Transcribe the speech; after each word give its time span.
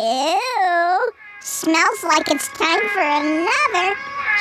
Ew. 0.00 1.12
Smells 1.40 2.02
like 2.04 2.30
it's 2.30 2.48
time 2.48 2.80
for 2.88 3.00
another 3.02 3.94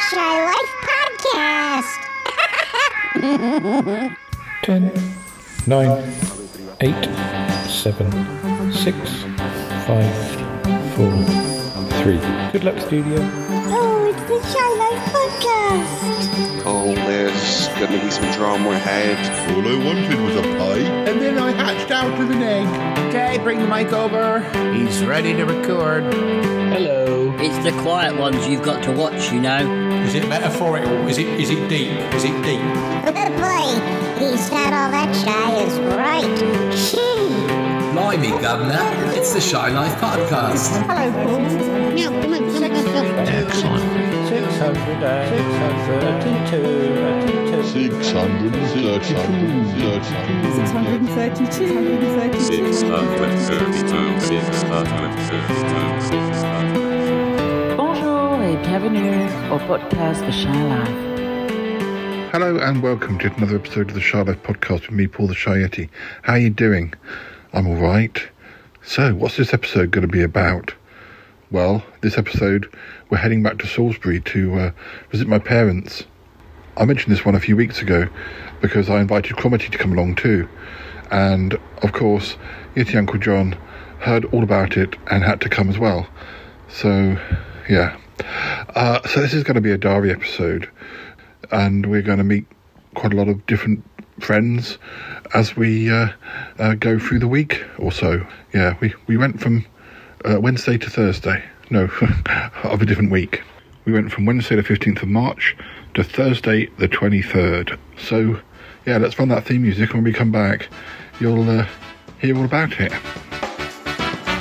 Shy 0.08 0.46
Life 0.48 0.74
podcast. 0.88 2.00
10, 4.64 4.92
9, 5.68 6.14
8, 6.80 6.96
7, 7.68 8.72
6, 8.72 8.96
5, 9.84 10.16
4, 10.96 11.12
3. 12.04 12.20
Good 12.54 12.64
luck, 12.64 12.80
studio. 12.80 13.20
Oh, 13.20 14.06
it's 14.08 14.24
the 14.30 14.40
Shy 14.54 14.70
Life 14.80 15.04
podcast. 15.12 16.64
Oh, 16.66 16.94
there's 16.96 17.68
gonna 17.80 18.02
be 18.02 18.10
some 18.10 18.32
drama 18.32 18.70
ahead. 18.72 19.18
All 19.52 19.68
I 19.68 19.76
wanted 19.84 20.20
was 20.22 20.36
a 20.38 20.42
pie. 20.58 20.88
And 21.10 21.20
then 21.22 21.38
I 21.38 21.52
hatched 21.74 21.92
out 21.92 22.20
of 22.20 22.32
an 22.32 22.42
egg. 22.42 22.68
Okay, 23.10 23.38
bring 23.44 23.60
the 23.60 23.68
mic 23.68 23.94
over. 23.94 24.40
He's 24.74 25.06
ready 25.06 25.34
to 25.34 25.46
record. 25.46 26.04
Hello. 26.74 27.32
It's 27.38 27.58
the 27.64 27.72
quiet 27.84 28.18
ones 28.18 28.48
you've 28.48 28.64
got 28.64 28.84
to 28.86 28.92
watch, 28.92 29.32
you 29.32 29.40
know. 29.40 30.02
Is 30.02 30.16
it 30.16 30.28
metaphorical? 30.28 31.08
Is 31.08 31.20
it 31.20 31.28
is 31.28 31.52
it 31.52 31.70
deep? 31.70 31.92
Is 32.16 32.24
it 32.24 32.34
deep? 32.44 32.62
Boy, 33.40 33.70
he 34.18 34.36
said 34.38 34.74
all 34.74 34.90
that 34.90 35.14
shy 35.14 35.62
is 35.62 35.80
right. 35.96 36.38
Gee. 36.76 37.30
Blimey, 37.94 38.30
Governor. 38.42 39.14
It's 39.14 39.34
the 39.34 39.42
Shy 39.42 39.70
Life 39.70 39.96
Podcast. 40.00 40.82
Hello, 40.88 41.30
Paul. 44.30 44.38
Now, 44.38 45.26
come 45.26 45.42
on, 45.42 46.22
come 46.22 46.36
on, 46.36 46.46
come 46.46 46.62
on. 46.66 47.66
632, 47.66 48.62
632. 52.38 52.60
632. 52.60 53.60
632. 56.00 57.76
Bonjour 57.76 58.42
et 58.44 58.58
bienvenue 58.58 59.26
au 59.52 59.58
podcast 59.66 60.24
de 60.24 60.32
Shy. 60.32 60.48
Hello 62.32 62.58
and 62.60 62.84
welcome 62.84 63.18
to 63.18 63.34
another 63.36 63.56
episode 63.56 63.90
of 63.90 63.96
the 63.96 64.02
Life 64.14 64.44
podcast 64.44 64.82
with 64.82 64.92
me, 64.92 65.08
Paul 65.08 65.26
the 65.26 65.34
Shy. 65.34 65.68
How 66.22 66.34
are 66.34 66.40
you 66.40 66.52
doing? 66.52 66.94
I'm 67.54 67.66
all 67.66 67.78
right. 67.78 68.22
So, 68.84 69.16
what's 69.16 69.38
this 69.38 69.56
episode 69.56 69.90
going 69.90 70.06
to 70.06 70.12
be 70.12 70.22
about? 70.22 70.76
Well, 71.50 71.84
this 72.02 72.18
episode 72.18 72.72
we're 73.10 73.18
heading 73.18 73.44
back 73.44 73.58
to 73.60 73.68
Salisbury 73.68 74.20
to 74.22 74.60
uh, 74.60 74.72
visit 75.12 75.28
my 75.28 75.40
parents. 75.40 76.06
I 76.78 76.86
mentioned 76.86 77.14
this 77.14 77.26
one 77.26 77.36
a 77.36 77.40
few 77.40 77.56
weeks 77.56 77.82
ago 77.82 78.08
because 78.62 78.90
I 78.90 79.02
invited 79.02 79.36
Cromitty 79.36 79.72
to 79.72 79.78
come 79.78 79.92
along 79.92 80.16
too, 80.16 80.48
and 81.12 81.60
of 81.82 81.92
course, 81.92 82.38
Yeti 82.76 82.96
Uncle 82.96 83.20
John 83.20 83.58
heard 84.00 84.26
all 84.26 84.44
about 84.44 84.78
it 84.78 84.96
and 85.12 85.24
had 85.24 85.42
to 85.42 85.50
come 85.50 85.70
as 85.70 85.78
well. 85.78 86.08
So, 86.70 87.18
yeah. 87.70 87.98
Uh, 88.76 89.06
so 89.08 89.22
this 89.22 89.34
is 89.34 89.44
going 89.44 89.56
to 89.56 89.62
be 89.62 89.72
a 89.72 89.78
diary 89.78 90.12
episode 90.12 90.70
and 91.52 91.86
we're 91.86 92.02
going 92.02 92.18
to 92.18 92.24
meet 92.24 92.46
quite 92.96 93.14
a 93.14 93.16
lot 93.16 93.28
of 93.28 93.46
different 93.46 93.84
friends 94.20 94.78
as 95.34 95.56
we 95.56 95.90
uh, 95.90 96.10
uh, 96.58 96.76
go 96.76 97.00
through 97.00 97.20
the 97.20 97.28
week 97.28 97.64
or 97.78 97.92
so. 97.92 98.26
Yeah, 98.54 98.78
we, 98.80 98.94
we 99.08 99.18
went 99.18 99.40
from 99.40 99.66
uh, 100.26 100.40
Wednesday 100.40 100.78
to 100.78 100.90
Thursday. 100.90 101.44
No, 101.70 101.84
of 102.64 102.82
a 102.82 102.86
different 102.86 103.12
week. 103.12 103.44
We 103.86 103.94
went 103.94 104.12
from 104.12 104.26
Wednesday 104.26 104.56
the 104.56 104.64
15th 104.64 105.02
of 105.04 105.08
March 105.08 105.56
to 105.94 106.04
Thursday 106.04 106.68
the 106.78 106.88
23rd. 106.88 107.78
So, 107.98 108.40
yeah, 108.86 108.98
let's 108.98 109.18
run 109.20 109.30
that 109.30 109.46
theme 109.46 109.62
music. 109.64 109.90
and 109.90 109.96
When 109.96 110.04
we 110.04 110.14
come 110.14 110.32
back, 110.32 110.68
you'll 111.20 111.50
uh, 111.50 111.66
hear 112.20 112.36
all 112.38 112.46
about 112.46 112.74
it. 112.80 112.92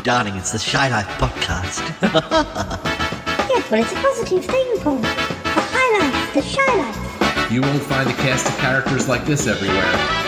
Darling, 0.04 0.36
it's 0.36 0.52
the 0.52 0.58
Shy 0.58 0.88
Life 0.88 1.06
podcast. 1.18 1.84
Yes, 3.50 3.70
well, 3.70 3.80
it's 3.82 3.92
a 3.92 3.96
positive 3.96 4.44
thing, 4.44 4.78
Paul. 4.80 4.96
The 4.98 5.08
highlights, 5.08 6.34
the 6.34 6.42
Shy 6.42 6.76
Life. 6.76 7.50
You 7.50 7.62
won't 7.62 7.82
find 7.82 8.08
a 8.08 8.12
cast 8.12 8.46
of 8.46 8.56
characters 8.58 9.08
like 9.08 9.24
this 9.24 9.46
everywhere. 9.46 9.80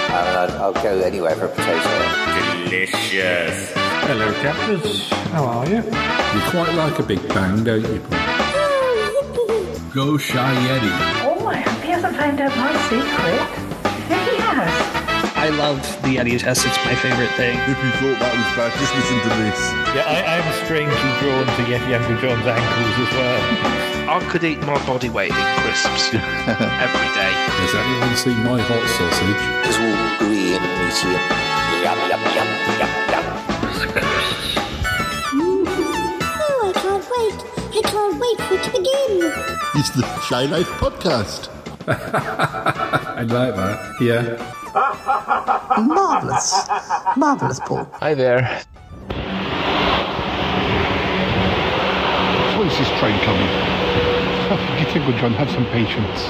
I'll, 0.09 0.50
I'll 0.62 0.72
go 0.72 1.00
anywhere 1.00 1.37
for 1.37 1.44
a 1.44 1.49
potato. 1.50 2.65
Delicious. 2.65 3.80
Hello, 4.10 4.26
captors. 4.43 5.09
How 5.31 5.44
are 5.44 5.69
you? 5.71 5.87
You 5.87 6.41
quite 6.50 6.75
like 6.75 6.98
a 6.98 7.03
big 7.04 7.22
bang, 7.28 7.62
don't 7.62 7.87
you? 7.87 8.03
Go 9.94 10.19
Shy 10.19 10.50
Yeti. 10.66 10.91
Oh, 11.22 11.47
I 11.47 11.62
hope 11.62 11.78
he 11.78 11.91
hasn't 11.94 12.16
found 12.16 12.41
out 12.41 12.50
my 12.59 12.75
secret. 12.91 13.38
Yeah, 14.10 14.26
he 14.26 14.34
has. 14.43 14.66
I 15.38 15.54
love 15.54 15.78
the 16.03 16.19
Yeti 16.19 16.43
test. 16.43 16.66
It's 16.66 16.75
my 16.82 16.97
favorite 16.99 17.31
thing. 17.38 17.54
If 17.70 17.78
you 17.78 17.91
thought 18.03 18.19
that 18.19 18.34
was 18.34 18.50
bad, 18.59 18.75
just 18.82 18.91
listen 18.99 19.15
to 19.15 19.31
this. 19.47 19.60
Yeah, 19.94 20.10
I, 20.10 20.43
I'm 20.43 20.49
strangely 20.66 21.10
drawn 21.22 21.47
to 21.47 21.62
Yeti 21.70 21.94
Uncle 21.94 22.19
John's 22.19 22.50
ankles 22.50 22.97
as 23.06 23.12
well. 23.15 23.38
I 24.19 24.26
could 24.26 24.43
eat 24.43 24.59
my 24.66 24.75
body 24.91 25.09
weight 25.09 25.31
in 25.31 25.49
crisps 25.62 26.10
every 26.19 27.10
day. 27.15 27.31
Has 27.62 27.75
anyone 27.78 28.19
seen 28.19 28.43
my 28.43 28.59
hot 28.59 28.82
sausage? 28.91 29.43
It's 29.70 29.78
all 29.78 30.19
gooey 30.19 30.59
and 30.59 30.66
meaty 30.82 31.15
and 31.15 31.78
yum, 31.87 31.99
yum, 32.10 32.22
yum, 32.34 32.50
yum, 32.75 33.50
yum. 33.81 33.93
Oh, 36.43 36.73
I 36.75 36.81
can't 36.81 37.07
wait. 37.17 37.39
I 37.77 37.83
can't 37.83 38.21
wait 38.21 38.39
for 38.43 38.55
it 38.55 38.63
to 38.65 38.71
begin. 38.71 39.33
It's 39.77 39.91
the 39.91 40.05
Shy 40.21 40.45
Life 40.45 40.69
podcast. 40.79 41.49
I 41.89 43.23
like 43.23 43.55
that. 43.57 43.97
Yeah. 44.01 44.57
Marvellous. 45.81 46.69
Marvellous, 47.17 47.61
Paul. 47.61 47.85
Hi 47.95 48.15
there. 48.15 48.43
When 52.59 52.69
is 52.69 52.79
this 52.79 52.89
train 52.99 53.19
coming? 53.21 53.49
Oh, 54.53 54.77
you 54.79 54.87
think, 54.93 55.17
John, 55.21 55.33
have 55.33 55.51
some 55.51 55.65
patience. 55.67 56.29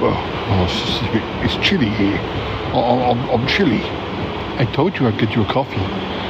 Well, 0.00 0.16
oh, 0.16 0.64
it's, 0.64 0.80
just 0.80 1.02
a 1.02 1.12
bit, 1.12 1.22
it's 1.44 1.56
chilly 1.66 1.90
here. 1.90 2.18
I, 2.74 3.12
I'm, 3.12 3.30
I'm 3.30 3.46
chilly. 3.46 3.82
I 4.58 4.64
told 4.74 4.98
you 4.98 5.06
I'd 5.06 5.18
get 5.18 5.34
you 5.36 5.42
a 5.42 5.46
coffee. 5.46 6.21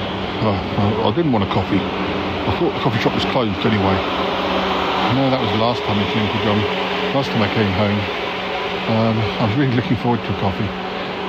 I, 0.51 1.09
I 1.09 1.15
didn't 1.15 1.33
want 1.33 1.45
a 1.45 1.53
coffee. 1.53 1.79
I 1.79 2.57
thought 2.59 2.75
the 2.75 2.81
coffee 2.81 2.99
shop 2.99 3.15
was 3.15 3.25
closed 3.27 3.59
anyway. 3.67 3.97
No, 5.15 5.31
that 5.31 5.41
was 5.41 5.51
the 5.53 5.59
last 5.59 5.83
time, 5.83 5.99
I 5.99 6.07
came 6.11 6.27
to 6.27 6.39
John. 6.43 6.59
Last 7.15 7.31
time 7.31 7.43
I 7.43 7.53
came 7.55 7.71
home. 7.77 7.99
Um, 8.89 9.19
I 9.41 9.47
was 9.47 9.57
really 9.57 9.77
looking 9.77 9.97
forward 9.97 10.21
to 10.25 10.37
a 10.37 10.41
coffee. 10.41 10.67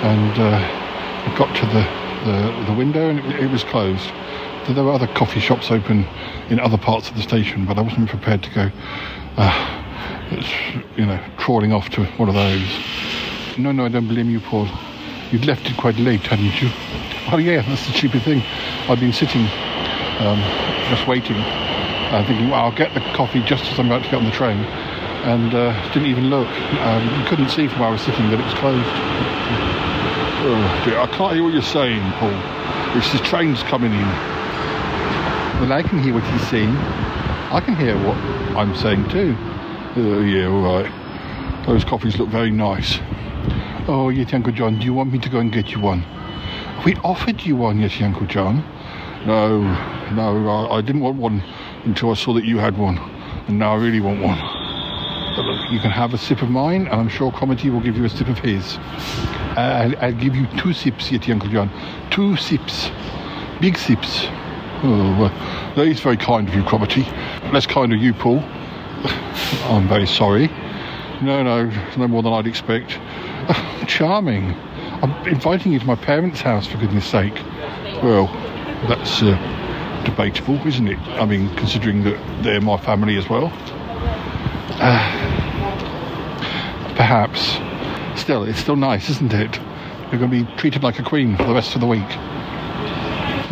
And 0.08 0.40
uh, 0.40 0.58
I 0.58 1.36
got 1.38 1.54
to 1.58 1.66
the, 1.68 1.84
the, 2.26 2.72
the 2.72 2.78
window 2.78 3.10
and 3.10 3.20
it, 3.20 3.44
it 3.44 3.52
was 3.52 3.64
closed. 3.64 4.10
There 4.70 4.84
were 4.84 4.94
other 4.94 5.08
coffee 5.08 5.42
shops 5.42 5.70
open 5.70 6.08
in 6.50 6.60
other 6.60 6.78
parts 6.78 7.10
of 7.10 7.16
the 7.16 7.22
station, 7.22 7.66
but 7.66 7.78
I 7.78 7.82
wasn't 7.82 8.10
prepared 8.10 8.42
to 8.44 8.50
go, 8.54 8.72
uh, 9.38 9.84
you 10.96 11.06
know, 11.06 11.20
trawling 11.38 11.74
off 11.74 11.90
to 11.92 12.06
one 12.18 12.30
of 12.30 12.36
those. 12.36 13.58
No, 13.58 13.72
no, 13.72 13.86
I 13.86 13.90
don't 13.90 14.08
blame 14.08 14.30
you, 14.30 14.40
Paul. 14.40 14.68
You'd 15.32 15.46
left 15.46 15.70
it 15.70 15.78
quite 15.78 15.98
late, 15.98 16.22
hadn't 16.22 16.62
you? 16.62 16.70
Oh, 17.32 17.38
yeah, 17.38 17.62
that's 17.62 17.88
the 17.88 17.94
stupid 17.94 18.22
thing. 18.24 18.42
I've 18.90 19.00
been 19.00 19.14
sitting, 19.14 19.48
um, 20.20 20.40
just 20.90 21.08
waiting, 21.08 21.38
uh, 21.38 22.24
thinking, 22.28 22.50
well, 22.50 22.66
I'll 22.66 22.76
get 22.76 22.94
the 22.94 23.00
coffee 23.16 23.42
just 23.44 23.64
as 23.72 23.80
I'm 23.80 23.88
about 23.88 24.04
to 24.04 24.10
get 24.12 24.18
on 24.18 24.26
the 24.26 24.32
train, 24.32 24.58
and 25.24 25.54
uh, 25.56 25.94
didn't 25.94 26.10
even 26.10 26.30
look. 26.30 26.48
Um, 26.82 27.20
you 27.20 27.26
couldn't 27.28 27.50
see 27.50 27.68
from 27.68 27.80
where 27.80 27.90
I 27.90 27.92
was 27.94 28.02
sitting 28.02 28.30
that 28.30 28.40
it 28.40 28.44
was 28.44 28.54
closed. 28.56 28.90
Oh, 30.46 30.82
dear, 30.84 31.00
I 31.00 31.08
can't 31.08 31.34
hear 31.34 31.44
what 31.44 31.54
you're 31.54 31.62
saying, 31.62 32.04
Paul. 32.20 32.36
It's 32.98 33.12
the 33.14 33.20
train's 33.20 33.64
coming 33.64 33.94
in. 33.94 34.08
Well, 35.62 35.72
I 35.72 35.82
can 35.82 36.04
hear 36.04 36.14
what 36.14 36.24
he's 36.26 36.48
saying. 36.50 36.76
I 36.76 37.62
can 37.64 37.76
hear 37.78 37.96
what 38.06 38.18
I'm 38.58 38.76
saying 38.76 39.08
too. 39.10 39.38
Oh, 39.96 40.22
yeah, 40.22 40.48
all 40.48 40.62
right. 40.62 41.66
Those 41.66 41.86
coffees 41.86 42.20
look 42.20 42.28
very 42.28 42.52
nice. 42.52 43.00
Oh, 43.88 44.10
yes, 44.10 44.34
Uncle 44.34 44.52
John, 44.52 44.78
do 44.78 44.86
you 44.86 44.94
want 44.94 45.14
me 45.14 45.20
to 45.20 45.30
go 45.30 45.40
and 45.40 45.52
get 45.54 45.72
you 45.72 45.80
one? 45.80 46.04
We 46.86 46.96
offered 46.98 47.42
you 47.44 47.56
one, 47.56 47.80
yes, 47.80 48.02
Uncle 48.02 48.28
John. 48.28 48.58
No, 49.26 49.62
no, 50.12 50.50
I, 50.50 50.80
I 50.80 50.82
didn't 50.82 51.00
want 51.02 51.16
one 51.16 51.42
until 51.86 52.12
I 52.12 52.14
saw 52.14 52.34
that 52.34 52.44
you 52.44 52.58
had 52.58 52.78
one. 52.78 52.98
And 53.48 53.58
now 53.58 53.74
I 53.74 53.78
really 53.78 54.02
want 54.02 54.22
one. 54.22 54.38
But 55.34 55.46
look, 55.46 55.72
you 55.72 55.80
can 55.80 55.92
have 55.92 56.14
a 56.14 56.18
sip 56.18 56.42
of 56.42 56.50
mine, 56.50 56.88
and 56.88 56.96
I'm 56.96 57.08
sure 57.08 57.32
Cromitty 57.32 57.72
will 57.72 57.80
give 57.80 57.96
you 57.96 58.04
a 58.04 58.10
sip 58.10 58.28
of 58.28 58.38
his. 58.40 58.78
I'll, 59.56 59.98
I'll 60.00 60.12
give 60.14 60.36
you 60.36 60.46
two 60.58 60.74
sips, 60.74 61.10
Yeti 61.10 61.32
Uncle 61.32 61.50
John. 61.50 61.72
Two 62.12 62.36
sips. 62.36 62.92
Big 63.62 63.78
sips. 63.78 64.26
Oh, 64.84 65.16
well, 65.18 65.74
that 65.78 65.88
is 65.88 66.02
very 66.02 66.18
kind 66.18 66.50
of 66.50 66.54
you, 66.54 66.64
Cromitty. 66.64 67.06
Less 67.54 67.66
kind 67.66 67.94
of 67.94 68.02
you, 68.02 68.14
Paul. 68.14 68.40
I'm 69.70 69.88
very 69.88 70.06
sorry. 70.06 70.48
No, 71.22 71.44
no, 71.44 71.72
no 71.96 72.08
more 72.10 72.22
than 72.22 72.34
I'd 72.34 72.48
expect. 72.48 73.00
Charming. 73.88 74.54
I'm 75.04 75.28
inviting 75.28 75.74
you 75.74 75.80
to 75.80 75.86
my 75.86 75.96
parents' 75.96 76.40
house, 76.40 76.66
for 76.66 76.78
goodness 76.78 77.06
sake. 77.06 77.36
Well, 78.02 78.28
that's 78.88 79.22
uh, 79.22 79.36
debatable, 80.06 80.66
isn't 80.66 80.88
it? 80.88 81.00
I 81.20 81.26
mean, 81.26 81.54
considering 81.58 82.06
that 82.06 82.18
they're 82.42 82.62
my 82.62 82.78
family 82.78 83.18
as 83.18 83.28
well. 83.28 83.52
Uh, 84.80 85.12
perhaps. 86.96 87.60
Still, 88.18 88.44
it's 88.46 88.60
still 88.60 88.78
nice, 88.78 89.10
isn't 89.10 89.34
it? 89.34 89.58
You're 90.10 90.20
going 90.20 90.32
to 90.32 90.46
be 90.46 90.56
treated 90.56 90.84
like 90.84 91.00
a 91.00 91.04
queen 91.04 91.36
for 91.36 91.44
the 91.44 91.54
rest 91.54 91.76
of 91.76 91.82
the 91.82 91.88
week. 91.88 92.10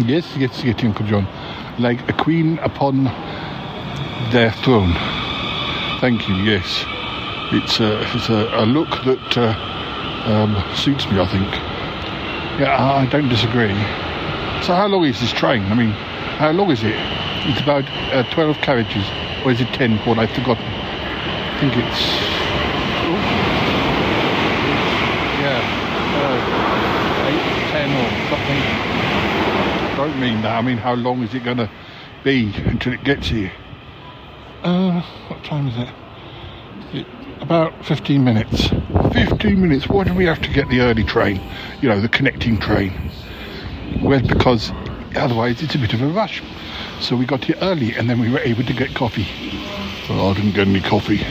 Yes, 0.08 0.26
yes, 0.38 0.64
yes, 0.64 0.82
Uncle 0.86 1.06
John. 1.06 1.28
like 1.80 2.08
a 2.08 2.14
queen 2.14 2.60
upon 2.60 3.04
their 4.32 4.54
throne. 4.64 4.94
Thank 6.00 6.30
you. 6.30 6.36
Yes, 6.36 6.86
it's 7.52 7.82
a 7.82 8.00
it's 8.16 8.30
a, 8.30 8.64
a 8.64 8.66
look 8.66 8.90
that 9.04 9.38
uh, 9.38 9.54
um, 10.26 10.56
suits 10.76 11.10
me. 11.10 11.20
I 11.20 11.28
think. 11.28 11.48
Yeah, 12.60 12.76
I, 12.78 13.04
I 13.04 13.06
don't 13.08 13.30
disagree. 13.30 13.74
So, 14.64 14.74
how 14.74 14.88
long 14.88 15.06
is 15.06 15.20
this 15.20 15.32
train? 15.32 15.64
I 15.66 15.74
mean, 15.74 15.92
how 16.38 16.52
long 16.52 16.70
is 16.70 16.84
it? 16.84 16.96
It's 17.48 17.62
about 17.62 17.86
uh, 18.14 18.24
twelve 18.32 18.58
carriages, 18.58 19.06
or 19.44 19.52
is 19.52 19.62
it 19.62 19.68
ten? 19.74 19.98
What 20.00 20.20
I've 20.20 20.32
forgotten. 20.32 20.64
I 20.64 21.60
think 21.60 21.78
it's. 21.78 22.02
Yeah, 25.42 25.62
uh, 26.22 27.28
eight, 27.28 27.72
ten, 27.72 27.90
or 27.90 28.10
something. 28.30 28.62
Don't 29.98 30.20
mean 30.20 30.42
that. 30.44 30.58
I 30.58 30.62
mean, 30.62 30.78
how 30.78 30.94
long 30.94 31.24
is 31.24 31.34
it 31.34 31.44
going 31.44 31.58
to 31.58 31.70
be 32.24 32.54
until 32.66 32.94
it 32.94 33.04
gets 33.04 33.28
here? 33.28 33.52
Uh, 34.64 35.02
what 35.28 35.44
time 35.44 35.68
is 35.68 35.78
it? 35.78 35.90
About 37.42 37.86
15 37.86 38.24
minutes. 38.24 38.70
15 39.14 39.60
minutes. 39.60 39.90
Why 39.90 40.04
do 40.04 40.14
we 40.14 40.26
have 40.26 40.42
to 40.42 40.50
get 40.50 40.70
the 40.70 40.82
early 40.82 41.04
train? 41.04 41.42
You 41.82 41.90
know, 41.90 42.00
the 42.00 42.08
connecting 42.08 42.60
train. 42.60 42.94
Well, 44.02 44.22
because 44.22 44.72
otherwise 45.16 45.62
it's 45.62 45.76
a 45.76 45.80
bit 45.80 45.94
of 45.94 46.02
a 46.02 46.08
rush. 46.08 46.44
So 47.00 47.16
we 47.16 47.26
got 47.26 47.44
here 47.46 47.58
early 47.62 47.96
and 47.96 48.10
then 48.10 48.20
we 48.20 48.32
were 48.32 48.40
able 48.40 48.64
to 48.64 48.74
get 48.74 48.94
coffee. 48.96 49.28
Well, 50.08 50.30
I 50.30 50.34
didn't 50.36 50.54
get 50.54 50.68
any 50.68 50.82
coffee. 50.82 51.22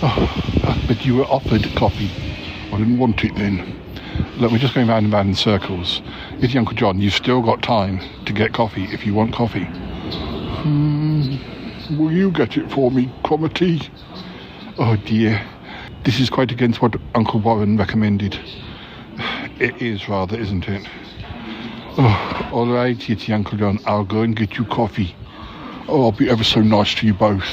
Oh, 0.00 0.84
but 0.86 1.04
you 1.04 1.16
were 1.16 1.24
offered 1.24 1.64
coffee. 1.74 2.10
I 2.72 2.78
didn't 2.78 2.98
want 2.98 3.24
it 3.24 3.34
then. 3.34 3.80
Look, 4.36 4.52
we're 4.52 4.58
just 4.58 4.74
going 4.74 4.86
round 4.86 5.04
and 5.04 5.12
round 5.12 5.30
in 5.30 5.34
circles. 5.34 6.02
It's 6.40 6.54
Uncle 6.54 6.74
John. 6.76 7.00
You've 7.00 7.14
still 7.14 7.42
got 7.42 7.62
time 7.62 8.00
to 8.26 8.32
get 8.32 8.52
coffee 8.52 8.84
if 8.84 9.04
you 9.04 9.12
want 9.12 9.34
coffee. 9.34 9.64
Hmm. 10.62 11.36
Will 11.98 12.12
you 12.12 12.30
get 12.30 12.56
it 12.56 12.70
for 12.70 12.90
me, 12.90 13.10
Cromitty? 13.24 13.88
Oh 14.78 14.96
dear. 14.96 15.42
This 16.04 16.20
is 16.20 16.28
quite 16.28 16.52
against 16.52 16.82
what 16.82 16.96
Uncle 17.14 17.40
Warren 17.40 17.76
recommended. 17.78 18.38
It 19.58 19.80
is 19.80 20.06
rather, 20.08 20.38
isn't 20.38 20.68
it? 20.68 20.86
Oh, 21.98 22.50
all 22.52 22.66
right, 22.66 23.08
it's 23.08 23.28
Uncle 23.30 23.56
John. 23.56 23.78
I'll 23.86 24.04
go 24.04 24.20
and 24.20 24.36
get 24.36 24.58
you 24.58 24.66
coffee. 24.66 25.16
Oh, 25.88 26.04
I'll 26.04 26.12
be 26.12 26.28
ever 26.28 26.44
so 26.44 26.60
nice 26.60 26.94
to 26.96 27.06
you 27.06 27.14
both. 27.14 27.48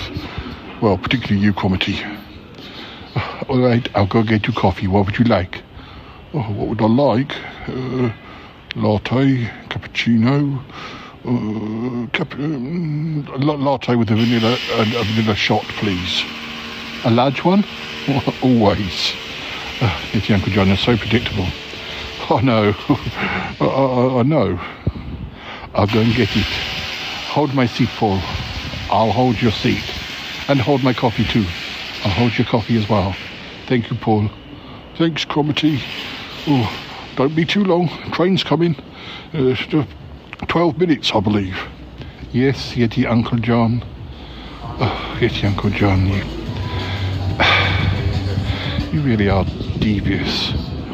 Well, 0.82 0.98
particularly 0.98 1.40
you, 1.40 1.54
Cromitty. 1.54 1.98
All 3.48 3.60
right, 3.60 3.88
I'll 3.96 4.06
go 4.08 4.22
get 4.24 4.46
you 4.46 4.54
coffee. 4.54 4.88
What 4.88 5.06
would 5.06 5.18
you 5.18 5.26
like? 5.26 5.64
Oh, 6.34 6.42
what 6.42 6.68
would 6.68 6.82
I 6.82 6.88
like? 6.88 7.36
Uh, 7.70 8.12
latte, 8.76 9.50
cappuccino, 9.70 10.62
uh, 11.24 12.08
cap- 12.12 12.34
um, 12.34 13.24
latte 13.38 13.96
with 13.96 14.12
a 14.12 14.16
vanilla, 14.16 14.58
a, 14.74 14.82
a 14.82 15.04
vanilla 15.06 15.36
shot, 15.36 15.64
please. 15.80 16.26
A 17.06 17.12
large 17.12 17.44
one? 17.44 17.66
Always. 18.42 19.14
Uh, 19.82 20.02
it's 20.14 20.30
Uncle 20.30 20.54
John. 20.54 20.68
You're 20.68 20.78
so 20.78 20.96
predictable. 20.96 21.48
I 22.30 22.42
know. 22.42 22.74
I, 23.60 23.66
I, 23.66 24.20
I 24.20 24.24
know. 24.24 24.60
I'll 25.74 25.88
go 25.88 26.00
and 26.00 26.14
get 26.16 26.30
it. 26.34 26.46
Hold 27.28 27.54
my 27.54 27.66
seat, 27.66 27.90
Paul. 27.98 28.20
I'll 28.90 29.12
hold 29.12 29.42
your 29.42 29.52
seat. 29.52 29.84
And 30.48 30.62
hold 30.62 30.82
my 30.82 30.94
coffee 30.94 31.26
too. 31.26 31.46
I'll 32.06 32.12
hold 32.12 32.38
your 32.38 32.48
coffee 32.48 32.78
as 32.78 32.88
well. 32.88 33.14
Thank 33.68 33.90
you, 33.90 33.98
Paul. 33.98 34.30
Thanks, 34.96 35.26
Cromitty. 35.26 35.82
Oh, 36.48 36.86
don't 37.18 37.36
be 37.36 37.44
too 37.44 37.66
long. 37.66 37.90
Train's 38.14 38.44
coming. 38.44 38.78
Uh, 39.34 39.56
12 40.48 40.78
minutes, 40.78 41.12
I 41.14 41.20
believe. 41.20 41.58
Yes, 42.32 42.76
Yeti 42.76 43.10
Uncle 43.10 43.40
John. 43.40 43.84
Oh, 44.62 45.18
Yeti 45.20 45.44
Uncle 45.46 45.70
John, 45.72 46.08
you. 46.08 46.43
You 48.94 49.02
really 49.02 49.28
are 49.28 49.44
devious. 49.80 50.52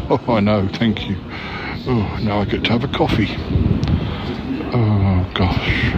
Oh, 0.09 0.23
I 0.29 0.39
know, 0.39 0.69
thank 0.69 1.09
you. 1.09 1.17
Oh, 1.85 2.17
now 2.23 2.39
I 2.39 2.45
get 2.45 2.63
to 2.63 2.71
have 2.71 2.85
a 2.85 2.87
coffee. 2.87 3.35
Oh, 4.73 5.29
gosh. 5.33 5.95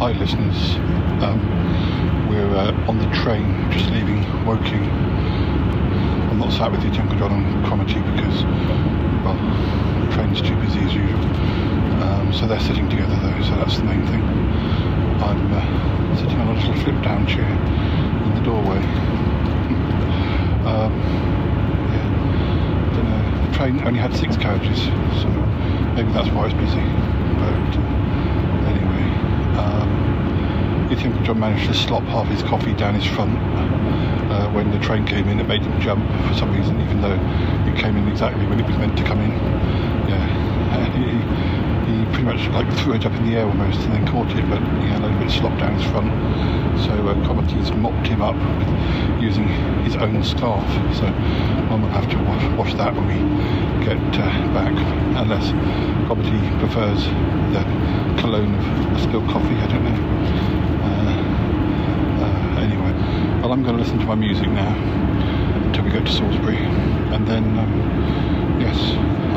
Hi, 0.00 0.12
listeners. 0.12 0.76
Um, 1.22 1.38
we're 2.30 2.56
uh, 2.56 2.72
on 2.88 2.96
the 2.98 3.04
train, 3.14 3.70
just 3.70 3.90
leaving 3.90 4.24
Woking. 4.46 4.82
I'm 6.30 6.38
not 6.38 6.50
sat 6.52 6.72
with 6.72 6.82
you, 6.82 6.90
Uncle 6.98 7.18
John 7.18 7.32
and 7.32 7.64
Cromitty, 7.66 8.00
because, 8.16 8.42
well, 9.22 9.36
the 10.00 10.08
train's 10.14 10.40
too 10.40 10.56
busy 10.56 10.80
as 10.80 10.94
usual. 10.94 11.20
Um, 12.00 12.32
so 12.32 12.46
they're 12.46 12.58
sitting 12.60 12.88
together, 12.88 13.14
though, 13.20 13.42
so 13.42 13.54
that's 13.56 13.76
the 13.76 13.84
main 13.84 14.06
thing. 14.06 14.22
I'm 15.20 15.52
uh, 15.52 16.16
sitting 16.16 16.40
on 16.40 16.48
a 16.48 16.54
little 16.54 16.74
flip-down 16.82 17.26
chair 17.26 17.44
in 17.44 18.34
the 18.34 18.40
doorway. 18.40 18.80
um, 20.64 20.96
yeah, 21.92 22.08
don't 22.96 23.04
know. 23.04 23.46
The 23.46 23.52
train 23.54 23.86
only 23.86 24.00
had 24.00 24.16
six 24.16 24.34
carriages, 24.38 24.80
so 25.20 25.28
maybe 25.92 26.10
that's 26.12 26.30
why 26.30 26.46
it's 26.46 26.54
busy. 26.56 26.80
But 27.36 27.76
uh, 27.76 28.72
anyway, 28.72 29.04
um, 29.60 29.88
Yeti 30.88 31.04
Uncle 31.06 31.22
John 31.22 31.38
managed 31.38 31.66
to 31.68 31.74
slop 31.74 32.02
half 32.04 32.26
his 32.28 32.42
coffee 32.42 32.74
down 32.74 32.94
his 32.94 33.04
front 33.04 33.38
uh, 34.32 34.50
when 34.50 34.70
the 34.70 34.78
train 34.80 35.04
came 35.06 35.28
in. 35.28 35.38
It 35.38 35.46
made 35.46 35.62
him 35.62 35.80
jump 35.80 36.04
for 36.26 36.34
some 36.34 36.50
reason, 36.56 36.80
even 36.80 37.00
though 37.00 37.14
it 37.14 37.76
came 37.78 37.96
in 37.96 38.08
exactly 38.08 38.46
when 38.46 38.58
it 38.58 38.66
was 38.66 38.76
meant 38.78 38.96
to 38.98 39.04
come 39.04 39.20
in. 39.20 39.30
Yeah, 40.08 40.26
and 40.74 40.92
he, 40.98 41.12
he 41.92 42.04
pretty 42.06 42.24
much 42.24 42.48
like 42.50 42.66
threw 42.78 42.94
it 42.94 43.06
up 43.06 43.12
in 43.12 43.24
the 43.30 43.36
air 43.36 43.46
almost 43.46 43.80
and 43.80 43.92
then 43.92 44.06
caught 44.08 44.30
it, 44.30 44.48
but 44.50 44.58
he 44.58 44.88
had 44.88 45.02
a 45.02 45.06
little 45.06 45.18
bit 45.20 45.30
slopped 45.30 45.58
down 45.60 45.74
his 45.78 45.84
front. 45.90 46.10
So 46.80 46.90
uh, 47.06 47.14
Cromitty's 47.26 47.70
mopped 47.72 48.08
him 48.08 48.22
up 48.22 48.34
with 48.34 49.22
using 49.22 49.46
scarf. 50.30 50.64
So 50.96 51.06
Mum 51.68 51.82
will 51.82 51.90
have 51.90 52.08
to 52.10 52.16
wash, 52.24 52.44
wash 52.58 52.74
that 52.74 52.94
when 52.94 53.06
we 53.06 53.18
get 53.84 53.98
uh, 53.98 54.54
back, 54.54 54.72
unless 55.16 55.50
Cromitty 56.06 56.40
prefers 56.60 57.04
the 57.54 57.62
cologne 58.20 58.54
of 58.94 59.00
spilled 59.00 59.28
coffee. 59.28 59.54
I 59.54 59.66
don't 59.66 59.84
know. 59.84 60.00
Uh, 60.86 61.20
uh, 62.24 62.60
anyway, 62.60 62.92
well, 63.40 63.52
I'm 63.52 63.62
going 63.62 63.76
to 63.76 63.82
listen 63.82 63.98
to 63.98 64.06
my 64.06 64.14
music 64.14 64.48
now 64.48 64.74
until 65.66 65.84
we 65.84 65.90
get 65.90 66.06
to 66.06 66.12
Salisbury, 66.12 66.56
and 66.56 67.26
then 67.26 67.58
um, 67.58 68.60
yes, 68.60 68.76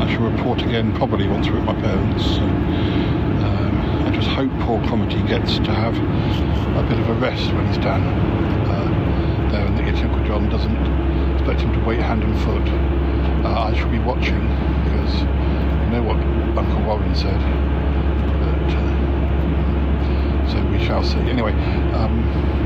I 0.00 0.12
shall 0.12 0.28
report 0.28 0.62
again 0.62 0.94
probably 0.96 1.26
once 1.28 1.48
we're 1.48 1.58
at 1.58 1.64
my 1.64 1.74
parents. 1.74 2.24
So, 2.24 2.42
um, 2.42 4.04
I 4.06 4.10
just 4.14 4.28
hope 4.28 4.50
poor 4.60 4.80
Cromitty 4.82 5.26
gets 5.26 5.58
to 5.58 5.72
have 5.72 5.96
a 6.76 6.88
bit 6.88 6.98
of 6.98 7.08
a 7.08 7.14
rest 7.14 7.52
when 7.52 7.66
he's 7.68 7.78
down 7.78 8.02
Yeti 9.94 10.04
Uncle 10.10 10.26
John 10.26 10.48
doesn't 10.48 10.76
expect 11.34 11.60
him 11.60 11.72
to 11.72 11.78
wait 11.86 12.00
hand 12.00 12.24
and 12.24 12.36
foot. 12.40 12.66
Uh, 13.46 13.70
I 13.70 13.74
shall 13.74 13.90
be 13.90 14.00
watching 14.00 14.42
because 14.82 15.20
you 15.22 15.90
know 15.94 16.02
what 16.02 16.16
Uncle 16.58 16.82
Warren 16.82 17.14
said. 17.14 17.38
That, 17.38 18.74
uh, 18.74 20.50
so 20.50 20.66
we 20.72 20.84
shall 20.84 21.04
see. 21.04 21.20
Anyway, 21.30 21.52
um, 21.94 22.18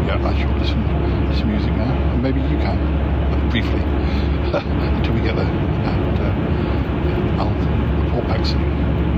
yeah, 0.07 0.17
I 0.25 0.41
shall 0.41 0.57
listen 0.57 0.83
to 0.83 1.37
some 1.37 1.49
music 1.49 1.73
now, 1.73 1.93
and 1.93 2.23
maybe 2.23 2.41
you 2.41 2.57
can 2.57 2.79
briefly 3.51 3.83
until 4.97 5.13
we 5.13 5.21
get 5.21 5.37
there, 5.37 5.45
and 5.45 6.19
uh, 6.19 7.43
I'll 7.43 8.05
report 8.05 8.27
back 8.27 8.47
soon. 8.47 9.18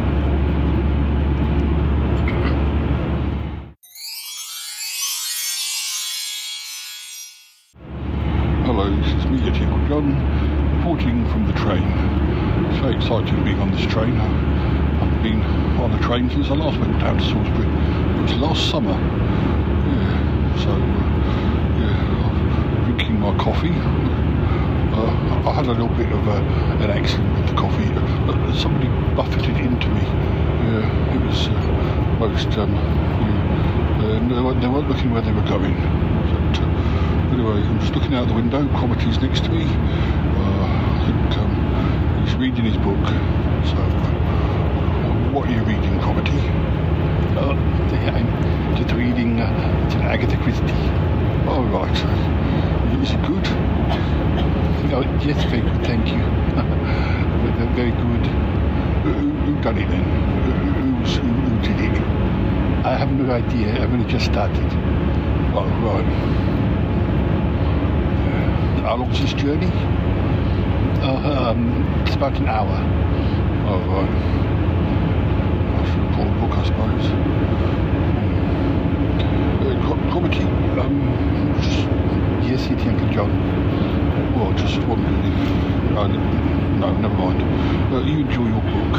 Coffee. 23.61 23.77
Uh, 24.97 25.45
I 25.45 25.53
had 25.53 25.67
a 25.67 25.73
little 25.73 25.89
bit 25.89 26.11
of 26.11 26.27
a, 26.27 26.41
an 26.81 26.91
accident 26.91 27.29
with 27.37 27.49
the 27.49 27.57
coffee. 27.61 27.93
Uh, 27.93 28.57
somebody 28.57 28.89
buffeted 29.15 29.55
into 29.59 29.87
me. 29.89 30.01
Yeah, 30.01 31.13
it 31.13 31.21
was 31.21 31.49
uh, 31.49 32.17
most. 32.19 32.57
Um, 32.57 32.73
yeah. 32.73 34.17
uh, 34.17 34.61
they 34.61 34.67
weren't 34.67 34.89
looking 34.89 35.11
where 35.13 35.21
they 35.21 35.33
were 35.33 35.45
going. 35.45 35.77
But, 35.77 36.57
uh, 36.57 37.37
anyway, 37.37 37.61
I'm 37.61 37.79
just 37.81 37.93
looking 37.95 38.15
out 38.15 38.29
the 38.29 38.35
window. 38.35 38.65
Cromitty's 38.69 39.21
next 39.21 39.45
to 39.45 39.51
me. 39.51 39.65
Uh, 39.69 40.65
I 40.65 41.05
think 41.05 41.37
um, 41.37 42.25
he's 42.25 42.35
reading 42.37 42.65
his 42.65 42.79
book. 42.79 43.05
So, 43.69 43.77
uh, 43.77 45.33
what 45.37 45.49
are 45.49 45.53
you 45.53 45.61
reading, 45.65 46.01
Cromitty? 46.01 46.41
Uh, 47.37 47.53
I'm 48.09 48.77
just 48.77 48.95
reading. 48.95 49.39
Uh, 49.39 50.01
Agatha 50.01 50.39
Christie. 50.39 50.65
Oh 51.47 51.63
right. 51.71 52.40
Is 53.03 53.11
it 53.13 53.23
good? 53.27 53.47
Oh, 54.93 55.03
yes, 55.25 55.43
very 55.45 55.63
good, 55.63 55.85
thank 55.87 56.07
you. 56.09 56.19
Very- 57.77 57.93
good. 57.93 58.27
Who, 59.05 59.13
who 59.13 59.55
done 59.63 59.79
it 59.79 59.89
then? 59.89 60.05
Who, 60.45 60.51
who, 61.05 61.61
did 61.63 61.81
it? 61.81 62.03
I 62.85 62.95
have 62.97 63.11
no 63.13 63.33
idea. 63.33 63.73
I've 63.83 63.93
only 63.93 64.05
just 64.11 64.27
started. 64.27 64.67
Oh, 65.55 65.65
right. 65.87 66.07
Uh, 68.27 68.83
How 68.83 68.97
long's 68.97 69.21
this 69.21 69.33
journey? 69.35 69.71
Uh, 71.03 71.51
um, 71.51 72.03
it's 72.07 72.17
about 72.17 72.37
an 72.39 72.49
hour. 72.49 72.77
Oh, 73.69 73.79
right. 73.89 74.11
I 75.79 75.83
should 75.87 76.09
brought 76.15 76.27
a 76.27 76.31
book, 76.41 76.59
I 76.59 76.65
suppose. 76.65 77.07
Uh, 79.63 79.75
Co- 79.87 80.03
Cromitty. 80.11 80.45
Um, 80.79 81.30
it's 82.53 82.67
Uncle 82.85 83.09
John. 83.11 83.31
Well, 84.35 84.53
just 84.55 84.77
wondering 84.89 85.15
if... 85.23 85.97
Uh, 85.97 86.09
no, 86.09 86.93
never 86.97 87.15
mind. 87.15 87.41
Uh, 87.95 88.01
you 88.01 88.21
enjoy 88.21 88.47
your 88.47 88.61
book. 88.61 88.93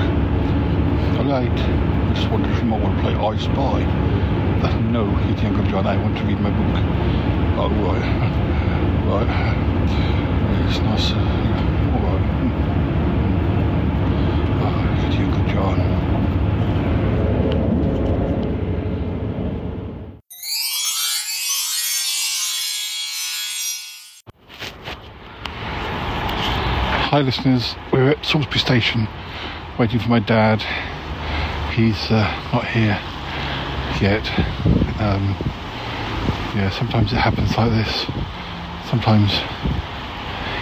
Right. 1.28 1.52
I 1.52 2.14
just 2.14 2.30
wondered 2.30 2.52
if 2.52 2.60
you 2.60 2.66
might 2.66 2.82
want 2.82 2.96
to 2.96 3.02
play 3.04 3.14
I 3.14 3.38
Spy. 3.38 3.84
Uh, 4.64 4.80
no, 4.90 5.04
it's 5.30 5.42
Uncle 5.44 5.66
John. 5.66 5.86
I 5.86 5.98
want 5.98 6.18
to 6.18 6.24
read 6.24 6.40
my 6.40 6.50
book. 6.50 6.84
Oh, 7.60 7.70
right. 7.84 8.06
right. 9.12 9.30
It's 10.70 10.80
nice. 10.80 11.12
Uh, 11.12 11.16
yeah. 11.18 11.94
All 11.94 12.04
right. 12.08 12.24
Mm. 12.40 12.52
Oh, 14.64 15.08
it's 15.08 15.18
Uncle 15.18 15.46
John. 15.54 16.21
Hi, 27.12 27.20
listeners. 27.20 27.76
We're 27.92 28.12
at 28.12 28.26
Salisbury 28.26 28.60
Station 28.60 29.06
waiting 29.78 30.00
for 30.00 30.08
my 30.08 30.20
dad. 30.20 30.62
He's 31.74 32.10
uh, 32.10 32.24
not 32.54 32.66
here 32.66 32.98
yet. 34.00 34.24
Um, 34.98 35.36
yeah, 36.56 36.70
sometimes 36.70 37.12
it 37.12 37.18
happens 37.18 37.58
like 37.58 37.70
this. 37.72 38.06
Sometimes 38.90 39.30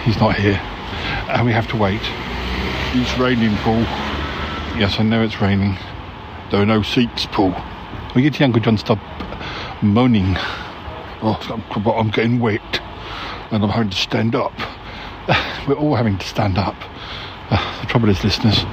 he's 0.02 0.18
not 0.18 0.34
here 0.34 0.60
and 1.30 1.46
we 1.46 1.52
have 1.52 1.68
to 1.68 1.76
wait. 1.76 2.00
It's 2.98 3.16
raining, 3.16 3.56
Paul. 3.58 3.82
Yes, 4.76 4.98
I 4.98 5.04
know 5.04 5.22
it's 5.22 5.40
raining. 5.40 5.78
There 6.50 6.60
are 6.60 6.66
no 6.66 6.82
seats, 6.82 7.26
Paul. 7.26 7.54
We 8.16 8.22
get 8.22 8.40
Uncle 8.40 8.60
John 8.60 8.76
stop 8.76 8.98
moaning. 9.84 10.34
Oh, 11.22 11.38
I'm 11.96 12.10
getting 12.10 12.40
wet 12.40 12.80
and 13.52 13.62
I'm 13.62 13.70
having 13.70 13.90
to 13.90 13.96
stand 13.96 14.34
up. 14.34 14.79
We're 15.68 15.74
all 15.74 15.94
having 15.94 16.18
to 16.18 16.26
stand 16.26 16.58
up. 16.58 16.76
Uh, 17.50 17.80
the 17.80 17.86
trouble 17.86 18.08
is, 18.08 18.22
listeners, 18.24 18.64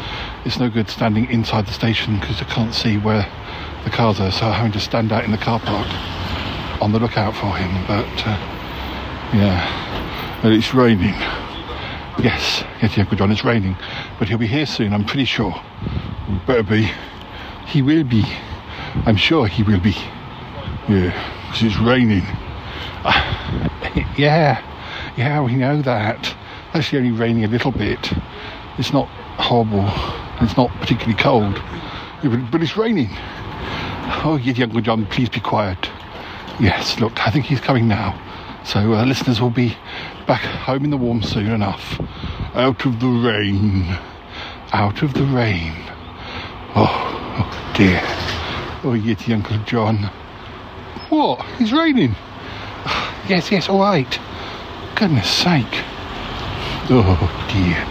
it's 0.45 0.59
no 0.59 0.69
good 0.69 0.89
standing 0.89 1.29
inside 1.29 1.67
the 1.67 1.73
station 1.73 2.19
because 2.19 2.41
I 2.41 2.45
can't 2.45 2.73
see 2.73 2.97
where 2.97 3.27
the 3.83 3.89
cars 3.89 4.19
are, 4.19 4.31
so 4.31 4.45
I'm 4.45 4.53
having 4.53 4.71
to 4.73 4.79
stand 4.79 5.11
out 5.11 5.23
in 5.23 5.31
the 5.31 5.37
car 5.37 5.59
park 5.59 5.87
on 6.81 6.91
the 6.91 6.99
lookout 6.99 7.35
for 7.35 7.55
him. 7.55 7.85
But 7.87 8.27
uh, 8.27 8.37
yeah, 9.33 10.41
and 10.43 10.53
it's 10.53 10.73
raining. 10.73 11.15
Yes, 12.23 12.63
yes, 12.81 12.97
Uncle 12.97 13.17
John, 13.17 13.31
it's 13.31 13.43
raining, 13.43 13.75
but 14.17 14.27
he'll 14.27 14.39
be 14.39 14.47
here 14.47 14.65
soon. 14.65 14.93
I'm 14.93 15.05
pretty 15.05 15.25
sure. 15.25 15.53
Better 16.47 16.63
be. 16.63 16.89
He 17.67 17.81
will 17.83 18.03
be. 18.03 18.23
I'm 19.05 19.17
sure 19.17 19.45
he 19.45 19.61
will 19.61 19.79
be. 19.79 19.95
Yeah, 20.89 21.13
because 21.47 21.63
it's 21.63 21.77
raining. 21.77 22.23
yeah, 24.17 24.63
yeah, 25.15 25.41
we 25.41 25.55
know 25.55 25.81
that. 25.83 26.35
Actually, 26.77 27.00
only 27.00 27.12
raining 27.12 27.43
a 27.43 27.48
little 27.48 27.72
bit. 27.72 28.13
It's 28.77 28.93
not 28.93 29.07
horrible. 29.39 29.89
It's 30.41 30.55
not 30.55 30.69
particularly 30.79 31.15
cold. 31.15 31.55
But, 32.51 32.62
it's 32.62 32.77
raining. 32.77 33.10
Oh, 34.24 34.39
yes, 34.39 34.60
Uncle 34.62 34.81
John, 34.81 35.07
please 35.07 35.27
be 35.27 35.39
quiet. 35.39 35.89
Yes, 36.60 37.00
look, 37.00 37.25
I 37.25 37.31
think 37.31 37.46
he's 37.46 37.60
coming 37.60 37.88
now. 37.88 38.13
So 38.63 38.93
uh, 38.93 39.05
listeners 39.05 39.41
will 39.41 39.50
be 39.50 39.75
back 40.27 40.41
home 40.41 40.84
in 40.84 40.91
the 40.91 40.98
warm 40.98 41.24
soon 41.24 41.48
enough. 41.48 42.00
Out 42.53 42.86
of 42.86 43.00
the 43.00 43.07
rain. 43.07 43.98
Out 44.72 45.01
of 45.01 45.15
the 45.15 45.24
rain. 45.24 45.74
Oh, 46.75 47.34
oh 47.39 47.74
dear. 47.75 48.01
Oh, 48.84 48.96
Yeti 48.96 49.34
Uncle 49.34 49.57
John. 49.65 50.12
What? 51.10 51.43
It's 51.60 51.72
raining. 51.72 52.15
Yes, 53.27 53.51
yes, 53.51 53.67
all 53.67 53.79
right. 53.79 54.19
Goodness 54.96 55.29
sake. 55.29 55.84
Oh 56.89 57.03
dear. 57.51 57.84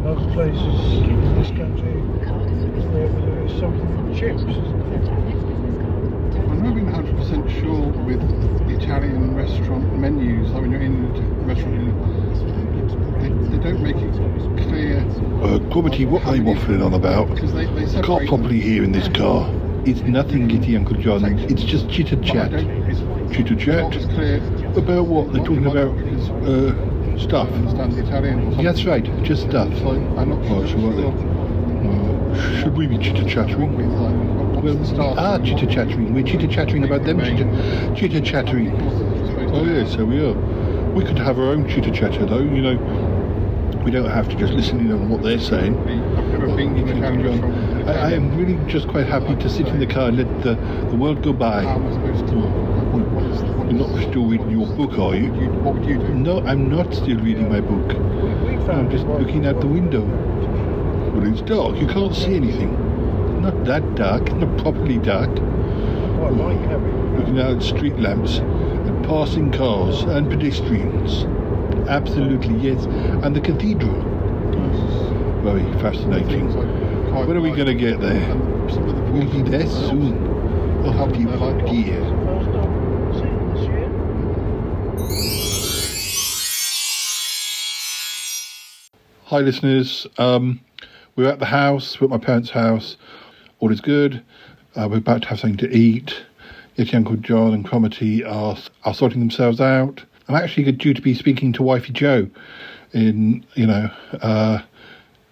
Most 0.00 0.32
places 0.32 1.02
in 1.02 1.34
this 1.34 1.48
country 1.48 2.00
there 2.94 3.44
is 3.44 3.52
something 3.60 4.16
chips. 4.16 4.42
I'm 6.48 6.62
not 6.62 6.78
even 6.78 6.86
100% 6.86 7.60
sure 7.60 7.88
with 8.06 8.22
Italian 8.70 9.34
restaurant 9.34 9.98
menus, 9.98 10.52
like 10.52 10.62
when 10.62 10.70
you're 10.72 10.80
in 10.80 11.04
a 11.04 11.20
restaurant, 11.44 11.92
they, 13.20 13.28
they 13.28 13.62
don't 13.62 13.82
make 13.82 13.96
it 13.96 14.14
clear. 14.66 15.00
Uh, 15.42 15.58
Cromitty, 15.68 16.08
what 16.08 16.24
are 16.24 16.36
you 16.36 16.42
waffling 16.42 16.82
on 16.82 16.94
about? 16.94 17.28
They, 17.36 17.66
they 17.66 17.98
I 17.98 18.00
can't 18.00 18.26
properly 18.26 18.60
hear 18.60 18.82
in 18.82 18.92
this 18.92 19.08
car. 19.08 19.46
It's 19.86 20.00
nothing 20.02 20.48
giddy, 20.48 20.76
Uncle 20.76 20.96
John. 20.96 21.24
It's 21.24 21.62
just 21.62 21.88
chitter 21.88 22.16
chat. 22.16 22.50
Chitter 23.32 23.54
chat? 23.56 23.96
About 24.76 25.06
what? 25.06 25.32
They're 25.32 25.42
talking 25.44 25.66
about 25.66 25.96
uh, 26.44 27.18
stuff. 27.18 27.48
Understand 27.50 27.92
the 27.94 28.02
Italian 28.04 28.40
or 28.40 28.44
something. 28.50 28.64
That's 28.64 28.84
right, 28.84 29.04
just 29.22 29.42
stuff. 29.48 29.68
I'm 29.86 30.28
not 30.28 30.38
Oh, 30.50 30.66
so 30.66 30.76
what? 30.76 30.98
Uh, 31.00 32.60
should 32.60 32.76
we 32.76 32.86
be 32.86 32.98
chitter 32.98 33.26
chattering? 33.28 33.74
Well, 33.76 34.60
We 34.60 34.70
are 34.98 35.38
chitter 35.38 35.66
chattering. 35.66 36.12
We're 36.12 36.24
chitter 36.24 36.46
chattering 36.46 36.84
about 36.84 37.04
them 37.04 37.18
chitter, 37.96 38.20
chattering. 38.20 38.70
Oh 39.54 39.64
yeah, 39.64 39.86
so 39.86 40.04
we 40.04 40.22
are. 40.22 40.34
We 40.92 41.04
could 41.04 41.18
have 41.18 41.38
our 41.38 41.46
own 41.46 41.66
chitter 41.68 41.90
chatter 41.90 42.26
though, 42.26 42.40
you 42.40 42.60
know. 42.60 42.76
We 43.84 43.90
don't 43.90 44.10
have 44.10 44.28
to 44.28 44.36
just 44.36 44.52
listen 44.52 44.80
in 44.80 44.92
on 44.92 45.08
what 45.08 45.22
they're 45.22 45.38
saying. 45.40 45.74
I've 45.78 47.79
never 47.92 48.06
been 48.06 48.10
in 48.10 48.10
Italian 48.10 48.10
restaurant. 48.10 48.10
I, 48.10 48.10
I 48.10 48.12
am 48.12 48.36
really 48.36 48.72
just 48.72 48.88
quite 48.88 49.06
happy 49.06 49.36
to 49.36 49.48
sit 49.48 49.68
in 49.68 49.78
the 49.78 49.86
car 49.86 50.08
and 50.08 50.18
let 50.18 50.42
the, 50.42 50.54
the 50.90 50.96
world 50.96 51.22
go 51.22 51.32
by. 51.32 51.62
How 51.62 51.76
am 51.76 51.86
I 51.86 51.92
supposed 51.92 52.26
to? 52.32 52.36
What 52.36 53.24
is, 53.24 53.42
what 53.42 53.70
You're 53.70 53.88
not 53.88 54.10
still 54.10 54.26
reading 54.26 54.50
your 54.50 54.66
book, 54.76 54.98
are 54.98 55.14
you? 55.14 55.34
you, 55.34 55.50
what 55.62 55.74
would 55.74 55.86
you 55.86 55.98
do? 55.98 56.14
No, 56.14 56.40
I'm 56.46 56.68
not 56.68 56.94
still 56.94 57.18
reading 57.18 57.48
my 57.48 57.60
book. 57.60 57.96
I'm 58.68 58.90
just 58.90 59.06
looking 59.06 59.46
out 59.46 59.60
the 59.60 59.66
window. 59.66 60.04
But 61.14 61.24
it's 61.26 61.42
dark. 61.42 61.76
You 61.76 61.86
can't 61.86 62.14
see 62.14 62.34
anything. 62.36 62.72
Not 63.42 63.64
that 63.64 63.94
dark, 63.94 64.32
not 64.32 64.58
properly 64.58 64.98
dark. 64.98 65.30
What 66.18 66.34
light 66.34 66.60
have? 66.68 66.82
Looking 67.18 67.40
out 67.40 67.56
at 67.56 67.62
street 67.62 67.98
lamps 67.98 68.38
and 68.38 69.04
passing 69.06 69.50
cars 69.50 70.02
and 70.02 70.30
pedestrians. 70.30 71.24
Absolutely, 71.88 72.56
yes. 72.56 72.84
And 73.24 73.34
the 73.34 73.40
cathedral. 73.40 74.00
Very 75.42 75.64
fascinating. 75.80 76.69
When 77.10 77.36
are 77.36 77.40
we 77.40 77.50
going 77.50 77.66
to 77.66 77.74
get 77.74 78.00
there? 78.00 78.34
We'll 78.36 79.30
be 79.30 79.42
there 79.42 79.66
soon. 79.66 80.16
Oh, 80.84 81.08
dear, 81.12 81.28
oh, 81.28 81.52
dear. 81.66 82.00
Hi, 89.24 89.40
listeners. 89.40 90.06
Um, 90.18 90.60
we're 91.16 91.28
at 91.28 91.40
the 91.40 91.46
house. 91.46 92.00
We're 92.00 92.06
at 92.06 92.10
my 92.10 92.18
parents' 92.18 92.50
house. 92.50 92.96
All 93.58 93.72
is 93.72 93.80
good. 93.80 94.22
Uh, 94.76 94.88
we're 94.88 94.98
about 94.98 95.22
to 95.22 95.28
have 95.28 95.40
something 95.40 95.58
to 95.68 95.76
eat. 95.76 96.24
Yeti 96.78 96.94
Uncle 96.94 97.16
John 97.16 97.52
and 97.52 97.64
Cromitty 97.64 98.24
are, 98.24 98.56
are 98.84 98.94
sorting 98.94 99.18
themselves 99.18 99.60
out. 99.60 100.04
I'm 100.28 100.36
actually 100.36 100.70
due 100.72 100.94
to 100.94 101.02
be 101.02 101.14
speaking 101.14 101.52
to 101.54 101.62
Wifey 101.64 101.92
Jo 101.92 102.28
in, 102.92 103.44
you 103.54 103.66
know, 103.66 103.90
uh, 104.22 104.60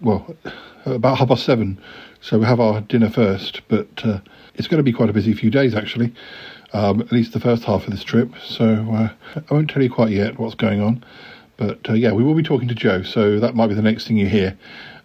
well, 0.00 0.36
about 0.92 1.18
half 1.18 1.28
past 1.28 1.44
seven. 1.44 1.80
So 2.20 2.38
we 2.38 2.46
have 2.46 2.60
our 2.60 2.80
dinner 2.80 3.10
first, 3.10 3.62
but 3.68 3.88
uh, 4.04 4.20
it's 4.54 4.68
going 4.68 4.78
to 4.78 4.82
be 4.82 4.92
quite 4.92 5.08
a 5.08 5.12
busy 5.12 5.32
few 5.32 5.50
days 5.50 5.74
actually, 5.74 6.12
um, 6.72 7.00
at 7.00 7.12
least 7.12 7.32
the 7.32 7.40
first 7.40 7.64
half 7.64 7.84
of 7.84 7.90
this 7.90 8.02
trip. 8.02 8.32
So 8.44 8.86
uh, 8.92 9.08
I 9.36 9.54
won't 9.54 9.70
tell 9.70 9.82
you 9.82 9.90
quite 9.90 10.10
yet 10.10 10.38
what's 10.38 10.54
going 10.54 10.80
on. 10.80 11.04
But 11.56 11.90
uh, 11.90 11.94
yeah, 11.94 12.12
we 12.12 12.22
will 12.22 12.34
be 12.34 12.42
talking 12.42 12.68
to 12.68 12.74
Jo, 12.74 13.02
so 13.02 13.40
that 13.40 13.54
might 13.54 13.66
be 13.66 13.74
the 13.74 13.82
next 13.82 14.06
thing 14.06 14.16
you 14.16 14.28
hear. 14.28 14.56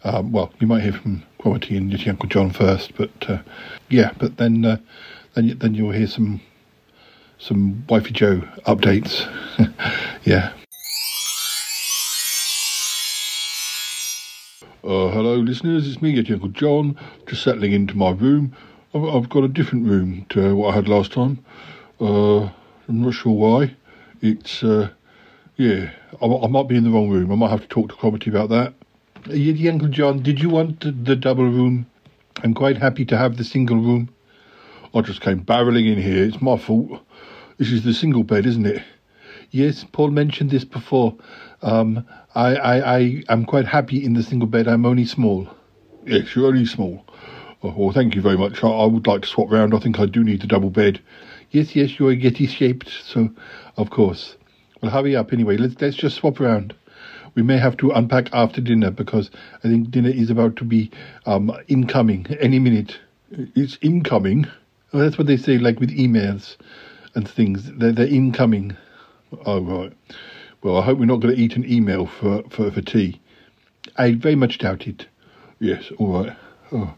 Um, 0.03 0.31
well, 0.31 0.51
you 0.59 0.67
might 0.67 0.83
hear 0.83 0.93
from 0.93 1.23
Cromitty 1.39 1.77
and 1.77 1.91
Yeti 1.91 2.09
Uncle 2.09 2.29
John 2.29 2.51
first, 2.51 2.95
but 2.95 3.11
uh, 3.27 3.39
yeah, 3.89 4.11
but 4.17 4.37
then 4.37 4.63
uh, 4.63 4.77
then 5.33 5.57
then 5.57 5.73
you'll 5.73 5.91
hear 5.91 6.07
some 6.07 6.41
some 7.39 7.85
Wifey 7.89 8.11
Jo 8.11 8.41
updates. 8.65 9.27
yeah. 10.23 10.53
Uh, 14.83 15.07
hello, 15.11 15.35
listeners. 15.35 15.87
It's 15.87 16.01
me, 16.01 16.09
your 16.09 16.25
Uncle 16.35 16.49
John. 16.49 16.99
Just 17.25 17.43
settling 17.43 17.71
into 17.71 17.95
my 17.95 18.09
room. 18.09 18.53
I've, 18.93 19.05
I've 19.05 19.29
got 19.29 19.45
a 19.45 19.47
different 19.47 19.87
room 19.87 20.25
to 20.31 20.57
what 20.57 20.73
I 20.73 20.75
had 20.75 20.89
last 20.89 21.13
time. 21.13 21.41
Uh, 22.01 22.41
I'm 22.41 23.01
not 23.01 23.13
sure 23.13 23.31
why. 23.31 23.77
It's 24.21 24.61
uh, 24.61 24.89
yeah. 25.55 25.89
I, 26.21 26.25
I, 26.25 26.47
might 26.47 26.67
be 26.67 26.75
in 26.75 26.83
the 26.83 26.89
wrong 26.89 27.09
room. 27.09 27.31
I 27.31 27.35
might 27.35 27.49
have 27.49 27.61
to 27.61 27.67
talk 27.67 27.91
to 27.91 27.95
Cromitty 27.95 28.27
about 28.27 28.49
that. 28.49 28.73
Yeti 29.23 29.71
Uncle 29.71 29.87
John, 29.87 30.21
did 30.21 30.41
you 30.41 30.49
want 30.49 30.81
the, 30.81 30.91
the 30.91 31.15
double 31.15 31.45
room? 31.45 31.85
I'm 32.43 32.53
quite 32.53 32.75
happy 32.75 33.05
to 33.05 33.17
have 33.17 33.37
the 33.37 33.45
single 33.45 33.77
room. 33.77 34.09
I 34.93 34.99
just 34.99 35.21
came 35.21 35.45
barreling 35.45 35.89
in 35.89 36.01
here. 36.01 36.25
It's 36.25 36.41
my 36.41 36.57
fault. 36.57 36.99
This 37.57 37.71
is 37.71 37.85
the 37.85 37.93
single 37.93 38.25
bed, 38.25 38.45
isn't 38.45 38.65
it? 38.65 38.83
Yes, 39.49 39.85
Paul 39.89 40.11
mentioned 40.11 40.49
this 40.49 40.65
before. 40.65 41.15
Um, 41.61 42.05
I, 42.35 42.55
I, 42.55 42.97
I 42.97 43.23
am 43.29 43.45
quite 43.45 43.65
happy 43.65 44.03
in 44.03 44.13
the 44.13 44.23
single 44.23 44.47
bed. 44.47 44.67
I'm 44.67 44.85
only 44.85 45.05
small. 45.05 45.47
Yes, 46.05 46.35
you're 46.35 46.47
only 46.47 46.65
small. 46.65 47.05
Oh, 47.61 47.73
well, 47.77 47.91
thank 47.91 48.15
you 48.15 48.21
very 48.21 48.37
much. 48.37 48.63
I, 48.63 48.67
I, 48.67 48.85
would 48.85 49.07
like 49.07 49.21
to 49.21 49.27
swap 49.27 49.51
round. 49.51 49.73
I 49.73 49.79
think 49.79 49.99
I 49.99 50.05
do 50.05 50.23
need 50.23 50.41
the 50.41 50.47
double 50.47 50.69
bed. 50.69 50.99
Yes, 51.51 51.75
yes, 51.75 51.97
you're 51.99 52.13
Yeti 52.13 52.49
shaped, 52.49 52.89
so 52.89 53.29
of 53.77 53.89
course. 53.89 54.35
Well, 54.81 54.91
hurry 54.91 55.15
up 55.15 55.31
anyway. 55.31 55.57
Let's 55.57 55.79
let's 55.79 55.95
just 55.95 56.17
swap 56.17 56.41
around. 56.41 56.75
We 57.35 57.41
may 57.41 57.57
have 57.57 57.77
to 57.77 57.91
unpack 57.91 58.29
after 58.33 58.61
dinner 58.61 58.91
because 58.91 59.31
I 59.63 59.67
think 59.67 59.91
dinner 59.91 60.09
is 60.09 60.29
about 60.29 60.55
to 60.57 60.65
be 60.65 60.91
um, 61.25 61.51
incoming 61.67 62.27
any 62.39 62.59
minute. 62.59 62.99
It's 63.31 63.77
incoming. 63.81 64.45
Well, 64.91 65.03
that's 65.03 65.17
what 65.17 65.27
they 65.27 65.37
say, 65.37 65.57
like 65.57 65.79
with 65.79 65.89
emails 65.91 66.57
and 67.15 67.27
things. 67.27 67.71
They're, 67.77 67.91
they're 67.91 68.07
incoming. 68.07 68.75
Oh, 69.45 69.61
right. 69.61 69.93
Well, 70.63 70.77
I 70.77 70.85
hope 70.85 70.97
we're 70.97 71.05
not 71.05 71.19
going 71.19 71.35
to 71.35 71.41
eat 71.41 71.57
an 71.57 71.69
email 71.69 72.05
for, 72.05 72.41
for, 72.49 72.71
for 72.71 72.81
tea. 72.81 73.19
I 73.97 74.13
very 74.13 74.35
much 74.35 74.59
doubt 74.59 74.87
it. 74.87 75.07
Yes, 75.59 75.91
all 75.97 76.23
right. 76.23 76.37
Oh, 76.71 76.93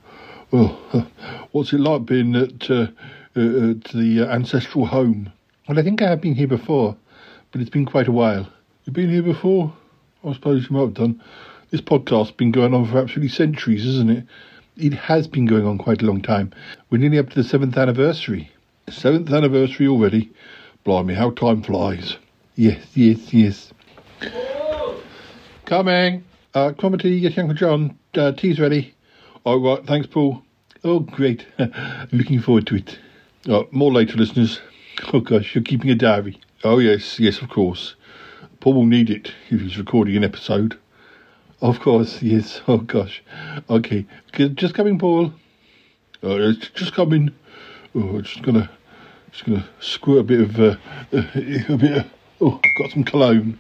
well, 0.52 0.80
uh, 0.94 1.02
what's 1.52 1.74
it 1.74 1.80
like 1.80 2.06
being 2.06 2.36
at, 2.36 2.70
uh, 2.70 2.88
uh, 3.36 3.72
at 3.72 3.84
the 3.86 4.28
ancestral 4.30 4.86
home? 4.86 5.34
Well, 5.68 5.80
I 5.80 5.82
think 5.82 6.04
I 6.04 6.10
have 6.10 6.22
been 6.22 6.36
here 6.36 6.48
before, 6.48 6.96
but 7.52 7.60
it's 7.60 7.72
been 7.72 7.88
quite 7.88 8.08
a 8.08 8.12
while. 8.12 8.48
You've 8.84 8.94
been 8.94 9.10
here 9.10 9.24
before? 9.24 9.74
I 10.24 10.34
suppose 10.34 10.70
you 10.70 10.76
might 10.76 10.82
have 10.82 10.94
done. 10.94 11.24
This 11.72 11.82
podcast's 11.82 12.32
been 12.32 12.52
going 12.52 12.76
on 12.76 12.86
for 12.86 13.00
absolutely 13.00 13.30
centuries, 13.30 13.84
isn't 13.84 14.12
it? 14.12 14.26
It 14.78 14.94
has 14.94 15.28
been 15.28 15.48
going 15.48 15.66
on 15.66 15.80
quite 15.80 16.04
a 16.04 16.06
long 16.06 16.22
time. 16.22 16.54
We're 16.92 17.00
nearly 17.00 17.18
up 17.18 17.32
to 17.32 17.42
the 17.42 17.48
seventh 17.48 17.78
anniversary. 17.78 18.52
Seventh 18.90 19.32
anniversary 19.32 19.88
already. 19.88 20.32
Blimey, 20.84 21.16
how 21.16 21.32
time 21.32 21.64
flies. 21.64 22.18
Yes, 22.56 22.86
yes, 22.94 23.34
yes. 23.34 23.74
Coming. 25.66 26.24
Uh, 26.54 26.72
Cromitty, 26.72 27.20
yes, 27.20 27.38
Uncle 27.38 27.54
John. 27.54 27.98
Uh, 28.14 28.32
tea's 28.32 28.60
ready. 28.60 28.94
All 29.44 29.60
right, 29.60 29.86
thanks, 29.86 30.08
Paul. 30.08 30.42
Oh, 30.84 31.00
great. 31.02 31.46
Looking 32.14 32.40
forward 32.40 32.66
to 32.68 32.76
it. 32.76 32.98
Uh, 33.50 33.64
more 33.72 33.92
later, 33.92 34.16
listeners. 34.18 34.62
Oh, 35.12 35.20
gosh, 35.20 35.54
you're 35.54 35.64
keeping 35.64 35.90
a 35.90 35.96
diary. 35.96 36.40
Oh, 36.64 36.80
yes, 36.80 37.20
yes, 37.20 37.42
of 37.42 37.50
course. 37.50 37.96
Paul 38.62 38.76
will 38.76 38.86
need 38.86 39.10
it 39.10 39.34
if 39.50 39.60
he's 39.60 39.78
recording 39.78 40.16
an 40.16 40.24
episode. 40.24 40.78
Of 41.62 41.82
course, 41.82 42.22
yes. 42.22 42.62
Oh, 42.68 42.78
gosh. 42.78 43.22
Okay, 43.70 44.06
just 44.54 44.76
coming, 44.76 44.98
Paul. 44.98 45.34
Uh, 46.24 46.38
it's 46.50 46.70
just 46.70 46.94
coming. 46.94 47.32
Oh, 47.94 48.22
just 48.22 48.42
gonna, 48.44 48.70
just 49.32 49.46
gonna 49.46 49.68
squirt 49.82 50.20
a 50.20 50.24
bit 50.24 50.42
of, 50.42 50.60
uh, 50.60 50.76
a 51.12 51.78
bit 51.78 51.98
of, 51.98 52.06
oh, 52.42 52.60
got 52.78 52.92
some 52.92 53.04
cologne. 53.04 53.60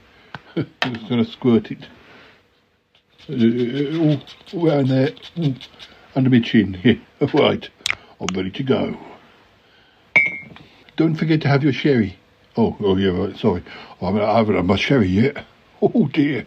I'm 0.56 0.68
just 0.94 1.10
gonna 1.10 1.26
squirt 1.26 1.72
it. 1.72 1.86
Uh, 3.30 3.34
uh, 3.34 4.14
uh 4.14 4.20
all 4.54 4.70
around 4.70 4.88
there, 4.90 5.10
mm. 5.36 5.62
under 6.16 6.30
my 6.30 6.40
chin. 6.40 6.80
Yeah, 6.84 7.30
right. 7.34 7.70
I'm 8.20 8.36
ready 8.36 8.52
to 8.52 8.64
go. 8.64 8.98
Don't 10.96 11.16
forget 11.16 11.42
to 11.42 11.48
have 11.48 11.64
your 11.64 11.74
sherry. 11.74 12.18
Oh, 12.58 12.76
oh 12.80 12.96
yeah, 12.96 13.10
right. 13.10 13.36
Sorry, 13.38 13.64
I 14.02 14.38
haven't 14.38 14.56
had 14.56 14.66
my 14.66 14.78
sherry 14.78 15.08
yet. 15.08 15.46
Oh 15.82 16.08
dear. 16.08 16.46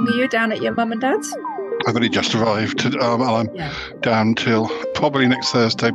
Long 0.00 0.12
are 0.12 0.16
you 0.16 0.28
down 0.28 0.52
at 0.52 0.62
your 0.62 0.72
mum 0.74 0.92
and 0.92 1.00
dad's? 1.00 1.34
I've 1.86 1.96
only 1.96 2.08
just 2.10 2.34
arrived, 2.34 2.84
um, 2.96 3.22
and 3.22 3.30
I'm 3.30 3.54
Yeah. 3.54 3.72
down 4.02 4.34
till 4.34 4.68
probably 4.94 5.26
next 5.26 5.52
Thursday, 5.52 5.90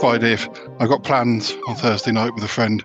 Friday. 0.00 0.32
If 0.32 0.48
I've 0.80 0.88
got 0.88 1.04
plans 1.04 1.54
on 1.68 1.76
Thursday 1.76 2.10
night 2.12 2.34
with 2.34 2.42
a 2.42 2.48
friend, 2.48 2.82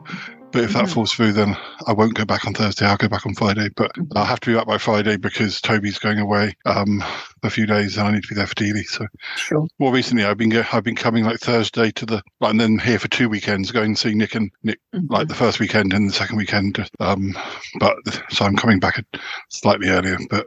but 0.51 0.63
if 0.63 0.73
that 0.73 0.85
Mhm. 0.85 0.93
falls 0.93 1.11
through, 1.11 1.31
then 1.33 1.57
I 1.87 1.93
won't 1.93 2.13
go 2.13 2.25
back 2.25 2.45
on 2.45 2.53
Thursday. 2.53 2.85
I'll 2.85 2.95
go 2.97 3.07
back 3.07 3.25
on 3.25 3.33
Friday, 3.33 3.69
but 3.75 3.91
Mm-hmm. 3.95 4.15
I'll 4.17 4.25
have 4.25 4.39
to 4.41 4.51
be 4.51 4.55
back 4.55 4.67
by 4.67 4.77
Friday 4.77 5.17
because 5.17 5.59
Toby's 5.61 5.97
going 5.97 6.19
away 6.19 6.53
um, 6.67 7.03
a 7.41 7.49
few 7.49 7.65
days, 7.65 7.97
and 7.97 8.07
I 8.07 8.11
need 8.11 8.21
to 8.21 8.29
be 8.29 8.35
there 8.35 8.45
for 8.45 8.53
Dealey. 8.53 8.85
So 8.85 9.07
Sure. 9.35 9.65
more 9.79 9.91
recently, 9.91 10.23
I've 10.23 10.37
been 10.37 10.49
go- 10.49 10.63
I've 10.71 10.83
been 10.83 10.95
coming 10.95 11.25
like 11.25 11.39
Thursday 11.39 11.89
to 11.89 12.05
the 12.05 12.21
like, 12.39 12.51
and 12.51 12.61
then 12.61 12.77
here 12.77 12.99
for 12.99 13.07
two 13.07 13.29
weekends, 13.29 13.71
going 13.71 13.95
to 13.95 13.99
see 13.99 14.13
Nick 14.13 14.35
and 14.35 14.51
Nick 14.61 14.77
Mm-hmm. 14.93 15.11
like 15.11 15.27
the 15.27 15.33
first 15.33 15.59
weekend 15.59 15.91
and 15.91 16.07
the 16.07 16.13
second 16.13 16.37
weekend. 16.37 16.87
Um, 16.99 17.35
but 17.79 17.95
so 18.29 18.45
I'm 18.45 18.55
coming 18.55 18.79
back 18.79 19.03
slightly 19.49 19.89
earlier, 19.89 20.19
but 20.29 20.45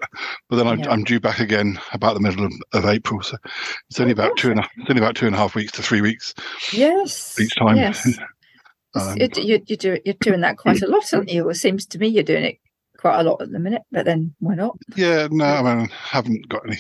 but 0.48 0.56
then 0.56 0.66
I'm, 0.66 0.78
Yeah. 0.80 0.90
I'm 0.90 1.04
due 1.04 1.20
back 1.20 1.40
again 1.40 1.78
about 1.92 2.14
the 2.14 2.20
middle 2.20 2.44
of, 2.46 2.52
of 2.72 2.85
April. 2.87 3.22
So 3.22 3.37
it's 3.90 4.00
only 4.00 4.12
about 4.12 4.37
two 4.37 4.50
and 4.50 4.61
a, 4.61 4.68
it's 4.78 4.90
only 4.90 5.02
about 5.02 5.16
two 5.16 5.26
and 5.26 5.35
a 5.35 5.38
half 5.38 5.54
weeks 5.54 5.72
to 5.72 5.82
three 5.82 6.00
weeks 6.00 6.35
Yes. 6.72 7.38
each 7.40 7.54
time. 7.56 7.76
Yes. 7.76 8.18
Um, 8.94 9.14
you're, 9.18 9.28
you're, 9.35 9.59
you're, 9.66 9.76
do, 9.76 9.98
you're 10.06 10.14
doing 10.20 10.40
that 10.40 10.56
quite 10.56 10.80
a 10.80 10.87
lot, 10.87 11.12
aren't 11.12 11.28
you? 11.28 11.46
It 11.50 11.56
seems 11.56 11.85
to 11.88 11.98
me 11.98 12.06
you're 12.09 12.22
doing 12.22 12.44
it 12.44 12.59
quite 12.96 13.20
a 13.20 13.22
lot 13.24 13.42
at 13.42 13.52
the 13.52 13.59
minute, 13.59 13.82
but 13.92 14.06
then 14.06 14.35
why 14.38 14.54
not? 14.54 14.78
Yeah, 14.96 15.28
no, 15.30 15.44
I 15.44 15.61
mean, 15.62 15.90
I 15.90 15.94
haven't 16.16 16.48
got 16.48 16.62
any 16.66 16.78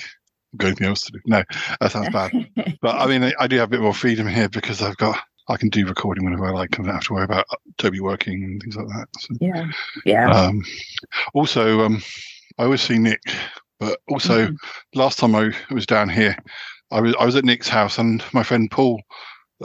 got 0.56 0.68
anything 0.68 0.86
else 0.86 1.02
to 1.02 1.12
do. 1.12 1.18
No, 1.26 1.42
that 1.78 1.92
sounds 1.92 2.08
bad. 2.08 2.32
but 2.80 2.96
I 2.96 3.06
mean, 3.06 3.22
I, 3.22 3.34
I 3.38 3.46
do 3.48 3.58
have 3.58 3.68
a 3.68 3.70
bit 3.70 3.82
more 3.82 3.92
freedom 3.92 4.26
here 4.26 4.48
because 4.48 4.80
I've 4.80 4.96
got 4.96 5.18
I 5.48 5.58
can 5.58 5.68
do 5.68 5.86
recording 5.86 6.24
whenever 6.24 6.46
I 6.46 6.52
like. 6.52 6.72
I 6.80 6.82
don't 6.82 6.94
have 6.94 7.04
to 7.04 7.12
worry 7.12 7.24
about 7.24 7.44
Toby 7.76 8.00
working 8.00 8.42
and 8.42 8.62
things 8.62 8.76
like 8.76 8.86
that. 8.86 9.06
So, 9.18 9.34
Yeah. 9.38 9.66
Yeah. 10.06 10.30
um, 10.30 10.64
also, 11.34 11.82
um, 11.82 12.02
I 12.58 12.64
always 12.64 12.82
see 12.82 12.98
Nick, 12.98 13.22
but 13.78 13.98
also 14.08 14.48
last 14.94 15.18
time 15.18 15.34
I 15.34 15.52
was 15.70 15.86
down 15.86 16.08
here, 16.08 16.36
I 16.90 17.00
was 17.00 17.14
I 17.18 17.24
was 17.24 17.36
at 17.36 17.44
Nick's 17.44 17.68
house 17.68 17.98
and 17.98 18.22
my 18.32 18.42
friend 18.42 18.70
Paul 18.70 19.02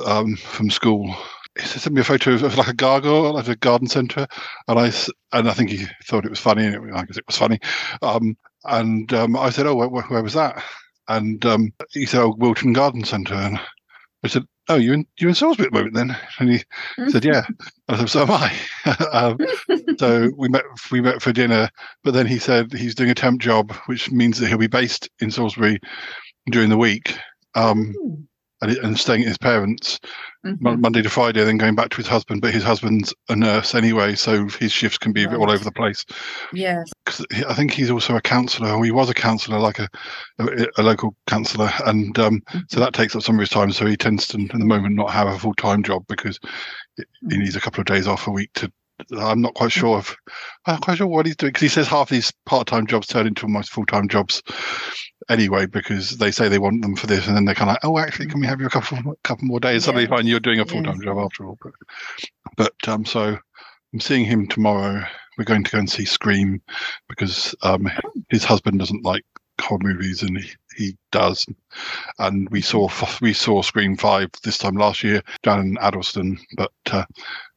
um, 0.06 0.36
from 0.36 0.69
school. 0.69 1.15
He 1.60 1.65
sent 1.65 1.93
me 1.93 2.01
a 2.01 2.06
photo 2.06 2.34
of, 2.34 2.58
like 2.58 2.67
a 2.67 2.73
gargoyle 2.73 3.38
at 3.38 3.49
a 3.49 3.56
garden 3.56 3.88
centre, 3.88 4.27
and 4.67 4.80
I 4.80 4.91
and 5.34 5.49
I 5.49 5.54
think 5.54 5.69
he 5.69 5.86
thought 6.06 6.25
it 6.25 6.30
was 6.30 6.39
funny, 6.39 6.65
and 6.65 6.75
it, 6.75 6.93
I 6.93 7.04
guess 7.04 7.17
it 7.17 7.27
was 7.27 7.38
funny. 7.38 7.60
Um, 8.01 8.38
and 8.65 9.13
um, 9.13 9.36
I 9.38 9.49
said, 9.49 9.67
"Oh, 9.67 9.75
where, 9.75 9.89
where, 9.89 10.23
was 10.23 10.34
that?" 10.34 10.63
And 11.08 11.45
um, 11.45 11.73
he 11.91 12.06
said, 12.06 12.21
"Oh, 12.21 12.36
Wilton 12.38 12.73
Garden 12.73 13.04
Centre." 13.04 13.36
And 13.36 13.60
I 14.23 14.27
said, 14.27 14.45
"Oh, 14.69 14.75
you 14.75 14.93
in 14.93 15.06
you 15.19 15.27
in 15.27 15.36
Salisbury 15.36 15.67
at 15.67 15.73
the 15.73 15.80
moment 15.80 15.95
then?" 15.95 16.17
And 16.39 16.51
he 16.51 17.10
said, 17.10 17.25
"Yeah." 17.25 17.43
And 17.47 17.97
I 17.97 17.97
said, 17.97 18.10
"So 18.10 18.23
am 18.23 18.32
I." 18.32 19.38
so 19.99 20.32
we 20.38 20.49
met 20.49 20.63
we 20.91 21.01
met 21.01 21.21
for 21.21 21.32
dinner, 21.34 21.69
but 22.04 22.13
then 22.13 22.25
he 22.27 22.39
said 22.39 22.71
he's 22.73 22.95
doing 22.95 23.10
a 23.10 23.15
temp 23.15 23.41
job, 23.41 23.71
which 23.88 24.12
means 24.12 24.39
that 24.39 24.47
he'll 24.47 24.58
be 24.58 24.67
based 24.67 25.10
in 25.19 25.32
Salisbury 25.32 25.80
during 26.51 26.69
the 26.69 26.77
week. 26.77 27.15
Um, 27.56 27.93
and, 28.63 28.77
and 28.77 28.99
staying 28.99 29.21
at 29.23 29.27
his 29.27 29.39
parents 29.39 29.99
Mon- 30.43 30.80
Monday 30.80 31.01
to 31.01 31.10
Friday, 31.10 31.43
then 31.43 31.58
going 31.58 31.73
back 31.73 31.89
to 31.89 31.97
his 31.97 32.06
husband. 32.06 32.41
But 32.41 32.54
his 32.54 32.62
husband's 32.63 33.12
a 33.27 33.36
nurse 33.36 33.73
anyway, 33.73 34.13
so 34.13 34.47
his 34.60 34.71
shifts 34.71 34.99
can 34.99 35.12
be 35.13 35.23
a 35.23 35.27
bit 35.30 35.39
all 35.39 35.47
Right. 35.47 35.56
over 35.56 35.63
the 35.63 35.71
place. 35.71 36.06
Yes. 36.54 36.88
'Cause 37.08 37.25
he- 37.34 37.43
I 37.45 37.56
think 37.56 37.71
he's 37.71 37.89
also 37.89 38.15
a 38.15 38.21
counsellor, 38.21 38.69
or 38.71 38.86
he 38.86 38.91
was 38.91 39.10
a 39.10 39.15
counsellor, 39.15 39.58
like 39.58 39.80
a 39.80 39.89
a, 40.38 40.67
a 40.77 40.84
local 40.84 41.15
counsellor, 41.25 41.71
and 41.88 42.17
um, 42.19 42.39
so 42.69 42.80
that 42.80 42.93
takes 42.93 43.15
up 43.15 43.23
some 43.23 43.36
of 43.36 43.39
his 43.39 43.49
time. 43.49 43.71
So 43.71 43.88
he 43.88 43.97
tends 43.97 44.27
to, 44.27 44.39
at 44.39 44.49
the 44.51 44.60
moment, 44.65 44.93
not 44.95 45.10
have 45.12 45.27
a 45.27 45.39
full 45.39 45.56
time 45.56 45.82
job 45.82 46.04
because 46.08 46.39
he 46.97 47.04
he 47.32 47.38
needs 47.38 47.56
a 47.56 47.62
couple 47.62 47.82
of 47.82 47.88
days 47.88 48.06
off 48.08 48.27
a 48.27 48.32
week 48.32 48.51
to. 48.56 48.71
I'm 49.17 49.41
not 49.41 49.53
quite 49.53 49.71
sure 49.71 49.99
if 49.99 50.15
I'm 50.65 50.75
not 50.75 50.81
quite 50.81 50.97
sure 50.97 51.07
what 51.07 51.25
he's 51.25 51.35
doing 51.35 51.49
because 51.49 51.61
he 51.61 51.67
says 51.67 51.87
half 51.87 52.09
these 52.09 52.31
part 52.45 52.67
time 52.67 52.87
jobs 52.87 53.07
turn 53.07 53.27
into 53.27 53.45
almost 53.45 53.71
full 53.71 53.85
time 53.85 54.07
jobs 54.07 54.41
anyway 55.29 55.65
because 55.65 56.17
they 56.17 56.31
say 56.31 56.47
they 56.47 56.59
want 56.59 56.81
them 56.81 56.95
for 56.95 57.07
this 57.07 57.27
and 57.27 57.35
then 57.35 57.45
they're 57.45 57.55
kind 57.55 57.69
of 57.69 57.73
like, 57.75 57.85
oh, 57.85 57.97
actually, 57.97 58.27
can 58.27 58.39
we 58.39 58.47
have 58.47 58.59
you 58.59 58.67
a 58.67 58.69
couple 58.69 58.97
couple 59.23 59.45
more 59.45 59.59
days? 59.59 59.85
Suddenly 59.85 60.07
find 60.07 60.27
you're 60.27 60.39
doing 60.39 60.59
a 60.59 60.65
full 60.65 60.83
time 60.83 61.01
job 61.01 61.17
after 61.17 61.45
all. 61.45 61.57
But 61.61 61.73
but 62.57 62.87
um, 62.87 63.05
so 63.05 63.37
I'm 63.93 63.99
seeing 63.99 64.25
him 64.25 64.47
tomorrow. 64.47 65.03
We're 65.37 65.45
going 65.45 65.63
to 65.63 65.71
go 65.71 65.79
and 65.79 65.89
see 65.89 66.05
Scream 66.05 66.61
because 67.07 67.55
um, 67.63 67.89
his 68.29 68.43
husband 68.43 68.79
doesn't 68.79 69.05
like 69.05 69.23
horror 69.59 69.79
movies 69.81 70.23
and 70.23 70.37
he, 70.37 70.51
he 70.75 70.97
does. 71.11 71.45
And 72.19 72.49
we 72.49 72.61
saw 72.61 72.89
we 73.21 73.33
saw 73.33 73.61
Scream 73.61 73.95
Five 73.95 74.29
this 74.43 74.57
time 74.57 74.75
last 74.75 75.03
year 75.03 75.21
down 75.43 75.59
in 75.59 75.77
Addlestone, 75.79 76.37
but. 76.57 76.71
Uh, 76.91 77.05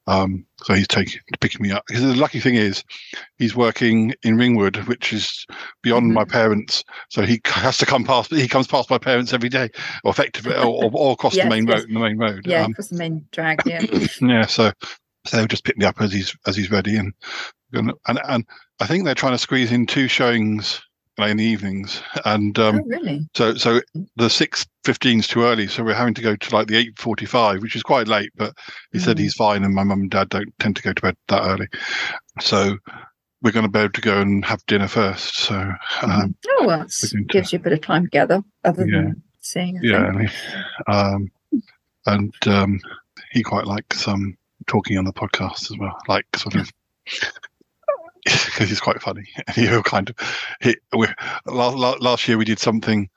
um, 0.06 0.44
so 0.62 0.74
he's 0.74 0.88
taking 0.88 1.20
picking 1.40 1.62
me 1.62 1.70
up. 1.70 1.84
Because 1.86 2.02
the 2.02 2.14
lucky 2.14 2.40
thing 2.40 2.54
is, 2.54 2.84
he's 3.38 3.56
working 3.56 4.14
in 4.22 4.36
Ringwood, 4.36 4.76
which 4.86 5.12
is 5.12 5.46
beyond 5.82 6.12
my 6.12 6.24
parents. 6.24 6.84
So 7.10 7.22
he 7.22 7.40
has 7.46 7.78
to 7.78 7.86
come 7.86 8.04
past. 8.04 8.30
He 8.30 8.48
comes 8.48 8.66
past 8.66 8.90
my 8.90 8.98
parents 8.98 9.32
every 9.32 9.48
day, 9.48 9.70
or 10.04 10.10
effectively, 10.10 10.54
or, 10.54 10.90
or, 10.92 11.12
across 11.12 11.34
Yes, 11.34 11.44
the 11.44 11.50
main 11.50 11.66
yes. 11.66 11.80
road. 11.80 11.88
The 11.88 12.00
main 12.00 12.18
road. 12.18 12.46
Yeah, 12.46 12.64
Um, 12.64 12.72
across 12.72 12.88
the 12.88 12.96
main 12.96 13.26
drag. 13.32 13.62
Yeah. 13.66 13.80
yeah. 14.20 14.46
So, 14.46 14.72
so 15.26 15.36
they'll 15.36 15.46
just 15.46 15.64
pick 15.64 15.78
me 15.78 15.86
up 15.86 16.00
as 16.00 16.12
he's 16.12 16.36
as 16.46 16.56
he's 16.56 16.70
ready, 16.70 16.96
and 16.96 17.12
and 17.72 17.92
and, 18.06 18.20
and 18.28 18.44
I 18.80 18.86
think 18.86 19.04
they're 19.04 19.14
trying 19.14 19.32
to 19.32 19.38
squeeze 19.38 19.72
in 19.72 19.86
two 19.86 20.08
showings 20.08 20.82
in 21.18 21.36
the 21.36 21.44
evenings, 21.44 22.02
and 22.24 22.58
um, 22.58 22.80
oh, 22.80 22.84
really? 22.86 23.28
so 23.34 23.54
so 23.54 23.80
the 24.16 24.28
six 24.28 24.66
fifteen 24.84 25.20
is 25.20 25.28
too 25.28 25.42
early, 25.42 25.68
so 25.68 25.84
we're 25.84 25.94
having 25.94 26.14
to 26.14 26.22
go 26.22 26.34
to 26.34 26.54
like 26.54 26.66
the 26.66 26.76
eight 26.76 26.98
forty 26.98 27.24
five, 27.26 27.62
which 27.62 27.76
is 27.76 27.82
quite 27.82 28.08
late. 28.08 28.30
But 28.36 28.52
he 28.92 28.98
said 28.98 29.16
Mm. 29.16 29.20
he's 29.20 29.34
fine, 29.34 29.62
and 29.64 29.74
my 29.74 29.84
mum 29.84 30.00
and 30.02 30.10
dad 30.10 30.28
don't 30.28 30.52
tend 30.58 30.76
to 30.76 30.82
go 30.82 30.92
to 30.92 31.02
bed 31.02 31.16
that 31.28 31.42
early, 31.42 31.68
so 32.40 32.76
we're 33.42 33.52
going 33.52 33.66
to 33.66 33.70
be 33.70 33.78
able 33.78 33.92
to 33.92 34.00
go 34.00 34.20
and 34.20 34.44
have 34.44 34.64
dinner 34.66 34.88
first. 34.88 35.36
So 35.36 35.72
um, 36.02 36.34
Oh, 36.48 36.64
well, 36.66 36.86
gives 37.28 37.52
you 37.52 37.58
a 37.58 37.62
bit 37.62 37.72
of 37.74 37.80
time 37.82 38.04
together, 38.04 38.42
other 38.64 38.86
Yeah. 38.88 39.02
than 39.02 39.22
seeing. 39.40 39.78
Yeah, 39.82 40.06
and, 40.08 40.28
he- 40.28 40.36
um, 40.88 41.30
and 42.06 42.34
um, 42.46 42.80
he 43.32 43.42
quite 43.42 43.66
likes 43.66 44.08
um 44.08 44.36
talking 44.66 44.96
on 44.98 45.04
the 45.04 45.12
podcast 45.12 45.70
as 45.70 45.78
well, 45.78 45.96
like 46.08 46.26
sort 46.36 46.56
of. 46.56 46.70
Because 48.46 48.68
he's 48.68 48.80
quite 48.80 49.02
funny, 49.02 49.24
and 49.46 49.56
he'll 49.56 49.82
kind 49.82 50.10
of. 50.10 50.16
He, 50.60 50.76
we, 50.96 51.08
last, 51.46 51.76
last 52.00 52.28
year 52.28 52.38
we 52.38 52.44
did 52.44 52.58
something 52.58 53.08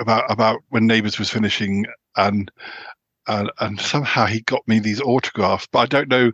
about 0.00 0.30
about 0.30 0.60
when 0.68 0.86
Neighbours 0.86 1.18
was 1.18 1.30
finishing, 1.30 1.86
and 2.16 2.50
and 3.28 3.50
and 3.60 3.80
somehow 3.80 4.26
he 4.26 4.40
got 4.42 4.66
me 4.66 4.78
these 4.78 5.00
autographs, 5.00 5.66
but 5.72 5.80
I 5.80 5.86
don't 5.86 6.08
know 6.08 6.32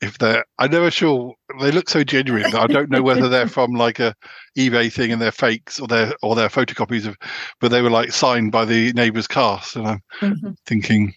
if 0.00 0.18
they're. 0.18 0.44
I'm 0.58 0.70
never 0.70 0.90
sure. 0.90 1.34
They 1.60 1.70
look 1.70 1.88
so 1.88 2.02
genuine 2.04 2.54
I 2.54 2.66
don't 2.66 2.90
know 2.90 3.02
whether 3.02 3.28
they're 3.28 3.46
from 3.46 3.72
like 3.72 4.00
a 4.00 4.14
eBay 4.58 4.92
thing 4.92 5.12
and 5.12 5.20
they're 5.22 5.32
fakes 5.32 5.78
or 5.78 5.86
they're 5.86 6.12
or 6.22 6.34
they're 6.34 6.48
photocopies 6.48 7.06
of, 7.06 7.16
but 7.60 7.70
they 7.70 7.82
were 7.82 7.90
like 7.90 8.12
signed 8.12 8.52
by 8.52 8.64
the 8.64 8.92
Neighbours 8.94 9.26
cast, 9.26 9.76
and 9.76 9.86
I'm 9.86 10.02
Mhm. 10.20 10.56
thinking 10.66 11.14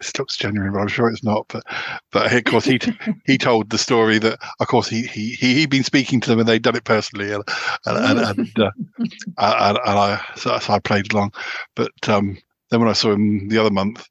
this 0.00 0.16
looks 0.18 0.36
genuine, 0.36 0.72
but 0.72 0.80
I'm 0.80 0.88
sure 0.88 1.08
it's 1.08 1.24
not. 1.24 1.46
But 1.48 1.64
but 2.12 2.32
of 2.32 2.44
course 2.44 2.64
he 2.64 2.78
t- 2.78 2.96
he 3.24 3.38
told 3.38 3.70
the 3.70 3.78
story 3.78 4.18
that 4.18 4.38
of 4.60 4.66
course 4.66 4.88
he 4.88 5.02
he 5.02 5.32
he 5.32 5.54
he'd 5.54 5.70
been 5.70 5.84
speaking 5.84 6.20
to 6.20 6.30
them 6.30 6.38
and 6.38 6.48
they'd 6.48 6.62
done 6.62 6.76
it 6.76 6.84
personally, 6.84 7.32
and 7.32 7.42
and 7.86 8.18
and, 8.18 8.38
and, 8.38 8.58
uh, 8.58 8.70
and, 9.38 9.78
and 9.84 9.98
I 9.98 10.24
so, 10.36 10.58
so 10.58 10.72
I 10.72 10.78
played 10.78 11.12
along. 11.12 11.32
But 11.74 12.08
um, 12.08 12.38
then 12.70 12.80
when 12.80 12.88
I 12.88 12.94
saw 12.94 13.12
him 13.12 13.48
the 13.48 13.58
other 13.58 13.70
month. 13.70 14.06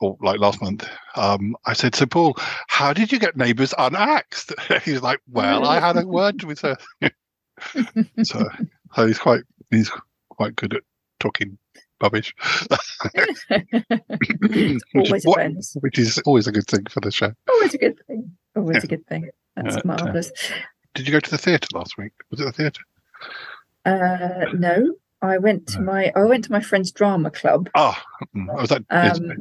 Or 0.00 0.16
like 0.20 0.40
last 0.40 0.60
month, 0.60 0.84
um, 1.14 1.54
I 1.64 1.74
said, 1.74 1.94
"So 1.94 2.06
Paul, 2.06 2.34
how 2.66 2.92
did 2.92 3.12
you 3.12 3.20
get 3.20 3.36
neighbours 3.36 3.72
unaxed?" 3.78 4.52
He's 4.84 5.00
like, 5.00 5.20
"Well, 5.30 5.64
I 5.64 5.78
had 5.78 5.96
a 5.96 6.04
word 6.04 6.42
with 6.42 6.60
her." 6.62 6.76
so, 8.24 8.48
so 8.94 9.06
he's 9.06 9.20
quite 9.20 9.42
he's 9.70 9.92
quite 10.28 10.56
good 10.56 10.74
at 10.74 10.82
talking 11.20 11.56
rubbish. 12.02 12.34
which, 13.50 14.78
always 14.94 15.12
is 15.12 15.24
a 15.24 15.28
what- 15.30 15.52
which 15.80 15.98
is 15.98 16.18
always 16.26 16.46
a 16.46 16.52
good 16.52 16.66
thing 16.66 16.84
for 16.90 17.00
the 17.00 17.10
show. 17.10 17.32
Always 17.48 17.74
a 17.74 17.78
good 17.78 17.98
thing. 18.06 18.32
Always 18.56 18.76
Yeah. 18.76 18.82
a 18.84 18.86
good 18.86 19.06
thing. 19.06 19.30
That's 19.56 19.76
Yeah, 19.76 19.82
marvelous. 19.84 20.32
Did 20.94 21.06
you 21.06 21.12
go 21.12 21.20
to 21.20 21.30
the 21.30 21.38
theatre 21.38 21.68
last 21.74 21.96
week? 21.96 22.12
Was 22.30 22.40
it 22.40 22.44
the 22.44 22.52
theatre? 22.52 22.82
Uh, 23.84 24.46
no, 24.54 24.94
I 25.22 25.38
went 25.38 25.66
to 25.68 25.80
my 25.80 26.12
I 26.14 26.24
went 26.24 26.44
to 26.44 26.52
my 26.52 26.60
friend's 26.60 26.90
drama 26.92 27.30
club. 27.30 27.68
Ah, 27.74 28.02
mm, 28.36 28.46
was 28.54 28.68
that? 28.70 28.84
Um, 28.90 29.32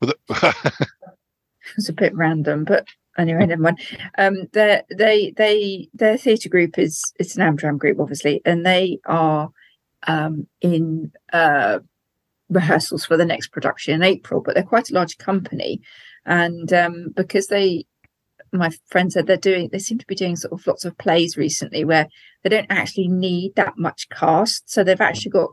was 0.00 0.10
it 0.10 0.18
it 0.84 1.76
was 1.76 1.88
a 1.88 1.92
bit 1.92 2.14
random, 2.14 2.64
but 2.64 2.86
anyway, 3.18 3.46
never 3.46 3.62
mind. 3.62 3.78
Um, 4.18 4.48
they 4.52 4.82
they 4.96 5.30
they 5.36 5.88
their 5.94 6.16
theatre 6.18 6.48
group 6.48 6.78
is 6.78 7.12
it's 7.18 7.36
an 7.36 7.42
Amdram 7.42 7.78
group, 7.78 7.98
obviously, 8.00 8.40
and 8.44 8.64
they 8.66 8.98
are 9.06 9.50
um, 10.06 10.46
in 10.60 11.12
uh, 11.32 11.78
rehearsals 12.48 13.04
for 13.04 13.16
the 13.16 13.24
next 13.24 13.48
production 13.52 13.94
in 13.94 14.02
April. 14.02 14.40
But 14.40 14.54
they're 14.54 14.62
quite 14.62 14.90
a 14.90 14.94
large 14.94 15.18
company, 15.18 15.80
and 16.24 16.72
um, 16.72 17.08
because 17.14 17.46
they, 17.48 17.86
my 18.52 18.70
friend 18.86 19.12
said 19.12 19.26
they're 19.26 19.36
doing, 19.36 19.68
they 19.70 19.78
seem 19.78 19.98
to 19.98 20.06
be 20.06 20.14
doing 20.14 20.36
sort 20.36 20.52
of 20.52 20.66
lots 20.66 20.84
of 20.84 20.98
plays 20.98 21.36
recently 21.36 21.84
where 21.84 22.08
they 22.42 22.50
don't 22.50 22.66
actually 22.70 23.08
need 23.08 23.54
that 23.56 23.74
much 23.78 24.08
cast, 24.10 24.70
so 24.70 24.82
they've 24.84 25.00
actually 25.00 25.30
got 25.30 25.50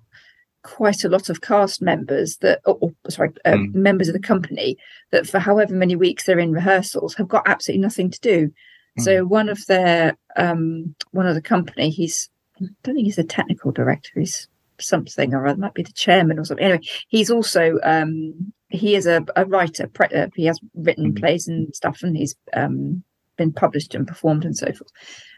quite 0.63 1.05
a 1.05 1.09
lot 1.09 1.29
of 1.29 1.39
cast 1.39 1.81
members 1.81 2.38
that, 2.41 2.59
or, 2.65 2.77
or, 2.81 2.91
sorry, 3.09 3.29
uh, 3.45 3.51
Mm. 3.51 3.73
members 3.75 4.09
of 4.09 4.13
the 4.13 4.19
company 4.19 4.75
that 5.12 5.25
for 5.25 5.39
however 5.39 5.73
many 5.73 5.95
weeks 5.95 6.25
they're 6.25 6.38
in 6.38 6.51
rehearsals 6.51 7.15
have 7.15 7.29
got 7.29 7.47
absolutely 7.47 7.81
nothing 7.81 8.12
to 8.12 8.19
do. 8.19 8.51
So 8.97 9.23
one 9.23 9.47
of 9.47 9.65
their 9.67 10.17
um, 10.35 10.93
one 11.12 11.25
of 11.25 11.35
the 11.35 11.41
company, 11.41 11.89
he's 11.89 12.29
I 12.61 12.65
don't 12.83 12.95
think 12.95 13.05
he's 13.05 13.17
a 13.17 13.23
technical 13.23 13.71
director. 13.71 14.19
He's 14.19 14.47
something 14.81 15.33
or 15.33 15.45
other. 15.47 15.59
Might 15.59 15.73
be 15.73 15.83
the 15.83 15.91
chairman 15.93 16.39
or 16.39 16.45
something. 16.45 16.65
Anyway, 16.65 16.83
he's 17.07 17.29
also 17.29 17.77
um, 17.83 18.53
he 18.69 18.95
is 18.95 19.05
a, 19.05 19.25
a 19.35 19.45
writer. 19.45 19.87
Pre- 19.87 20.07
uh, 20.07 20.27
he 20.35 20.45
has 20.45 20.59
written 20.75 21.13
plays 21.13 21.47
and 21.47 21.73
stuff, 21.75 22.01
and 22.03 22.15
he's 22.15 22.35
um, 22.53 23.03
been 23.37 23.51
published 23.51 23.95
and 23.95 24.07
performed 24.07 24.45
and 24.45 24.57
so 24.57 24.67
forth. 24.67 24.91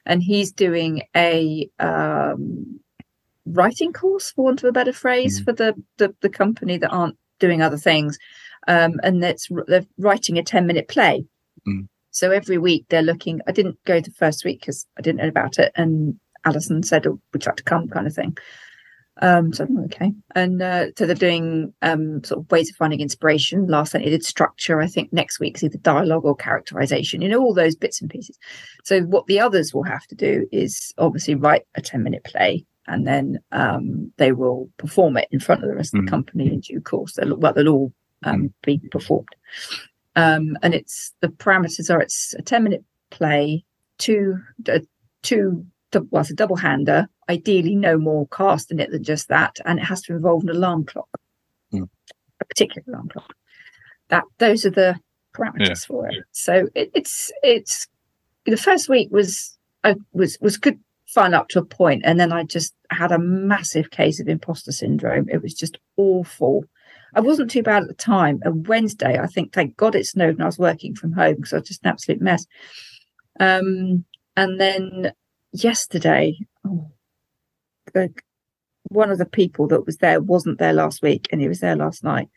And 0.06 0.24
he's 0.24 0.52
doing 0.52 1.04
a 1.16 1.70
um, 1.80 2.80
writing 3.46 3.94
course, 3.94 4.32
for 4.32 4.46
want 4.46 4.64
of 4.64 4.70
a 4.70 4.74
better 4.74 4.94
phrase, 4.94 5.40
for 5.40 5.54
the, 5.54 5.74
the 5.98 6.14
the 6.22 6.30
company 6.30 6.78
that 6.78 6.92
aren't 6.92 7.18
doing 7.40 7.62
other 7.62 7.78
things, 7.78 8.18
um, 8.68 9.00
and 9.04 9.24
that's 9.24 9.48
they're 9.68 9.86
writing 9.98 10.38
a 10.38 10.44
ten 10.44 10.68
minute 10.68 10.88
play. 10.88 11.26
Mm. 11.68 11.88
So 12.12 12.32
every 12.32 12.58
week 12.58 12.86
they're 12.90 13.02
looking. 13.02 13.42
I 13.48 13.52
didn't 13.52 13.78
go 13.86 14.02
the 14.02 14.12
first 14.12 14.44
week 14.44 14.60
because 14.60 14.86
I 14.98 15.02
didn't 15.02 15.20
know 15.20 15.28
about 15.28 15.60
it, 15.60 15.72
and 15.76 16.20
Alison 16.46 16.84
said, 16.84 17.08
oh, 17.08 17.20
"Would 17.34 17.46
you 17.46 17.50
like 17.50 17.58
to 17.58 17.64
come?" 17.64 17.88
kind 17.88 18.08
of 18.08 18.14
thing. 18.14 18.38
Um, 19.22 19.54
so 19.54 19.68
okay, 19.86 20.14
and 20.36 20.62
uh, 20.62 20.88
so 20.98 21.06
they're 21.06 21.16
doing 21.16 21.74
um, 21.82 22.24
sort 22.24 22.40
of 22.40 22.52
ways 22.52 22.70
of 22.70 22.76
finding 22.76 23.02
inspiration. 23.02 23.68
Last 23.68 23.94
night 23.94 24.04
they 24.04 24.10
did 24.10 24.26
structure. 24.26 24.82
I 24.82 24.88
think 24.88 25.12
next 25.12 25.40
week's 25.40 25.64
either 25.64 25.78
dialogue 25.78 26.26
or 26.26 26.36
characterization. 26.36 27.22
You 27.22 27.30
know 27.30 27.42
all 27.42 27.54
those 27.54 27.76
bits 27.76 28.02
and 28.02 28.10
pieces. 28.10 28.40
So 28.84 29.02
what 29.02 29.28
the 29.28 29.40
others 29.40 29.74
will 29.74 29.84
have 29.84 30.08
to 30.08 30.16
do 30.16 30.48
is 30.52 30.94
obviously 30.98 31.36
write 31.36 31.64
a 31.76 31.82
ten 31.82 32.04
minute 32.04 32.24
play, 32.24 32.66
and 32.88 33.06
then 33.06 33.40
um, 33.52 34.12
they 34.18 34.32
will 34.32 34.70
perform 34.78 35.18
it 35.18 35.28
in 35.32 35.40
front 35.40 35.64
of 35.64 35.70
the 35.70 35.76
rest 35.76 35.94
of 35.94 36.04
the 36.04 36.10
company 36.10 36.48
in 36.48 36.62
due 36.62 36.82
course. 36.82 37.14
They'll, 37.14 37.38
well, 37.38 37.54
they'll 37.54 37.68
all 37.68 37.94
um, 38.24 38.54
be 38.64 38.80
performed. 38.92 39.30
Um, 40.16 40.58
and 40.62 40.74
it's 40.74 41.14
the 41.22 41.30
parameters 41.30 41.94
are 41.94 42.02
it's 42.02 42.34
a 42.38 42.42
10 42.42 42.64
minute 42.64 42.84
play, 43.10 43.64
two, 43.98 44.38
uh, 44.68 44.80
two, 45.22 45.66
well, 46.10 46.22
it's 46.22 46.32
a 46.32 46.36
double 46.36 46.56
hander, 46.56 47.08
ideally 47.30 47.76
no 47.76 47.98
more 47.98 48.28
cast 48.28 48.72
in 48.72 48.80
it 48.80 48.92
than 48.92 49.04
just 49.04 49.28
that. 49.30 49.58
And 49.66 49.80
it 49.80 49.84
has 49.86 50.02
to 50.04 50.14
involve 50.14 50.44
an 50.44 50.50
alarm 50.50 50.86
clock, 50.86 51.10
Mm. 51.74 51.90
a 52.40 52.46
particular 52.46 52.84
alarm 52.88 53.10
clock. 53.10 53.34
That 54.10 54.24
those 54.40 54.66
are 54.66 54.72
the 54.72 55.00
parameters 55.34 55.68
Yeah. 55.68 55.76
for 55.88 56.08
it. 56.10 56.24
So 56.32 56.68
it, 56.76 56.92
it's, 56.94 57.32
it's, 57.44 57.88
the 58.46 58.58
first 58.58 58.90
week 58.90 59.10
was, 59.12 59.58
uh, 59.84 59.96
was, 60.14 60.38
was 60.42 60.58
good 60.58 60.80
fun 61.08 61.34
up 61.34 61.50
to 61.50 61.60
a 61.60 61.66
point, 61.66 62.02
And 62.06 62.20
then 62.20 62.32
I 62.32 62.44
just 62.44 62.74
had 62.90 63.12
a 63.12 63.20
massive 63.20 63.92
case 63.92 64.20
of 64.22 64.30
imposter 64.30 64.72
syndrome. 64.72 65.28
It 65.30 65.42
was 65.42 65.54
just 65.54 65.78
awful. 65.98 66.64
I 67.14 67.20
wasn't 67.20 67.52
too 67.52 67.64
bad 67.64 67.84
at 67.84 67.90
the 67.90 67.94
time. 67.94 68.40
A 68.46 68.52
Wednesday, 68.52 69.20
I 69.20 69.28
think, 69.28 69.52
thank 69.52 69.76
God 69.76 69.96
it 69.96 70.06
snowed 70.06 70.36
and 70.36 70.44
I 70.44 70.46
was 70.46 70.58
working 70.58 70.96
from 70.96 71.12
home 71.12 71.36
because 71.36 71.52
I 71.52 71.58
was 71.58 71.68
just 71.68 71.84
an 71.84 71.90
absolute 71.92 72.22
mess. 72.22 72.46
Um, 73.40 74.06
and 74.38 74.60
then 74.60 75.12
yesterday, 75.54 76.38
oh, 76.66 76.92
the, 77.94 78.14
one 78.90 79.12
of 79.12 79.18
the 79.18 79.26
people 79.26 79.68
that 79.68 79.86
was 79.86 79.98
there 79.98 80.22
wasn't 80.22 80.60
there 80.60 80.74
last 80.74 81.02
week 81.02 81.28
and 81.32 81.42
he 81.42 81.48
was 81.48 81.60
there 81.60 81.76
last 81.76 82.04
night. 82.04 82.30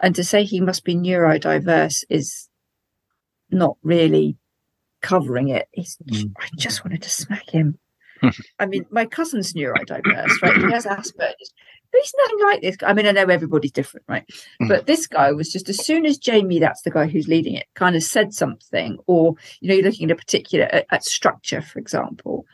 And 0.00 0.14
to 0.14 0.24
say 0.24 0.44
he 0.44 0.60
must 0.60 0.84
be 0.84 0.94
neurodiverse 0.94 2.04
is 2.08 2.48
not 3.50 3.76
really 3.82 4.36
covering 5.00 5.48
it. 5.48 5.68
He's, 5.72 5.96
mm. 6.08 6.32
I 6.38 6.48
just 6.56 6.84
wanted 6.84 7.02
to 7.02 7.10
smack 7.10 7.50
him. 7.50 7.78
I 8.58 8.66
mean, 8.66 8.84
my 8.90 9.06
cousin's 9.06 9.52
neurodiverse, 9.54 10.42
right? 10.42 10.56
He 10.56 10.72
has 10.72 10.86
Asperger's. 10.86 11.52
He's 11.92 12.14
nothing 12.18 12.46
like 12.46 12.62
this. 12.62 12.76
I 12.86 12.92
mean, 12.92 13.06
I 13.06 13.12
know 13.12 13.24
everybody's 13.24 13.72
different, 13.72 14.04
right? 14.08 14.24
But 14.68 14.86
this 14.86 15.06
guy 15.06 15.32
was 15.32 15.50
just 15.50 15.68
as 15.68 15.84
soon 15.84 16.06
as 16.06 16.18
Jamie, 16.18 16.58
that's 16.58 16.82
the 16.82 16.90
guy 16.90 17.06
who's 17.06 17.28
leading 17.28 17.54
it, 17.54 17.66
kind 17.74 17.96
of 17.96 18.02
said 18.02 18.32
something, 18.34 18.98
or 19.06 19.34
you 19.60 19.68
know, 19.68 19.74
you're 19.74 19.84
looking 19.84 20.10
at 20.10 20.14
a 20.14 20.16
particular 20.16 20.66
at, 20.66 20.86
at 20.90 21.04
structure, 21.04 21.62
for 21.62 21.78
example, 21.78 22.44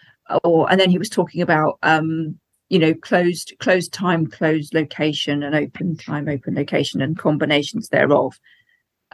or 0.44 0.70
and 0.70 0.81
then 0.81 0.90
he 0.90 0.99
was 0.99 1.09
talking 1.09 1.42
about 1.42 1.79
um, 1.83 2.38
you 2.68 2.79
know, 2.79 2.94
closed 2.94 3.55
closed 3.59 3.92
time, 3.92 4.27
closed 4.27 4.75
location, 4.75 5.42
and 5.42 5.55
open 5.55 5.97
time, 5.97 6.29
open 6.29 6.55
location, 6.55 7.03
and 7.03 7.18
combinations 7.18 7.88
thereof, 7.88 8.38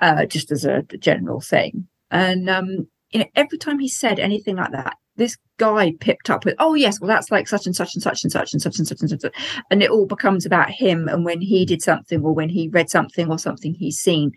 uh, 0.01 0.27
just 0.27 0.53
as 0.53 0.65
a 0.65 0.83
general 0.99 1.41
thing. 1.41 1.89
And 2.11 2.49
um, 2.49 2.89
you 3.11 3.21
know, 3.21 3.27
every 3.35 3.59
time 3.59 3.79
he 3.79 3.89
said 3.89 4.19
anything 4.19 4.57
like 4.57 4.73
that, 4.73 4.97
this 5.17 5.37
guy 5.59 5.93
pipped 6.01 6.31
up 6.31 6.45
with, 6.45 6.55
"Oh 6.59 6.75
yes, 6.75 7.01
well 7.01 7.09
that's 7.09 7.31
like 7.31 7.49
such 7.49 7.67
and 7.67 7.75
such 7.77 7.95
and 7.95 8.03
such 8.03 8.23
and 8.23 8.33
such 8.33 8.53
and 8.53 8.63
such 8.63 8.79
and 8.79 8.89
such 8.89 9.01
and 9.01 9.21
such," 9.21 9.33
and 9.71 9.83
it 9.83 9.91
all 9.91 10.07
becomes 10.07 10.47
about 10.47 10.71
him 10.71 11.09
and 11.09 11.25
when 11.25 11.41
he 11.41 11.65
did 11.67 11.83
something 11.83 12.23
or 12.23 12.33
when 12.33 12.49
he 12.49 12.69
read 12.69 12.91
something 12.91 13.31
or 13.31 13.39
something 13.39 13.75
he's 13.75 13.99
seen, 13.99 14.33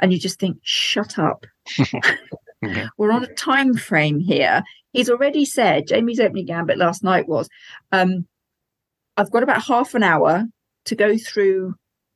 and 0.00 0.12
you 0.12 0.18
just 0.18 0.40
think, 0.40 0.58
"Shut 0.62 1.18
up." 1.18 1.46
We're 2.96 3.12
on 3.12 3.24
a 3.24 3.34
time 3.34 3.74
frame 3.74 4.20
here. 4.20 4.62
He's 4.92 5.10
already 5.10 5.44
said 5.44 5.88
Jamie's 5.88 6.20
opening 6.20 6.46
gambit 6.46 6.78
last 6.78 7.04
night 7.04 7.28
was, 7.28 7.48
um, 7.92 8.26
"I've 9.16 9.30
got 9.30 9.42
about 9.42 9.62
half 9.62 9.94
an 9.94 10.02
hour 10.02 10.44
to 10.86 10.94
go 10.94 11.16
through 11.16 11.74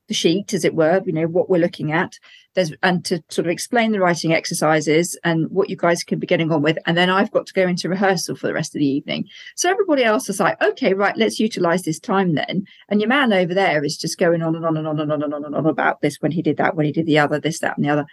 the 0.09 0.15
sheet, 0.15 0.55
as 0.55 0.65
it 0.65 0.75
were, 0.75 1.03
you 1.05 1.13
know, 1.13 1.27
what 1.27 1.49
we're 1.49 1.61
looking 1.61 1.93
at. 1.93 2.19
There's 2.55 2.73
and 2.83 3.05
to 3.05 3.23
sort 3.29 3.47
of 3.47 3.53
explain 3.53 3.93
the 3.93 4.01
writing 4.01 4.33
exercises 4.33 5.17
and 5.23 5.49
what 5.51 5.71
you 5.71 5.77
guys 5.77 6.03
can 6.03 6.19
be 6.19 6.27
getting 6.27 6.51
on 6.51 6.63
with. 6.63 6.79
And 6.87 6.97
then 6.97 7.11
I've 7.11 7.31
got 7.31 7.47
to 7.47 7.53
go 7.53 7.69
into 7.69 7.89
rehearsal 7.89 8.35
for 8.35 8.47
the 8.47 8.55
rest 8.55 8.75
of 8.75 8.81
the 8.81 8.87
evening. 8.87 9.27
So 9.55 9.71
everybody 9.71 10.03
else 10.03 10.29
is 10.29 10.41
like, 10.41 10.61
okay, 10.63 10.95
right, 10.95 11.17
let's 11.17 11.39
utilize 11.39 11.83
this 11.83 12.01
time 12.01 12.35
then. 12.35 12.65
And 12.89 13.01
your 13.01 13.09
man 13.09 13.33
over 13.33 13.55
there 13.55 13.85
is 13.85 13.97
just 13.97 14.19
going 14.19 14.43
on 14.43 14.57
and 14.57 14.65
on 14.65 14.77
and 14.77 14.89
on 14.89 14.99
and 14.99 15.13
on 15.13 15.23
and 15.23 15.35
on 15.35 15.45
and 15.45 15.55
on 15.55 15.67
about 15.67 16.01
this 16.01 16.17
when 16.21 16.33
he 16.33 16.43
did 16.43 16.57
that, 16.57 16.75
when 16.75 16.87
he 16.87 16.93
did 16.93 17.07
the 17.07 17.19
other, 17.19 17.39
this, 17.39 17.61
that, 17.61 17.77
and 17.77 17.85
the 17.85 17.91
other. 17.91 18.07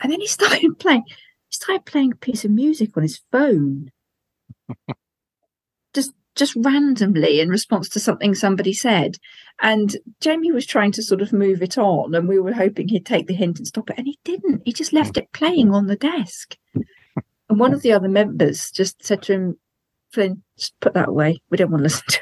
And 0.00 0.10
then 0.10 0.20
he 0.20 0.26
started 0.38 0.78
playing, 0.78 1.04
he 1.06 1.14
started 1.52 1.84
playing 1.84 2.12
a 2.12 2.16
piece 2.16 2.44
of 2.44 2.50
music 2.50 2.96
on 2.96 3.02
his 3.02 3.20
phone. 3.30 3.92
Just 6.38 6.56
randomly 6.56 7.40
in 7.40 7.48
response 7.48 7.88
to 7.90 8.00
something 8.00 8.34
somebody 8.34 8.72
said. 8.72 9.16
And 9.60 9.96
Jamie 10.20 10.52
was 10.52 10.64
trying 10.64 10.92
to 10.92 11.02
sort 11.02 11.20
of 11.20 11.32
move 11.32 11.62
it 11.62 11.76
on, 11.76 12.14
and 12.14 12.28
we 12.28 12.38
were 12.38 12.52
hoping 12.52 12.88
he'd 12.88 13.04
take 13.04 13.26
the 13.26 13.34
hint 13.34 13.58
and 13.58 13.66
stop 13.66 13.90
it. 13.90 13.98
And 13.98 14.06
he 14.06 14.18
didn't. 14.24 14.62
He 14.64 14.72
just 14.72 14.92
left 14.92 15.16
it 15.16 15.32
playing 15.32 15.74
on 15.74 15.86
the 15.86 15.96
desk. 15.96 16.56
And 17.48 17.58
one 17.58 17.74
of 17.74 17.82
the 17.82 17.92
other 17.92 18.08
members 18.08 18.70
just 18.70 19.04
said 19.04 19.22
to 19.22 19.32
him, 19.32 19.58
Flynn, 20.10 20.42
just 20.56 20.78
put 20.80 20.94
that 20.94 21.08
away. 21.08 21.42
We 21.50 21.56
don't 21.56 21.70
want 21.70 21.80
to 21.80 21.84
listen 21.84 22.06
to 22.08 22.20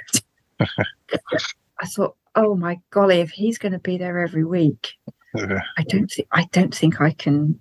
it. 0.61 1.21
I 1.81 1.87
thought, 1.87 2.17
oh 2.35 2.57
my 2.57 2.79
golly, 2.91 3.21
if 3.21 3.31
he's 3.31 3.59
going 3.59 3.73
to 3.73 3.79
be 3.79 3.99
there 3.99 4.19
every 4.19 4.45
week, 4.45 4.95
I 5.37 5.83
don't 5.89 6.11
think 6.11 6.29
I 6.33 6.49
don't 6.53 6.75
think 6.75 7.01
I 7.01 7.11
can. 7.11 7.61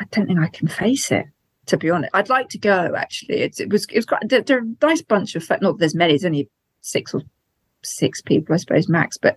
I 0.00 0.04
don't 0.10 0.26
think 0.26 0.40
I 0.40 0.48
can 0.48 0.68
face 0.68 1.12
it. 1.12 1.26
To 1.66 1.76
be 1.76 1.90
honest, 1.90 2.10
I'd 2.12 2.28
like 2.28 2.48
to 2.50 2.58
go. 2.58 2.94
Actually, 2.96 3.40
it's, 3.40 3.60
it 3.60 3.70
was 3.70 3.84
it 3.86 3.96
was 3.96 4.06
quite. 4.06 4.28
They're, 4.28 4.42
they're 4.42 4.64
a 4.64 4.74
nice 4.84 5.02
bunch 5.02 5.36
of. 5.36 5.48
Not 5.60 5.78
there's 5.78 5.94
many. 5.94 6.12
There's 6.12 6.24
only 6.24 6.48
six 6.80 7.14
or 7.14 7.22
six 7.82 8.20
people, 8.20 8.54
I 8.54 8.58
suppose, 8.58 8.88
max. 8.88 9.16
But 9.16 9.36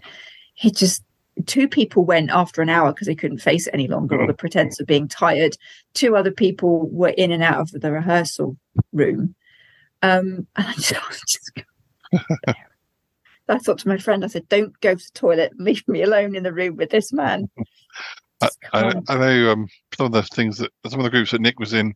he 0.56 0.72
just 0.72 1.04
two 1.46 1.68
people 1.68 2.04
went 2.04 2.32
after 2.32 2.62
an 2.62 2.70
hour 2.70 2.92
because 2.92 3.08
they 3.08 3.16
couldn't 3.16 3.40
face 3.40 3.68
it 3.68 3.74
any 3.74 3.88
longer, 3.88 4.20
or 4.20 4.28
the 4.28 4.34
pretense 4.34 4.80
of 4.80 4.88
being 4.88 5.08
tired. 5.08 5.58
Two 5.94 6.16
other 6.16 6.32
people 6.32 6.90
were 6.90 7.10
in 7.10 7.32
and 7.32 7.44
out 7.44 7.60
of 7.60 7.72
the 7.72 7.92
rehearsal 7.92 8.58
room, 8.92 9.36
um, 10.02 10.48
and 10.56 10.68
I 10.68 10.74
just, 10.74 10.94
I 10.96 11.16
just 11.28 12.58
I 13.48 13.58
thought 13.60 13.80
to 13.80 13.88
my 13.88 13.98
friend, 13.98 14.24
I 14.24 14.28
said, 14.28 14.50
"Don't 14.50 14.80
go 14.82 14.96
to 14.96 15.04
the 15.04 15.20
toilet. 15.20 15.54
Leave 15.58 15.88
me 15.88 16.02
alone 16.02 16.36
in 16.36 16.44
the 16.44 16.54
room 16.54 16.76
with 16.76 16.90
this 16.90 17.14
man." 17.14 17.50
I, 18.74 18.80
I, 18.80 19.02
I 19.10 19.18
know 19.18 19.52
um, 19.52 19.68
some 19.98 20.08
of 20.08 20.12
the 20.12 20.24
things 20.24 20.58
that 20.58 20.72
some 20.88 21.00
of 21.00 21.04
the 21.04 21.10
groups 21.10 21.32
that 21.32 21.42
Nick 21.42 21.60
was 21.60 21.74
in. 21.74 21.94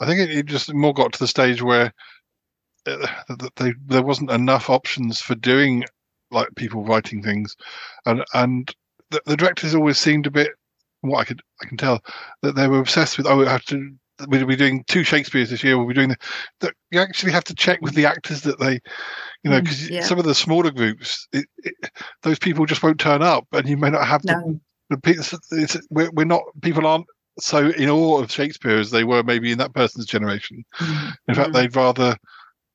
I 0.00 0.06
think 0.06 0.20
it, 0.20 0.30
it 0.30 0.46
just 0.46 0.72
more 0.74 0.92
got 0.92 1.12
to 1.12 1.18
the 1.18 1.28
stage 1.28 1.62
where 1.62 1.92
uh, 2.86 3.06
th- 3.38 3.52
they, 3.56 3.72
there 3.86 4.02
wasn't 4.02 4.30
enough 4.30 4.68
options 4.68 5.20
for 5.20 5.34
doing 5.34 5.84
like 6.30 6.48
people 6.56 6.84
writing 6.84 7.22
things, 7.22 7.56
and 8.06 8.24
and 8.34 8.74
the, 9.10 9.20
the 9.26 9.36
directors 9.36 9.74
always 9.74 9.98
seemed 9.98 10.26
a 10.26 10.30
bit. 10.30 10.50
What 11.02 11.20
I 11.20 11.24
could 11.24 11.42
I 11.62 11.66
can 11.66 11.76
tell 11.76 12.02
that 12.42 12.56
they 12.56 12.66
were 12.68 12.80
obsessed 12.80 13.16
with. 13.18 13.26
Oh, 13.26 13.38
we 13.38 13.46
have 13.46 13.64
to. 13.66 13.94
We'll 14.28 14.46
be 14.46 14.54
doing 14.56 14.84
two 14.86 15.02
Shakespeare's 15.02 15.50
this 15.50 15.64
year. 15.64 15.76
We'll 15.76 15.88
be 15.88 15.94
doing 15.94 16.10
the, 16.10 16.16
that. 16.60 16.74
You 16.92 17.00
actually 17.00 17.32
have 17.32 17.44
to 17.44 17.54
check 17.54 17.80
with 17.82 17.94
the 17.94 18.06
actors 18.06 18.42
that 18.42 18.60
they, 18.60 18.74
you 19.42 19.50
know, 19.50 19.60
Mm, 19.60 19.64
because 19.64 19.90
yeah. 19.90 20.02
some 20.02 20.20
of 20.20 20.24
the 20.24 20.36
smaller 20.36 20.70
groups, 20.70 21.26
it, 21.32 21.46
it, 21.58 21.74
those 22.22 22.38
people 22.38 22.64
just 22.64 22.82
won't 22.82 23.00
turn 23.00 23.22
up, 23.22 23.44
and 23.52 23.68
you 23.68 23.76
may 23.76 23.90
not 23.90 24.06
have 24.06 24.24
No. 24.24 24.34
the 24.34 24.60
it's, 24.90 25.34
it's, 25.52 25.76
we're, 25.90 26.10
we're 26.12 26.24
not 26.24 26.42
people 26.62 26.86
aren't 26.86 27.06
so 27.38 27.68
in 27.70 27.90
awe 27.90 28.20
of 28.20 28.30
Shakespeare 28.30 28.78
as 28.78 28.90
they 28.90 29.04
were 29.04 29.22
maybe 29.22 29.50
in 29.52 29.58
that 29.58 29.74
person's 29.74 30.06
generation. 30.06 30.64
In 31.28 31.34
fact, 31.34 31.52
they'd 31.52 31.74
rather 31.74 32.16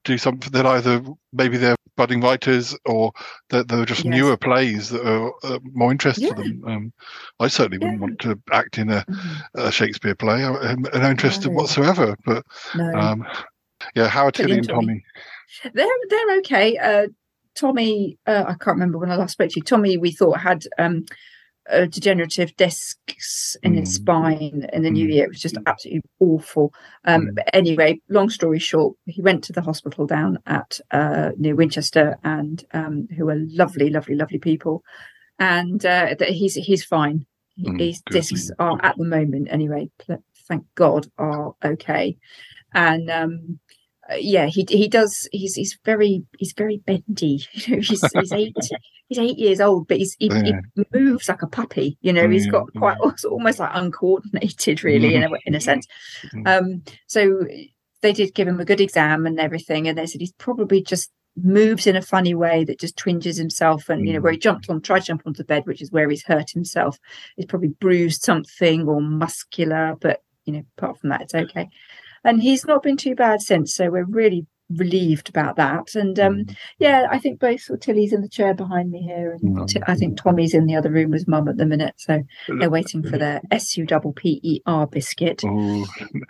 do 0.03 0.17
something 0.17 0.51
that 0.51 0.65
either 0.65 1.01
maybe 1.33 1.57
they're 1.57 1.75
budding 1.95 2.21
writers 2.21 2.75
or 2.85 3.11
that 3.49 3.67
they're 3.67 3.85
just 3.85 4.03
Yes. 4.05 4.11
newer 4.11 4.37
plays 4.37 4.89
that 4.89 5.05
are 5.05 5.31
uh, 5.43 5.59
more 5.73 5.91
interesting 5.91 6.27
Yeah. 6.27 6.33
to 6.35 6.41
them. 6.43 6.63
Um, 6.67 6.93
I 7.39 7.47
certainly 7.47 7.77
wouldn't 7.77 8.01
want 8.01 8.19
to 8.19 8.39
act 8.51 8.77
in 8.77 8.89
a, 8.89 9.05
Mm-hmm. 9.09 9.59
a 9.67 9.71
Shakespeare 9.71 10.15
play. 10.15 10.43
I- 10.43 10.71
I'm 10.71 10.81
no 10.81 11.09
interest 11.09 11.45
No. 11.45 11.51
whatsoever. 11.51 12.15
But 12.25 12.45
No. 12.75 12.93
um, 12.95 13.25
yeah, 13.95 14.07
Howard 14.07 14.35
Tilly 14.35 14.51
and 14.53 14.59
enjoy. 14.59 14.73
Tommy. 14.73 15.03
they're 15.73 15.87
they're 16.09 16.37
okay. 16.39 16.77
Uh, 16.77 17.07
Tommy, 17.55 18.17
uh, 18.27 18.43
I 18.47 18.53
can't 18.53 18.75
remember 18.75 18.97
when 18.97 19.11
I 19.11 19.15
last 19.15 19.33
spoke 19.33 19.49
to 19.51 19.55
you. 19.59 19.63
Tommy, 19.63 19.97
we 19.97 20.11
thought 20.11 20.39
had 20.39 20.63
um, 20.77 21.05
uh, 21.71 21.85
degenerative 21.85 22.55
discs 22.57 23.57
in 23.63 23.75
his 23.75 23.93
spine 23.95 24.67
in 24.73 24.83
the 24.83 24.89
new 24.89 25.07
year. 25.07 25.25
It 25.25 25.29
was 25.29 25.41
just 25.41 25.57
absolutely 25.65 26.01
awful. 26.19 26.73
Um, 27.05 27.31
But 27.33 27.49
anyway, 27.53 27.99
long 28.09 28.29
story 28.29 28.59
short, 28.59 28.95
he 29.05 29.21
went 29.21 29.43
to 29.45 29.53
the 29.53 29.61
hospital 29.61 30.05
down 30.05 30.39
at 30.45 30.79
uh, 30.91 31.31
near 31.37 31.55
Winchester, 31.55 32.17
and 32.23 32.63
um, 32.73 33.07
who 33.15 33.29
are 33.29 33.37
lovely, 33.37 33.89
lovely, 33.89 34.15
lovely 34.15 34.39
people, 34.39 34.83
and 35.37 35.85
uh, 35.85 36.15
that 36.17 36.29
he's 36.29 36.55
he's 36.55 36.83
fine. 36.83 37.25
Mm, 37.59 37.79
His 37.79 38.01
good. 38.01 38.13
discs 38.13 38.51
are 38.59 38.79
at 38.83 38.97
the 38.97 39.05
moment 39.05 39.47
anyway. 39.51 39.89
Thank 40.47 40.65
God, 40.75 41.07
are 41.17 41.53
okay, 41.63 42.17
and 42.73 43.09
um, 43.09 43.59
uh, 44.09 44.15
yeah, 44.15 44.47
he 44.47 44.65
he 44.69 44.87
does. 44.87 45.27
He's 45.31 45.55
he's 45.55 45.77
very 45.85 46.23
he's 46.37 46.53
very 46.53 46.77
bendy. 46.77 47.45
You 47.53 47.75
know, 47.75 47.81
he's 47.81 48.03
he's 48.13 48.31
eight 48.31 48.55
he's 49.07 49.19
eight 49.19 49.37
years 49.37 49.59
old, 49.59 49.87
but 49.87 49.97
he's 49.97 50.15
he, 50.19 50.29
he 50.29 50.53
moves 50.93 51.29
like 51.29 51.41
a 51.41 51.47
puppy. 51.47 51.97
You 52.01 52.13
know, 52.13 52.29
he's 52.29 52.47
got 52.47 52.73
quite 52.75 52.97
it's 53.03 53.25
almost 53.25 53.59
like 53.59 53.71
uncoordinated, 53.73 54.83
really, 54.83 55.15
in 55.15 55.23
a 55.23 55.29
in 55.45 55.55
a 55.55 55.61
sense. 55.61 55.85
Um, 56.45 56.83
so 57.07 57.45
they 58.01 58.13
did 58.13 58.33
give 58.33 58.47
him 58.47 58.59
a 58.59 58.65
good 58.65 58.81
exam 58.81 59.25
and 59.25 59.39
everything, 59.39 59.87
and 59.87 59.97
they 59.97 60.05
said 60.05 60.21
he's 60.21 60.33
probably 60.33 60.81
just 60.81 61.11
moves 61.35 61.87
in 61.87 61.95
a 61.95 62.01
funny 62.01 62.33
way 62.33 62.63
that 62.63 62.79
just 62.79 62.97
twinges 62.97 63.37
himself 63.37 63.87
and 63.89 64.05
you 64.05 64.13
know 64.13 64.19
where 64.19 64.31
he 64.31 64.37
jumped 64.37 64.69
on 64.69 64.81
tried 64.81 64.99
to 64.99 65.05
jump 65.05 65.21
onto 65.25 65.37
the 65.37 65.43
bed 65.45 65.65
which 65.65 65.81
is 65.81 65.91
where 65.91 66.09
he's 66.09 66.23
hurt 66.23 66.49
himself 66.49 66.97
he's 67.37 67.45
probably 67.45 67.69
bruised 67.69 68.23
something 68.23 68.87
or 68.87 68.99
muscular 69.01 69.95
but 70.01 70.21
you 70.45 70.51
know 70.51 70.63
apart 70.77 70.99
from 70.99 71.09
that 71.09 71.21
it's 71.21 71.35
okay 71.35 71.69
and 72.23 72.41
he's 72.41 72.65
not 72.65 72.83
been 72.83 72.97
too 72.97 73.15
bad 73.15 73.41
since 73.41 73.75
so 73.75 73.89
we're 73.89 74.05
really 74.05 74.45
relieved 74.75 75.29
about 75.29 75.55
that 75.55 75.95
and 75.95 76.19
um 76.19 76.45
yeah 76.77 77.07
i 77.11 77.17
think 77.17 77.39
both 77.39 77.67
tilly's 77.81 78.13
in 78.13 78.21
the 78.21 78.29
chair 78.29 78.53
behind 78.53 78.91
me 78.91 79.01
here 79.01 79.31
and 79.41 79.67
Ti- 79.67 79.81
i 79.87 79.95
think 79.95 80.17
tommy's 80.17 80.53
in 80.53 80.65
the 80.65 80.75
other 80.75 80.91
room 80.91 81.11
with 81.11 81.27
mum 81.27 81.47
at 81.47 81.57
the 81.57 81.65
minute 81.65 81.95
so 81.97 82.21
they're 82.47 82.69
waiting 82.69 83.01
for 83.03 83.17
their 83.17 83.41
s-u-p-p-e-r 83.51 84.87
biscuit 84.87 85.43
Oh, 85.43 85.85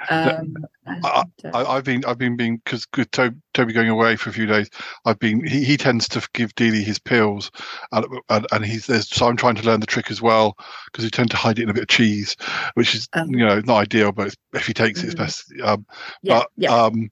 um 0.09 0.55
I, 1.03 1.23
I, 1.53 1.65
I've 1.65 1.83
been, 1.83 2.03
I've 2.05 2.17
been 2.17 2.35
being 2.35 2.57
because 2.57 2.87
with 2.97 3.11
to, 3.11 3.35
Toby 3.53 3.73
going 3.73 3.89
away 3.89 4.15
for 4.15 4.29
a 4.29 4.33
few 4.33 4.45
days. 4.45 4.69
I've 5.05 5.19
been. 5.19 5.45
He, 5.45 5.63
he 5.63 5.77
tends 5.77 6.07
to 6.09 6.27
give 6.33 6.55
Dealey 6.55 6.83
his 6.83 6.99
pills, 6.99 7.51
and 7.91 8.05
and, 8.29 8.47
and 8.51 8.65
he's 8.65 8.87
there's. 8.87 9.07
So 9.07 9.27
I'm 9.27 9.37
trying 9.37 9.55
to 9.55 9.63
learn 9.63 9.79
the 9.79 9.85
trick 9.85 10.09
as 10.09 10.21
well 10.21 10.57
because 10.85 11.03
he 11.03 11.09
tend 11.09 11.31
to 11.31 11.37
hide 11.37 11.59
it 11.59 11.63
in 11.63 11.69
a 11.69 11.73
bit 11.73 11.83
of 11.83 11.89
cheese, 11.89 12.35
which 12.73 12.95
is 12.95 13.07
you 13.27 13.45
know 13.45 13.59
not 13.61 13.77
ideal, 13.77 14.11
but 14.11 14.33
if 14.53 14.65
he 14.65 14.73
takes 14.73 15.03
it, 15.03 15.07
it's 15.07 15.15
best. 15.15 15.53
Um, 15.63 15.85
Yeah, 16.23 16.39
but 16.39 16.49
yeah. 16.57 16.73
um, 16.73 17.09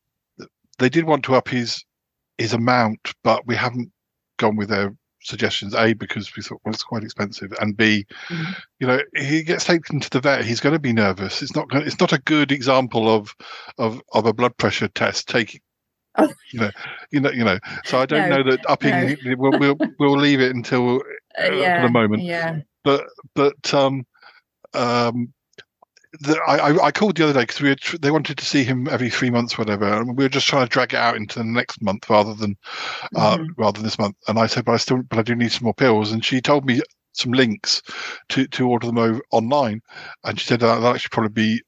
they 0.79 0.89
did 0.89 1.05
want 1.05 1.25
to 1.25 1.35
up 1.35 1.49
his 1.49 1.83
his 2.37 2.53
amount, 2.53 3.13
but 3.23 3.47
we 3.47 3.55
haven't 3.55 3.91
gone 4.37 4.55
with 4.57 4.69
their 4.69 4.93
suggestions. 5.21 5.75
A 5.75 5.93
because 5.93 6.35
we 6.35 6.43
thought 6.43 6.61
well 6.65 6.73
it's 6.73 6.83
quite 6.83 7.03
expensive, 7.03 7.53
and 7.61 7.77
B, 7.77 8.05
you 8.79 8.87
know, 8.87 8.99
he 9.15 9.43
gets 9.43 9.65
taken 9.65 9.99
to 10.01 10.09
the 10.09 10.21
vet. 10.21 10.45
He's 10.45 10.59
going 10.61 10.73
to 10.73 10.79
be 10.79 10.93
nervous. 10.93 11.41
It's 11.41 11.55
not. 11.55 11.69
Going, 11.69 11.85
it's 11.87 11.99
not 11.99 12.13
a 12.13 12.19
good 12.19 12.51
example 12.51 13.13
of 13.13 13.35
of 13.77 14.01
of 14.13 14.25
a 14.25 14.33
blood 14.33 14.57
pressure 14.57 14.89
test 14.89 15.27
taking. 15.29 15.61
You 16.51 16.61
know, 16.61 16.71
you 17.11 17.19
know, 17.21 17.31
you 17.31 17.43
know. 17.43 17.59
So 17.85 17.99
I 17.99 18.05
don't 18.05 18.27
No, 18.29 18.37
know 18.37 18.43
that 18.51 18.65
upping. 18.69 19.17
We'll, 19.23 19.53
we'll 19.57 19.79
we'll 19.99 20.17
leave 20.17 20.41
it 20.41 20.55
until 20.55 21.01
uh, 21.39 21.45
Uh, 21.45 21.51
yeah, 21.51 21.75
for 21.75 21.81
the 21.81 21.89
moment. 21.89 22.23
yeah. 22.23 22.61
But 22.83 23.05
but 23.35 23.73
um 23.73 24.05
um. 24.73 25.33
The, 26.21 26.39
I, 26.47 26.85
I- 26.85 26.91
called 26.91 27.17
the 27.17 27.25
other 27.25 27.33
day 27.33 27.41
because 27.41 27.59
we 27.61 27.75
tr- 27.75 27.97
they 27.97 28.11
wanted 28.11 28.37
to 28.37 28.45
see 28.45 28.63
him 28.63 28.87
every 28.87 29.09
three 29.09 29.29
months, 29.29 29.57
whatever, 29.57 29.85
and 29.85 30.17
we 30.17 30.23
were 30.23 30.29
just 30.29 30.47
trying 30.47 30.65
to 30.65 30.69
drag 30.69 30.93
it 30.93 30.97
out 30.99 31.17
into 31.17 31.39
the 31.39 31.45
next 31.45 31.81
month 31.81 32.09
rather 32.09 32.33
than 32.33 32.55
uh, 33.15 33.37
rather 33.57 33.77
than 33.77 33.83
this 33.83 33.99
month. 33.99 34.15
And 34.27 34.39
I 34.39 34.47
said, 34.47 34.65
but 34.65 34.73
I 34.73 34.77
still, 34.77 35.01
but 35.03 35.19
I 35.19 35.21
do 35.21 35.35
need 35.35 35.51
some 35.51 35.65
more 35.65 35.73
pills. 35.73 36.11
And 36.11 36.23
she 36.23 36.39
told 36.41 36.65
me 36.65 36.81
some 37.13 37.33
links 37.33 37.81
to 38.29 38.47
to 38.47 38.67
order 38.69 38.87
them 38.87 38.97
over 38.97 39.21
online, 39.31 39.81
and 40.23 40.39
she 40.39 40.45
said 40.47 40.59
that 40.61 40.67
that'll 40.67 40.87
actually 40.87 41.09
probably 41.11 41.29
be 41.57 41.61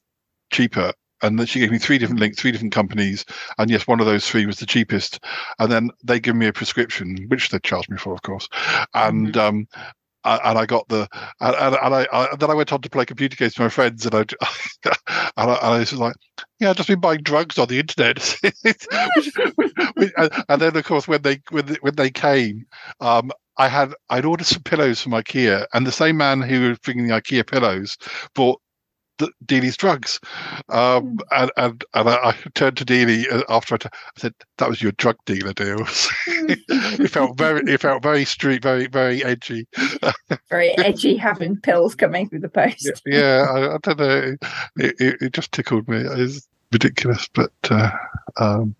cheaper. 0.51 0.93
And 1.21 1.37
then 1.37 1.47
she 1.47 1.59
gave 1.59 1.71
me 1.71 1.79
three 1.79 1.97
different 1.97 2.21
links, 2.21 2.39
three 2.39 2.51
different 2.53 2.73
companies, 2.73 3.25
and 3.57 3.69
yes, 3.69 3.85
one 3.87 3.99
of 3.99 4.05
those 4.05 4.25
three 4.25 4.45
was 4.45 4.57
the 4.57 4.65
cheapest. 4.65 5.19
And 5.59 5.69
then 5.69 5.91
they 6.01 6.17
give 6.19 6.35
me 6.37 6.47
a 6.47 6.53
prescription, 6.53 7.25
which 7.27 7.49
they 7.49 7.59
charged 7.59 7.89
me 7.89 7.97
for, 7.97 8.13
of 8.13 8.21
course. 8.21 8.47
And 8.93 9.35
um, 9.35 9.67
a- 9.75 9.81
and 10.25 10.57
I 10.57 10.65
got 10.65 10.87
the 10.89 11.07
and, 11.39 11.55
and, 11.55 11.75
and 11.81 11.95
I, 11.95 12.07
I 12.11 12.35
then 12.35 12.51
I 12.51 12.53
went 12.53 12.73
on 12.73 12.81
to 12.81 12.89
play 12.89 13.05
computer 13.05 13.35
games 13.35 13.57
with 13.57 13.65
my 13.65 13.69
friends, 13.69 14.05
and 14.05 14.15
I 14.15 14.19
and 15.37 15.51
I, 15.51 15.55
and 15.55 15.61
I 15.61 15.79
was 15.79 15.93
like, 15.93 16.15
yeah, 16.59 16.71
I've 16.71 16.77
just 16.77 16.89
been 16.89 16.99
buying 16.99 17.21
drugs 17.21 17.57
on 17.57 17.67
the 17.67 17.79
internet. 17.79 18.37
And, 20.49 20.61
then 20.61 20.75
of 20.75 20.85
course 20.85 21.07
when 21.07 21.21
they 21.21 21.41
when 21.49 21.65
they, 21.65 21.75
when 21.81 21.95
they 21.95 22.09
came, 22.09 22.65
um, 23.01 23.31
I 23.57 23.67
had 23.67 23.93
I'd 24.09 24.25
ordered 24.25 24.47
some 24.47 24.63
pillows 24.63 25.01
from 25.01 25.13
IKEA, 25.13 25.65
and 25.73 25.85
the 25.85 25.91
same 25.91 26.17
man 26.17 26.41
who 26.41 26.69
was 26.69 26.79
bringing 26.79 27.07
the 27.07 27.13
IKEA 27.13 27.45
pillows 27.45 27.97
bought 28.33 28.61
Dealey's 29.45 29.77
drugs. 29.77 30.19
Um, 30.69 31.19
and 31.31 31.51
and, 31.57 31.83
and 31.93 32.09
I, 32.09 32.29
I 32.29 32.35
turned 32.53 32.77
to 32.77 32.85
Dealey 32.85 33.31
uh, 33.31 33.43
after 33.49 33.75
I, 33.75 33.77
t- 33.77 33.89
I 33.93 34.19
said, 34.19 34.33
"That 34.57 34.69
was 34.69 34.81
your 34.81 34.91
drug 34.93 35.17
dealer 35.25 35.53
deals." 35.53 36.09
it 36.27 37.09
felt 37.09 37.37
very, 37.37 37.61
it 37.71 37.81
felt 37.81 38.03
very 38.03 38.25
street, 38.25 38.63
very, 38.63 38.87
very 38.87 39.23
edgy. 39.23 39.67
very 40.49 40.77
edgy 40.77 41.17
having 41.17 41.57
pills 41.57 41.95
coming 41.95 42.29
through 42.29 42.39
the 42.39 42.49
post 42.49 43.01
yeah, 43.05 43.45
I, 43.49 43.75
I 43.75 43.77
don't 43.81 43.99
know. 43.99 44.37
It, 44.77 44.95
it, 44.99 45.21
it 45.21 45.33
just 45.33 45.51
tickled 45.51 45.87
me. 45.87 45.97
It's 45.97 46.47
ridiculous, 46.71 47.27
but 47.33 47.51
uh, 47.69 47.91
um, 48.37 48.75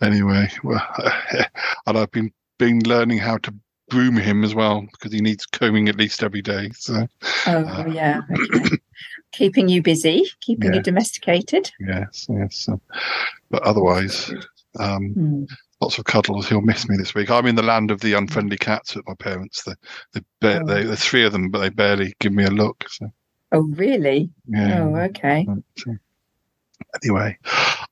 anyway, 0.00 0.50
well, 0.62 0.86
and 1.86 1.98
I've 1.98 2.10
been 2.10 2.32
been 2.58 2.80
learning 2.80 3.18
how 3.18 3.38
to 3.38 3.54
groom 3.90 4.16
him 4.16 4.44
as 4.44 4.54
well 4.54 4.86
because 4.92 5.12
he 5.12 5.20
needs 5.20 5.46
combing 5.46 5.88
at 5.88 5.96
least 5.96 6.22
every 6.22 6.42
day. 6.42 6.70
So 6.74 7.06
oh 7.46 7.86
yeah 7.86 8.20
okay. 8.54 8.76
keeping 9.32 9.68
you 9.68 9.82
busy 9.82 10.24
keeping 10.40 10.70
Yeah. 10.70 10.76
you 10.76 10.82
domesticated 10.82 11.70
yes, 11.80 12.26
yes. 12.28 12.68
um, 12.68 12.80
but 13.50 13.62
otherwise, 13.62 14.32
um, 14.78 15.10
Hmm. 15.14 15.44
lots 15.80 15.98
of 15.98 16.04
cuddles. 16.04 16.48
He'll 16.48 16.60
miss 16.60 16.88
me 16.88 16.96
this 16.96 17.14
week. 17.14 17.30
I'm 17.30 17.46
in 17.46 17.56
the 17.56 17.62
land 17.62 17.90
of 17.90 18.00
the 18.00 18.12
unfriendly 18.12 18.58
cats 18.58 18.94
with 18.94 19.06
my 19.08 19.14
parents. 19.14 19.64
The 19.64 19.76
they, 20.12 20.20
ba- 20.40 20.60
Oh. 20.62 20.66
they, 20.66 20.84
there's 20.84 21.00
three 21.04 21.24
of 21.24 21.32
them, 21.32 21.50
but 21.50 21.58
they 21.60 21.68
barely 21.70 22.14
give 22.20 22.32
me 22.32 22.44
a 22.44 22.50
look. 22.50 22.84
So 22.88 23.08
oh 23.52 23.62
really 23.74 24.30
Yeah. 24.46 24.82
oh 24.84 24.94
okay 24.96 25.46
anyway, 27.02 27.36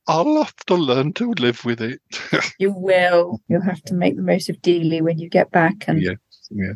I'll 0.07 0.37
have 0.43 0.55
to 0.67 0.75
learn 0.75 1.13
to 1.13 1.31
live 1.33 1.63
with 1.65 1.81
it. 1.81 2.01
you 2.59 2.71
will 2.71 3.41
you'll 3.47 3.61
have 3.61 3.81
to 3.83 3.93
make 3.93 4.15
the 4.15 4.21
most 4.21 4.49
of 4.49 4.61
Dealey 4.61 5.01
when 5.01 5.19
you 5.19 5.29
get 5.29 5.51
back 5.51 5.85
and 5.87 6.01
yes, 6.01 6.17
yeah, 6.49 6.73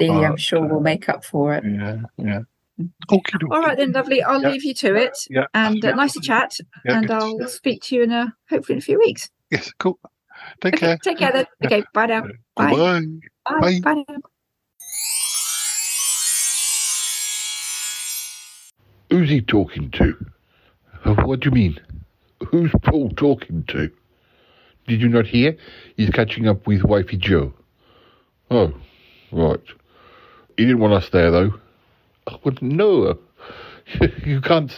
Dealey 0.00 0.22
Uh, 0.24 0.30
I'm 0.30 0.36
sure 0.36 0.66
will 0.66 0.80
make 0.80 1.08
up 1.08 1.24
for 1.24 1.54
it 1.54 1.64
yeah, 1.64 1.96
yeah. 2.18 2.40
All 3.50 3.60
right 3.62 3.76
then 3.76 3.92
lovely 3.92 4.22
I'll 4.22 4.40
Yeah. 4.42 4.50
leave 4.50 4.64
you 4.64 4.74
to 4.74 4.94
it 4.96 5.16
Yeah. 5.30 5.46
and 5.54 5.84
uh, 5.84 5.88
Yeah. 5.88 5.94
nice 5.94 6.14
to 6.14 6.20
chat 6.20 6.58
Yeah, 6.84 6.98
and. 6.98 7.10
I'll 7.10 7.38
speak 7.48 7.82
to 7.84 7.96
you 7.96 8.02
in 8.02 8.12
a 8.12 8.34
hopefully 8.50 8.74
in 8.74 8.78
a 8.78 8.82
few 8.82 8.98
weeks 8.98 9.30
Yes, 9.50 9.72
cool. 9.78 9.98
Take 10.60 10.74
okay 10.74 10.86
care. 10.86 10.96
take 10.98 11.18
care 11.18 11.32
then 11.32 11.46
okay 11.64 11.84
bye 11.94 12.06
now 12.06 12.22
bye 12.56 12.70
Bye. 12.72 13.00
bye, 13.44 13.60
Bye. 13.60 13.80
bye 13.80 14.04
now. 14.08 14.16
Who's 19.10 19.30
he 19.30 19.40
talking 19.40 19.90
to? 19.92 20.26
Uh, 21.04 21.14
What 21.24 21.40
do 21.40 21.48
you 21.50 21.54
mean? 21.54 21.80
Who's 22.48 22.72
Paul 22.82 23.10
talking 23.10 23.64
to? 23.68 23.90
Did 24.86 25.00
you 25.00 25.08
not 25.08 25.26
hear? 25.26 25.56
He's 25.96 26.10
catching 26.10 26.48
up 26.48 26.66
with 26.66 26.82
Wifey 26.84 27.16
Jo. 27.16 27.54
Oh, 28.50 28.72
right. 29.32 29.60
He 30.56 30.64
didn't 30.64 30.80
want 30.80 30.94
us 30.94 31.08
there, 31.10 31.30
though. 31.30 31.54
Oh, 32.26 32.38
well, 32.44 32.54
no. 32.60 33.18
You 34.24 34.40
can't. 34.40 34.72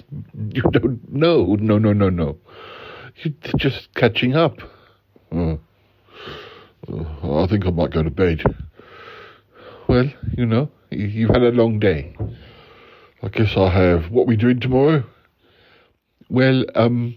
You 0.53 0.63
don't 0.63 1.09
know. 1.13 1.57
No, 1.61 1.79
no, 1.79 1.93
no, 1.93 2.09
no. 2.11 2.37
You're 3.23 3.35
just 3.57 3.95
catching 3.95 4.35
up. 4.35 4.59
Oh. 5.33 5.59
Oh, 6.89 7.45
I 7.45 7.47
think 7.49 7.67
I 7.67 7.71
might 7.71 7.93
go 7.93 8.03
to 8.03 8.11
bed. 8.11 8.43
Well, 9.89 10.11
you 10.37 10.47
know, 10.47 10.71
you- 10.91 11.07
you've 11.07 11.31
had 11.31 11.43
a 11.43 11.51
long 11.53 11.79
day. 11.79 12.15
I 13.23 13.29
guess 13.29 13.57
I 13.57 13.69
have. 13.71 14.11
What 14.11 14.23
are 14.23 14.27
we 14.27 14.37
doing 14.37 14.61
tomorrow? 14.61 15.05
Well, 16.29 16.65
um, 16.75 17.17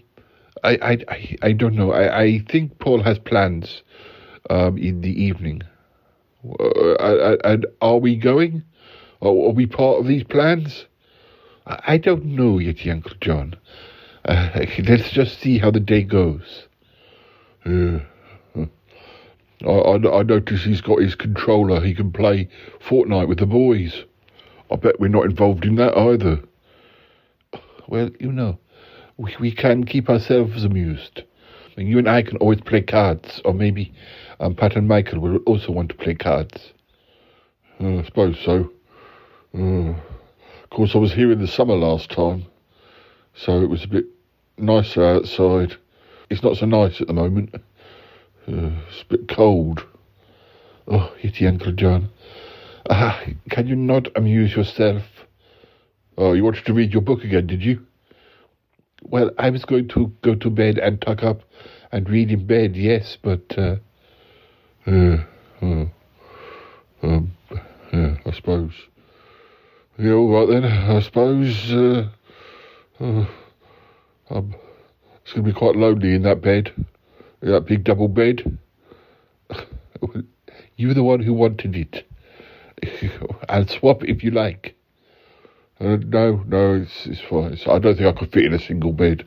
I, 0.64 0.70
I, 0.82 0.98
I, 1.08 1.36
I 1.42 1.52
don't 1.52 1.74
know. 1.74 1.92
I, 1.92 2.20
I 2.22 2.38
think 2.50 2.78
Paul 2.78 3.02
has 3.02 3.18
plans, 3.18 3.82
um, 4.48 4.78
in 4.78 5.00
the 5.00 5.10
evening. 5.10 5.62
Uh, 6.44 6.94
and- 6.94 7.40
and 7.44 7.66
are 7.80 7.98
we 7.98 8.16
going? 8.16 8.62
Are, 9.20 9.28
are 9.28 9.52
we 9.52 9.66
part 9.66 10.00
of 10.00 10.06
these 10.06 10.24
plans? 10.24 10.86
I, 11.66 11.80
I 11.86 11.98
don't 11.98 12.24
know 12.24 12.58
yet, 12.58 12.86
Uncle 12.86 13.16
John. 13.20 13.56
Uh, 14.24 14.48
let's 14.88 15.10
just 15.10 15.40
see 15.40 15.58
how 15.58 15.70
the 15.70 15.80
day 15.80 16.02
goes. 16.02 16.66
Uh, 17.64 18.00
I, 19.64 19.70
I, 19.70 20.20
I 20.20 20.22
notice 20.22 20.64
he's 20.64 20.80
got 20.80 21.00
his 21.00 21.14
controller. 21.14 21.80
He 21.80 21.94
can 21.94 22.12
play 22.12 22.48
Fortnite 22.88 23.28
with 23.28 23.38
the 23.38 23.46
boys. 23.46 24.04
I 24.70 24.76
bet 24.76 25.00
we're 25.00 25.08
not 25.08 25.24
involved 25.24 25.64
in 25.64 25.76
that 25.76 25.96
either. 25.96 26.40
Well, 27.88 28.10
you 28.20 28.30
know, 28.30 28.58
we, 29.16 29.34
we 29.40 29.52
can 29.52 29.84
keep 29.84 30.08
ourselves 30.08 30.64
amused. 30.64 31.22
And 31.76 31.88
you 31.88 31.98
and 31.98 32.08
I 32.08 32.22
can 32.22 32.36
always 32.38 32.60
play 32.60 32.82
cards, 32.82 33.40
or 33.44 33.52
maybe 33.52 33.92
um, 34.38 34.54
Pat 34.54 34.76
and 34.76 34.86
Michael 34.86 35.20
will 35.20 35.38
also 35.38 35.72
want 35.72 35.88
to 35.90 35.96
play 35.96 36.14
cards. 36.14 36.72
Uh, 37.80 37.98
I 37.98 38.04
suppose 38.04 38.38
so. 38.44 38.70
Uh, 39.56 39.94
of 40.62 40.70
course, 40.70 40.94
I 40.94 40.98
was 40.98 41.12
here 41.12 41.32
in 41.32 41.40
the 41.40 41.48
summer 41.48 41.74
last 41.74 42.10
time, 42.10 42.46
so 43.34 43.60
it 43.62 43.68
was 43.68 43.84
a 43.84 43.88
bit 43.88 44.04
nicer 44.56 45.04
outside. 45.04 45.76
It's 46.28 46.42
not 46.42 46.56
so 46.56 46.66
nice 46.66 47.00
at 47.00 47.08
the 47.08 47.12
moment. 47.12 47.54
Uh, 48.46 48.70
it's 48.88 49.02
a 49.02 49.06
bit 49.08 49.28
cold. 49.28 49.84
Oh, 50.86 51.12
Yeti 51.22 51.48
Uncle 51.48 51.72
John. 51.72 52.10
Ah, 52.88 53.22
can 53.50 53.66
you 53.66 53.76
not 53.76 54.08
amuse 54.16 54.54
yourself? 54.54 55.02
Oh, 56.16 56.32
you 56.32 56.44
wanted 56.44 56.66
to 56.66 56.72
read 56.72 56.92
your 56.92 57.02
book 57.02 57.24
again, 57.24 57.46
did 57.46 57.64
you? 57.64 57.86
Well, 59.02 59.30
I 59.38 59.50
was 59.50 59.64
going 59.64 59.88
to 59.88 60.12
go 60.22 60.34
to 60.34 60.50
bed 60.50 60.78
and 60.78 61.00
tuck 61.00 61.22
up 61.22 61.42
and 61.90 62.08
read 62.08 62.30
in 62.30 62.46
bed, 62.46 62.76
yes, 62.76 63.16
but, 63.20 63.58
uh, 63.58 63.76
uh, 64.86 65.24
uh 65.62 65.86
um, 67.02 67.32
yeah, 67.92 68.16
I 68.26 68.32
suppose. 68.32 68.72
Yeah, 70.00 70.14
all 70.14 70.30
right 70.30 70.48
then. 70.48 70.64
I 70.64 71.00
suppose, 71.00 71.70
uh, 71.72 72.08
uh, 73.00 73.26
it's 74.30 75.32
going 75.34 75.34
to 75.34 75.42
be 75.42 75.52
quite 75.52 75.76
lonely 75.76 76.14
in 76.14 76.22
that 76.22 76.40
bed, 76.40 76.72
that 77.42 77.66
big 77.66 77.84
double 77.84 78.08
bed. 78.08 78.58
you 80.76 80.88
were 80.88 80.94
the 80.94 81.02
one 81.02 81.20
who 81.20 81.34
wanted 81.34 81.76
it. 81.76 82.08
I'll 83.50 83.66
swap 83.66 84.02
if 84.04 84.24
you 84.24 84.30
like. 84.30 84.74
Uh, 85.78 85.98
no, 86.06 86.44
no, 86.46 86.76
it's, 86.76 87.06
it's 87.06 87.20
fine. 87.28 87.52
It's, 87.52 87.66
I 87.66 87.78
don't 87.78 87.98
think 87.98 88.08
I 88.08 88.18
could 88.18 88.32
fit 88.32 88.46
in 88.46 88.54
a 88.54 88.58
single 88.58 88.94
bed. 88.94 89.26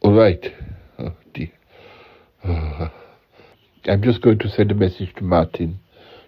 All 0.00 0.14
right. 0.14 0.50
Oh, 0.98 1.12
dear. 1.34 1.52
Uh, 2.42 2.88
I'm 3.84 4.02
just 4.02 4.22
going 4.22 4.38
to 4.38 4.48
send 4.48 4.70
a 4.70 4.74
message 4.74 5.14
to 5.16 5.24
Martin 5.24 5.78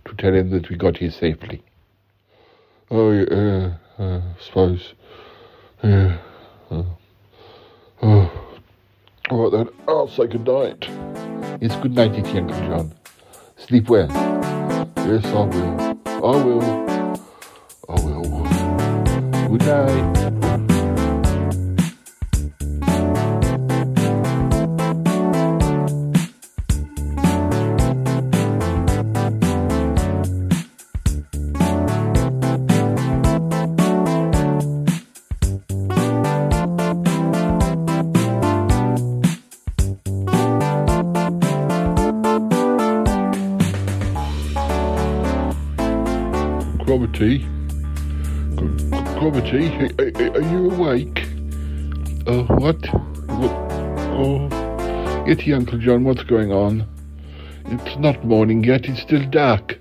to 0.04 0.14
tell 0.16 0.34
him 0.34 0.50
that 0.50 0.68
we 0.68 0.76
got 0.76 0.98
here 0.98 1.10
safely. 1.10 1.62
Oh, 2.94 3.10
yeah, 3.10 3.72
I 3.98 4.20
suppose. 4.38 4.92
Yeah. 5.82 6.18
Oh. 6.70 6.86
All 8.02 8.30
right 9.30 9.50
then, 9.50 9.68
I'll 9.88 10.08
say 10.08 10.26
good 10.26 10.46
night. 10.46 10.86
It's 11.62 11.74
good 11.76 11.94
night, 11.94 12.12
Yeti 12.12 12.36
Uncle 12.36 12.60
John. 12.68 12.94
Sleep 13.56 13.88
well. 13.88 14.08
Yes, 14.98 15.24
I 15.24 15.44
will. 15.44 15.80
I 16.04 16.44
will. 16.44 16.62
I 17.88 17.94
will. 18.04 19.48
Good 19.48 19.66
night. 19.66 20.41
Uncle 55.50 55.78
John, 55.78 56.04
what's 56.04 56.22
going 56.22 56.52
on? 56.52 56.86
It's 57.64 57.98
not 57.98 58.24
morning 58.24 58.62
yet, 58.62 58.84
it's 58.84 59.02
still 59.02 59.28
dark. 59.28 59.78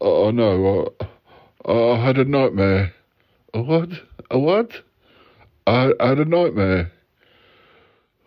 Oh, 0.00 0.30
no, 0.30 0.94
uh, 1.66 1.94
I 1.94 2.04
had 2.04 2.18
a 2.18 2.24
nightmare. 2.24 2.94
A 3.52 3.62
what? 3.62 3.88
A 4.30 4.38
what? 4.38 4.70
I, 5.66 5.90
I 5.98 6.08
had 6.08 6.18
a 6.18 6.24
nightmare. 6.24 6.92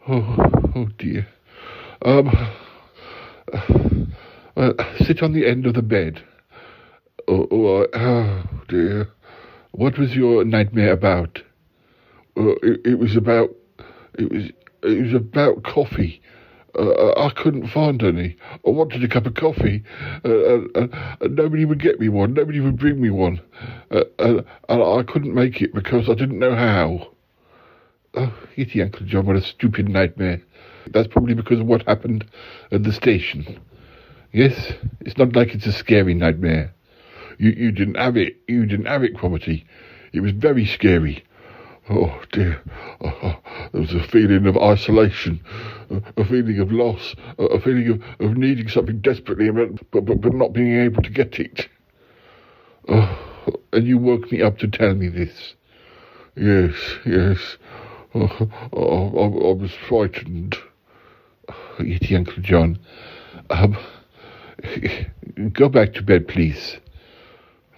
Oh, 0.07 0.35
oh 0.75 0.87
dear. 0.97 1.27
Um, 2.03 2.27
uh, 4.57 4.73
sit 5.05 5.23
on 5.23 5.31
the 5.31 5.47
end 5.47 5.65
of 5.65 5.75
the 5.75 5.81
bed. 5.81 6.21
Oh, 7.29 7.47
oh, 7.51 7.85
oh 7.93 8.43
dear. 8.67 9.09
What 9.71 9.97
was 9.97 10.13
your 10.13 10.43
nightmare 10.43 10.91
about? 10.91 11.41
Uh, 12.35 12.55
it, 12.63 12.81
it, 12.85 12.99
was 12.99 13.15
about. 13.15 13.51
It 14.17 14.29
was. 14.29 14.43
It 14.83 15.03
was 15.03 15.13
about 15.13 15.63
coffee. 15.63 16.21
Uh, 16.77 17.13
I 17.17 17.31
couldn't 17.31 17.67
find 17.67 18.01
any. 18.03 18.35
I 18.65 18.69
wanted 18.69 19.03
a 19.03 19.07
cup 19.07 19.25
of 19.25 19.33
coffee, 19.33 19.83
uh, 20.23 20.55
and, 20.55 20.75
and, 20.75 21.35
nobody 21.35 21.65
would 21.65 21.79
get 21.79 21.99
me 21.99 22.09
one. 22.09 22.33
Nobody 22.33 22.59
would 22.59 22.77
bring 22.77 23.01
me 23.01 23.09
one, 23.09 23.41
uh, 23.91 24.03
and, 24.19 24.45
and, 24.69 24.83
I 24.83 25.03
couldn't 25.03 25.33
make 25.33 25.61
it 25.61 25.73
because 25.73 26.09
I 26.09 26.13
didn't 26.13 26.39
know 26.39 26.55
how. 26.55 27.07
Oh, 28.13 28.33
Yeti 28.55 28.83
Uncle 28.83 29.05
John, 29.05 29.25
what 29.25 29.35
a 29.35 29.41
stupid 29.41 29.89
nightmare. 29.89 30.41
That's 30.87 31.07
probably 31.07 31.33
because 31.33 31.59
of 31.59 31.65
what 31.65 31.87
happened 31.87 32.25
at 32.71 32.83
the 32.83 32.93
station. 32.93 33.59
Yes, 34.31 34.73
it's 35.01 35.17
not 35.17 35.35
like 35.35 35.55
it's 35.55 35.65
a 35.65 35.71
scary 35.71 36.13
nightmare. 36.13 36.73
You, 37.37 37.51
you 37.51 37.71
didn't 37.71 37.95
have 37.95 38.17
it. 38.17 38.37
You 38.47 38.65
didn't 38.65 38.85
have 38.85 39.03
it, 39.03 39.15
Cromitty. 39.15 39.65
It 40.13 40.21
was 40.21 40.31
very 40.31 40.65
scary. 40.65 41.23
Oh 41.89 42.21
dear. 42.31 42.61
Uh, 43.01 43.11
oh, 43.23 43.39
there 43.71 43.81
was 43.81 43.93
a 43.93 44.03
feeling 44.03 44.45
of 44.45 44.55
isolation, 44.57 45.41
a, 45.89 46.21
a 46.21 46.25
feeling 46.25 46.59
of 46.59 46.71
loss, 46.71 47.15
a, 47.39 47.45
a 47.45 47.59
feeling 47.59 47.89
of, 47.89 48.25
of 48.25 48.37
needing 48.37 48.67
something 48.67 48.99
desperately, 48.99 49.49
but, 49.49 50.05
but, 50.05 50.21
but 50.21 50.33
not 50.33 50.53
being 50.53 50.79
able 50.79 51.01
to 51.01 51.09
get 51.09 51.39
it. 51.39 51.67
Oh, 52.87 53.55
and 53.73 53.87
you 53.87 53.97
woke 53.97 54.31
me 54.31 54.41
up 54.41 54.59
to 54.59 54.67
tell 54.67 54.93
me 54.93 55.09
this. 55.09 55.55
Yes, 56.35 56.75
yes. 57.05 57.57
Oh, 58.13 58.49
oh, 58.73 59.17
I, 59.17 59.49
I, 59.49 59.53
was 59.53 59.71
frightened. 59.87 60.57
Yeti 61.79 62.15
Uncle 62.15 62.41
John. 62.41 62.77
Um, 63.49 63.77
go 65.53 65.69
back 65.69 65.93
to 65.93 66.03
bed, 66.03 66.27
please. 66.27 66.77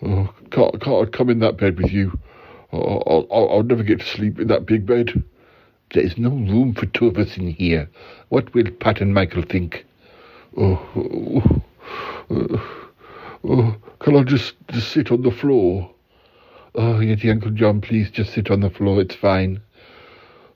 Oh, 0.03 0.33
can't, 0.51 0.81
can't 0.81 1.07
I 1.07 1.09
come 1.09 1.29
in 1.29 1.39
that 1.39 1.57
bed 1.57 1.79
with 1.79 1.91
you? 1.91 2.19
I'll, 2.71 3.27
I'll, 3.31 3.49
I'll 3.49 3.63
never 3.63 3.83
get 3.83 3.99
to 3.99 4.05
sleep 4.05 4.39
in 4.39 4.47
that 4.47 4.65
big 4.65 4.85
bed. 4.85 5.23
There 5.93 6.03
is 6.03 6.17
no 6.17 6.29
room 6.29 6.73
for 6.73 6.85
two 6.85 7.07
of 7.07 7.17
us 7.17 7.37
in 7.37 7.49
here. 7.49 7.89
What 8.29 8.53
will 8.53 8.71
Pat 8.71 9.01
and 9.01 9.13
Michael 9.13 9.43
think? 9.43 9.85
Oh, 10.55 10.81
oh, 10.95 11.61
oh, 12.29 12.89
oh, 13.43 13.75
can 13.99 14.15
I 14.15 14.23
just, 14.23 14.55
just 14.69 14.91
sit 14.91 15.11
on 15.11 15.21
the 15.21 15.31
floor? 15.31 15.91
Oh, 16.75 16.99
Yeti 16.99 17.29
Uncle 17.29 17.51
John, 17.51 17.81
please 17.81 18.09
just 18.09 18.33
sit 18.33 18.49
on 18.49 18.61
the 18.61 18.69
floor. 18.69 19.01
It's 19.01 19.15
fine. 19.15 19.61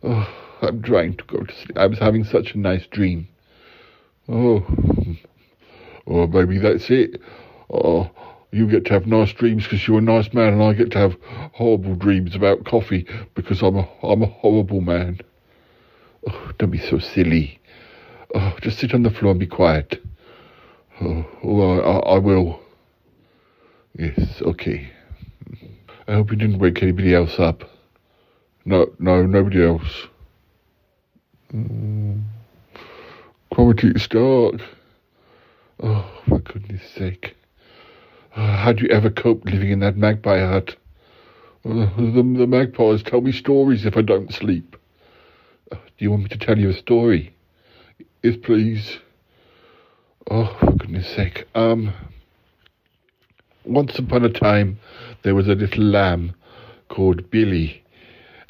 Oh, 0.03 0.29
I'm 0.61 0.81
trying 0.81 1.17
to 1.17 1.23
go 1.25 1.43
to 1.43 1.53
sleep. 1.53 1.77
I 1.77 1.87
was 1.87 1.99
having 1.99 2.23
such 2.23 2.53
a 2.53 2.57
nice 2.57 2.87
dream. 2.87 3.27
Oh, 4.29 4.65
oh, 6.07 6.27
maybe 6.27 6.59
that's 6.59 6.89
it. 6.89 7.21
Oh, 7.69 8.09
you 8.51 8.67
get 8.67 8.85
to 8.85 8.93
have 8.93 9.07
nice 9.07 9.33
dreams 9.33 9.63
because 9.63 9.87
you're 9.87 9.97
a 9.97 10.01
nice 10.01 10.33
man, 10.33 10.53
and 10.53 10.63
I 10.63 10.73
get 10.73 10.91
to 10.91 10.97
have 10.97 11.17
horrible 11.53 11.95
dreams 11.95 12.35
about 12.35 12.65
coffee 12.65 13.05
because 13.33 13.61
I'm 13.61 13.77
a 13.77 13.87
I'm 14.03 14.23
a 14.23 14.27
horrible 14.27 14.81
man. 14.81 15.19
Oh, 16.27 16.51
don't 16.57 16.71
be 16.71 16.79
so 16.79 16.99
silly. 16.99 17.59
Oh, 18.33 18.55
just 18.61 18.79
sit 18.79 18.93
on 18.93 19.03
the 19.03 19.11
floor 19.11 19.31
and 19.31 19.39
be 19.39 19.47
quiet. 19.47 20.01
Oh, 21.01 21.25
oh 21.43 21.79
I, 21.79 22.15
I 22.15 22.19
will. 22.19 22.59
Yes, 23.97 24.41
okay. 24.41 24.89
I 26.07 26.13
hope 26.13 26.31
you 26.31 26.37
didn't 26.37 26.59
wake 26.59 26.81
anybody 26.81 27.13
else 27.13 27.39
up. 27.39 27.63
No, 28.65 28.87
no, 28.99 29.25
nobody 29.25 29.65
else. 29.65 30.07
Mm. 31.53 32.23
Quality 33.51 33.89
is 33.89 34.07
dark. 34.07 34.55
Oh, 35.81 36.21
for 36.27 36.39
goodness 36.39 36.81
sake. 36.95 37.35
Uh, 38.35 38.57
how 38.57 38.73
do 38.73 38.83
you 38.83 38.89
ever 38.89 39.09
cope 39.09 39.45
living 39.45 39.69
in 39.71 39.79
that 39.79 39.95
magpie 39.95 40.39
hut? 40.39 40.75
Uh, 41.63 41.85
the, 41.95 42.35
the 42.37 42.47
magpies 42.47 43.01
tell 43.01 43.21
me 43.21 43.31
stories 43.31 43.85
if 43.85 43.95
I 43.95 44.01
don't 44.01 44.33
sleep. 44.33 44.75
Uh, 45.71 45.75
do 45.75 46.03
you 46.05 46.11
want 46.11 46.23
me 46.23 46.29
to 46.29 46.37
tell 46.37 46.57
you 46.59 46.69
a 46.69 46.73
story? 46.73 47.33
Yes, 48.21 48.35
please. 48.43 48.99
Oh, 50.29 50.53
for 50.59 50.71
goodness 50.73 51.07
sake. 51.07 51.47
Um, 51.55 51.93
once 53.63 53.97
upon 53.97 54.25
a 54.25 54.29
time, 54.29 54.79
there 55.23 55.35
was 55.35 55.47
a 55.47 55.55
little 55.55 55.83
lamb 55.83 56.35
called 56.89 57.29
Billy, 57.31 57.83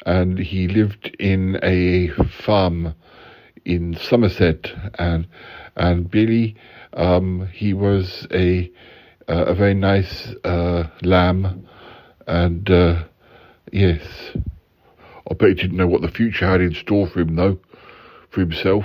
and 0.04 0.38
he 0.38 0.66
lived 0.66 1.14
in 1.20 1.58
a 1.62 2.08
farm 2.08 2.94
in 3.64 3.94
Somerset, 3.94 4.72
and 4.98 5.28
and 5.76 6.10
Billy, 6.10 6.56
um, 6.94 7.48
he 7.52 7.72
was 7.72 8.26
a 8.32 8.70
a 9.28 9.54
very 9.54 9.74
nice 9.74 10.28
uh, 10.44 10.88
lamb, 11.02 11.66
and 12.26 12.70
uh, 12.70 13.04
yes, 13.72 14.02
I 15.30 15.34
bet 15.34 15.48
he 15.48 15.54
didn't 15.54 15.76
know 15.76 15.86
what 15.88 16.02
the 16.02 16.08
future 16.08 16.46
had 16.46 16.60
in 16.60 16.74
store 16.74 17.06
for 17.06 17.20
him, 17.20 17.36
though, 17.36 17.58
for 18.30 18.40
himself. 18.40 18.84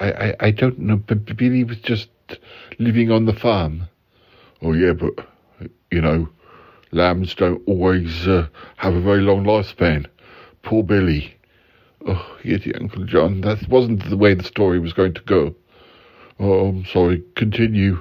I, 0.00 0.12
I, 0.12 0.34
I 0.40 0.50
don't 0.50 0.78
know, 0.78 0.96
but 0.96 1.36
Billy 1.36 1.64
was 1.64 1.78
just 1.78 2.08
living 2.78 3.10
on 3.10 3.26
the 3.26 3.32
farm. 3.32 3.88
Oh 4.62 4.72
yeah, 4.72 4.92
but 4.92 5.26
you 5.90 6.00
know, 6.00 6.28
lambs 6.90 7.34
don't 7.34 7.62
always 7.66 8.26
uh, 8.26 8.48
have 8.76 8.94
a 8.94 9.00
very 9.00 9.20
long 9.20 9.44
lifespan. 9.44 10.06
Poor 10.62 10.82
Billy. 10.82 11.36
Oh, 12.06 12.36
Yeti 12.42 12.74
Uncle 12.80 13.04
John, 13.04 13.42
that 13.42 13.68
wasn't 13.68 14.08
the 14.08 14.16
way 14.16 14.34
the 14.34 14.42
story 14.42 14.80
was 14.80 14.92
going 14.92 15.14
to 15.14 15.22
go. 15.22 15.54
Oh, 16.40 16.66
I'm 16.68 16.84
sorry. 16.86 17.22
Continue. 17.36 18.00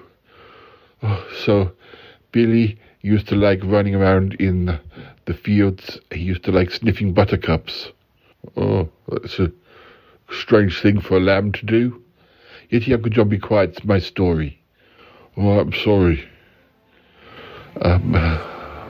So, 1.01 1.71
Billy 2.31 2.77
used 3.01 3.27
to 3.29 3.35
like 3.35 3.59
running 3.63 3.95
around 3.95 4.35
in 4.35 4.79
the 5.25 5.33
fields. 5.33 5.99
He 6.11 6.21
used 6.21 6.43
to 6.43 6.51
like 6.51 6.71
sniffing 6.71 7.13
buttercups. 7.13 7.91
Oh, 8.55 8.89
that's 9.07 9.39
a 9.39 9.51
strange 10.29 10.81
thing 10.81 11.01
for 11.01 11.17
a 11.17 11.19
lamb 11.19 11.51
to 11.53 11.65
do. 11.65 12.01
Yeti 12.71 12.93
Uncle 12.93 13.09
John, 13.09 13.29
be 13.29 13.39
quiet. 13.39 13.71
It's 13.71 13.83
my 13.83 13.99
story. 13.99 14.61
Oh, 15.35 15.59
I'm 15.59 15.73
sorry. 15.73 16.27
Um, 17.81 18.11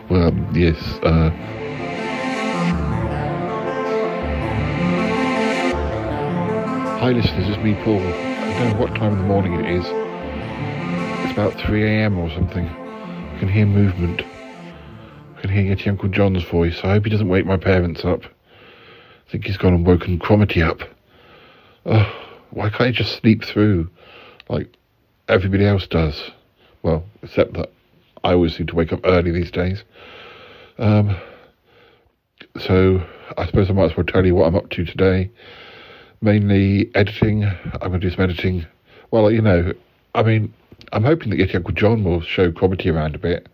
well, 0.10 0.34
yes, 0.54 0.78
uh... 1.04 1.30
Hi 7.00 7.12
listeners, 7.12 7.50
it's 7.50 7.64
me 7.64 7.74
Paul. 7.84 8.00
I 8.00 8.60
don't 8.60 8.74
know 8.74 8.80
what 8.80 8.96
time 8.96 9.14
of 9.14 9.18
the 9.20 9.24
morning 9.24 9.54
it 9.54 9.66
is. 9.66 10.01
It's 11.24 11.34
about 11.34 11.54
3am 11.54 12.18
or 12.18 12.30
something. 12.32 12.68
I 12.68 13.38
can 13.40 13.48
hear 13.48 13.66
movement. 13.66 14.22
I 15.38 15.42
can 15.42 15.50
hear 15.50 15.76
Yeti 15.76 15.88
Uncle 15.88 16.10
John's 16.10 16.44
voice. 16.44 16.80
I 16.84 16.94
hope 16.94 17.06
he 17.06 17.10
doesn't 17.10 17.30
wake 17.30 17.46
my 17.46 17.58
parents 17.58 18.04
up. 18.04 18.26
I 18.26 19.32
think 19.32 19.46
he's 19.46 19.58
gone 19.58 19.74
and 19.74 19.86
woken 19.86 20.20
Cromitty 20.20 20.68
up. 20.68 20.82
Oh, 21.86 22.12
why 22.50 22.70
can't 22.70 22.88
he 22.88 22.92
just 22.92 23.16
sleep 23.18 23.46
through 23.46 23.90
like 24.50 24.76
everybody 25.30 25.66
else 25.66 25.88
does? 25.88 26.32
Well, 26.84 27.06
except 27.22 27.54
that 27.54 27.72
I 28.24 28.34
always 28.34 28.58
seem 28.58 28.68
to 28.68 28.76
wake 28.76 28.92
up 28.92 29.02
early 29.04 29.32
these 29.32 29.52
days. 29.52 29.84
Um, 30.78 31.16
so 32.60 33.02
I 33.38 33.46
suppose 33.46 33.70
I 33.70 33.74
might 33.74 33.92
as 33.92 33.98
well 33.98 34.06
tell 34.06 34.26
you 34.26 34.36
what 34.36 34.48
I'm 34.48 34.56
up 34.56 34.70
to 34.72 34.86
today. 34.86 35.32
Mainly 36.22 36.92
editing. 36.94 37.46
I'm 37.46 37.90
going 37.90 38.02
to 38.02 38.10
do 38.10 38.10
some 38.10 38.24
editing. 38.24 38.66
Well, 39.12 39.32
you 39.32 39.42
know, 39.42 39.74
I 40.14 40.24
mean, 40.24 40.54
I'm 40.92 41.04
hoping 41.04 41.30
that 41.30 41.40
Yeti 41.40 41.56
Uncle 41.56 41.74
John 41.74 42.04
will 42.04 42.22
show 42.22 42.52
Cromitty 42.52 42.94
around 42.94 43.16
a 43.16 43.20
bit. 43.20 43.48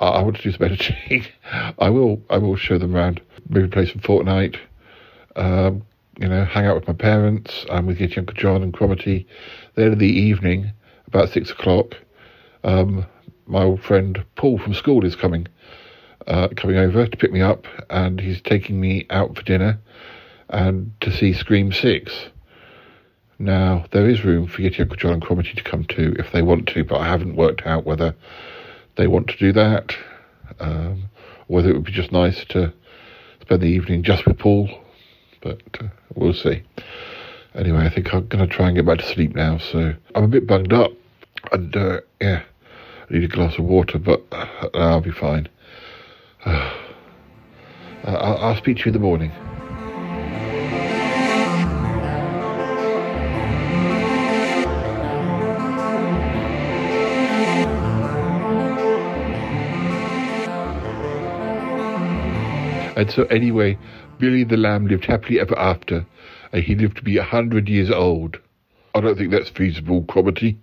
I, 0.00 0.06
I 0.06 0.22
want 0.22 0.36
to 0.36 0.42
do 0.42 0.52
some 0.52 0.64
editing. 0.66 1.26
I 1.78 1.90
will. 1.90 2.22
I 2.30 2.38
will 2.38 2.56
show 2.56 2.78
them 2.78 2.94
around. 2.94 3.20
Maybe 3.48 3.68
play 3.68 3.86
some 3.86 4.00
Fortnite. 4.00 4.58
Um, 5.36 5.84
you 6.18 6.28
know, 6.28 6.44
hang 6.44 6.66
out 6.66 6.76
with 6.76 6.88
my 6.88 6.94
parents. 6.94 7.66
I'm 7.70 7.86
with 7.86 7.98
Yeti 7.98 8.18
Uncle 8.18 8.34
John 8.36 8.62
and 8.62 8.72
Cromitty. 8.72 9.26
Then 9.74 9.92
in 9.92 9.98
the 9.98 10.06
evening, 10.06 10.72
about 11.06 11.28
six 11.28 11.50
o'clock, 11.50 11.94
um, 12.64 13.06
my 13.46 13.62
old 13.62 13.82
friend 13.82 14.24
Paul 14.34 14.58
from 14.58 14.72
school 14.72 15.04
is 15.04 15.14
coming, 15.14 15.46
uh, 16.26 16.48
coming 16.56 16.76
over 16.76 17.06
to 17.06 17.16
pick 17.16 17.32
me 17.32 17.42
up, 17.42 17.66
and 17.90 18.18
he's 18.18 18.40
taking 18.40 18.80
me 18.80 19.06
out 19.10 19.36
for 19.36 19.42
dinner 19.42 19.78
and 20.48 20.92
to 21.00 21.12
see 21.12 21.32
Scream 21.32 21.72
Six. 21.72 22.30
Now 23.38 23.84
there 23.92 24.08
is 24.08 24.24
room 24.24 24.46
for 24.46 24.62
Yeti 24.62 24.80
Uncle 24.80 24.96
John 24.96 25.12
and 25.12 25.22
Cromitty 25.22 25.54
to 25.56 25.62
come 25.62 25.84
too 25.84 26.14
if 26.18 26.32
they 26.32 26.42
want 26.42 26.68
to, 26.68 26.84
but 26.84 27.00
I 27.00 27.06
haven't 27.06 27.36
worked 27.36 27.66
out 27.66 27.84
whether 27.84 28.14
they 28.96 29.06
want 29.06 29.28
to 29.28 29.36
do 29.36 29.52
that, 29.52 29.94
um, 30.58 31.04
whether 31.46 31.68
it 31.68 31.74
would 31.74 31.84
be 31.84 31.92
just 31.92 32.12
nice 32.12 32.44
to 32.46 32.72
spend 33.42 33.60
the 33.62 33.66
evening 33.66 34.02
just 34.02 34.26
with 34.26 34.38
Paul, 34.38 34.68
but 35.42 35.60
uh, 35.80 35.88
we'll 36.14 36.32
see. 36.32 36.62
Anyway, 37.54 37.84
I 37.84 37.90
think 37.90 38.12
I'm 38.12 38.26
going 38.26 38.46
to 38.46 38.54
try 38.54 38.68
and 38.68 38.76
get 38.76 38.86
back 38.86 38.98
to 38.98 39.06
sleep 39.06 39.34
now, 39.34 39.58
so 39.58 39.94
I'm 40.14 40.24
a 40.24 40.28
bit 40.28 40.46
bunged 40.46 40.72
up, 40.72 40.92
and 41.52 41.76
uh, 41.76 42.00
yeah, 42.20 42.42
I 43.08 43.14
need 43.14 43.24
a 43.24 43.28
glass 43.28 43.58
of 43.58 43.64
water, 43.64 43.98
but 43.98 44.22
uh, 44.32 44.68
I'll 44.74 45.00
be 45.00 45.12
fine. 45.12 45.48
Uh, 48.04 48.10
I'll, 48.10 48.36
I'll 48.36 48.56
speak 48.56 48.76
to 48.76 48.82
you 48.84 48.86
in 48.90 48.92
the 48.92 49.00
morning. 49.00 49.32
And 62.96 63.10
so, 63.10 63.24
anyway, 63.24 63.78
Billy 64.18 64.42
the 64.42 64.56
Lamb 64.56 64.86
lived 64.86 65.04
happily 65.04 65.38
ever 65.38 65.56
after, 65.58 66.06
and 66.52 66.64
he 66.64 66.74
lived 66.74 66.96
to 66.96 67.02
be 67.04 67.18
a 67.18 67.22
hundred 67.22 67.68
years 67.68 67.90
old. 67.90 68.38
I 68.94 69.00
don't 69.00 69.18
think 69.18 69.30
that's 69.30 69.50
feasible, 69.50 70.02
Cromitty. 70.04 70.56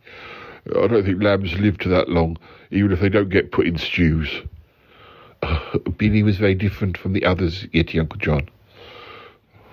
I 0.75 0.87
don't 0.87 1.05
think 1.05 1.21
lambs 1.21 1.53
live 1.59 1.77
to 1.79 1.89
that 1.89 2.09
long, 2.09 2.37
even 2.71 2.91
if 2.91 3.01
they 3.01 3.09
don't 3.09 3.29
get 3.29 3.51
put 3.51 3.67
in 3.67 3.77
stews. 3.77 4.41
Uh, 5.43 5.77
Billy 5.97 6.23
was 6.23 6.37
very 6.37 6.55
different 6.55 6.97
from 6.97 7.13
the 7.13 7.23
others, 7.23 7.65
Yeti 7.73 7.99
Uncle 7.99 8.17
John. 8.17 8.49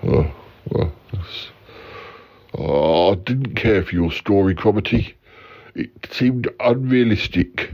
Oh, 0.03 0.31
well, 0.69 0.93
oh, 2.59 3.13
I 3.13 3.15
didn't 3.15 3.55
care 3.55 3.83
for 3.83 3.95
your 3.95 4.13
story, 4.13 4.55
Cromitty. 4.55 5.15
It 5.75 6.09
seemed 6.11 6.49
unrealistic. 6.61 7.73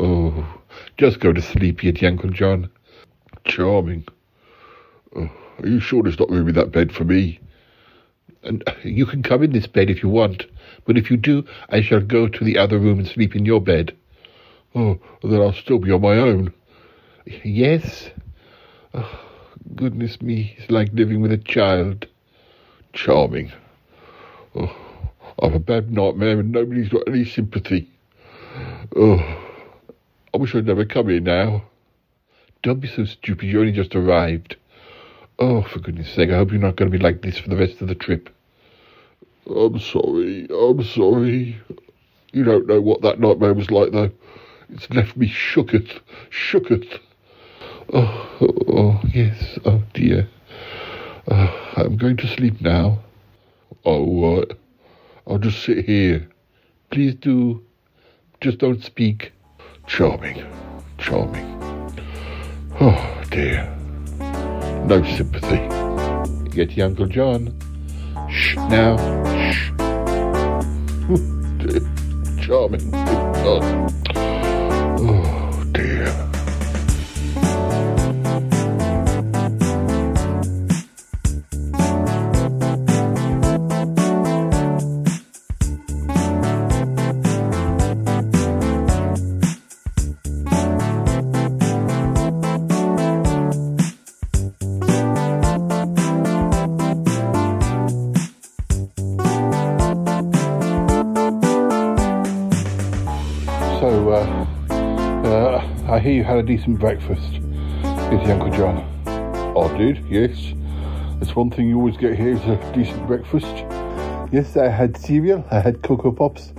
Oh, 0.00 0.60
just 0.96 1.20
go 1.20 1.32
to 1.32 1.42
sleep, 1.42 1.80
Yeti 1.82 2.04
Uncle 2.08 2.30
John. 2.30 2.70
Charming. 3.46 4.06
Oh, 5.14 5.30
are 5.60 5.68
you 5.68 5.80
sure 5.80 6.02
there's 6.02 6.18
not 6.18 6.30
room 6.30 6.48
in 6.48 6.54
that 6.54 6.72
bed 6.72 6.92
for 6.92 7.04
me? 7.04 7.40
And 8.42 8.62
uh, 8.66 8.74
you 8.84 9.06
can 9.06 9.22
come 9.22 9.42
in 9.42 9.52
this 9.52 9.66
bed 9.66 9.88
if 9.88 10.02
you 10.02 10.08
want, 10.08 10.46
but 10.84 10.98
if 10.98 11.10
you 11.10 11.16
do, 11.16 11.44
I 11.70 11.80
shall 11.80 12.00
go 12.00 12.28
to 12.28 12.44
the 12.44 12.58
other 12.58 12.78
room 12.78 12.98
and 12.98 13.08
sleep 13.08 13.34
in 13.34 13.46
your 13.46 13.60
bed. 13.60 13.96
Oh, 14.74 14.98
then 15.22 15.40
I'll 15.40 15.52
still 15.52 15.78
be 15.78 15.90
on 15.90 16.02
my 16.02 16.16
own. 16.16 16.52
Yes? 17.44 18.10
Oh, 18.92 19.20
goodness 19.74 20.20
me, 20.20 20.54
it's 20.58 20.70
like 20.70 20.92
living 20.92 21.22
with 21.22 21.32
a 21.32 21.38
child. 21.38 22.06
Charming. 22.92 23.52
Oh, 24.54 24.74
I've 25.42 25.54
a 25.54 25.58
bad 25.58 25.90
nightmare 25.90 26.40
and 26.40 26.52
nobody's 26.52 26.88
got 26.88 27.08
any 27.08 27.24
sympathy. 27.24 27.90
Oh, 28.94 29.18
I 30.32 30.36
wish 30.36 30.54
I'd 30.54 30.66
never 30.66 30.84
come 30.84 31.08
here 31.08 31.20
now. 31.20 31.64
Don't 32.66 32.80
be 32.80 32.88
so 32.88 33.04
stupid, 33.04 33.46
you 33.46 33.60
only 33.60 33.70
just 33.70 33.94
arrived. 33.94 34.56
Oh, 35.38 35.62
for 35.62 35.78
goodness 35.78 36.10
sake, 36.10 36.30
I 36.30 36.38
hope 36.38 36.50
you're 36.50 36.60
not 36.60 36.74
going 36.74 36.90
to 36.90 36.98
be 36.98 37.00
like 37.00 37.22
this 37.22 37.38
for 37.38 37.48
the 37.48 37.54
rest 37.54 37.80
of 37.80 37.86
the 37.86 37.94
trip. 37.94 38.28
I'm 39.48 39.78
sorry, 39.78 40.48
I'm 40.50 40.82
sorry. 40.82 41.60
You 42.32 42.42
don't 42.42 42.66
know 42.66 42.80
what 42.80 43.02
that 43.02 43.20
nightmare 43.20 43.54
was 43.54 43.70
like, 43.70 43.92
though. 43.92 44.10
It's 44.68 44.90
left 44.90 45.16
me 45.16 45.28
shooketh, 45.28 46.00
shooketh. 46.28 46.98
Oh, 47.92 48.36
oh, 48.66 49.00
yes, 49.14 49.60
oh 49.64 49.84
dear. 49.94 50.28
Uh, 51.30 51.46
I'm 51.76 51.96
going 51.96 52.16
to 52.16 52.26
sleep 52.26 52.60
now. 52.60 52.98
Oh, 53.84 54.40
uh, 54.40 54.44
I'll 55.24 55.38
just 55.38 55.62
sit 55.62 55.84
here. 55.84 56.28
Please 56.90 57.14
do. 57.14 57.62
Just 58.40 58.58
don't 58.58 58.82
speak. 58.82 59.30
Charming, 59.86 60.44
charming. 60.98 61.55
Oh 62.78 63.24
dear. 63.30 63.64
No 64.86 65.02
sympathy. 65.16 65.56
Yeti 66.54 66.82
Uncle 66.82 67.06
John. 67.06 67.54
Shh 68.28 68.56
now. 68.56 68.98
Shh. 69.50 69.70
Charming. 72.44 72.90
Oh 72.92 73.88
hear 106.06 106.14
you 106.14 106.22
had 106.22 106.36
a 106.36 106.42
decent 106.44 106.78
breakfast, 106.78 107.32
Yeti 107.82 108.28
Uncle 108.28 108.50
John. 108.50 108.76
I 109.58 109.76
did, 109.76 110.04
yes. 110.08 110.52
That's 111.18 111.34
one 111.34 111.50
thing 111.50 111.68
you 111.68 111.78
always 111.78 111.96
get 111.96 112.16
here 112.16 112.28
is 112.28 112.44
a 112.44 112.72
decent 112.72 113.08
breakfast. 113.08 113.52
Yes, 114.32 114.56
I 114.56 114.68
had 114.68 114.96
cereal, 114.96 115.44
I 115.50 115.58
had 115.58 115.82
Cocoa 115.82 116.12
Pops, 116.12 116.52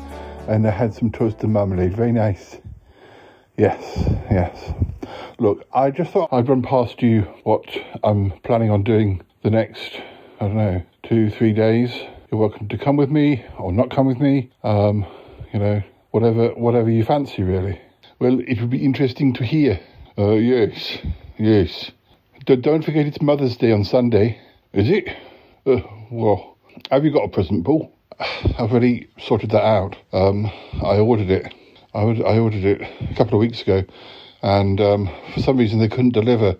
and 0.50 0.68
I 0.68 0.72
had 0.72 0.93
some 0.93 1.12
toasted 1.12 1.50
marmalade. 1.50 1.95
Very 1.95 2.12
nice. 2.12 2.58
Yes, 3.56 3.80
yes. 4.30 4.74
Look, 5.39 5.66
I 5.74 5.91
just 5.91 6.12
thought 6.12 6.28
I'd 6.34 6.50
run 6.50 6.62
past 6.62 7.02
you 7.02 7.22
what 7.45 7.64
I'm 8.04 8.32
planning 8.43 8.70
on 8.70 8.84
doing 8.84 9.22
the 9.43 9.50
next, 9.50 9.93
I 10.41 10.48
don't 10.48 10.58
know, 10.58 10.84
two, 11.04 11.30
three 11.30 11.54
days. 11.54 11.93
You're 12.30 12.41
welcome 12.41 12.68
to 12.68 12.78
come 12.78 12.98
with 12.98 13.10
me 13.10 13.45
or 13.58 13.72
not 13.72 13.91
come 13.91 14.08
with 14.08 14.20
me. 14.20 14.52
Um, 14.66 15.06
you 15.54 15.60
know, 15.60 15.82
whatever 16.12 16.50
whatever 16.50 16.89
you 16.89 17.06
fancy 17.06 17.43
really. 17.43 17.80
Well, 18.20 18.39
it 18.39 18.59
would 18.59 18.72
be 18.72 18.84
interesting 18.84 19.34
to 19.34 19.45
hear. 19.45 19.80
Uh, 20.18 20.32
yes, 20.32 20.97
yes. 21.38 21.91
D- 22.47 22.55
don't 22.55 22.84
forget 22.84 23.05
it's 23.05 23.22
Mother's 23.22 23.57
Day 23.57 23.72
on 23.72 23.84
Sunday. 23.84 24.41
Is 24.74 24.89
it? 24.89 25.07
Uh, 25.68 25.82
well, 26.09 26.57
have 26.89 27.05
you 27.05 27.11
got 27.11 27.26
a 27.26 27.30
present, 27.30 27.63
Paul? 27.63 27.93
I've 28.20 28.72
already 28.72 29.07
sorted 29.20 29.51
that 29.51 29.63
out. 29.63 29.97
Um, 30.13 30.47
I 30.84 30.97
ordered 30.97 31.30
it. 31.30 31.53
I, 31.93 31.99
I 31.99 32.39
ordered 32.39 32.63
it 32.63 32.82
a 32.82 33.13
couple 33.13 33.36
of 33.36 33.39
weeks 33.39 33.61
ago, 33.61 33.84
and 34.41 34.82
um, 34.82 35.09
for 35.36 35.41
some 35.41 35.57
reason 35.57 35.78
they 35.78 35.88
couldn't 35.88 36.15
deliver 36.15 36.57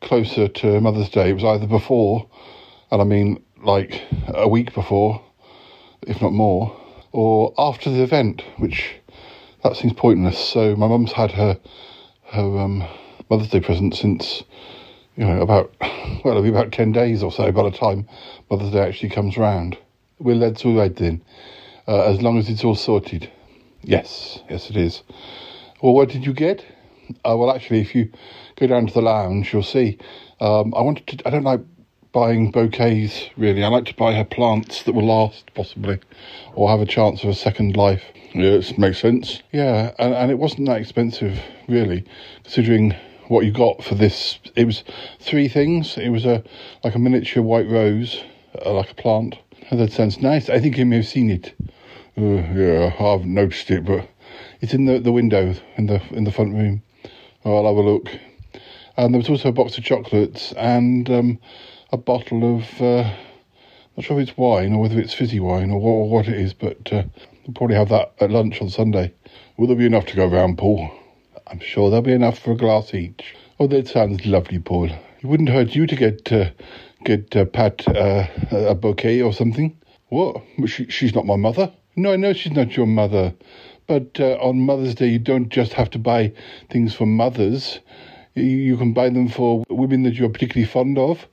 closer 0.00 0.48
to 0.48 0.80
Mother's 0.80 1.08
Day. 1.08 1.30
It 1.30 1.34
was 1.34 1.44
either 1.44 1.68
before, 1.68 2.28
and 2.90 3.00
I 3.00 3.04
mean 3.04 3.44
like 3.62 4.02
a 4.26 4.48
week 4.48 4.74
before, 4.74 5.22
if 6.02 6.20
not 6.20 6.32
more, 6.32 6.76
or 7.12 7.54
after 7.56 7.90
the 7.90 8.02
event, 8.02 8.42
which 8.58 8.96
that 9.68 9.76
seems 9.76 9.94
pointless. 9.94 10.38
So 10.38 10.76
my 10.76 10.86
mum's 10.86 11.12
had 11.12 11.32
her 11.32 11.58
her 12.26 12.58
um, 12.58 12.84
Mother's 13.28 13.48
Day 13.48 13.60
present 13.60 13.94
since 13.94 14.42
you 15.16 15.24
know 15.24 15.40
about 15.40 15.74
well 15.80 16.28
it'll 16.28 16.42
be 16.42 16.48
about 16.48 16.72
ten 16.72 16.92
days 16.92 17.22
or 17.22 17.32
so 17.32 17.50
by 17.50 17.64
the 17.64 17.76
time 17.76 18.06
Mother's 18.50 18.72
Day 18.72 18.80
actually 18.80 19.10
comes 19.10 19.36
round. 19.36 19.76
We're 20.18 20.36
led 20.36 20.56
to 20.58 20.78
right 20.78 20.94
then, 20.94 21.22
uh, 21.88 22.04
as 22.04 22.22
long 22.22 22.38
as 22.38 22.48
it's 22.48 22.64
all 22.64 22.74
sorted. 22.74 23.30
Yes, 23.82 24.40
yes 24.48 24.70
it 24.70 24.76
is. 24.76 25.02
Well, 25.82 25.94
what 25.94 26.08
did 26.08 26.24
you 26.24 26.32
get? 26.32 26.64
Uh, 27.24 27.36
well, 27.36 27.54
actually, 27.54 27.80
if 27.80 27.94
you 27.94 28.10
go 28.56 28.66
down 28.66 28.86
to 28.86 28.94
the 28.94 29.02
lounge, 29.02 29.52
you'll 29.52 29.62
see. 29.62 29.98
Um, 30.40 30.74
I 30.74 30.80
wanted 30.80 31.06
to. 31.08 31.28
I 31.28 31.30
don't 31.30 31.44
like 31.44 31.60
buying 32.12 32.50
bouquets 32.50 33.28
really. 33.36 33.62
I 33.62 33.68
like 33.68 33.84
to 33.86 33.94
buy 33.94 34.14
her 34.14 34.24
plants 34.24 34.84
that 34.84 34.94
will 34.94 35.06
last, 35.06 35.52
possibly, 35.54 35.98
or 36.54 36.70
have 36.70 36.80
a 36.80 36.86
chance 36.86 37.22
of 37.22 37.28
a 37.28 37.34
second 37.34 37.76
life. 37.76 38.04
Yes, 38.36 38.76
makes 38.76 38.98
sense. 38.98 39.42
Yeah, 39.50 39.94
and, 39.98 40.12
and 40.12 40.30
it 40.30 40.38
wasn't 40.38 40.68
that 40.68 40.78
expensive, 40.78 41.40
really, 41.68 42.04
considering 42.44 42.94
what 43.28 43.46
you 43.46 43.50
got 43.50 43.82
for 43.82 43.94
this. 43.94 44.38
It 44.54 44.66
was 44.66 44.84
three 45.20 45.48
things. 45.48 45.96
It 45.96 46.10
was 46.10 46.26
a 46.26 46.44
like 46.84 46.94
a 46.94 46.98
miniature 46.98 47.42
white 47.42 47.66
rose, 47.66 48.22
uh, 48.62 48.74
like 48.74 48.90
a 48.90 48.94
plant. 48.94 49.36
That 49.72 49.90
sounds 49.90 50.20
nice. 50.20 50.50
I 50.50 50.60
think 50.60 50.76
you 50.76 50.84
may 50.84 50.96
have 50.96 51.06
seen 51.06 51.30
it. 51.30 51.54
Uh, 52.18 52.44
yeah, 52.54 52.92
I 52.98 53.02
haven't 53.02 53.32
noticed 53.32 53.70
it, 53.70 53.86
but 53.86 54.06
it's 54.60 54.74
in 54.74 54.84
the, 54.84 54.98
the 54.98 55.12
window 55.12 55.54
in 55.78 55.86
the 55.86 56.02
in 56.10 56.24
the 56.24 56.32
front 56.32 56.52
room. 56.52 56.82
I'll 57.42 57.64
have 57.64 57.76
a 57.76 57.80
look. 57.80 58.10
And 58.98 59.14
there 59.14 59.18
was 59.18 59.30
also 59.30 59.48
a 59.48 59.52
box 59.52 59.78
of 59.78 59.84
chocolates 59.84 60.52
and 60.58 61.08
um, 61.08 61.38
a 61.90 61.96
bottle 61.96 62.58
of. 62.58 62.82
Uh, 62.82 63.14
not 63.96 64.04
sure 64.04 64.20
if 64.20 64.28
it's 64.28 64.36
wine 64.36 64.74
or 64.74 64.82
whether 64.82 65.00
it's 65.00 65.14
fizzy 65.14 65.40
wine 65.40 65.70
or 65.70 65.80
what, 65.80 65.90
or 65.90 66.10
what 66.10 66.28
it 66.28 66.38
is, 66.38 66.52
but 66.52 66.92
uh, 66.92 67.04
we'll 67.46 67.54
probably 67.54 67.76
have 67.76 67.88
that 67.90 68.12
at 68.20 68.30
lunch 68.30 68.60
on 68.60 68.68
Sunday. 68.68 69.14
Will 69.56 69.68
there 69.68 69.76
be 69.76 69.86
enough 69.86 70.06
to 70.06 70.16
go 70.16 70.26
round, 70.26 70.58
Paul? 70.58 70.90
I'm 71.46 71.60
sure 71.60 71.90
there'll 71.90 72.02
be 72.02 72.12
enough 72.12 72.38
for 72.38 72.52
a 72.52 72.56
glass 72.56 72.92
each. 72.92 73.34
Oh, 73.60 73.66
that 73.68 73.88
sounds 73.88 74.26
lovely, 74.26 74.58
Paul. 74.58 74.86
It 74.86 75.24
wouldn't 75.24 75.48
hurt 75.48 75.74
you 75.74 75.86
to 75.86 75.96
get 75.96 76.32
uh, 76.32 76.50
get 77.04 77.34
uh, 77.36 77.44
Pat 77.44 77.86
uh, 77.88 78.26
a 78.50 78.74
bouquet 78.74 79.22
or 79.22 79.32
something. 79.32 79.76
What? 80.08 80.42
She, 80.66 80.86
she's 80.88 81.14
not 81.14 81.26
my 81.26 81.36
mother. 81.36 81.72
No, 81.94 82.12
I 82.12 82.16
know 82.16 82.32
she's 82.32 82.52
not 82.52 82.76
your 82.76 82.86
mother. 82.86 83.34
But 83.86 84.18
uh, 84.18 84.36
on 84.40 84.60
Mother's 84.60 84.96
Day, 84.96 85.06
you 85.08 85.18
don't 85.20 85.48
just 85.48 85.72
have 85.74 85.90
to 85.90 85.98
buy 85.98 86.32
things 86.70 86.94
for 86.94 87.06
mothers. 87.06 87.78
You, 88.34 88.42
you 88.42 88.76
can 88.76 88.92
buy 88.92 89.08
them 89.10 89.28
for 89.28 89.64
women 89.70 90.02
that 90.02 90.14
you're 90.14 90.28
particularly 90.28 90.66
fond 90.66 90.98
of, 90.98 91.26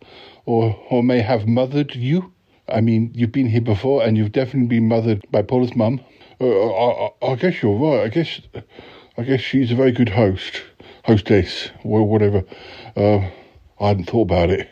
or 0.45 0.79
or 0.89 1.03
may 1.03 1.21
have 1.21 1.47
mothered 1.47 1.95
you. 1.95 2.32
I 2.67 2.81
mean, 2.81 3.11
you've 3.13 3.31
been 3.31 3.47
here 3.47 3.61
before, 3.61 4.03
and 4.03 4.17
you've 4.17 4.31
definitely 4.31 4.67
been 4.67 4.87
mothered 4.87 5.21
by 5.31 5.41
Paula's 5.41 5.75
mum. 5.75 6.01
Uh, 6.39 6.47
I, 6.47 7.07
I, 7.21 7.31
I 7.31 7.35
guess 7.35 7.61
you're 7.61 7.75
right. 7.75 8.05
I 8.05 8.07
guess 8.07 8.41
I 9.17 9.23
guess 9.23 9.41
she's 9.41 9.71
a 9.71 9.75
very 9.75 9.91
good 9.91 10.09
host, 10.09 10.63
hostess, 11.03 11.69
or 11.83 12.07
whatever. 12.07 12.43
Uh, 12.95 13.29
I 13.79 13.89
hadn't 13.89 14.05
thought 14.05 14.23
about 14.23 14.49
it. 14.49 14.69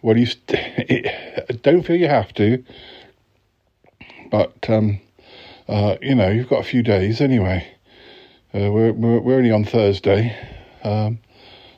Well, 0.00 0.16
you 0.16 0.26
st- 0.26 1.62
don't 1.62 1.82
feel 1.82 1.96
you 1.96 2.08
have 2.08 2.32
to, 2.34 2.64
but 4.30 4.68
um, 4.70 5.00
uh, 5.68 5.96
you 6.00 6.14
know 6.14 6.28
you've 6.28 6.48
got 6.48 6.60
a 6.60 6.64
few 6.64 6.82
days 6.82 7.20
anyway. 7.20 7.66
Uh, 8.54 8.70
we're, 8.70 8.92
we're 8.92 9.20
we're 9.20 9.36
only 9.38 9.50
on 9.50 9.64
Thursday. 9.64 10.36
Um, 10.84 11.18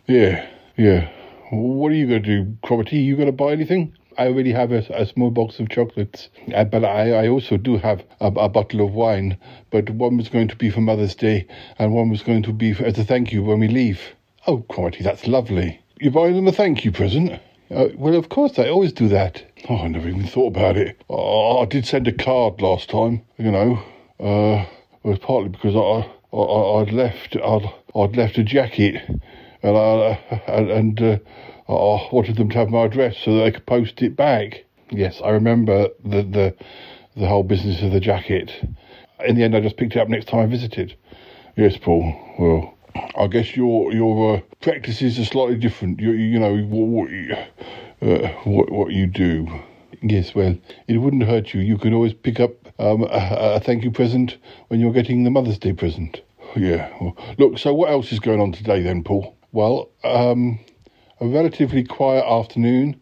yeah, 0.06 0.46
yeah. 0.76 1.10
What 1.50 1.92
are 1.92 1.94
you 1.94 2.06
going 2.06 2.22
to 2.22 2.44
do, 2.44 2.56
Cromitty? 2.64 3.04
You 3.04 3.16
going 3.16 3.26
to 3.26 3.32
buy 3.32 3.52
anything? 3.52 3.96
I 4.18 4.26
already 4.26 4.52
have 4.52 4.72
a, 4.72 4.84
a 4.90 5.06
small 5.06 5.30
box 5.30 5.58
of 5.60 5.68
chocolates, 5.68 6.28
uh, 6.54 6.64
but 6.64 6.84
I, 6.84 7.24
I 7.24 7.28
also 7.28 7.56
do 7.56 7.76
have 7.78 8.04
a, 8.20 8.26
a, 8.26 8.48
bottle 8.48 8.80
of 8.80 8.92
wine. 8.92 9.38
But 9.70 9.90
one 9.90 10.16
was 10.16 10.28
going 10.28 10.48
to 10.48 10.56
be 10.56 10.70
for 10.70 10.80
Mother's 10.80 11.14
Day, 11.14 11.46
and 11.78 11.94
one 11.94 12.10
was 12.10 12.22
going 12.22 12.42
to 12.44 12.52
be 12.52 12.72
for, 12.72 12.84
as 12.84 12.98
a 12.98 13.04
thank 13.04 13.32
you 13.32 13.42
when 13.42 13.60
we 13.60 13.68
leave. 13.68 14.00
Oh, 14.46 14.58
Cromitty, 14.68 15.02
that's 15.02 15.26
lovely. 15.26 15.80
You're 16.00 16.12
buying 16.12 16.34
them 16.34 16.46
a 16.46 16.52
thank 16.52 16.84
you 16.84 16.92
present? 16.92 17.40
Uh, 17.70 17.88
well, 17.96 18.14
of 18.14 18.28
course, 18.28 18.58
I 18.58 18.68
always 18.68 18.92
do 18.92 19.08
that. 19.08 19.44
Oh, 19.68 19.78
I 19.78 19.88
never 19.88 20.08
even 20.08 20.26
thought 20.26 20.48
about 20.48 20.76
it. 20.76 21.02
Oh, 21.08 21.62
I 21.62 21.64
did 21.64 21.86
send 21.86 22.06
a 22.06 22.12
card 22.12 22.60
last 22.60 22.90
time, 22.90 23.22
you 23.38 23.50
know. 23.50 23.82
Uh, 24.20 24.66
it 25.02 25.08
was 25.08 25.18
partly 25.18 25.48
because 25.48 25.74
I, 25.74 26.36
I, 26.36 26.80
I'd 26.80 26.92
left, 26.92 27.36
I'd, 27.36 27.72
I'd 27.94 28.16
left 28.16 28.38
a 28.38 28.44
jacket, 28.44 29.02
and 29.62 29.76
I, 29.76 30.18
and, 30.46 30.70
and 31.00 31.02
uh, 31.02 31.18
I 31.68 32.08
wanted 32.12 32.36
them 32.36 32.50
to 32.50 32.58
have 32.58 32.68
my 32.68 32.84
address 32.84 33.16
so 33.18 33.36
that 33.36 33.44
they 33.44 33.52
could 33.52 33.66
post 33.66 34.02
it 34.02 34.16
back. 34.16 34.64
Yes, 34.90 35.20
I 35.24 35.30
remember 35.30 35.88
the 36.04 36.22
the 36.22 36.54
the 37.16 37.26
whole 37.26 37.42
business 37.42 37.82
of 37.82 37.92
the 37.92 38.00
jacket. 38.00 38.52
In 39.24 39.36
the 39.36 39.44
end, 39.44 39.56
I 39.56 39.60
just 39.60 39.76
picked 39.76 39.96
it 39.96 40.00
up 40.00 40.08
next 40.08 40.28
time 40.28 40.40
I 40.40 40.46
visited. 40.46 40.94
Yes, 41.56 41.76
Paul. 41.76 42.14
Well, 42.38 42.74
I 43.16 43.26
guess 43.28 43.56
your 43.56 43.92
your 43.92 44.36
uh, 44.36 44.40
practices 44.60 45.18
are 45.18 45.24
slightly 45.24 45.56
different. 45.56 46.00
You 46.00 46.12
you 46.12 46.38
know 46.38 46.56
what 46.56 47.10
uh, 48.02 48.28
what 48.44 48.70
what 48.70 48.92
you 48.92 49.06
do. 49.06 49.48
Yes, 50.02 50.34
well, 50.34 50.56
it 50.86 50.98
wouldn't 50.98 51.22
hurt 51.22 51.54
you. 51.54 51.60
You 51.60 51.78
could 51.78 51.94
always 51.94 52.12
pick 52.12 52.40
up 52.40 52.52
um, 52.78 53.04
a, 53.04 53.54
a 53.56 53.60
thank 53.60 53.84
you 53.84 53.90
present 53.90 54.36
when 54.68 54.80
you're 54.80 54.92
getting 54.92 55.24
the 55.24 55.30
Mother's 55.30 55.58
Day 55.58 55.72
present. 55.72 56.20
Yeah. 56.56 56.90
Well, 57.00 57.16
look. 57.38 57.58
So 57.58 57.72
what 57.72 57.90
else 57.90 58.12
is 58.12 58.20
going 58.20 58.40
on 58.40 58.52
today 58.52 58.82
then, 58.82 59.02
Paul? 59.02 59.34
Well, 59.52 59.90
um, 60.02 60.58
a 61.24 61.28
relatively 61.28 61.82
quiet 61.82 62.22
afternoon. 62.22 63.00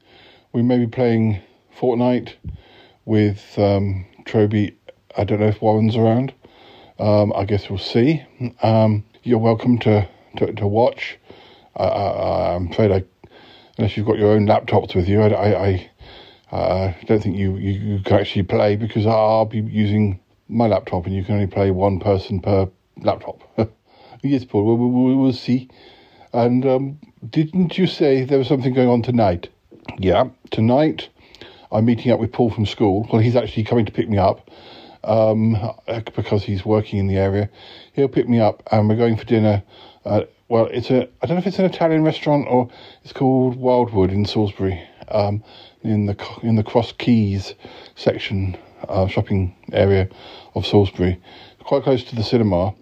We 0.53 0.62
may 0.62 0.79
be 0.79 0.87
playing 0.87 1.43
Fortnite 1.77 2.35
with 3.05 3.43
um, 3.59 4.07
Trowby. 4.25 4.77
I 5.16 5.25
don't 5.25 5.41
know 5.41 5.49
if 5.49 5.61
Warren's 5.61 5.97
around. 5.97 6.33
Um, 7.01 7.33
I 7.35 7.45
guess 7.45 7.68
we'll 7.68 7.81
see. 7.81 8.23
Um, 8.62 9.03
you're 9.25 9.41
welcome 9.41 9.77
to, 9.81 10.09
to, 10.37 10.53
to 10.53 10.66
watch. 10.68 11.18
I, 11.75 12.55
am 12.55 12.70
afraid 12.70 12.93
I, 12.93 13.05
unless 13.77 13.97
you've 13.97 14.07
got 14.07 14.18
your 14.18 14.31
own 14.31 14.47
laptops 14.47 14.95
with 14.95 15.09
you, 15.09 15.20
I, 15.20 15.29
I, 15.29 15.91
I 16.53 16.57
uh, 16.57 16.95
don't 17.07 17.20
think 17.20 17.37
you, 17.37 17.57
you, 17.57 17.73
you, 17.73 18.03
can 18.05 18.20
actually 18.20 18.45
play 18.45 18.77
because 18.77 19.05
I'll 19.05 19.47
be 19.47 19.59
using 19.59 20.20
my 20.49 20.68
laptop 20.68 21.07
and 21.07 21.14
you 21.14 21.25
can 21.25 21.35
only 21.35 21.49
play 21.49 21.73
one 21.73 21.99
person 21.99 22.39
per 22.39 22.68
laptop. 22.99 23.41
yes, 24.23 24.45
Paul, 24.45 24.64
we'll, 24.64 24.77
we'll, 24.77 25.16
we'll 25.16 25.33
see. 25.33 25.68
And 26.33 26.64
um, 26.64 26.99
didn't 27.28 27.76
you 27.76 27.87
say 27.87 28.24
there 28.24 28.39
was 28.39 28.49
something 28.49 28.72
going 28.72 28.89
on 28.89 29.03
tonight? 29.03 29.51
Yeah, 29.99 30.30
tonight 30.51 31.09
I'm 31.70 31.85
meeting 31.85 32.11
up 32.12 32.20
with 32.20 32.33
Paul 32.33 32.51
from 32.51 32.66
school. 32.66 33.07
Well, 33.12 33.20
he's 33.20 33.37
actually 33.37 33.64
coming 33.64 33.85
to 33.87 33.93
pick 33.93 34.09
me 34.09 34.18
up 34.18 34.51
um, 35.05 35.57
because 36.14 36.43
he's 36.45 36.64
working 36.64 36.99
in 36.99 37.07
the 37.07 37.16
area. 37.16 37.51
He'll 37.93 38.09
pick 38.09 38.28
me 38.28 38.41
up, 38.41 38.62
and 38.70 38.89
we're 38.89 38.97
going 38.97 39.16
for 39.16 39.24
dinner. 39.24 39.62
Uh, 40.05 40.22
well, 40.49 40.66
it's 40.66 40.91
a 40.91 41.09
I 41.22 41.26
don't 41.26 41.37
know 41.37 41.41
if 41.41 41.47
it's 41.47 41.59
an 41.59 41.66
Italian 41.66 42.03
restaurant 42.03 42.47
or 42.49 42.70
it's 43.05 43.12
called 43.12 43.57
Wildwood 43.57 44.11
in 44.11 44.24
Salisbury, 44.24 44.83
um, 45.09 45.43
in 45.83 46.07
the 46.07 46.16
in 46.43 46.57
the 46.57 46.64
Cross 46.64 46.93
Keys 46.93 47.55
section 47.95 48.57
uh, 48.89 49.07
shopping 49.07 49.55
area 49.72 50.09
of 50.55 50.66
Salisbury, 50.66 51.20
quite 51.61 51.83
close 51.83 52.05
to 52.05 52.16
the 52.16 52.22
cinema. 52.22 52.74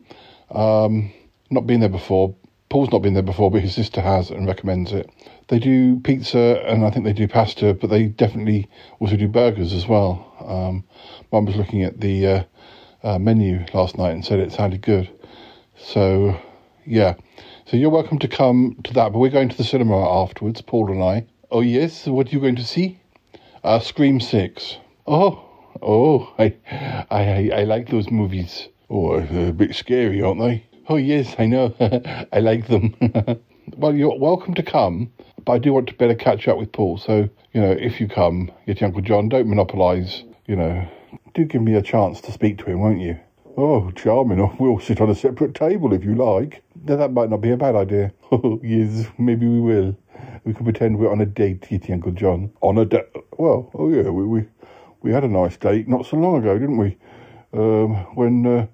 Um, 0.51 1.13
not 1.51 1.67
been 1.67 1.81
there 1.81 1.89
before, 1.89 2.35
Paul's 2.71 2.93
not 2.93 3.03
been 3.03 3.15
there 3.15 3.23
before, 3.25 3.51
but 3.51 3.63
his 3.63 3.75
sister 3.75 4.01
has 4.01 4.31
and 4.31 4.47
recommends 4.47 4.93
it. 4.93 5.11
They 5.49 5.59
do 5.59 5.99
pizza 5.99 6.63
and 6.65 6.85
I 6.87 6.91
think 6.91 7.05
they 7.05 7.13
do 7.13 7.27
pasta, 7.27 7.75
but 7.75 7.91
they 7.91 8.05
definitely 8.05 8.69
also 9.01 9.17
do 9.17 9.27
burgers 9.27 9.73
as 9.73 9.89
well. 9.89 10.33
Um, 10.39 10.85
Mum 11.33 11.47
was 11.47 11.57
looking 11.57 11.83
at 11.83 12.01
the 12.01 12.27
uh, 12.27 12.45
uh, 13.03 13.19
menu 13.19 13.67
last 13.75 13.99
night 13.99 14.13
and 14.13 14.25
said 14.25 14.39
it 14.39 14.53
sounded 14.53 14.83
good. 14.83 15.11
So, 15.77 16.41
yeah. 16.87 17.17
So 17.67 17.77
you're 17.77 17.91
welcome 17.91 18.21
to 18.21 18.29
come 18.29 18.77
to 18.85 18.93
that, 18.95 19.13
but 19.13 19.19
we're 19.19 19.31
going 19.31 19.49
to 19.49 19.57
the 19.57 19.65
cinema 19.65 20.23
afterwards, 20.23 20.63
Paul 20.63 20.93
and 20.93 21.03
I. 21.03 21.27
Oh, 21.51 21.63
yes? 21.63 22.07
What 22.07 22.29
are 22.29 22.31
you 22.31 22.41
going 22.41 22.57
to 22.57 22.65
see? 22.65 23.01
Uh, 23.65 23.81
Scream 23.81 24.21
6. 24.21 24.77
Oh, 25.09 25.45
oh, 25.83 26.33
I, 26.39 26.55
I, 27.11 27.51
I 27.53 27.65
like 27.65 27.89
those 27.89 28.13
movies. 28.13 28.69
Oh, 28.89 29.19
they're 29.19 29.49
a 29.49 29.53
bit 29.53 29.75
scary, 29.75 30.23
aren't 30.23 30.41
they? 30.41 30.67
Oh, 30.91 30.97
yes, 30.97 31.37
I 31.39 31.47
know. 31.47 31.73
I 32.33 32.41
like 32.41 32.67
them. 32.67 32.97
well, 33.77 33.95
you're 33.95 34.19
welcome 34.19 34.55
to 34.55 34.63
come, 34.65 35.13
but 35.45 35.53
I 35.53 35.59
do 35.59 35.73
want 35.73 35.87
to 35.87 35.95
better 35.95 36.17
catch 36.17 36.49
up 36.49 36.59
with 36.59 36.73
Paul. 36.73 36.99
So, 36.99 37.29
you 37.53 37.61
know, 37.61 37.71
if 37.71 38.01
you 38.01 38.09
come, 38.09 38.51
Yeti 38.67 38.83
Uncle 38.83 39.01
John, 39.01 39.29
don't 39.29 39.49
monopolise, 39.49 40.25
you 40.49 40.57
know. 40.57 40.89
Do 41.33 41.45
give 41.45 41.63
me 41.63 41.77
a 41.77 41.81
chance 41.83 42.21
to 42.23 42.33
speak 42.33 42.59
to 42.59 42.65
him, 42.65 42.81
won't 42.81 43.01
you? 43.01 43.17
Oh, 43.57 43.93
charming. 43.93 44.41
We'll 44.59 44.81
sit 44.81 45.01
on 45.01 45.09
a 45.09 45.15
separate 45.15 45.55
table 45.55 45.93
if 45.93 46.03
you 46.03 46.17
like. 46.17 46.65
Now, 46.83 46.97
that 46.97 47.13
might 47.13 47.31
not 47.31 47.41
be 47.41 47.53
a 47.53 47.57
bad 47.57 47.77
idea. 47.77 48.13
Oh, 48.33 48.59
yes, 48.61 49.07
maybe 49.17 49.47
we 49.47 49.61
will. 49.61 49.97
We 50.43 50.55
can 50.55 50.65
pretend 50.65 50.99
we're 50.99 51.13
on 51.13 51.21
a 51.21 51.27
date, 51.27 51.61
Yeti 51.71 51.93
Uncle 51.93 52.11
John. 52.11 52.51
On 52.63 52.77
a 52.79 52.85
date? 52.85 53.07
Well, 53.39 53.71
oh 53.75 53.91
yeah, 53.91 54.11
we, 54.11 54.25
we 54.25 54.49
we 55.03 55.13
had 55.13 55.23
a 55.23 55.29
nice 55.29 55.57
date 55.57 55.87
not 55.87 56.07
so 56.07 56.17
long 56.17 56.39
ago, 56.39 56.59
didn't 56.59 56.79
we? 56.79 56.97
Um, 57.53 57.95
when 58.17 58.45
uh, 58.45 58.67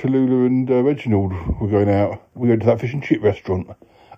Tallulah 0.00 0.46
and 0.46 0.70
uh, 0.70 0.82
Reginald 0.82 1.30
were 1.60 1.68
going 1.68 1.90
out, 1.90 2.26
we 2.34 2.48
went 2.48 2.62
to 2.62 2.66
that 2.68 2.80
fish 2.80 2.94
and 2.94 3.02
chip 3.02 3.22
restaurant. 3.22 3.68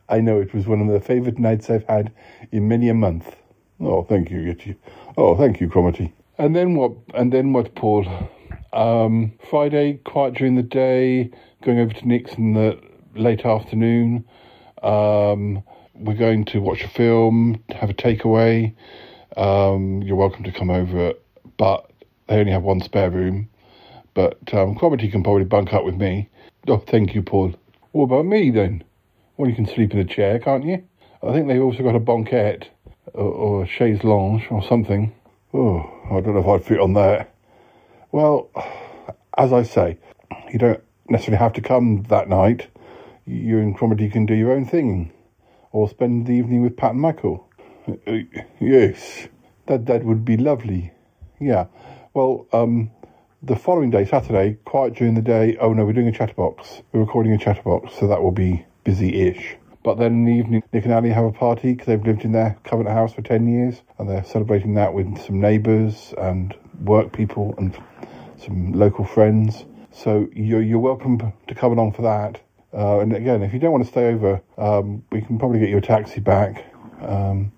I 0.08 0.20
know 0.20 0.40
it 0.40 0.54
was 0.54 0.68
one 0.68 0.80
of 0.80 0.86
the 0.86 1.00
favourite 1.00 1.40
nights 1.40 1.68
I've 1.70 1.84
had 1.88 2.12
in 2.52 2.68
many 2.68 2.88
a 2.88 2.94
month. 2.94 3.34
Oh, 3.80 4.04
thank 4.04 4.30
you, 4.30 4.38
Yeti. 4.38 4.76
Oh, 5.16 5.36
thank 5.36 5.60
you, 5.60 5.68
Cromitty. 5.68 6.12
And 6.38 6.54
then 6.54 6.76
what? 6.76 6.92
And 7.14 7.32
then 7.32 7.52
what, 7.52 7.74
Paul? 7.74 8.06
Um, 8.72 9.32
Friday, 9.50 9.94
quiet 10.04 10.34
during 10.34 10.54
the 10.54 10.62
day, 10.62 11.32
going 11.62 11.80
over 11.80 11.92
to 11.92 12.06
Nick's 12.06 12.34
in 12.34 12.54
the 12.54 12.80
late 13.16 13.44
afternoon. 13.44 14.24
Um, 14.84 15.64
we're 15.94 16.14
going 16.14 16.44
to 16.44 16.60
watch 16.60 16.82
a 16.82 16.88
film, 16.88 17.60
have 17.70 17.90
a 17.90 17.94
takeaway. 17.94 18.72
Um, 19.36 20.00
you're 20.02 20.14
welcome 20.14 20.44
to 20.44 20.52
come 20.52 20.70
over, 20.70 21.14
but 21.56 21.90
they 22.28 22.36
only 22.38 22.52
have 22.52 22.62
one 22.62 22.80
spare 22.80 23.10
room. 23.10 23.48
But 24.14 24.52
um, 24.52 24.74
Cromitty 24.74 25.10
can 25.10 25.22
probably 25.22 25.44
bunk 25.44 25.72
up 25.72 25.84
with 25.84 25.96
me. 25.96 26.28
Oh, 26.68 26.78
thank 26.78 27.14
you, 27.14 27.22
Paul. 27.22 27.54
What 27.92 28.04
about 28.04 28.26
me 28.26 28.50
then? 28.50 28.84
Well, 29.36 29.48
you 29.48 29.56
can 29.56 29.66
sleep 29.66 29.92
in 29.92 29.98
a 29.98 30.04
chair, 30.04 30.38
can't 30.38 30.64
you? 30.64 30.84
I 31.22 31.32
think 31.32 31.48
they've 31.48 31.62
also 31.62 31.82
got 31.82 31.94
a 31.94 32.00
banquette 32.00 32.68
or, 33.14 33.24
or 33.24 33.62
a 33.64 33.66
chaise 33.66 34.04
lounge 34.04 34.46
or 34.50 34.62
something. 34.62 35.14
Oh, 35.54 35.90
I 36.10 36.20
don't 36.20 36.34
know 36.34 36.40
if 36.40 36.46
I'd 36.46 36.66
fit 36.66 36.80
on 36.80 36.94
that. 36.94 37.34
Well, 38.10 38.50
as 39.36 39.52
I 39.52 39.62
say, 39.62 39.98
you 40.52 40.58
don't 40.58 40.82
necessarily 41.08 41.38
have 41.38 41.52
to 41.54 41.60
come 41.60 42.02
that 42.04 42.28
night. 42.28 42.68
You 43.26 43.58
and 43.58 43.76
Cromitty 43.76 44.12
can 44.12 44.26
do 44.26 44.34
your 44.34 44.52
own 44.52 44.66
thing, 44.66 45.12
or 45.70 45.88
spend 45.88 46.26
the 46.26 46.32
evening 46.32 46.62
with 46.62 46.76
Pat 46.76 46.92
and 46.92 47.00
Michael. 47.00 47.48
Uh, 47.88 48.18
yes, 48.60 49.28
that 49.66 49.86
that 49.86 50.04
would 50.04 50.24
be 50.24 50.36
lovely. 50.36 50.92
Yeah. 51.40 51.66
Well, 52.14 52.46
um, 52.52 52.90
the 53.44 53.56
following 53.56 53.90
day, 53.90 54.04
Saturday, 54.04 54.56
quiet 54.64 54.94
during 54.94 55.14
the 55.14 55.20
day. 55.22 55.56
Oh 55.60 55.72
no, 55.72 55.84
we're 55.84 55.92
doing 55.92 56.06
a 56.06 56.12
chatterbox. 56.12 56.82
We're 56.92 57.00
recording 57.00 57.32
a 57.32 57.38
chatterbox, 57.38 57.92
so 57.98 58.06
that 58.06 58.22
will 58.22 58.30
be 58.30 58.64
busy-ish. 58.84 59.56
But 59.82 59.96
then 59.98 60.12
in 60.12 60.24
the 60.26 60.32
evening, 60.32 60.62
Nick 60.72 60.84
and 60.84 60.94
Ali 60.94 61.10
have 61.10 61.24
a 61.24 61.32
party 61.32 61.72
because 61.72 61.86
they've 61.86 62.06
lived 62.06 62.24
in 62.24 62.30
their 62.30 62.56
Covenant 62.62 62.94
house 62.94 63.12
for 63.12 63.22
10 63.22 63.48
years 63.48 63.82
and 63.98 64.08
they're 64.08 64.22
celebrating 64.22 64.74
that 64.74 64.94
with 64.94 65.18
some 65.20 65.40
neighbours 65.40 66.14
and 66.18 66.54
work 66.84 67.12
people 67.12 67.52
and 67.58 67.76
some 68.38 68.72
local 68.74 69.04
friends. 69.04 69.64
So 69.90 70.28
you're, 70.32 70.62
you're 70.62 70.78
welcome 70.78 71.32
to 71.48 71.54
come 71.56 71.72
along 71.72 71.94
for 71.94 72.02
that. 72.02 72.40
Uh, 72.72 73.00
and 73.00 73.12
again, 73.12 73.42
if 73.42 73.52
you 73.52 73.58
don't 73.58 73.72
want 73.72 73.84
to 73.84 73.90
stay 73.90 74.06
over, 74.06 74.40
um, 74.56 75.02
we 75.10 75.20
can 75.20 75.36
probably 75.36 75.58
get 75.58 75.68
you 75.68 75.78
a 75.78 75.82
taxi 75.82 76.20
back. 76.20 76.64
Um, 77.00 77.50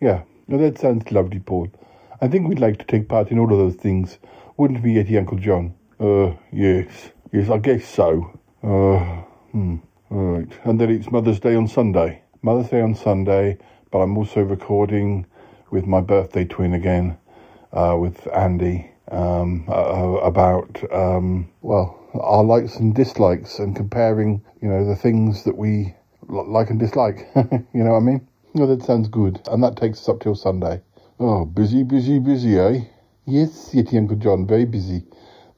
yeah, 0.00 0.22
no, 0.48 0.58
that 0.58 0.78
sounds 0.80 1.12
lovely, 1.12 1.38
Paul. 1.38 1.68
I 2.20 2.26
think 2.26 2.48
we'd 2.48 2.58
like 2.58 2.78
to 2.78 2.84
take 2.84 3.08
part 3.08 3.30
in 3.30 3.38
all 3.38 3.50
of 3.50 3.58
those 3.58 3.76
things. 3.76 4.18
Wouldn't 4.60 4.82
be 4.82 4.96
Yeti 4.96 5.16
Uncle 5.16 5.38
John? 5.38 5.72
Uh, 5.98 6.34
yes. 6.52 7.12
Yes, 7.32 7.48
I 7.48 7.56
guess 7.56 7.82
so. 7.82 8.38
Uh, 8.62 8.98
hmm. 9.52 9.76
Right. 10.10 10.52
And 10.64 10.78
then 10.78 10.90
it's 10.90 11.10
Mother's 11.10 11.40
Day 11.40 11.54
on 11.54 11.66
Sunday. 11.66 12.22
Mother's 12.42 12.68
Day 12.68 12.82
on 12.82 12.94
Sunday, 12.94 13.56
but 13.90 14.00
I'm 14.00 14.18
also 14.18 14.42
recording 14.42 15.24
with 15.70 15.86
my 15.86 16.02
birthday 16.02 16.44
twin 16.44 16.74
again, 16.74 17.16
uh, 17.72 17.96
with 17.98 18.28
Andy, 18.36 18.90
um, 19.10 19.64
uh, 19.66 20.18
about, 20.22 20.78
um, 20.92 21.48
well, 21.62 21.98
our 22.20 22.44
likes 22.44 22.76
and 22.76 22.94
dislikes 22.94 23.60
and 23.60 23.74
comparing, 23.74 24.44
you 24.60 24.68
know, 24.68 24.84
the 24.84 24.94
things 24.94 25.42
that 25.44 25.56
we 25.56 25.94
li- 26.28 26.44
like 26.48 26.68
and 26.68 26.78
dislike. 26.78 27.30
you 27.34 27.82
know 27.82 27.92
what 27.92 27.96
I 27.96 28.00
mean? 28.00 28.28
No, 28.52 28.66
that 28.66 28.82
sounds 28.82 29.08
good. 29.08 29.40
And 29.50 29.64
that 29.64 29.76
takes 29.78 30.00
us 30.00 30.08
up 30.10 30.20
till 30.20 30.34
Sunday. 30.34 30.82
Oh, 31.18 31.46
busy, 31.46 31.82
busy, 31.82 32.18
busy, 32.18 32.58
eh? 32.58 32.80
Yes, 33.30 33.72
Yeti 33.72 33.96
Uncle 33.96 34.16
John, 34.16 34.44
very 34.44 34.64
busy. 34.64 35.04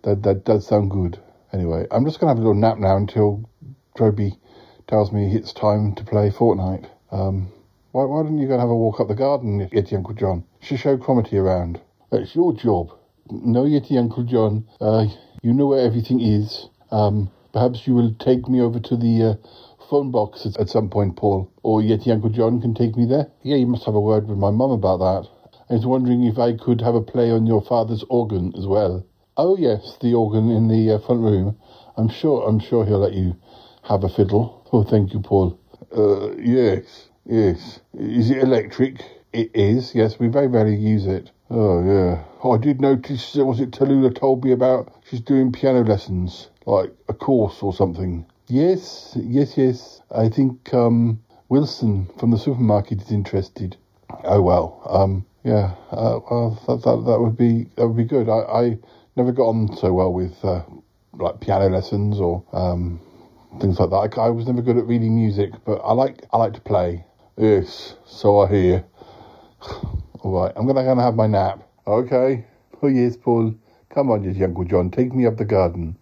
That 0.02 0.22
that 0.24 0.44
does 0.44 0.66
sound 0.66 0.90
good. 0.90 1.18
Anyway, 1.54 1.86
I'm 1.90 2.04
just 2.04 2.20
gonna 2.20 2.32
have 2.32 2.36
a 2.36 2.42
little 2.42 2.52
nap 2.54 2.76
now 2.76 2.98
until 2.98 3.48
Trowby 3.96 4.38
tells 4.86 5.10
me 5.10 5.34
it's 5.34 5.54
time 5.54 5.94
to 5.94 6.04
play 6.04 6.28
Fortnite. 6.28 6.86
Um, 7.10 7.48
why, 7.92 8.04
why 8.04 8.24
don't 8.24 8.36
you 8.36 8.46
go 8.46 8.52
and 8.52 8.60
have 8.60 8.68
a 8.68 8.76
walk 8.76 9.00
up 9.00 9.08
the 9.08 9.14
garden, 9.14 9.70
Yeti 9.72 9.94
Uncle 9.94 10.12
John? 10.12 10.44
Should 10.60 10.80
show 10.80 10.98
Cromitty 10.98 11.32
around. 11.40 11.80
It's 12.12 12.34
your 12.34 12.52
job. 12.52 12.92
No, 13.30 13.62
Yeti 13.64 13.98
Uncle 13.98 14.24
John. 14.24 14.68
Uh, 14.78 15.06
you 15.42 15.54
know 15.54 15.68
where 15.68 15.80
everything 15.86 16.20
is. 16.20 16.68
Um, 16.90 17.30
perhaps 17.54 17.86
you 17.86 17.94
will 17.94 18.12
take 18.20 18.48
me 18.50 18.60
over 18.60 18.80
to 18.80 18.96
the 18.98 19.24
uh, 19.40 19.84
phone 19.88 20.10
box 20.10 20.44
at, 20.44 20.58
at 20.60 20.68
some 20.68 20.90
point, 20.90 21.16
Paul. 21.16 21.50
Or 21.62 21.80
Yeti 21.80 22.08
Uncle 22.08 22.28
John 22.28 22.60
can 22.60 22.74
take 22.74 22.98
me 22.98 23.06
there. 23.06 23.28
Yeah, 23.42 23.56
you 23.56 23.66
must 23.66 23.86
have 23.86 23.94
a 23.94 24.00
word 24.00 24.28
with 24.28 24.36
my 24.36 24.50
mum 24.50 24.72
about 24.72 24.98
that. 24.98 25.30
I 25.72 25.76
was 25.76 25.86
wondering 25.86 26.24
if 26.24 26.38
I 26.38 26.52
could 26.52 26.82
have 26.82 26.94
a 26.94 27.00
play 27.00 27.30
on 27.30 27.46
your 27.46 27.62
father's 27.62 28.04
organ 28.10 28.52
as 28.58 28.66
well. 28.66 29.06
Oh 29.38 29.56
yes, 29.56 29.96
the 30.02 30.12
organ 30.12 30.50
in 30.50 30.68
the 30.68 30.92
uh, 30.92 30.98
front 30.98 31.22
room. 31.22 31.56
I'm 31.96 32.10
sure. 32.10 32.46
I'm 32.46 32.58
sure 32.58 32.84
he'll 32.84 32.98
let 32.98 33.14
you 33.14 33.36
have 33.84 34.04
a 34.04 34.10
fiddle. 34.10 34.68
Oh, 34.70 34.84
thank 34.84 35.14
you, 35.14 35.20
Paul. 35.20 35.58
Uh, 35.96 36.32
yes, 36.36 37.08
yes. 37.24 37.80
Is 37.94 38.30
it 38.30 38.42
electric? 38.42 39.02
It 39.32 39.50
is. 39.54 39.94
Yes, 39.94 40.18
we 40.18 40.28
very 40.28 40.46
rarely 40.46 40.76
use 40.76 41.06
it. 41.06 41.30
Oh 41.48 41.82
yeah. 41.82 42.22
Oh, 42.44 42.52
I 42.52 42.58
did 42.58 42.82
notice. 42.82 43.34
uh, 43.38 43.46
Was 43.46 43.58
it 43.58 43.70
Tallulah 43.70 44.14
told 44.14 44.44
me 44.44 44.52
about? 44.52 44.92
She's 45.08 45.22
doing 45.22 45.52
piano 45.52 45.84
lessons, 45.84 46.50
like 46.66 46.92
a 47.08 47.14
course 47.14 47.62
or 47.62 47.72
something. 47.72 48.26
Yes, 48.46 49.16
yes, 49.18 49.56
yes. 49.56 50.02
I 50.14 50.28
think 50.28 50.74
um, 50.74 51.22
Wilson 51.48 52.10
from 52.18 52.30
the 52.30 52.38
supermarket 52.38 53.00
is 53.00 53.10
interested. 53.10 53.78
Oh 54.24 54.42
well. 54.42 54.82
Um, 54.84 55.24
yeah. 55.44 55.74
Uh, 55.90 56.20
well, 56.30 56.62
that, 56.66 56.82
that 56.82 57.04
that 57.06 57.20
would 57.20 57.36
be 57.36 57.68
that 57.76 57.86
would 57.86 57.96
be 57.96 58.04
good. 58.04 58.28
I, 58.28 58.40
I 58.40 58.78
never 59.16 59.32
got 59.32 59.44
on 59.44 59.76
so 59.76 59.92
well 59.92 60.12
with 60.12 60.44
uh, 60.44 60.62
like 61.14 61.40
piano 61.40 61.68
lessons 61.68 62.20
or 62.20 62.44
um, 62.52 63.00
things 63.60 63.78
like 63.78 63.90
that. 63.90 64.18
I, 64.18 64.26
I 64.26 64.30
was 64.30 64.46
never 64.46 64.62
good 64.62 64.76
at 64.78 64.86
reading 64.86 65.16
music, 65.16 65.52
but 65.64 65.76
I 65.78 65.92
like 65.92 66.24
I 66.32 66.38
like 66.38 66.54
to 66.54 66.60
play. 66.60 67.04
Yes, 67.36 67.96
so 68.06 68.40
I 68.40 68.48
hear. 68.48 68.84
All 70.20 70.32
right, 70.32 70.52
I'm 70.54 70.66
gonna 70.66 70.84
gonna 70.84 71.02
have 71.02 71.14
my 71.14 71.26
nap. 71.26 71.68
Okay. 71.86 72.46
Oh 72.82 72.88
yes, 72.88 73.16
Paul. 73.16 73.54
Come 73.90 74.10
on, 74.10 74.24
yes, 74.24 74.42
Uncle 74.42 74.64
John, 74.64 74.90
take 74.90 75.12
me 75.12 75.26
up 75.26 75.36
the 75.36 75.44
garden. 75.44 75.96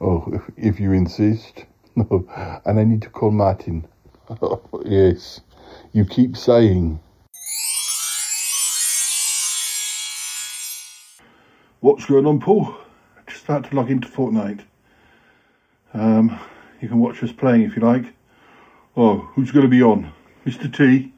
Oh, 0.00 0.24
if, 0.32 0.42
if 0.74 0.80
you 0.80 0.92
insist. 0.92 1.64
No, 1.94 2.26
and 2.64 2.80
I 2.80 2.84
need 2.84 3.02
to 3.02 3.10
call 3.10 3.30
Martin. 3.30 3.86
Yes, 4.84 5.40
you 5.92 6.04
keep 6.04 6.36
saying. 6.36 7.00
What's 11.82 12.04
going 12.04 12.26
on, 12.26 12.40
Paul? 12.40 12.74
Just 13.26 13.44
about 13.44 13.70
to 13.70 13.74
log 13.74 13.90
into 13.90 14.06
Fortnite. 14.06 14.60
Um, 15.94 16.38
you 16.82 16.88
can 16.88 16.98
watch 16.98 17.22
us 17.22 17.32
playing 17.32 17.62
if 17.62 17.74
you 17.74 17.80
like. 17.80 18.04
Oh, 18.98 19.30
who's 19.32 19.50
going 19.50 19.64
to 19.64 19.70
be 19.70 19.82
on? 19.82 20.12
Mr. 20.44 20.70
T. 20.70 21.10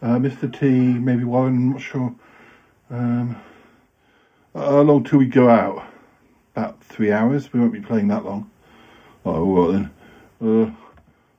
Uh, 0.00 0.18
Mr. 0.18 0.56
T, 0.56 0.68
maybe 0.68 1.24
Warren, 1.24 1.56
I'm 1.56 1.72
not 1.72 1.80
sure. 1.80 2.14
Um, 2.90 3.42
how 4.54 4.82
long 4.82 5.02
till 5.02 5.18
we 5.18 5.26
go 5.26 5.48
out? 5.48 5.84
About 6.54 6.80
three 6.80 7.10
hours. 7.10 7.52
We 7.52 7.58
won't 7.58 7.72
be 7.72 7.80
playing 7.80 8.06
that 8.06 8.24
long. 8.24 8.48
Oh, 9.26 9.66
right 9.66 9.90
then. 10.40 10.68
Uh, 10.68 10.70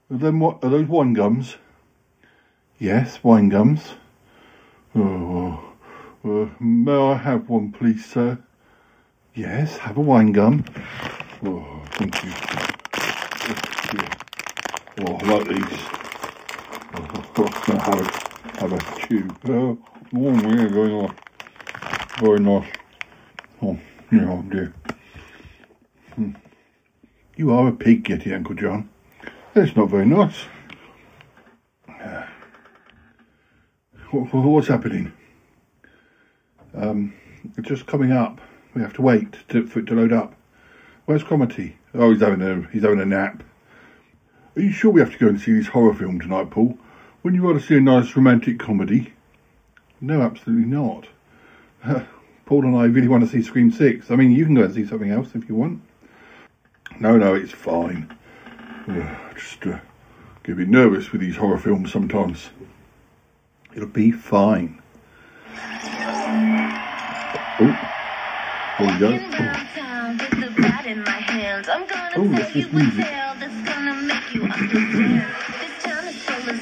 then 0.10 0.38
what 0.41 0.62
are 0.66 0.70
those 0.70 0.86
wine 0.86 1.14
gums? 1.14 1.55
Yes, 2.78 3.24
wine 3.24 3.47
gums. 3.47 3.93
Oh, 4.93 5.64
uh, 6.26 6.47
may 6.60 6.97
I 6.97 7.14
have 7.16 7.47
one, 7.47 7.72
please, 7.72 8.03
sir? 8.03 8.38
Yes, 9.36 9.77
have 9.77 9.97
a 9.97 10.01
wine 10.01 10.32
gum. 10.32 10.65
Oh, 11.45 11.84
thank 11.91 12.23
you. 12.23 12.32
Oh, 15.01 15.15
I 15.15 15.38
like 15.38 15.47
these. 15.47 15.80
Oh, 16.93 17.45
have 17.67 18.01
a, 18.01 18.59
have 18.59 18.73
a 18.73 18.99
chew. 18.99 19.30
Oh, 19.47 19.77
oh, 20.15 20.32
yeah, 20.34 20.67
very 20.67 20.91
nice. 20.91 21.11
Very 22.19 22.39
nice. 22.39 22.67
Oh, 23.61 23.80
yeah, 24.11 24.30
oh 24.30 24.41
dear. 24.49 24.73
Hmm. 26.15 26.32
You 27.38 27.51
are 27.51 27.69
a 27.69 27.71
pig, 27.71 28.03
Yeti, 28.05 28.34
Uncle 28.36 28.55
John. 28.55 28.89
That's 29.53 29.75
not 29.75 29.89
very 29.89 30.05
nice. 30.05 30.45
What, 34.11 34.34
what's 34.34 34.67
happening? 34.67 35.13
Um, 36.73 37.13
just 37.61 37.86
coming 37.86 38.11
up. 38.11 38.41
We 38.74 38.82
have 38.82 38.93
to 38.93 39.01
wait 39.01 39.36
to, 39.49 39.65
for 39.65 39.80
it 39.80 39.88
to 39.88 39.95
load 39.95 40.13
up. 40.13 40.36
Where's 41.05 41.24
Cromitty? 41.24 41.74
Oh, 41.93 42.11
he's 42.11 42.22
having 42.22 42.41
a 42.41 42.67
he's 42.72 42.84
having 42.84 42.99
a 42.99 43.05
nap. 43.05 43.43
Are 44.55 44.61
you 44.61 44.72
sure 44.72 44.91
we 44.91 45.01
have 45.01 45.11
to 45.11 45.17
go 45.17 45.28
and 45.28 45.39
see 45.39 45.53
this 45.53 45.67
horror 45.67 45.93
film 45.93 46.20
tonight, 46.20 46.51
Paul? 46.51 46.78
Wouldn't 47.24 47.41
you 47.41 47.47
rather 47.47 47.59
see 47.59 47.78
a 47.78 47.82
nice 47.82 48.15
romantic 48.15 48.59
comedy? 48.59 49.13
No, 50.01 50.22
absolutely 50.22 50.65
not. 50.65 51.07
Paul 52.45 52.65
and 52.65 52.76
I 52.76 52.86
really 52.86 53.07
want 53.07 53.24
to 53.24 53.30
see 53.30 53.41
Scream 53.41 53.72
Six. 53.72 54.11
I 54.11 54.15
mean, 54.15 54.32
you 54.32 54.45
can 54.45 54.55
go 54.55 54.63
and 54.63 54.74
see 54.74 54.86
something 54.86 55.11
else 55.11 55.30
if 55.36 55.47
you 55.49 55.55
want. 55.55 55.82
No, 56.99 57.17
no, 57.17 57.36
it's 57.36 57.51
fine. 57.51 58.15
Just 59.36 59.65
uh, 59.65 59.80
get 60.43 60.53
a 60.53 60.55
bit 60.55 60.67
nervous 60.67 61.11
with 61.11 61.22
these 61.22 61.38
horror 61.38 61.59
films 61.59 61.91
sometimes. 61.91 62.49
It'll 63.74 63.88
be 63.88 64.11
fine. 64.11 64.82
Oh, 67.61 67.99
there 68.80 68.93
we 68.93 68.99
go. 68.99 69.09
Oh, 72.15 72.27
that's 72.32 72.53
just 72.53 72.73
music. 72.73 73.05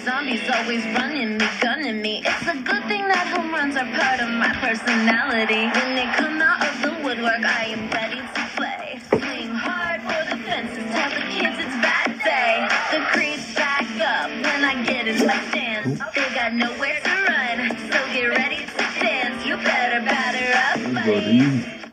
Zombies 0.04 0.50
always 0.50 0.84
running 0.96 1.38
me, 1.38 1.48
gunning 1.62 2.02
me. 2.02 2.24
It's 2.26 2.48
a 2.48 2.56
good 2.56 2.84
thing 2.88 3.08
that 3.08 3.28
home 3.36 3.52
runs 3.54 3.76
are 3.76 3.86
part 3.92 4.20
of 4.20 4.30
my 4.30 4.50
personality. 4.60 5.68
When 5.68 5.96
they 5.96 6.06
come 6.16 6.42
out 6.42 6.66
of 6.66 6.82
the 6.82 6.92
woodwork, 7.04 7.44
I 7.44 7.66
am 7.76 7.90
ready 7.92 8.20
to 8.22 8.44
play. 8.56 9.00
Swing 9.10 9.52
hard 9.54 10.02
for 10.02 10.24
the 10.32 10.42
fences, 10.44 10.84
tell 10.92 11.10
the 11.12 11.24
kids 11.32 11.60
it's 11.60 11.76
bad 11.84 12.10
day. 12.24 12.68
The 12.92 13.04
creeps 13.12 13.54
back 13.56 13.84
up 14.00 14.30
when 14.32 14.64
I 14.66 14.84
get 14.84 15.08
in 15.08 15.26
my 15.28 15.40
stance. 15.50 16.00
They 16.16 16.30
got 16.34 16.54
nowhere 16.54 17.00
to 17.04 17.14
run, 17.28 17.78
so 17.92 18.00
get 18.14 18.28
ready 18.32 18.66
to 18.66 18.84
dance. 19.04 19.46
You 19.46 19.58
better 19.58 20.00
batter 20.06 20.48
up, 20.56 20.88
Oh, 20.88 20.94
buddy. 20.94 21.87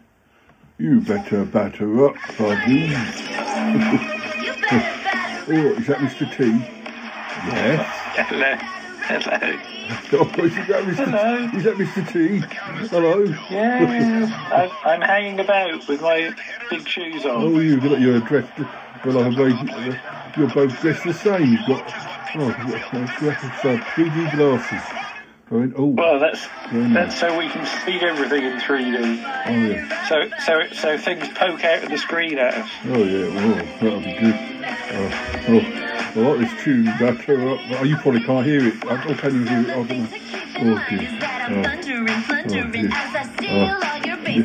You 0.76 1.00
better 1.00 1.44
batter 1.44 2.06
up, 2.06 2.16
buddy. 2.36 2.90
oh, 5.46 5.74
is 5.78 5.86
that 5.86 5.98
Mr. 5.98 6.36
T? 6.36 6.50
Yes. 7.46 7.86
Hello. 8.28 8.56
Hello. 9.06 9.58
Oh, 10.14 10.24
is 10.44 10.54
that 10.54 10.84
Mr. 10.84 11.04
Hello. 11.04 11.50
T? 11.50 11.56
Is 11.58 11.64
that 11.64 11.76
Mr. 11.76 12.02
T? 12.10 12.38
Hello. 12.88 13.22
Yeah, 13.50 14.48
I'm, 14.52 14.70
I'm 14.84 15.00
hanging 15.02 15.40
about 15.40 15.86
with 15.86 16.00
my 16.00 16.34
big 16.70 16.88
shoes 16.88 17.24
on. 17.26 17.42
Oh, 17.42 17.58
you 17.58 17.78
look 17.80 17.92
like 17.92 18.00
you're 18.00 18.20
dressed. 18.20 18.50
Well, 19.04 19.16
like 19.16 19.26
a 19.26 19.30
very, 19.36 19.52
uh, 19.52 19.94
you're 20.36 20.48
both 20.48 20.80
dressed 20.80 21.04
the 21.04 21.12
same. 21.12 21.52
You've 21.52 21.66
got 21.66 21.84
oh, 22.36 22.46
you've 22.46 22.80
got 22.80 22.94
uh, 22.94 23.18
glasses, 23.20 23.50
uh, 23.62 23.84
3D 23.94 24.36
glasses. 24.36 25.03
Right. 25.50 25.70
Oh, 25.76 25.86
Well, 25.86 26.18
that's 26.18 26.46
that's 26.72 27.20
so 27.20 27.38
we 27.38 27.48
can 27.48 27.66
see 27.84 28.00
everything 28.00 28.44
in 28.44 28.58
3D. 28.58 29.44
Oh 29.46 29.50
yeah. 29.52 30.08
So 30.08 30.30
so 30.46 30.66
so 30.72 30.96
things 30.98 31.28
poke 31.34 31.62
out 31.64 31.82
of 31.84 31.90
the 31.90 31.98
screen 31.98 32.38
at 32.38 32.54
us. 32.54 32.70
Oh 32.86 33.04
yeah. 33.04 33.26
Oh, 33.26 33.78
that'll 33.80 34.00
be 34.00 34.14
good. 34.14 34.34
Oh, 34.96 35.10
oh. 35.48 35.93
I 36.14 36.18
like 36.20 36.38
this 36.38 36.62
tune. 36.62 36.86
Up. 36.88 37.00
Oh, 37.28 37.82
you 37.84 37.96
probably 37.96 38.22
can't 38.22 38.46
hear 38.46 38.68
it. 38.68 38.84
I, 38.86 39.04
oh, 39.08 39.14
can 39.14 39.34
you 39.34 39.44
hear 39.44 39.60
it? 39.60 39.68
I 39.70 39.74
don't 39.74 39.88
know. 39.88 40.08
Oh 40.56 40.84
dear. 40.88 41.18
Oh, 41.48 41.62
oh 42.44 42.70
dear. 42.70 42.90
Oh. 43.50 43.80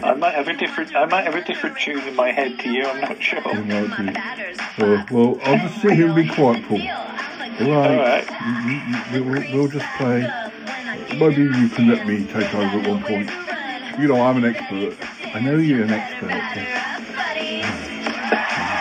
I 0.03 0.13
might 0.15 0.34
have 0.36 0.47
a 0.47 0.53
different 0.53 0.95
I 0.95 1.05
might 1.05 1.24
have 1.26 1.36
a 1.36 1.43
different 1.43 1.78
tune 1.78 1.99
in 2.07 2.15
my 2.15 2.32
head 2.32 2.59
to 2.59 2.70
you. 2.72 2.86
I'm 2.86 3.01
not 3.01 3.22
sure. 3.22 3.41
Oh, 3.45 3.53
no, 3.53 3.88
dear. 3.88 4.13
Oh, 4.80 5.05
well, 5.11 5.39
I'll 5.43 5.57
just 5.57 5.82
sit 5.82 5.93
here 5.93 6.07
and 6.07 6.15
be 6.15 6.28
quiet, 6.28 6.63
Paul. 6.65 6.82
All 6.82 7.97
right. 7.97 8.26
You- 8.45 8.72
you- 8.72 8.80
you- 8.80 9.24
We'll, 9.32 9.53
we'll 9.53 9.67
just 9.67 9.86
play. 9.97 10.22
Maybe 11.17 11.41
you 11.43 11.70
can 11.70 11.88
let 11.88 12.07
me 12.07 12.26
take 12.26 12.53
over 12.53 12.80
at 12.80 12.88
one 12.88 13.03
point. 13.03 13.30
You 13.99 14.07
know, 14.07 14.22
I'm 14.22 14.38
an 14.43 14.45
expert. 14.55 14.95
I 15.36 15.39
know 15.39 15.57
you're 15.57 15.84
an 15.84 15.91
expert. 15.91 16.30
yes. 16.30 16.76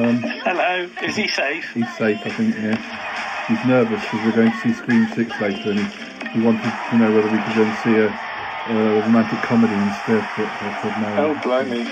Um, 0.00 0.22
Hello, 0.22 0.88
is 1.02 1.14
he 1.14 1.28
safe? 1.28 1.74
he's 1.74 1.96
safe, 1.98 2.16
I 2.24 2.30
think, 2.30 2.56
yeah. 2.56 3.44
He's 3.48 3.62
nervous 3.66 4.00
because 4.00 4.24
we're 4.24 4.32
going 4.32 4.50
to 4.50 4.56
see 4.60 4.72
Scream 4.72 5.06
6 5.14 5.40
later 5.42 5.72
and 5.72 5.80
he, 5.80 6.38
he 6.38 6.40
wanted 6.40 6.72
to 6.88 6.96
know 6.96 7.12
whether 7.12 7.28
we 7.28 7.36
could 7.36 7.52
then 7.52 7.76
see 7.84 7.96
a, 7.96 8.08
a 8.08 9.00
romantic 9.02 9.40
comedy 9.40 9.74
instead. 9.74 10.26
But 10.38 10.46
I 10.48 10.80
said 10.80 11.02
no. 11.02 11.16
Oh, 11.18 11.34
blimey. 11.42 11.84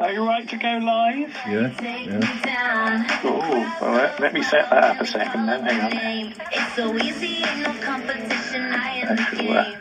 Are 0.00 0.12
you 0.12 0.26
right 0.26 0.48
to 0.48 0.56
go 0.56 0.78
live? 0.78 1.32
Yeah, 1.46 1.70
yeah. 1.80 3.20
Oh, 3.22 3.78
well, 3.80 3.94
let, 3.94 4.18
let 4.18 4.34
me 4.34 4.42
set 4.42 4.68
that 4.70 4.82
up 4.82 5.00
a 5.00 5.06
second 5.06 5.46
then. 5.46 5.62
Hang 5.62 5.80
on. 5.80 6.34
It's 6.50 6.74
so 6.74 6.92
easy, 6.98 7.44
ain't 7.44 7.60
no 7.60 7.72
competition. 7.80 8.62
I 8.72 9.06
I 9.08 9.16
shall, 9.30 9.58
uh, 9.58 9.76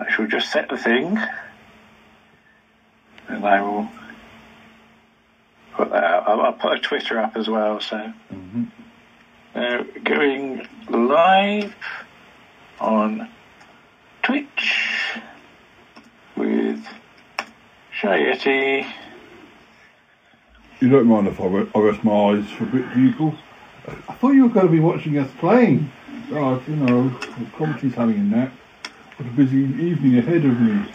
I 0.00 0.10
shall 0.10 0.26
just 0.26 0.52
set 0.52 0.68
the 0.68 0.76
thing. 0.76 1.18
And 3.28 3.44
I 3.44 3.60
will 3.60 3.88
put 5.74 5.90
that 5.90 6.04
out. 6.04 6.28
I'll, 6.28 6.40
I'll 6.40 6.52
put 6.52 6.78
a 6.78 6.80
Twitter 6.80 7.18
up 7.18 7.36
as 7.36 7.48
well, 7.48 7.80
so. 7.80 8.12
Uh, 9.54 9.82
going 10.04 10.66
live 10.88 11.74
on 12.80 13.28
Twitch 14.22 15.18
with 16.36 16.86
Shy 17.92 18.20
Yeti. 18.20 18.92
You 20.80 20.88
don't 20.88 21.06
mind 21.06 21.26
if 21.26 21.40
I, 21.40 21.46
re- 21.46 21.70
I 21.74 21.78
rest 21.80 22.04
my 22.04 22.12
eyes 22.12 22.48
for 22.50 22.64
a 22.64 22.66
bit, 22.66 22.94
do 22.94 23.00
you, 23.00 23.12
Paul? 23.14 23.34
I 24.08 24.14
thought 24.14 24.30
you 24.30 24.44
were 24.44 24.52
going 24.52 24.66
to 24.66 24.72
be 24.72 24.80
watching 24.80 25.18
us 25.18 25.30
playing. 25.38 25.90
Oh, 26.30 26.62
you 26.68 26.76
know, 26.76 27.10
Cromitty's 27.56 27.94
having 27.94 28.16
a 28.16 28.22
nap. 28.22 28.52
Got 29.18 29.26
a 29.26 29.30
busy 29.30 29.58
evening 29.58 30.18
ahead 30.18 30.44
of 30.44 30.60
me. 30.60 30.86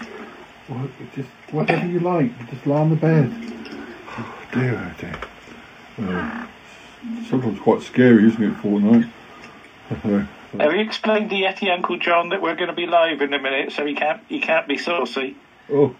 Well, 0.69 0.85
it 0.85 1.13
just 1.15 1.29
whatever 1.53 1.85
you 1.85 1.99
like, 1.99 2.49
just 2.49 2.65
lie 2.65 2.79
on 2.79 2.89
the 2.89 2.95
bed. 2.95 3.31
Oh 4.17 4.35
dear, 4.51 4.75
oh 4.75 4.99
dear. 4.99 5.19
Uh, 5.99 6.47
sometimes 7.29 7.59
quite 7.59 7.81
scary, 7.81 8.27
isn't 8.27 8.43
it, 8.43 8.55
Fortnite? 8.57 9.09
Have 10.59 10.71
you 10.73 10.81
explained 10.81 11.29
to 11.29 11.35
Yeti 11.35 11.71
Uncle 11.71 11.97
John 11.97 12.29
that 12.29 12.41
we're 12.41 12.55
going 12.55 12.69
to 12.69 12.75
be 12.75 12.85
live 12.85 13.21
in 13.21 13.33
a 13.33 13.39
minute, 13.39 13.71
so 13.71 13.85
he 13.85 13.93
can't 13.93 14.21
he 14.27 14.39
can't 14.39 14.67
be 14.67 14.77
saucy? 14.77 15.35
oh, 15.71 15.95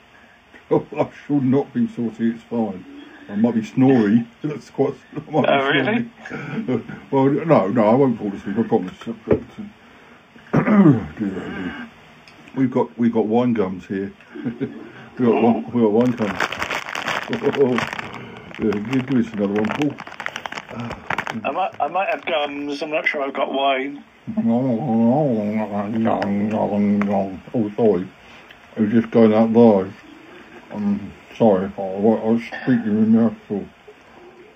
oh, 0.70 0.86
I 0.97 1.10
should 1.26 1.43
not 1.43 1.74
be 1.74 1.88
saucy. 1.88 2.32
It's 2.32 2.43
fine. 2.43 2.86
I 3.30 3.36
might 3.36 3.56
be 3.56 3.64
snory. 3.64 4.28
That's 4.43 4.70
quite. 4.70 4.95
I 5.16 5.32
might 5.32 5.49
Oh, 5.49 5.68
really? 5.70 6.10
well, 7.12 7.26
no, 7.30 7.68
no, 7.68 7.88
I 7.88 7.95
won't 7.95 8.18
fall 8.18 8.34
asleep. 8.34 8.58
I 8.58 8.64
promise. 8.64 8.93
But, 9.26 9.41
uh, 10.54 10.64
dear, 10.64 10.64
oh 10.68 11.10
dear. 11.18 11.89
We've 12.56 12.72
got 12.72 12.95
we've 12.97 13.14
got 13.14 13.26
wine 13.26 13.54
gums 13.54 13.88
here. 13.88 14.14
We 15.18 15.26
got 15.26 15.41
one, 15.41 15.72
we 15.72 15.82
got 15.82 15.91
wine 15.91 16.11
gums. 16.11 16.39
Oh, 17.57 17.74
yeah, 18.59 18.72
give, 18.91 19.05
give 19.07 19.20
us 19.20 19.34
another 19.34 19.53
one, 19.53 19.70
Paul. 19.70 19.95
I 21.43 21.51
might 21.51 21.82
I 21.82 21.88
might 21.88 22.09
have 22.09 22.26
gums. 22.26 22.82
I'm 22.82 22.91
not 22.91 23.07
sure 23.07 23.22
I've 23.24 23.34
got 23.34 23.51
wine. 23.53 24.03
Oh, 27.53 27.72
sorry. 27.76 28.07
I 28.76 28.80
was 28.80 28.91
just 28.91 29.11
going 29.11 29.34
out 29.34 29.51
live. 29.51 29.93
I'm 30.72 31.14
sorry. 31.38 31.72
I, 31.78 31.82
I 31.82 32.30
was 32.30 32.41
speaking 32.43 32.86
in 32.86 33.16
mouthful. 33.16 33.66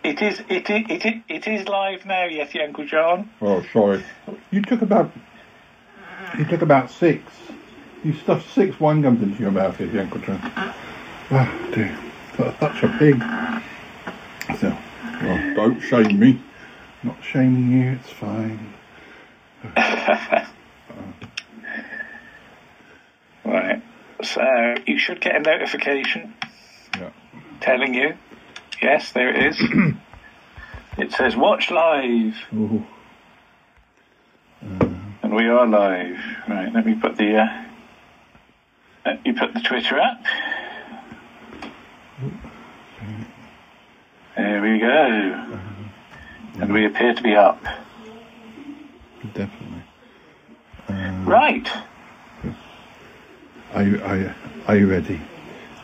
It 0.03 0.21
is 0.21 0.41
it 0.49 0.69
is 0.69 0.85
it 0.89 1.05
is, 1.05 1.21
it 1.27 1.47
is 1.47 1.67
live 1.67 2.05
now, 2.05 2.27
Yeti 2.27 2.63
Uncle 2.63 2.85
John. 2.85 3.29
Oh, 3.41 3.61
sorry. 3.73 4.03
You 4.51 4.61
took 4.61 4.81
about. 4.81 5.11
You 6.37 6.45
took 6.45 6.61
about 6.61 6.89
six. 6.91 7.23
You 8.07 8.13
stuffed 8.13 8.49
six 8.53 8.79
wine 8.79 9.01
gums 9.01 9.21
into 9.21 9.41
your 9.41 9.51
mouth 9.51 9.81
if 9.81 9.93
you 9.93 9.99
Uncle 9.99 10.21
John. 10.21 10.39
Ah, 11.29 11.69
dear. 11.73 11.93
That's 12.37 12.81
a 12.81 12.87
pig. 12.97 13.19
So, 14.57 14.77
well, 15.21 15.55
don't 15.55 15.81
shame 15.81 16.17
me. 16.17 16.39
Not 17.03 17.17
shaming 17.21 17.69
you, 17.69 17.91
it's 17.91 18.09
fine. 18.09 18.73
Right. 23.43 23.81
So 24.23 24.75
you 24.85 24.97
should 24.97 25.19
get 25.19 25.35
a 25.35 25.39
notification 25.39 26.33
Yeah. 26.97 27.09
telling 27.59 27.93
you. 27.93 28.13
Yes, 28.81 29.11
there 29.11 29.29
it 29.29 29.47
is. 29.47 29.59
it 30.97 31.11
says 31.11 31.35
watch 31.35 31.71
live. 31.71 32.35
Ooh. 32.53 32.85
And 34.61 35.33
we 35.33 35.47
are 35.47 35.67
live. 35.67 36.19
Right, 36.47 36.73
let 36.73 36.85
me 36.85 36.95
put 36.95 37.17
the 37.17 37.37
uh, 37.37 37.66
let 39.07 39.23
me 39.23 39.31
put 39.31 39.53
the 39.53 39.61
Twitter 39.61 39.97
up. 39.99 40.21
There 44.35 44.61
we 44.61 44.79
go. 44.79 45.59
And 46.59 46.73
we 46.73 46.85
appear 46.85 47.13
to 47.13 47.23
be 47.23 47.35
up. 47.35 47.63
Definitely. 49.33 49.83
Right. 51.25 51.69
Are 53.73 53.83
you, 53.83 54.01
are 54.03 54.17
you, 54.17 54.33
are 54.67 54.75
you 54.75 54.87
ready? 54.89 55.21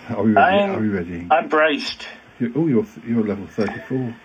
Are 0.10 0.24
we 0.24 0.34
ready? 0.34 0.58
I'm- 0.58 0.76
Are 0.76 0.80
we 0.80 0.90
ready? 0.90 1.28
I'm 1.32 1.48
braced. 1.48 2.06
You, 2.40 2.52
oh, 2.56 2.68
you're, 2.68 2.86
you're 3.08 3.24
level 3.26 3.48
34. 3.48 4.16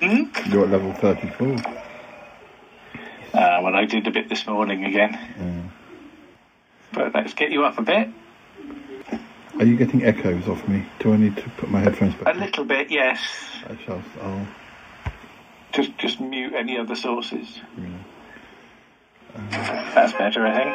Hmm? 0.00 0.50
You're 0.52 0.64
at 0.64 0.70
level 0.70 0.92
34. 0.94 1.48
Uh, 1.48 1.60
well, 3.62 3.74
I 3.74 3.84
did 3.84 4.06
a 4.06 4.10
bit 4.10 4.28
this 4.30 4.46
morning 4.46 4.84
again. 4.84 5.72
But 6.96 7.14
let's 7.14 7.34
get 7.34 7.52
you 7.52 7.62
up 7.62 7.76
a 7.78 7.82
bit. 7.82 8.08
Are 9.58 9.64
you 9.66 9.76
getting 9.76 10.02
echoes 10.02 10.48
off 10.48 10.66
me? 10.66 10.86
Do 10.98 11.12
I 11.12 11.18
need 11.18 11.36
to 11.36 11.42
put 11.58 11.70
my 11.70 11.80
headphones 11.80 12.14
back? 12.14 12.26
A 12.26 12.30
on? 12.30 12.40
little 12.40 12.64
bit, 12.64 12.90
yes. 12.90 13.20
I 13.68 13.76
shall. 13.84 14.02
I'll 14.22 14.46
just 15.72 15.96
just 15.98 16.20
mute 16.22 16.54
any 16.54 16.78
other 16.78 16.96
sources. 16.96 17.60
Yeah. 17.78 17.98
Uh, 19.36 19.94
that's 19.94 20.14
better, 20.14 20.46
I 20.46 20.54
think. 20.56 20.74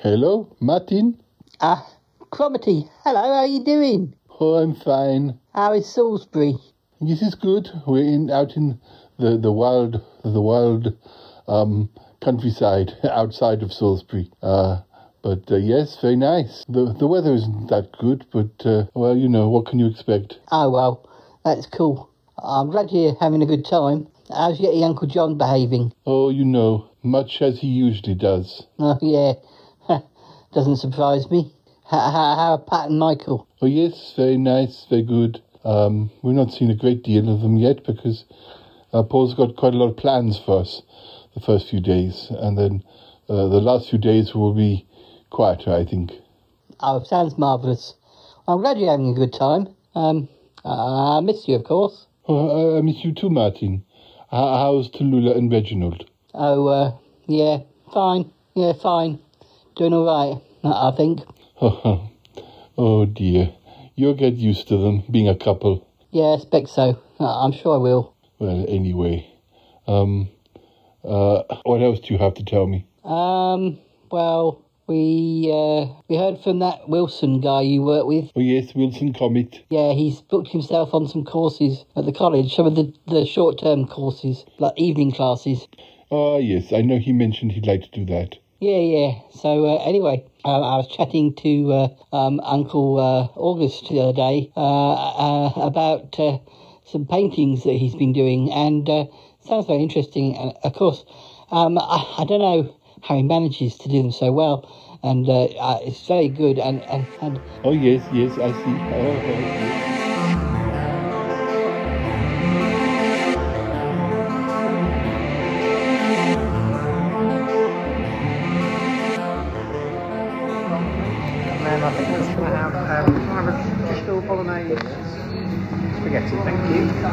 Hello, 0.00 0.54
Martin. 0.60 1.20
Ah, 1.60 1.86
Cromitty. 2.30 2.88
Hello, 3.04 3.22
how 3.22 3.40
are 3.40 3.46
you 3.46 3.64
doing? 3.64 4.14
Oh, 4.40 4.54
I'm 4.54 4.74
fine. 4.74 5.38
How 5.54 5.72
is 5.74 5.86
Salisbury? 5.86 6.56
This 7.00 7.22
is 7.22 7.34
good. 7.34 7.68
We're 7.86 8.04
in 8.04 8.30
out 8.30 8.56
in 8.56 8.80
the 9.22 9.38
the 9.38 9.52
wild 9.52 10.02
the 10.24 10.40
wild 10.40 10.92
um, 11.46 11.88
countryside 12.20 12.92
outside 13.04 13.62
of 13.62 13.72
Salisbury. 13.72 14.30
Uh, 14.42 14.80
but 15.22 15.50
uh, 15.50 15.56
yes, 15.56 15.96
very 16.02 16.16
nice. 16.16 16.64
The 16.68 16.92
the 16.98 17.06
weather 17.06 17.32
isn't 17.32 17.68
that 17.70 17.92
good, 17.98 18.26
but 18.32 18.66
uh, 18.66 18.86
well, 18.94 19.16
you 19.16 19.28
know 19.28 19.48
what 19.48 19.66
can 19.66 19.78
you 19.78 19.86
expect? 19.86 20.38
Oh 20.50 20.70
well, 20.70 21.08
that's 21.44 21.66
cool. 21.66 22.10
I'm 22.42 22.70
glad 22.70 22.90
you're 22.90 23.14
having 23.20 23.42
a 23.42 23.46
good 23.46 23.64
time. 23.64 24.08
How's 24.28 24.58
your 24.58 24.72
Uncle 24.84 25.06
John 25.06 25.38
behaving? 25.38 25.92
Oh, 26.06 26.30
you 26.30 26.44
know, 26.44 26.90
much 27.02 27.42
as 27.42 27.60
he 27.60 27.68
usually 27.68 28.14
does. 28.14 28.66
Oh 28.78 28.98
yeah, 29.00 29.34
doesn't 30.54 30.78
surprise 30.78 31.30
me. 31.30 31.52
How, 31.88 31.98
how, 31.98 32.34
how 32.34 32.52
are 32.52 32.58
Pat 32.58 32.90
and 32.90 32.98
Michael? 32.98 33.46
Oh 33.60 33.66
yes, 33.66 34.14
very 34.16 34.38
nice, 34.38 34.86
very 34.90 35.02
good. 35.02 35.40
Um, 35.64 36.10
we've 36.22 36.34
not 36.34 36.50
seen 36.50 36.70
a 36.70 36.74
great 36.74 37.04
deal 37.04 37.32
of 37.32 37.42
them 37.42 37.56
yet 37.56 37.84
because 37.84 38.24
uh, 38.92 39.02
Paul's 39.02 39.34
got 39.34 39.56
quite 39.56 39.74
a 39.74 39.76
lot 39.76 39.88
of 39.88 39.96
plans 39.96 40.38
for 40.38 40.60
us 40.60 40.82
the 41.34 41.40
first 41.40 41.68
few 41.68 41.80
days, 41.80 42.28
and 42.30 42.58
then 42.58 42.82
uh, 43.28 43.48
the 43.48 43.60
last 43.60 43.88
few 43.88 43.98
days 43.98 44.34
will 44.34 44.52
be 44.52 44.86
quieter, 45.30 45.72
I 45.72 45.84
think. 45.84 46.12
Oh, 46.80 47.02
sounds 47.02 47.38
marvellous. 47.38 47.94
I'm 48.46 48.60
glad 48.60 48.78
you're 48.78 48.90
having 48.90 49.10
a 49.10 49.14
good 49.14 49.32
time. 49.32 49.68
Um, 49.94 50.28
I 50.64 51.20
miss 51.20 51.48
you, 51.48 51.56
of 51.56 51.64
course. 51.64 52.06
Oh, 52.28 52.78
I, 52.78 52.82
miss 52.82 53.04
you 53.04 53.12
too, 53.12 53.30
Martin. 53.30 53.84
How's 54.30 54.90
Tallulah 54.90 55.36
and 55.36 55.50
Reginald? 55.50 56.08
Oh, 56.34 56.66
uh, 56.68 56.96
yeah, 57.26 57.58
fine. 57.92 58.30
Yeah, 58.54 58.72
fine. 58.72 59.18
Doing 59.76 59.94
all 59.94 60.06
right, 60.06 60.42
I 60.64 60.90
think. 60.96 61.20
oh 62.78 63.06
dear. 63.06 63.54
You'll 63.94 64.14
get 64.14 64.34
used 64.34 64.68
to 64.68 64.76
them 64.76 65.02
being 65.10 65.28
a 65.28 65.36
couple. 65.36 65.86
Yeah, 66.10 66.24
I 66.24 66.34
expect 66.34 66.68
so. 66.68 67.00
I'm 67.20 67.52
sure 67.52 67.74
I 67.74 67.78
will. 67.78 68.11
Well, 68.42 68.64
anyway. 68.66 69.24
Um, 69.86 70.28
uh, 71.04 71.44
what 71.62 71.80
else 71.80 72.00
do 72.00 72.12
you 72.12 72.18
have 72.18 72.34
to 72.34 72.44
tell 72.44 72.66
me? 72.66 72.88
Um, 73.04 73.78
well, 74.10 74.64
we 74.88 75.48
uh, 75.48 75.86
we 76.08 76.16
heard 76.16 76.40
from 76.42 76.58
that 76.58 76.88
Wilson 76.88 77.40
guy 77.40 77.60
you 77.60 77.82
work 77.82 78.04
with. 78.04 78.32
Oh 78.34 78.40
yes, 78.40 78.74
Wilson 78.74 79.12
Comet. 79.12 79.62
Yeah, 79.70 79.92
he's 79.92 80.22
booked 80.22 80.48
himself 80.48 80.92
on 80.92 81.06
some 81.06 81.24
courses 81.24 81.84
at 81.94 82.04
the 82.04 82.12
college, 82.12 82.52
some 82.52 82.66
of 82.66 82.74
the, 82.74 82.92
the 83.06 83.24
short 83.26 83.60
term 83.60 83.86
courses, 83.86 84.44
like 84.58 84.72
evening 84.76 85.12
classes. 85.12 85.68
Ah, 86.10 86.38
yes, 86.38 86.72
I 86.72 86.82
know 86.82 86.98
he 86.98 87.12
mentioned 87.12 87.52
he'd 87.52 87.68
like 87.68 87.82
to 87.82 87.90
do 87.92 88.04
that. 88.06 88.38
Yeah, 88.58 88.78
yeah. 88.78 89.20
So 89.30 89.66
uh, 89.66 89.84
anyway, 89.84 90.24
uh, 90.44 90.60
I 90.60 90.76
was 90.78 90.88
chatting 90.88 91.36
to 91.36 91.72
uh, 91.72 91.88
um, 92.12 92.40
Uncle 92.40 92.98
uh, 92.98 93.38
August 93.38 93.88
the 93.88 94.00
other 94.00 94.12
day 94.12 94.50
uh, 94.56 94.94
uh, 94.94 95.52
about 95.64 96.18
some 96.92 97.06
paintings 97.06 97.64
that 97.64 97.72
he's 97.72 97.94
been 97.94 98.12
doing, 98.12 98.52
and 98.52 98.88
uh, 98.88 99.06
sounds 99.40 99.66
very 99.66 99.82
interesting. 99.82 100.36
And 100.36 100.52
of 100.62 100.74
course, 100.74 101.04
um, 101.50 101.78
I, 101.78 102.14
I, 102.18 102.24
don't 102.24 102.40
know 102.40 102.76
how 103.02 103.16
he 103.16 103.22
manages 103.22 103.78
to 103.78 103.88
do 103.88 104.02
them 104.02 104.12
so 104.12 104.30
well, 104.30 104.68
and 105.02 105.28
uh, 105.28 105.78
it's 105.82 106.06
very 106.06 106.28
good. 106.28 106.58
And, 106.58 106.82
and, 106.82 107.06
and 107.22 107.40
oh 107.64 107.72
yes, 107.72 108.06
yes, 108.12 108.32
I 108.38 108.52
see. 108.52 108.76
Oh, 108.94 109.22
oh, 109.24 109.40
yes. 109.40 110.11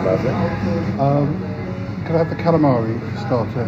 You. 0.10 0.16
Lovely. 0.16 1.00
Um, 1.00 1.38
can 2.06 2.16
I 2.16 2.18
have 2.20 2.30
the 2.30 2.36
calamari 2.36 2.98
starter? 3.26 3.62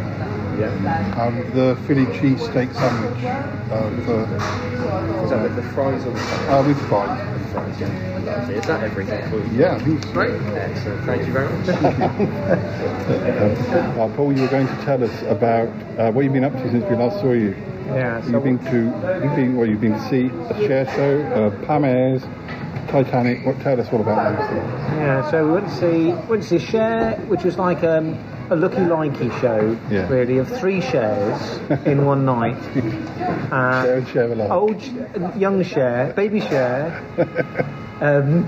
Yeah. 0.57 1.27
And 1.27 1.53
the 1.55 1.77
Philly 1.85 2.05
cheese 2.19 2.43
steak 2.43 2.73
sandwich. 2.73 3.23
Uh, 3.71 3.89
with 3.95 4.09
a, 4.09 5.23
Is 5.23 5.29
that 5.29 5.43
with 5.43 5.55
the 5.55 5.63
fries 5.73 6.03
on 6.05 6.17
the 6.17 6.27
side? 6.27 6.49
uh, 6.49 6.63
with 6.63 6.89
fries. 6.89 7.51
Fries, 7.51 7.79
yeah. 7.79 8.19
Lovely. 8.25 8.55
Is 8.55 8.65
that 8.67 8.81
everything 8.81 9.21
for 9.29 9.37
you? 9.39 9.61
Yeah, 9.61 9.75
I 9.75 9.79
think 9.79 10.01
so. 10.01 10.11
Great. 10.13 10.41
Excellent. 10.57 11.05
Thank 11.05 11.27
you 11.27 11.33
very 11.33 11.49
much. 11.55 12.47
Uh, 13.11 14.07
Paul, 14.15 14.33
you 14.33 14.41
were 14.41 14.47
going 14.47 14.67
to 14.67 14.75
tell 14.85 15.03
us 15.03 15.21
about 15.23 15.67
uh, 15.99 16.11
what 16.11 16.23
you've 16.23 16.33
been 16.33 16.43
up 16.43 16.53
to 16.53 16.71
since 16.71 16.83
we 16.89 16.95
last 16.95 17.19
saw 17.21 17.31
you. 17.33 17.51
Yeah, 17.87 18.21
so 18.21 18.29
you've 18.31 18.43
been 18.43 18.57
to 18.59 19.21
you've 19.23 19.35
been 19.35 19.55
well, 19.55 19.67
you've 19.67 19.81
been 19.81 19.93
to 19.93 20.09
see 20.09 20.27
a 20.27 20.67
Cher 20.67 20.85
show, 20.95 21.21
uh, 21.33 21.65
Pam 21.65 21.83
Ayres, 21.85 22.23
Titanic. 22.91 23.45
What 23.45 23.59
tell 23.61 23.79
us 23.79 23.87
all 23.93 24.01
about 24.01 24.37
those 24.37 24.47
things? 24.49 24.69
Yeah, 24.97 25.31
so 25.31 25.45
we 25.45 25.51
went 25.53 25.67
to 25.69 25.75
see 25.79 26.11
went 26.29 26.43
to 26.43 26.47
see 26.49 26.59
Cher, 26.59 27.15
which 27.27 27.43
was 27.43 27.57
like 27.57 27.83
um, 27.83 28.17
a 28.49 28.55
looky 28.55 28.77
likey 28.77 29.31
show, 29.39 29.77
Yeah. 29.89 30.07
really, 30.09 30.37
of 30.39 30.49
three 30.59 30.81
Chers 30.81 31.57
in 31.85 32.05
one 32.13 32.25
night. 32.25 32.57
Uh, 33.51 33.83
Cher 33.83 33.95
and 33.97 34.07
share 34.09 34.31
alike. 34.31 34.51
old, 34.51 35.37
young 35.37 35.63
Cher, 35.63 36.11
baby 36.13 36.41
Cher, 36.41 37.01
um, 38.01 38.45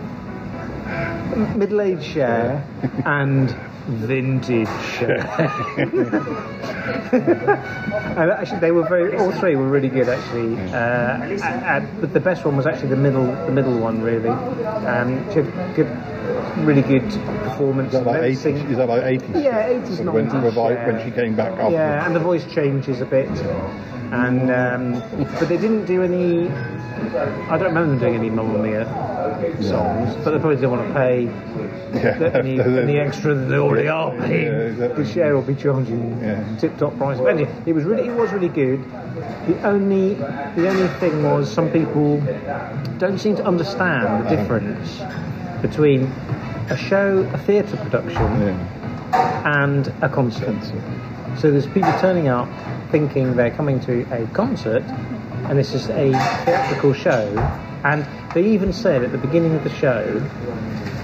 middle-aged 1.57 2.03
Cher, 2.03 2.63
and 3.05 3.55
vintage 3.88 4.67
and 7.13 8.31
actually, 8.31 8.59
they 8.59 8.71
were 8.71 8.88
very. 8.88 9.15
All 9.17 9.31
three 9.31 9.55
were 9.55 9.67
really 9.67 9.89
good, 9.89 10.09
actually. 10.09 10.55
Uh, 10.71 11.21
and- 11.21 11.41
and- 11.43 12.01
but 12.01 12.13
the 12.13 12.19
best 12.19 12.45
one 12.45 12.55
was 12.57 12.65
actually 12.65 12.89
the 12.89 12.95
middle, 12.95 13.25
the 13.45 13.51
middle 13.51 13.77
one, 13.79 14.01
really. 14.01 14.29
Um, 14.29 15.23
she 15.31 15.41
had 15.41 15.75
good, 15.75 15.88
really 16.65 16.81
good 16.81 17.07
performance. 17.43 17.93
Is 17.93 17.99
that 17.99 18.05
like 18.05 18.15
and 18.17 18.25
eighties? 18.25 18.45
everything. 18.45 18.71
Is 18.71 18.77
that 18.77 18.89
like 18.89 19.03
eighties? 19.03 19.43
Yeah, 19.43 19.69
80s, 19.69 19.95
Sort 19.97 20.07
of 20.07 20.13
when, 20.13 20.25
yeah. 20.29 20.88
when 20.88 21.05
she 21.05 21.11
came 21.11 21.36
back 21.36 21.51
after. 21.53 21.71
Yeah, 21.71 22.05
and 22.05 22.15
the 22.15 22.19
voice 22.19 22.45
changes 22.53 23.01
a 23.01 23.05
bit. 23.05 23.29
And 24.14 24.51
um, 24.51 24.99
but 25.39 25.49
they 25.49 25.57
didn't 25.57 25.86
do 25.86 26.03
any. 26.03 26.47
I 26.47 27.57
don't 27.57 27.74
remember 27.74 27.88
them 27.88 27.99
doing 27.99 28.16
any 28.16 28.30
Mamma 28.30 28.59
Mia 28.59 28.86
songs, 29.64 30.16
but 30.24 30.32
they 30.32 30.39
probably 30.39 30.55
didn't 30.55 30.72
want 30.72 30.88
to 30.88 30.93
pay 30.93 31.26
the, 31.99 32.32
any, 32.36 32.59
any 32.82 32.99
extra 32.99 33.34
that 33.34 33.45
they 33.45 33.57
already 33.57 33.88
are 33.88 34.11
paying. 34.11 34.45
Yeah, 34.45 34.59
exactly. 34.59 35.03
The 35.03 35.09
Cher 35.11 35.36
will 35.36 35.41
be 35.41 35.55
charging 35.55 36.57
tip 36.59 36.78
top 36.78 36.95
price. 36.97 37.18
But 37.18 37.30
anyway, 37.30 37.51
it 37.66 37.74
was 37.74 37.86
really, 37.86 38.07
it 38.07 38.16
was 38.16 38.32
really 38.32 38.49
good. 38.49 38.84
The 39.47 39.59
only, 39.68 40.14
the 40.14 40.68
only 40.68 40.88
thing 40.99 41.24
was 41.24 41.51
some 41.51 41.72
people 41.72 42.20
don't 42.99 43.18
seem 43.18 43.36
to 43.38 43.45
understand 43.45 44.26
the 44.26 44.36
difference 44.36 45.01
between 45.61 46.03
a 46.70 46.78
show, 46.78 47.20
a 47.34 47.38
theatre 47.39 47.78
production, 47.78 48.26
and 49.43 49.88
a 50.01 50.09
concert. 50.09 50.55
So 51.39 51.51
there's 51.51 51.67
people 51.67 51.93
turning 51.99 52.27
up 52.27 52.47
thinking 52.91 53.36
they're 53.36 53.51
coming 53.51 53.79
to 53.81 54.01
a 54.13 54.27
concert, 54.27 54.84
and 54.84 55.57
this 55.57 55.73
is 55.73 55.89
a 55.89 56.11
theatrical 56.45 56.93
show. 56.93 57.27
And 57.84 58.07
they 58.34 58.45
even 58.45 58.71
said 58.71 59.03
at 59.03 59.11
the 59.11 59.17
beginning 59.17 59.55
of 59.55 59.63
the 59.63 59.69
show 59.69 60.19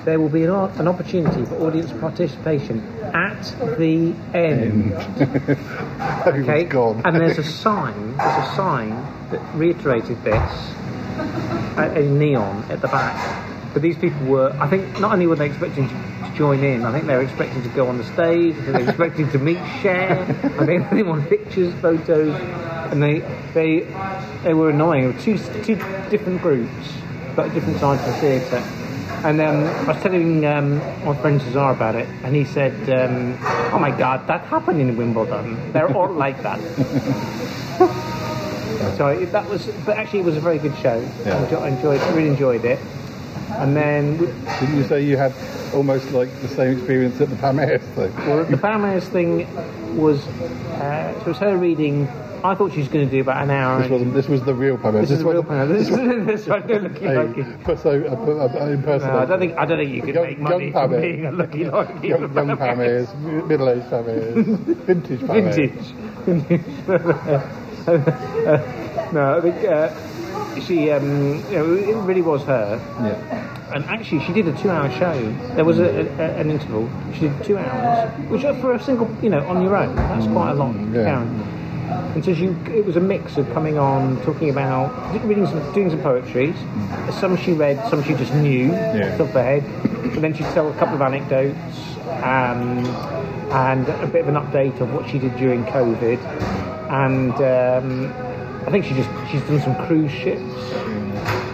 there 0.06 0.20
will 0.20 0.30
be 0.30 0.44
an, 0.44 0.52
an 0.52 0.88
opportunity 0.88 1.46
for 1.46 1.56
audience 1.56 1.92
participation 1.92 2.80
at 3.14 3.42
the 3.78 4.14
end. 4.34 4.94
okay, 6.28 6.68
and 7.04 7.16
there's 7.16 7.38
a 7.38 7.44
sign. 7.44 8.18
There's 8.18 8.48
a 8.48 8.56
sign 8.56 8.90
that 9.32 9.42
reiterated 9.56 10.24
this 10.24 10.74
uh, 11.78 11.94
in 11.96 12.18
neon 12.18 12.64
at 12.72 12.82
the 12.82 12.88
back. 12.88 13.74
But 13.74 13.82
these 13.82 13.98
people 13.98 14.26
were, 14.28 14.56
I 14.60 14.68
think, 14.68 15.00
not 15.00 15.14
only 15.14 15.28
were 15.28 15.36
they 15.36 15.46
expecting 15.46 15.88
to, 15.88 15.94
to 15.94 16.19
join 16.40 16.64
in, 16.64 16.86
I 16.86 16.94
think 16.94 17.06
they 17.06 17.16
were 17.16 17.22
expecting 17.22 17.62
to 17.64 17.70
go 17.70 17.88
on 17.88 17.98
the 17.98 18.04
stage. 18.06 18.56
I 18.56 18.62
think 18.64 18.66
they 18.66 18.72
were 18.84 18.90
expecting 18.90 19.30
to 19.32 19.40
meet 19.40 19.60
Cher. 19.82 20.22
I 20.58 20.66
think 20.66 20.90
they 20.90 21.04
wanted 21.04 21.28
pictures, 21.30 21.74
photos, 21.82 22.34
and 22.92 23.04
they 23.04 23.20
they 23.54 23.82
they 24.46 24.54
were 24.54 24.70
annoying. 24.70 25.02
There 25.04 25.12
were 25.12 25.20
two 25.20 25.38
two 25.64 25.76
different 26.10 26.42
groups, 26.42 26.72
but 27.36 27.54
different 27.54 27.78
sides 27.82 28.02
of 28.08 28.14
the 28.16 28.20
theatre. 28.22 28.64
And 29.28 29.42
um, 29.42 29.66
I 29.68 29.84
was 29.92 30.02
telling 30.02 30.46
um, 30.46 30.78
my 31.04 31.14
friend 31.22 31.42
Cesar 31.42 31.72
about 31.72 31.96
it, 31.96 32.08
and 32.24 32.34
he 32.34 32.46
said, 32.46 32.74
um, 32.90 33.38
"Oh 33.74 33.80
my 33.80 33.92
God, 33.92 34.26
that 34.28 34.42
happened 34.46 34.80
in 34.80 34.96
Wimbledon. 34.96 35.74
They're 35.74 35.94
all 35.94 36.14
like 36.26 36.42
that." 36.44 36.62
so 38.96 39.26
that 39.34 39.50
was, 39.50 39.66
but 39.86 39.98
actually, 39.98 40.20
it 40.20 40.26
was 40.26 40.38
a 40.38 40.42
very 40.42 40.58
good 40.60 40.78
show. 40.78 41.04
I 41.26 41.28
Yeah. 41.28 41.44
enjoyed, 41.44 41.68
enjoyed, 41.74 42.02
really 42.16 42.30
enjoyed 42.30 42.64
it. 42.64 42.80
And 43.52 43.76
then, 43.76 44.18
Didn't 44.18 44.78
you 44.78 44.84
say 44.84 45.04
you 45.04 45.18
had 45.18 45.34
almost 45.74 46.12
like 46.12 46.30
the 46.42 46.48
same 46.48 46.78
experience 46.78 47.20
at 47.20 47.30
the 47.30 47.36
Pam 47.36 47.60
Ayres 47.60 47.82
thing? 47.82 48.16
well, 48.16 48.46
the 48.46 48.58
Pam 48.58 48.86
Ayres 48.86 49.08
thing 49.10 49.48
was, 49.98 50.26
uh, 50.28 51.14
so 51.16 51.22
it 51.22 51.28
was 51.28 51.38
her 51.40 51.58
reading. 51.58 52.08
I 52.42 52.56
thought 52.56 52.72
she 52.72 52.80
was 52.80 52.88
going 52.88 53.06
to 53.06 53.12
do 53.14 53.20
about 53.20 53.44
an 53.44 53.52
hour. 53.52 53.82
This 53.82 53.92
wasn't. 53.92 54.14
This 54.14 54.30
was 54.30 54.42
the 54.44 54.54
real 54.54 54.78
Pam 54.78 54.96
Ayres. 54.96 55.10
This 55.10 55.18
is 55.18 55.24
the 55.26 55.30
real 55.32 55.44
Pam 55.44 55.70
Ayres. 55.72 55.90
This 55.90 56.00
is 56.00 56.26
this 56.26 56.48
one. 56.48 56.66
Don't 56.68 56.84
look 56.84 56.98
Hey, 57.00 57.18
like 57.18 57.38
it. 57.38 57.64
perso- 57.64 58.06
uh, 58.06 58.64
uh, 58.64 58.68
impersonator. 58.70 59.14
No, 59.14 59.20
I 59.20 59.26
don't 59.26 59.40
think 59.40 59.58
I 59.58 59.66
don't 59.66 59.78
think 59.78 59.94
you 59.94 60.02
could 60.04 60.16
Young- 60.16 60.26
make 60.26 60.40
money 60.40 60.72
from 60.72 60.90
Pam 60.92 61.02
being 61.02 61.26
a 61.26 61.32
lucky 61.34 61.66
lucky. 61.66 62.08
Young, 62.08 62.34
young 62.34 62.58
Pam 62.58 62.80
Ayres, 62.86 63.14
middle-aged 63.16 63.90
Pam 63.90 64.08
Ayres, 64.08 64.46
vintage 64.88 65.20
Pam 65.28 65.48
Ayres. 65.48 65.92
Vintage. 66.26 66.62
no, 69.14 69.38
I 69.38 69.42
think 69.42 69.66
uh, 69.66 69.90
she, 70.66 70.92
um, 70.92 71.36
you 71.50 71.58
know, 71.58 71.74
it 71.76 71.96
really 72.06 72.22
was 72.22 72.44
her. 72.44 72.78
Yeah. 73.02 73.74
And 73.74 73.86
actually, 73.86 74.24
she 74.26 74.34
did 74.34 74.48
a 74.48 74.54
two-hour 74.58 74.90
show. 74.98 75.32
There 75.56 75.66
was 75.66 75.80
a, 75.80 76.08
a, 76.20 76.38
an 76.40 76.50
interval. 76.50 76.90
She 77.14 77.22
did 77.22 77.44
two 77.44 77.58
hours, 77.58 78.10
which 78.30 78.42
for 78.62 78.74
a 78.74 78.82
single, 78.82 79.08
you 79.22 79.30
know, 79.30 79.46
on 79.48 79.62
your 79.62 79.76
own, 79.76 79.96
that's 79.96 80.26
quite 80.28 80.52
a 80.52 80.54
lot. 80.56 80.74
yeah. 80.92 81.04
Karen. 81.04 81.56
And 82.14 82.24
so 82.26 82.34
she, 82.36 82.46
it 82.72 82.86
was 82.86 82.96
a 82.98 83.00
mix 83.00 83.38
of 83.38 83.52
coming 83.54 83.78
on, 83.78 84.22
talking 84.24 84.50
about, 84.50 84.92
reading 85.26 85.46
some, 85.48 85.74
doing 85.74 85.90
some 85.90 86.02
poetry. 86.02 86.54
Some 87.20 87.38
she 87.38 87.54
read, 87.54 87.84
some 87.90 88.04
she 88.04 88.14
just 88.16 88.34
knew, 88.34 88.72
Yeah. 88.72 89.10
off 89.12 89.18
the 89.18 89.26
top 89.26 89.28
of 89.28 89.34
her 89.34 89.44
head. 89.44 89.64
And 90.16 90.24
then 90.24 90.34
she'd 90.34 90.46
tell 90.54 90.68
a 90.70 90.74
couple 90.78 90.96
of 90.96 91.02
anecdotes 91.02 91.58
um, 92.24 92.86
and 93.52 93.88
a 93.88 94.08
bit 94.08 94.22
of 94.22 94.28
an 94.28 94.36
update 94.36 94.80
of 94.82 94.94
what 94.94 95.08
she 95.10 95.20
did 95.20 95.36
during 95.38 95.64
COVID. 95.66 96.20
And 96.90 97.34
um, 97.34 98.29
I 98.68 98.72
think 98.72 98.86
she 98.86 98.94
just 98.94 99.10
she's 99.32 99.42
done 99.44 99.62
some 99.62 99.76
cruise 99.88 100.12
ships 100.12 100.42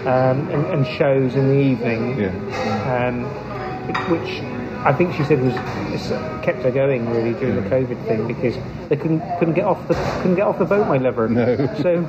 um, 0.05 0.49
and, 0.49 0.65
and 0.67 0.85
shows 0.85 1.35
in 1.35 1.47
the 1.47 1.59
evening, 1.59 2.25
um, 2.85 3.23
which 4.09 4.41
I 4.85 4.93
think 4.93 5.15
she 5.15 5.23
said 5.23 5.41
was 5.41 5.53
kept 6.43 6.61
her 6.63 6.71
going 6.71 7.09
really 7.09 7.33
during 7.39 7.55
the 7.55 7.69
COVID 7.69 8.05
thing 8.07 8.27
because 8.27 8.55
they 8.89 8.97
couldn't 8.97 9.21
couldn't 9.39 9.55
get 9.55 9.65
off 9.65 9.87
the 9.87 9.93
couldn't 9.93 10.35
get 10.35 10.45
off 10.45 10.59
the 10.59 10.65
boat, 10.65 10.87
my 10.87 10.97
lover. 10.97 11.27
No. 11.27 11.55
So 11.81 12.05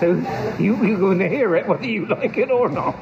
so 0.00 0.56
you 0.58 0.76
you're 0.84 0.98
going 0.98 1.18
to 1.20 1.28
hear 1.28 1.54
it 1.56 1.66
whether 1.66 1.86
you 1.86 2.06
like 2.06 2.36
it 2.36 2.50
or 2.50 2.68
not. 2.68 2.96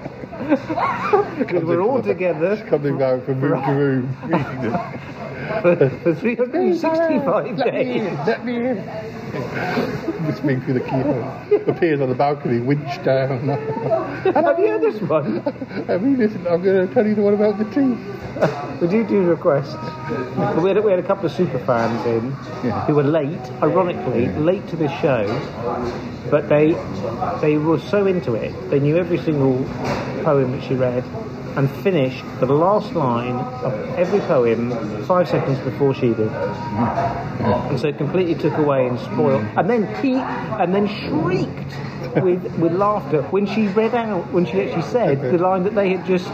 Because 1.38 1.64
we're 1.64 1.80
all 1.80 2.02
together 2.02 2.56
Coming 2.68 2.98
down 2.98 3.22
from 3.22 3.40
room 3.40 3.62
to 3.64 3.70
room, 3.72 4.14
for, 5.62 5.90
for 6.02 6.14
365 6.14 7.58
Let 7.58 7.74
me 7.74 7.84
days. 7.84 8.06
in, 8.06 8.16
let 8.26 8.44
me 8.44 8.56
in. 8.56 8.76
Whispering 10.26 10.60
through 10.62 10.74
the 10.74 10.80
keyhole. 10.80 11.68
Appears 11.68 12.00
on 12.00 12.08
the 12.08 12.14
balcony, 12.14 12.60
winch 12.60 13.02
down. 13.04 13.48
Have 13.48 14.58
you 14.58 14.68
heard 14.68 14.82
this 14.82 15.00
one? 15.02 15.40
Have 15.86 16.02
you 16.02 16.16
listened? 16.16 16.46
I'm 16.46 16.62
going 16.62 16.86
to 16.86 16.94
tell 16.94 17.06
you 17.06 17.14
the 17.14 17.22
one 17.22 17.34
about 17.34 17.58
the 17.58 17.64
tea. 17.66 17.96
We 18.80 18.88
do 18.88 19.04
do 19.06 19.22
requests. 19.22 19.74
But 20.36 20.62
we, 20.62 20.70
had, 20.70 20.82
we 20.84 20.90
had 20.90 21.00
a 21.00 21.06
couple 21.06 21.26
of 21.26 21.32
super 21.32 21.58
fans 21.60 22.04
in 22.06 22.30
who 22.86 22.94
were 22.94 23.02
late, 23.02 23.40
ironically, 23.62 24.28
late 24.28 24.66
to 24.68 24.76
the 24.76 24.88
show, 25.00 25.26
but 26.30 26.48
they 26.48 26.72
they 27.40 27.56
were 27.58 27.78
so 27.78 28.06
into 28.06 28.34
it. 28.34 28.52
They 28.70 28.80
knew 28.80 28.96
every 28.96 29.18
single 29.18 29.58
poem 30.30 30.52
that 30.52 30.62
she 30.62 30.74
read 30.74 31.02
and 31.56 31.68
finished 31.82 32.24
the 32.38 32.46
last 32.46 32.94
line 32.94 33.34
of 33.66 33.72
every 33.98 34.20
poem 34.20 34.70
five 35.04 35.28
seconds 35.28 35.58
before 35.58 35.92
she 35.92 36.14
did. 36.14 36.30
And 36.30 37.80
so 37.80 37.88
it 37.88 37.98
completely 37.98 38.36
took 38.36 38.56
away 38.56 38.86
and 38.86 38.96
spoiled. 39.00 39.44
And 39.56 39.68
then 39.68 39.82
he 40.00 40.14
and 40.14 40.72
then 40.72 40.86
shrieked 40.86 41.72
with 42.22 42.44
with 42.58 42.72
laughter 42.72 43.22
when 43.34 43.44
she 43.46 43.66
read 43.66 43.92
out 43.92 44.32
when 44.32 44.44
she 44.46 44.60
actually 44.60 44.82
said 44.82 45.20
the 45.20 45.38
line 45.38 45.64
that 45.64 45.74
they 45.74 45.90
had 45.94 46.06
just 46.06 46.32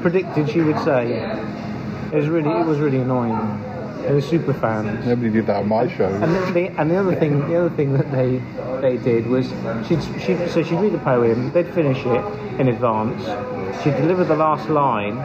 predicted 0.00 0.48
she 0.48 0.62
would 0.62 0.78
say. 0.78 1.02
It 2.12 2.16
was 2.16 2.28
really 2.28 2.50
it 2.60 2.66
was 2.66 2.78
really 2.78 3.00
annoying. 3.00 3.73
They 4.06 4.12
were 4.12 4.20
super 4.20 4.52
fans. 4.52 5.06
Nobody 5.06 5.30
did 5.30 5.46
that 5.46 5.56
on 5.56 5.68
my 5.68 5.88
show. 5.88 6.06
And 6.06 6.34
the, 6.34 6.52
the, 6.52 6.66
and 6.78 6.90
the 6.90 6.96
other 6.96 7.14
thing, 7.14 7.40
the 7.48 7.56
other 7.56 7.74
thing 7.74 7.94
that 7.94 8.10
they 8.12 8.42
they 8.82 8.98
did 8.98 9.26
was 9.26 9.48
she'd 9.88 10.02
she 10.20 10.36
so 10.48 10.62
she'd 10.62 10.78
read 10.78 10.92
the 10.92 10.98
poem, 10.98 11.50
they'd 11.52 11.72
finish 11.72 12.04
it 12.04 12.24
in 12.60 12.68
advance, 12.68 13.22
she'd 13.82 13.96
deliver 13.96 14.24
the 14.24 14.36
last 14.36 14.68
line, 14.68 15.16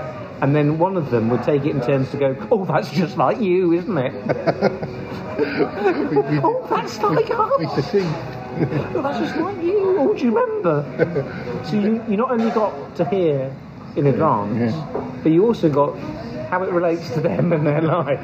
and 0.42 0.56
then 0.56 0.78
one 0.80 0.96
of 0.96 1.10
them 1.10 1.30
would 1.30 1.44
take 1.44 1.66
it 1.66 1.72
in 1.72 1.82
turns 1.82 2.10
to 2.12 2.18
go, 2.18 2.38
"Oh, 2.52 2.64
that's 2.64 2.90
just 2.92 3.18
like 3.18 3.42
you, 3.42 3.74
isn't 3.74 3.98
it?" 3.98 4.14
oh, 6.42 6.66
that's 6.70 6.98
like 7.00 7.30
us. 7.32 7.52
It's 7.60 7.76
the 7.76 7.82
thing. 7.82 8.14
Oh, 8.96 9.02
that's 9.02 9.20
just 9.20 9.36
like 9.36 9.62
you. 9.62 9.98
Oh, 10.00 10.14
do 10.14 10.24
you 10.24 10.32
remember? 10.38 11.62
so 11.66 11.76
you 11.76 12.02
you 12.08 12.16
not 12.16 12.32
only 12.32 12.52
got 12.52 12.96
to 12.96 13.06
hear 13.10 13.54
in 13.96 14.08
advance, 14.08 14.74
but 15.24 15.32
you 15.32 15.46
also 15.46 15.70
got 15.70 15.98
how 16.50 16.64
it 16.64 16.72
relates 16.72 17.10
to 17.12 17.22
them 17.22 17.54
and 17.54 17.66
their 17.66 17.82
lives. 17.82 18.24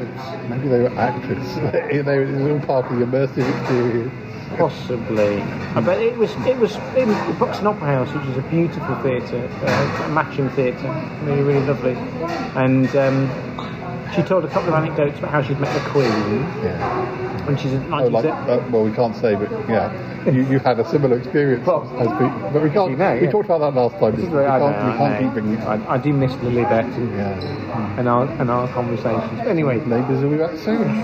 Maybe 0.50 0.68
they 0.68 0.80
were 0.80 0.98
actors. 0.98 1.56
they, 1.72 2.02
they, 2.02 2.24
it 2.24 2.32
was 2.32 2.52
all 2.52 2.60
part 2.62 2.92
of 2.92 3.00
the 3.00 3.06
immersive 3.06 3.48
experience. 3.60 4.14
Possibly, 4.58 5.44
but 5.82 6.00
it 6.00 6.18
was 6.18 6.32
it 6.48 6.58
was 6.58 6.78
in 6.96 7.10
the 7.10 7.34
Buxton 7.34 7.68
Opera 7.68 7.88
House, 7.88 8.14
which 8.14 8.24
is 8.26 8.38
a 8.38 8.42
beautiful 8.44 8.96
theatre, 9.02 9.50
uh, 9.64 10.06
a 10.06 10.08
Matcham 10.08 10.54
theatre, 10.56 10.88
really 11.26 11.42
really 11.42 11.66
lovely. 11.66 11.94
And 12.56 12.96
um, 12.96 13.28
she 14.14 14.22
told 14.22 14.44
a 14.46 14.48
couple 14.50 14.70
of 14.70 14.76
anecdotes 14.76 15.18
about 15.20 15.32
how 15.32 15.42
she'd 15.42 15.60
met 15.60 15.74
the 15.74 15.90
Queen. 15.90 16.06
Yeah. 16.06 17.48
And 17.48 17.60
she's 17.60 17.74
in 17.74 17.94
Oh, 17.94 18.08
like, 18.08 18.26
uh, 18.26 18.64
well, 18.72 18.84
we 18.84 18.92
can't 18.92 19.16
say, 19.16 19.36
but 19.36 19.52
yeah, 19.70 19.92
you, 20.30 20.44
you 20.48 20.60
had 20.60 20.80
a 20.80 20.90
similar 20.90 21.18
experience 21.18 21.68
as 21.68 22.08
people. 22.10 22.50
But 22.52 22.64
we 22.64 22.70
can't. 22.72 22.92
We 22.92 22.98
yeah. 22.98 23.30
talked 23.30 23.46
about 23.46 23.60
that 23.60 23.80
last 23.80 24.00
time. 24.00 24.16
This 24.16 24.26
is 24.26 24.30
we 24.32 24.40
I 24.40 24.60
can't, 24.60 24.76
know, 24.76 24.92
we 24.92 24.98
can't 24.98 25.14
I 25.14 25.22
keep 25.22 25.34
bringing 25.34 25.54
it. 25.54 25.60
I, 25.62 25.94
I 25.94 25.98
do 25.98 26.12
miss 26.14 26.32
Lilibet 26.34 26.86
and, 26.96 28.00
and 28.00 28.08
our 28.10 28.26
and 28.42 28.50
our 28.50 28.68
conversations. 28.70 29.40
Anyway, 29.42 29.78
neighbours 29.86 30.24
will 30.24 30.32
be 30.32 30.38
back 30.38 30.58
soon. 30.58 31.04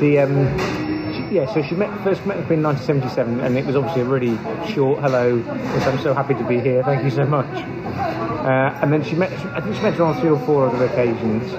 The 0.00 0.18
um, 0.18 0.87
yeah, 1.30 1.52
so 1.52 1.62
she 1.62 1.74
met 1.74 1.90
first 2.02 2.24
met 2.26 2.36
Queen 2.46 2.60
in 2.60 2.64
1977, 2.64 3.40
and 3.40 3.56
it 3.58 3.64
was 3.66 3.76
obviously 3.76 4.02
a 4.02 4.04
really 4.04 4.36
short 4.72 5.00
hello. 5.00 5.42
I'm 5.46 5.98
so 6.00 6.14
happy 6.14 6.34
to 6.34 6.44
be 6.44 6.60
here. 6.60 6.82
Thank 6.82 7.04
you 7.04 7.10
so 7.10 7.26
much. 7.26 7.46
Uh, 7.46 8.78
and 8.82 8.92
then 8.92 9.04
she 9.04 9.14
met. 9.14 9.32
I 9.32 9.60
think 9.60 9.76
she 9.76 9.82
met 9.82 9.94
her 9.94 10.04
on 10.04 10.20
three 10.20 10.30
or 10.30 10.38
four 10.40 10.68
other 10.68 10.84
occasions. 10.86 11.52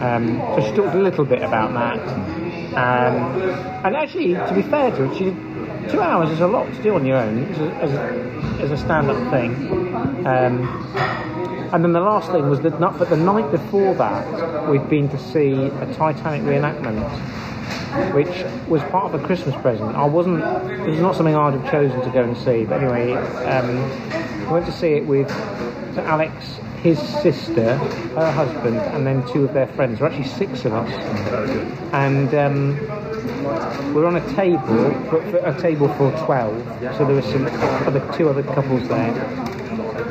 Um, 0.00 0.38
so 0.54 0.60
she 0.66 0.74
talked 0.74 0.94
a 0.94 1.02
little 1.02 1.24
bit 1.24 1.42
about 1.42 1.74
that. 1.74 2.00
Um, 2.70 3.42
and 3.84 3.96
actually, 3.96 4.34
to 4.34 4.52
be 4.54 4.62
fair 4.62 4.90
to 4.90 5.08
her, 5.08 5.14
she 5.14 5.34
two 5.90 6.00
hours 6.00 6.30
is 6.30 6.40
a 6.40 6.46
lot 6.46 6.72
to 6.72 6.82
do 6.82 6.94
on 6.94 7.04
your 7.04 7.16
own 7.16 7.44
as 7.52 7.58
a, 7.58 8.62
as 8.62 8.70
a, 8.70 8.76
stand-up 8.76 9.30
thing. 9.30 9.54
Um, 10.26 10.68
and 11.72 11.84
then 11.84 11.92
the 11.92 12.00
last 12.00 12.30
thing 12.30 12.48
was 12.48 12.60
that, 12.60 12.78
but 12.80 13.10
the 13.10 13.16
night 13.16 13.50
before 13.50 13.94
that, 13.94 14.68
we'd 14.68 14.88
been 14.88 15.08
to 15.08 15.18
see 15.18 15.52
a 15.52 15.94
Titanic 15.94 16.42
reenactment, 16.42 17.00
which 18.12 18.44
was 18.68 18.82
part 18.84 19.12
of 19.12 19.20
a 19.20 19.26
Christmas 19.26 19.54
present. 19.56 19.94
I 19.94 20.04
wasn't, 20.04 20.42
it 20.42 20.90
was 20.90 21.00
not 21.00 21.16
something 21.16 21.34
I'd 21.34 21.54
have 21.54 21.70
chosen 21.70 22.00
to 22.02 22.10
go 22.10 22.22
and 22.22 22.36
see, 22.36 22.64
but 22.64 22.82
anyway, 22.82 23.14
um, 23.14 23.78
I 24.48 24.52
went 24.52 24.66
to 24.66 24.72
see 24.72 24.92
it 24.94 25.06
with 25.06 25.30
Alex, 25.98 26.58
his 26.82 26.98
sister, 26.98 27.76
her 27.76 28.32
husband, 28.32 28.76
and 28.76 29.06
then 29.06 29.26
two 29.28 29.44
of 29.44 29.52
their 29.52 29.66
friends. 29.68 29.98
There 29.98 30.08
were 30.08 30.14
actually 30.14 30.30
six 30.30 30.64
of 30.64 30.72
us. 30.72 30.90
And 31.92 32.32
um, 32.34 32.76
we're 33.92 34.06
on 34.06 34.16
a 34.16 34.34
table, 34.34 34.86
a 35.44 35.60
table 35.60 35.88
for 35.94 36.12
12, 36.24 36.96
so 36.96 37.04
there 37.04 37.14
were 37.14 37.22
some 37.22 37.46
other, 37.46 38.00
two 38.16 38.28
other 38.28 38.42
couples 38.42 38.86
there 38.88 39.50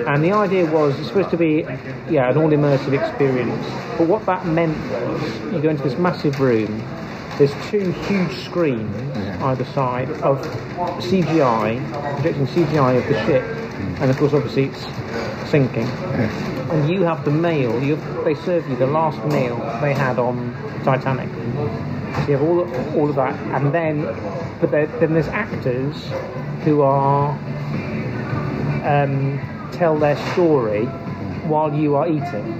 and 0.07 0.23
the 0.23 0.31
idea 0.31 0.65
was 0.65 0.97
it's 0.97 1.07
supposed 1.07 1.29
to 1.29 1.37
be 1.37 1.61
yeah 2.09 2.29
an 2.29 2.37
all 2.37 2.49
immersive 2.49 2.99
experience 2.99 3.65
but 3.97 4.07
what 4.07 4.25
that 4.25 4.45
meant 4.45 4.77
was 4.91 5.53
you 5.53 5.61
go 5.61 5.69
into 5.69 5.83
this 5.83 5.97
massive 5.97 6.39
room 6.39 6.81
there's 7.39 7.53
two 7.71 7.91
huge 7.91 8.43
screens 8.43 8.93
either 9.41 9.63
side 9.63 10.09
of 10.21 10.37
CGI 11.01 11.79
projecting 12.15 12.45
CGI 12.45 12.97
of 12.97 13.07
the 13.07 13.25
ship 13.25 13.43
and 14.01 14.11
of 14.11 14.17
course 14.17 14.33
obviously 14.33 14.65
it's 14.65 14.81
sinking. 15.49 15.87
And 16.69 16.91
you 16.91 17.03
have 17.03 17.23
the 17.23 17.31
meal 17.31 17.81
you 17.81 17.95
they 18.25 18.35
serve 18.35 18.69
you 18.69 18.75
the 18.75 18.87
last 18.87 19.23
meal 19.27 19.57
they 19.81 19.93
had 19.93 20.19
on 20.19 20.53
Titanic. 20.83 21.29
So 21.29 22.27
you 22.27 22.37
have 22.37 22.41
all 22.41 22.59
of, 22.59 22.95
all 22.97 23.09
of 23.09 23.15
that 23.15 23.33
and 23.55 23.73
then 23.73 24.01
but 24.59 24.71
there, 24.71 24.87
then 24.99 25.13
there's 25.13 25.29
actors 25.29 25.95
who 26.65 26.81
are 26.81 27.31
um, 28.83 29.39
tell 29.71 29.97
their 29.97 30.17
story 30.33 30.85
while 31.47 31.73
you 31.73 31.95
are 31.95 32.05
eating. 32.05 32.58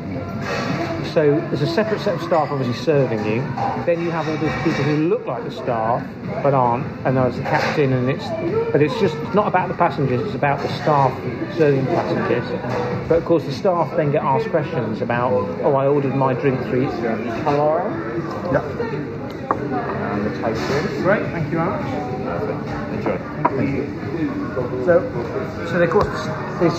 So 1.14 1.40
there's 1.50 1.62
a 1.64 1.68
separate 1.68 2.02
set 2.02 2.16
of 2.16 2.22
staff 2.22 2.52
obviously 2.52 2.76
serving 2.76 3.26
you. 3.26 3.42
Then 3.86 4.02
you 4.04 4.12
have 4.12 4.28
all 4.30 4.38
these 4.38 4.54
people 4.64 4.84
who 4.84 5.08
look 5.08 5.26
like 5.26 5.44
the 5.44 5.52
staff 5.52 6.06
but 6.44 6.54
aren't, 6.54 6.86
and 7.06 7.18
there's 7.18 7.36
the 7.36 7.42
captain, 7.42 7.94
and 7.94 8.10
it's 8.10 8.26
but 8.72 8.82
it's 8.82 8.98
just 9.00 9.16
it's 9.16 9.34
not 9.34 9.48
about 9.48 9.70
the 9.70 9.74
passengers. 9.74 10.22
It's 10.22 10.36
about 10.36 10.62
the 10.62 10.68
staff 10.76 11.12
serving 11.58 11.86
passengers. 11.88 12.48
But 13.10 13.18
of 13.18 13.26
course, 13.26 13.44
the 13.44 13.52
staff 13.52 13.96
then 13.98 14.12
get 14.12 14.24
asked 14.24 14.50
questions 14.50 15.02
about, 15.02 15.34
oh, 15.64 15.74
I 15.74 15.88
ordered 15.88 16.16
my 16.16 16.34
drink 16.34 16.62
three. 16.68 16.86
Hello. 17.44 17.80
The 20.30 20.42
toast 20.42 21.02
Great, 21.04 21.24
thank 21.32 21.46
you 21.52 21.58
very 21.58 21.70
much. 21.70 21.86
Enjoy. 22.94 23.18
Thank 23.18 23.76
you. 23.76 23.84
So, 24.86 25.00
so 25.72 25.82
of 25.82 25.90
course, 25.90 26.06
this, 26.60 26.74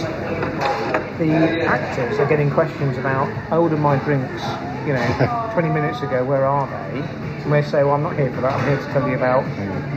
the 1.18 1.64
actors 1.66 2.18
are 2.18 2.26
getting 2.26 2.50
questions 2.50 2.98
about. 2.98 3.28
I 3.52 3.56
ordered 3.56 3.80
my 3.80 3.96
drinks 4.04 4.69
you 4.86 4.92
know, 4.94 5.50
20 5.52 5.68
minutes 5.68 6.00
ago, 6.00 6.24
where 6.24 6.44
are 6.44 6.66
they? 6.66 7.00
And 7.44 7.52
they 7.52 7.62
say, 7.62 7.84
well, 7.84 7.94
I'm 7.94 8.02
not 8.02 8.16
here 8.16 8.32
for 8.32 8.40
that. 8.42 8.52
I'm 8.52 8.66
here 8.66 8.76
to 8.76 8.92
tell 8.92 9.08
you 9.08 9.16
about 9.16 9.44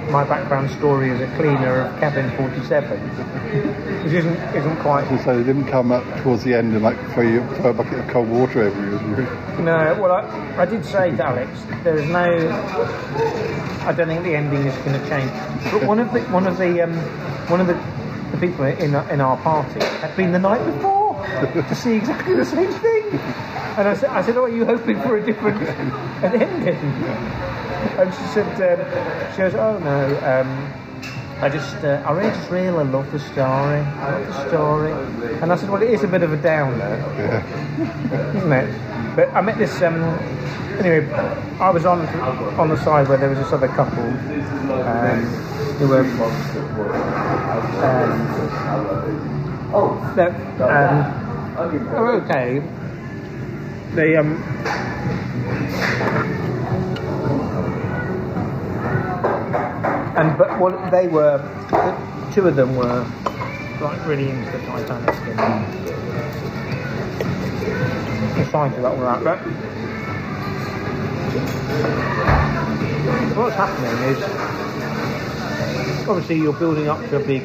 my 0.09 0.23
background 0.23 0.69
story 0.71 1.11
as 1.11 1.21
a 1.21 1.27
cleaner 1.35 1.81
of 1.81 1.99
cabin 1.99 2.29
47, 2.37 2.99
which 4.03 4.13
isn't 4.13 4.37
isn't 4.55 4.77
quite. 4.77 5.07
So 5.23 5.37
they 5.37 5.43
didn't 5.43 5.67
come 5.67 5.91
up 5.91 6.03
towards 6.21 6.43
the 6.43 6.53
end 6.53 6.73
and 6.73 6.83
like 6.83 6.97
throw, 7.13 7.23
you, 7.23 7.45
throw 7.55 7.71
a 7.71 7.73
bucket 7.73 7.99
of 7.99 8.07
cold 8.09 8.29
water 8.29 8.63
over 8.63 8.81
you. 8.81 9.63
No, 9.63 9.97
well, 10.01 10.11
I, 10.11 10.61
I 10.61 10.65
did 10.65 10.85
say 10.85 11.11
to 11.15 11.25
Alex, 11.25 11.49
there 11.83 11.97
is 11.97 12.09
no. 12.09 12.49
I 13.85 13.93
don't 13.93 14.07
think 14.07 14.23
the 14.23 14.35
ending 14.35 14.65
is 14.65 14.75
going 14.85 14.99
to 14.99 15.09
change. 15.09 15.31
But 15.71 15.85
one 15.85 15.99
of 15.99 16.11
the 16.13 16.21
one 16.31 16.47
of 16.47 16.57
the 16.57 16.81
um, 16.81 16.93
one 17.49 17.61
of 17.61 17.67
the, 17.67 17.73
the 18.31 18.37
people 18.37 18.65
in 18.65 18.95
in 18.95 19.21
our 19.21 19.37
party 19.37 19.79
had 19.79 20.15
been 20.15 20.31
the 20.31 20.39
night 20.39 20.63
before 20.65 21.02
to 21.23 21.75
see 21.75 21.95
exactly 21.95 22.35
the 22.35 22.45
same 22.45 22.71
thing. 22.71 23.19
And 23.77 23.87
I 23.87 23.93
said, 23.95 24.09
I 24.09 24.21
said, 24.21 24.37
oh, 24.37 24.43
are 24.43 24.49
you 24.49 24.65
hoping 24.65 25.01
for 25.01 25.17
a 25.17 25.25
different 25.25 25.61
an 26.23 26.41
ending? 26.41 26.75
And 27.97 28.13
she 28.13 28.23
said, 28.33 28.47
um, 28.61 29.31
she 29.31 29.37
goes, 29.39 29.55
oh 29.55 29.79
no. 29.79 30.17
Um, 30.23 30.73
I 31.41 31.49
just, 31.49 31.75
uh, 31.83 32.01
I 32.05 32.11
really 32.11 32.29
just 32.29 32.49
really 32.49 32.69
love 32.69 33.11
the 33.11 33.19
story. 33.19 33.79
I 33.79 34.19
love 34.19 34.27
the 34.27 34.47
story. 34.47 34.91
And 35.41 35.51
I 35.51 35.55
said, 35.55 35.69
well, 35.69 35.81
it 35.81 35.89
is 35.89 36.03
a 36.03 36.07
bit 36.07 36.23
of 36.23 36.31
a 36.31 36.37
downer, 36.37 36.95
isn't 38.37 38.53
it? 38.53 39.15
But 39.15 39.29
I 39.33 39.41
met 39.41 39.57
this. 39.57 39.81
Um, 39.81 40.03
anyway, 40.79 41.11
I 41.59 41.69
was 41.69 41.85
on 41.85 42.07
on 42.57 42.69
the 42.69 42.77
side 42.77 43.07
where 43.09 43.17
there 43.17 43.29
was 43.29 43.39
this 43.39 43.51
other 43.51 43.67
couple 43.67 44.03
um, 44.03 45.25
who 45.77 45.87
were. 45.89 46.05
Um, 47.83 49.42
that, 49.73 50.29
um, 50.61 51.57
oh, 51.57 52.21
okay. 52.23 52.61
They 53.95 54.15
um. 54.15 54.37
And 60.15 60.37
but 60.37 60.59
what 60.59 60.91
they 60.91 61.07
were, 61.07 61.39
the 61.71 62.31
two 62.33 62.47
of 62.47 62.55
them 62.55 62.75
were 62.75 63.03
like 63.81 64.05
really 64.05 64.29
into 64.29 64.51
the 64.51 64.59
Titanic 64.59 65.09
and 65.09 65.65
excited 68.39 68.77
about 68.77 68.95
all 68.95 69.01
that. 69.01 69.23
One 69.23 69.27
out, 69.27 69.39
but 73.29 73.37
what's 73.37 73.55
happening 73.55 73.91
is 74.13 74.21
obviously 76.07 76.37
you're 76.37 76.53
building 76.53 76.87
up 76.87 76.99
to 77.09 77.15
a 77.15 77.19
big 77.25 77.43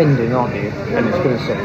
ending, 0.00 0.32
aren't 0.34 0.54
you? 0.54 0.70
And 0.96 1.06
it's 1.08 1.18
going 1.18 1.36
to 1.36 1.44
sink. 1.46 1.60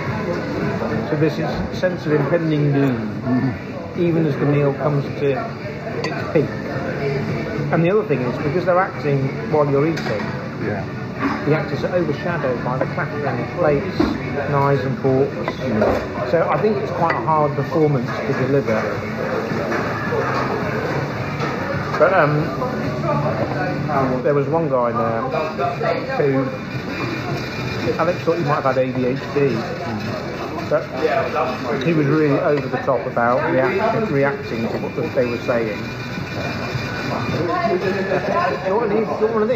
So 1.10 1.16
there's 1.18 1.38
this 1.38 1.80
sense 1.80 2.06
of 2.06 2.12
impending 2.14 2.74
doom, 2.74 3.54
even 3.98 4.26
as 4.26 4.36
the 4.36 4.46
meal 4.46 4.74
comes 4.74 5.04
to 5.20 5.32
its 6.00 6.34
peak. 6.34 6.50
And 7.72 7.84
the 7.84 7.92
other 7.92 8.08
thing 8.08 8.22
is, 8.22 8.38
because 8.44 8.66
they're 8.66 8.80
acting 8.80 9.28
while 9.52 9.70
you're 9.70 9.88
eating, 9.88 10.06
Yeah. 10.66 10.84
the 11.46 11.56
actors 11.56 11.84
are 11.84 11.96
overshadowed 11.96 12.64
by 12.64 12.78
the 12.78 12.86
clattering 12.94 13.40
of 13.40 13.50
plates, 13.58 14.00
knives 14.52 14.84
and 14.84 14.98
forks. 15.00 15.58
So 16.32 16.48
I 16.50 16.62
think 16.62 16.78
it's 16.78 16.92
quite 16.94 17.16
a 17.16 17.26
hard 17.26 17.56
performance 17.56 18.10
to 18.10 18.34
deliver. 18.46 18.82
But 21.98 22.14
um, 22.14 22.44
there 24.24 24.34
was 24.34 24.48
one 24.48 24.70
guy 24.70 24.92
there 24.92 25.22
who 26.18 26.44
Alex 27.94 28.22
thought 28.24 28.38
he 28.38 28.44
might 28.44 28.62
have 28.62 28.76
had 28.76 28.78
ADHD. 28.78 29.56
But 30.70 31.84
he 31.86 31.94
was 31.94 32.08
really 32.08 32.40
over 32.40 32.68
the 32.68 32.78
top 32.78 33.06
about 33.06 33.52
react- 33.52 34.12
reacting 34.12 34.62
to 34.68 34.78
what 34.80 35.16
they 35.16 35.26
were 35.26 35.40
saying. 35.40 35.78
Do 37.06 37.42
you 38.68 38.76
want 38.76 38.82
one 38.82 38.92
of 38.92 38.98
these? 38.98 39.08
Do 39.08 39.14
you 39.14 39.32
want 39.32 39.34
one 39.34 39.44
of? 39.44 39.50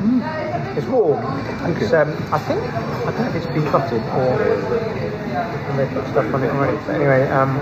Mm. 0.00 0.76
It's 0.76 0.86
warm. 0.86 1.20
It's, 1.76 1.92
um, 1.92 2.10
I 2.32 2.38
think 2.38 2.62
I 2.62 3.10
don't 3.10 3.20
know 3.20 3.28
if 3.28 3.34
it's 3.36 3.46
been 3.46 3.64
buttered 3.70 4.02
or 4.16 4.38
they 5.76 5.86
put 5.94 6.06
stuff 6.08 6.34
on 6.34 6.42
it 6.44 6.50
already. 6.50 6.76
But 6.86 6.94
anyway, 6.94 7.28
um, 7.28 7.58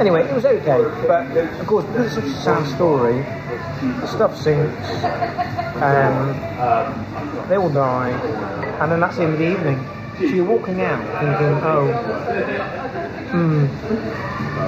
anyway, 0.00 0.22
it 0.22 0.34
was 0.34 0.44
okay. 0.44 0.82
But 1.06 1.36
of 1.36 1.66
course, 1.66 1.84
because 1.86 2.06
it's 2.06 2.14
such 2.14 2.24
a 2.24 2.44
sad 2.44 2.66
story, 2.76 3.24
the 4.00 4.06
stuff 4.06 4.36
sinks, 4.40 4.88
and 5.82 6.34
they 7.48 7.56
all 7.56 7.70
die, 7.70 8.10
and 8.80 8.90
then 8.90 9.00
that's 9.00 9.16
the 9.16 9.24
end 9.24 9.32
of 9.34 9.38
the 9.38 9.50
evening. 9.50 9.78
So 10.18 10.24
you're 10.24 10.44
walking 10.44 10.80
out 10.80 11.02
thinking, 11.20 11.54
oh, 11.64 11.92
hmm, 13.32 13.66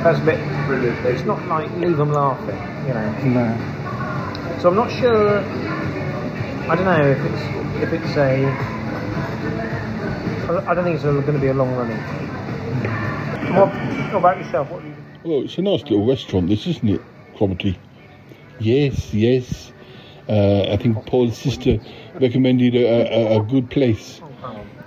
that's 0.03 0.19
a 0.19 0.23
bit. 0.25 0.41
Brilliant 0.67 1.07
It's 1.07 1.25
not 1.25 1.47
like 1.47 1.71
leave 1.77 1.97
them 1.97 2.13
laughing, 2.13 2.59
you 2.89 2.95
know. 2.95 3.47
No. 3.47 4.59
So 4.61 4.69
I'm 4.71 4.75
not 4.75 4.91
sure. 4.91 5.39
I 5.39 6.75
don't 6.75 6.85
know 6.85 7.11
if 7.11 7.19
it's 7.19 7.83
if 7.83 7.93
it's 7.93 8.17
a. 8.17 8.47
I 10.69 10.75
don't 10.75 10.85
think 10.85 10.97
it's 10.97 11.05
going 11.05 11.25
to 11.25 11.39
be 11.39 11.49
a 11.49 11.55
long 11.55 11.75
running. 11.75 11.99
What, 13.55 13.69
what 13.69 14.19
about 14.19 14.39
yourself? 14.39 14.71
What 14.71 14.83
do 14.83 14.89
you? 14.89 14.95
Well, 15.25 15.43
it's 15.45 15.59
a 15.59 15.63
nice 15.63 15.83
little 15.83 16.07
restaurant, 16.07 16.49
this, 16.49 16.67
isn't 16.67 16.89
it, 16.89 17.01
Cromitty? 17.37 17.77
Yes, 18.61 19.13
yes. 19.15 19.73
Uh, 20.29 20.63
I 20.73 20.77
think 20.77 21.07
Paul's 21.07 21.37
sister 21.39 21.79
recommended 22.15 22.75
a, 22.75 23.37
a, 23.37 23.41
a 23.41 23.43
good 23.45 23.71
place. 23.71 24.21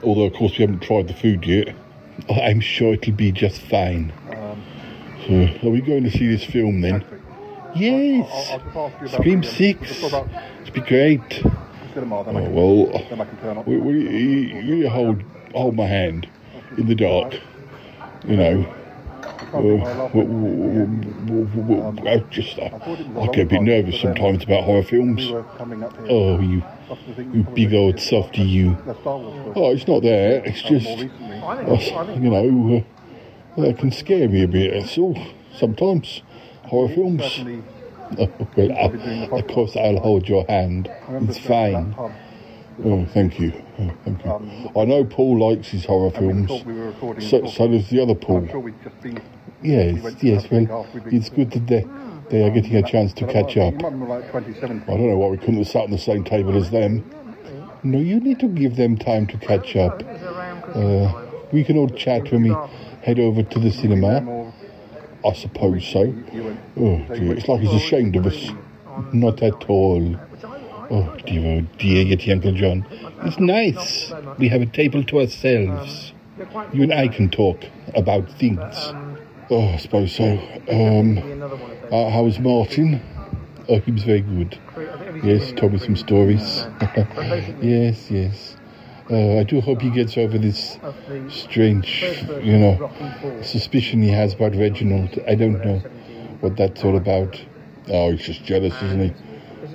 Although, 0.03 0.23
of 0.25 0.33
course, 0.33 0.53
we 0.57 0.65
haven't 0.65 0.81
tried 0.81 1.07
the 1.07 1.13
food 1.13 1.45
yet. 1.45 1.75
I'm 2.29 2.59
sure 2.59 2.93
it'll 2.93 3.13
be 3.13 3.31
just 3.31 3.61
fine. 3.61 4.11
So, 5.27 5.67
are 5.67 5.71
we 5.71 5.81
going 5.81 6.03
to 6.03 6.11
see 6.11 6.27
this 6.27 6.43
film 6.43 6.81
then? 6.81 7.03
Yes! 7.75 8.49
Scream 9.13 9.43
6! 9.43 9.81
It'll 10.63 10.73
be 10.73 10.81
great. 10.81 11.43
Oh, 12.35 12.49
well, 12.49 13.05
will, 13.65 13.79
will 13.79 13.95
you, 13.95 14.59
you 14.61 14.89
hold, 14.89 15.21
hold 15.53 15.75
my 15.75 15.85
hand 15.85 16.27
in 16.77 16.87
the 16.87 16.95
dark? 16.95 17.39
You 18.27 18.37
know. 18.37 18.75
I 22.07 22.23
just, 22.29 22.59
I 22.59 22.69
get 23.27 23.39
a 23.39 23.45
bit 23.45 23.61
nervous 23.61 23.99
sometimes 23.99 24.43
about 24.43 24.63
horror 24.63 24.83
films. 24.83 25.21
Oh, 26.09 26.39
you, 26.39 26.63
you 27.33 27.43
big 27.55 27.73
old 27.73 27.99
softy, 27.99 28.41
you. 28.41 28.77
Oh, 29.55 29.71
it's 29.71 29.87
not 29.87 30.03
there. 30.03 30.43
It's 30.45 30.61
just, 30.61 30.87
you 30.87 32.29
know, 32.29 32.85
uh, 33.57 33.61
it 33.63 33.77
can 33.77 33.91
scare 33.91 34.29
me 34.29 34.43
a 34.43 34.47
bit. 34.47 34.73
That's 34.73 34.97
all. 34.97 35.17
Sometimes 35.55 36.21
horror 36.65 36.89
films. 36.89 37.23
Well, 38.57 38.71
I, 38.71 38.85
of 39.37 39.47
course, 39.47 39.75
I'll 39.75 39.99
hold 39.99 40.27
your 40.27 40.43
hand. 40.49 40.89
It's 41.09 41.37
fine. 41.37 41.93
Oh, 42.83 43.05
thank 43.13 43.39
you. 43.39 43.53
Oh, 43.77 43.91
thank 44.03 44.25
you. 44.25 44.31
I 44.75 44.85
know 44.85 45.05
Paul 45.05 45.37
likes 45.47 45.67
his 45.67 45.85
horror 45.85 46.09
films. 46.09 46.49
So, 47.29 47.45
so 47.45 47.67
does 47.67 47.89
the 47.89 48.01
other 48.01 48.15
Paul. 48.15 48.47
Yes, 49.61 50.15
yes. 50.21 50.49
Well, 50.49 50.87
it's 51.11 51.29
good 51.29 51.51
that 51.51 51.67
they, 51.67 51.85
they 52.29 52.43
are 52.43 52.49
getting 52.49 52.75
a 52.77 52.83
chance 52.83 53.13
to 53.13 53.25
catch 53.27 53.57
up. 53.57 53.73
I 53.73 53.79
don't 53.81 55.09
know 55.09 55.17
why 55.17 55.27
we 55.27 55.37
couldn't 55.37 55.57
have 55.57 55.67
sat 55.67 55.83
on 55.83 55.91
the 55.91 55.97
same 55.97 56.23
table 56.23 56.55
as 56.55 56.71
them. 56.71 57.03
No, 57.83 57.97
you 57.97 58.19
need 58.19 58.39
to 58.39 58.47
give 58.47 58.75
them 58.75 58.97
time 58.97 59.27
to 59.27 59.37
catch 59.37 59.75
up. 59.75 60.03
Uh, 60.75 61.25
we 61.51 61.63
can 61.63 61.77
all 61.77 61.89
chat 61.89 62.31
when 62.31 62.43
we 62.43 62.55
head 63.01 63.19
over 63.19 63.43
to 63.43 63.59
the 63.59 63.71
cinema. 63.71 64.53
I 65.25 65.33
suppose 65.33 65.85
so. 65.85 66.01
Oh 66.77 66.97
dear, 67.13 67.33
it's 67.33 67.47
like 67.47 67.59
he's 67.61 67.73
ashamed 67.73 68.15
of 68.15 68.25
us. 68.27 68.51
Not 69.11 69.41
at 69.43 69.65
all. 69.69 70.15
Oh 70.91 71.15
dear, 71.25 71.61
oh 71.61 71.77
dear, 71.77 72.05
Yeti 72.05 72.31
Uncle 72.31 72.53
John. 72.53 72.85
It's 73.23 73.39
nice. 73.39 74.13
We 74.37 74.47
have 74.49 74.61
a 74.61 74.65
table 74.65 75.03
to 75.03 75.19
ourselves. 75.19 76.13
You 76.71 76.83
and 76.83 76.93
I 76.93 77.09
can 77.09 77.29
talk 77.29 77.65
about 77.95 78.29
things. 78.31 78.93
Oh, 79.51 79.69
I 79.69 79.77
suppose 79.77 80.15
so. 80.15 80.37
Um, 80.69 81.17
uh, 81.91 82.09
how 82.11 82.21
was 82.21 82.37
Martin? 82.37 83.01
Oh, 83.67 83.79
he 83.79 83.91
was 83.91 84.03
very 84.03 84.21
good. 84.21 84.59
Yes, 85.23 85.51
told 85.53 85.73
me 85.73 85.79
some 85.79 85.95
stories. 85.95 86.67
yes, 87.59 88.11
yes. 88.11 88.57
Uh, 89.09 89.39
I 89.39 89.43
do 89.43 89.59
hope 89.59 89.81
he 89.81 89.89
gets 89.89 90.19
over 90.19 90.37
this 90.37 90.77
strange, 91.29 92.03
you 92.43 92.59
know, 92.59 92.91
suspicion 93.41 94.03
he 94.03 94.09
has 94.09 94.35
about 94.35 94.55
Reginald. 94.55 95.17
I 95.27 95.33
don't 95.33 95.65
know 95.65 95.79
what 96.41 96.55
that's 96.55 96.83
all 96.83 96.95
about. 96.95 97.43
Oh, 97.87 98.11
he's 98.11 98.21
just 98.21 98.43
jealous, 98.43 98.75
isn't 98.83 99.01
he? 99.01 99.13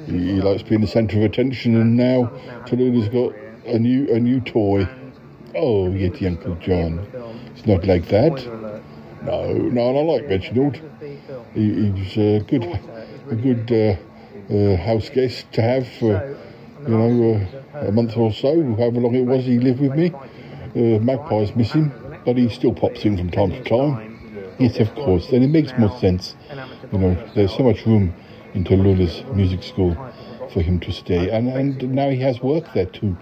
He, 0.06 0.40
likes 0.40 0.62
being 0.62 0.82
the 0.82 0.86
centre 0.86 1.16
of 1.16 1.24
attention, 1.24 1.74
and 1.74 1.96
now 1.96 2.30
Tallulah's 2.66 3.08
got 3.08 3.34
a 3.66 3.80
new 3.80 4.06
a 4.14 4.20
new 4.20 4.40
toy. 4.40 4.88
Oh, 5.56 5.88
Yeti 5.90 6.28
Uncle 6.28 6.54
John. 6.60 7.04
It's 7.56 7.66
not 7.66 7.84
like 7.84 8.06
that. 8.08 8.63
No, 9.24 9.52
no, 9.52 9.88
and 9.90 9.98
I 9.98 10.02
like 10.02 10.28
Reginald. 10.28 10.80
He, 11.54 11.90
he's 11.90 12.16
a 12.16 12.40
good, 12.40 12.64
a 13.30 13.34
good 13.34 13.72
uh, 13.72 14.54
uh, 14.54 14.76
house 14.76 15.08
guest 15.08 15.50
to 15.52 15.62
have 15.62 15.88
for, 15.88 16.22
you 16.86 16.96
know, 16.96 17.46
uh, 17.80 17.86
a 17.86 17.92
month 17.92 18.16
or 18.16 18.32
so, 18.32 18.74
however 18.76 19.00
long 19.00 19.14
it 19.14 19.24
was 19.24 19.44
he 19.44 19.58
lived 19.58 19.80
with 19.80 19.94
me. 19.94 20.12
Uh, 20.76 20.98
Magpies 21.00 21.54
miss 21.56 21.72
him, 21.72 21.92
but 22.24 22.36
he 22.36 22.48
still 22.48 22.72
pops 22.74 23.04
in 23.04 23.16
from 23.16 23.30
time 23.30 23.50
to 23.52 23.62
time. 23.64 23.98
Yes, 24.58 24.78
of 24.80 24.94
course. 24.94 25.30
And 25.32 25.44
it 25.44 25.48
makes 25.48 25.76
more 25.78 25.90
sense. 25.90 26.36
You 26.92 26.98
know, 26.98 27.16
there's 27.34 27.54
so 27.56 27.62
much 27.62 27.86
room 27.86 28.14
in 28.54 28.64
Tallulah's 28.64 29.22
music 29.32 29.62
school 29.62 29.96
for 30.50 30.60
him 30.60 30.78
to 30.80 30.92
stay. 30.92 31.30
And, 31.30 31.48
and 31.48 31.94
now 31.94 32.10
he 32.10 32.18
has 32.20 32.42
work 32.42 32.72
there 32.74 32.86
too. 32.86 33.16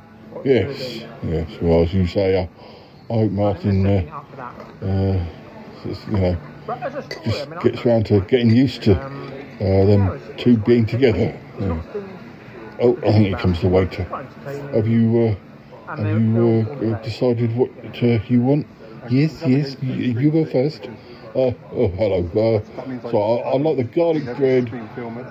Yes, 0.44 1.04
yes. 1.22 1.48
Well, 1.60 1.82
as 1.82 1.94
you 1.94 2.06
say, 2.06 2.38
I, 2.40 3.12
I 3.12 3.18
hope 3.18 3.32
Martin, 3.32 3.86
uh, 3.86 4.22
uh, 4.84 5.24
s- 5.86 6.06
you 6.06 6.18
know, 6.18 6.38
just 7.24 7.48
gets 7.60 7.84
round 7.84 8.06
to 8.06 8.20
getting 8.22 8.50
used 8.50 8.82
to 8.84 8.94
uh, 9.60 9.84
them 9.86 10.14
two 10.36 10.56
being 10.56 10.86
together. 10.86 11.32
Yeah. 11.58 11.82
Oh, 12.80 12.98
I 13.06 13.12
think 13.12 13.28
it 13.28 13.38
comes 13.38 13.60
the 13.60 13.68
waiter. 13.68 14.08
Have 14.72 14.86
you, 14.86 15.18
uh, 15.20 15.34
have 15.96 16.10
you 16.12 16.70
uh, 16.82 16.94
decided 17.02 17.54
what 17.54 17.70
uh, 18.02 18.18
you 18.28 18.42
want? 18.42 18.66
Yes, 19.08 19.44
yes. 19.46 19.76
You, 19.80 20.04
you 20.12 20.30
go 20.30 20.44
first. 20.44 20.88
Uh, 21.34 21.52
oh, 21.72 21.88
hello. 21.88 22.28
Uh, 22.34 22.60
so 23.10 23.18
I, 23.20 23.56
like 23.58 23.76
the 23.76 23.84
garlic 23.84 24.34
bread, 24.34 24.68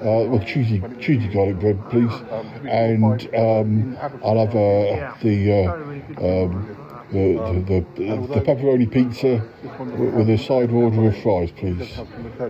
uh, 0.02 0.26
well, 0.28 0.40
cheesy, 0.40 0.84
cheesy 1.00 1.30
garlic 1.30 1.60
bread, 1.60 1.88
please, 1.90 2.24
and 2.68 3.28
um, 3.36 3.98
I'll 4.24 4.40
have 4.40 4.56
uh, 4.56 5.02
the, 5.22 5.74
uh, 6.20 6.44
um, 6.46 6.68
the, 7.12 7.38
the, 7.68 7.86
the 7.96 8.04
the 8.28 8.42
pepperoni 8.42 8.90
pizza 8.90 9.42
with 9.98 10.14
with 10.14 10.30
a 10.30 10.38
side 10.38 10.72
order 10.72 11.08
of 11.08 11.18
fries, 11.18 11.52
please. 11.52 11.78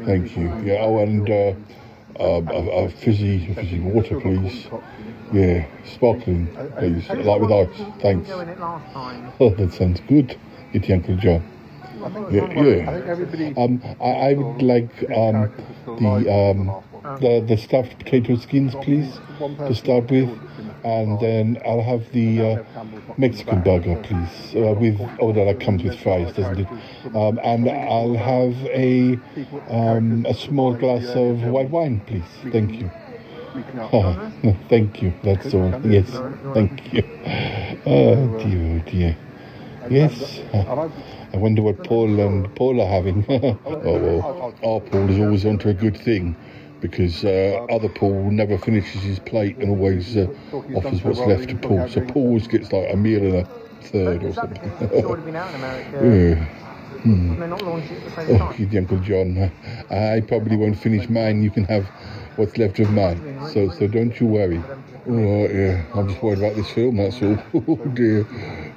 Thank 0.05 0.37
you. 0.37 0.49
Yeah. 0.63 0.81
Oh, 0.85 0.99
and 0.99 1.29
uh, 1.29 1.53
um, 2.19 2.49
a, 2.49 2.85
a 2.85 2.89
fizzy, 2.89 3.53
fizzy 3.53 3.79
water, 3.79 4.19
please. 4.19 4.67
Yeah, 5.31 5.65
sparkling, 5.85 6.47
please, 6.77 7.09
like 7.09 7.41
with 7.41 7.51
ice. 7.51 7.69
Thanks. 8.01 8.29
Oh, 9.39 9.49
that 9.57 9.73
sounds 9.73 10.01
good. 10.07 10.37
It's 10.73 10.89
Uncle 10.89 11.15
John. 11.15 11.43
Yeah, 12.29 12.47
yeah. 12.55 12.97
Um, 13.57 13.81
I, 13.99 14.09
I 14.31 14.33
would 14.35 14.61
like 14.61 15.09
um, 15.15 15.49
the 15.97 16.27
um, 16.29 16.75
the 17.19 17.43
the 17.45 17.57
stuffed 17.57 17.97
potato 17.99 18.35
skins, 18.35 18.75
please, 18.75 19.19
to 19.65 19.75
start 19.75 20.09
with, 20.09 20.29
and 20.83 21.19
then 21.19 21.57
I'll 21.65 21.81
have 21.81 22.11
the 22.11 22.45
uh, 22.45 22.57
Mexican 23.17 23.61
burger, 23.61 23.95
please, 23.95 24.53
uh, 24.55 24.73
with 24.73 24.99
oh 25.19 25.31
no, 25.31 25.45
that 25.45 25.59
comes 25.59 25.83
with 25.83 25.95
fries, 25.95 26.31
doesn't 26.33 26.59
it? 26.59 26.67
Um, 27.13 27.39
and 27.43 27.69
I'll 27.69 28.15
have 28.15 28.55
a 28.67 29.19
um, 29.69 30.25
a 30.27 30.33
small 30.33 30.73
glass 30.73 31.15
of 31.15 31.43
white 31.43 31.69
wine, 31.69 32.01
please. 32.07 32.29
Thank 32.51 32.79
you. 32.79 32.91
Thank 34.69 35.01
you. 35.01 35.13
That's 35.23 35.53
all. 35.53 35.75
Yes, 35.83 36.21
thank 36.53 36.93
you. 36.93 37.03
Oh 37.85 38.27
dear, 38.37 38.79
oh 38.83 38.89
dear. 38.89 39.17
Yes. 39.89 40.41
I 41.33 41.37
wonder 41.37 41.61
what 41.61 41.83
Paul 41.83 42.19
and 42.19 42.53
Paul 42.55 42.81
are 42.81 42.87
having. 42.89 43.25
oh, 43.29 43.57
well, 43.99 44.27
our 44.63 44.81
Paul 44.81 45.09
is 45.09 45.17
always 45.17 45.45
onto 45.45 45.69
a 45.69 45.73
good 45.73 45.97
thing 45.97 46.37
because 46.79 47.23
uh, 47.23 47.59
other 47.69 47.89
Paul 47.89 48.31
never 48.31 48.57
finishes 48.57 49.03
his 49.03 49.19
plate 49.19 49.57
and 49.61 49.69
always 49.69 50.17
uh, 50.17 50.27
offers 50.73 51.03
what's 51.03 51.25
left 51.25 51.49
to 51.49 51.57
Paul. 51.57 51.85
So 51.87 52.01
Paul 52.01 52.23
always 52.23 52.47
gets 52.47 52.71
like 52.73 52.91
a 52.91 52.97
meal 52.97 53.23
and 53.23 53.35
a 53.35 53.47
third 53.83 54.23
or 54.23 54.33
something. 54.33 54.73
yeah. 55.99 56.45
Hmm. 57.03 57.35
Oh, 58.27 58.41
you 58.57 58.69
Uncle 58.77 58.99
John. 58.99 59.51
I 59.91 60.21
probably 60.27 60.57
won't 60.57 60.77
finish 60.77 61.09
mine. 61.09 61.41
You 61.43 61.51
can 61.51 61.65
have 61.65 61.91
what's 62.35 62.57
left 62.57 62.79
of 62.79 62.89
mine. 62.89 63.23
So, 63.39 63.69
so 63.69 63.87
don't 63.87 64.19
you 64.19 64.27
worry. 64.27 64.67
Oh, 65.07 65.47
yeah. 65.49 65.85
I'm 65.95 66.07
just 66.07 66.21
worried 66.21 66.39
about 66.39 66.55
this 66.55 66.69
film. 66.71 66.97
That's 66.97 67.21
all. 67.21 67.39
Oh 67.53 67.81
dear. 67.93 68.27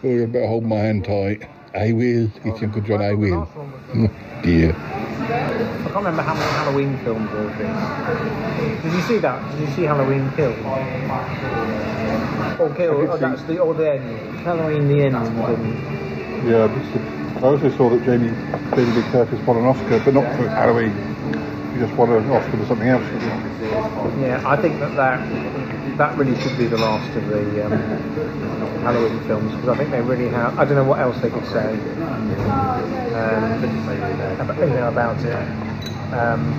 Oh, 0.05 0.09
you 0.09 0.27
better 0.27 0.47
hold 0.47 0.65
my 0.67 0.79
hand 0.79 1.05
tight. 1.05 1.49
I 1.75 1.91
will. 1.91 2.31
It's 2.45 2.63
Uncle 2.63 2.83
John. 2.83 3.03
I 3.03 3.15
will. 3.15 3.49
Oh, 3.57 4.11
dear. 4.43 4.71
I 4.75 5.91
can't 5.91 5.95
remember 5.97 6.23
how 6.23 6.35
many 6.35 6.53
Halloween 6.53 6.99
films 6.99 7.31
there 7.33 7.49
have 7.49 7.59
been. 7.59 8.83
Did 8.83 8.93
you 8.95 9.03
see 9.03 9.19
that? 9.19 9.51
Did 9.51 9.61
you 9.69 9.75
see 9.75 9.83
Halloween 9.83 10.31
Kill? 10.37 10.53
Or 12.61 12.75
Kill? 12.77 13.11
Oh, 13.11 13.17
that's 13.17 13.43
the 13.43 13.59
or 13.59 13.75
the 13.75 13.95
end. 13.95 14.37
Halloween 14.41 14.87
the 14.87 15.03
end. 15.03 15.17
And, 15.17 16.49
Yeah, 16.49 16.71
I 17.43 17.47
also 17.47 17.69
saw 17.77 17.91
that 17.91 18.05
Jamie 18.05 18.31
Jamie 18.77 18.93
Lee 18.93 19.11
Curtis 19.11 19.41
won 19.45 19.57
an 19.57 19.65
Oscar, 19.65 19.99
but 19.99 20.15
not 20.15 20.37
for 20.37 20.49
Halloween. 20.49 20.95
She 21.73 21.81
just 21.81 21.95
won 21.95 22.13
an 22.13 22.31
Oscar 22.31 22.57
for 22.57 22.67
something 22.67 22.89
else. 22.89 23.05
yeah, 24.21 24.43
I 24.47 24.57
think 24.57 24.79
that 24.79 24.95
that 24.95 25.19
that 25.99 26.17
really 26.17 26.41
should 26.43 26.57
be 26.59 26.67
the 26.67 26.79
last 26.79 27.17
of 27.17 27.27
the 27.27 27.67
um, 27.67 28.83
Halloween 28.85 29.21
films 29.27 29.53
because 29.53 29.69
I 29.69 29.77
think 29.77 29.91
they 29.91 30.01
really 30.01 30.31
have. 30.31 30.59
I 30.59 30.65
don't 30.65 30.77
know 30.77 30.85
what 30.85 31.01
else 31.01 31.21
they 31.21 31.31
could 31.31 31.47
say 31.47 31.81
um, 33.15 33.59
about, 34.41 34.59
you 34.69 34.75
know, 34.75 34.89
about 34.89 35.25
it. 35.25 35.39
Um, 36.13 36.57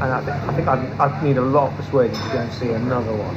and 0.00 0.12
I 0.12 0.20
think, 0.22 0.36
I 0.48 0.52
think 0.54 0.68
I'd 1.00 1.22
need 1.22 1.36
a 1.38 1.42
lot 1.42 1.70
of 1.70 1.76
persuasion 1.76 2.20
to 2.22 2.30
go 2.30 2.40
and 2.40 2.52
see 2.52 2.70
another 2.70 3.14
one. 3.14 3.36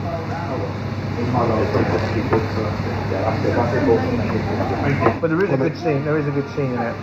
But 5.22 5.30
there 5.30 5.44
is 5.44 5.52
a 5.54 5.58
good 5.58 5.78
scene. 5.78 6.06
There 6.06 6.18
is 6.18 6.28
a 6.28 6.32
good 6.32 6.50
scene 6.50 6.74
in 6.74 6.82
it 6.82 6.98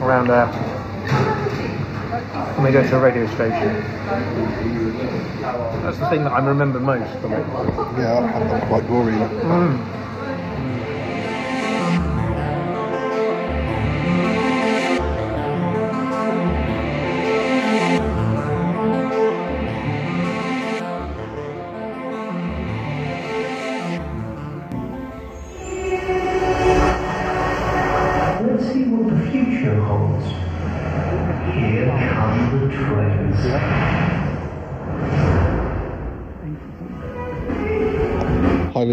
around 0.00 0.30
uh, 0.30 0.52
when 2.56 2.64
they 2.64 2.72
go 2.72 2.82
to 2.88 2.96
a 2.96 2.98
radio 3.00 3.26
station. 3.26 3.68
That's 5.82 5.98
the 5.98 6.08
thing 6.08 6.24
that 6.24 6.32
I 6.32 6.38
remember 6.38 6.80
most 6.80 7.10
from 7.20 7.34
it. 7.34 7.44
Yeah, 8.00 8.20
that 8.20 8.48
was 8.48 8.64
quite 8.64 8.88
gory. 8.88 9.14
Mm. 9.14 10.03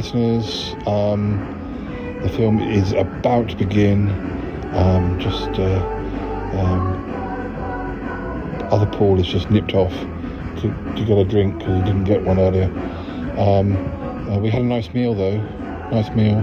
Listeners. 0.01 0.73
Um, 0.87 1.37
the 2.23 2.29
film 2.29 2.59
is 2.59 2.91
about 2.93 3.49
to 3.49 3.55
begin. 3.55 4.09
Um, 4.73 5.19
just 5.19 5.59
uh, 5.59 5.77
um, 6.57 6.97
other 8.71 8.87
Paul 8.87 9.17
has 9.17 9.27
just 9.27 9.51
nipped 9.51 9.75
off 9.75 9.93
to, 9.93 10.73
to 10.95 11.05
get 11.05 11.19
a 11.19 11.23
drink 11.23 11.59
because 11.59 11.77
he 11.77 11.83
didn't 11.83 12.05
get 12.05 12.23
one 12.23 12.39
earlier. 12.39 12.65
Um, 13.37 13.77
uh, 14.27 14.39
we 14.39 14.49
had 14.49 14.63
a 14.63 14.65
nice 14.65 14.91
meal 14.91 15.13
though, 15.13 15.37
nice 15.91 16.09
meal. 16.15 16.39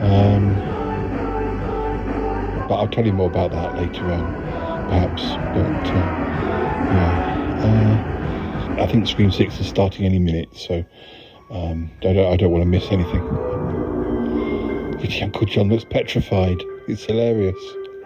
Um, 0.00 0.54
but 2.68 2.76
I'll 2.76 2.88
tell 2.88 3.04
you 3.04 3.12
more 3.12 3.28
about 3.28 3.50
that 3.50 3.74
later 3.74 4.04
on, 4.12 4.86
perhaps. 4.88 5.22
But 5.54 5.90
uh, 5.90 6.06
yeah, 6.94 8.76
uh, 8.78 8.82
I 8.84 8.86
think 8.86 9.08
Scream 9.08 9.32
Six 9.32 9.58
is 9.58 9.66
starting 9.66 10.06
any 10.06 10.20
minute, 10.20 10.56
so. 10.56 10.84
Um, 11.50 11.90
I, 12.02 12.12
don't, 12.12 12.32
I 12.32 12.36
don't 12.36 12.52
want 12.52 12.62
to 12.62 12.68
miss 12.68 12.86
anything. 12.92 13.26
But 15.00 15.22
Uncle 15.22 15.46
John 15.46 15.68
looks 15.68 15.84
petrified. 15.84 16.62
It's 16.86 17.04
hilarious. 17.04 17.56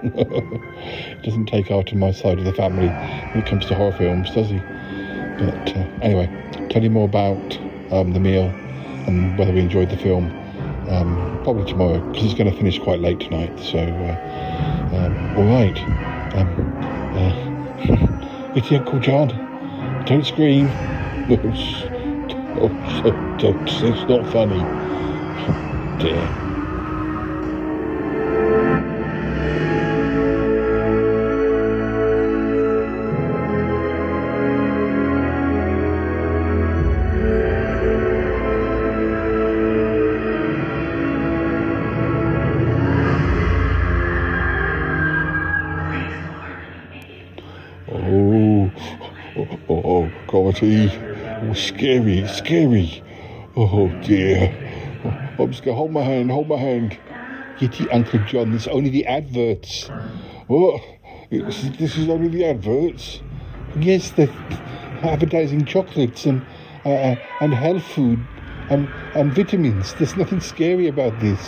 Doesn't 1.23 1.47
take 1.47 1.71
out 1.71 1.81
after 1.81 1.97
my 1.97 2.13
side 2.13 2.39
of 2.39 2.45
the 2.45 2.53
family 2.55 2.89
when 2.89 3.43
it 3.43 3.47
comes 3.47 3.67
to 3.67 3.75
horror 3.75 3.93
films, 3.93 4.31
does 4.31 4.49
he? 4.49 4.59
But 4.59 5.77
uh, 5.77 5.89
anyway, 6.03 6.29
tell 6.71 6.83
you 6.83 6.91
more 6.91 7.05
about 7.05 7.59
um, 7.91 8.13
the 8.13 8.21
meal 8.21 8.45
and 9.07 9.39
whether 9.39 9.53
we 9.53 9.61
enjoyed 9.61 9.91
the 9.91 9.97
film 9.99 10.27
um, 10.89 11.41
probably 11.45 11.65
tomorrow 11.65 12.01
because 12.11 12.25
it's 12.25 12.35
going 12.35 12.51
to 12.51 12.57
finish 12.57 12.79
quite 12.79 13.01
late 13.01 13.21
tonight. 13.21 13.59
So, 13.61 13.79
uh, 13.79 14.97
um, 14.97 15.37
all 15.37 15.45
right. 15.45 15.79
Um, 16.35 16.77
uh, 17.15 18.55
it's 18.57 18.73
Uncle 18.73 19.01
John. 19.01 19.29
Don't 20.07 20.25
scream. 20.25 20.69
Oh, 22.57 22.77
so, 23.03 23.21
it's 23.83 24.09
not 24.09 24.27
funny. 24.29 24.71
Oh, 25.49 25.59
dear. 25.99 26.35
Scary, 51.85 52.27
scary. 52.29 53.03
Oh, 53.57 53.89
dear. 54.01 54.51
Oh, 55.39 55.45
I'm 55.45 55.53
to 55.53 55.75
hold 55.75 55.93
my 55.93 56.03
hand, 56.03 56.31
hold 56.31 56.49
my 56.49 56.57
hand. 56.57 56.99
Yeti 57.59 57.87
Uncle 57.93 58.21
John, 58.25 58.55
it's 58.55 58.67
only 58.67 58.89
the 58.89 59.05
adverts. 59.07 59.91
What? 60.47 60.81
It's, 61.31 61.69
this 61.77 61.99
is 61.99 62.09
only 62.09 62.29
the 62.29 62.47
adverts. 62.47 63.21
Yes, 63.79 64.13
they're 64.13 64.35
advertising 65.03 65.67
chocolates 65.67 66.25
and 66.25 66.41
uh, 66.87 67.17
and 67.41 67.53
health 67.53 67.85
food 67.85 68.19
and 68.71 68.89
and 69.15 69.35
vitamins. 69.35 69.93
There's 69.95 70.17
nothing 70.17 70.41
scary 70.41 70.89
about 70.89 71.21
this. 71.21 71.41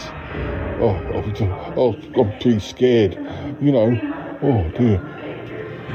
Oh, 0.80 1.00
oh, 1.14 1.72
oh 1.76 2.20
I'm 2.20 2.38
pretty 2.40 2.60
scared. 2.60 3.14
You 3.62 3.72
know. 3.72 4.38
Oh 4.42 4.68
dear. 4.76 4.98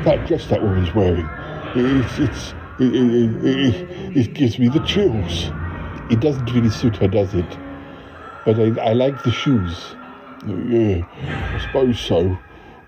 That 0.03 0.25
dress 0.27 0.47
that 0.47 0.63
woman's 0.63 0.95
wearing. 0.95 1.29
It's 1.75 2.17
it's 2.17 2.53
it, 2.81 3.45
it, 3.45 4.17
it, 4.17 4.33
gives 4.33 4.59
me 4.59 4.67
the 4.67 4.79
chills. 4.79 5.51
It 6.09 6.19
doesn't 6.19 6.51
really 6.51 6.69
suit 6.69 6.97
her, 6.97 7.07
does 7.07 7.33
it? 7.33 7.57
But 8.45 8.59
I, 8.59 8.89
I 8.89 8.93
like 8.93 9.23
the 9.23 9.31
shoes. 9.31 9.95
Yeah, 10.45 11.05
I 11.53 11.59
suppose 11.59 11.99
so. 11.99 12.37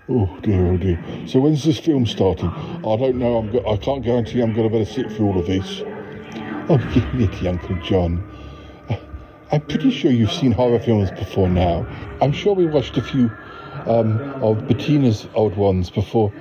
Oh 0.08 0.38
dear, 0.42 0.66
oh 0.66 0.76
dear. 0.76 1.02
So 1.26 1.40
when's 1.40 1.64
this 1.64 1.78
film 1.78 2.06
starting? 2.06 2.50
I 2.50 2.96
don't 2.96 3.16
know. 3.16 3.38
I'm. 3.38 3.50
Go- 3.50 3.64
I 3.66 3.76
can't 3.76 4.04
guarantee 4.04 4.42
I'm 4.42 4.52
going 4.52 4.68
to 4.68 4.70
be 4.70 4.76
able 4.76 4.86
to 4.86 4.92
sit 4.92 5.10
through 5.12 5.26
all 5.26 5.38
of 5.38 5.46
this. 5.46 5.82
Oh, 6.68 6.78
Yeti, 7.14 7.46
Uncle 7.46 7.76
John. 7.76 8.22
I'm 9.52 9.60
pretty 9.60 9.90
sure 9.90 10.10
you've 10.10 10.32
seen 10.32 10.50
horror 10.50 10.80
films 10.80 11.10
before 11.12 11.48
now. 11.48 11.86
I'm 12.20 12.32
sure 12.32 12.54
we 12.54 12.66
watched 12.66 12.96
a 12.96 13.02
few 13.02 13.30
um, 13.86 14.18
of 14.42 14.66
Bettina's 14.66 15.28
old 15.34 15.56
ones 15.56 15.90
before. 15.90 16.32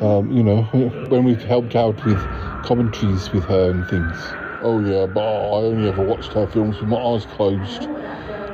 Um, 0.00 0.30
you 0.32 0.42
know, 0.42 0.62
when 1.08 1.24
we 1.24 1.34
helped 1.34 1.76
out 1.76 2.04
with 2.04 2.18
commentaries 2.62 3.32
with 3.32 3.44
her 3.44 3.70
and 3.70 3.86
things. 3.88 4.16
Oh 4.62 4.80
yeah, 4.80 5.06
but 5.06 5.20
I 5.20 5.64
only 5.64 5.88
ever 5.88 6.02
watched 6.02 6.32
her 6.34 6.46
films 6.46 6.80
with 6.80 6.88
my 6.88 6.96
eyes 6.96 7.26
closed. 7.26 7.88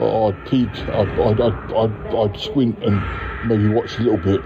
I'd 0.01 0.44
peek, 0.44 0.89
I'd, 0.89 1.18
I'd, 1.18 1.40
I'd, 1.40 1.73
I'd, 1.74 2.14
I'd 2.14 2.36
squint 2.39 2.78
and 2.82 3.01
maybe 3.43 3.66
watch 3.68 3.98
a 3.98 4.02
little 4.02 4.18
bit, 4.18 4.40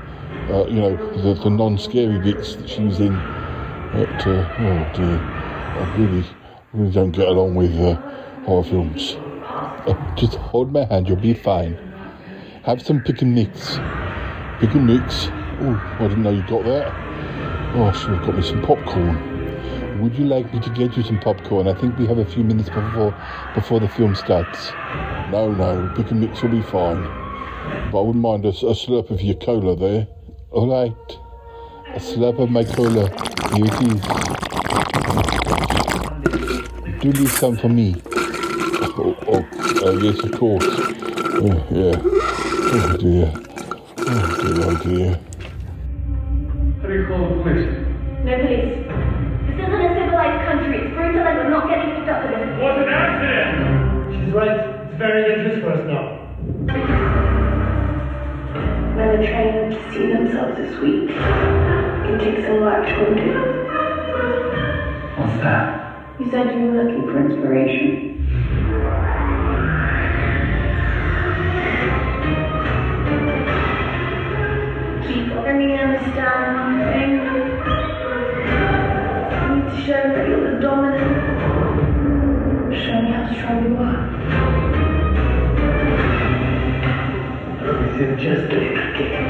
uh, 0.48 0.66
you 0.66 0.80
know, 0.80 0.96
the, 1.16 1.34
the 1.34 1.50
non-scary 1.50 2.18
bits 2.18 2.56
that 2.56 2.68
she 2.68 2.84
was 2.84 3.00
in. 3.00 3.26
But, 3.92 4.26
uh, 4.26 4.46
oh 4.58 4.84
dear, 4.94 5.24
I 5.74 5.84
really, 5.84 6.26
really 6.72 6.92
don't 6.92 7.10
get 7.12 7.28
along 7.28 7.54
with 7.56 7.74
uh, 7.80 7.96
horror 8.44 8.64
films. 8.64 9.16
Uh, 9.86 9.94
just 10.16 10.34
hold 10.36 10.72
my 10.72 10.84
hand, 10.84 11.08
you'll 11.08 11.16
be 11.16 11.34
fine. 11.34 11.76
Have 12.64 12.82
some 12.82 13.02
pick 13.02 13.22
and 13.22 13.34
mix. 13.34 13.80
Pick 14.60 14.74
and 14.74 14.86
mix. 14.86 15.32
Oh, 15.62 15.96
I 15.98 16.08
didn't 16.08 16.22
know 16.22 16.30
you 16.30 16.42
got 16.42 16.64
that. 16.64 16.90
Oh, 17.74 17.92
should 17.92 18.10
have 18.14 18.24
got 18.24 18.34
me 18.34 18.42
some 18.42 18.62
popcorn. 18.62 20.00
Would 20.00 20.14
you 20.14 20.24
like 20.24 20.50
me 20.54 20.60
to 20.60 20.70
get 20.70 20.96
you 20.96 21.02
some 21.02 21.20
popcorn? 21.20 21.68
I 21.68 21.74
think 21.74 21.98
we 21.98 22.06
have 22.06 22.16
a 22.16 22.24
few 22.24 22.42
minutes 22.42 22.70
before 22.70 23.14
before 23.54 23.78
the 23.78 23.88
film 23.88 24.14
starts. 24.14 24.72
No, 25.30 25.52
no, 25.52 25.92
pick 25.94 26.10
and 26.10 26.20
mix 26.20 26.40
will 26.42 26.48
be 26.48 26.62
fine. 26.62 27.02
But 27.92 28.00
I 28.00 28.02
wouldn't 28.02 28.22
mind 28.22 28.46
a, 28.46 28.48
a 28.48 28.72
slurp 28.72 29.10
of 29.10 29.20
your 29.20 29.34
cola 29.34 29.76
there. 29.76 30.08
All 30.50 30.66
right, 30.66 30.96
a 31.94 31.98
slurp 32.00 32.38
of 32.38 32.50
my 32.50 32.64
cola. 32.64 33.10
Here 33.54 33.66
it 33.66 33.82
is. 33.82 34.00
Do 37.00 37.12
leave 37.12 37.32
some 37.32 37.58
for 37.58 37.68
me. 37.68 37.96
Oh, 38.96 39.14
oh 39.28 39.44
uh, 39.86 39.92
yes, 40.00 40.18
of 40.24 40.32
course. 40.32 40.64
Oh, 40.66 41.66
yeah. 41.70 42.00
Oh 42.72 42.96
dear. 42.98 43.32
Oh 43.98 44.24
dear, 44.42 44.64
oh 44.64 44.76
dear. 44.82 45.29
How 46.90 46.96
do 46.96 47.02
you 47.02 47.06
call 47.06 47.22
the 47.22 47.38
police? 47.44 47.70
No 48.26 48.34
police. 48.34 48.74
This 49.46 49.54
isn't 49.62 49.78
a 49.78 49.94
civilized 49.94 50.42
country. 50.42 50.74
It's 50.82 50.90
brutal 50.90 51.22
and 51.22 51.38
we're 51.38 51.48
not 51.48 51.68
getting 51.68 51.94
picked 51.94 52.08
up 52.10 52.18
for 52.20 52.34
this. 52.34 52.50
What's 52.58 52.82
an 52.82 52.88
accident? 52.90 54.10
She's 54.10 54.34
right. 54.34 54.58
It's 54.90 54.98
very 54.98 55.22
dangerous 55.22 55.62
for 55.62 55.70
us 55.70 55.86
now. 55.86 56.18
Men 58.98 59.06
are 59.06 59.22
trained 59.22 59.70
to 59.70 59.78
see 59.94 60.10
themselves 60.10 60.58
as 60.58 60.80
weak. 60.82 61.14
It 61.14 62.18
takes 62.26 62.48
a 62.48 62.58
lot 62.58 62.82
to 62.82 63.06
undo. 63.06 63.38
What's 65.14 65.38
that? 65.46 66.18
You 66.18 66.26
said 66.28 66.58
you 66.58 66.74
were 66.74 66.82
looking 66.82 67.06
for 67.06 67.22
inspiration. 67.24 68.09
Me 75.66 75.74
understand 75.76 76.56
one 76.56 76.78
thing. 76.92 77.12
You 79.36 79.48
need 79.54 79.66
to 79.70 79.76
show 79.84 80.02
that 80.14 80.24
you're 80.28 80.44
the 80.54 80.60
dominant. 80.60 81.14
Show 82.72 82.98
me 83.02 83.08
how 83.12 83.24
strong 83.34 83.58
you 83.66 83.74
are. 83.76 84.02
Everything 87.68 88.12
just 88.18 88.52
a 88.52 88.56
little 88.56 88.92
kick. 88.96 89.29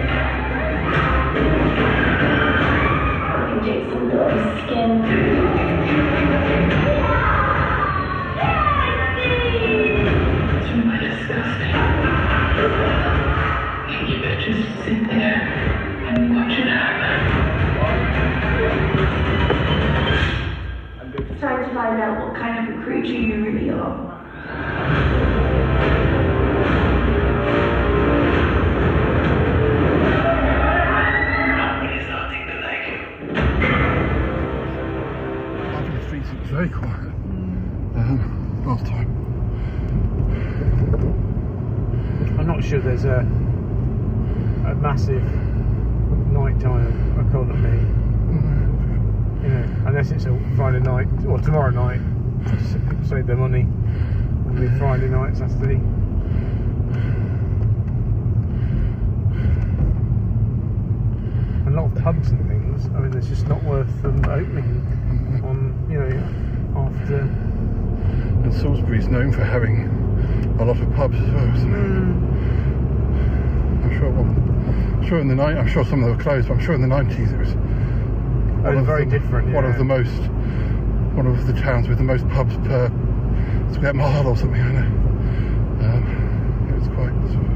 Time 21.50 21.64
to 21.68 21.74
find 21.74 22.00
out 22.00 22.28
what 22.28 22.36
kind 22.36 22.72
of 22.72 22.78
a 22.78 22.82
creature 22.84 23.10
you 23.10 23.44
really 23.44 23.70
are. 23.70 24.06
Very 36.44 36.68
quiet. 36.68 37.14
Um, 37.96 38.64
last 38.64 38.86
time. 38.86 39.08
I'm 42.38 42.46
not 42.46 42.62
sure 42.62 42.78
there's 42.80 43.04
a 43.04 43.26
a 44.68 44.74
massive 44.76 45.24
nighttime 46.30 47.26
economy. 47.28 47.78
You 48.30 48.59
know, 49.48 49.64
unless 49.86 50.10
it's 50.10 50.26
a 50.26 50.38
Friday 50.56 50.80
night 50.80 51.08
or 51.26 51.38
tomorrow 51.38 51.70
night. 51.70 52.00
Save 53.06 53.26
their 53.26 53.36
money. 53.36 53.66
It'll 54.50 54.60
be 54.60 54.78
Friday 54.78 55.08
night, 55.08 55.36
Saturday. 55.36 55.80
A 61.66 61.70
lot 61.70 61.84
of 61.86 62.02
pubs 62.02 62.30
and 62.30 62.46
things. 62.48 62.86
I 62.94 63.00
mean, 63.00 63.16
it's 63.16 63.28
just 63.28 63.46
not 63.46 63.62
worth 63.64 64.02
them 64.02 64.24
opening 64.24 65.42
on 65.44 65.86
you 65.90 65.98
know 65.98 66.80
after. 66.80 67.20
And 67.20 68.54
Salisbury's 68.54 69.08
known 69.08 69.32
for 69.32 69.44
having 69.44 69.86
a 70.60 70.64
lot 70.64 70.80
of 70.80 70.94
pubs 70.94 71.18
as 71.18 71.30
well, 71.30 71.54
isn't 71.56 71.74
it? 71.74 71.78
Hmm. 71.78 72.30
I'm 73.84 73.98
sure. 73.98 74.10
Well, 74.10 74.24
I'm 74.24 75.06
sure 75.06 75.18
in 75.18 75.28
the 75.28 75.34
night. 75.34 75.56
I'm 75.56 75.68
sure 75.68 75.84
some 75.84 76.02
of 76.02 76.08
them 76.08 76.16
were 76.16 76.22
closed, 76.22 76.48
but 76.48 76.54
I'm 76.54 76.60
sure 76.60 76.74
in 76.74 76.80
the 76.82 76.88
90s 76.88 77.32
it 77.32 77.38
was. 77.38 77.69
One 78.62 78.76
was 78.76 78.86
very 78.86 79.06
different, 79.06 79.52
One 79.54 79.64
yeah. 79.64 79.70
of 79.70 79.78
the 79.78 79.84
most. 79.84 80.20
One 81.16 81.26
of 81.26 81.46
the 81.46 81.52
towns 81.54 81.88
with 81.88 81.98
the 81.98 82.04
most 82.04 82.28
pubs 82.28 82.56
per 82.58 82.88
square 83.72 83.94
mile 83.94 84.26
or 84.26 84.36
something. 84.36 84.60
I 84.60 84.72
know. 84.72 84.86
Um, 85.86 86.68
it 86.68 86.78
was 86.78 86.88
quite. 86.88 87.10
Sort 87.32 87.44
of, 87.44 87.50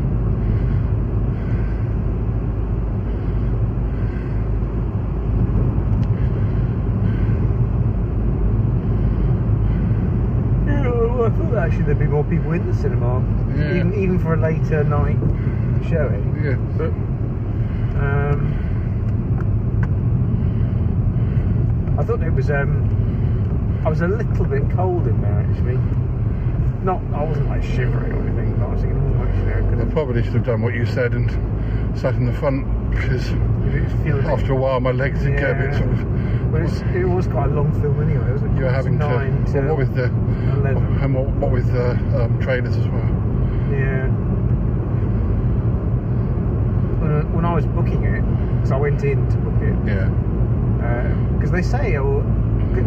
I 11.25 11.31
thought 11.37 11.57
actually 11.59 11.85
there'd 11.85 11.99
be 11.99 12.07
more 12.07 12.25
people 12.25 12.53
in 12.53 12.67
the 12.67 12.75
cinema, 12.75 13.23
Yeah. 13.57 13.77
even, 13.77 13.95
even 13.95 14.19
for 14.19 14.35
a 14.35 14.37
later 14.37 14.85
night 14.85 15.17
showing. 15.89 16.41
Yeah. 16.43 16.57
But 16.77 16.91
um, 18.01 18.64
I 22.05 22.07
thought 22.07 22.23
it 22.23 22.35
was. 22.35 22.51
Um, 22.51 23.81
I 23.87 23.89
was 23.89 24.03
a 24.03 24.07
little 24.09 24.45
bit 24.45 24.71
cold 24.73 25.07
in 25.07 25.23
there 25.23 25.41
actually. 25.41 25.79
Not, 26.85 27.01
I 27.15 27.25
wasn't 27.25 27.49
like 27.49 27.63
shivering 27.63 28.13
or 28.13 28.21
anything, 28.29 28.57
but 28.59 28.67
I 28.67 28.73
was 28.75 28.83
thinking, 28.83 29.01
oh, 29.01 29.25
actually, 29.25 29.55
I 29.55 29.71
could 29.71 29.89
I 29.89 29.91
probably 29.91 30.23
should 30.23 30.35
have 30.35 30.45
done 30.45 30.61
what 30.61 30.75
you 30.75 30.85
said 30.85 31.15
and 31.15 31.31
sat 31.99 32.15
in 32.17 32.27
the 32.27 32.33
front 32.35 32.67
because 32.91 33.31
after 34.27 34.53
a 34.53 34.55
while 34.55 34.81
my 34.81 34.91
legs 34.91 35.23
did 35.23 35.39
get 35.39 35.53
a 35.53 35.55
bit 35.55 35.73
Yeah. 35.73 35.79
sort 35.79 35.91
of. 35.93 36.55
It's, 36.57 36.81
it 36.95 37.05
was 37.07 37.27
quite 37.27 37.47
a 37.51 37.55
long 37.55 37.73
film 37.81 38.03
anyway, 38.03 38.31
wasn't 38.33 38.53
it? 38.53 38.59
You 38.59 38.65
were 38.65 38.71
having 38.71 38.99
to. 38.99 39.53
to 39.53 39.61
What 39.69 39.79
with 39.79 39.95
the. 39.95 40.05
eleven. 40.05 40.99
And 41.01 41.15
what, 41.15 41.29
what 41.41 41.51
with 41.53 41.73
the 41.73 41.93
um, 42.23 42.39
trailers 42.39 42.77
as 42.77 42.87
well. 42.87 43.09
Yeah. 43.73 44.09
When, 47.01 47.33
when 47.33 47.45
I 47.47 47.55
was 47.55 47.65
booking 47.65 48.05
it, 48.05 48.21
because 48.57 48.73
I 48.73 48.77
went 48.77 49.03
in 49.05 49.27
to 49.31 49.37
book 49.39 49.63
it. 49.63 49.89
Yeah. 49.89 50.11
Because 51.45 51.53
they 51.71 51.79
say, 51.79 51.99
oh, 51.99 52.23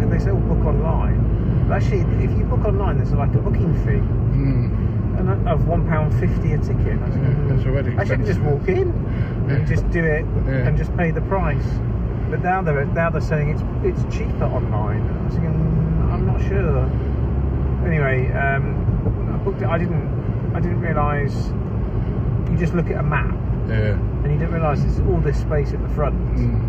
they 0.09 0.17
say, 0.17 0.31
oh, 0.31 0.35
book 0.37 0.65
online. 0.65 1.67
But 1.67 1.83
actually, 1.83 1.99
if 2.23 2.31
you 2.35 2.43
book 2.45 2.65
online, 2.65 2.97
there's 2.97 3.11
like 3.13 3.31
a 3.35 3.37
booking 3.37 3.71
fee. 3.85 4.01
Mm. 4.33 5.19
And 5.19 5.47
of 5.47 5.67
one 5.67 5.87
pound 5.87 6.11
fifty 6.19 6.53
a 6.53 6.57
ticket. 6.57 6.97
I 6.99 7.05
was 7.05 7.13
thinking, 7.13 7.85
it's 7.85 7.99
I 7.99 8.03
should 8.03 8.25
just 8.25 8.39
walk 8.39 8.67
in. 8.67 8.89
and 9.47 9.67
just 9.67 9.87
do 9.91 10.03
it 10.03 10.25
Yeah. 10.47 10.67
and 10.67 10.75
just 10.75 10.95
pay 10.97 11.11
the 11.11 11.21
price. 11.21 11.67
But 12.31 12.41
now 12.41 12.63
they're 12.63 12.83
now 12.85 13.11
they're 13.11 13.21
saying 13.21 13.49
it's 13.49 13.61
it's 14.01 14.15
cheaper 14.15 14.45
online. 14.45 15.01
I 15.07 15.25
was 15.25 15.33
thinking, 15.35 15.53
"Mm, 15.53 16.11
I'm 16.13 16.25
not 16.25 16.41
sure. 16.41 16.89
Anyway, 17.87 18.31
um, 18.31 18.73
I 19.33 19.37
booked 19.43 19.61
it. 19.61 19.67
I 19.67 19.77
didn't 19.77 20.51
I 20.55 20.59
didn't 20.59 20.81
realise. 20.81 21.49
You 22.49 22.57
just 22.57 22.73
look 22.73 22.87
at 22.89 22.97
a 22.97 23.03
map 23.03 23.35
Yeah. 23.69 23.93
and 24.23 24.31
you 24.31 24.39
don't 24.39 24.51
realise 24.51 24.83
it's 24.83 24.99
all 25.01 25.19
this 25.19 25.39
space 25.39 25.73
at 25.73 25.81
the 25.83 25.89
front. 25.89 26.15
Mm. 26.35 26.66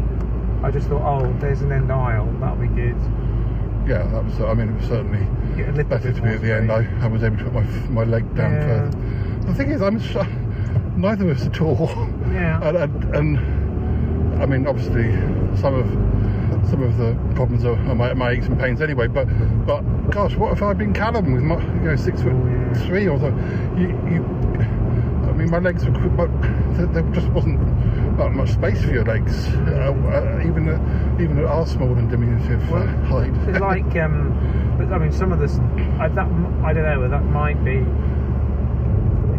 I 0.62 0.70
just 0.70 0.88
thought, 0.88 1.02
oh, 1.02 1.32
there's 1.40 1.62
an 1.62 1.72
end 1.72 1.92
aisle. 1.92 2.26
That'll 2.40 2.56
be 2.56 2.66
good. 2.68 2.96
Yeah, 3.86 4.06
that 4.08 4.24
was. 4.24 4.40
I 4.40 4.54
mean, 4.54 4.68
it 4.68 4.74
was 4.76 4.86
certainly 4.86 5.84
better 5.84 6.12
to 6.12 6.22
be 6.22 6.28
at 6.28 6.42
the 6.42 6.54
end. 6.54 6.70
I, 6.70 6.86
I 7.00 7.06
was 7.06 7.22
able 7.22 7.38
to 7.38 7.44
put 7.44 7.52
my 7.54 7.62
my 7.88 8.04
leg 8.04 8.22
down 8.34 8.52
Yeah. 8.52 8.90
further. 8.90 9.42
The 9.46 9.54
thing 9.54 9.70
is, 9.70 9.80
I'm 9.80 9.98
so, 10.00 10.22
neither 10.96 11.30
of 11.30 11.38
us 11.40 11.46
at 11.46 11.60
all. 11.60 11.88
Yeah. 12.32 12.60
And, 12.62 12.76
and, 12.76 13.16
and 13.16 14.42
I 14.42 14.46
mean, 14.46 14.66
obviously, 14.66 15.10
some 15.56 15.74
of 15.74 15.86
some 16.68 16.82
of 16.82 16.98
the 16.98 17.14
problems 17.34 17.64
are, 17.64 17.78
are 17.88 17.94
my, 17.94 18.12
my 18.14 18.30
aches 18.32 18.46
and 18.46 18.58
pains 18.58 18.82
anyway. 18.82 19.06
But 19.06 19.24
but 19.66 19.80
gosh, 20.10 20.34
what 20.36 20.52
if 20.52 20.62
I'd 20.62 20.76
been 20.76 20.92
Callum 20.92 21.32
with 21.32 21.42
my 21.42 21.58
you 21.76 21.88
know 21.88 21.96
six 21.96 22.20
foot 22.20 22.32
oh, 22.32 22.74
three 22.86 23.08
or 23.08 23.18
so? 23.18 23.28
You, 23.76 23.88
you 24.10 24.24
I 25.28 25.32
mean, 25.32 25.50
my 25.50 25.58
legs 25.60 25.84
were 25.84 25.92
but 25.92 26.30
there 26.92 27.02
just 27.12 27.28
wasn't 27.28 27.58
that 28.18 28.32
much 28.32 28.50
space 28.50 28.82
for 28.84 28.90
your 28.90 29.04
legs, 29.04 29.46
uh, 29.48 29.94
uh, 29.94 30.42
even 30.46 30.68
at, 30.68 31.20
even 31.20 31.38
at 31.38 31.44
our 31.44 31.66
small 31.66 31.94
and 31.96 32.10
diminutive 32.10 32.62
uh, 32.72 32.84
height. 33.06 33.32
It's 33.48 33.60
like, 33.60 33.96
um, 33.96 34.74
but 34.76 34.92
I 34.92 34.98
mean, 34.98 35.12
some 35.12 35.32
of 35.32 35.38
this, 35.38 35.56
I, 36.00 36.08
that 36.08 36.26
I 36.64 36.72
don't 36.72 36.84
know. 36.84 37.08
That 37.08 37.24
might 37.24 37.64
be 37.64 37.78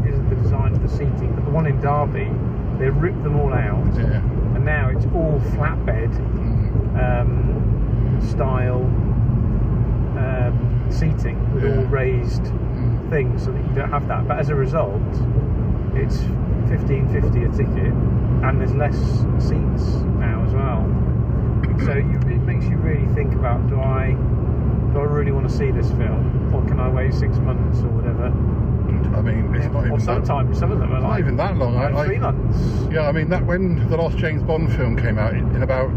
because 0.01 0.17
of 0.19 0.29
the 0.29 0.35
design 0.37 0.73
of 0.73 0.81
the 0.81 0.89
seating. 0.89 1.33
But 1.35 1.45
the 1.45 1.51
one 1.51 1.67
in 1.67 1.79
Derby, 1.81 2.29
they 2.79 2.89
ripped 2.89 3.21
them 3.23 3.35
all 3.39 3.53
out, 3.53 3.85
Yeah. 3.95 4.21
and 4.55 4.65
now 4.65 4.89
it's 4.89 5.05
all 5.13 5.39
flatbed 5.53 6.15
um, 6.97 8.19
style 8.21 8.83
um, 10.17 10.85
seating 10.89 11.37
with 11.53 11.65
all 11.65 11.83
raised 11.85 12.45
things, 13.09 13.43
so 13.43 13.51
that 13.51 13.59
you 13.67 13.75
don't 13.75 13.89
have 13.91 14.07
that. 14.07 14.27
But 14.27 14.39
as 14.39 14.49
a 14.49 14.55
result, 14.55 15.01
it's 15.95 16.17
fifteen 16.69 17.07
fifty 17.11 17.43
a 17.43 17.49
ticket, 17.49 17.93
and 18.43 18.59
there's 18.59 18.73
less 18.75 18.97
seats 19.37 19.95
now 20.19 20.43
as 20.45 20.53
well. 20.53 20.85
So 21.85 21.93
you, 21.93 22.15
it 22.33 22.41
makes 22.43 22.65
you 22.65 22.77
really 22.77 23.07
think 23.13 23.33
about: 23.33 23.67
do 23.69 23.79
I 23.79 24.11
do 24.93 24.99
I 24.99 25.03
really 25.03 25.31
want 25.31 25.49
to 25.49 25.55
see 25.55 25.71
this 25.71 25.89
film, 25.91 26.53
or 26.53 26.63
can 26.65 26.79
I 26.79 26.89
wait 26.89 27.13
six 27.13 27.37
months 27.37 27.79
or 27.79 27.89
whatever? 27.89 28.25
I 29.15 29.21
mean, 29.21 29.53
it's 29.55 29.65
not 29.65 29.83
Or 29.83 29.87
even 29.87 29.97
that, 29.97 30.05
sometimes 30.05 30.57
some 30.57 30.71
of 30.71 30.79
them 30.79 30.93
are 30.93 31.01
not 31.01 31.09
like 31.09 31.19
even 31.19 31.35
that 31.37 31.57
long. 31.57 31.75
Like 31.75 31.93
I- 31.93 32.05
three 32.05 32.19
months. 32.19 32.57
Yeah, 32.91 33.07
I 33.07 33.11
mean 33.11 33.29
that 33.29 33.45
when 33.45 33.87
the 33.89 33.97
last 33.97 34.17
James 34.17 34.43
Bond 34.43 34.73
film 34.75 34.97
came 34.97 35.17
out 35.17 35.33
in, 35.33 35.55
in 35.55 35.63
about 35.63 35.91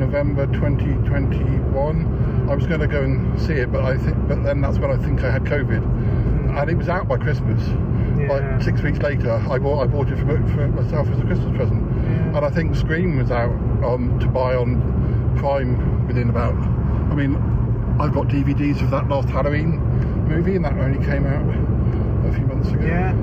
November 0.00 0.46
2021, 0.46 2.48
I 2.48 2.54
was 2.54 2.66
going 2.66 2.80
to 2.80 2.86
go 2.86 3.02
and 3.02 3.38
see 3.40 3.52
it, 3.52 3.70
but 3.70 3.84
I 3.84 3.98
think, 3.98 4.16
but 4.28 4.42
then 4.42 4.60
that's 4.60 4.78
when 4.78 4.90
I 4.90 4.96
think 4.96 5.22
I 5.22 5.30
had 5.30 5.44
COVID, 5.44 5.82
mm. 5.82 6.60
and 6.60 6.70
it 6.70 6.76
was 6.76 6.88
out 6.88 7.06
by 7.06 7.18
Christmas. 7.18 7.60
Like 8.28 8.62
six 8.62 8.82
weeks 8.82 8.98
later, 8.98 9.32
I 9.32 9.58
bought 9.58 9.82
I 9.82 9.86
bought 9.86 10.08
it 10.08 10.16
for, 10.18 10.36
for 10.52 10.68
myself 10.68 11.08
as 11.08 11.18
a 11.18 11.24
Christmas 11.24 11.56
present, 11.56 11.82
and 12.36 12.38
I 12.38 12.50
think 12.50 12.76
Scream 12.76 13.16
was 13.16 13.30
out 13.30 13.52
um, 13.84 14.18
to 14.20 14.26
buy 14.26 14.54
on 14.54 15.34
Prime 15.38 16.06
within 16.06 16.30
about. 16.30 16.54
I 16.54 17.14
mean, 17.14 17.36
I've 17.98 18.12
got 18.12 18.28
DVDs 18.28 18.82
of 18.82 18.90
that 18.90 19.08
last 19.08 19.28
Halloween 19.28 19.78
movie, 20.28 20.56
and 20.56 20.64
that 20.64 20.74
only 20.74 21.04
came 21.04 21.26
out 21.26 21.44
a 22.26 22.32
few 22.34 22.46
months 22.46 22.68
ago. 22.70 22.84
Yeah, 22.84 23.14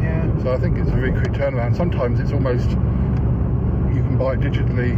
yeah. 0.00 0.42
So 0.42 0.52
I 0.52 0.58
think 0.58 0.78
it's 0.78 0.90
a 0.90 0.94
very 0.94 1.12
quick 1.12 1.32
turnaround. 1.32 1.76
Sometimes 1.76 2.20
it's 2.20 2.32
almost 2.32 2.70
you 2.70 4.00
can 4.02 4.16
buy 4.18 4.34
it 4.34 4.40
digitally 4.40 4.96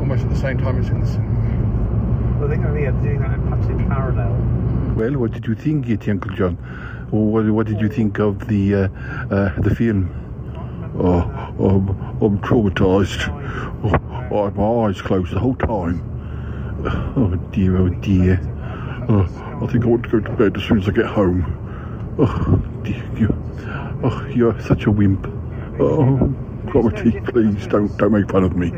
almost 0.00 0.24
at 0.24 0.30
the 0.30 0.36
same 0.36 0.58
time 0.58 0.78
it's 0.78 0.88
in 0.90 1.00
the 1.00 1.06
cinema. 1.06 2.38
Well, 2.38 2.48
I 2.48 2.52
think 2.52 2.62
they're 2.62 2.92
doing 2.92 3.20
that 3.20 3.34
in, 3.34 3.42
perhaps 3.48 3.66
in 3.68 3.88
parallel. 3.88 4.32
Well, 4.94 5.18
what 5.18 5.32
did 5.32 5.46
you 5.46 5.54
think, 5.54 5.86
Yeti 5.86 6.10
Uncle 6.10 6.30
John? 6.36 6.58
What, 7.14 7.48
what 7.48 7.66
did 7.68 7.80
you 7.80 7.88
think 7.88 8.18
of 8.18 8.48
the 8.48 8.74
uh, 8.74 8.88
uh, 9.30 9.60
the 9.60 9.72
film? 9.72 10.10
Oh, 10.98 11.20
I'm, 11.20 11.88
I'm 12.20 12.38
traumatised. 12.40 13.28
Oh, 13.84 14.40
I 14.40 14.44
had 14.46 14.56
my 14.56 14.88
eyes 14.88 15.00
closed 15.00 15.32
the 15.32 15.38
whole 15.38 15.54
time. 15.54 16.02
Oh 17.16 17.36
dear, 17.52 17.76
oh 17.76 17.88
dear. 17.88 18.40
Oh, 19.08 19.22
I 19.62 19.66
think 19.70 19.84
I 19.84 19.86
want 19.86 20.02
to 20.02 20.08
go 20.08 20.20
to 20.20 20.32
bed 20.32 20.56
as 20.56 20.64
soon 20.64 20.78
as 20.78 20.88
I 20.88 20.90
get 20.90 21.06
home. 21.06 21.44
Oh 22.18 22.56
dear, 22.82 23.08
you, 23.16 23.28
oh, 24.02 24.26
you're 24.34 24.60
such 24.60 24.86
a 24.86 24.90
wimp. 24.90 25.24
Oh, 25.78 26.34
Cromitty, 26.66 27.24
please 27.32 27.68
don't 27.68 27.96
don't 27.96 28.10
make 28.10 28.28
fun 28.28 28.42
of 28.42 28.56
me. 28.56 28.72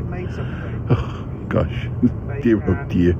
Oh, 0.90 1.26
gosh, 1.48 1.88
dear, 2.42 2.62
oh 2.68 2.84
dear. 2.90 3.14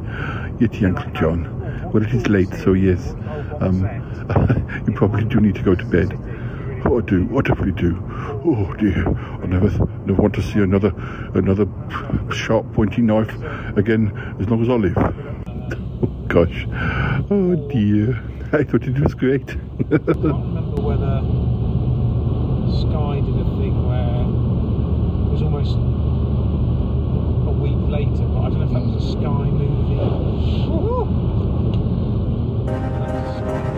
Yeti 0.60 0.84
Uncle 0.84 1.10
John. 1.12 1.56
Well, 1.90 2.02
it 2.02 2.12
is 2.12 2.28
late, 2.28 2.52
so 2.52 2.74
yes. 2.74 3.14
Um, 3.60 4.84
you 4.86 4.92
probably 4.94 5.24
do 5.24 5.40
need 5.40 5.54
to 5.54 5.62
go 5.62 5.74
to 5.74 5.84
bed. 5.84 6.12
Oh, 6.84 6.98
I 6.98 7.02
do. 7.02 7.28
I 7.36 7.40
definitely 7.40 7.72
do. 7.72 7.96
Oh 8.44 8.72
dear, 8.74 9.08
I 9.08 9.46
never, 9.46 9.70
never 10.06 10.22
want 10.22 10.34
to 10.34 10.42
see 10.42 10.60
another, 10.60 10.92
another 11.34 11.66
sharp, 12.32 12.72
pointy 12.74 13.02
knife 13.02 13.34
again 13.76 14.12
as 14.40 14.48
long 14.48 14.62
as 14.62 14.68
I 14.68 14.74
live. 14.74 14.96
Oh, 14.96 16.06
gosh. 16.28 16.66
Oh 17.30 17.56
dear. 17.70 18.22
I 18.52 18.62
thought 18.62 18.84
it 18.84 18.98
was 19.00 19.14
great. 19.14 19.50
I 19.50 19.54
can't 19.54 20.06
remember 20.06 20.80
whether 20.80 21.20
Sky 22.70 23.20
did 23.20 23.34
a 23.34 23.44
thing 23.58 23.74
where 23.88 24.22
it 25.26 25.32
was 25.32 25.42
almost 25.42 25.74
a 27.48 27.52
week 27.60 27.82
later, 27.90 28.24
but 28.28 28.40
I 28.42 28.48
don't 28.50 28.60
know 28.60 28.66
if 28.66 28.72
that 28.72 28.82
was 28.82 29.02
a 29.02 29.12
Sky 29.12 29.50
movie. 29.50 31.35
Thank 32.66 33.70
you. 33.70 33.76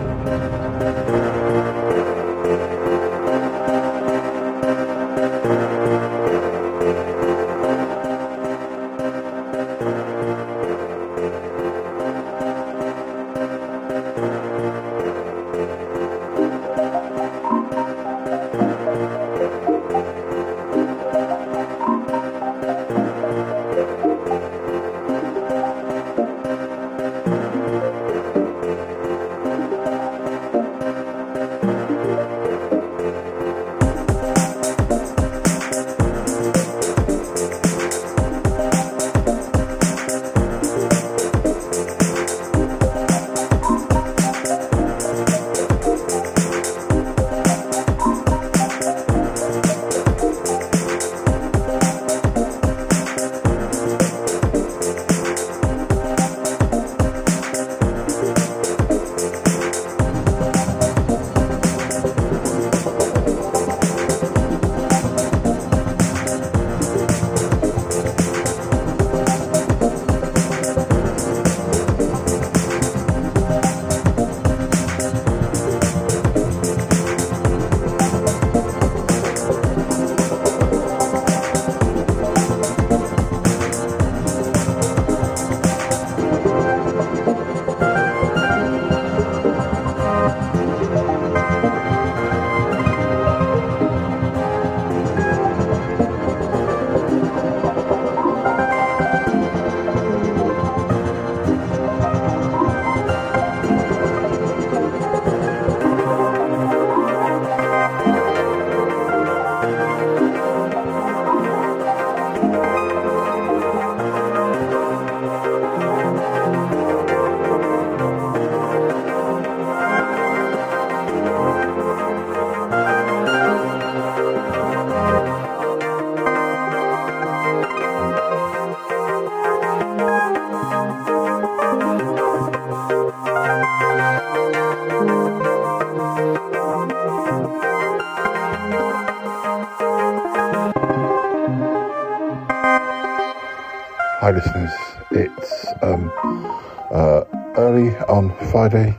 Friday, 148.49 148.97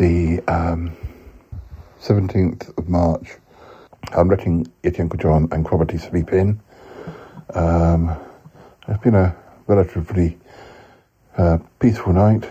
the 0.00 0.42
um, 0.48 0.96
17th 2.00 2.76
of 2.76 2.88
March. 2.88 3.36
I'm 4.10 4.28
letting 4.28 4.66
Yeti 4.82 4.98
Uncle 4.98 5.20
John 5.20 5.48
and 5.52 5.64
Cromitty 5.64 6.00
sleep 6.00 6.32
in. 6.32 6.60
Um, 7.54 8.16
it's 8.88 9.00
been 9.04 9.14
a 9.14 9.36
relatively 9.68 10.36
uh, 11.38 11.58
peaceful 11.78 12.12
night. 12.12 12.50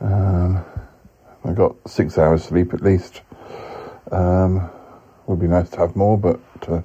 Um, 0.00 0.64
I 1.44 1.52
got 1.54 1.74
six 1.88 2.18
hours 2.18 2.44
sleep 2.44 2.72
at 2.72 2.80
least. 2.80 3.22
Um, 4.12 4.70
would 5.26 5.40
be 5.40 5.48
nice 5.48 5.70
to 5.70 5.78
have 5.78 5.96
more, 5.96 6.16
but 6.16 6.38
uh, 6.68 6.82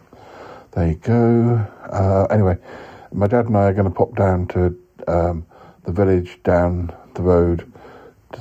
there 0.71 0.87
you 0.87 0.95
go. 0.95 1.63
Uh, 1.91 2.25
anyway, 2.31 2.57
my 3.13 3.27
dad 3.27 3.45
and 3.45 3.55
I 3.55 3.65
are 3.65 3.73
going 3.73 3.85
to 3.85 3.95
pop 3.95 4.15
down 4.15 4.47
to 4.47 4.75
um, 5.07 5.45
the 5.83 5.91
village 5.91 6.41
down 6.41 6.91
the 7.13 7.21
road 7.21 7.71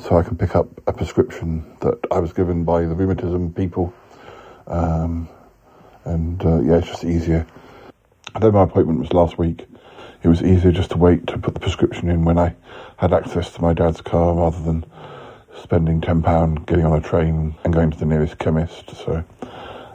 so 0.00 0.16
I 0.16 0.22
can 0.22 0.36
pick 0.36 0.56
up 0.56 0.68
a 0.86 0.92
prescription 0.92 1.64
that 1.80 1.98
I 2.10 2.18
was 2.18 2.32
given 2.32 2.64
by 2.64 2.82
the 2.82 2.94
rheumatism 2.94 3.52
people. 3.52 3.92
Um, 4.66 5.28
and 6.04 6.44
uh, 6.44 6.60
yeah, 6.60 6.78
it's 6.78 6.88
just 6.88 7.04
easier. 7.04 7.46
I 8.34 8.38
know 8.40 8.50
my 8.50 8.64
appointment 8.64 9.00
was 9.00 9.12
last 9.12 9.38
week. 9.38 9.66
It 10.22 10.28
was 10.28 10.42
easier 10.42 10.72
just 10.72 10.90
to 10.90 10.98
wait 10.98 11.26
to 11.28 11.38
put 11.38 11.54
the 11.54 11.60
prescription 11.60 12.08
in 12.10 12.24
when 12.24 12.38
I 12.38 12.54
had 12.96 13.12
access 13.12 13.52
to 13.52 13.62
my 13.62 13.72
dad's 13.72 14.00
car 14.00 14.34
rather 14.34 14.60
than 14.62 14.84
spending 15.62 16.00
£10 16.00 16.66
getting 16.66 16.84
on 16.84 16.98
a 16.98 17.00
train 17.00 17.54
and 17.64 17.72
going 17.72 17.90
to 17.90 17.98
the 17.98 18.06
nearest 18.06 18.38
chemist. 18.38 18.90
So, 18.96 19.24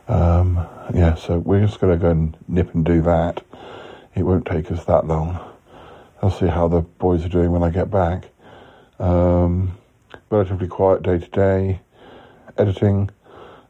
um, 0.07 0.65
yeah, 0.93 1.15
so 1.15 1.39
we're 1.39 1.65
just 1.65 1.79
going 1.79 1.97
to 1.97 2.01
go 2.01 2.11
and 2.11 2.37
nip 2.47 2.73
and 2.73 2.85
do 2.85 3.01
that. 3.03 3.43
It 4.15 4.23
won't 4.23 4.45
take 4.45 4.71
us 4.71 4.85
that 4.85 5.05
long. 5.05 5.39
I'll 6.21 6.31
see 6.31 6.47
how 6.47 6.67
the 6.67 6.81
boys 6.81 7.25
are 7.25 7.29
doing 7.29 7.51
when 7.51 7.63
I 7.63 7.69
get 7.69 7.89
back. 7.89 8.29
Um, 8.99 9.77
relatively 10.31 10.67
quiet 10.67 11.03
day 11.03 11.19
today. 11.19 11.81
Editing. 12.57 13.09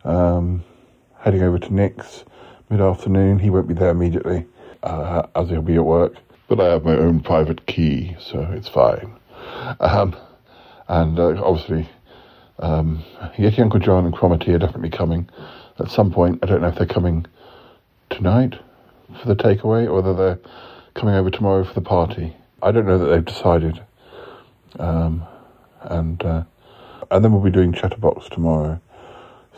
Um, 0.03 0.63
heading 1.19 1.41
over 1.41 1.59
to 1.59 1.73
Nick's 1.73 2.23
mid 2.69 2.79
afternoon. 2.79 3.39
He 3.39 3.49
won't 3.49 3.67
be 3.67 3.73
there 3.73 3.89
immediately, 3.89 4.45
uh, 4.83 5.23
as 5.35 5.49
he'll 5.49 5.61
be 5.61 5.75
at 5.75 5.85
work. 5.85 6.15
But 6.47 6.59
I 6.59 6.65
have 6.65 6.85
my 6.85 6.95
own 6.95 7.21
private 7.21 7.65
key, 7.65 8.15
so 8.19 8.41
it's 8.51 8.67
fine. 8.67 9.13
Um, 9.79 10.15
and 10.88 11.19
uh, 11.19 11.41
obviously, 11.43 11.89
um, 12.59 13.03
Yeti 13.38 13.59
Uncle 13.59 13.79
John 13.79 14.05
and 14.05 14.13
Cromitty 14.13 14.49
are 14.49 14.59
definitely 14.59 14.89
coming 14.89 15.29
at 15.79 15.89
some 15.89 16.11
point. 16.11 16.39
I 16.43 16.45
don't 16.45 16.61
know 16.61 16.67
if 16.67 16.75
they're 16.75 16.85
coming 16.85 17.25
tonight 18.09 18.59
for 19.21 19.27
the 19.27 19.35
takeaway 19.35 19.85
or 19.85 19.95
whether 19.95 20.13
they're 20.13 20.39
coming 20.93 21.15
over 21.15 21.29
tomorrow 21.31 21.63
for 21.63 21.73
the 21.73 21.81
party. 21.81 22.35
I 22.61 22.71
don't 22.71 22.85
know 22.85 22.97
that 22.97 23.05
they've 23.05 23.25
decided. 23.25 23.81
Um, 24.79 25.25
and 25.81 26.23
uh, 26.23 26.43
and 27.09 27.23
then 27.23 27.31
we'll 27.31 27.41
be 27.41 27.51
doing 27.51 27.73
Chatterbox 27.73 28.29
tomorrow. 28.29 28.79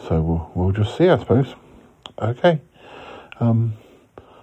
So 0.08 0.22
we'll, 0.22 0.52
we'll 0.56 0.72
just 0.72 0.98
see, 0.98 1.08
I 1.08 1.20
suppose. 1.20 1.56
Okay. 2.20 2.60
Um, 3.40 3.74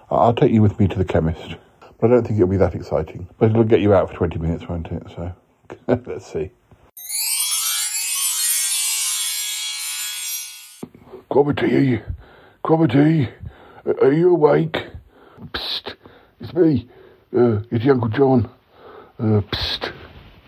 I'll 0.09 0.33
take 0.33 0.51
you 0.51 0.61
with 0.61 0.79
me 0.79 0.87
to 0.87 0.97
the 0.97 1.05
chemist. 1.05 1.55
But 1.99 2.09
I 2.09 2.15
don't 2.15 2.23
think 2.23 2.37
it'll 2.37 2.49
be 2.49 2.57
that 2.57 2.73
exciting. 2.73 3.27
But 3.37 3.51
it'll 3.51 3.63
get 3.63 3.81
you 3.81 3.93
out 3.93 4.09
for 4.09 4.15
20 4.15 4.39
minutes, 4.39 4.67
won't 4.67 4.87
it? 4.87 5.03
So 5.15 5.33
let's 5.87 6.31
see. 6.31 6.51
Cromitty, 11.29 12.03
Cromitty, 12.63 13.31
are 14.01 14.11
you 14.11 14.31
awake? 14.31 14.87
Psst, 15.53 15.95
it's 16.41 16.53
me, 16.53 16.89
uh, 17.35 17.61
it's 17.71 17.87
Uncle 17.87 18.09
John. 18.09 18.49
Uh, 19.17 19.39
psst. 19.39 19.93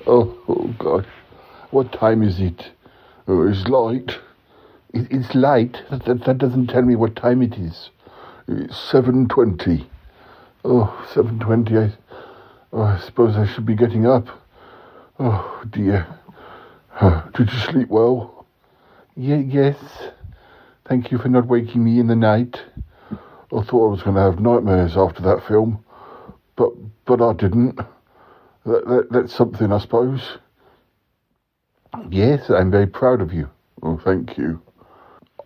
Oh, 0.05 0.37
oh 0.49 0.75
gosh, 0.77 1.05
what 1.73 1.91
time 1.91 2.21
is 2.21 2.39
it? 2.39 2.71
Oh, 3.27 3.47
it's 3.47 3.67
light. 3.67 4.19
It, 4.93 5.07
it's 5.11 5.33
light. 5.33 5.81
That, 5.89 6.05
that, 6.05 6.25
that 6.25 6.37
doesn't 6.37 6.67
tell 6.67 6.83
me 6.83 6.95
what 6.95 7.15
time 7.15 7.41
it 7.41 7.55
is. 7.55 7.89
It's 8.47 8.77
seven 8.77 9.27
twenty. 9.27 9.89
Oh, 10.63 11.05
seven 11.13 11.39
twenty. 11.39 11.77
I, 11.77 11.93
oh, 12.71 12.83
I 12.83 12.99
suppose 12.99 13.35
I 13.35 13.47
should 13.47 13.65
be 13.65 13.75
getting 13.75 14.05
up. 14.05 14.27
Oh 15.19 15.63
dear. 15.69 16.07
Uh, 16.99 17.27
did 17.31 17.51
you 17.51 17.59
sleep 17.59 17.89
well? 17.89 18.45
Yeah, 19.15 19.37
yes. 19.37 19.77
Thank 20.85 21.11
you 21.11 21.17
for 21.17 21.29
not 21.29 21.47
waking 21.47 21.83
me 21.83 21.99
in 21.99 22.07
the 22.07 22.15
night. 22.15 22.61
I 23.11 23.61
thought 23.63 23.87
I 23.87 23.91
was 23.91 24.03
going 24.03 24.15
to 24.15 24.21
have 24.21 24.39
nightmares 24.39 24.97
after 24.97 25.21
that 25.23 25.45
film, 25.47 25.83
but 26.55 26.71
but 27.05 27.21
I 27.21 27.33
didn't. 27.33 27.77
That, 28.65 28.87
that, 28.87 29.07
that's 29.11 29.33
something, 29.33 29.71
I 29.71 29.79
suppose. 29.79 30.37
Yes, 32.09 32.49
I'm 32.49 32.71
very 32.71 32.87
proud 32.87 33.21
of 33.21 33.33
you. 33.33 33.49
Oh, 33.81 33.99
thank 34.03 34.37
you. 34.37 34.61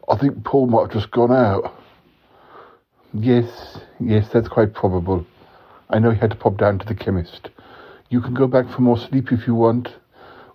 I 0.09 0.17
think 0.17 0.43
Paul 0.45 0.67
might 0.67 0.83
have 0.83 0.91
just 0.91 1.11
gone 1.11 1.31
out. 1.31 1.73
Yes, 3.13 3.79
yes, 3.99 4.27
that's 4.31 4.47
quite 4.47 4.73
probable. 4.73 5.25
I 5.89 5.99
know 5.99 6.11
he 6.11 6.19
had 6.19 6.31
to 6.31 6.35
pop 6.35 6.57
down 6.57 6.79
to 6.79 6.85
the 6.85 6.95
chemist. 6.95 7.49
You 8.09 8.21
can 8.21 8.33
go 8.33 8.47
back 8.47 8.69
for 8.69 8.81
more 8.81 8.97
sleep 8.97 9.31
if 9.31 9.47
you 9.47 9.55
want. 9.55 9.89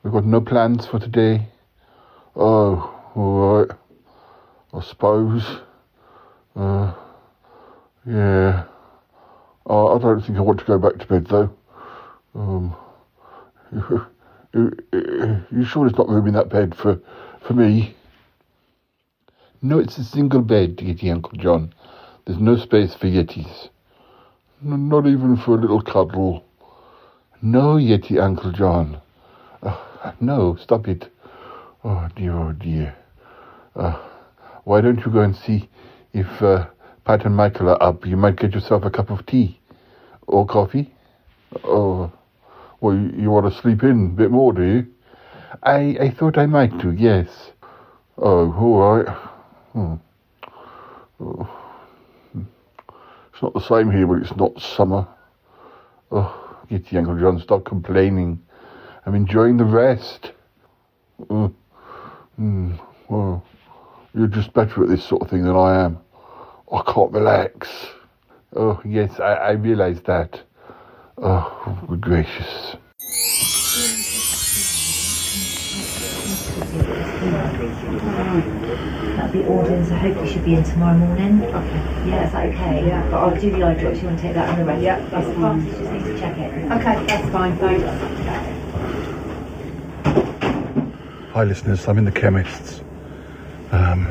We've 0.02 0.12
got 0.12 0.24
no 0.24 0.40
plans 0.40 0.86
for 0.86 0.98
today. 0.98 1.48
Oh, 2.36 2.98
all 3.14 3.58
right. 3.58 3.76
I 4.72 4.80
suppose. 4.82 5.44
Uh, 6.56 6.94
yeah. 8.06 8.64
Uh, 9.68 9.94
I 9.94 9.98
don't 9.98 10.22
think 10.22 10.38
I 10.38 10.40
want 10.40 10.60
to 10.60 10.64
go 10.64 10.78
back 10.78 10.98
to 10.98 11.06
bed 11.06 11.26
though. 11.26 11.54
Um, 12.34 12.76
you, 14.54 15.64
sure 15.64 15.86
it's 15.86 15.98
not 15.98 16.08
room 16.08 16.26
in 16.26 16.34
that 16.34 16.48
bed 16.48 16.74
for, 16.74 17.00
for 17.46 17.54
me? 17.54 17.94
No, 19.60 19.78
it's 19.78 19.98
a 19.98 20.04
single 20.04 20.40
bed, 20.40 20.76
Yeti 20.78 21.12
Uncle 21.12 21.38
John. 21.38 21.72
There's 22.24 22.38
no 22.40 22.56
space 22.56 22.94
for 22.94 23.06
Yetis. 23.06 23.68
No, 24.60 24.76
not 24.76 25.06
even 25.06 25.36
for 25.36 25.54
a 25.54 25.60
little 25.60 25.82
cuddle. 25.82 26.44
No, 27.40 27.76
Yeti 27.76 28.20
Uncle 28.20 28.52
John. 28.52 29.00
Uh, 29.62 30.12
no, 30.20 30.56
stop 30.56 30.88
it. 30.88 31.10
Oh 31.84 32.08
dear, 32.14 32.32
oh 32.32 32.52
dear. 32.52 32.94
Uh, 33.74 34.00
why 34.64 34.80
don't 34.80 34.98
you 34.98 35.10
go 35.10 35.20
and 35.20 35.34
see 35.34 35.68
if 36.12 36.42
uh, 36.42 36.66
Pat 37.04 37.24
and 37.24 37.36
Michael 37.36 37.70
are 37.70 37.82
up? 37.82 38.06
You 38.06 38.16
might 38.16 38.36
get 38.36 38.52
yourself 38.54 38.84
a 38.84 38.90
cup 38.90 39.10
of 39.10 39.26
tea 39.26 39.58
or 40.26 40.46
coffee. 40.46 40.92
Oh, 41.64 42.12
well, 42.82 42.96
you, 42.96 43.12
you 43.16 43.30
want 43.30 43.50
to 43.52 43.60
sleep 43.60 43.82
in 43.84 44.06
a 44.06 44.08
bit 44.08 44.30
more, 44.30 44.52
do 44.52 44.62
you? 44.62 44.86
I 45.62 45.96
I 46.00 46.10
thought 46.10 46.36
I 46.36 46.46
might 46.46 46.76
do. 46.78 46.92
Yes. 46.92 47.52
Oh, 48.18 48.52
all 48.52 48.80
right. 48.80 49.08
Hmm. 49.72 49.94
Oh. 51.20 51.58
It's 53.32 53.42
not 53.42 53.54
the 53.54 53.60
same 53.60 53.90
here 53.90 54.06
but 54.06 54.22
it's 54.22 54.36
not 54.36 54.60
summer. 54.60 55.06
Oh, 56.10 56.58
get 56.68 56.88
the 56.88 56.98
Uncle 56.98 57.18
John, 57.18 57.40
stop 57.40 57.64
complaining. 57.64 58.42
I'm 59.06 59.14
enjoying 59.14 59.56
the 59.56 59.64
rest. 59.64 60.32
Mm, 61.20 62.80
well, 63.08 63.44
you're 64.14 64.26
just 64.26 64.52
better 64.52 64.82
at 64.82 64.88
this 64.88 65.04
sort 65.04 65.22
of 65.22 65.30
thing 65.30 65.44
than 65.44 65.56
I 65.56 65.84
am. 65.84 65.98
I 66.72 66.82
can't 66.92 67.12
relax. 67.12 67.68
Oh, 68.54 68.80
yes, 68.84 69.20
I, 69.20 69.34
I 69.34 69.50
realise 69.52 70.00
that. 70.06 70.42
Oh, 71.18 71.78
good 71.88 72.00
gracious. 72.00 72.76
That'll 79.16 79.32
be 79.32 79.44
audience. 79.44 79.90
I 79.90 79.96
hope 79.96 80.16
you 80.24 80.26
should 80.32 80.44
be 80.44 80.54
in 80.54 80.64
tomorrow 80.64 80.96
morning. 80.96 81.42
Okay. 81.42 82.08
Yeah, 82.08 82.26
is 82.26 82.32
that 82.32 82.46
okay? 82.46 82.86
Yeah. 82.86 83.02
But 83.10 83.16
I'll 83.18 83.38
do 83.40 83.50
the 83.50 83.62
eye 83.62 83.74
drops. 83.74 84.00
You 84.00 84.08
want 84.08 84.18
to 84.18 84.22
take 84.22 84.34
that 84.34 84.48
and 84.48 84.60
the 84.60 84.64
rest? 84.64 84.82
Yeah, 84.82 85.06
that's 85.10 85.36
fine. 85.36 85.66
Just 85.66 85.92
need 85.92 86.04
to 86.04 86.18
check 86.18 86.38
it. 86.38 86.72
Okay, 86.72 87.06
that's 87.06 87.30
fine. 87.30 87.56
Thanks. 87.58 87.84
Hi, 91.34 91.44
listeners. 91.44 91.86
I'm 91.88 91.98
in 91.98 92.04
the 92.06 92.12
chemist's. 92.12 92.82
Um, 93.70 94.06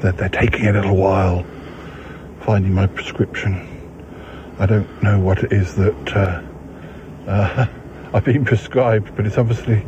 they're, 0.00 0.12
they're 0.12 0.28
taking 0.28 0.66
a 0.66 0.72
little 0.72 0.96
while 0.96 1.44
finding 2.40 2.74
my 2.74 2.86
prescription. 2.88 3.79
I 4.60 4.66
don't 4.66 5.02
know 5.02 5.18
what 5.18 5.42
it 5.42 5.54
is 5.54 5.74
that 5.76 6.12
uh, 6.14 6.42
uh, 7.26 7.66
I've 8.12 8.24
been 8.26 8.44
prescribed, 8.44 9.16
but 9.16 9.26
it's 9.26 9.38
obviously 9.38 9.86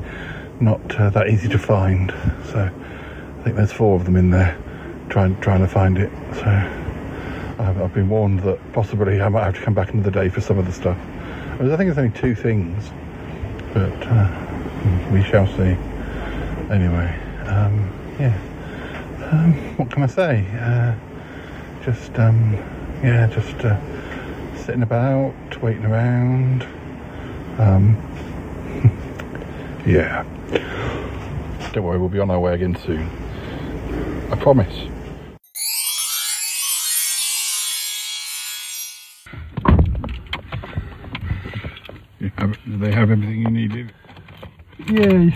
not 0.61 0.81
uh, 0.99 1.11
that 1.11 1.29
easy 1.29 1.47
to 1.51 1.59
find. 1.59 2.11
So 2.47 2.59
I 2.61 3.43
think 3.45 3.57
there's 3.57 3.71
four 3.71 3.97
of 3.97 4.07
them 4.07 4.17
in 4.17 4.31
there 4.31 4.57
trying 5.11 5.39
trying 5.43 5.61
to 5.61 5.69
find 5.69 5.99
it. 5.99 6.11
So 6.37 6.47
I've, 6.47 7.83
I've 7.83 7.93
been 7.93 8.09
warned 8.09 8.41
that 8.45 8.59
possibly 8.73 9.21
I 9.21 9.29
might 9.29 9.45
have 9.45 9.57
to 9.57 9.61
come 9.61 9.75
back 9.75 9.93
another 9.93 10.11
day 10.11 10.31
for 10.31 10.41
some 10.41 10.57
of 10.57 10.65
the 10.65 10.73
stuff. 10.73 10.97
I, 10.97 11.63
mean, 11.63 11.71
I 11.71 11.77
think 11.77 11.91
it's 11.91 11.99
only 11.99 12.19
two 12.19 12.35
things, 12.35 12.91
but 13.75 13.93
uh, 14.07 15.11
we 15.13 15.23
shall 15.23 15.47
see. 15.49 15.77
Anyway, 16.73 17.15
um, 17.45 17.93
yeah. 18.19 18.41
Um, 19.33 19.53
what 19.77 19.91
can 19.91 20.03
I 20.03 20.07
say? 20.07 20.47
Uh, 20.59 20.95
just 21.85 22.19
um, 22.19 22.55
yeah, 23.03 23.27
just 23.27 23.63
uh, 23.67 23.79
sitting 24.65 24.83
about, 24.83 25.35
waiting 25.61 25.85
around. 25.85 26.63
Um, 27.59 27.97
yeah. 29.87 30.25
Don't 31.73 31.85
worry, 31.85 31.99
we'll 31.99 32.09
be 32.09 32.21
on 32.21 32.31
our 32.31 32.39
way 32.39 32.55
again 32.55 32.77
soon. 32.77 33.09
I 34.31 34.37
promise. 34.37 34.89
Have, 42.37 42.57
do 42.65 42.79
they 42.79 42.93
have 42.93 43.11
everything 43.11 43.41
you 43.41 43.51
needed? 43.51 43.93
Yeah. 44.89 45.31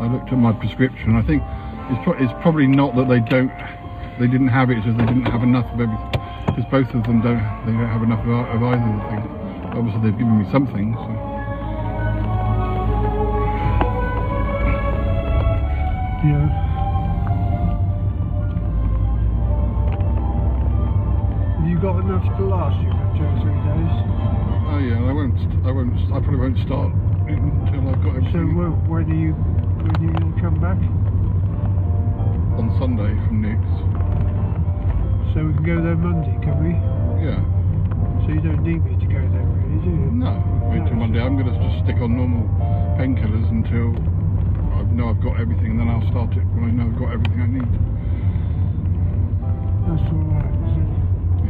I 0.00 0.08
looked 0.10 0.32
at 0.32 0.38
my 0.38 0.52
prescription. 0.52 1.16
I 1.16 1.22
think 1.22 1.42
it's, 1.90 2.00
pro- 2.04 2.18
it's 2.18 2.32
probably 2.40 2.66
not 2.66 2.96
that 2.96 3.08
they 3.08 3.20
don't, 3.20 3.52
they 4.18 4.26
didn't 4.26 4.48
have 4.48 4.70
it, 4.70 4.78
it's 4.78 4.86
just 4.86 4.96
they 4.98 5.06
didn't 5.06 5.26
have 5.26 5.42
enough 5.42 5.66
of 5.72 5.80
everything. 5.80 6.10
Because 6.46 6.64
both 6.70 6.88
of 6.94 7.02
them 7.04 7.20
don't, 7.20 7.42
they 7.66 7.72
don't 7.72 7.90
have 7.90 8.02
enough 8.02 8.20
of, 8.24 8.30
of 8.30 8.62
either 8.62 8.78
of 8.78 8.94
the 8.94 9.04
things. 9.10 9.26
Obviously, 9.74 10.00
they've 10.06 10.18
given 10.18 10.38
me 10.38 10.46
something. 10.52 10.94
So. 10.94 11.10
Yeah. 16.24 16.48
Have 21.58 21.68
you 21.68 21.76
got 21.80 21.98
enough 22.00 22.24
to 22.38 22.44
last 22.46 22.80
you 22.80 22.90
for 22.92 23.08
two 23.18 23.26
or 23.28 23.36
three 23.44 23.58
days? 23.66 23.94
Oh 24.72 24.78
yeah, 24.80 25.04
I 25.04 25.12
won't. 25.12 25.36
I 25.66 25.70
won't. 25.70 25.94
I 26.12 26.20
probably 26.22 26.38
won't 26.38 26.58
start 26.64 26.92
until 27.28 27.88
I've 27.88 28.00
got 28.02 28.14
So 28.32 28.40
everything 28.40 28.56
when, 28.56 28.72
when 28.88 29.04
are 29.10 29.14
you 29.14 29.32
when 29.34 29.90
are 29.90 30.02
you 30.02 30.12
going 30.12 30.34
to 30.34 30.40
come 30.40 30.60
back? 30.60 31.03
On 32.54 32.70
Sunday 32.78 33.10
from 33.26 33.42
Nick's. 33.42 33.74
So 35.34 35.42
we 35.42 35.50
can 35.58 35.66
go 35.66 35.82
there 35.82 35.98
Monday, 35.98 36.34
can 36.38 36.54
we? 36.62 36.70
Yeah. 37.18 37.42
So 38.22 38.30
you 38.30 38.38
don't 38.38 38.62
need 38.62 38.78
me 38.86 38.94
to 38.94 39.08
go 39.10 39.18
there, 39.18 39.42
really, 39.42 39.82
do 39.82 39.90
you? 39.90 40.14
No, 40.14 40.38
wait 40.70 40.86
till 40.86 40.94
Monday. 40.94 41.18
I'm 41.18 41.34
going 41.34 41.50
to 41.50 41.56
just 41.58 41.82
stick 41.82 41.98
on 41.98 42.14
normal 42.14 42.46
painkillers 42.94 43.50
until 43.50 43.90
I 44.78 44.86
know 44.94 45.10
I've 45.10 45.18
got 45.18 45.42
everything, 45.42 45.74
and 45.74 45.82
then 45.82 45.90
I'll 45.90 46.06
start 46.14 46.30
it 46.38 46.46
when 46.54 46.70
I 46.70 46.72
know 46.72 46.86
I've 46.86 46.98
got 46.98 47.10
everything 47.10 47.40
I 47.42 47.50
need. 47.50 47.70
That's 49.90 50.06
all 50.14 50.22
right. 50.30 50.54
is 50.70 50.78
it? 50.78 50.90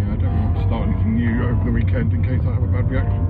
Yeah, 0.01 0.09
I 0.09 0.17
don't 0.17 0.33
want 0.33 0.57
to 0.57 0.65
start 0.65 0.89
anything 0.89 1.21
new 1.21 1.37
over 1.45 1.63
the 1.69 1.75
weekend 1.77 2.17
in 2.17 2.25
case 2.25 2.41
I 2.49 2.57
have 2.57 2.65
a 2.65 2.73
bad 2.73 2.89
reaction. 2.89 3.21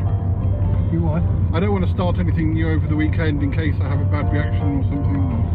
You 0.94 1.02
what? 1.02 1.26
I 1.50 1.58
don't 1.58 1.74
want 1.74 1.82
to 1.90 1.94
start 1.98 2.22
anything 2.22 2.54
new 2.54 2.70
over 2.70 2.86
the 2.86 2.94
weekend 2.94 3.42
in 3.42 3.50
case 3.50 3.74
I 3.82 3.90
have 3.90 3.98
a 3.98 4.06
bad 4.06 4.30
reaction 4.30 4.78
or 4.78 4.86
something. 4.86 5.53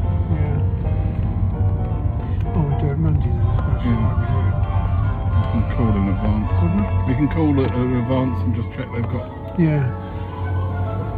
Monday 2.99 3.31
then. 3.31 3.39
That's 3.39 3.85
all 3.88 3.95
right. 3.95 4.19
we 4.19 4.27
do. 4.27 4.59
We 5.39 5.43
can 5.55 5.63
call 5.76 5.91
in 5.95 6.05
advance. 6.11 6.51
We 7.07 7.13
can 7.15 7.30
call 7.31 7.55
it 7.55 7.71
in 7.71 7.95
advance 8.03 8.38
and 8.43 8.51
just 8.55 8.69
check 8.76 8.88
they've 8.91 9.07
got. 9.07 9.27
Yeah. 9.55 9.88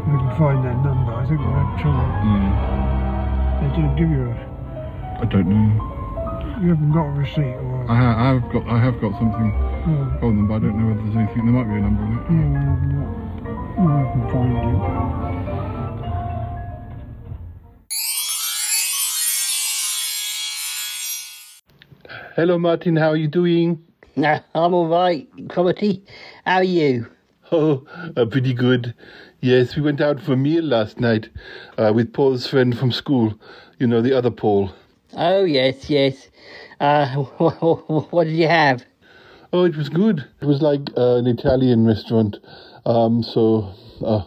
We 0.05 0.17
can 0.17 0.31
find 0.37 0.61
their 0.61 0.77
number. 0.77 1.13
I 1.13 1.25
think 1.25 1.41
we 1.41 1.49
had 1.49 1.69
trouble. 1.81 2.05
Yeah. 2.05 3.59
They 3.61 3.69
didn't 3.75 3.95
give 3.97 4.09
you 4.09 4.29
a. 4.29 4.33
I 5.21 5.25
don't 5.25 5.49
know. 5.49 5.69
You 6.61 6.69
haven't 6.69 6.93
got 6.93 7.05
a 7.09 7.13
receipt 7.17 7.57
or. 7.57 7.89
I, 7.89 7.95
ha- 7.97 8.17
I 8.17 8.33
have 8.37 8.45
got. 8.53 8.63
I 8.69 8.77
have 8.77 9.01
got 9.01 9.17
something 9.17 9.49
hmm. 9.49 9.89
Oh. 9.89 10.19
from 10.19 10.37
them, 10.37 10.47
but 10.47 10.55
I 10.55 10.59
don't 10.59 10.77
know 10.77 10.93
whether 10.93 11.01
there's 11.01 11.17
anything. 11.17 11.49
There 11.49 11.57
might 11.57 11.65
be 11.65 11.77
a 11.77 11.81
number 11.81 12.05
on 12.05 12.13
it. 12.13 12.25
Yeah, 12.29 12.61
we, 13.81 13.89
we 13.89 14.05
can 14.13 14.21
find 14.29 14.53
it. 14.53 15.50
Hello, 22.33 22.57
Martin. 22.57 22.95
How 22.95 23.09
are 23.09 23.17
you 23.17 23.27
doing? 23.27 23.83
Nah, 24.15 24.39
I'm 24.55 24.73
all 24.73 24.87
right, 24.87 25.29
Cromitty. 25.49 26.01
How 26.45 26.57
are 26.57 26.63
you? 26.63 27.07
Oh, 27.53 27.85
uh, 28.15 28.23
pretty 28.27 28.53
good. 28.53 28.95
Yes, 29.41 29.75
we 29.75 29.81
went 29.81 29.99
out 29.99 30.21
for 30.21 30.31
a 30.31 30.37
meal 30.37 30.63
last 30.63 31.01
night 31.01 31.27
uh, 31.77 31.91
with 31.93 32.13
Paul's 32.13 32.47
friend 32.47 32.77
from 32.77 32.93
school. 32.93 33.37
You 33.77 33.87
know, 33.87 34.01
the 34.01 34.17
other 34.17 34.31
Paul. 34.31 34.71
Oh, 35.15 35.43
yes, 35.43 35.89
yes. 35.89 36.29
Uh, 36.79 37.13
what 37.17 38.23
did 38.23 38.37
you 38.37 38.47
have? 38.47 38.85
Oh, 39.51 39.65
it 39.65 39.75
was 39.75 39.89
good. 39.89 40.25
It 40.39 40.45
was 40.45 40.61
like 40.61 40.91
uh, 40.95 41.17
an 41.17 41.27
Italian 41.27 41.85
restaurant. 41.85 42.37
Um, 42.85 43.21
so, 43.21 43.73
uh, 44.01 44.23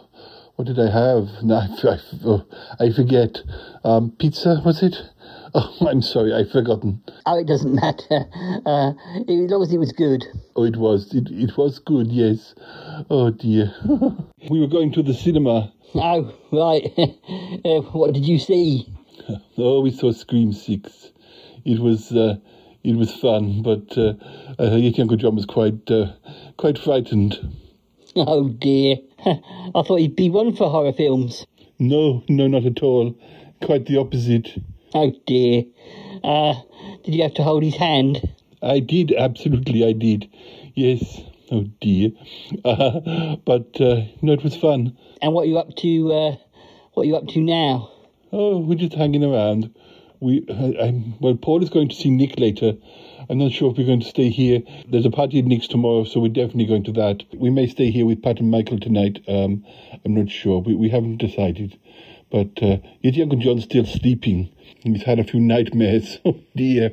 what 0.56 0.66
did 0.66 0.78
I 0.78 0.90
have? 0.90 1.42
No, 1.42 1.54
I, 1.82 1.88
I, 1.88 1.98
oh, 2.26 2.44
I 2.78 2.92
forget. 2.92 3.38
Um, 3.84 4.10
pizza, 4.18 4.60
was 4.62 4.82
it? 4.82 4.96
Oh, 5.56 5.86
I'm 5.88 6.02
sorry, 6.02 6.34
I've 6.34 6.50
forgotten. 6.50 7.00
Oh, 7.26 7.38
it 7.38 7.46
doesn't 7.46 7.76
matter. 7.76 8.24
Uh, 8.66 8.92
as 9.28 9.50
long 9.50 9.62
as 9.62 9.72
it 9.72 9.78
was 9.78 9.92
good. 9.92 10.24
Oh, 10.56 10.64
it 10.64 10.76
was. 10.76 11.14
It, 11.14 11.28
it 11.30 11.56
was 11.56 11.78
good, 11.78 12.10
yes. 12.10 12.56
Oh, 13.08 13.30
dear. 13.30 13.72
we 14.50 14.58
were 14.60 14.66
going 14.66 14.90
to 14.94 15.02
the 15.04 15.14
cinema. 15.14 15.72
Oh, 15.94 16.34
right. 16.50 16.90
uh, 17.64 17.88
what 17.92 18.14
did 18.14 18.26
you 18.26 18.40
see? 18.40 18.92
Oh, 19.56 19.80
we 19.80 19.92
saw 19.92 20.10
Scream 20.10 20.52
6. 20.52 21.12
It 21.64 21.78
was, 21.78 22.10
uh, 22.10 22.34
it 22.82 22.96
was 22.96 23.14
fun, 23.14 23.62
but 23.62 23.96
uh, 23.96 24.14
Yeti 24.58 24.98
Uncle 24.98 25.16
John 25.16 25.36
was 25.36 25.46
quite, 25.46 25.88
uh, 25.88 26.14
quite 26.56 26.78
frightened. 26.78 27.38
Oh, 28.16 28.48
dear. 28.48 28.96
I 29.24 29.82
thought 29.86 30.00
he'd 30.00 30.16
be 30.16 30.30
one 30.30 30.56
for 30.56 30.68
horror 30.68 30.92
films. 30.92 31.46
No, 31.78 32.24
no, 32.28 32.48
not 32.48 32.64
at 32.64 32.82
all. 32.82 33.16
Quite 33.62 33.86
the 33.86 33.98
opposite. 33.98 34.60
Oh, 34.94 35.12
dear. 35.26 35.64
Uh, 36.22 36.54
did 37.04 37.14
you 37.14 37.22
have 37.24 37.34
to 37.34 37.42
hold 37.42 37.62
his 37.64 37.76
hand? 37.76 38.22
I 38.62 38.80
did, 38.80 39.12
absolutely, 39.12 39.84
I 39.84 39.92
did. 39.92 40.30
Yes. 40.74 41.20
Oh 41.50 41.64
dear. 41.80 42.10
Uh, 42.64 43.36
but 43.44 43.78
uh, 43.80 44.02
no, 44.22 44.32
it 44.32 44.42
was 44.42 44.56
fun. 44.56 44.96
And 45.20 45.34
what 45.34 45.42
are 45.42 45.48
you 45.48 45.58
up 45.58 45.74
to? 45.76 46.12
Uh, 46.12 46.36
what 46.94 47.02
are 47.02 47.06
you 47.06 47.16
up 47.16 47.26
to 47.28 47.40
now? 47.40 47.90
Oh, 48.32 48.58
we're 48.58 48.78
just 48.78 48.94
hanging 48.94 49.22
around. 49.22 49.74
We, 50.20 50.46
I, 50.48 50.86
I'm, 50.86 51.18
well, 51.20 51.34
Paul 51.34 51.62
is 51.62 51.68
going 51.68 51.90
to 51.90 51.94
see 51.94 52.08
Nick 52.10 52.38
later. 52.38 52.72
I'm 53.28 53.38
not 53.38 53.52
sure 53.52 53.70
if 53.70 53.76
we're 53.76 53.86
going 53.86 54.00
to 54.00 54.08
stay 54.08 54.30
here. 54.30 54.62
There's 54.88 55.04
a 55.04 55.10
party 55.10 55.38
at 55.40 55.44
Nick's 55.44 55.68
tomorrow, 55.68 56.04
so 56.04 56.20
we're 56.20 56.28
definitely 56.32 56.66
going 56.66 56.84
to 56.84 56.92
that. 56.92 57.24
We 57.34 57.50
may 57.50 57.66
stay 57.66 57.90
here 57.90 58.06
with 58.06 58.22
Pat 58.22 58.40
and 58.40 58.50
Michael 58.50 58.80
tonight. 58.80 59.22
Um, 59.28 59.64
I'm 60.04 60.14
not 60.14 60.30
sure. 60.30 60.60
We, 60.60 60.74
we 60.74 60.88
haven't 60.88 61.18
decided. 61.18 61.78
But 62.30 62.62
uh, 62.62 62.78
Yeti 63.04 63.20
Uncle 63.20 63.38
John's 63.38 63.64
still 63.64 63.84
sleeping. 63.84 64.53
He's 64.84 65.02
had 65.02 65.18
a 65.18 65.24
few 65.24 65.40
nightmares. 65.40 66.18
Oh 66.26 66.36
dear. 66.54 66.90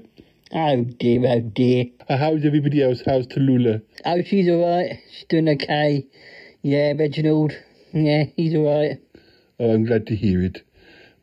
Oh 0.53 0.83
dear, 0.83 1.21
oh 1.27 1.39
dear. 1.41 1.85
Uh, 2.09 2.17
how's 2.17 2.45
everybody 2.45 2.81
else? 2.81 3.01
How's 3.05 3.27
Tallulah? 3.27 3.81
Oh, 4.05 4.21
she's 4.23 4.49
all 4.49 4.65
right. 4.65 4.99
She's 5.11 5.25
doing 5.25 5.47
okay. 5.49 6.05
Yeah, 6.61 6.93
Reginald. 6.97 7.53
Yeah, 7.93 8.25
he's 8.35 8.55
all 8.55 8.65
right. 8.65 8.97
Oh, 9.59 9.73
I'm 9.73 9.85
glad 9.85 10.07
to 10.07 10.15
hear 10.15 10.41
it. 10.41 10.63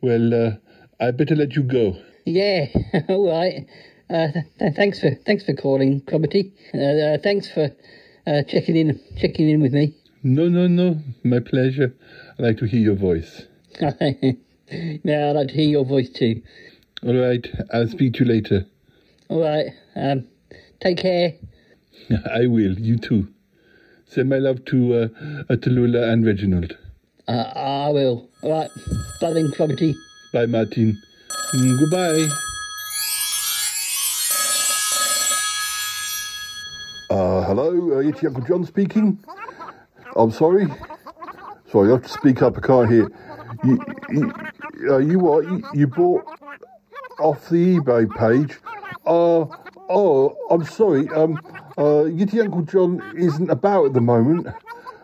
Well, 0.01 0.33
uh, 0.33 0.51
I 0.99 1.11
better 1.11 1.35
let 1.35 1.55
you 1.55 1.63
go. 1.63 1.97
Yeah, 2.25 2.67
all 3.09 3.27
right. 3.29 3.67
Uh, 4.09 4.31
th- 4.31 4.45
th- 4.59 4.75
thanks 4.75 4.99
for 4.99 5.11
thanks 5.25 5.43
for 5.45 5.53
calling, 5.53 6.01
Cromitty. 6.01 6.51
Uh, 6.73 7.13
uh, 7.13 7.17
thanks 7.21 7.49
for 7.51 7.69
uh, 8.27 8.43
checking 8.43 8.75
in 8.75 8.99
checking 9.19 9.49
in 9.49 9.61
with 9.61 9.73
me. 9.73 9.95
No, 10.23 10.47
no, 10.49 10.67
no. 10.67 10.99
My 11.23 11.39
pleasure. 11.39 11.95
I 12.37 12.43
like 12.43 12.57
to 12.57 12.65
hear 12.65 12.81
your 12.81 12.95
voice. 12.95 13.47
yeah, 14.71 15.29
I'd 15.29 15.35
like 15.35 15.47
to 15.49 15.53
hear 15.53 15.69
your 15.69 15.85
voice 15.85 16.09
too. 16.09 16.41
All 17.05 17.15
right. 17.15 17.45
I'll 17.73 17.87
speak 17.87 18.13
to 18.15 18.25
you 18.25 18.31
later. 18.31 18.65
All 19.29 19.41
right. 19.41 19.67
Um, 19.95 20.27
take 20.81 20.97
care. 20.97 21.33
I 22.31 22.47
will. 22.47 22.77
You 22.77 22.97
too. 22.97 23.27
Send 24.07 24.29
my 24.29 24.37
love 24.37 24.65
to 24.65 24.93
uh, 24.95 25.07
uh, 25.49 25.55
Tallulah 25.55 26.11
and 26.11 26.25
Reginald. 26.25 26.77
Uh, 27.27 27.31
I 27.55 27.89
will. 27.89 28.29
All 28.41 28.51
right. 28.51 28.69
Bye 29.21 29.33
then, 29.33 29.51
Cromitty. 29.51 29.93
Bye, 30.33 30.47
Martin. 30.47 30.99
Mm, 31.53 31.79
goodbye. 31.79 32.27
Uh, 37.11 37.43
hello, 37.43 37.69
uh, 37.69 38.03
Yeti 38.03 38.25
Uncle 38.25 38.43
John 38.43 38.65
speaking. 38.65 39.17
I'm 40.15 40.31
sorry. 40.31 40.67
Sorry, 41.71 41.89
I 41.89 41.93
have 41.93 42.03
to 42.03 42.09
speak 42.09 42.41
up. 42.41 42.57
I 42.57 42.61
can't 42.61 42.89
hear. 42.89 43.09
You, 43.63 43.79
you, 44.09 44.33
uh, 44.87 44.97
you 44.97 45.19
what? 45.19 45.45
You, 45.45 45.63
you 45.73 45.87
bought 45.87 46.25
off 47.19 47.49
the 47.49 47.77
eBay 47.77 48.09
page? 48.15 48.57
Uh, 49.05 49.45
oh, 49.89 50.37
I'm 50.49 50.63
sorry. 50.65 51.07
Um, 51.09 51.39
uh, 51.77 52.05
Yeti 52.07 52.41
Uncle 52.41 52.61
John 52.63 53.01
isn't 53.17 53.49
about 53.49 53.85
at 53.87 53.93
the 53.93 54.01
moment. 54.01 54.47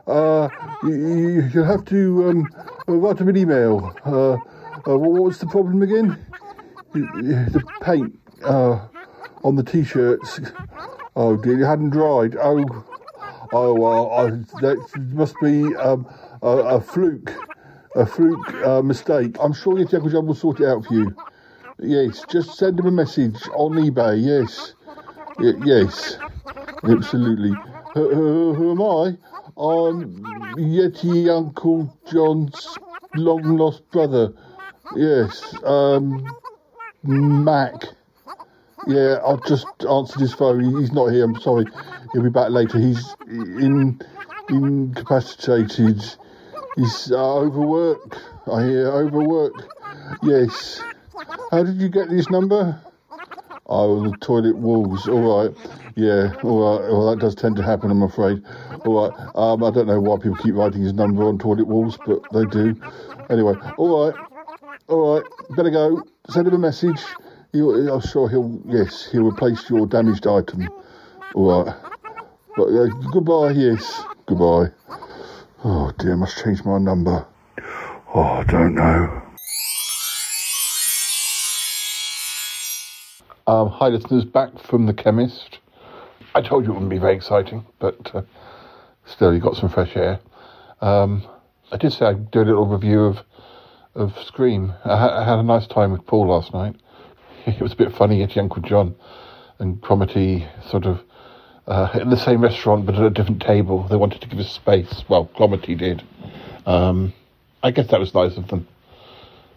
Uh, 0.07 0.49
you, 0.83 0.93
you, 0.93 1.49
you'll 1.53 1.65
have 1.65 1.85
to 1.85 2.29
um, 2.29 2.47
uh, 2.87 2.93
write 2.93 3.19
him 3.19 3.29
an 3.29 3.37
email. 3.37 3.95
Uh, 4.05 4.33
uh, 4.87 4.97
what 4.97 5.23
was 5.23 5.39
the 5.39 5.47
problem 5.47 5.81
again? 5.81 6.23
The 6.93 7.63
paint 7.81 8.17
uh, 8.43 8.87
on 9.43 9.55
the 9.55 9.63
t-shirts. 9.63 10.39
Oh 11.15 11.35
dear, 11.37 11.61
it 11.61 11.65
hadn't 11.65 11.89
dried. 11.89 12.35
Oh, 12.35 12.85
oh 13.51 13.73
well, 13.73 14.11
I, 14.11 14.29
that 14.61 14.77
must 15.13 15.35
be 15.41 15.75
um, 15.75 16.07
a, 16.41 16.47
a 16.47 16.81
fluke, 16.81 17.33
a 17.95 18.05
fluke 18.05 18.53
uh, 18.65 18.81
mistake. 18.81 19.37
I'm 19.39 19.53
sure 19.53 19.79
your 19.79 19.87
Uncle 19.93 20.09
John 20.09 20.27
will 20.27 20.35
sort 20.35 20.59
it 20.59 20.67
out 20.67 20.85
for 20.85 20.93
you. 20.93 21.15
Yes, 21.79 22.25
just 22.25 22.57
send 22.57 22.79
him 22.79 22.85
a 22.85 22.91
message 22.91 23.49
on 23.53 23.73
eBay. 23.73 24.23
Yes. 24.23 24.73
Y- 25.39 25.53
yes, 25.63 26.17
absolutely. 26.83 27.51
Who, 27.93 28.13
who, 28.13 28.53
who 28.53 28.71
am 28.71 28.81
I? 28.81 29.17
I'm 29.57 30.55
Yeti 30.57 31.29
Uncle 31.29 31.97
John's 32.11 32.77
long 33.13 33.57
lost 33.57 33.89
brother. 33.91 34.33
Yes, 34.95 35.55
um, 35.63 36.35
Mac. 37.03 37.73
Yeah, 38.87 39.19
I've 39.25 39.43
just 39.45 39.67
answered 39.89 40.21
his 40.21 40.33
phone. 40.33 40.79
He's 40.79 40.91
not 40.91 41.07
here. 41.07 41.23
I'm 41.23 41.39
sorry. 41.39 41.65
He'll 42.11 42.23
be 42.23 42.29
back 42.29 42.51
later. 42.51 42.77
He's 42.79 43.15
in 43.27 43.99
incapacitated. 44.49 46.03
He's 46.75 47.11
uh, 47.11 47.35
overworked. 47.37 48.19
I 48.51 48.63
hear 48.63 48.87
overworked. 48.91 49.63
Yes. 50.23 50.81
How 51.51 51.63
did 51.63 51.81
you 51.81 51.87
get 51.89 52.09
this 52.09 52.29
number? 52.29 52.79
Oh, 53.67 54.09
the 54.09 54.17
toilet 54.17 54.57
walls. 54.57 55.07
All 55.07 55.43
right. 55.43 55.55
Yeah. 55.95 56.33
All 56.43 56.79
right. 56.79 56.91
Well, 56.91 57.09
that 57.09 57.19
does 57.19 57.33
tend 57.33 57.55
to 57.55 57.63
happen, 57.63 57.91
I'm 57.91 58.03
afraid. 58.03 58.43
All 58.85 59.07
right. 59.07 59.29
Um, 59.35 59.63
I 59.63 59.71
don't 59.71 59.87
know 59.87 60.01
why 60.01 60.17
people 60.17 60.35
keep 60.35 60.55
writing 60.55 60.81
his 60.81 60.93
number 60.93 61.23
on 61.23 61.39
toilet 61.39 61.67
walls, 61.67 61.97
but 62.05 62.21
they 62.33 62.45
do. 62.45 62.79
Anyway. 63.29 63.55
All 63.77 64.07
right. 64.07 64.19
All 64.87 65.15
right. 65.15 65.23
Better 65.55 65.69
go. 65.69 66.03
Send 66.29 66.47
him 66.47 66.55
a 66.55 66.59
message. 66.59 67.01
He'll, 67.53 67.93
I'm 67.93 68.01
sure 68.01 68.27
he'll. 68.27 68.61
Yes, 68.65 69.07
he'll 69.11 69.27
replace 69.27 69.69
your 69.69 69.87
damaged 69.87 70.27
item. 70.27 70.69
All 71.33 71.63
right. 71.63 71.75
But 72.57 72.67
uh, 72.67 72.87
goodbye. 73.11 73.51
Yes. 73.51 74.03
Goodbye. 74.25 74.71
Oh 75.67 75.91
dear, 75.97 76.13
I 76.13 76.15
must 76.15 76.37
change 76.43 76.63
my 76.63 76.77
number. 76.77 77.25
Oh, 78.13 78.21
I 78.21 78.43
don't 78.43 78.75
know. 78.75 79.23
Um, 83.47 83.69
hi, 83.69 83.87
listeners, 83.87 84.25
back 84.25 84.59
from 84.59 84.85
the 84.85 84.93
chemist. 84.93 85.57
I 86.35 86.43
told 86.43 86.65
you 86.65 86.69
it 86.69 86.73
wouldn't 86.75 86.91
be 86.91 86.99
very 86.99 87.15
exciting, 87.15 87.65
but 87.79 88.11
uh, 88.13 88.21
still, 89.07 89.33
you 89.33 89.39
got 89.39 89.55
some 89.55 89.69
fresh 89.69 89.95
air. 89.95 90.19
Um, 90.81 91.27
I 91.71 91.77
did 91.77 91.93
say 91.93 92.05
I'd 92.05 92.29
do 92.29 92.41
a 92.41 92.45
little 92.45 92.67
review 92.67 93.03
of 93.03 93.23
of 93.95 94.23
Scream. 94.23 94.71
I, 94.85 94.95
ha- 94.95 95.19
I 95.19 95.23
had 95.25 95.39
a 95.39 95.43
nice 95.43 95.65
time 95.65 95.91
with 95.91 96.05
Paul 96.05 96.27
last 96.27 96.53
night. 96.53 96.75
It 97.47 97.59
was 97.59 97.73
a 97.73 97.75
bit 97.75 97.91
funny 97.91 98.19
getting 98.19 98.43
Uncle 98.43 98.61
John 98.61 98.93
and 99.57 99.81
Cromitty 99.81 100.47
sort 100.69 100.85
of 100.85 101.01
uh, 101.67 101.89
in 101.99 102.09
the 102.09 102.17
same 102.17 102.41
restaurant 102.41 102.85
but 102.85 102.95
at 102.95 103.01
a 103.01 103.09
different 103.09 103.41
table. 103.41 103.87
They 103.87 103.95
wanted 103.95 104.21
to 104.21 104.27
give 104.27 104.39
us 104.39 104.51
space. 104.51 105.03
Well, 105.09 105.29
Cromitty 105.35 105.77
did. 105.77 106.03
Um, 106.65 107.13
I 107.63 107.71
guess 107.71 107.87
that 107.91 107.99
was 107.99 108.13
nice 108.13 108.37
of 108.37 108.47
them. 108.47 108.67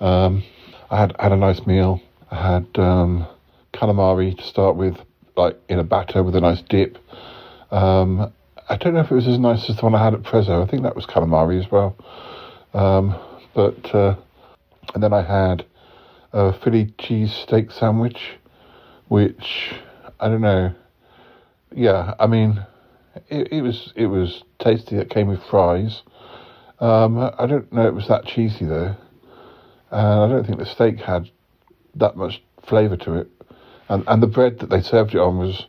Um, 0.00 0.42
I 0.90 1.00
had 1.00 1.14
had 1.18 1.32
a 1.32 1.36
nice 1.36 1.66
meal. 1.66 2.00
I 2.30 2.52
had 2.52 2.66
um, 2.76 3.26
calamari 3.72 4.36
to 4.36 4.42
start 4.42 4.76
with, 4.76 4.96
like 5.36 5.56
in 5.68 5.78
a 5.78 5.84
batter 5.84 6.22
with 6.22 6.36
a 6.36 6.40
nice 6.40 6.62
dip. 6.62 6.98
Um, 7.70 8.32
I 8.68 8.76
don't 8.76 8.94
know 8.94 9.00
if 9.00 9.10
it 9.10 9.14
was 9.14 9.26
as 9.26 9.38
nice 9.38 9.68
as 9.68 9.76
the 9.76 9.82
one 9.82 9.94
I 9.94 10.04
had 10.04 10.14
at 10.14 10.22
Prezzo. 10.22 10.62
I 10.62 10.70
think 10.70 10.82
that 10.82 10.96
was 10.96 11.06
calamari 11.06 11.62
as 11.62 11.70
well. 11.70 11.96
Um, 12.74 13.14
but 13.54 13.94
uh, 13.94 14.16
and 14.94 15.02
then 15.02 15.12
I 15.12 15.22
had 15.22 15.64
a 16.32 16.52
Philly 16.52 16.94
cheese 16.98 17.32
steak 17.32 17.70
sandwich, 17.70 18.38
which 19.08 19.74
I 20.20 20.28
don't 20.28 20.40
know. 20.40 20.74
Yeah, 21.74 22.14
I 22.18 22.26
mean, 22.26 22.64
it, 23.28 23.52
it 23.52 23.62
was 23.62 23.92
it 23.94 24.06
was 24.06 24.42
tasty. 24.58 24.96
It 24.96 25.10
came 25.10 25.28
with 25.28 25.42
fries. 25.44 26.02
Um, 26.80 27.18
I 27.18 27.46
don't 27.46 27.72
know 27.72 27.86
it 27.86 27.94
was 27.94 28.08
that 28.08 28.24
cheesy 28.24 28.64
though, 28.64 28.96
and 29.90 30.22
I 30.22 30.28
don't 30.28 30.46
think 30.46 30.58
the 30.58 30.66
steak 30.66 31.00
had 31.00 31.30
that 31.96 32.16
much 32.16 32.42
flavour 32.66 32.96
to 32.98 33.14
it. 33.14 33.28
And 33.88 34.04
and 34.06 34.22
the 34.22 34.26
bread 34.26 34.60
that 34.60 34.70
they 34.70 34.80
served 34.80 35.14
it 35.14 35.20
on 35.20 35.38
was 35.38 35.66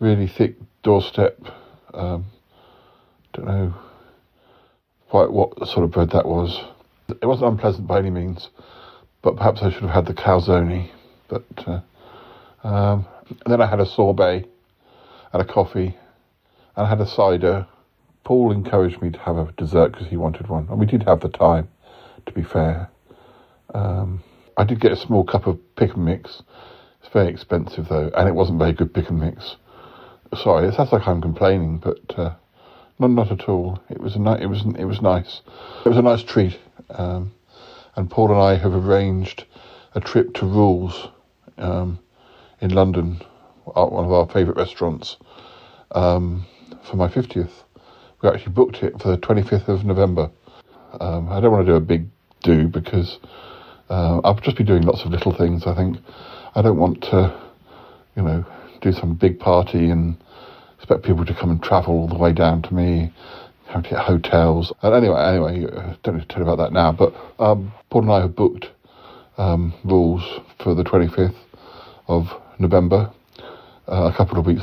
really 0.00 0.26
thick 0.26 0.56
doorstep. 0.82 1.38
Um, 1.94 2.26
don't 3.32 3.46
know 3.46 3.74
quite 5.08 5.30
what 5.30 5.56
sort 5.68 5.84
of 5.84 5.90
bread 5.90 6.10
that 6.10 6.26
was. 6.26 6.60
It 7.08 7.26
wasn't 7.26 7.52
unpleasant 7.52 7.86
by 7.86 7.98
any 7.98 8.10
means, 8.10 8.48
but 9.22 9.36
perhaps 9.36 9.60
I 9.62 9.70
should 9.70 9.82
have 9.82 9.90
had 9.90 10.06
the 10.06 10.14
calzone. 10.14 10.90
But 11.28 11.44
uh, 11.66 11.80
um, 12.66 13.06
then 13.46 13.60
I 13.60 13.66
had 13.66 13.80
a 13.80 13.86
sorbet 13.86 14.46
and 15.32 15.42
a 15.42 15.44
coffee, 15.44 15.96
and 16.76 16.88
had 16.88 17.00
a 17.00 17.06
cider. 17.06 17.66
Paul 18.24 18.52
encouraged 18.52 19.02
me 19.02 19.10
to 19.10 19.18
have 19.18 19.36
a 19.36 19.52
dessert 19.52 19.92
because 19.92 20.08
he 20.08 20.16
wanted 20.16 20.48
one, 20.48 20.68
and 20.70 20.78
we 20.78 20.86
did 20.86 21.02
have 21.04 21.20
the 21.20 21.28
time. 21.28 21.68
To 22.26 22.32
be 22.32 22.42
fair, 22.42 22.88
um, 23.74 24.22
I 24.56 24.64
did 24.64 24.80
get 24.80 24.92
a 24.92 24.96
small 24.96 25.24
cup 25.24 25.46
of 25.46 25.58
pick 25.76 25.94
and 25.94 26.04
mix. 26.04 26.42
It's 27.00 27.12
very 27.12 27.28
expensive 27.28 27.88
though, 27.88 28.10
and 28.16 28.28
it 28.28 28.34
wasn't 28.34 28.58
very 28.58 28.72
good 28.72 28.94
pick 28.94 29.08
and 29.08 29.18
mix. 29.18 29.56
Sorry, 30.40 30.68
it 30.68 30.74
sounds 30.74 30.92
like 30.92 31.06
I'm 31.06 31.20
complaining, 31.20 31.78
but 31.78 32.18
uh, 32.18 32.34
not 32.98 33.10
not 33.10 33.32
at 33.32 33.48
all. 33.48 33.80
It 33.90 34.00
was 34.00 34.14
a 34.14 34.20
ni- 34.20 34.40
it 34.40 34.46
was 34.46 34.64
it 34.78 34.84
was 34.84 35.02
nice. 35.02 35.40
It 35.84 35.88
was 35.88 35.98
a 35.98 36.02
nice 36.02 36.22
treat. 36.22 36.58
Um, 36.90 37.32
and 37.96 38.10
Paul 38.10 38.30
and 38.30 38.40
I 38.40 38.56
have 38.56 38.74
arranged 38.74 39.44
a 39.94 40.00
trip 40.00 40.34
to 40.34 40.46
Rules 40.46 41.08
um, 41.58 41.98
in 42.60 42.70
London, 42.70 43.20
one 43.64 44.04
of 44.04 44.12
our 44.12 44.26
favourite 44.28 44.56
restaurants, 44.56 45.16
um, 45.92 46.46
for 46.88 46.96
my 46.96 47.08
fiftieth. 47.08 47.64
We 48.22 48.28
actually 48.28 48.52
booked 48.52 48.82
it 48.82 49.00
for 49.00 49.08
the 49.08 49.16
twenty 49.16 49.42
fifth 49.42 49.68
of 49.68 49.84
November. 49.84 50.30
Um, 51.00 51.28
I 51.28 51.40
don't 51.40 51.52
want 51.52 51.66
to 51.66 51.72
do 51.72 51.76
a 51.76 51.80
big 51.80 52.06
do 52.42 52.68
because 52.68 53.18
uh, 53.88 54.20
I'll 54.24 54.38
just 54.40 54.56
be 54.56 54.64
doing 54.64 54.82
lots 54.82 55.02
of 55.04 55.10
little 55.10 55.36
things. 55.36 55.66
I 55.66 55.74
think 55.74 55.98
I 56.54 56.62
don't 56.62 56.78
want 56.78 57.02
to, 57.04 57.40
you 58.16 58.22
know, 58.22 58.44
do 58.80 58.92
some 58.92 59.14
big 59.14 59.38
party 59.38 59.90
and 59.90 60.16
expect 60.76 61.04
people 61.04 61.24
to 61.24 61.34
come 61.34 61.50
and 61.50 61.62
travel 61.62 61.94
all 61.94 62.08
the 62.08 62.18
way 62.18 62.32
down 62.32 62.62
to 62.62 62.74
me, 62.74 63.12
have 63.68 63.84
to 63.84 63.90
get 63.90 63.98
hotels. 64.00 64.72
And 64.82 64.94
anyway, 64.94 65.20
anyway, 65.20 65.64
uh, 65.64 65.94
don't 66.02 66.16
need 66.16 66.22
to 66.22 66.28
tell 66.28 66.44
you 66.44 66.50
about 66.50 66.62
that 66.62 66.72
now. 66.72 66.92
But 66.92 67.14
um, 67.38 67.72
Paul 67.90 68.02
and 68.02 68.12
I 68.12 68.20
have 68.22 68.36
booked 68.36 68.66
um, 69.38 69.72
rules 69.84 70.22
for 70.62 70.74
the 70.74 70.82
25th 70.82 71.36
of 72.08 72.26
November, 72.58 73.12
uh, 73.88 74.10
a 74.12 74.12
couple 74.12 74.38
of 74.38 74.46
weeks 74.46 74.62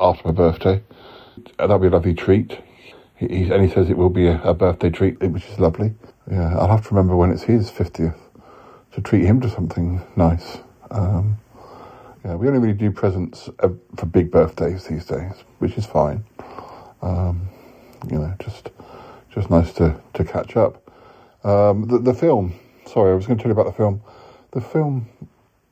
after 0.00 0.28
my 0.28 0.32
birthday. 0.32 0.82
That'll 1.58 1.78
be 1.78 1.88
a 1.88 1.90
lovely 1.90 2.14
treat. 2.14 2.58
He, 3.16 3.28
he, 3.28 3.50
and 3.52 3.62
he 3.64 3.70
says 3.70 3.90
it 3.90 3.96
will 3.96 4.10
be 4.10 4.26
a, 4.26 4.40
a 4.42 4.54
birthday 4.54 4.90
treat, 4.90 5.20
which 5.20 5.46
is 5.46 5.58
lovely. 5.58 5.94
Yeah, 6.30 6.56
I'll 6.58 6.68
have 6.68 6.82
to 6.88 6.90
remember 6.94 7.16
when 7.16 7.30
it's 7.30 7.44
his 7.44 7.70
50th 7.70 8.18
to 8.92 9.00
treat 9.00 9.24
him 9.24 9.40
to 9.40 9.50
something 9.50 10.02
nice. 10.16 10.58
Um, 10.90 11.38
yeah, 12.24 12.34
we 12.34 12.48
only 12.48 12.60
really 12.60 12.74
do 12.74 12.90
presents 12.90 13.48
uh, 13.60 13.70
for 13.96 14.06
big 14.06 14.30
birthdays 14.30 14.84
these 14.84 15.04
days, 15.04 15.32
which 15.58 15.76
is 15.78 15.86
fine. 15.86 16.24
Um, 17.02 17.48
you 18.10 18.18
know, 18.18 18.34
just 18.38 18.70
just 19.30 19.50
nice 19.50 19.72
to, 19.74 20.00
to 20.14 20.24
catch 20.24 20.56
up. 20.56 20.90
Um, 21.44 21.86
the, 21.86 21.98
the 21.98 22.14
film, 22.14 22.58
sorry, 22.86 23.12
I 23.12 23.14
was 23.14 23.26
going 23.26 23.38
to 23.38 23.42
tell 23.42 23.50
you 23.52 23.58
about 23.60 23.70
the 23.70 23.76
film. 23.76 24.02
The 24.52 24.60
film, 24.60 25.08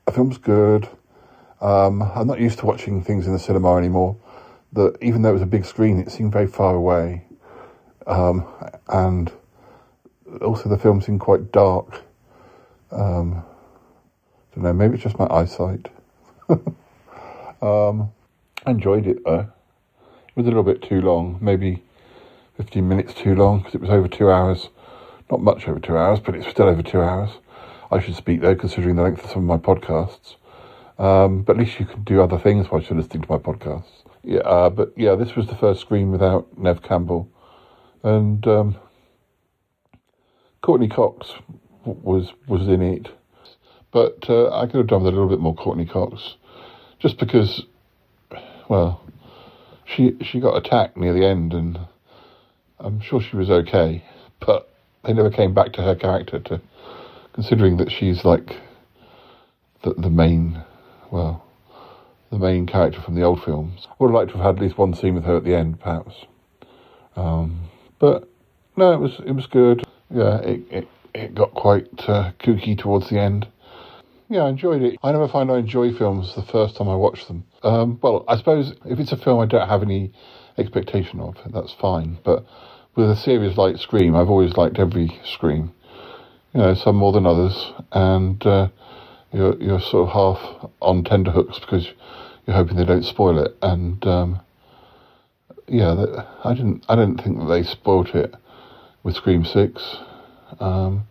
the 0.04 0.12
film's 0.12 0.38
good. 0.38 0.88
Um, 1.60 2.02
I'm 2.02 2.26
not 2.26 2.40
used 2.40 2.58
to 2.60 2.66
watching 2.66 3.02
things 3.02 3.26
in 3.26 3.32
the 3.32 3.38
cinema 3.38 3.76
anymore. 3.76 4.16
That 4.72 4.96
even 5.00 5.22
though 5.22 5.30
it 5.30 5.34
was 5.34 5.42
a 5.42 5.46
big 5.46 5.64
screen, 5.64 5.98
it 5.98 6.10
seemed 6.10 6.32
very 6.32 6.46
far 6.46 6.74
away, 6.74 7.24
um, 8.06 8.46
and 8.88 9.32
also 10.42 10.68
the 10.68 10.78
film 10.78 11.00
seemed 11.00 11.20
quite 11.20 11.50
dark. 11.52 12.02
Um, 12.90 13.42
don't 14.54 14.64
know, 14.64 14.72
maybe 14.72 14.94
it's 14.94 15.02
just 15.02 15.18
my 15.18 15.26
eyesight. 15.30 15.88
um, 16.48 18.10
I 18.64 18.70
enjoyed 18.70 19.06
it 19.06 19.24
though. 19.24 19.48
It 20.28 20.36
was 20.36 20.46
a 20.46 20.48
little 20.48 20.62
bit 20.62 20.82
too 20.82 21.00
long, 21.00 21.38
maybe 21.40 21.82
15 22.56 22.88
minutes 22.88 23.14
too 23.14 23.34
long 23.34 23.58
because 23.58 23.74
it 23.74 23.80
was 23.80 23.90
over 23.90 24.08
two 24.08 24.30
hours. 24.30 24.70
Not 25.30 25.42
much 25.42 25.68
over 25.68 25.78
two 25.78 25.96
hours, 25.96 26.20
but 26.20 26.34
it's 26.34 26.48
still 26.48 26.68
over 26.68 26.82
two 26.82 27.00
hours. 27.00 27.30
I 27.90 28.00
should 28.00 28.16
speak 28.16 28.40
though, 28.40 28.54
considering 28.54 28.96
the 28.96 29.02
length 29.02 29.24
of 29.24 29.30
some 29.30 29.48
of 29.48 29.62
my 29.62 29.74
podcasts. 29.74 30.36
Um, 30.98 31.42
but 31.42 31.56
at 31.56 31.58
least 31.58 31.78
you 31.78 31.86
can 31.86 32.04
do 32.04 32.22
other 32.22 32.38
things 32.38 32.68
while 32.68 32.80
you're 32.80 32.98
listening 32.98 33.22
to 33.22 33.30
my 33.30 33.38
podcasts. 33.38 33.84
Yeah, 34.22 34.40
uh, 34.40 34.70
but 34.70 34.92
yeah, 34.96 35.14
this 35.14 35.36
was 35.36 35.46
the 35.46 35.54
first 35.56 35.80
Scream 35.80 36.10
without 36.10 36.58
Neve 36.58 36.82
Campbell, 36.82 37.28
and 38.02 38.46
um, 38.46 38.76
Courteney 40.62 40.88
Cox 40.88 41.32
was 41.84 42.32
was 42.48 42.66
in 42.66 42.82
it, 42.82 43.08
but 43.92 44.28
uh, 44.28 44.50
I 44.50 44.66
could 44.66 44.78
have 44.78 44.86
done 44.88 45.04
with 45.04 45.12
a 45.12 45.16
little 45.16 45.28
bit 45.28 45.38
more 45.38 45.54
Courteney 45.54 45.86
Cox, 45.86 46.36
just 46.98 47.18
because, 47.18 47.62
well, 48.68 49.00
she 49.84 50.16
she 50.22 50.40
got 50.40 50.56
attacked 50.56 50.96
near 50.96 51.12
the 51.12 51.24
end, 51.24 51.52
and 51.52 51.78
I'm 52.80 53.00
sure 53.00 53.20
she 53.20 53.36
was 53.36 53.50
okay, 53.50 54.02
but 54.40 54.72
they 55.04 55.12
never 55.12 55.30
came 55.30 55.54
back 55.54 55.72
to 55.74 55.82
her 55.82 55.94
character. 55.94 56.40
To 56.40 56.60
considering 57.32 57.76
that 57.76 57.92
she's 57.92 58.24
like 58.24 58.56
the 59.82 59.94
the 59.94 60.10
main, 60.10 60.64
well, 61.16 61.44
the 62.30 62.38
main 62.38 62.66
character 62.66 63.00
from 63.00 63.14
the 63.14 63.22
old 63.22 63.42
films. 63.42 63.86
I 63.88 63.94
would 63.98 64.08
have 64.08 64.14
liked 64.14 64.30
to 64.32 64.36
have 64.36 64.46
had 64.46 64.56
at 64.56 64.62
least 64.62 64.78
one 64.78 64.94
scene 64.94 65.14
with 65.14 65.24
her 65.24 65.36
at 65.36 65.44
the 65.44 65.54
end, 65.54 65.80
perhaps. 65.80 66.26
Um, 67.16 67.68
but 67.98 68.28
no, 68.76 68.92
it 68.92 69.00
was 69.00 69.20
it 69.24 69.32
was 69.32 69.46
good. 69.46 69.84
Yeah, 70.10 70.38
it 70.40 70.60
it, 70.70 70.88
it 71.14 71.34
got 71.34 71.54
quite 71.54 71.88
uh, 72.08 72.32
kooky 72.38 72.76
towards 72.76 73.08
the 73.08 73.18
end. 73.18 73.48
Yeah, 74.28 74.42
I 74.42 74.48
enjoyed 74.48 74.82
it. 74.82 74.98
I 75.02 75.12
never 75.12 75.28
find 75.28 75.50
I 75.50 75.58
enjoy 75.58 75.94
films 75.94 76.34
the 76.34 76.42
first 76.42 76.76
time 76.76 76.88
I 76.88 76.96
watch 76.96 77.26
them. 77.26 77.44
Um, 77.62 77.98
well, 78.02 78.24
I 78.28 78.36
suppose 78.36 78.74
if 78.84 78.98
it's 78.98 79.12
a 79.12 79.16
film 79.16 79.40
I 79.40 79.46
don't 79.46 79.68
have 79.68 79.82
any 79.82 80.12
expectation 80.58 81.20
of, 81.20 81.36
that's 81.52 81.72
fine. 81.72 82.18
But 82.24 82.44
with 82.96 83.08
a 83.08 83.16
series 83.16 83.56
like 83.56 83.78
Scream, 83.78 84.16
I've 84.16 84.28
always 84.28 84.56
liked 84.56 84.78
every 84.78 85.18
Scream. 85.24 85.72
You 86.52 86.60
know, 86.60 86.74
some 86.74 86.96
more 86.96 87.12
than 87.12 87.26
others, 87.26 87.72
and 87.92 88.44
uh, 88.46 88.68
you're 89.32 89.56
you're 89.60 89.80
sort 89.80 90.08
of 90.08 90.12
half 90.12 90.70
on 90.80 91.04
tenterhooks 91.04 91.58
because 91.58 91.90
you're 92.46 92.56
hoping 92.56 92.76
they 92.76 92.84
don't 92.84 93.04
spoil 93.04 93.38
it. 93.38 93.56
And 93.62 94.04
um, 94.06 94.40
yeah, 95.66 96.24
I 96.44 96.54
didn't 96.54 96.84
I 96.88 96.96
didn't 96.96 97.22
think 97.22 97.38
that 97.38 97.46
they 97.46 97.62
spoilt 97.62 98.14
it 98.14 98.34
with 99.02 99.16
Scream 99.16 99.44
Six. 99.44 99.96
Um, 100.60 101.06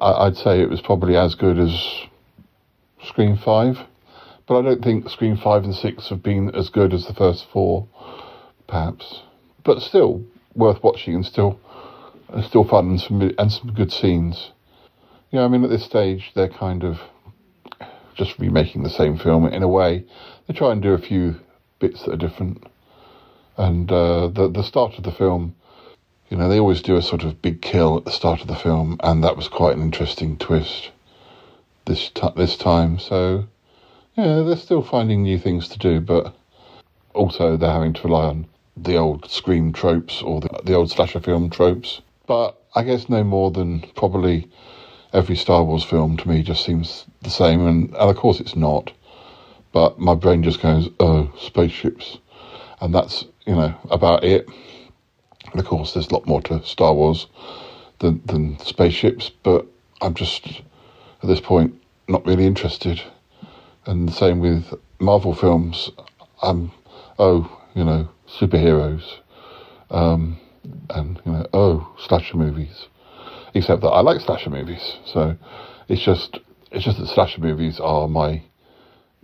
I, 0.00 0.26
I'd 0.26 0.36
say 0.36 0.60
it 0.60 0.70
was 0.70 0.80
probably 0.80 1.16
as 1.16 1.34
good 1.34 1.58
as 1.58 2.02
Scream 3.04 3.36
Five, 3.36 3.78
but 4.46 4.58
I 4.58 4.62
don't 4.62 4.82
think 4.82 5.08
Scream 5.10 5.36
Five 5.36 5.64
and 5.64 5.74
Six 5.74 6.08
have 6.08 6.22
been 6.22 6.54
as 6.54 6.68
good 6.68 6.92
as 6.92 7.06
the 7.06 7.14
first 7.14 7.46
four, 7.52 7.86
perhaps. 8.66 9.22
But 9.64 9.80
still 9.80 10.24
worth 10.54 10.82
watching 10.82 11.14
and 11.14 11.26
still 11.26 11.60
still 12.46 12.64
fun 12.64 12.90
and 12.90 13.00
some 13.00 13.34
and 13.38 13.52
some 13.52 13.72
good 13.72 13.92
scenes. 13.92 14.52
Yeah, 15.30 15.44
I 15.44 15.48
mean 15.48 15.62
at 15.62 15.70
this 15.70 15.84
stage 15.84 16.32
they're 16.34 16.48
kind 16.48 16.84
of 16.84 17.00
just 18.14 18.38
remaking 18.38 18.82
the 18.82 18.90
same 18.90 19.16
film 19.16 19.46
in 19.46 19.62
a 19.62 19.68
way. 19.68 20.04
They 20.46 20.54
try 20.54 20.72
and 20.72 20.82
do 20.82 20.92
a 20.92 20.98
few 20.98 21.36
bits 21.78 22.02
that 22.02 22.12
are 22.12 22.16
different. 22.16 22.64
And 23.56 23.90
uh, 23.90 24.28
the 24.28 24.48
the 24.48 24.62
start 24.62 24.98
of 24.98 25.04
the 25.04 25.12
film, 25.12 25.54
you 26.28 26.36
know, 26.36 26.48
they 26.48 26.58
always 26.58 26.82
do 26.82 26.96
a 26.96 27.02
sort 27.02 27.22
of 27.22 27.40
big 27.40 27.62
kill 27.62 27.96
at 27.98 28.04
the 28.04 28.10
start 28.10 28.40
of 28.40 28.48
the 28.48 28.56
film, 28.56 28.98
and 29.02 29.22
that 29.22 29.36
was 29.36 29.48
quite 29.48 29.76
an 29.76 29.82
interesting 29.82 30.36
twist 30.36 30.90
this 31.84 32.10
t- 32.10 32.36
this 32.36 32.56
time. 32.56 32.98
So 32.98 33.46
yeah, 34.16 34.42
they're 34.42 34.56
still 34.56 34.82
finding 34.82 35.22
new 35.22 35.38
things 35.38 35.68
to 35.68 35.78
do, 35.78 36.00
but 36.00 36.34
also 37.14 37.56
they're 37.56 37.70
having 37.70 37.92
to 37.94 38.02
rely 38.02 38.26
on 38.26 38.46
the 38.76 38.96
old 38.96 39.30
Scream 39.30 39.72
tropes 39.72 40.22
or 40.22 40.40
the, 40.40 40.60
the 40.64 40.74
old 40.74 40.90
slasher 40.90 41.20
film 41.20 41.50
tropes. 41.50 42.00
But 42.26 42.60
I 42.74 42.82
guess 42.82 43.08
no 43.08 43.22
more 43.24 43.50
than 43.50 43.80
probably 43.94 44.48
every 45.12 45.36
Star 45.36 45.64
Wars 45.64 45.84
film 45.84 46.16
to 46.16 46.28
me 46.28 46.42
just 46.42 46.64
seems 46.64 47.06
the 47.22 47.30
same, 47.30 47.66
and, 47.66 47.88
and 47.88 47.96
of 47.96 48.16
course 48.16 48.40
it's 48.40 48.56
not. 48.56 48.92
But 49.72 49.98
my 49.98 50.14
brain 50.14 50.42
just 50.42 50.60
goes, 50.60 50.88
oh, 50.98 51.32
spaceships, 51.38 52.18
and 52.80 52.94
that's 52.94 53.24
you 53.46 53.54
know 53.54 53.74
about 53.90 54.24
it. 54.24 54.48
And 55.52 55.60
of 55.60 55.66
course, 55.66 55.94
there's 55.94 56.08
a 56.08 56.14
lot 56.14 56.26
more 56.26 56.42
to 56.42 56.64
Star 56.64 56.94
Wars 56.94 57.26
than 57.98 58.20
than 58.24 58.58
spaceships, 58.58 59.30
but 59.42 59.66
I'm 60.00 60.14
just 60.14 60.46
at 61.22 61.28
this 61.28 61.40
point 61.40 61.74
not 62.08 62.26
really 62.26 62.46
interested. 62.46 63.02
And 63.86 64.08
the 64.08 64.12
same 64.12 64.40
with 64.40 64.74
Marvel 64.98 65.34
films. 65.34 65.90
I'm 66.42 66.72
oh, 67.18 67.60
you 67.74 67.84
know, 67.84 68.08
superheroes, 68.28 69.18
um, 69.90 70.38
and 70.90 71.20
you 71.24 71.32
know, 71.32 71.46
oh, 71.52 71.94
slasher 71.98 72.36
movies. 72.36 72.86
Except 73.54 73.82
that 73.82 73.88
I 73.88 74.00
like 74.00 74.20
slasher 74.20 74.50
movies, 74.50 74.98
so 75.06 75.36
it's 75.88 76.02
just 76.02 76.38
it's 76.70 76.84
just 76.84 76.98
that 76.98 77.08
slasher 77.08 77.40
movies 77.40 77.80
are 77.80 78.06
my 78.06 78.42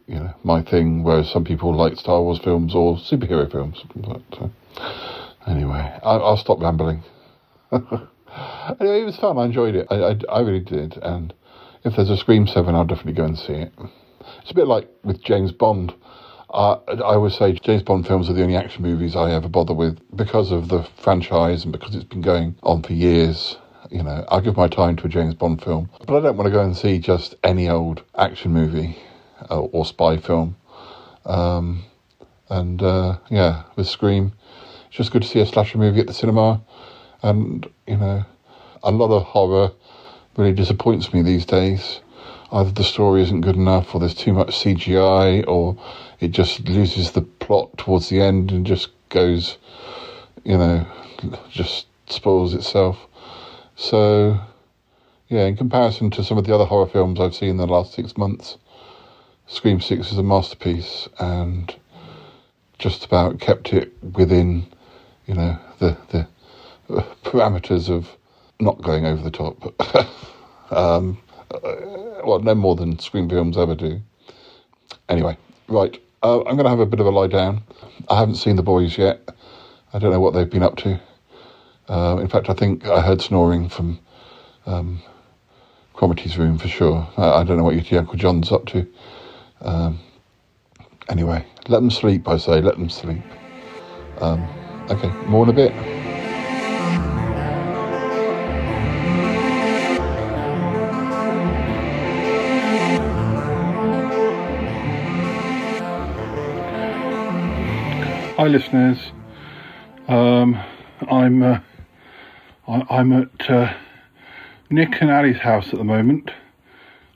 you 0.06 0.16
know 0.16 0.34
my 0.42 0.62
thing, 0.62 1.02
whereas 1.02 1.30
some 1.30 1.44
people 1.44 1.74
like 1.74 1.96
Star 1.96 2.22
Wars 2.22 2.40
films 2.42 2.74
or 2.74 2.96
superhero 2.96 3.50
films. 3.50 3.82
But 3.94 4.22
uh, 4.40 4.48
anyway, 5.46 5.98
I, 6.02 6.16
I'll 6.16 6.36
stop 6.36 6.60
rambling. 6.60 7.02
anyway, 7.72 9.02
it 9.02 9.04
was 9.04 9.16
fun. 9.16 9.38
I 9.38 9.44
enjoyed 9.44 9.74
it. 9.74 9.86
I, 9.90 9.94
I, 9.94 10.16
I 10.30 10.40
really 10.40 10.60
did. 10.60 10.96
And 11.02 11.32
if 11.84 11.96
there's 11.96 12.10
a 12.10 12.16
Scream 12.16 12.46
Seven, 12.46 12.74
I'll 12.74 12.84
definitely 12.84 13.14
go 13.14 13.24
and 13.24 13.38
see 13.38 13.52
it. 13.54 13.72
It's 14.42 14.50
a 14.50 14.54
bit 14.54 14.66
like 14.66 14.88
with 15.04 15.22
James 15.22 15.52
Bond. 15.52 15.94
Uh, 16.50 16.78
I 16.86 17.14
always 17.14 17.36
say 17.36 17.52
James 17.52 17.82
Bond 17.82 18.06
films 18.06 18.30
are 18.30 18.32
the 18.32 18.42
only 18.42 18.56
action 18.56 18.82
movies 18.82 19.16
I 19.16 19.32
ever 19.32 19.48
bother 19.48 19.74
with 19.74 19.98
because 20.16 20.52
of 20.52 20.68
the 20.68 20.86
franchise 21.02 21.64
and 21.64 21.72
because 21.72 21.94
it's 21.94 22.04
been 22.04 22.22
going 22.22 22.56
on 22.62 22.82
for 22.82 22.92
years. 22.92 23.56
You 23.90 24.02
know, 24.02 24.24
I'll 24.28 24.40
give 24.40 24.56
my 24.56 24.68
time 24.68 24.96
to 24.96 25.06
a 25.06 25.08
James 25.08 25.34
Bond 25.34 25.62
film, 25.62 25.90
but 26.06 26.16
I 26.16 26.20
don't 26.20 26.36
want 26.36 26.46
to 26.46 26.52
go 26.52 26.62
and 26.62 26.76
see 26.76 26.98
just 26.98 27.34
any 27.44 27.68
old 27.68 28.02
action 28.16 28.52
movie 28.52 28.98
uh, 29.50 29.60
or 29.60 29.84
spy 29.84 30.16
film. 30.16 30.56
Um, 31.24 31.84
and 32.48 32.82
uh, 32.82 33.18
yeah, 33.30 33.64
with 33.76 33.88
Scream, 33.88 34.32
it's 34.88 34.96
just 34.96 35.10
good 35.12 35.22
to 35.22 35.28
see 35.28 35.40
a 35.40 35.46
slasher 35.46 35.78
movie 35.78 36.00
at 36.00 36.06
the 36.06 36.14
cinema. 36.14 36.62
And 37.22 37.68
you 37.86 37.96
know, 37.96 38.24
a 38.82 38.90
lot 38.90 39.10
of 39.10 39.22
horror 39.24 39.72
really 40.36 40.52
disappoints 40.52 41.12
me 41.12 41.22
these 41.22 41.46
days. 41.46 42.00
Either 42.52 42.70
the 42.70 42.84
story 42.84 43.22
isn't 43.22 43.40
good 43.40 43.56
enough, 43.56 43.94
or 43.94 44.00
there's 44.00 44.14
too 44.14 44.32
much 44.32 44.48
CGI, 44.48 45.46
or 45.48 45.76
it 46.20 46.28
just 46.28 46.68
loses 46.68 47.10
the 47.10 47.22
plot 47.22 47.76
towards 47.76 48.08
the 48.08 48.20
end 48.20 48.52
and 48.52 48.64
just 48.64 48.88
goes, 49.08 49.58
you 50.44 50.56
know, 50.56 50.86
just 51.50 51.86
spoils 52.08 52.54
itself. 52.54 53.06
So, 53.76 54.40
yeah, 55.28 55.44
in 55.44 55.56
comparison 55.56 56.10
to 56.12 56.24
some 56.24 56.38
of 56.38 56.46
the 56.46 56.54
other 56.54 56.64
horror 56.64 56.86
films 56.86 57.20
I've 57.20 57.34
seen 57.34 57.50
in 57.50 57.56
the 57.58 57.66
last 57.66 57.92
six 57.92 58.16
months, 58.16 58.56
Scream 59.46 59.80
6 59.80 60.12
is 60.12 60.18
a 60.18 60.22
masterpiece 60.22 61.08
and 61.20 61.74
just 62.78 63.04
about 63.04 63.38
kept 63.38 63.72
it 63.72 63.92
within, 64.14 64.66
you 65.26 65.34
know, 65.34 65.58
the, 65.78 65.96
the 66.08 66.26
parameters 67.22 67.90
of 67.90 68.08
not 68.60 68.80
going 68.80 69.04
over 69.04 69.22
the 69.22 69.30
top. 69.30 69.74
um, 70.72 71.18
well, 72.24 72.40
no 72.40 72.54
more 72.54 72.76
than 72.76 72.98
Scream 72.98 73.28
films 73.28 73.58
ever 73.58 73.74
do. 73.74 74.00
Anyway, 75.08 75.36
right, 75.68 76.02
uh, 76.22 76.38
I'm 76.40 76.56
going 76.56 76.64
to 76.64 76.70
have 76.70 76.80
a 76.80 76.86
bit 76.86 77.00
of 77.00 77.06
a 77.06 77.10
lie 77.10 77.26
down. 77.26 77.62
I 78.08 78.18
haven't 78.18 78.36
seen 78.36 78.56
the 78.56 78.62
boys 78.62 78.96
yet. 78.96 79.20
I 79.92 79.98
don't 79.98 80.10
know 80.12 80.20
what 80.20 80.32
they've 80.32 80.48
been 80.48 80.62
up 80.62 80.76
to. 80.78 80.98
Uh, 81.88 82.18
in 82.20 82.28
fact, 82.28 82.50
I 82.50 82.54
think 82.54 82.86
I 82.86 83.00
heard 83.00 83.20
snoring 83.20 83.68
from 83.68 84.00
um, 84.66 85.00
room 86.36 86.58
for 86.58 86.68
sure. 86.68 87.08
I, 87.16 87.40
I 87.40 87.44
don't 87.44 87.56
know 87.56 87.64
what 87.64 87.74
your 87.90 88.00
Uncle 88.00 88.16
John's 88.16 88.50
up 88.50 88.66
to. 88.66 88.86
Um, 89.60 90.00
anyway, 91.08 91.46
let 91.68 91.80
them 91.80 91.90
sleep, 91.90 92.28
I 92.28 92.36
say, 92.36 92.60
let 92.60 92.76
them 92.76 92.90
sleep. 92.90 93.22
Um, 94.20 94.42
okay, 94.90 95.08
more 95.26 95.44
in 95.44 95.50
a 95.50 95.52
bit. 95.52 95.72
Hi, 108.36 108.48
listeners. 108.48 108.98
Um, 110.08 110.60
I'm 111.08 111.42
uh, 111.42 111.60
I, 112.66 112.84
I'm 112.90 113.12
at 113.12 113.50
uh, 113.50 113.74
Nick 114.70 115.00
and 115.00 115.10
Ali's 115.10 115.38
house 115.38 115.68
at 115.68 115.78
the 115.78 115.84
moment. 115.84 116.30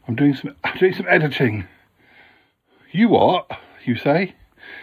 I'm 0.07 0.15
doing 0.15 0.35
some 0.35 0.55
I'm 0.65 0.79
doing 0.79 0.95
some 0.95 1.07
editing. 1.09 1.67
You 2.93 3.09
what? 3.09 3.51
You 3.85 3.97
say? 3.97 4.35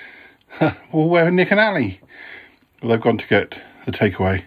well, 0.61 0.75
where 0.91 1.27
are 1.27 1.31
Nick 1.31 1.51
and 1.51 1.59
Ali? 1.59 1.99
Well, 2.81 2.91
they've 2.91 3.01
gone 3.01 3.17
to 3.17 3.27
get 3.27 3.55
the 3.85 3.91
takeaway 3.91 4.43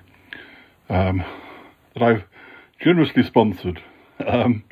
um, 0.89 1.25
that 1.95 2.03
I've 2.03 2.25
generously 2.81 3.23
sponsored. 3.23 3.83
Um, 4.27 4.65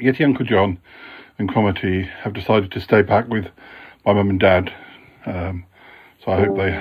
Yeti 0.00 0.24
Uncle 0.24 0.46
John 0.46 0.78
and 1.38 1.50
Cromitty 1.50 2.08
have 2.08 2.34
decided 2.34 2.70
to 2.70 2.80
stay 2.80 3.02
back 3.02 3.26
with 3.26 3.48
my 4.06 4.12
mum 4.12 4.30
and 4.30 4.38
dad. 4.38 4.72
Um, 5.26 5.66
so 6.24 6.30
I 6.30 6.44
hope 6.44 6.56
they. 6.56 6.78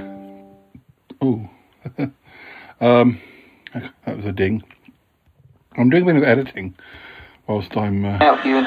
Oh, 1.20 1.50
um, 2.80 3.20
that 4.06 4.18
was 4.18 4.26
a 4.26 4.32
ding. 4.32 4.64
I'm 5.78 5.90
doing 5.90 6.04
a 6.04 6.06
bit 6.06 6.16
of 6.18 6.24
editing 6.24 6.76
whilst 7.48 7.76
I'm. 7.78 8.04
Uh... 8.04 8.18
Help 8.20 8.46
you. 8.46 8.58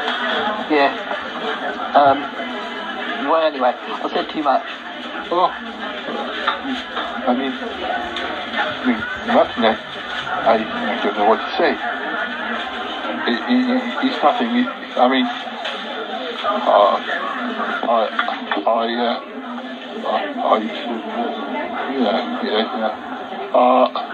Yeah. 0.73 0.93
Um. 1.95 2.21
Well, 3.29 3.45
anyway, 3.45 3.75
I 3.75 4.11
said 4.13 4.31
too 4.31 4.43
much. 4.43 4.65
Oh. 5.31 5.51
I 7.27 7.35
mean, 7.37 7.53
I 7.53 8.85
mean, 8.87 9.01
Martinet, 9.35 9.79
I, 10.45 10.61
I 10.61 11.03
don't 11.03 11.17
know 11.17 11.29
what 11.29 11.41
to 11.41 11.51
say. 11.57 11.73
It, 13.27 13.41
it, 13.49 14.05
it's 14.05 14.23
nothing. 14.23 14.57
It, 14.57 14.69
I 14.97 15.09
mean, 15.09 15.27
uh, 16.45 16.97
I, 17.89 18.09
I, 18.67 18.85
uh, 19.01 19.21
I, 20.07 20.21
I, 20.45 20.59
yeah, 21.95 22.43
yeah, 22.45 22.65
yeah. 22.79 22.93
Uh, 23.55 24.14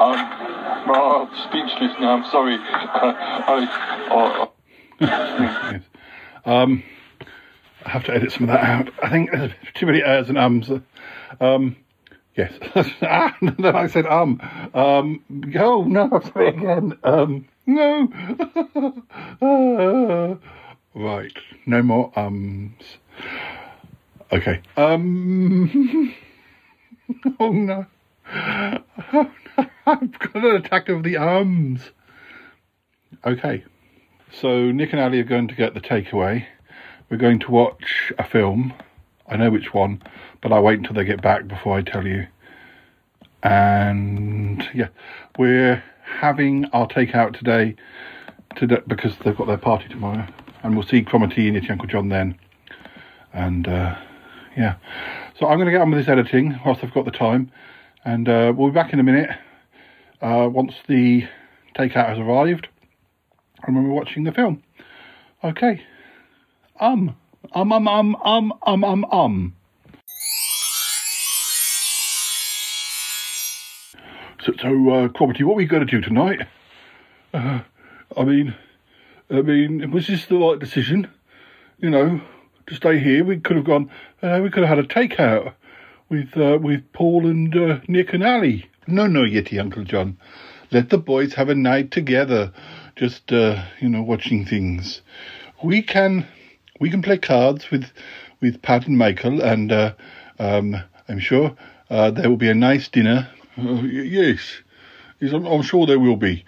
I'm, 0.00 0.90
oh, 0.90 1.28
I'm 1.28 1.48
speechless 1.48 1.92
now. 2.00 2.16
I'm 2.16 2.30
sorry. 2.30 2.56
I, 2.60 4.48
yes. 5.00 5.82
Um, 6.46 6.82
I 7.86 7.88
have 7.88 8.04
to 8.04 8.14
edit 8.14 8.30
some 8.32 8.42
of 8.42 8.48
that 8.48 8.62
out. 8.62 8.90
I 9.02 9.08
think 9.08 9.30
there's 9.32 9.52
too 9.72 9.86
many 9.86 10.02
ers 10.02 10.28
and 10.28 10.36
ums. 10.36 10.70
Um, 11.40 11.76
yes. 12.36 12.52
ah, 13.02 13.34
then 13.40 13.74
I 13.74 13.86
said 13.86 14.04
um. 14.06 14.40
Um, 14.74 15.24
oh, 15.58 15.84
no, 15.84 16.20
said 16.22 16.36
it 16.36 16.56
again. 16.56 16.98
Um, 17.02 17.48
no. 17.64 18.08
right. 20.94 21.32
No 21.64 21.82
more 21.82 22.12
ums. 22.14 22.82
Okay. 24.32 24.60
Um. 24.76 26.14
oh 27.40 27.52
no. 27.52 27.86
I've 29.86 30.18
got 30.18 30.36
an 30.36 30.56
attack 30.56 30.88
of 30.88 31.02
the 31.02 31.16
arms. 31.16 31.90
Okay. 33.24 33.64
So 34.32 34.72
Nick 34.72 34.92
and 34.92 35.00
Ali 35.00 35.20
are 35.20 35.24
going 35.24 35.48
to 35.48 35.54
get 35.54 35.74
the 35.74 35.80
takeaway. 35.80 36.44
We're 37.08 37.16
going 37.18 37.38
to 37.40 37.50
watch 37.50 38.12
a 38.18 38.24
film. 38.24 38.72
I 39.28 39.36
know 39.36 39.50
which 39.50 39.72
one, 39.72 40.02
but 40.42 40.52
I'll 40.52 40.62
wait 40.62 40.78
until 40.78 40.94
they 40.94 41.04
get 41.04 41.22
back 41.22 41.46
before 41.46 41.76
I 41.76 41.82
tell 41.82 42.06
you. 42.06 42.26
And 43.42 44.68
yeah, 44.74 44.88
we're 45.38 45.82
having 46.02 46.64
our 46.72 46.88
takeout 46.88 47.38
today, 47.38 47.76
because 48.58 49.16
they've 49.18 49.36
got 49.36 49.46
their 49.46 49.58
party 49.58 49.88
tomorrow, 49.88 50.26
and 50.62 50.74
we'll 50.74 50.86
see 50.86 51.02
Cromitty 51.02 51.48
and 51.48 51.70
Uncle 51.70 51.86
John 51.86 52.08
then. 52.08 52.38
And 53.32 53.68
uh, 53.68 53.96
yeah, 54.56 54.76
so 55.38 55.46
I'm 55.46 55.58
going 55.58 55.66
to 55.66 55.72
get 55.72 55.80
on 55.80 55.90
with 55.90 56.00
this 56.00 56.08
editing 56.08 56.58
whilst 56.64 56.82
I've 56.82 56.94
got 56.94 57.04
the 57.04 57.10
time, 57.10 57.50
and 58.04 58.28
uh, 58.28 58.52
we'll 58.54 58.68
be 58.68 58.74
back 58.74 58.92
in 58.92 59.00
a 59.00 59.02
minute 59.02 59.30
uh, 60.20 60.48
once 60.50 60.74
the 60.88 61.26
takeout 61.74 62.08
has 62.08 62.18
arrived 62.18 62.68
and 63.62 63.74
when 63.74 63.84
we're 63.88 63.94
watching 63.94 64.24
the 64.24 64.32
film. 64.32 64.62
Okay. 65.42 65.82
Um. 66.80 67.16
Um, 67.52 67.72
um, 67.72 67.86
um, 67.86 68.16
um, 68.24 68.52
um, 68.66 68.84
um, 68.84 69.04
um. 69.06 69.56
So, 74.42 74.52
so 74.60 74.68
uh, 74.68 75.08
Cromitty, 75.08 75.44
what 75.44 75.56
we 75.56 75.64
going 75.64 75.86
to 75.86 75.90
do 75.90 76.00
tonight? 76.00 76.46
Uh, 77.32 77.60
I 78.16 78.24
mean, 78.24 78.54
I 79.30 79.40
mean, 79.40 79.90
was 79.90 80.06
this 80.06 80.26
the 80.26 80.36
right 80.36 80.58
decision? 80.58 81.08
You 81.78 81.90
know, 81.90 82.20
to 82.66 82.74
stay 82.74 82.98
here, 82.98 83.24
we 83.24 83.38
could 83.38 83.56
have 83.56 83.64
gone, 83.64 83.90
uh, 84.22 84.40
we 84.42 84.50
could 84.50 84.64
have 84.64 84.76
had 84.76 84.84
a 84.84 84.88
takeout 84.88 85.54
with 86.08 86.36
uh, 86.36 86.58
with 86.60 86.92
Paul 86.92 87.26
and 87.26 87.54
uh, 87.56 87.78
Nick 87.88 88.12
and 88.12 88.22
Ali. 88.22 88.66
No, 88.86 89.06
no, 89.06 89.20
Yeti, 89.20 89.58
Uncle 89.58 89.84
John. 89.84 90.18
Let 90.70 90.90
the 90.90 90.98
boys 90.98 91.34
have 91.34 91.48
a 91.48 91.54
night 91.54 91.90
together, 91.90 92.52
just 92.96 93.32
uh, 93.32 93.64
you 93.80 93.88
know, 93.88 94.02
watching 94.02 94.44
things. 94.44 95.00
We 95.62 95.82
can 95.82 96.26
we 96.80 96.90
can 96.90 97.02
play 97.02 97.18
cards 97.18 97.70
with 97.70 97.86
with 98.40 98.60
Pat 98.62 98.86
and 98.86 98.98
Michael, 98.98 99.40
and 99.40 99.72
uh, 99.72 99.94
um, 100.38 100.76
I'm 101.08 101.18
sure 101.18 101.56
uh, 101.90 102.10
there 102.10 102.28
will 102.28 102.36
be 102.36 102.50
a 102.50 102.54
nice 102.54 102.88
dinner. 102.88 103.28
Y- 103.56 103.82
yes, 103.84 104.62
yes, 105.20 105.32
I'm, 105.32 105.46
I'm 105.46 105.62
sure 105.62 105.86
there 105.86 106.00
will 106.00 106.16
be. 106.16 106.44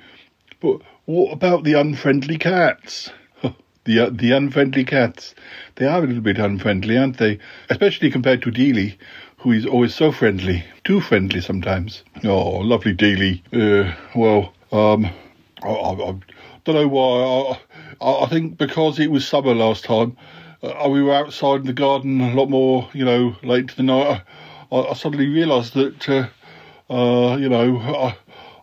But 0.60 0.80
what 1.04 1.32
about 1.32 1.64
the 1.64 1.74
unfriendly 1.74 2.38
cats? 2.38 3.10
The 3.84 4.00
uh, 4.00 4.10
the 4.12 4.32
unfriendly 4.32 4.84
cats. 4.84 5.36
They 5.76 5.86
are 5.86 6.02
a 6.02 6.06
little 6.08 6.20
bit 6.20 6.38
unfriendly, 6.38 6.98
aren't 6.98 7.18
they? 7.18 7.38
Especially 7.70 8.10
compared 8.10 8.42
to 8.42 8.50
Dealey, 8.50 8.98
who 9.38 9.52
is 9.52 9.66
always 9.66 9.94
so 9.94 10.12
friendly. 10.12 10.64
Too 10.84 11.00
friendly 11.00 11.40
sometimes. 11.40 12.02
Oh, 12.24 12.58
lovely 12.58 12.94
Dealey. 12.94 13.42
Uh, 13.52 13.94
well, 14.14 14.52
um, 14.72 15.06
I, 15.62 15.68
I, 15.68 16.10
I 16.10 16.18
don't 16.64 16.74
know 16.74 16.88
why. 16.88 17.58
I, 18.00 18.24
I 18.24 18.26
think 18.28 18.58
because 18.58 18.98
it 18.98 19.10
was 19.10 19.26
summer 19.26 19.54
last 19.54 19.84
time, 19.84 20.16
uh, 20.62 20.88
we 20.88 21.02
were 21.02 21.14
outside 21.14 21.60
in 21.60 21.66
the 21.66 21.72
garden 21.72 22.20
a 22.20 22.34
lot 22.34 22.48
more, 22.48 22.88
you 22.92 23.04
know, 23.04 23.36
late 23.42 23.62
into 23.62 23.76
the 23.76 23.82
night. 23.82 24.22
I, 24.72 24.94
suddenly 24.94 25.28
realised 25.28 25.74
that, 25.74 26.08
uh, 26.08 26.26
uh, 26.92 27.36
you 27.36 27.48
know, 27.48 27.78
I, 27.78 28.16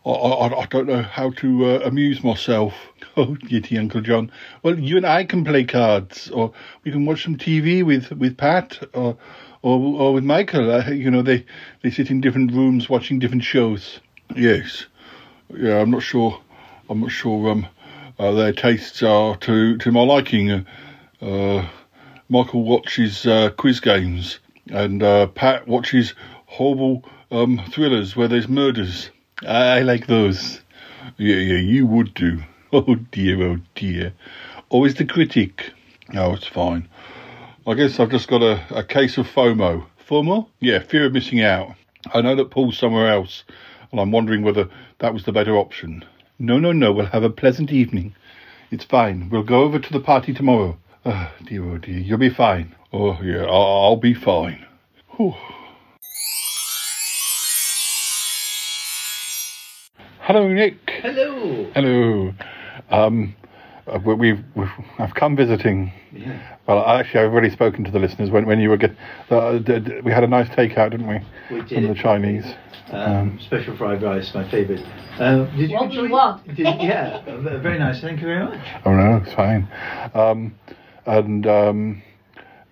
I, 0.09 0.61
I, 0.61 0.65
don't 0.65 0.87
know 0.87 1.01
how 1.01 1.31
to 1.31 1.65
uh, 1.65 1.79
amuse 1.85 2.23
myself. 2.23 2.73
Oh, 3.15 3.35
giddy 3.35 3.77
Uncle 3.77 4.01
John. 4.01 4.31
Well, 4.63 4.79
you 4.79 4.97
and 4.97 5.05
I 5.05 5.23
can 5.23 5.43
play 5.43 5.65
cards, 5.65 6.31
or 6.31 6.51
we 6.83 6.89
can 6.89 7.05
watch 7.05 7.23
some 7.23 7.37
TV 7.37 7.83
with, 7.85 8.11
with 8.13 8.37
Pat, 8.37 8.79
or 8.93 9.15
or, 9.64 9.80
or 9.99 10.14
with 10.14 10.23
Michael. 10.23 10.72
Uh, 10.72 10.90
you 10.91 11.10
know, 11.10 11.23
they, 11.23 11.45
they 11.81 11.90
sit 11.90 12.11
in 12.11 12.22
different 12.22 12.52
rooms 12.52 12.90
watching 12.90 13.18
different 13.18 13.44
shows. 13.44 13.99
Yes. 14.35 14.85
Yeah, 15.56 15.80
I'm 15.81 15.90
not 15.90 16.03
sure. 16.03 16.40
I'm 16.90 16.99
not 17.02 17.11
sure 17.11 17.49
um, 17.49 17.68
uh, 18.19 18.31
their 18.34 18.53
tastes 18.53 19.02
are 19.02 19.35
to, 19.38 19.77
to 19.77 19.91
my 19.91 20.03
liking. 20.03 20.52
Uh, 20.52 20.64
uh, 21.22 21.68
Michael 22.30 22.64
watches 22.64 23.26
uh, 23.26 23.49
quiz 23.52 23.80
games, 23.80 24.40
and 24.68 25.02
uh, 25.02 25.27
Pat 25.27 25.68
watches 25.68 26.14
horrible 26.45 27.03
um, 27.31 27.61
thrillers 27.72 28.15
where 28.15 28.27
there's 28.27 28.48
murders. 28.48 29.10
I, 29.41 29.77
I 29.77 29.80
like 29.81 30.07
those. 30.07 30.61
Yeah, 31.18 31.35
yeah, 31.35 31.60
you 31.60 31.88
would 31.88 32.14
do. 32.14 32.44
Oh 32.76 32.95
dear, 32.95 33.40
oh 33.44 33.57
dear. 33.76 34.14
Always 34.69 34.95
the 34.95 35.06
critic. 35.06 35.73
Oh, 36.15 36.34
it's 36.34 36.48
fine. 36.48 36.90
I 37.65 37.76
guess 37.76 37.98
I've 37.98 38.11
just 38.11 38.27
got 38.27 38.41
a, 38.41 38.61
a 38.76 38.84
case 38.84 39.18
of 39.18 39.26
FOMO. 39.26 39.85
FOMO? 40.06 40.48
Yeah, 40.60 40.80
fear 40.80 41.06
of 41.06 41.14
missing 41.14 41.41
out. 41.41 41.76
I 42.14 42.19
know 42.19 42.35
that 42.35 42.52
Paul's 42.52 42.77
somewhere 42.77 43.10
else, 43.10 43.45
and 43.90 44.02
I'm 44.02 44.11
wondering 44.11 44.44
whether 44.44 44.68
that 44.99 45.14
was 45.14 45.23
the 45.23 45.31
better 45.31 45.56
option. 45.56 46.03
No, 46.38 46.60
no, 46.60 46.73
no, 46.73 46.91
we'll 46.91 47.06
have 47.06 47.23
a 47.23 47.30
pleasant 47.30 47.72
evening. 47.72 48.15
It's 48.69 48.84
fine. 48.84 49.30
We'll 49.30 49.44
go 49.44 49.61
over 49.61 49.80
to 49.80 49.94
the 49.94 50.02
party 50.02 50.34
tomorrow. 50.34 50.77
Oh, 51.06 51.31
dear, 51.45 51.64
oh 51.64 51.77
dear, 51.77 51.99
you'll 51.99 52.18
be 52.18 52.30
fine. 52.30 52.76
Oh, 52.91 53.18
yeah, 53.22 53.44
I'll, 53.44 53.84
I'll 53.84 53.95
be 53.95 54.14
fine. 54.14 54.65
Whew. 55.11 55.34
Hello, 60.19 60.48
Nick. 60.49 60.99
Hello. 61.02 61.72
Hello. 61.73 62.34
Um, 62.90 63.35
we've, 64.05 64.43
we've 64.55 64.72
I've 64.99 65.14
come 65.14 65.35
visiting. 65.35 65.91
Yeah. 66.11 66.39
Well, 66.68 66.85
actually, 66.85 67.22
I've 67.22 67.31
already 67.34 67.49
spoken 67.49 67.84
to 67.84 67.91
the 67.91 67.99
listeners 67.99 68.30
when 68.30 68.45
when 68.45 68.60
you 68.60 68.69
were 68.69 68.77
get. 68.77 68.95
Uh, 69.30 69.57
d- 69.60 69.80
d- 69.80 69.99
we 70.03 70.11
had 70.11 70.23
a 70.23 70.27
nice 70.27 70.47
takeout, 70.49 70.91
didn't 70.91 71.07
we? 71.07 71.19
We 71.51 71.60
From 71.61 71.68
did. 71.68 71.89
the 71.89 71.95
Chinese. 71.95 72.45
Um, 72.91 73.39
special 73.39 73.76
fried 73.76 74.01
rice, 74.03 74.34
my 74.35 74.47
favourite. 74.49 74.84
Uh, 75.19 75.45
did 75.55 75.69
you 75.72 75.76
What 75.77 75.89
do 75.89 75.95
enjoy 75.99 76.03
you 76.03 76.11
want? 76.11 76.47
Did, 76.55 76.60
yeah, 76.60 77.22
uh, 77.27 77.57
very 77.60 77.80
nice. 77.80 78.01
Thank 78.01 78.19
you 78.22 78.27
very 78.27 78.43
much. 78.45 78.60
Oh 78.85 78.93
no, 78.93 79.18
it's 79.18 79.34
fine. 79.34 79.68
Um, 80.14 80.55
and 81.05 81.47
um, 81.47 82.01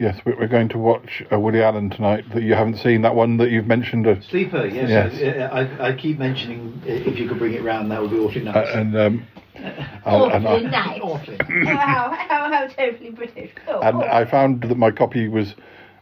yes, 0.02 0.20
we- 0.26 0.34
we're 0.34 0.48
going 0.48 0.68
to 0.70 0.78
watch 0.80 1.24
uh, 1.32 1.40
Woody 1.40 1.62
Allen 1.62 1.90
tonight. 1.90 2.26
That 2.34 2.44
you 2.44 2.56
haven't 2.56 2.78
seen 2.78 3.04
that 3.04 3.16
one 3.16 3.38
that 3.38 3.52
you've 3.52 3.68
mentioned. 3.68 4.08
Uh, 4.08 4.20
Sleeper, 4.22 4.66
yes. 4.66 5.14
Yes. 5.14 5.52
I, 5.54 5.62
I, 5.62 5.90
I 5.90 5.96
keep 5.96 6.18
mentioning 6.20 6.82
uh, 6.84 6.90
if 6.90 7.18
you 7.20 7.30
could 7.30 7.38
bring 7.38 7.54
it 7.54 7.64
round, 7.64 7.92
that 7.92 8.02
would 8.02 8.12
be 8.12 8.18
awfully 8.18 8.44
nice. 8.44 8.56
uh, 8.56 8.80
and 8.80 8.98
um, 8.98 9.28
Awfully 10.06 10.34
and, 10.34 10.48
I, 10.48 10.60
nice. 10.62 11.00
Awfully. 11.02 11.38
how, 11.68 12.10
how, 12.28 12.52
how 12.52 12.68
totally 12.68 13.12
British. 13.12 13.52
Oh, 13.68 13.80
and 13.82 13.98
oh. 13.98 14.02
I 14.02 14.26
found 14.30 14.64
that 14.64 14.78
my 14.78 14.90
copy 14.92 15.28
was 15.28 15.54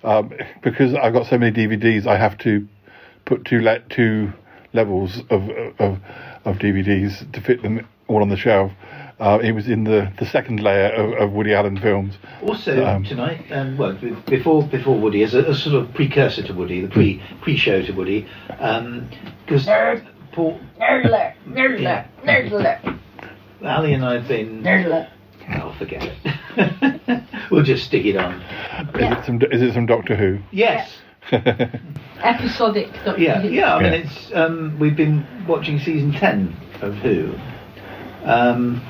um, 0.03 0.31
because 0.63 0.95
I've 0.95 1.13
got 1.13 1.27
so 1.27 1.37
many 1.37 1.51
DVDs. 1.51 2.07
I 2.07 2.17
have 2.17 2.37
to 2.39 2.65
put 3.25 3.43
two 3.43 3.59
le- 3.59 3.81
two 3.89 4.31
levels 4.71 5.19
of 5.29 5.49
of 5.79 5.99
of 6.45 6.55
DVDs 6.57 7.29
to 7.33 7.41
fit 7.41 7.61
them 7.61 7.85
all 8.07 8.21
on 8.21 8.29
the 8.29 8.37
shelf. 8.37 8.71
Uh, 9.19 9.37
it 9.43 9.51
was 9.51 9.67
in 9.67 9.83
the, 9.83 10.11
the 10.17 10.25
second 10.25 10.61
layer 10.61 10.89
of, 10.93 11.11
of 11.21 11.31
Woody 11.33 11.53
Allen 11.53 11.77
films. 11.77 12.15
Also 12.41 12.85
Um, 12.85 13.03
tonight, 13.03 13.45
um, 13.51 13.77
well, 13.77 13.93
before 14.27 14.63
before 14.63 14.97
Woody, 14.97 15.23
as 15.23 15.33
a, 15.35 15.39
a 15.43 15.53
sort 15.55 15.75
of 15.75 15.93
precursor 15.93 16.41
to 16.43 16.53
Woody, 16.53 16.79
the 16.81 16.87
pre 16.87 17.21
pre 17.41 17.57
show 17.57 17.81
to 17.81 17.91
Woody, 17.91 18.25
because 18.47 19.65
Paul, 20.31 20.57
Nerd 20.79 21.05
alert, 21.05 21.33
nerd 21.49 21.79
alert, 21.79 22.05
nerd 22.23 22.51
alert, 22.51 22.79
Ali, 23.65 23.93
and 23.93 24.05
I've 24.05 24.27
been. 24.27 24.63
nerd 24.63 24.85
alert. 24.85 25.09
Oh, 25.61 25.75
forget 25.77 26.03
it. 26.23 27.23
we'll 27.51 27.63
just 27.63 27.83
stick 27.85 28.05
it 28.05 28.15
on. 28.15 28.35
Is 28.95 29.17
it 29.17 29.25
some 29.25 29.41
is 29.51 29.61
it 29.61 29.73
some 29.73 29.85
Doctor 29.85 30.15
Who? 30.15 30.39
Yes. 30.51 30.97
Episodic. 32.23 32.93
Doctor 33.03 33.21
Yeah, 33.21 33.41
Who. 33.41 33.49
yeah. 33.49 33.75
I 33.75 33.81
mean, 33.83 33.91
Yeah. 33.93 33.99
it's 33.99 34.31
um, 34.33 34.77
we've 34.79 34.95
been 34.95 35.25
watching 35.47 35.77
season 35.79 36.11
ten 36.13 36.55
of 36.81 36.93
Who, 36.95 37.33
um, 38.23 38.81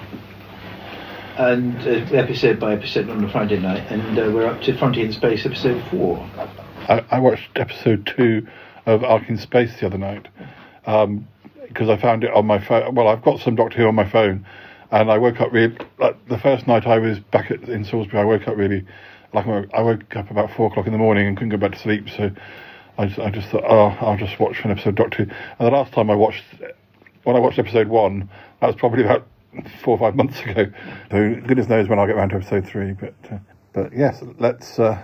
and 1.39 1.77
uh, 1.87 2.17
episode 2.17 2.59
by 2.59 2.73
episode 2.73 3.09
on 3.09 3.23
a 3.23 3.31
Friday 3.31 3.57
night, 3.57 3.89
and 3.89 4.19
uh, 4.19 4.29
we're 4.29 4.45
up 4.45 4.61
to 4.61 4.77
Frontier 4.77 5.05
in 5.05 5.13
Space 5.13 5.45
episode 5.45 5.81
four. 5.89 6.17
I, 6.89 7.01
I 7.11 7.19
watched 7.19 7.47
episode 7.55 8.05
two 8.05 8.45
of 8.85 9.05
Ark 9.05 9.23
in 9.29 9.37
Space 9.37 9.79
the 9.79 9.85
other 9.85 9.97
night 9.97 10.27
because 10.83 11.87
I 11.87 11.95
found 11.95 12.25
it 12.25 12.33
on 12.33 12.45
my 12.45 12.59
phone. 12.59 12.93
Well, 12.93 13.07
I've 13.07 13.21
got 13.21 13.39
some 13.39 13.55
Doctor 13.55 13.77
Who 13.77 13.87
on 13.87 13.95
my 13.95 14.09
phone, 14.09 14.45
and 14.91 15.09
I 15.09 15.17
woke 15.17 15.39
up 15.39 15.53
really. 15.53 15.77
Like, 15.97 16.27
the 16.27 16.37
first 16.37 16.67
night 16.67 16.85
I 16.85 16.99
was 16.99 17.19
back 17.19 17.51
at, 17.51 17.63
in 17.69 17.85
Salisbury, 17.85 18.21
I 18.21 18.25
woke 18.25 18.45
up 18.45 18.57
really 18.57 18.85
like 19.31 19.47
I 19.47 19.81
woke 19.81 20.13
up 20.17 20.29
about 20.29 20.51
four 20.51 20.67
o'clock 20.67 20.87
in 20.87 20.91
the 20.91 20.97
morning 20.99 21.25
and 21.25 21.37
couldn't 21.37 21.51
go 21.51 21.57
back 21.57 21.71
to 21.71 21.79
sleep. 21.79 22.09
So 22.09 22.31
I 22.97 23.05
just, 23.05 23.19
I 23.19 23.29
just 23.29 23.47
thought, 23.47 23.63
oh, 23.65 23.95
I'll 24.05 24.17
just 24.17 24.41
watch 24.41 24.59
an 24.65 24.71
episode 24.71 24.89
of 24.89 24.95
Doctor 24.95 25.23
Who. 25.23 25.31
And 25.31 25.67
the 25.67 25.71
last 25.71 25.93
time 25.93 26.09
I 26.09 26.15
watched, 26.15 26.43
when 27.23 27.37
I 27.37 27.39
watched 27.39 27.59
episode 27.59 27.87
one, 27.87 28.29
that 28.59 28.67
was 28.67 28.75
probably 28.75 29.05
about 29.05 29.25
four 29.83 29.97
or 29.97 29.99
five 29.99 30.15
months 30.15 30.39
ago. 30.41 30.71
So 31.11 31.35
goodness 31.47 31.67
knows 31.67 31.87
when 31.89 31.99
I'll 31.99 32.07
get 32.07 32.15
round 32.15 32.31
to 32.31 32.37
episode 32.37 32.67
three. 32.67 32.93
But 32.93 33.15
uh, 33.31 33.37
but 33.73 33.93
yes, 33.93 34.23
let's. 34.39 34.79
Uh, 34.79 35.01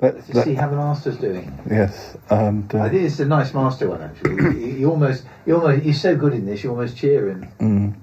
Let, 0.00 0.26
to 0.26 0.36
let- 0.36 0.44
see 0.44 0.54
how 0.54 0.68
the 0.68 0.76
master's 0.76 1.16
doing. 1.16 1.58
yes, 1.70 2.16
and 2.28 2.72
uh, 2.74 2.82
I 2.82 2.90
think 2.90 3.02
it's 3.04 3.18
a 3.18 3.24
nice 3.24 3.54
master 3.54 3.88
one 3.88 4.02
actually. 4.02 4.34
you, 4.60 4.76
you 4.80 4.90
almost, 4.90 5.24
you 5.46 5.56
almost, 5.56 5.84
you're 5.84 5.94
so 5.94 6.14
good 6.14 6.34
in 6.34 6.44
this. 6.44 6.62
You're 6.62 6.72
almost 6.72 6.98
cheering. 6.98 7.48
mm, 7.58 7.94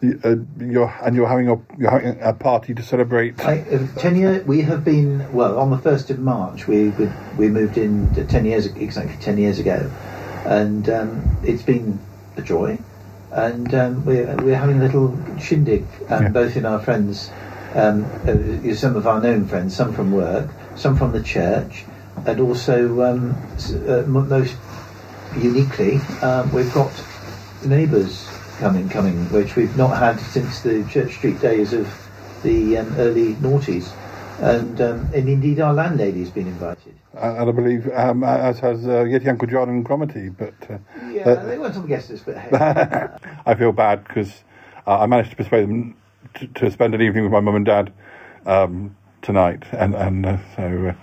you, 0.00 0.18
uh, 0.24 0.36
you're 0.64 0.94
and 1.02 1.14
you're 1.14 1.28
having 1.28 1.48
a 1.50 1.56
you're 1.78 1.90
having 1.90 2.18
a 2.22 2.32
party 2.32 2.72
to 2.74 2.82
celebrate. 2.82 3.38
I, 3.44 3.60
uh, 3.60 3.86
ten 3.98 4.16
year, 4.16 4.42
we 4.46 4.62
have 4.62 4.82
been 4.82 5.30
well 5.32 5.58
on 5.58 5.70
the 5.70 5.78
first 5.78 6.08
of 6.10 6.18
March. 6.18 6.66
We 6.66 6.88
we, 6.88 7.08
we 7.36 7.48
moved 7.48 7.76
in 7.76 8.14
ten 8.28 8.46
years 8.46 8.64
exactly 8.66 9.16
ten 9.20 9.36
years 9.36 9.58
ago, 9.58 9.90
and 10.46 10.88
um, 10.88 11.36
it's 11.42 11.62
been 11.62 11.98
a 12.38 12.42
joy. 12.42 12.78
And 13.36 13.74
um, 13.74 14.04
we're 14.06 14.34
we're 14.36 14.56
having 14.56 14.78
a 14.80 14.84
little 14.84 15.14
shindig, 15.38 15.84
um, 16.08 16.22
Yeah. 16.24 16.28
both 16.30 16.56
in 16.56 16.64
our 16.64 16.80
friends, 16.80 17.30
um, 17.74 18.06
uh, 18.26 18.74
some 18.74 18.96
of 18.96 19.06
our 19.06 19.20
known 19.20 19.44
friends, 19.46 19.76
some 19.76 19.92
from 19.92 20.10
work, 20.10 20.48
some 20.74 20.96
from 20.96 21.12
the 21.12 21.22
church, 21.22 21.84
and 22.26 22.40
also 22.40 23.02
um, 23.02 23.36
uh, 23.86 24.02
most 24.06 24.56
uniquely, 25.34 26.00
um, 26.22 26.50
we've 26.50 26.72
got 26.72 27.04
neighbours 27.62 28.32
coming, 28.58 28.88
coming, 28.88 29.28
which 29.30 29.54
we've 29.56 29.76
not 29.76 29.98
had 29.98 30.18
since 30.18 30.62
the 30.62 30.84
Church 30.84 31.12
Street 31.12 31.38
days 31.38 31.74
of 31.74 31.88
the 32.42 32.78
um, 32.78 32.94
early 32.96 33.36
noughties, 33.36 33.92
and 34.38 34.80
um, 34.80 35.10
and 35.12 35.28
indeed 35.28 35.60
our 35.60 35.74
landlady's 35.74 36.30
been 36.30 36.46
invited. 36.46 36.94
And 37.16 37.38
and 37.38 37.48
I 37.48 37.52
believe, 37.52 37.88
um, 37.94 38.22
as 38.24 38.58
has 38.60 38.86
uh, 38.86 39.04
Yeti 39.04 39.26
Uncle 39.28 39.48
John 39.48 39.68
and 39.68 39.84
Cromitty, 39.84 40.36
but 40.36 40.54
uh, 40.70 40.78
Yeah, 41.10 41.22
uh, 41.28 41.46
they 41.46 41.58
weren't 41.58 41.74
on 41.76 41.82
the 41.82 41.88
guest 41.88 42.10
list, 42.10 42.26
but 42.26 42.36
hey. 42.36 42.50
I 43.46 43.54
feel 43.54 43.72
bad 43.72 44.04
because 44.06 44.44
uh, 44.86 44.98
I 45.00 45.06
managed 45.06 45.30
to 45.30 45.36
persuade 45.36 45.68
them 45.68 45.96
to, 46.34 46.46
to 46.46 46.70
spend 46.70 46.94
an 46.94 47.02
evening 47.02 47.24
with 47.24 47.32
my 47.32 47.40
mum 47.40 47.56
and 47.56 47.64
dad 47.66 47.92
um, 48.44 48.96
tonight, 49.22 49.64
and 49.72 49.94
and 49.94 50.26
uh, 50.26 50.38
so 50.56 50.94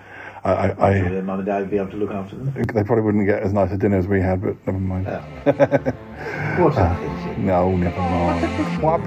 uh, 0.44 0.48
I, 0.48 0.52
I, 0.52 0.90
I 0.90 1.10
Their 1.10 1.22
mum 1.24 1.40
and 1.40 1.46
dad 1.46 1.60
would 1.62 1.72
be 1.72 1.78
able 1.78 1.92
to 1.92 1.98
look 1.98 2.12
after 2.12 2.36
them. 2.36 2.52
they 2.54 2.84
probably 2.84 3.04
wouldn't 3.04 3.26
get 3.26 3.42
as 3.42 3.54
nice 3.54 3.72
a 3.72 3.78
dinner 3.78 3.98
as 3.98 4.08
we 4.08 4.22
had, 4.22 4.42
but 4.42 4.56
never 4.68 4.80
mind. 4.80 5.06
What 5.06 6.76
a 6.78 6.82
Uh, 6.82 6.96
pity. 7.26 7.42
no, 7.42 7.76
never 7.76 8.00
mind. 8.00 8.84
What 8.84 9.04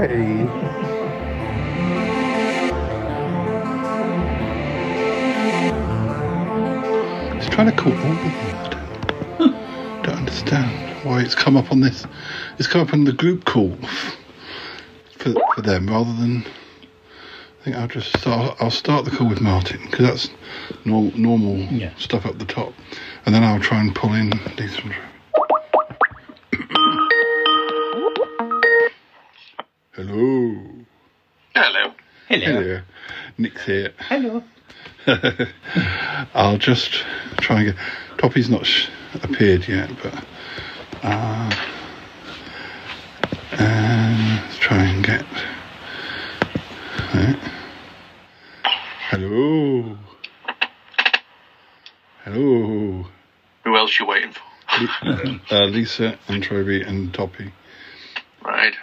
trying 7.57 7.75
to 7.75 7.83
call 7.83 7.93
all 7.93 7.99
of 7.99 8.19
them. 8.19 8.33
I 8.35 9.39
don't, 9.41 10.03
don't 10.03 10.17
understand 10.17 11.07
why 11.07 11.23
it's 11.23 11.35
come 11.35 11.57
up 11.57 11.73
on 11.73 11.81
this. 11.81 12.05
It's 12.59 12.69
come 12.69 12.83
up 12.83 12.93
on 12.93 13.05
the 13.05 13.15
group 13.15 13.47
call 13.47 13.75
for, 15.17 15.33
for 15.55 15.63
them 15.63 15.87
rather 15.87 16.13
than. 16.13 16.45
I 16.45 17.65
think 17.65 17.77
I'll 17.77 17.89
just 17.89 18.15
start. 18.19 18.59
I'll 18.61 18.71
start 18.71 19.07
the 19.07 19.11
call 19.11 19.27
with 19.27 19.41
Martin 19.41 19.81
because 19.91 20.07
that's 20.07 20.29
nor, 20.85 21.11
normal 21.13 21.67
stuff 21.99 22.27
up 22.27 22.39
the 22.39 22.45
top, 22.45 22.75
and 23.25 23.35
then 23.35 23.43
I'll 23.43 23.59
try 23.59 23.81
and 23.81 23.95
pull 23.95 24.13
in 24.13 24.35
these. 24.59 24.77
ones. 24.85 24.95
Hello. 29.95 30.61
Hello. 31.55 31.95
Hello. 32.29 32.81
Nick's 33.39 33.65
here. 33.65 33.95
Hello. 33.99 34.45
I'll 36.35 36.59
just 36.59 37.05
try 37.39 37.63
and 37.63 37.67
get. 37.75 37.77
Toppie's 38.19 38.49
not 38.51 38.67
sh- 38.67 38.89
appeared 39.23 39.69
yet, 39.69 39.91
but. 40.03 40.25
Uh, 41.03 41.55
and 43.53 44.41
let's 44.43 44.57
try 44.59 44.83
and 44.85 45.05
get. 45.05 45.25
Right. 47.15 47.39
Hello. 49.11 49.97
Hello. 52.25 53.07
Who 53.65 53.77
else 53.77 53.99
you 54.01 54.07
waiting 54.07 54.33
for? 54.33 54.43
Uh, 55.51 55.65
Lisa 55.67 56.19
and 56.29 56.43
Toby 56.43 56.83
and 56.83 57.13
Toppie. 57.15 57.53
Right. 58.45 58.75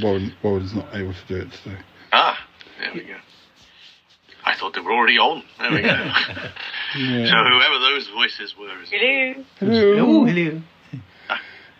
Warren, 0.00 0.32
Warren's 0.42 0.72
not 0.74 0.86
able 0.94 1.12
to 1.12 1.26
do 1.26 1.36
it 1.36 1.52
today. 1.52 1.76
Ah, 2.12 2.38
there 2.78 2.92
we 2.94 3.02
go. 3.02 3.16
I 4.56 4.58
thought 4.58 4.72
they 4.72 4.80
were 4.80 4.92
already 4.92 5.18
on. 5.18 5.42
There 5.58 5.70
we 5.70 5.82
go. 5.82 5.88
Yeah. 6.96 7.26
So 7.26 7.36
whoever 7.36 7.78
those 7.78 8.08
voices 8.08 8.56
were. 8.56 8.80
Is 8.82 8.88
Hello. 8.88 9.44
Hello. 9.60 10.24
hello. 10.24 10.62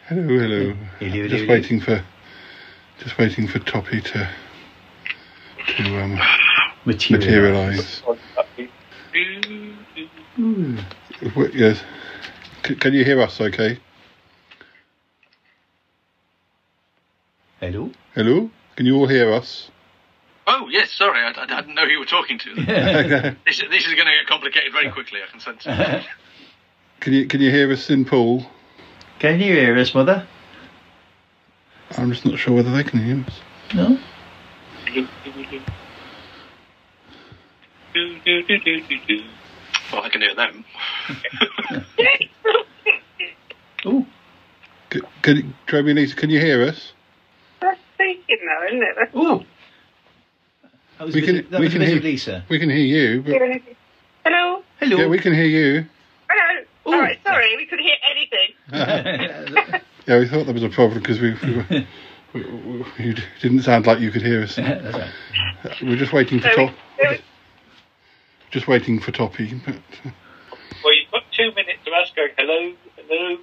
Hello, 0.09 0.27
hello. 0.39 0.75
Hello, 0.99 1.29
just 1.29 1.45
hello. 1.45 1.47
waiting 1.55 1.81
for, 1.81 2.05
just 2.99 3.17
waiting 3.17 3.49
for 3.49 3.59
Toppie 3.61 4.03
to, 4.05 4.29
to 5.79 5.99
um, 6.03 6.21
materialise. 6.85 8.03
Wh- 11.35 11.55
Yes. 11.55 11.83
C- 12.67 12.75
can 12.75 12.93
you 12.93 13.03
hear 13.05 13.23
us? 13.23 13.41
Okay. 13.41 13.79
Hello. 17.61 17.91
Hello. 18.15 18.51
Can 18.75 18.85
you 18.85 18.97
all 18.97 19.07
hear 19.07 19.33
us? 19.33 19.71
Oh 20.47 20.69
yes, 20.71 20.93
sorry, 20.93 21.21
I, 21.21 21.33
I 21.37 21.47
didn't 21.61 21.75
know 21.75 21.85
who 21.85 21.91
you 21.91 21.99
were 21.99 22.05
talking 22.07 22.39
to. 22.39 22.55
this, 23.47 23.59
this 23.59 23.87
is 23.87 23.95
going 23.95 24.07
to 24.07 24.13
get 24.13 24.27
complicated 24.29 24.73
very 24.73 24.91
quickly. 24.91 25.21
I 25.27 25.31
can 25.31 25.41
sense 25.41 25.63
it. 25.67 26.05
Can 27.01 27.13
you 27.13 27.27
can 27.27 27.41
you 27.43 27.51
hear 27.51 27.71
us 27.71 27.91
in 27.91 28.07
Paul? 28.07 28.45
Can 29.19 29.39
you 29.39 29.53
hear 29.53 29.77
us, 29.79 29.95
mother? 29.95 30.27
I'm 31.97 32.11
just 32.11 32.25
not 32.25 32.39
sure 32.39 32.55
whether 32.55 32.73
they 32.73 32.83
can 32.83 33.05
hear 33.05 33.23
us. 33.25 33.41
No. 33.75 33.99
Well, 39.93 40.03
I 40.03 40.09
can 40.09 40.21
hear 40.23 40.35
them. 40.35 40.65
oh. 43.85 44.07
Can, 45.23 45.37
you- 45.37 45.55
Toby 45.67 45.91
and 45.91 45.99
Lisa, 45.99 46.17
can 46.17 46.31
you 46.31 46.41
hear 46.41 46.63
us? 46.65 46.93
That's 47.61 47.79
speaking 47.95 48.39
though, 48.47 48.67
isn't 48.69 48.83
it? 48.83 48.97
That's 48.99 49.15
We 51.05 51.23
can. 51.23 51.47
we 51.61 51.69
can 51.69 51.81
hear 51.83 52.01
Lisa. 52.01 52.45
We 52.49 52.59
can 52.59 52.71
hear 52.71 52.79
you. 52.79 53.23
But, 53.23 53.33
Hello. 54.25 54.63
Hello. 54.81 54.97
Yeah, 54.97 55.07
we 55.09 55.19
can 55.19 55.35
hear 55.35 55.45
you. 55.45 55.87
Hello. 56.29 56.65
All 56.87 57.01
right. 57.01 57.19
Sorry, 57.25 57.57
we 57.57 57.67
couldn't 57.67 57.85
hear 57.85 57.97
anything. 58.11 59.81
Yeah, 60.07 60.21
we 60.21 60.29
thought 60.29 60.45
there 60.45 60.55
was 60.55 60.63
a 60.63 60.69
problem 60.69 61.01
because 61.01 61.19
we, 61.21 61.35
we, 61.43 61.57
were- 61.57 61.85
we, 62.33 62.41
we, 62.45 63.05
you 63.07 63.15
didn't 63.43 63.63
sound 63.63 63.89
like 63.89 63.99
you 63.99 64.13
could 64.13 64.23
hear 64.23 64.45
us. 64.45 64.57
We're 65.83 65.97
just 65.97 66.13
waiting 66.13 66.39
for 66.39 66.49
So 66.51 66.67
Top. 66.67 66.75
it 66.99 67.09
was- 67.11 67.21
Just 68.53 68.69
waiting 68.69 69.01
for 69.01 69.11
Toppie. 69.11 69.61
But, 69.65 69.75
Well, 70.85 70.95
you've 70.95 71.11
got 71.11 71.25
two 71.33 71.51
minutes 71.57 71.81
of 71.89 71.93
us 71.95 72.13
going 72.15 72.29
hello, 72.39 72.73
hello, 72.95 73.37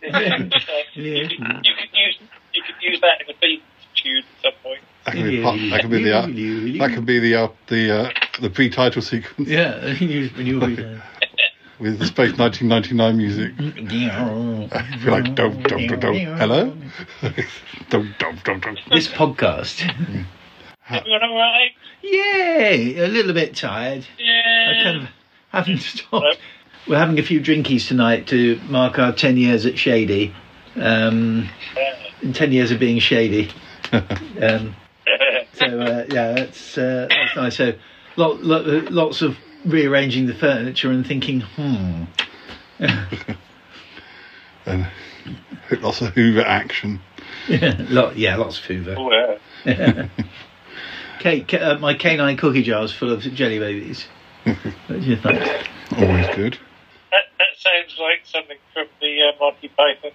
hello. 0.00 0.82
you, 0.94 1.28
could, 1.28 1.38
you 1.62 1.74
could 1.76 1.92
use 1.94 2.18
you 2.52 2.62
could 2.66 2.74
use 2.82 3.00
that 3.00 3.20
in 3.22 3.30
a 3.30 3.38
theme 3.38 3.60
tune 3.94 4.18
at 4.18 4.42
some 4.42 4.52
point. 4.64 4.80
That 5.08 5.16
could 5.16 5.30
be, 5.30 5.42
part, 5.42 5.58
that 5.70 5.80
could 5.80 5.90
be 5.90 6.02
the 6.02 6.16
uh, 6.16 6.26
that 6.26 6.94
could 6.94 7.06
be 7.06 7.18
the 7.18 7.34
uh, 7.34 7.48
the 7.68 8.00
uh, 8.00 8.10
the 8.40 8.50
pre-title 8.50 9.02
sequence 9.02 9.48
Yeah, 9.48 9.84
when 10.00 10.46
you 10.46 10.60
with 11.80 11.98
the 11.98 12.06
Space 12.06 12.36
1999 12.36 13.16
music. 13.16 13.52
I'd 13.58 13.88
be 15.04 15.10
like, 15.10 15.34
don't, 15.34 15.62
don't, 15.62 15.86
don't, 15.86 16.00
don't. 16.00 16.16
Hello? 16.16 16.76
don't, 17.88 18.18
don't, 18.18 18.44
don't, 18.44 18.62
don't. 18.62 18.78
this 18.90 19.08
podcast. 19.08 19.82
Everyone 20.90 21.22
all 21.22 21.36
right? 21.36 21.70
Yeah, 22.02 23.04
a 23.04 23.08
little 23.08 23.32
bit 23.32 23.54
tired. 23.54 24.06
Yeah. 24.18 24.72
I 24.74 24.82
kind 24.82 25.02
of 25.02 25.08
haven't 25.50 25.78
stopped. 25.78 26.38
We're 26.88 26.98
having 26.98 27.18
a 27.18 27.22
few 27.22 27.40
drinkies 27.40 27.86
tonight 27.86 28.26
to 28.28 28.60
mark 28.68 28.98
our 28.98 29.12
10 29.12 29.36
years 29.36 29.64
at 29.66 29.78
Shady. 29.78 30.34
Um, 30.74 31.48
10 32.32 32.52
years 32.52 32.70
of 32.70 32.80
being 32.80 32.98
shady. 32.98 33.50
Um, 33.92 34.02
so, 34.40 34.87
uh, 35.78 36.04
yeah, 36.10 36.32
that's, 36.32 36.78
uh, 36.78 37.06
that's 37.08 37.36
nice. 37.36 37.56
So, 37.56 37.72
lot, 38.16 38.42
lot, 38.42 38.66
lots 38.90 39.22
of 39.22 39.36
rearranging 39.64 40.26
the 40.26 40.34
furniture 40.34 40.90
and 40.90 41.06
thinking, 41.06 41.40
hmm. 41.40 42.04
And 44.68 44.86
lots 45.80 46.00
of 46.00 46.14
Hoover 46.14 46.42
action. 46.42 47.00
yeah, 47.48 47.76
lot, 47.88 48.16
yeah, 48.16 48.36
lots 48.36 48.58
of 48.58 48.64
Hoover. 48.64 48.94
Oh, 48.98 49.38
yeah. 49.64 50.08
Cake, 51.20 51.52
uh, 51.54 51.78
my 51.78 51.94
canine 51.94 52.36
cookie 52.36 52.62
jar 52.62 52.84
is 52.84 52.92
full 52.92 53.10
of 53.10 53.22
jelly 53.22 53.58
babies. 53.58 54.06
What 54.44 54.56
do 54.88 54.98
you 55.00 55.16
think? 55.16 55.68
Always 55.96 56.26
good. 56.36 56.58
That, 57.10 57.24
that 57.38 57.56
sounds 57.56 57.98
like 57.98 58.20
something 58.24 58.58
from 58.72 58.86
the 59.00 59.22
uh, 59.22 59.38
Monty 59.40 59.68
Python 59.68 60.12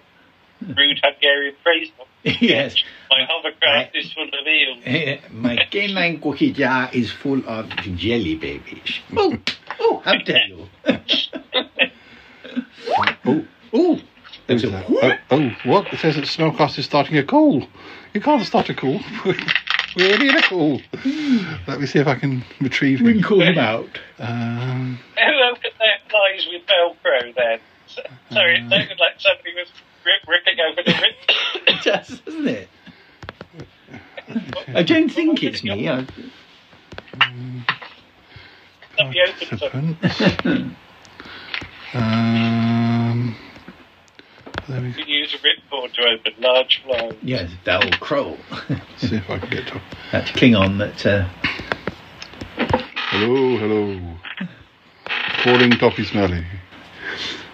rude 0.76 1.00
Hungarian 1.02 1.54
phrase. 1.62 1.90
book. 1.98 2.08
yes. 2.40 2.76
My 3.14 3.26
hovercraft 3.28 3.94
is 3.94 4.12
full 4.12 4.24
of 4.24 4.46
eels. 4.46 5.20
My 5.30 5.56
canine 5.70 6.20
cookie 6.20 6.52
jar 6.52 6.90
is 6.92 7.12
full 7.12 7.46
of 7.46 7.68
jelly 7.96 8.34
babies. 8.34 9.00
Oh, 9.16 9.36
oh, 9.78 10.02
how 10.04 10.18
dare 10.18 10.46
you? 10.48 10.68
Oh, 13.26 13.44
oh. 13.72 14.00
Who's 14.48 14.62
that? 14.62 14.84
Oh, 14.90 15.12
oh, 15.30 15.56
what? 15.64 15.92
It 15.92 16.00
says 16.00 16.16
that 16.16 16.24
Smellcast 16.24 16.78
is 16.78 16.86
starting 16.86 17.16
a 17.16 17.24
call. 17.24 17.66
You 18.12 18.20
can't 18.20 18.44
start 18.44 18.68
a 18.68 18.74
call. 18.74 19.00
We're 19.24 20.08
already 20.08 20.28
in 20.28 20.36
a 20.36 20.42
call. 20.42 20.80
Let 21.68 21.80
me 21.80 21.86
see 21.86 22.00
if 22.00 22.08
I 22.08 22.16
can 22.16 22.44
retrieve 22.60 22.98
him. 22.98 23.06
We 23.06 23.12
can 23.14 23.22
call 23.22 23.42
him 23.42 23.58
out. 23.58 24.00
Um, 24.18 24.98
Look 25.16 25.64
at 25.64 25.72
their 25.78 26.20
eyes 26.20 26.48
with 26.50 26.62
Velcro 26.66 27.34
then. 27.34 27.60
So, 27.86 28.02
sorry, 28.32 28.58
it 28.58 28.68
sounded 28.68 28.98
like 28.98 29.18
somebody 29.18 29.54
was 29.54 29.68
rip, 30.04 30.26
ripping 30.26 30.58
over 30.60 30.82
the 30.84 30.92
rip. 31.00 31.68
it 31.68 31.84
does, 31.84 32.20
doesn't 32.20 32.48
it? 32.48 32.68
I 34.68 34.82
don't 34.82 35.08
think 35.08 35.42
it's 35.42 35.62
me. 35.62 35.88
I... 35.88 36.06
Um, 41.94 43.36
there 44.66 44.80
we 44.80 44.88
You 44.88 44.94
can 44.94 45.08
use 45.08 45.34
a 45.34 45.38
ripcord 45.38 45.92
to 45.94 46.02
open 46.02 46.32
large 46.40 46.82
flies. 46.82 47.14
Yes, 47.22 47.50
that'll 47.64 47.92
crow. 47.98 48.36
see 48.96 49.16
if 49.16 49.30
I 49.30 49.38
can 49.38 49.50
get 49.50 49.66
to. 49.68 49.80
That's 50.10 50.30
Klingon 50.32 50.78
that. 50.78 51.06
Uh, 51.06 51.28
Hello, 53.16 53.56
hello. 53.58 54.16
Calling 55.44 55.70
Toppie 55.70 56.04
Smelly. 56.04 56.44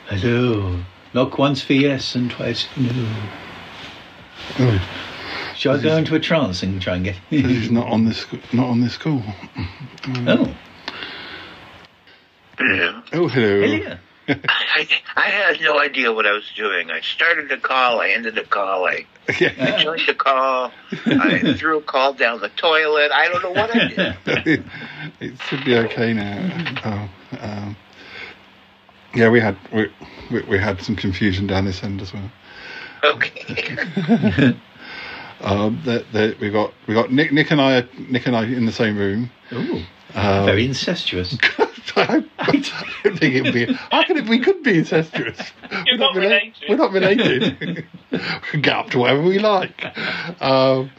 hello. 0.09 0.81
Knock 1.13 1.37
once 1.39 1.63
for 1.63 1.75
yes 1.75 2.15
and 2.15 2.31
twice 2.31 2.63
for 2.65 2.81
no. 2.81 3.15
Oh, 4.59 5.10
Shall 5.61 5.77
I 5.77 5.83
go 5.83 5.95
into 5.99 6.15
a 6.15 6.21
trance 6.21 6.63
and 6.63 6.81
try 6.81 6.97
and 6.97 7.05
get? 7.05 7.17
he's 7.29 7.71
not 7.71 7.87
on 7.87 8.07
this. 8.07 8.25
Not 8.51 8.69
on 8.69 8.81
this 8.81 8.97
call. 8.97 9.23
Oh. 10.27 10.57
Yeah. 12.59 13.03
Oh, 13.13 13.29
hello. 13.29 13.61
Hello. 13.61 13.97
I, 14.29 14.89
I 15.17 15.29
had 15.29 15.61
no 15.61 15.79
idea 15.79 16.15
what 16.15 16.25
I 16.25 16.33
was 16.33 16.51
doing. 16.57 16.91
I 16.91 17.01
started 17.03 17.51
the 17.51 17.59
call, 17.59 18.01
I 18.01 18.09
ended 18.09 18.37
the 18.37 18.45
call, 18.45 18.87
I, 18.87 19.05
I 19.29 19.83
joined 19.83 20.07
the 20.07 20.15
call, 20.15 20.73
I 20.93 21.55
threw 21.59 21.79
a 21.79 21.83
call 21.83 22.15
down 22.15 22.41
the 22.41 22.49
toilet. 22.49 23.11
I 23.13 23.29
don't 23.29 23.43
know 23.43 23.51
what 23.51 23.75
I 23.75 23.89
did. 23.89 24.65
it 25.21 25.41
should 25.43 25.65
be 25.65 25.77
okay 25.77 26.15
now. 26.15 27.11
Oh, 27.33 27.39
um, 27.41 27.77
yeah, 29.15 29.29
we 29.29 29.41
had 29.41 29.57
we, 29.75 29.93
we, 30.31 30.43
we 30.43 30.59
had 30.59 30.81
some 30.81 30.97
confusion 30.97 31.47
down 31.49 31.65
this 31.65 31.83
end 31.83 32.01
as 32.01 32.15
well. 32.15 32.31
Okay. 33.03 34.55
Um, 35.41 35.81
that 35.87 36.13
that 36.13 36.39
we 36.39 36.51
got 36.51 36.73
we 36.87 36.95
got 36.95 37.11
Nick 37.11 37.33
Nick 37.33 37.51
and 37.51 37.61
I 37.61 37.87
Nick 38.09 38.27
and 38.27 38.37
I 38.37 38.45
in 38.45 38.67
the 38.67 38.73
same 38.73 38.97
room. 38.99 39.31
Ooh. 39.53 39.83
Um, 40.15 40.45
Very 40.45 40.65
incestuous. 40.67 41.37
I 41.97 42.25
don't 43.05 43.19
think 43.19 43.35
it 43.35 43.43
would 43.43 43.55
be. 43.55 43.73
How 43.91 44.05
can 44.05 44.17
it? 44.17 44.29
We 44.29 44.39
could 44.41 44.63
be 44.63 44.79
incestuous. 44.79 45.39
We're 45.71 45.97
not 45.97 46.15
rela- 46.15 46.23
related. 46.23 46.65
We're 46.69 46.77
not 46.77 46.93
related. 46.93 47.87
we 48.11 48.19
can 48.51 48.61
get 48.61 48.75
up 48.75 48.91
to 48.91 48.99
whatever 48.99 49.23
we 49.23 49.39
like. 49.39 49.85
Um, 50.41 50.91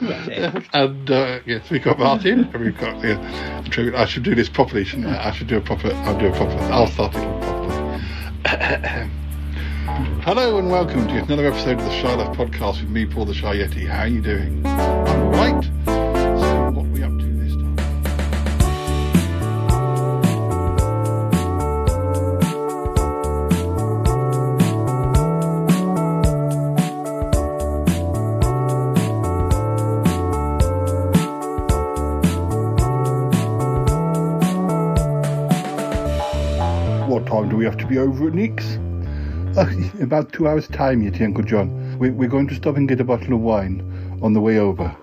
and 0.72 1.10
uh, 1.10 1.40
yes, 1.46 1.68
we 1.70 1.78
got 1.78 1.98
Martin. 1.98 2.44
And 2.52 2.64
we've 2.64 2.78
got. 2.78 3.02
Yeah, 3.02 3.64
true, 3.70 3.92
I 3.96 4.06
should 4.06 4.22
do 4.22 4.34
this 4.34 4.48
properly, 4.48 4.84
shouldn't 4.84 5.08
I? 5.08 5.28
I 5.28 5.32
should 5.32 5.46
do 5.46 5.56
a 5.56 5.60
proper. 5.60 5.92
I'll 5.92 6.18
do 6.18 6.26
a 6.26 6.32
proper. 6.32 6.58
I'll 6.72 6.86
start 6.88 7.14
it 7.14 7.42
properly. 7.42 9.10
Hello 9.92 10.56
and 10.58 10.70
welcome 10.70 11.06
to 11.06 11.18
another 11.22 11.46
episode 11.46 11.78
of 11.78 11.84
the 11.84 11.90
Shy 11.90 12.14
Life 12.14 12.34
Podcast 12.34 12.80
with 12.80 12.88
me, 12.88 13.04
Paul 13.04 13.26
the 13.26 13.34
Shy 13.34 13.56
Yeti. 13.56 13.86
How 13.86 14.00
are 14.00 14.06
you 14.08 14.22
doing? 14.22 14.64
I'm 14.64 15.30
right. 15.32 15.62
So, 15.84 16.70
what 16.70 16.86
are 16.86 16.88
we 16.88 17.02
up 17.02 17.10
to 17.18 17.26
this 17.26 17.52
time? 17.52 17.76
What 37.10 37.26
time 37.26 37.50
do 37.50 37.56
we 37.56 37.66
have 37.66 37.76
to 37.76 37.86
be 37.86 37.98
over 37.98 38.28
at 38.28 38.34
Nick's? 38.34 38.78
About 40.00 40.32
two 40.32 40.48
hours' 40.48 40.66
time 40.66 41.02
yet, 41.02 41.20
Uncle 41.20 41.44
John. 41.44 41.98
We, 41.98 42.08
we're 42.08 42.30
going 42.30 42.48
to 42.48 42.54
stop 42.54 42.78
and 42.78 42.88
get 42.88 43.00
a 43.00 43.04
bottle 43.04 43.34
of 43.34 43.40
wine 43.40 44.18
on 44.22 44.32
the 44.32 44.40
way 44.40 44.58
over. 44.58 44.96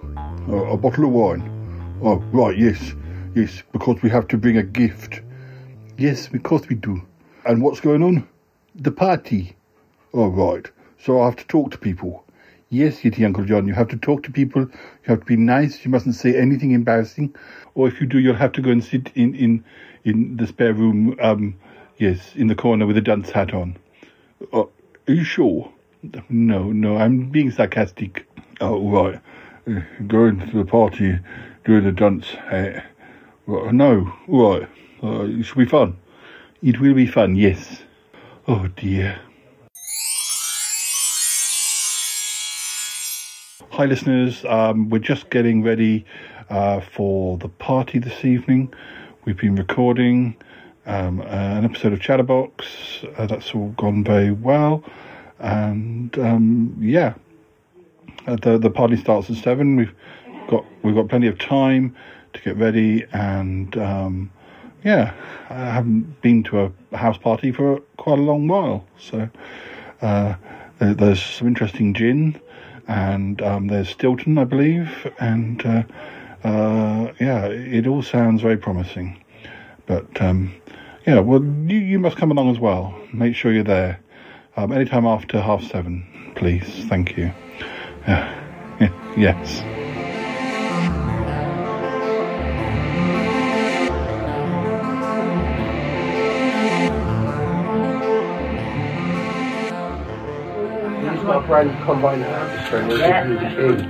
Uh, 0.47 0.71
a 0.71 0.75
bottle 0.75 1.05
of 1.05 1.11
wine? 1.11 1.99
Oh, 2.01 2.15
right, 2.31 2.57
yes. 2.57 2.95
Yes, 3.35 3.61
because 3.71 4.01
we 4.01 4.09
have 4.09 4.27
to 4.29 4.37
bring 4.37 4.57
a 4.57 4.63
gift. 4.63 5.21
Yes, 5.99 6.27
because 6.27 6.67
we 6.67 6.75
do. 6.75 6.99
And 7.45 7.61
what's 7.61 7.79
going 7.79 8.01
on? 8.01 8.27
The 8.73 8.91
party. 8.91 9.55
Oh, 10.15 10.29
right. 10.29 10.65
So 10.97 11.21
I 11.21 11.25
have 11.25 11.35
to 11.35 11.45
talk 11.45 11.69
to 11.71 11.77
people. 11.77 12.25
Yes, 12.69 13.01
Yeti 13.01 13.23
Uncle 13.23 13.45
John, 13.45 13.67
you 13.67 13.75
have 13.75 13.89
to 13.89 13.97
talk 13.97 14.23
to 14.23 14.31
people. 14.31 14.63
You 14.63 14.69
have 15.03 15.19
to 15.19 15.25
be 15.25 15.35
nice. 15.35 15.85
You 15.85 15.91
mustn't 15.91 16.15
say 16.15 16.35
anything 16.35 16.71
embarrassing. 16.71 17.35
Or 17.75 17.87
if 17.87 18.01
you 18.01 18.07
do, 18.07 18.17
you'll 18.17 18.33
have 18.33 18.53
to 18.53 18.63
go 18.63 18.71
and 18.71 18.83
sit 18.83 19.11
in, 19.13 19.35
in, 19.35 19.63
in 20.05 20.37
the 20.37 20.47
spare 20.47 20.73
room, 20.73 21.15
um, 21.21 21.53
yes, 21.99 22.35
in 22.35 22.47
the 22.47 22.55
corner 22.55 22.87
with 22.87 22.97
a 22.97 23.01
dunce 23.01 23.29
hat 23.29 23.53
on. 23.53 23.77
Uh, 24.53 24.63
are 25.07 25.13
you 25.13 25.23
sure? 25.23 25.71
No, 26.29 26.71
no, 26.71 26.97
I'm 26.97 27.29
being 27.29 27.51
sarcastic. 27.51 28.25
Oh, 28.61 28.89
right. 28.89 29.19
Uh, 29.67 29.81
going 30.07 30.39
to 30.39 30.57
the 30.57 30.65
party 30.65 31.19
doing 31.65 31.83
the 31.83 31.91
dance. 31.91 32.27
hat. 32.27 32.85
Right, 33.45 33.73
no, 33.73 34.13
right. 34.27 34.67
Uh, 35.03 35.23
it 35.23 35.43
should 35.43 35.57
be 35.57 35.65
fun. 35.65 35.97
It 36.61 36.79
will 36.79 36.93
be 36.93 37.05
fun, 37.05 37.35
yes. 37.35 37.81
Oh, 38.47 38.67
dear. 38.67 39.19
Hi, 43.71 43.85
listeners. 43.85 44.45
Um, 44.45 44.89
we're 44.89 44.99
just 44.99 45.29
getting 45.29 45.63
ready 45.63 46.05
uh, 46.49 46.79
for 46.79 47.37
the 47.37 47.49
party 47.49 47.99
this 47.99 48.23
evening. 48.23 48.73
We've 49.25 49.37
been 49.37 49.55
recording 49.55 50.37
um, 50.85 51.21
an 51.21 51.65
episode 51.65 51.93
of 51.93 51.99
Chatterbox. 51.99 52.88
Uh, 53.17 53.25
that's 53.25 53.53
all 53.53 53.69
gone 53.69 54.03
very 54.03 54.31
well, 54.31 54.83
and 55.39 56.17
um, 56.19 56.75
yeah, 56.79 57.13
uh, 58.27 58.35
the 58.35 58.57
the 58.57 58.69
party 58.69 58.97
starts 58.97 59.29
at 59.29 59.37
seven. 59.37 59.75
We've 59.75 59.93
got 60.47 60.65
we've 60.83 60.95
got 60.95 61.07
plenty 61.09 61.27
of 61.27 61.37
time 61.37 61.95
to 62.33 62.41
get 62.41 62.57
ready, 62.57 63.05
and 63.11 63.75
um, 63.77 64.31
yeah, 64.83 65.13
I 65.49 65.71
haven't 65.71 66.21
been 66.21 66.43
to 66.43 66.73
a 66.91 66.97
house 66.97 67.17
party 67.17 67.51
for 67.51 67.79
quite 67.97 68.19
a 68.19 68.21
long 68.21 68.47
while, 68.47 68.85
so 68.97 69.29
uh, 70.01 70.35
there, 70.79 70.93
there's 70.93 71.21
some 71.21 71.47
interesting 71.47 71.93
gin, 71.93 72.39
and 72.87 73.41
um, 73.41 73.67
there's 73.67 73.89
Stilton, 73.89 74.37
I 74.37 74.45
believe, 74.45 75.11
and 75.19 75.65
uh, 75.65 75.83
uh, 76.43 77.13
yeah, 77.19 77.45
it 77.45 77.87
all 77.87 78.01
sounds 78.01 78.41
very 78.41 78.57
promising. 78.57 79.21
But 79.85 80.21
um, 80.21 80.53
yeah, 81.09 81.19
well, 81.21 81.43
you, 81.43 81.77
you 81.77 81.97
must 81.97 82.17
come 82.17 82.29
along 82.29 82.51
as 82.51 82.59
well. 82.59 82.93
Make 83.11 83.35
sure 83.35 83.51
you're 83.51 83.63
there. 83.63 83.99
Um, 84.55 84.71
anytime 84.71 85.07
after 85.07 85.41
half 85.41 85.63
seven, 85.63 86.05
please. 86.35 86.85
Thank 86.87 87.17
you. 87.17 87.31
Yeah. 88.07 88.35
yes. 89.17 89.63
Use 101.03 101.23
my 101.23 101.43
brand 101.47 101.71
combine 101.85 102.21
harvester 102.21 102.77
and 102.77 102.87
we'll 102.87 102.99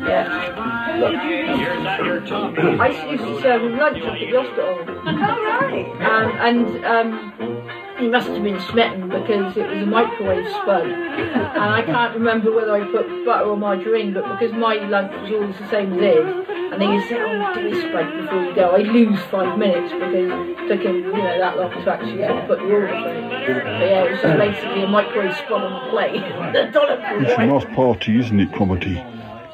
Yeah. 0.08 0.89
Give 1.00 1.24
you 1.24 1.48
the 1.48 2.22
key. 2.26 2.80
I 2.80 2.88
used 3.12 3.24
to 3.24 3.42
serve 3.42 3.64
him 3.64 3.78
lunch 3.78 4.02
up 4.04 4.14
at 4.14 4.20
the 4.20 4.42
hospital. 4.42 4.78
Oh, 4.88 5.60
right. 5.62 5.86
Um, 6.02 6.32
and 6.40 6.86
um, 6.86 7.98
he 8.00 8.08
must 8.08 8.28
have 8.28 8.44
been 8.44 8.60
smitten 8.62 9.10
because 9.10 9.56
it 9.58 9.68
was 9.68 9.82
a 9.84 9.86
microwave 9.86 10.48
spud. 10.50 10.86
and 10.88 11.58
I 11.64 11.82
can't 11.84 12.14
remember 12.16 12.52
whether 12.54 12.74
I 12.74 12.86
put 12.92 13.26
butter 13.26 13.46
or 13.46 13.58
margarine, 13.58 14.14
but 14.14 14.24
because 14.40 14.54
my 14.56 14.76
lunch 14.76 15.12
was 15.22 15.32
always 15.32 15.58
the 15.58 15.70
same 15.70 15.94
as 15.94 16.00
his, 16.00 16.48
and 16.72 16.80
they 16.82 16.86
used 16.86 17.10
to 17.10 17.16
say, 17.16 17.22
oh, 17.22 17.54
do 17.56 17.70
this 17.70 17.84
spread 17.84 18.08
before 18.22 18.44
you 18.44 18.56
go, 18.56 18.70
I 18.76 18.78
lose 18.78 19.20
five 19.32 19.58
minutes 19.58 19.92
because 19.92 20.14
it 20.14 20.68
took 20.68 20.82
him, 20.86 20.96
you 20.98 21.12
know, 21.12 21.38
that 21.40 21.58
long 21.58 21.72
to 21.72 21.92
actually 21.92 22.18
sort 22.20 22.38
of 22.38 22.48
put 22.48 22.60
the 22.60 22.66
order 22.66 22.88
through. 22.88 23.64
But 23.64 23.90
yeah, 23.90 24.04
it 24.06 24.12
was 24.12 24.22
just 24.22 24.38
basically 24.38 24.84
a 24.84 24.88
microwave 24.88 25.36
spud 25.36 25.62
on 25.64 25.74
the 25.86 25.90
plate. 25.90 26.22
the 26.54 26.72
dollop 26.72 27.00
was 27.00 27.24
It's 27.24 27.32
a 27.32 27.36
white. 27.38 27.48
nice 27.66 27.76
party, 27.76 28.20
isn't 28.20 28.40
it, 28.40 28.52
Cromitty? 28.52 29.04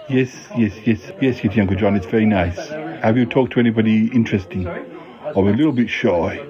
Yes, 0.07 0.32
yes, 0.56 0.73
yes, 0.86 1.11
yes, 1.19 1.40
Kitty 1.40 1.60
Uncle 1.61 1.76
John, 1.76 1.95
it's 1.95 2.06
very 2.06 2.26
nice. 2.27 2.69
Have 2.69 3.18
you 3.18 3.26
talked 3.26 3.53
to 3.53 3.60
anybody 3.60 4.07
interesting? 4.14 4.68
I'm 4.68 5.48
a 5.48 5.52
little 5.52 5.72
bit 5.72 5.90
shy. 5.90 6.45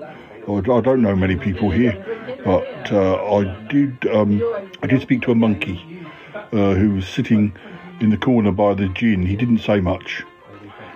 I 0.47 0.51
I 0.51 0.81
don't 0.81 1.01
know 1.01 1.15
many 1.15 1.37
people 1.37 1.71
here, 1.71 1.95
but 2.43 2.91
uh, 2.91 3.35
I 3.37 3.67
did. 3.67 4.05
Um, 4.07 4.43
I 4.83 4.87
did 4.87 5.01
speak 5.01 5.21
to 5.23 5.31
a 5.31 5.35
monkey 5.35 6.05
uh, 6.35 6.73
who 6.73 6.95
was 6.95 7.07
sitting 7.07 7.55
in 8.01 8.09
the 8.09 8.17
corner 8.17 8.51
by 8.51 8.73
the 8.73 8.89
gin. 8.89 9.25
He 9.25 9.37
didn't 9.37 9.59
say 9.59 9.79
much. 9.79 10.23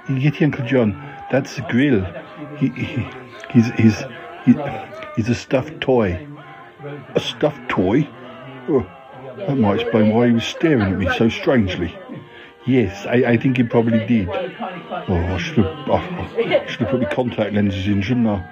Yeti 0.07 0.41
Uncle 0.44 0.65
John, 0.65 0.91
that's 1.31 1.56
the 1.56 1.61
grill. 1.64 2.03
He, 2.57 2.69
he, 2.69 3.07
he's, 3.52 3.72
he's, 3.72 4.03
he, 4.44 4.53
he's 5.15 5.30
a 5.30 5.36
stuffed 5.36 5.80
toy. 5.80 6.27
A 7.15 7.19
stuffed 7.19 7.69
toy? 7.69 8.07
Oh, 8.68 8.86
that 9.38 9.56
might 9.56 9.80
explain 9.81 10.14
why 10.14 10.27
he 10.27 10.34
was 10.34 10.44
staring 10.44 10.94
at 10.94 10.98
me 10.99 11.10
so 11.18 11.30
strangely. 11.30 11.98
Yes, 12.65 13.06
I, 13.06 13.31
I 13.31 13.38
think 13.38 13.57
he 13.57 13.64
probably 13.64 14.06
did. 14.06 14.27
Oh, 14.30 15.15
I 15.15 15.38
should 15.38 15.57
have, 15.57 15.90
I, 15.90 15.98
I 16.38 16.65
should 16.68 16.81
have 16.81 16.90
put 16.90 17.02
my 17.02 17.10
contact 17.10 17.53
lenses 17.53 17.88
in, 17.88 18.02
shouldn't 18.02 18.27
I? 18.27 18.45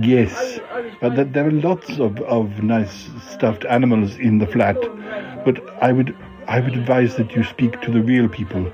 Yes, 0.00 0.58
but 1.00 1.18
uh, 1.18 1.24
there 1.24 1.46
are 1.46 1.50
lots 1.52 1.98
of, 1.98 2.20
of 2.22 2.62
nice 2.62 3.08
stuffed 3.30 3.64
animals 3.66 4.16
in 4.16 4.38
the 4.38 4.46
flat. 4.46 4.76
But 5.44 5.62
I 5.80 5.92
would 5.92 6.16
I 6.48 6.60
would 6.60 6.74
advise 6.74 7.16
that 7.16 7.34
you 7.36 7.44
speak 7.44 7.80
to 7.82 7.90
the 7.92 8.00
real 8.02 8.28
people. 8.28 8.72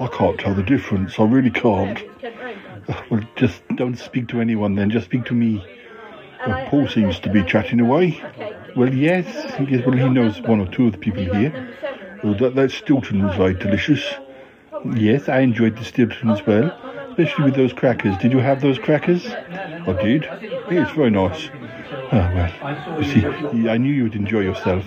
I 0.00 0.06
can't 0.06 0.38
tell 0.38 0.54
the 0.54 0.62
difference. 0.62 1.18
I 1.18 1.24
really 1.24 1.50
can't. 1.50 2.02
Well, 3.10 3.20
just 3.36 3.60
don't 3.76 3.96
speak 3.96 4.28
to 4.28 4.40
anyone 4.40 4.74
then. 4.74 4.88
Just 4.88 5.04
speak 5.04 5.26
to 5.26 5.34
me. 5.34 5.62
Well, 6.46 6.56
uh, 6.56 6.70
Paul 6.70 6.88
seems 6.88 7.20
to 7.20 7.28
be 7.28 7.44
chatting 7.44 7.80
away. 7.80 8.22
Well, 8.74 8.94
yes, 8.94 9.26
yes. 9.68 9.84
Well, 9.84 9.94
he 9.94 10.08
knows 10.08 10.40
one 10.40 10.58
or 10.60 10.66
two 10.66 10.86
of 10.86 10.92
the 10.92 10.98
people 10.98 11.22
here. 11.22 11.52
Well, 12.22 12.34
that, 12.34 12.54
that 12.56 12.70
Stilton 12.70 13.24
was 13.26 13.34
very 13.36 13.54
delicious. 13.54 14.02
Yes, 14.94 15.28
I 15.28 15.40
enjoyed 15.40 15.76
the 15.76 15.84
Stilton 15.84 16.30
as 16.30 16.44
well, 16.46 16.70
especially 17.10 17.44
with 17.44 17.54
those 17.54 17.72
crackers. 17.72 18.16
Did 18.18 18.32
you 18.32 18.38
have 18.38 18.60
those 18.60 18.78
crackers? 18.78 19.24
I 19.86 19.92
did. 19.92 20.24
Yes, 20.70 20.90
very 20.90 21.10
nice. 21.10 21.50
Ah, 22.10 22.30
well, 22.34 22.98
you 22.98 23.04
see, 23.04 23.68
I 23.68 23.76
knew 23.76 23.92
you 23.92 24.04
would 24.04 24.14
enjoy 24.14 24.40
yourself. 24.40 24.84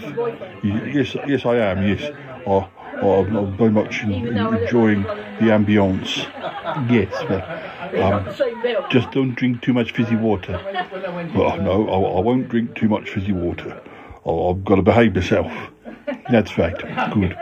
Yes, 0.64 1.16
yes, 1.28 1.45
I 1.45 1.56
am. 1.58 1.84
Yes, 1.88 2.12
I, 2.48 2.68
I'm 3.02 3.36
I'm 3.36 3.58
very 3.58 3.72
much 3.72 4.03
en- 4.03 4.14
en- 4.14 4.53
enjoying 4.62 5.03
the 5.40 5.49
ambience. 5.49 6.28
Yes, 6.90 7.14
well, 7.30 8.03
um, 8.14 8.26
just 8.90 9.12
don't 9.12 9.36
drink 9.36 9.62
too 9.62 9.74
much 9.74 9.91
fizzy 9.91 10.16
water. 10.16 10.60
Well, 11.36 11.58
no, 11.62 11.88
I, 11.90 12.18
I 12.18 12.22
won't 12.22 12.48
drink 12.49 12.76
too 12.76 12.88
much 12.90 13.10
fizzy 13.10 13.32
water. 13.34 13.80
I've 14.26 14.64
got 14.64 14.76
to 14.76 14.82
behave 14.84 15.16
myself. 15.16 15.52
That's 16.30 16.57
right. 16.57 16.78
Good. 17.14 17.38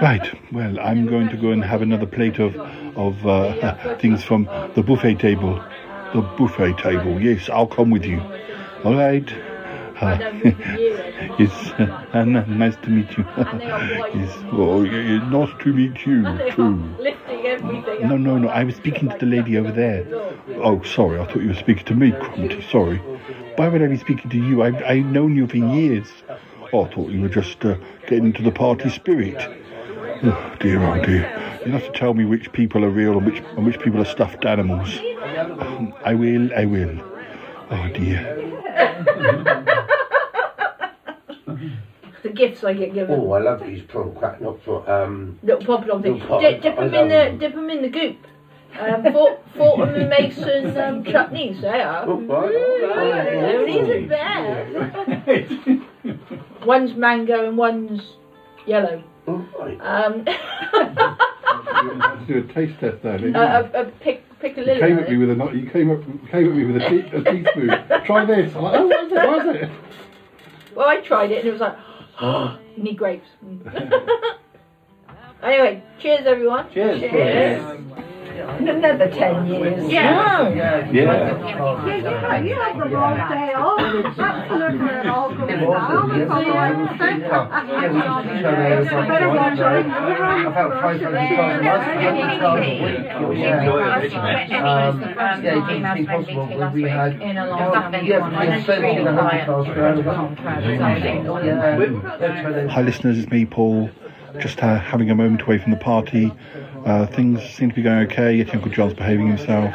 Right. 0.00 0.52
Well, 0.52 0.78
I'm 0.80 1.06
going 1.06 1.28
to 1.30 1.36
go 1.36 1.50
and 1.50 1.64
have 1.64 1.82
another 1.82 2.06
plate 2.06 2.38
of 2.38 2.54
of 2.96 3.26
uh, 3.26 3.96
things 3.98 4.22
from 4.24 4.44
the 4.74 4.82
buffet 4.82 5.16
table. 5.16 5.54
The 6.14 6.22
buffet 6.38 6.78
table. 6.78 7.20
Yes, 7.20 7.48
I'll 7.48 7.66
come 7.66 7.90
with 7.90 8.04
you. 8.04 8.20
All 8.84 8.94
right. 8.94 9.28
Uh, 10.00 10.16
it's 11.38 11.70
uh, 11.72 12.04
Anna. 12.12 12.46
Nice 12.46 12.76
to 12.82 12.90
meet 12.90 13.16
you. 13.18 13.24
yes. 13.36 14.38
Oh, 14.52 14.82
nice 14.82 15.50
to 15.62 15.72
meet 15.72 16.06
you 16.06 16.32
too. 16.54 16.72
No, 18.04 18.16
no, 18.16 18.38
no. 18.38 18.48
I 18.48 18.64
was 18.64 18.76
speaking 18.76 19.08
to 19.08 19.16
the 19.18 19.26
lady 19.26 19.58
over 19.58 19.72
there. 19.72 20.06
Oh, 20.62 20.82
sorry. 20.82 21.18
I 21.18 21.26
thought 21.26 21.42
you 21.42 21.48
were 21.48 21.54
speaking 21.54 21.84
to 21.86 21.94
me. 21.94 22.12
Sorry. 22.70 22.98
Why 23.56 23.68
would 23.68 23.82
I 23.82 23.88
be 23.88 23.96
speaking 23.96 24.30
to 24.30 24.36
you? 24.38 24.62
I've, 24.62 24.80
I've 24.84 25.04
known 25.06 25.34
you 25.36 25.48
for 25.48 25.56
years. 25.56 26.06
Oh, 26.72 26.84
I 26.84 26.94
thought 26.94 27.10
you 27.10 27.20
were 27.22 27.28
just 27.28 27.64
uh, 27.64 27.76
getting 28.06 28.26
into 28.26 28.42
the 28.42 28.50
party 28.50 28.90
spirit. 28.90 29.36
Oh, 30.22 30.54
dear, 30.60 30.82
oh 30.82 31.00
dear. 31.02 31.60
You 31.64 31.72
have 31.72 31.84
to 31.84 31.92
tell 31.98 32.12
me 32.14 32.24
which 32.24 32.52
people 32.52 32.84
are 32.84 32.90
real 32.90 33.16
and 33.16 33.26
which 33.26 33.38
and 33.56 33.64
which 33.64 33.78
people 33.80 34.00
are 34.00 34.04
stuffed 34.04 34.44
animals. 34.44 34.98
I 36.04 36.14
will. 36.14 36.52
I 36.54 36.64
will. 36.66 36.98
Oh 37.70 37.88
dear. 37.94 38.34
the 42.22 42.30
gifts 42.30 42.64
I 42.64 42.72
get 42.74 42.92
given. 42.94 43.18
Oh, 43.18 43.32
I 43.32 43.40
love 43.40 43.60
these 43.64 43.82
prawn 43.82 44.14
crack, 44.16 44.40
not 44.40 44.62
prawn, 44.64 44.88
um, 44.88 45.38
Little 45.42 45.64
popcorn 45.64 46.02
thing. 46.02 46.14
Little 46.14 46.28
pop- 46.28 46.40
Dip, 46.40 46.62
dip 46.62 46.76
them 46.76 46.84
in 46.86 46.92
love 46.92 47.08
the 47.08 47.14
them. 47.14 47.38
dip 47.38 47.54
'em 47.54 47.70
in 47.70 47.82
the 47.82 47.88
goop. 47.88 48.16
Um, 48.78 49.12
Fort, 49.12 49.40
Fortnum 49.56 49.94
and 49.94 50.08
Mason 50.10 50.76
um, 50.76 51.02
chutneys. 51.04 51.60
They 51.62 51.80
are. 51.80 52.04
Oh, 52.06 52.18
Mm, 52.18 53.66
These 53.66 53.88
are 53.88 54.08
bad. 54.08 55.82
one's 56.66 56.94
mango 56.96 57.46
and 57.48 57.56
one's 57.56 58.02
yellow. 58.66 59.02
Oh, 59.26 59.44
um, 59.80 60.24
Let's 60.24 62.24
do 62.28 62.38
a 62.38 62.42
taste 62.54 62.80
test 62.80 63.02
there. 63.02 63.18
didn't 63.18 63.34
you? 63.34 63.40
a, 63.40 63.70
a, 63.74 63.82
a 63.82 63.84
pick, 64.00 64.22
pick 64.40 64.56
a 64.56 64.60
You 64.60 64.66
lily. 64.66 64.80
came 64.80 64.98
at 64.98 65.10
me 65.10 65.16
with 65.18 65.30
a 65.30 65.34
kno- 65.34 65.52
you 65.52 65.68
came 65.70 65.90
up 65.90 66.00
came 66.30 66.48
at 66.48 66.54
me 66.56 66.64
with 66.64 66.76
a, 66.82 66.88
tea, 66.88 67.00
a 67.00 67.22
teaspoon. 67.22 67.68
Try 68.06 68.24
this. 68.24 68.54
I'm 68.56 68.62
like, 68.62 68.80
oh, 68.80 68.86
what 68.86 69.04
is 69.04 69.12
it? 69.12 69.26
What 69.26 69.46
is 69.56 69.62
it? 69.62 69.70
Well, 70.74 70.88
I 70.88 71.00
tried 71.00 71.30
it 71.30 71.38
and 71.44 71.48
it 71.48 71.52
was 71.52 71.60
like, 71.60 71.76
you 72.76 72.82
need 72.82 72.96
grapes. 72.96 73.28
anyway, 75.42 75.82
cheers 76.00 76.26
everyone. 76.26 76.70
Cheers. 76.72 77.00
Cheers. 77.00 77.78
In 77.78 77.90
another 78.38 79.10
10 79.10 79.46
years. 79.46 79.90
Yeah. 79.90 80.48
Yeah. 80.48 80.90
Yeah. 80.90 81.04
Yeah, 81.86 81.96
you 81.96 82.04
have, 82.04 82.44
you 82.46 82.54
have 82.54 82.76
the 82.78 82.96
wrong 82.96 83.16
day 83.16 83.52
off. 83.54 83.80
Absolutely 84.18 84.88
it 84.88 85.06
all 85.06 85.30
goes 85.30 85.48
down. 85.48 86.20
It's 86.20 86.30
all 86.30 86.42
right. 86.44 86.76
Better 89.08 89.28
watch 89.28 89.58
out. 89.58 89.86
About 90.46 90.72
500 90.82 91.00
cars 91.36 91.56
a 91.58 91.62
month, 91.62 91.86
100 91.86 92.40
cars 92.40 92.60
a 92.66 93.26
week. 93.28 93.38
Yeah. 93.38 93.54
Um, 94.58 95.00
yeah, 95.00 95.58
it 95.58 95.66
didn't 95.68 95.96
seem 95.96 96.06
possible. 96.06 96.46
We 96.72 96.82
had, 96.82 97.12
yeah, 97.20 98.28
we 98.28 98.46
had 98.46 98.66
1,700 98.66 99.46
cars 99.46 99.66
per 99.66 99.80
hour. 99.86 100.28
Hi, 102.68 102.82
listeners. 102.82 103.18
It's 103.18 103.30
me, 103.30 103.44
Paul. 103.46 103.90
Just 104.40 104.62
uh, 104.62 104.78
having 104.78 105.10
a 105.10 105.14
moment 105.14 105.42
away 105.42 105.58
from 105.58 105.70
the 105.72 105.78
party. 105.78 106.32
Uh, 106.86 107.06
things 107.06 107.42
seem 107.42 107.70
to 107.70 107.74
be 107.74 107.82
going 107.82 107.98
okay. 108.06 108.36
Yeti 108.36 108.54
Uncle 108.54 108.70
John's 108.70 108.94
behaving 108.94 109.28
himself. 109.28 109.74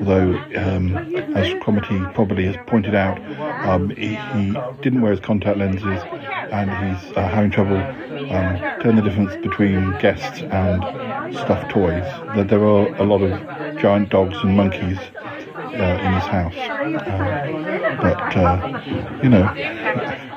Although, 0.00 0.34
um, 0.56 0.96
as 1.36 1.48
Cromitty 1.62 2.14
probably 2.14 2.46
has 2.46 2.56
pointed 2.66 2.94
out, 2.94 3.18
um, 3.66 3.90
he, 3.90 4.14
he 4.14 4.54
didn't 4.82 5.00
wear 5.00 5.12
his 5.12 5.20
contact 5.20 5.58
lenses 5.58 6.02
and 6.52 6.70
he's 6.70 7.16
uh, 7.16 7.28
having 7.28 7.50
trouble 7.50 7.76
um, 7.76 8.58
telling 8.80 8.96
the 8.96 9.02
difference 9.02 9.34
between 9.36 9.90
guests 9.98 10.42
and 10.42 10.82
stuffed 11.34 11.70
toys. 11.70 12.04
That 12.36 12.48
there 12.48 12.64
are 12.64 12.94
a 12.96 13.04
lot 13.04 13.22
of 13.22 13.78
giant 13.78 14.10
dogs 14.10 14.36
and 14.42 14.56
monkeys 14.56 14.98
uh, 15.56 15.98
in 16.04 16.12
this 16.14 16.26
house. 16.26 16.54
Uh, 16.54 17.96
but, 18.00 18.36
uh, 18.36 19.20
you 19.22 19.28
know, 19.28 19.46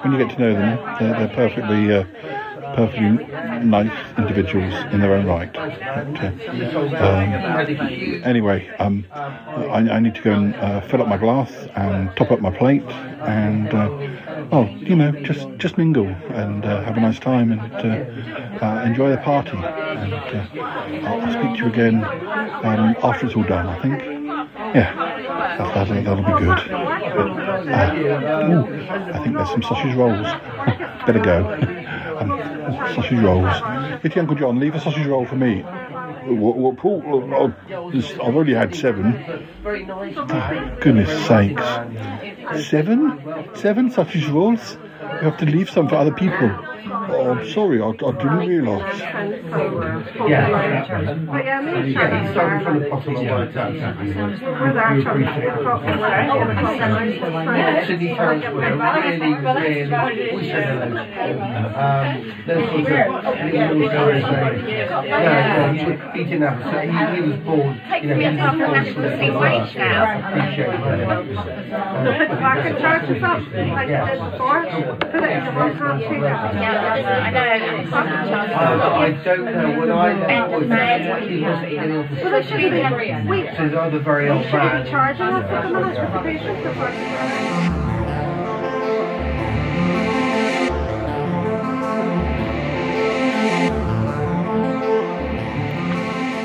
when 0.02 0.14
you 0.14 0.26
get 0.26 0.36
to 0.36 0.40
know 0.40 0.53
them, 0.53 0.98
they're, 0.99 1.27
they're 1.27 1.36
perfectly, 1.36 1.94
uh, 1.94 2.06
perfectly 2.76 3.18
nice 3.65 3.91
individuals 4.18 4.73
in 4.91 4.99
their 5.02 5.14
own 5.14 5.26
right. 5.26 5.52
But, 5.95 6.23
uh, 6.23 6.31
um, 7.03 8.22
anyway, 8.23 8.69
um, 8.80 9.06
I, 9.72 9.80
I 9.89 9.99
need 9.99 10.15
to 10.15 10.22
go 10.22 10.34
and 10.34 10.53
uh, 10.56 10.81
fill 10.81 11.02
up 11.02 11.07
my 11.07 11.18
glass 11.18 11.52
and 11.76 12.15
top 12.18 12.31
up 12.31 12.41
my 12.41 12.52
plate 12.52 12.84
and, 13.27 13.73
uh, 13.73 13.89
you 14.88 14.95
know, 14.95 15.11
just 15.23 15.47
just 15.57 15.77
mingle 15.77 16.07
and 16.30 16.65
uh, 16.65 16.81
have 16.81 16.97
a 16.97 16.99
nice 16.99 17.19
time 17.19 17.52
and 17.52 17.61
uh, 17.85 18.65
uh, 18.65 18.81
enjoy 18.85 19.10
the 19.10 19.18
party. 19.18 19.57
And 19.57 20.11
I'll, 21.06 21.22
I'll 21.22 21.31
speak 21.31 21.56
to 21.56 21.61
you 21.65 21.68
again 21.72 22.03
um, 22.64 22.95
after 23.03 23.26
it's 23.26 23.35
all 23.35 23.43
done, 23.43 23.68
I 23.68 23.81
think. 23.81 24.02
Yeah, 24.76 24.93
that, 25.57 25.73
that'll, 25.73 26.03
that'll 26.03 26.23
be 26.23 26.39
good. 26.43 26.60
Uh, 27.72 27.95
ooh, 28.52 29.14
I 29.14 29.19
think 29.19 29.38
there's 29.38 29.49
some 29.49 29.64
sausage 29.64 29.95
rolls. 29.95 30.27
Better 31.06 31.19
go. 31.19 31.81
Ooh, 32.23 32.93
sausage 32.95 33.19
rolls. 33.19 33.53
It's 34.03 34.17
Uncle 34.17 34.35
John, 34.35 34.59
leave 34.59 34.75
a 34.75 34.79
sausage 34.79 35.05
roll 35.05 35.25
for 35.25 35.35
me. 35.35 35.61
What, 35.61 36.57
what, 36.57 36.77
Paul? 36.77 37.01
This- 37.91 38.11
I've 38.13 38.35
already 38.35 38.53
had 38.53 38.75
seven. 38.75 39.15
Oh, 39.65 40.77
goodness 40.81 41.27
sakes. 41.27 41.63
Seven? 42.69 43.19
Seven 43.55 43.91
sausage 43.91 44.27
rolls? 44.27 44.77
You 45.01 45.29
have 45.29 45.37
to 45.37 45.45
leave 45.45 45.69
some 45.69 45.87
for 45.87 45.95
other 45.95 46.11
people. 46.13 46.49
Oh, 46.97 47.31
I'm 47.31 47.45
sorry, 47.51 47.81
I, 47.81 47.88
I 47.88 47.91
didn't 47.91 48.47
realise. 48.47 48.99
Yeah. 48.99 50.85
But 51.26 51.45
yeah, 51.45 51.61
me 51.61 51.91
Yeah, 51.91 52.63
from 52.63 52.80
the 52.81 52.89
bottom 52.89 53.15
and 53.17 53.30
worked 53.30 53.57
out. 53.57 53.73
With 53.73 54.77
our 54.77 54.95
City 57.85 58.07
towns 58.15 58.43
were 58.45 58.61
really, 58.61 59.34
really, 59.34 60.35
we 60.35 60.41
said 60.47 60.63
hello. 60.65 61.01
Um, 61.76 62.43
there's 62.47 62.65
sort 62.69 62.80
of, 62.80 63.35
he 63.35 63.57
was 63.76 63.93
always 63.93 64.23
saying, 64.23 64.69
yeah, 64.69 65.73
he, 66.13 66.23
didn't 66.23 66.41
have 66.41 66.59
a 66.61 66.63
say, 66.72 66.84
he, 66.88 66.91
he 67.15 67.22
was 67.30 67.39
born, 67.41 67.72
you 68.01 68.07
know, 68.07 68.15
he 68.15 68.23
was 68.26 68.39
born 68.39 68.85
for 68.93 69.01
the 69.01 69.27
life. 69.35 69.76
Appreciate 70.26 70.72
it. 70.72 72.30
Back 72.45 72.59
in 72.65 72.73
church 72.77 73.05
or 73.09 73.19
something, 73.19 73.69
like 73.72 73.88
you 73.89 73.99
did 74.05 74.19
before. 74.31 74.61
Put 75.11 75.23
it 75.23 75.31
in 75.31 75.43
the 75.45 75.51
one 75.51 75.72
can't 75.77 76.01
see 76.01 76.19
that. 76.22 76.53
I 76.88 77.32
don't 79.24 79.45
know, 79.45 79.80
when 79.80 79.91
I 79.91 80.14
left, 80.14 80.52
was, 80.52 80.64
he 81.30 81.41
wasn't 81.41 81.70
getting 81.72 81.98
off 81.98 82.10
the 82.10 82.16
Well, 82.24 82.32
they 82.32 82.44
should 82.48 82.57
be, 82.57 82.70
wait, 83.30 83.45
So 83.57 83.68
they're 83.70 83.80
either 83.82 83.99
very 83.99 84.30
old 84.30 84.44
should 84.44 84.52
be 84.52 84.57
man. 84.57 84.86
charging 84.88 85.26
us 85.28 85.49
for 85.49 85.62
the 85.68 85.74
minutes 85.74 85.99
with 85.99 86.14
the 86.14 86.20
patients 86.20 86.64
before. 86.64 86.91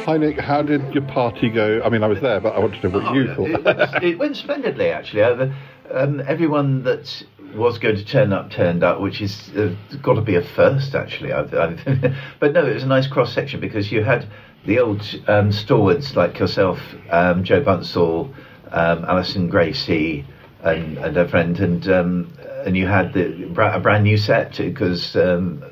Hi 0.07 0.17
Nick, 0.17 0.41
how 0.41 0.62
did 0.62 0.93
your 0.93 1.05
party 1.05 1.49
go? 1.51 1.81
I 1.85 1.89
mean, 1.89 2.03
I 2.03 2.09
was 2.09 2.21
there, 2.21 2.41
but 2.41 2.57
I 2.57 2.59
want 2.59 2.75
to 2.75 2.89
know 2.89 2.99
what 2.99 3.15
you 3.15 3.33
Oh, 3.39 3.47
It 3.47 3.62
thought. 3.62 3.77
went, 3.93 4.05
it 4.05 4.19
went 4.19 4.37
splendidly, 4.37 4.89
actually. 4.91 5.21
The, 5.23 5.53
um, 5.95 6.21
everyone 6.27 6.83
that 6.83 7.23
was 7.55 7.78
going 7.78 7.97
to 7.97 8.05
turn 8.05 8.32
up 8.32 8.51
turned 8.51 8.82
up, 8.82 9.01
which 9.01 9.20
is 9.20 9.51
uh, 9.56 9.74
got 10.02 10.14
to 10.14 10.20
be 10.20 10.36
a 10.36 10.43
first, 10.43 10.94
actually. 10.94 11.32
I, 11.32 11.43
I, 11.43 12.14
but 12.40 12.52
no, 12.52 12.66
it 12.66 12.74
was 12.74 12.82
a 12.82 12.86
nice 12.89 13.06
cross 13.06 13.32
section 13.32 13.60
because 13.60 13.90
you 13.90 14.02
had 14.02 14.27
the 14.64 14.78
old 14.78 15.02
um, 15.27 15.52
stalwarts 15.52 16.16
like 16.16 16.39
yourself, 16.39 16.81
um, 17.10 17.44
Joe 17.44 17.62
Bunsall, 17.62 18.32
um, 18.70 19.05
Alison 19.05 19.48
Gracie 19.48 20.24
and, 20.62 20.98
and 20.98 21.16
her 21.16 21.27
friend, 21.27 21.59
and 21.60 21.89
um, 21.89 22.32
and 22.64 22.77
you 22.77 22.86
had 22.86 23.12
the 23.12 23.44
a 23.74 23.81
brand 23.81 24.05
new 24.05 24.16
set 24.16 24.56
because 24.59 25.16
um, 25.16 25.62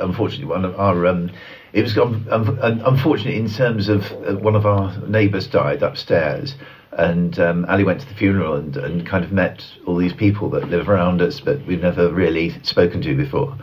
unfortunately 0.00 0.46
one 0.46 0.64
of 0.64 0.78
our 0.78 1.06
um, 1.06 1.30
it 1.72 1.82
was 1.82 1.96
un- 1.96 2.82
unfortunate 2.84 3.34
in 3.34 3.48
terms 3.48 3.88
of 3.88 4.12
uh, 4.12 4.36
one 4.36 4.56
of 4.56 4.66
our 4.66 4.96
neighbours 5.06 5.46
died 5.46 5.82
upstairs. 5.82 6.54
And 6.98 7.38
um, 7.38 7.64
Ali 7.68 7.84
went 7.84 8.00
to 8.00 8.08
the 8.08 8.14
funeral 8.14 8.54
and, 8.54 8.76
and 8.76 9.06
kind 9.06 9.24
of 9.24 9.32
met 9.32 9.64
all 9.86 9.96
these 9.96 10.12
people 10.12 10.50
that 10.50 10.68
live 10.68 10.88
around 10.88 11.22
us, 11.22 11.40
but 11.40 11.64
we've 11.66 11.80
never 11.80 12.12
really 12.12 12.50
spoken 12.62 13.00
to 13.02 13.16
before 13.16 13.56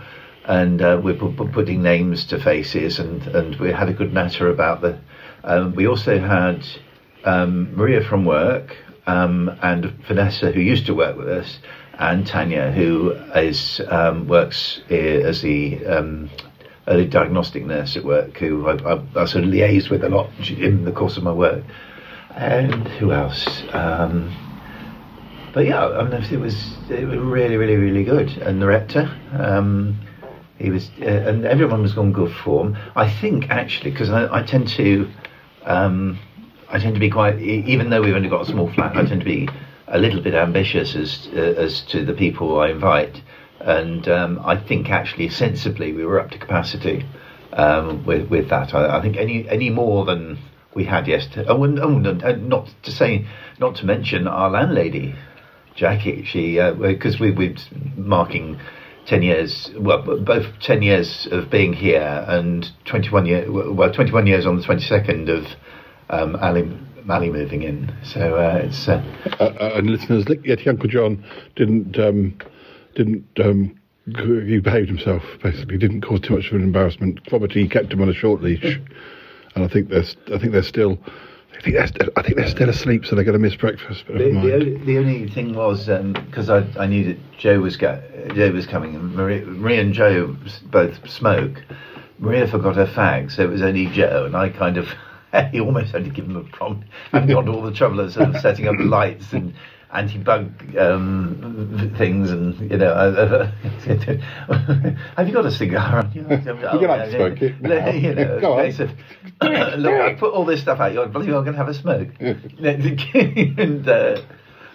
and 0.49 0.81
uh, 0.81 0.99
we're 1.01 1.15
pu- 1.15 1.47
putting 1.49 1.83
names 1.83 2.25
to 2.25 2.39
faces, 2.39 2.97
and, 2.97 3.21
and 3.27 3.55
we 3.57 3.71
had 3.71 3.87
a 3.87 3.93
good 3.93 4.11
natter 4.11 4.49
about 4.49 4.81
the. 4.81 4.97
Um, 5.43 5.75
we 5.75 5.87
also 5.87 6.19
had 6.19 6.65
um, 7.23 7.75
Maria 7.75 8.03
from 8.03 8.25
work 8.25 8.75
um, 9.05 9.55
and 9.61 9.85
Vanessa, 10.07 10.51
who 10.51 10.59
used 10.59 10.87
to 10.87 10.95
work 10.95 11.17
with 11.17 11.29
us, 11.29 11.59
and 11.99 12.25
Tanya, 12.25 12.71
who 12.71 13.11
is 13.35 13.79
um, 13.89 14.27
works 14.27 14.81
as 14.89 15.43
the 15.43 15.85
um, 15.85 16.31
early 16.87 17.05
diagnostic 17.05 17.63
nurse 17.63 17.95
at 17.95 18.03
work, 18.03 18.35
who 18.37 18.67
I, 18.67 18.73
I, 18.73 19.21
I 19.21 19.25
sort 19.25 19.43
of 19.43 19.51
liaised 19.51 19.91
with 19.91 20.03
a 20.03 20.09
lot 20.09 20.31
in 20.49 20.83
the 20.83 20.91
course 20.91 21.15
of 21.15 21.23
my 21.23 21.31
work. 21.31 21.63
And 22.35 22.87
who 22.87 23.11
else? 23.11 23.63
Um, 23.73 24.35
but 25.53 25.65
yeah, 25.65 25.85
I 25.85 26.03
mean, 26.03 26.13
it 26.13 26.39
was 26.39 26.77
it 26.89 27.05
was 27.07 27.17
really, 27.17 27.57
really, 27.57 27.75
really 27.75 28.03
good. 28.03 28.29
And 28.37 28.61
the 28.61 28.67
rector, 28.67 29.11
um, 29.33 29.99
he 30.57 30.69
was, 30.69 30.89
uh, 31.01 31.05
and 31.05 31.45
everyone 31.45 31.81
was 31.81 31.97
on 31.97 32.11
good 32.11 32.31
form. 32.31 32.77
I 32.95 33.09
think 33.09 33.49
actually, 33.49 33.91
because 33.91 34.09
I, 34.09 34.31
I 34.33 34.43
tend 34.43 34.67
to, 34.69 35.09
um, 35.65 36.19
I 36.69 36.79
tend 36.79 36.93
to 36.95 36.99
be 36.99 37.09
quite, 37.09 37.39
even 37.39 37.89
though 37.89 38.01
we've 38.01 38.15
only 38.15 38.29
got 38.29 38.41
a 38.41 38.45
small 38.45 38.71
flat, 38.71 38.95
I 38.95 39.05
tend 39.05 39.21
to 39.21 39.25
be 39.25 39.49
a 39.87 39.97
little 39.97 40.21
bit 40.21 40.35
ambitious 40.35 40.95
as 40.95 41.27
uh, 41.33 41.39
as 41.39 41.81
to 41.87 42.05
the 42.05 42.13
people 42.13 42.59
I 42.59 42.69
invite. 42.69 43.21
And 43.59 44.07
um, 44.07 44.39
I 44.45 44.55
think 44.55 44.89
actually, 44.89 45.29
sensibly, 45.29 45.93
we 45.93 46.05
were 46.05 46.19
up 46.19 46.31
to 46.31 46.37
capacity 46.37 47.05
um, 47.53 48.05
with 48.05 48.29
with 48.29 48.49
that. 48.49 48.75
I, 48.75 48.99
I 48.99 49.01
think 49.01 49.17
any 49.17 49.49
any 49.49 49.69
more 49.69 50.05
than 50.05 50.37
we 50.75 50.85
had 50.85 51.07
yesterday. 51.07 51.47
Oh, 51.49 51.63
and, 51.63 51.79
oh, 51.79 51.97
and, 51.97 52.21
and 52.21 52.49
not 52.49 52.69
to 52.83 52.91
say, 52.91 53.25
not 53.59 53.75
to 53.77 53.85
mention 53.85 54.27
our 54.27 54.49
landlady, 54.49 55.15
Jackie. 55.75 56.25
She 56.25 56.59
because 56.79 57.19
we 57.19 57.31
we're 57.31 57.55
marking 57.95 58.59
ten 59.05 59.21
years. 59.21 59.71
Well, 59.77 60.01
both 60.01 60.45
ten 60.61 60.81
years 60.81 61.27
of 61.31 61.49
being 61.49 61.73
here 61.73 62.25
and 62.27 62.69
twenty 62.85 63.09
one 63.09 63.25
year. 63.25 63.51
Well, 63.51 63.91
twenty 63.91 64.11
one 64.11 64.27
years 64.27 64.45
on 64.45 64.57
the 64.57 64.63
twenty 64.63 64.83
second 64.83 65.29
of 65.29 65.45
um, 66.09 66.35
Ali. 66.35 66.69
Ali 67.09 67.31
moving 67.31 67.63
in, 67.63 67.91
so 68.03 68.35
uh, 68.35 68.61
it's 68.65 68.87
uh, 68.87 69.03
Uh, 69.39 69.45
uh, 69.45 69.71
and 69.77 69.89
listeners, 69.89 70.25
Yeti 70.25 70.67
Uncle 70.67 70.87
John 70.87 71.25
didn't 71.55 71.97
um, 71.97 72.37
didn't 72.93 73.25
um, 73.43 73.79
he 74.05 74.59
behaved 74.59 74.89
himself 74.89 75.23
basically. 75.41 75.79
Didn't 75.79 76.01
cause 76.01 76.19
too 76.19 76.35
much 76.35 76.47
of 76.47 76.53
an 76.57 76.61
embarrassment. 76.61 77.23
Property 77.25 77.67
kept 77.67 77.91
him 77.91 78.01
on 78.03 78.09
a 78.09 78.13
short 78.13 78.43
leash, 78.43 78.79
and 79.61 79.69
I 79.69 79.73
think 79.73 79.89
they're 79.89 80.35
I 80.35 80.39
think 80.39 80.51
they're 80.51 80.63
still. 80.63 80.99
I 81.57 81.61
think 81.61 81.75
they're, 81.75 82.09
I 82.15 82.21
think 82.21 82.37
they're 82.37 82.47
still 82.47 82.69
asleep, 82.69 83.05
so 83.05 83.15
they're 83.15 83.25
going 83.25 83.33
to 83.33 83.39
miss 83.39 83.55
breakfast. 83.55 84.05
But 84.07 84.19
The, 84.19 84.31
the, 84.31 84.53
only, 84.53 84.77
the 84.77 84.97
only 84.97 85.29
thing 85.29 85.53
was 85.53 85.89
um, 85.89 86.13
because 86.13 86.49
I, 86.49 86.65
I 86.79 86.85
knew 86.85 87.03
that 87.03 87.37
Joe 87.37 87.59
was 87.59 87.75
go, 87.75 88.01
Joe 88.33 88.51
was 88.51 88.65
coming, 88.65 88.95
and 88.95 89.13
Maria, 89.13 89.45
Maria 89.45 89.81
and 89.81 89.93
Joe 89.93 90.37
both 90.67 91.09
smoke. 91.09 91.61
Maria 92.17 92.47
forgot 92.47 92.77
her 92.77 92.85
fag, 92.85 93.31
so 93.31 93.43
it 93.43 93.49
was 93.49 93.61
only 93.61 93.87
Joe, 93.87 94.25
and 94.25 94.37
I 94.37 94.49
kind 94.49 94.77
of 94.77 94.87
he 95.51 95.59
almost 95.59 95.91
had 95.91 96.05
to 96.05 96.09
give 96.09 96.25
him 96.25 96.37
a 96.37 96.43
prompt. 96.43 96.87
I've 97.11 97.27
got 97.27 97.47
all 97.47 97.61
the 97.61 97.73
trouble 97.73 97.99
of 97.99 98.13
sort 98.13 98.33
of 98.33 98.41
setting 98.41 98.67
up 98.67 98.77
the 98.77 98.85
lights 98.85 99.33
and 99.33 99.53
anti-bug 99.91 100.77
um, 100.77 101.93
things, 101.97 102.29
and 102.31 102.71
you 102.71 102.77
know. 102.77 102.93
Uh, 102.93 103.51
have 105.15 105.27
you 105.27 105.33
got 105.33 105.45
a 105.45 105.51
cigar? 105.51 105.99
on 105.99 106.11
you? 106.13 106.25
You're 106.29 106.39
have 106.87 107.09
to 107.09 107.11
smoke. 107.11 107.41
You 107.41 108.13
know, 108.15 108.39
Go 108.39 108.53
on. 108.53 108.65
of, 108.67 108.91
look, 109.79 109.93
I 109.93 110.13
put 110.13 110.33
all 110.33 110.45
this 110.45 110.61
stuff 110.61 110.79
out. 110.79 110.93
You 110.93 111.05
believe 111.05 111.33
I'm 111.33 111.43
going 111.43 111.53
to 111.53 111.57
have 111.57 111.69
a 111.69 111.73
smoke? 111.73 112.09
and, 112.19 113.87
uh, 113.87 114.21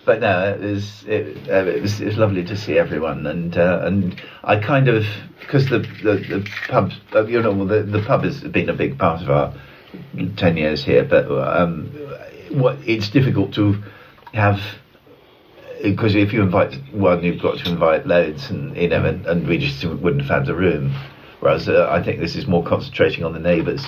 but 0.05 0.21
no, 0.21 0.55
it 0.55 0.61
was 0.61 1.05
it, 1.07 1.49
uh, 1.49 1.65
it 1.65 1.81
was 1.81 2.01
it 2.01 2.07
was 2.07 2.19
lovely 2.19 2.45
to 2.45 2.57
see 2.57 2.79
everyone, 2.79 3.27
and 3.27 3.57
uh, 3.57 3.83
and 3.85 4.21
I 4.43 4.59
kind 4.59 4.89
of 4.89 5.05
because 5.41 5.69
the, 5.69 5.79
the 5.79 6.17
the 6.29 6.49
pub 6.69 6.93
uh, 7.15 7.25
you 7.25 7.41
know 7.41 7.65
the 7.65 7.83
the 7.83 8.03
pub 8.03 8.25
has 8.25 8.41
been 8.43 8.69
a 8.69 8.75
big 8.75 8.99
part 8.99 9.23
of 9.23 9.31
our 9.31 9.55
ten 10.37 10.57
years 10.57 10.85
here, 10.85 11.05
but 11.05 11.31
um, 11.31 11.87
what 12.51 12.77
it's 12.87 13.09
difficult 13.09 13.55
to 13.55 13.83
have 14.35 14.61
because 15.91 16.15
if 16.15 16.33
you 16.33 16.43
invite 16.43 16.75
one, 16.93 17.23
you've 17.23 17.43
got 17.43 17.59
to 17.59 17.71
invite 17.71 18.07
loads, 18.07 18.51
and 18.51 18.75
you 18.77 18.89
know, 18.89 19.05
and, 19.05 19.25
and 19.27 19.47
we 19.47 19.59
just 19.59 19.85
wouldn't 19.85 20.23
have 20.23 20.29
found 20.29 20.49
a 20.49 20.55
room. 20.55 20.95
Whereas 21.41 21.69
uh, 21.69 21.89
I 21.91 22.03
think 22.03 22.21
this 22.21 22.37
is 22.37 22.47
more 22.47 22.65
concentrating 22.65 23.23
on 23.23 23.35
the 23.35 23.39
neighbours. 23.39 23.85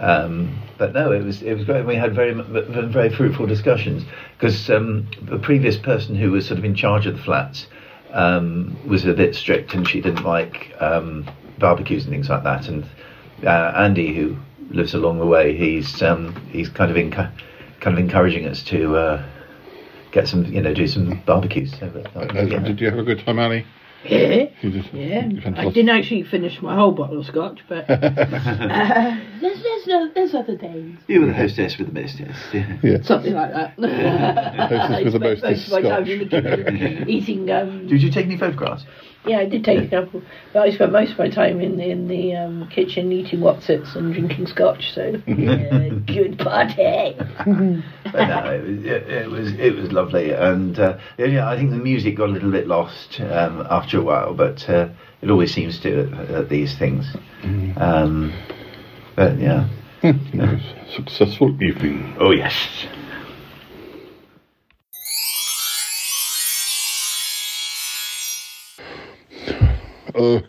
Um, 0.00 0.60
but 0.78 0.92
no, 0.92 1.12
it 1.12 1.22
was 1.22 1.40
it 1.42 1.54
was 1.54 1.64
great. 1.64 1.86
We 1.86 1.94
had 1.94 2.12
very 2.12 2.34
very 2.34 3.08
fruitful 3.14 3.46
discussions 3.46 4.02
because 4.36 4.68
um, 4.68 5.06
the 5.22 5.38
previous 5.38 5.78
person 5.78 6.16
who 6.16 6.32
was 6.32 6.46
sort 6.46 6.58
of 6.58 6.64
in 6.64 6.74
charge 6.74 7.06
of 7.06 7.16
the 7.16 7.22
flats 7.22 7.68
um, 8.10 8.76
was 8.84 9.04
a 9.06 9.12
bit 9.12 9.36
strict, 9.36 9.74
and 9.74 9.86
she 9.86 10.00
didn't 10.00 10.24
like 10.24 10.74
um, 10.80 11.30
barbecues 11.60 12.02
and 12.04 12.12
things 12.12 12.28
like 12.28 12.42
that. 12.42 12.66
And 12.66 12.84
uh, 13.44 13.72
Andy, 13.76 14.12
who 14.12 14.36
lives 14.70 14.92
along 14.92 15.20
the 15.20 15.26
way, 15.26 15.56
he's 15.56 16.02
um, 16.02 16.34
he's 16.50 16.68
kind 16.68 16.90
of 16.90 16.96
encu- 16.96 17.30
kind 17.80 17.96
of 17.96 17.98
encouraging 17.98 18.48
us 18.48 18.60
to 18.64 18.96
uh, 18.96 19.24
get 20.12 20.28
some, 20.28 20.44
you 20.44 20.60
know, 20.60 20.72
do 20.72 20.86
some 20.86 21.20
barbecues. 21.26 21.72
So, 21.78 21.88
that- 21.88 22.14
that- 22.14 22.36
Uh, 22.36 22.42
yeah. 22.42 22.58
Did 22.60 22.80
you 22.80 22.90
have 22.90 22.98
a 22.98 23.02
good 23.02 23.18
time, 23.24 23.38
Ali? 23.38 23.64
Yeah, 24.04 24.46
yeah. 24.92 25.28
I 25.56 25.70
didn't 25.70 25.90
actually 25.90 26.24
finish 26.24 26.60
my 26.60 26.74
whole 26.74 26.90
bottle 26.90 27.20
of 27.20 27.26
scotch, 27.26 27.60
but 27.68 27.84
uh, 27.88 29.16
there's, 29.40 29.62
there's, 29.62 29.86
no- 29.86 30.10
there's 30.12 30.34
other 30.34 30.56
days. 30.56 30.96
You 31.06 31.20
were 31.20 31.26
the 31.26 31.34
hostess 31.34 31.78
with 31.78 31.86
the 31.94 32.00
most, 32.00 32.18
yes. 32.18 32.36
Yeah. 32.52 32.76
Yeah. 32.82 33.02
Something 33.02 33.34
like 33.34 33.52
that. 33.52 33.74
Hostess 33.78 35.12
with 35.12 35.22
the 35.22 35.28
I 35.28 35.36
spent 35.36 35.42
mostest 35.42 35.42
most 35.42 35.66
of 35.66 35.82
my 35.84 35.88
time 35.88 36.10
in 36.10 36.18
the 36.18 36.26
kitchen 36.26 37.08
eating. 37.08 37.50
Um, 37.50 37.86
Did 37.86 38.02
you 38.02 38.10
take 38.10 38.26
any 38.26 38.36
photographs? 38.36 38.84
Yeah, 39.24 39.38
I 39.38 39.46
did 39.46 39.64
take 39.64 39.84
a 39.84 39.88
couple, 39.88 40.22
but 40.52 40.62
I 40.62 40.70
spent 40.70 40.90
most 40.90 41.12
of 41.12 41.18
my 41.18 41.28
time 41.28 41.60
in 41.60 41.76
the, 41.76 41.90
in 41.90 42.08
the 42.08 42.34
um, 42.34 42.68
kitchen 42.68 43.12
eating 43.12 43.40
Wotsits 43.40 43.94
and 43.94 44.12
drinking 44.12 44.48
scotch. 44.48 44.92
So 44.94 45.20
yeah, 45.26 45.90
good 46.06 46.38
party. 46.38 47.16
but 48.12 48.26
no, 48.26 48.50
it 48.50 48.62
was 48.62 48.84
it, 48.84 49.08
it 49.08 49.30
was 49.30 49.52
it 49.52 49.74
was 49.76 49.92
lovely, 49.92 50.32
and 50.32 50.78
uh, 50.78 50.98
yeah, 51.18 51.48
I 51.48 51.56
think 51.56 51.70
the 51.70 51.76
music 51.76 52.16
got 52.16 52.30
a 52.30 52.32
little 52.32 52.50
bit 52.50 52.66
lost 52.66 53.20
um, 53.20 53.64
after 53.70 53.98
a 53.98 54.02
while, 54.02 54.34
but 54.34 54.68
uh, 54.68 54.88
it 55.20 55.30
always 55.30 55.54
seems 55.54 55.78
to 55.80 56.10
at, 56.12 56.30
at 56.30 56.48
these 56.48 56.76
things. 56.76 57.06
Um, 57.76 58.32
but 59.14 59.38
yeah, 59.38 59.68
Successful 60.96 61.62
evening. 61.62 62.16
Oh 62.18 62.32
yes. 62.32 62.86
Uh. 70.14 70.40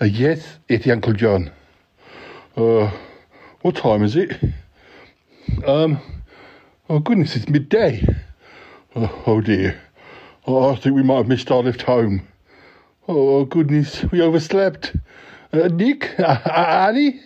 Uh, 0.00 0.04
yes, 0.04 0.58
it's 0.68 0.86
Uncle 0.88 1.12
John. 1.12 1.50
Uh, 2.56 2.90
what 3.62 3.76
time 3.76 4.02
is 4.02 4.16
it? 4.16 4.38
Um, 5.66 5.98
oh 6.88 6.98
goodness, 6.98 7.36
it's 7.36 7.48
midday. 7.48 8.06
Oh, 8.94 9.22
oh 9.26 9.40
dear. 9.40 9.80
Oh, 10.46 10.72
I 10.72 10.76
think 10.76 10.94
we 10.94 11.02
might 11.02 11.18
have 11.18 11.28
missed 11.28 11.50
our 11.50 11.62
lift 11.62 11.82
home. 11.82 12.26
Oh, 13.08 13.44
goodness, 13.44 14.04
we 14.10 14.20
overslept. 14.20 14.96
Uh, 15.52 15.68
Nick? 15.68 16.14
Uh, 16.18 16.38
Annie? 16.88 17.20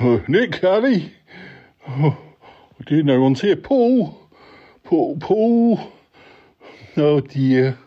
Oh, 0.00 0.22
Nick, 0.28 0.62
Annie? 0.62 1.12
Oh, 1.88 2.16
dear, 2.86 3.02
no 3.02 3.20
one's 3.20 3.40
here. 3.40 3.56
Paul? 3.56 4.28
Paul, 4.84 5.16
Paul? 5.18 5.92
Oh 6.96 7.20
dear. 7.20 7.78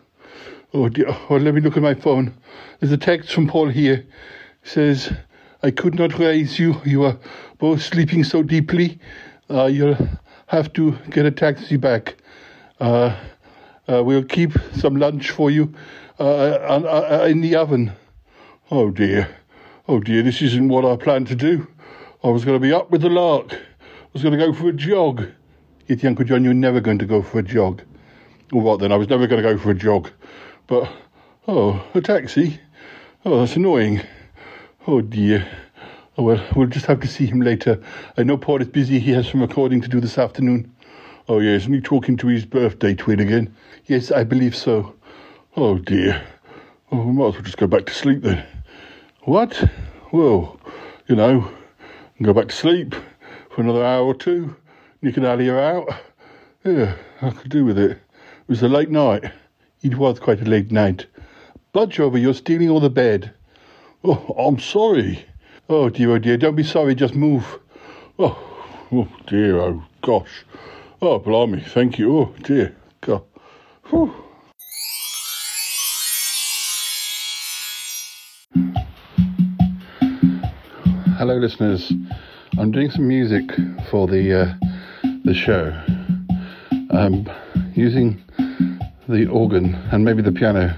Oh 0.74 0.88
dear. 0.88 1.06
Oh, 1.30 1.36
let 1.36 1.54
me 1.54 1.60
look 1.60 1.76
at 1.76 1.82
my 1.82 1.94
phone. 1.94 2.34
There's 2.80 2.92
a 2.92 2.96
text 2.96 3.32
from 3.32 3.46
Paul 3.46 3.68
here. 3.68 3.94
It 4.64 4.68
says, 4.68 5.12
I 5.62 5.70
could 5.70 5.94
not 5.94 6.18
raise 6.18 6.58
you. 6.58 6.80
You 6.84 7.04
are 7.04 7.16
both 7.58 7.82
sleeping 7.82 8.24
so 8.24 8.42
deeply. 8.42 8.98
Uh, 9.48 9.66
you'll 9.66 9.96
have 10.48 10.72
to 10.74 10.92
get 11.10 11.24
a 11.24 11.30
taxi 11.30 11.76
back. 11.76 12.16
Uh, 12.80 13.16
uh, 13.88 14.02
we'll 14.02 14.24
keep 14.24 14.52
some 14.72 14.96
lunch 14.96 15.30
for 15.30 15.50
you 15.50 15.72
uh, 16.18 16.24
uh, 16.24 17.18
uh, 17.22 17.26
in 17.26 17.40
the 17.40 17.54
oven. 17.54 17.92
Oh 18.70 18.90
dear. 18.90 19.28
Oh 19.86 20.00
dear, 20.00 20.22
this 20.22 20.42
isn't 20.42 20.68
what 20.68 20.84
I 20.84 20.96
planned 20.96 21.28
to 21.28 21.36
do. 21.36 21.68
I 22.24 22.28
was 22.28 22.44
going 22.44 22.56
to 22.56 22.62
be 22.62 22.72
up 22.72 22.90
with 22.90 23.02
the 23.02 23.08
lark. 23.08 23.52
I 23.52 24.08
was 24.12 24.22
going 24.22 24.36
to 24.36 24.44
go 24.44 24.52
for 24.52 24.68
a 24.68 24.72
jog. 24.72 25.26
Yeti, 25.88 26.06
Uncle 26.06 26.24
John, 26.24 26.42
you're 26.42 26.54
never 26.54 26.80
going 26.80 26.98
to 26.98 27.06
go 27.06 27.22
for 27.22 27.38
a 27.38 27.42
jog. 27.42 27.82
Or 28.52 28.60
what 28.60 28.80
then? 28.80 28.90
I 28.90 28.96
was 28.96 29.08
never 29.08 29.28
going 29.28 29.40
to 29.42 29.48
go 29.48 29.56
for 29.56 29.70
a 29.70 29.74
jog. 29.74 30.10
But, 30.66 30.90
oh, 31.46 31.84
a 31.94 32.00
taxi? 32.00 32.60
Oh, 33.24 33.40
that's 33.40 33.56
annoying. 33.56 34.02
Oh 34.88 35.00
dear. 35.00 35.46
Oh 36.18 36.24
well, 36.24 36.44
we'll 36.54 36.66
just 36.66 36.86
have 36.86 37.00
to 37.00 37.06
see 37.08 37.26
him 37.26 37.40
later. 37.40 37.80
I 38.16 38.24
know 38.24 38.36
Paul 38.36 38.62
is 38.62 38.68
busy. 38.68 38.98
He 38.98 39.12
has 39.12 39.28
some 39.28 39.42
recording 39.42 39.80
to 39.80 39.88
do 39.88 40.00
this 40.00 40.18
afternoon. 40.18 40.72
Oh, 41.28 41.40
yeah, 41.40 41.52
isn't 41.52 41.72
he 41.72 41.80
talking 41.80 42.16
to 42.18 42.28
his 42.28 42.44
birthday 42.44 42.94
twin 42.94 43.20
again? 43.20 43.54
Yes, 43.86 44.10
I 44.10 44.24
believe 44.24 44.56
so. 44.56 44.94
Oh, 45.56 45.78
dear. 45.78 46.24
Oh, 46.90 47.04
we 47.04 47.12
might 47.12 47.28
as 47.28 47.34
well 47.34 47.42
just 47.42 47.56
go 47.56 47.66
back 47.66 47.86
to 47.86 47.94
sleep 47.94 48.22
then. 48.22 48.46
What? 49.22 49.70
Well, 50.12 50.60
you 51.06 51.16
know, 51.16 51.50
go 52.22 52.32
back 52.32 52.48
to 52.48 52.54
sleep 52.54 52.94
for 53.50 53.60
another 53.60 53.84
hour 53.84 54.04
or 54.04 54.14
two. 54.14 54.54
Nick 55.02 55.16
and 55.16 55.26
Ali 55.26 55.48
are 55.48 55.58
out. 55.58 55.88
Yeah, 56.64 56.94
I 57.22 57.30
could 57.30 57.50
do 57.50 57.64
with 57.64 57.78
it. 57.78 57.92
It 57.92 57.98
was 58.48 58.62
a 58.62 58.68
late 58.68 58.90
night. 58.90 59.32
It 59.86 59.98
was 59.98 60.18
quite 60.18 60.40
a 60.40 60.44
late 60.44 60.72
night. 60.72 61.06
Bloodjover, 61.72 62.20
you're 62.20 62.34
stealing 62.34 62.68
all 62.68 62.80
the 62.80 62.90
bed. 62.90 63.32
Oh, 64.02 64.34
I'm 64.36 64.58
sorry. 64.58 65.24
Oh, 65.68 65.90
dear, 65.90 66.10
oh, 66.10 66.18
dear. 66.18 66.36
Don't 66.36 66.56
be 66.56 66.64
sorry, 66.64 66.96
just 66.96 67.14
move. 67.14 67.60
Oh, 68.18 68.36
oh 68.90 69.06
dear, 69.28 69.60
oh, 69.60 69.84
gosh. 70.02 70.44
Oh, 71.00 71.20
blimey, 71.20 71.60
thank 71.60 72.00
you. 72.00 72.18
Oh, 72.18 72.34
dear. 72.42 72.74
God. 73.00 73.22
Whew. 73.84 74.12
Hello, 81.16 81.36
listeners. 81.36 81.92
I'm 82.58 82.72
doing 82.72 82.90
some 82.90 83.06
music 83.06 83.52
for 83.88 84.08
the 84.08 84.32
uh, 84.32 84.54
the 85.24 85.32
show. 85.32 85.80
Um, 86.90 87.30
using 87.76 88.20
the 89.08 89.26
organ 89.26 89.74
and 89.92 90.04
maybe 90.04 90.22
the 90.22 90.32
piano 90.32 90.76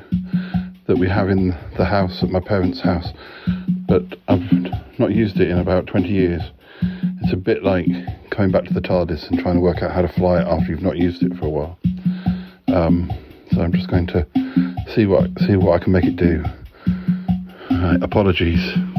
that 0.86 0.98
we 0.98 1.08
have 1.08 1.28
in 1.28 1.48
the 1.76 1.84
house 1.84 2.22
at 2.22 2.30
my 2.30 2.40
parents' 2.40 2.80
house, 2.80 3.08
but 3.86 4.02
I've 4.28 4.42
not 4.98 5.12
used 5.12 5.38
it 5.38 5.50
in 5.50 5.58
about 5.58 5.86
20 5.86 6.08
years. 6.08 6.42
It's 7.22 7.32
a 7.32 7.36
bit 7.36 7.62
like 7.62 7.86
coming 8.30 8.50
back 8.50 8.64
to 8.64 8.74
the 8.74 8.80
TARDIS 8.80 9.30
and 9.30 9.38
trying 9.38 9.54
to 9.54 9.60
work 9.60 9.82
out 9.82 9.92
how 9.92 10.02
to 10.02 10.08
fly 10.08 10.40
it 10.40 10.46
after 10.46 10.70
you've 10.70 10.82
not 10.82 10.96
used 10.96 11.22
it 11.22 11.34
for 11.36 11.46
a 11.46 11.50
while. 11.50 11.78
Um, 12.68 13.10
so 13.50 13.60
I'm 13.62 13.72
just 13.72 13.88
going 13.88 14.06
to 14.08 14.26
see 14.94 15.06
what 15.06 15.30
see 15.46 15.56
what 15.56 15.80
I 15.80 15.84
can 15.84 15.92
make 15.92 16.04
it 16.04 16.16
do. 16.16 16.44
Uh, 17.70 17.98
apologies. 18.02 18.97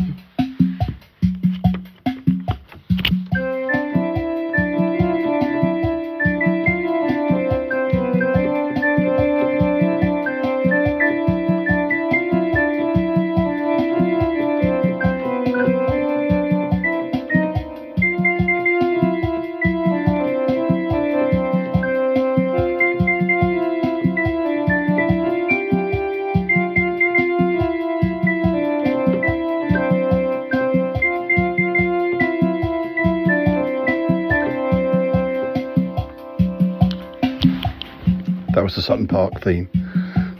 Theme. 39.44 39.70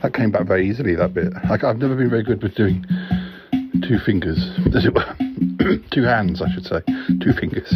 That 0.02 0.14
came 0.14 0.32
back 0.32 0.48
very 0.48 0.70
easily, 0.70 0.96
that 0.96 1.14
bit. 1.14 1.34
I, 1.44 1.56
I've 1.68 1.78
never 1.78 1.96
been 1.96 2.10
very 2.10 2.24
good 2.24 2.42
with 2.42 2.56
doing 2.56 2.86
two 3.88 3.98
fingers, 4.06 4.38
as 4.76 4.86
it 4.86 4.94
were. 4.94 5.80
two 5.92 6.04
hands, 6.04 6.42
I 6.42 6.50
should 6.54 6.66
say. 6.66 6.82
Two 7.22 7.34
fingers. 7.34 7.74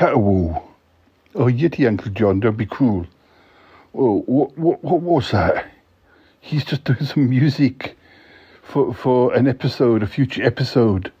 That? 0.00 0.14
Oh, 0.14 1.46
Yeti, 1.46 1.86
Uncle 1.86 2.10
John, 2.10 2.40
don't 2.40 2.56
be 2.56 2.66
cruel. 2.66 3.06
Oh, 3.94 4.22
what, 4.26 4.56
what, 4.58 4.82
what 4.82 5.00
was 5.00 5.30
that? 5.30 5.70
He's 6.40 6.64
just 6.64 6.84
doing 6.84 7.04
some 7.04 7.28
music 7.28 7.96
for 8.62 8.94
for 8.94 9.34
an 9.34 9.46
episode, 9.46 10.02
a 10.02 10.06
future 10.06 10.42
episode. 10.42 11.12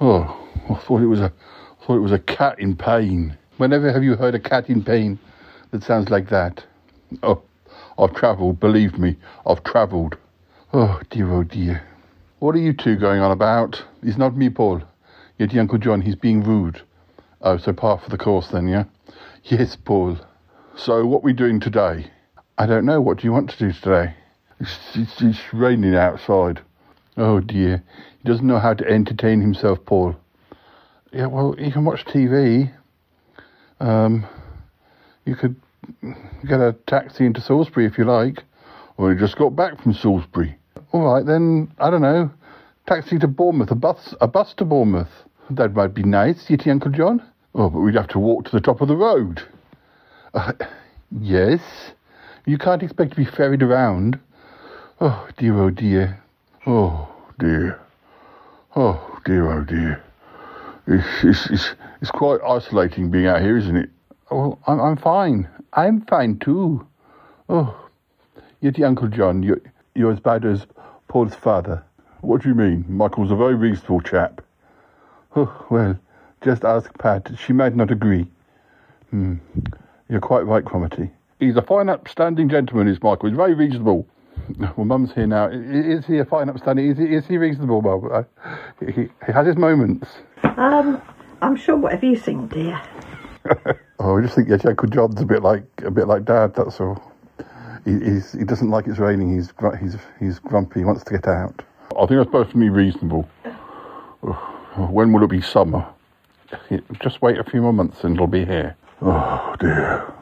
Oh, 0.00 0.48
I 0.70 0.74
thought 0.74 1.02
it 1.02 1.06
was 1.06 1.20
a, 1.20 1.32
I 1.80 1.84
thought 1.84 1.96
it 1.96 2.00
was 2.00 2.12
a 2.12 2.18
cat 2.18 2.58
in 2.58 2.76
pain. 2.76 3.36
Whenever 3.58 3.92
have 3.92 4.02
you 4.02 4.16
heard 4.16 4.34
a 4.34 4.40
cat 4.40 4.70
in 4.70 4.82
pain 4.82 5.18
that 5.70 5.82
sounds 5.82 6.08
like 6.08 6.30
that? 6.30 6.64
Oh, 7.22 7.42
I've 7.98 8.14
travelled. 8.14 8.60
Believe 8.60 8.98
me, 8.98 9.16
I've 9.46 9.62
travelled. 9.62 10.16
Oh 10.72 11.00
dear, 11.10 11.30
oh 11.32 11.42
dear. 11.42 11.82
What 12.38 12.54
are 12.54 12.58
you 12.58 12.72
two 12.72 12.96
going 12.96 13.20
on 13.20 13.30
about? 13.30 13.82
It's 14.02 14.16
not 14.16 14.36
me, 14.36 14.48
Paul. 14.48 14.82
Yeti, 15.38 15.58
Uncle 15.58 15.78
John, 15.78 16.00
he's 16.00 16.16
being 16.16 16.42
rude. 16.42 16.80
Oh, 17.42 17.56
so 17.56 17.72
part 17.72 18.02
for 18.02 18.10
the 18.10 18.18
course 18.18 18.48
then, 18.48 18.68
yeah? 18.68 18.84
Yes, 19.44 19.76
Paul. 19.76 20.18
So 20.76 21.06
what 21.06 21.22
we 21.22 21.32
doing 21.32 21.58
today? 21.58 22.10
I 22.58 22.66
don't 22.66 22.84
know. 22.84 23.00
What 23.00 23.18
do 23.18 23.24
you 23.24 23.32
want 23.32 23.50
to 23.50 23.58
do 23.58 23.72
today? 23.72 24.14
It's, 24.58 24.78
it's, 24.94 25.22
it's 25.22 25.54
raining 25.54 25.94
outside. 25.94 26.60
Oh 27.16 27.40
dear. 27.40 27.82
He 28.22 28.28
doesn't 28.28 28.46
know 28.46 28.58
how 28.58 28.74
to 28.74 28.86
entertain 28.86 29.40
himself, 29.40 29.78
Paul. 29.86 30.16
Yeah, 31.12 31.26
well, 31.26 31.54
you 31.58 31.72
can 31.72 31.86
watch 31.86 32.04
TV. 32.04 32.70
Um, 33.80 34.26
you 35.24 35.34
could 35.34 35.56
get 36.46 36.60
a 36.60 36.76
taxi 36.86 37.24
into 37.24 37.40
Salisbury 37.40 37.86
if 37.86 37.96
you 37.96 38.04
like. 38.04 38.44
Or 38.98 39.10
you 39.12 39.18
just 39.18 39.38
got 39.38 39.56
back 39.56 39.82
from 39.82 39.94
Salisbury. 39.94 40.58
All 40.92 41.14
right, 41.14 41.24
then, 41.24 41.72
I 41.78 41.88
don't 41.88 42.02
know. 42.02 42.30
Taxi 42.86 43.18
to 43.18 43.28
Bournemouth, 43.28 43.70
a 43.70 43.74
bus, 43.74 44.14
a 44.20 44.28
bus 44.28 44.52
to 44.54 44.66
Bournemouth. 44.66 45.08
That 45.50 45.74
might 45.74 45.94
be 45.94 46.04
nice, 46.04 46.46
Yeti 46.46 46.70
Uncle 46.70 46.92
John. 46.92 47.22
Oh, 47.56 47.68
but 47.68 47.80
we'd 47.80 47.96
have 47.96 48.08
to 48.08 48.20
walk 48.20 48.44
to 48.44 48.52
the 48.52 48.60
top 48.60 48.80
of 48.80 48.86
the 48.86 48.96
road. 48.96 49.42
Uh, 50.32 50.52
yes. 51.20 51.60
You 52.46 52.56
can't 52.56 52.84
expect 52.84 53.10
to 53.10 53.16
be 53.16 53.24
ferried 53.24 53.62
around. 53.62 54.20
Oh, 55.00 55.28
dear, 55.36 55.58
oh, 55.58 55.70
dear. 55.70 56.22
Oh, 56.66 57.08
dear. 57.40 57.80
Oh, 58.76 59.18
dear, 59.24 59.50
oh, 59.50 59.64
dear. 59.64 60.04
It's, 60.86 61.24
it's, 61.24 61.50
it's, 61.50 61.74
it's 62.00 62.10
quite 62.12 62.40
isolating 62.46 63.10
being 63.10 63.26
out 63.26 63.40
here, 63.42 63.56
isn't 63.56 63.76
it? 63.76 63.90
well, 64.30 64.60
I'm, 64.68 64.80
I'm 64.80 64.96
fine. 64.96 65.48
I'm 65.72 66.02
fine 66.02 66.38
too. 66.38 66.86
Oh, 67.48 67.88
Yeti 68.62 68.86
Uncle 68.86 69.08
John, 69.08 69.42
you're, 69.42 69.60
you're 69.96 70.12
as 70.12 70.20
bad 70.20 70.44
as 70.44 70.66
Paul's 71.08 71.34
father. 71.34 71.82
What 72.20 72.42
do 72.42 72.48
you 72.48 72.54
mean? 72.54 72.84
Michael's 72.88 73.32
a 73.32 73.36
very 73.36 73.56
reasonable 73.56 74.00
chap. 74.00 74.42
Oh, 75.36 75.66
well, 75.70 75.98
just 76.42 76.64
ask 76.64 76.96
Pat. 76.98 77.30
She 77.38 77.52
might 77.52 77.74
not 77.76 77.90
agree. 77.90 78.26
Hmm. 79.10 79.36
You're 80.08 80.20
quite 80.20 80.46
right, 80.46 80.64
Cromitty. 80.64 81.10
He's 81.38 81.56
a 81.56 81.62
fine, 81.62 81.88
upstanding 81.88 82.48
gentleman, 82.48 82.88
is 82.88 83.02
Michael. 83.02 83.28
He's 83.28 83.36
very 83.36 83.54
reasonable. 83.54 84.06
Well, 84.76 84.84
Mum's 84.86 85.12
here 85.12 85.26
now. 85.26 85.46
I- 85.48 85.52
Is 85.52 86.06
he 86.06 86.18
a 86.18 86.24
fine, 86.24 86.48
upstanding? 86.48 86.90
Is 86.90 86.98
he, 86.98 87.04
is 87.04 87.26
he 87.26 87.38
reasonable, 87.38 87.82
Mum? 87.82 88.26
He, 88.80 89.02
he 89.26 89.32
has 89.32 89.46
his 89.46 89.56
moments. 89.56 90.08
Um, 90.42 91.00
I'm 91.42 91.56
sure 91.56 91.76
whatever 91.76 92.06
you 92.06 92.16
think, 92.16 92.52
dear. 92.52 92.80
Oh, 94.02 94.16
I 94.16 94.22
just 94.22 94.34
think 94.34 94.48
yeah, 94.48 94.56
Uncle 94.64 94.88
John's 94.88 95.20
a 95.20 95.26
bit 95.26 95.42
like 95.42 95.62
a 95.84 95.90
bit 95.90 96.08
like 96.08 96.24
Dad. 96.24 96.54
That's 96.54 96.80
all. 96.80 97.12
He, 97.84 97.92
he's, 97.98 98.32
he 98.32 98.44
doesn't 98.44 98.70
like 98.70 98.86
it's 98.86 98.98
raining. 98.98 99.34
He's 99.34 99.52
gr- 99.52 99.76
he's 99.76 99.94
he's 100.18 100.38
grumpy. 100.38 100.80
He 100.80 100.84
wants 100.86 101.04
to 101.04 101.10
get 101.10 101.28
out. 101.28 101.60
I 101.98 102.06
think 102.06 102.18
that's 102.18 102.30
perfectly 102.30 102.70
reasonable. 102.70 103.28
When 104.76 105.12
will 105.12 105.24
it 105.24 105.30
be 105.30 105.40
summer? 105.40 105.86
Just 107.02 107.20
wait 107.22 107.38
a 107.38 107.44
few 107.44 107.62
more 107.62 107.72
months 107.72 108.04
and 108.04 108.14
it'll 108.14 108.26
be 108.26 108.44
here. 108.44 108.76
Oh 109.02 109.56
dear. 109.58 110.12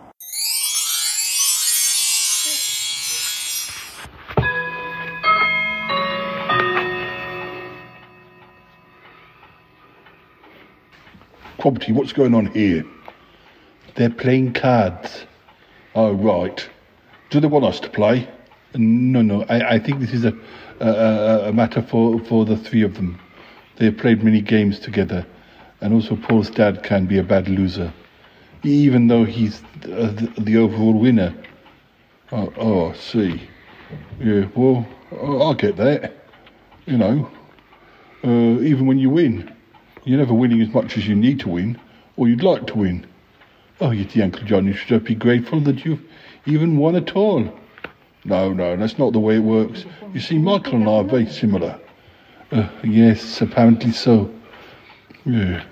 Property, 11.59 11.93
what's 11.93 12.13
going 12.13 12.35
on 12.35 12.47
here? 12.47 12.85
They're 13.97 14.11
playing 14.11 14.53
cards. 14.53 15.27
Oh, 15.95 16.13
right. 16.13 16.69
Do 17.31 17.41
they 17.41 17.49
want 17.49 17.65
us 17.65 17.81
to 17.81 17.91
play? 17.91 18.29
No, 18.75 19.23
no. 19.23 19.43
I, 19.49 19.75
I 19.75 19.79
think 19.81 19.99
this 19.99 20.13
is 20.13 20.25
a, 20.25 20.33
a, 20.81 21.49
a 21.49 21.53
matter 21.53 21.83
for, 21.83 22.21
for 22.21 22.45
the 22.45 22.57
three 22.57 22.83
of 22.83 22.95
them. 22.95 23.19
They've 23.79 23.97
played 23.97 24.25
many 24.25 24.41
games 24.41 24.81
together. 24.81 25.25
And 25.81 25.95
also, 25.95 26.17
Paul's 26.17 26.51
dad 26.51 26.83
can 26.83 27.07
be 27.07 27.19
a 27.19 27.23
bad 27.23 27.49
loser, 27.49 27.93
even 28.65 29.07
though 29.07 29.25
he's 29.25 29.63
the, 29.83 30.33
the, 30.37 30.41
the 30.41 30.57
overall 30.57 30.93
winner. 30.93 31.33
Oh, 32.33 32.53
oh, 32.57 32.91
I 32.91 32.95
see. 32.95 33.41
Yeah, 34.21 34.47
well, 34.57 34.85
I 35.13 35.55
get 35.55 35.77
that. 35.77 36.13
You 36.87 36.99
know, 36.99 37.31
uh, 38.25 38.61
even 38.61 38.87
when 38.87 38.99
you 38.99 39.11
win, 39.11 39.55
you're 40.05 40.19
never 40.19 40.35
winning 40.35 40.61
as 40.61 40.75
much 40.75 40.99
as 40.99 41.07
you 41.07 41.15
need 41.15 41.39
to 41.41 41.49
win, 41.49 41.79
or 42.17 42.29
you'd 42.29 42.43
like 42.43 42.67
to 42.69 42.75
win. 42.75 43.07
Oh, 43.81 43.93
you 43.93 44.09
see, 44.09 44.23
Uncle 44.23 44.43
John, 44.45 44.67
you 44.67 44.73
should 44.73 45.05
be 45.05 45.15
grateful 45.15 45.61
that 45.61 45.85
you've 45.85 46.03
even 46.47 46.79
won 46.79 46.97
at 46.97 47.15
all. 47.15 47.49
No, 48.25 48.53
no, 48.53 48.77
that's 48.77 48.99
not 48.99 49.13
the 49.13 49.21
way 49.21 49.37
it 49.37 49.41
works. 49.45 49.85
You 50.13 50.19
see, 50.19 50.39
Michael 50.39 50.75
and 50.75 50.89
I 50.89 50.93
are 50.95 51.05
very 51.05 51.31
similar. 51.31 51.79
Uh, 52.51 52.69
yes, 52.83 53.43
apparently 53.43 53.93
so. 53.93 54.31
Yeah. 55.27 55.65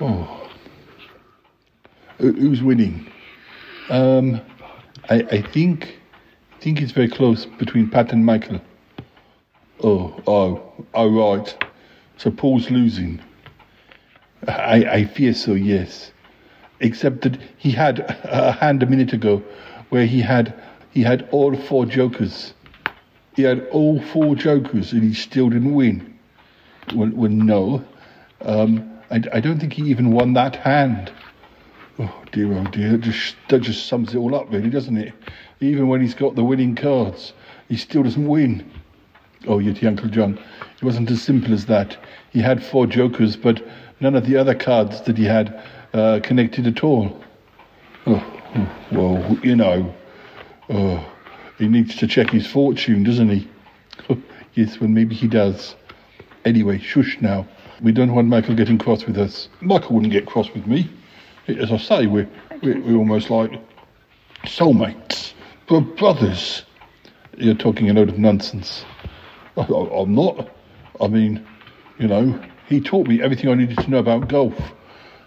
Oh. 0.00 0.48
Who's 2.18 2.62
winning? 2.62 3.10
Um, 3.90 4.40
I, 5.10 5.16
I 5.30 5.42
think, 5.42 5.98
think 6.60 6.80
it's 6.80 6.92
very 6.92 7.08
close 7.08 7.44
between 7.44 7.90
Pat 7.90 8.12
and 8.12 8.24
Michael. 8.24 8.60
Oh, 9.82 10.22
oh, 10.26 10.72
oh, 10.94 11.08
right. 11.08 11.64
So 12.16 12.30
Paul's 12.30 12.70
losing. 12.70 13.20
I, 14.48 14.84
I 14.84 15.04
fear 15.04 15.34
so, 15.34 15.52
yes. 15.52 16.12
Except 16.80 17.22
that 17.22 17.38
he 17.58 17.70
had 17.70 18.00
a 18.24 18.52
hand 18.52 18.82
a 18.82 18.86
minute 18.86 19.12
ago 19.12 19.42
where 19.90 20.06
he 20.06 20.20
had 20.20 20.54
he 20.92 21.02
had 21.02 21.28
all 21.30 21.54
four 21.54 21.84
jokers. 21.84 22.54
He 23.34 23.42
had 23.42 23.66
all 23.68 24.00
four 24.00 24.34
jokers 24.34 24.92
and 24.92 25.02
he 25.02 25.14
still 25.14 25.48
didn't 25.50 25.74
win. 25.74 26.18
Well, 26.94 27.10
well 27.14 27.30
no. 27.30 27.84
Um, 28.42 28.98
I, 29.10 29.22
I 29.32 29.40
don't 29.40 29.58
think 29.60 29.74
he 29.74 29.82
even 29.84 30.12
won 30.12 30.32
that 30.34 30.56
hand. 30.56 31.12
Oh 31.98 32.22
dear, 32.32 32.52
oh 32.52 32.64
dear. 32.64 32.92
That 32.92 33.00
just, 33.02 33.36
that 33.48 33.60
just 33.60 33.86
sums 33.86 34.14
it 34.14 34.18
all 34.18 34.34
up, 34.34 34.50
really, 34.50 34.70
doesn't 34.70 34.96
it? 34.96 35.12
Even 35.60 35.88
when 35.88 36.00
he's 36.00 36.14
got 36.14 36.34
the 36.34 36.44
winning 36.44 36.74
cards, 36.74 37.32
he 37.68 37.76
still 37.76 38.02
doesn't 38.02 38.26
win. 38.26 38.70
Oh, 39.46 39.58
Yeti 39.58 39.86
Uncle 39.86 40.08
John, 40.08 40.38
it 40.76 40.82
wasn't 40.82 41.10
as 41.10 41.22
simple 41.22 41.52
as 41.54 41.66
that. 41.66 41.96
He 42.30 42.40
had 42.40 42.64
four 42.64 42.86
jokers, 42.86 43.36
but 43.36 43.62
none 44.00 44.14
of 44.14 44.26
the 44.26 44.36
other 44.36 44.54
cards 44.54 45.00
that 45.02 45.16
he 45.16 45.24
had 45.24 45.62
uh, 45.94 46.20
connected 46.22 46.66
at 46.66 46.84
all. 46.84 47.22
Oh, 48.06 48.40
oh, 48.54 48.76
well, 48.92 49.38
you 49.42 49.56
know, 49.56 49.94
oh, 50.68 51.12
he 51.60 51.68
needs 51.68 51.94
to 51.96 52.06
check 52.06 52.30
his 52.30 52.46
fortune, 52.46 53.04
doesn't 53.04 53.28
he? 53.28 53.48
yes, 54.54 54.80
well, 54.80 54.88
maybe 54.88 55.14
he 55.14 55.28
does. 55.28 55.76
Anyway, 56.44 56.78
shush 56.78 57.18
now. 57.20 57.46
We 57.82 57.92
don't 57.92 58.14
want 58.14 58.28
Michael 58.28 58.54
getting 58.54 58.78
cross 58.78 59.04
with 59.04 59.18
us. 59.18 59.48
Michael 59.60 59.94
wouldn't 59.94 60.12
get 60.12 60.26
cross 60.26 60.50
with 60.54 60.66
me. 60.66 60.90
As 61.48 61.70
I 61.70 61.76
say, 61.76 62.06
we're, 62.06 62.28
we're, 62.62 62.80
we're 62.80 62.96
almost 62.96 63.28
like 63.28 63.52
soulmates. 64.44 65.34
We're 65.68 65.80
brothers. 65.82 66.64
You're 67.36 67.54
talking 67.54 67.90
a 67.90 67.92
load 67.92 68.08
of 68.08 68.18
nonsense. 68.18 68.84
I, 69.56 69.60
I, 69.60 70.00
I'm 70.02 70.14
not. 70.14 70.50
I 70.98 71.08
mean, 71.08 71.46
you 71.98 72.08
know, 72.08 72.42
he 72.68 72.80
taught 72.80 73.06
me 73.06 73.22
everything 73.22 73.50
I 73.50 73.54
needed 73.54 73.78
to 73.78 73.90
know 73.90 73.98
about 73.98 74.28
golf 74.28 74.54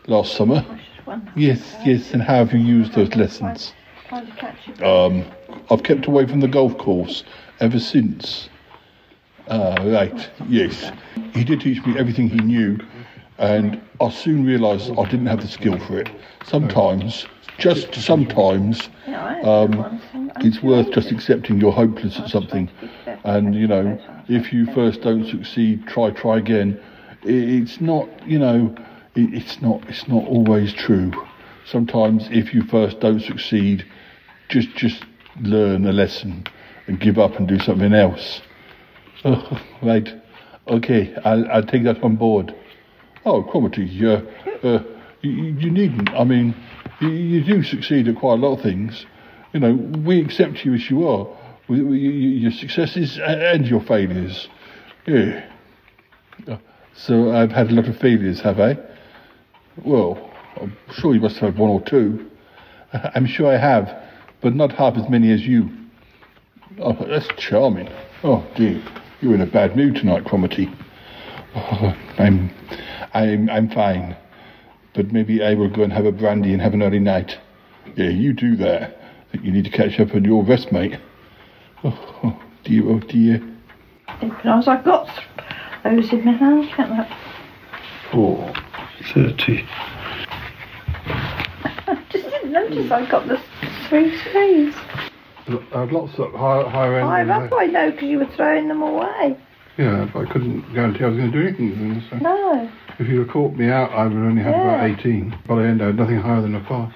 last 0.08 0.36
summer. 0.36 0.66
Yes, 1.36 1.76
yes, 1.86 2.12
and 2.14 2.24
how 2.24 2.38
have 2.38 2.54
you 2.54 2.60
used 2.60 2.94
those 2.94 3.16
lessons? 3.16 3.74
Um, 4.84 5.26
I've 5.70 5.84
kept 5.84 6.06
away 6.08 6.26
from 6.28 6.40
the 6.40 6.48
golf 6.48 6.78
course 6.78 7.24
ever 7.60 7.80
since. 7.80 8.50
Ah, 9.48 9.84
right, 9.84 10.30
yes. 10.48 10.92
He 11.34 11.44
did 11.44 11.62
teach 11.62 11.86
me 11.86 11.98
everything 11.98 12.30
he 12.30 12.40
knew, 12.40 12.80
and 13.38 13.82
I 14.00 14.10
soon 14.10 14.46
realised 14.46 14.92
I 14.92 15.06
didn't 15.06 15.28
have 15.28 15.42
the 15.42 15.48
skill 15.48 15.78
for 15.80 16.00
it. 16.00 16.08
Sometimes, 16.44 17.28
just 17.58 17.94
sometimes, 17.96 18.90
um, 19.44 20.02
it's 20.38 20.62
worth 20.64 20.92
just 20.92 21.12
accepting 21.12 21.60
you're 21.60 21.72
hopeless 21.72 22.20
at 22.20 22.30
something. 22.30 22.70
And, 23.24 23.54
you 23.56 23.68
know, 23.68 24.00
if 24.28 24.54
you 24.54 24.66
first 24.74 25.02
don't 25.02 25.26
succeed, 25.26 25.88
try, 25.88 26.12
try 26.12 26.38
again. 26.38 26.80
It's 27.24 27.80
not, 27.82 28.08
you 28.26 28.40
know, 28.40 28.76
it's 29.16 29.62
not, 29.62 29.82
it's 29.88 30.08
not 30.08 30.24
always 30.24 30.74
true. 30.74 31.12
Sometimes 31.66 32.28
if 32.32 32.54
you 32.54 32.64
first 32.64 33.00
don't 33.00 33.22
succeed, 33.22 33.86
just, 34.50 34.70
just 34.76 35.04
learn 35.42 35.86
a 35.86 35.92
lesson 35.92 36.46
and 36.88 37.00
give 37.00 37.18
up 37.18 37.36
and 37.38 37.48
do 37.48 37.60
something 37.60 37.94
else. 37.94 38.42
Right. 39.82 40.10
Okay, 40.68 41.14
I'll, 41.26 41.50
I'll 41.52 41.66
take 41.66 41.84
that 41.84 42.02
on 42.04 42.16
board. 42.16 42.56
Oh, 43.26 43.44
Cromitty, 43.44 44.02
uh, 44.04 44.68
uh, 44.68 44.84
you, 45.22 45.32
you 45.32 45.72
needn't. 45.72 46.10
I 46.12 46.24
mean, 46.24 46.56
you, 47.02 47.10
you 47.10 47.44
do 47.44 47.64
succeed 47.64 48.08
at 48.08 48.16
quite 48.18 48.34
a 48.40 48.42
lot 48.42 48.58
of 48.58 48.62
things. 48.62 49.06
You 49.54 49.60
know, 49.60 49.74
we 49.74 50.22
accept 50.22 50.64
you 50.66 50.74
as 50.74 50.90
you 50.90 51.08
are, 51.08 51.28
with, 51.68 51.82
with 51.82 52.00
your, 52.00 52.12
your 52.14 52.52
successes 52.52 53.20
and 53.22 53.68
your 53.68 53.82
failures. 53.82 54.48
Yeah. 55.06 55.50
Uh, 56.48 56.58
So 56.96 57.34
I've 57.34 57.52
had 57.52 57.70
a 57.72 57.74
lot 57.74 57.88
of 57.88 57.98
failures, 57.98 58.40
have 58.42 58.60
I? 58.60 58.78
Well, 59.84 60.32
I'm 60.64 60.78
sure 60.94 61.14
you 61.14 61.20
must 61.20 61.38
have 61.38 61.54
had 61.54 61.60
one 61.60 61.70
or 61.70 61.82
two. 61.82 62.30
I'm 63.16 63.26
sure 63.26 63.54
I 63.54 63.58
have, 63.58 63.94
but 64.42 64.56
not 64.56 64.72
half 64.72 64.96
as 64.96 65.10
many 65.10 65.32
as 65.32 65.46
you. 65.46 65.70
Oh, 66.80 66.94
that's 67.08 67.28
charming. 67.38 67.90
Oh 68.24 68.46
dear, 68.56 68.82
you're 69.22 69.36
in 69.36 69.42
a 69.42 69.46
bad 69.46 69.76
mood 69.76 69.96
tonight, 69.96 70.24
Cromitty. 70.24 70.74
Oh, 71.56 71.96
I'm, 72.18 72.50
I'm, 73.14 73.50
I'm 73.50 73.70
fine, 73.70 74.16
but 74.96 75.12
maybe 75.12 75.44
I 75.44 75.54
will 75.54 75.70
go 75.70 75.84
and 75.84 75.94
have 75.94 76.06
a 76.06 76.12
brandy 76.12 76.54
and 76.54 76.62
have 76.62 76.74
an 76.74 76.82
early 76.82 77.00
night. 77.00 77.38
Yeah, 77.96 78.10
you 78.10 78.34
do 78.34 78.56
that. 78.56 78.98
I 79.28 79.32
think 79.32 79.44
you 79.44 79.52
need 79.52 79.66
to 79.66 79.70
catch 79.70 80.00
up 80.00 80.16
on 80.16 80.24
your 80.24 80.44
rest, 80.44 80.72
mate. 80.72 80.98
Oh, 81.84 82.20
oh 82.24 82.42
dear, 82.64 82.90
oh 82.90 83.00
dear. 83.00 83.42
Because 84.22 84.68
I've 84.68 84.86
got 84.86 85.08
those 85.84 86.12
in 86.14 86.24
my 86.24 86.32
hand, 86.32 86.70
can't 86.70 86.92
I? 86.92 87.18
Oh, 88.14 88.54
30. 89.14 89.68
I 91.06 92.04
just 92.10 92.30
didn't 92.30 92.52
notice 92.52 92.92
I 92.92 93.10
got 93.10 93.28
the 93.28 93.42
three 93.88 94.18
threes. 94.20 94.74
I 95.74 95.80
had 95.82 95.92
lots 95.92 96.18
of 96.20 96.32
higher, 96.34 96.64
higher 96.64 97.00
end. 97.00 97.30
That's 97.30 97.52
why 97.52 97.64
I 97.64 97.68
know, 97.68 97.92
because 97.92 98.10
you 98.10 98.20
were 98.20 98.30
throwing 98.36 98.68
them 98.68 98.82
away. 98.82 99.38
Yeah, 99.78 100.10
but 100.14 100.28
I 100.28 100.32
couldn't 100.32 100.74
guarantee 100.74 101.04
I 101.04 101.08
was 101.08 101.18
going 101.18 101.32
to 101.32 101.42
do 101.42 101.48
anything 101.48 101.70
with 101.70 101.80
them. 101.80 102.04
So. 102.10 102.18
No. 102.18 102.72
If 103.00 103.08
you'd 103.08 103.26
have 103.26 103.30
caught 103.30 103.56
me 103.56 103.70
out, 103.70 103.92
I 103.92 104.04
would 104.06 104.14
only 104.14 104.44
have 104.44 104.54
about 104.54 105.00
18. 105.00 105.40
By 105.48 105.56
the 105.56 105.64
end, 105.64 105.82
I 105.82 105.88
had 105.88 105.96
nothing 105.98 106.20
higher 106.20 106.42
than 106.42 106.56
a 106.56 106.64
5. 106.64 106.94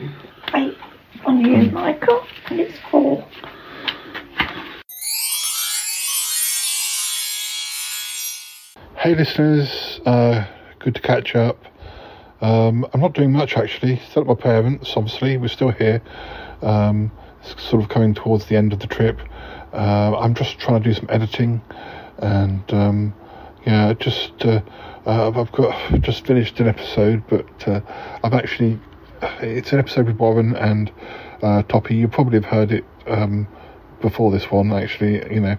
Eight 0.54 0.78
on 1.26 1.42
you, 1.42 1.72
Michael, 1.72 2.24
and 2.50 2.60
it's 2.60 2.78
four. 2.92 3.28
Hey 8.98 9.16
listeners, 9.16 10.00
uh, 10.06 10.46
good 10.80 10.96
to 10.96 11.02
catch 11.02 11.36
up. 11.36 11.58
Um, 12.42 12.86
I'm 12.94 13.02
not 13.02 13.14
doing 13.14 13.32
much 13.32 13.58
actually. 13.58 14.00
Still 14.10 14.22
at 14.24 14.28
my 14.28 14.36
parents, 14.36 14.94
obviously. 14.96 15.38
We're 15.38 15.48
still 15.48 15.72
here. 15.72 16.02
Um, 16.62 17.12
it's 17.42 17.62
sort 17.64 17.84
of 17.84 17.90
coming 17.90 18.14
towards 18.14 18.46
the 18.46 18.56
end 18.56 18.74
of 18.74 18.80
the 18.80 18.88
trip. 18.88 19.20
Uh, 19.74 20.18
I'm 20.18 20.34
just 20.34 20.60
trying 20.60 20.82
to 20.82 20.90
do 20.90 20.94
some 20.94 21.08
editing, 21.10 21.62
and 22.20 22.74
um, 22.74 23.14
yeah, 23.66 23.94
just 23.94 24.34
uh, 24.46 24.62
uh, 25.06 25.30
I've 25.30 25.52
got 25.52 25.76
just 26.02 26.26
finished 26.26 26.60
an 26.60 26.68
episode, 26.68 27.24
but 27.28 27.68
uh, 27.68 27.82
I've 28.24 28.34
actually 28.34 28.80
it's 29.42 29.74
an 29.74 29.80
episode 29.80 30.08
with 30.08 30.18
Warren 30.18 30.56
and 30.56 30.92
uh, 31.42 31.64
Toppie. 31.64 31.98
You 31.98 32.08
probably 32.08 32.38
have 32.38 32.46
heard 32.46 32.72
it 32.72 32.86
um, 33.08 33.48
before 34.02 34.32
this 34.32 34.52
one, 34.52 34.72
actually, 34.72 35.16
you 35.34 35.40
know. 35.40 35.58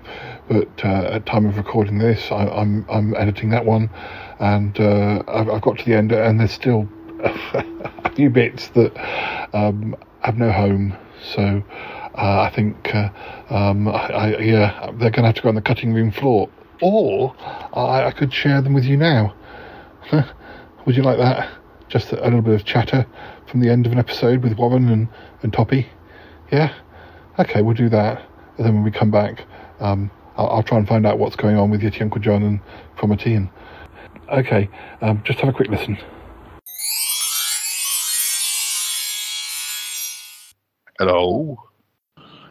But 0.49 0.85
uh, 0.85 1.11
at 1.13 1.27
time 1.27 1.47
of 1.47 1.57
recording 1.57 1.99
this, 1.99 2.31
I, 2.31 2.47
I'm 2.47 2.87
I'm 2.89 3.15
editing 3.17 3.51
that 3.51 3.65
one, 3.65 3.91
and 4.39 4.79
uh, 4.81 5.23
I've, 5.29 5.49
I've 5.49 5.63
got 5.63 5.79
to 5.79 5.85
the 5.85 5.95
end, 5.95 6.13
and 6.13 6.41
there's 6.41 6.53
still 6.53 6.89
a 7.21 8.13
few 8.15 8.31
bits 8.31 8.69
that 8.69 8.93
um, 9.55 9.97
have 10.21 10.39
no 10.39 10.53
home. 10.53 10.97
So 11.35 11.63
uh, 12.15 12.41
I 12.43 12.51
think, 12.55 12.95
uh, 12.95 13.11
um, 13.51 13.89
I, 13.89 14.09
I, 14.09 14.39
yeah, 14.39 14.91
they're 14.99 15.11
going 15.11 15.23
to 15.23 15.27
have 15.27 15.35
to 15.37 15.43
go 15.43 15.49
on 15.49 15.55
the 15.55 15.63
cutting 15.63 15.93
room 15.93 16.11
floor, 16.11 16.49
or 16.81 17.35
I, 17.73 18.07
I 18.07 18.11
could 18.11 18.33
share 18.33 18.61
them 18.61 18.75
with 18.75 18.85
you 18.85 18.97
now. 18.97 19.35
Would 20.85 20.97
you 20.97 21.03
like 21.03 21.19
that? 21.19 21.49
Just 21.89 22.13
a, 22.13 22.23
a 22.23 22.25
little 22.25 22.43
bit 22.43 22.55
of 22.55 22.65
chatter 22.65 23.07
from 23.47 23.61
the 23.61 23.71
end 23.71 23.87
of 23.87 23.93
an 23.93 23.99
episode 23.99 24.43
with 24.43 24.55
Warren 24.59 24.89
and, 24.89 25.09
and 25.43 25.53
Toppie. 25.53 25.87
Yeah? 26.51 26.75
Okay, 27.39 27.63
we'll 27.63 27.75
do 27.75 27.89
that. 27.89 28.23
And 28.57 28.67
then 28.67 28.75
when 28.75 28.83
we 28.83 28.91
come 28.91 29.11
back, 29.11 29.45
um, 29.81 30.11
I'll, 30.37 30.49
I'll, 30.49 30.63
try 30.63 30.79
and 30.79 30.89
find 30.89 31.07
out 31.07 31.19
what's 31.19 31.37
going 31.37 31.57
on 31.57 31.71
with 31.71 31.83
Yeti 31.83 32.03
Uncle 32.03 32.21
John 32.21 32.43
and 32.43 32.61
Cromartine. 32.97 33.49
Okay, 34.33 34.69
um, 35.01 35.23
just 35.25 35.39
have 35.41 35.49
a 35.49 35.53
quick 35.53 35.69
listen. 35.69 35.97
Hello. 40.99 41.57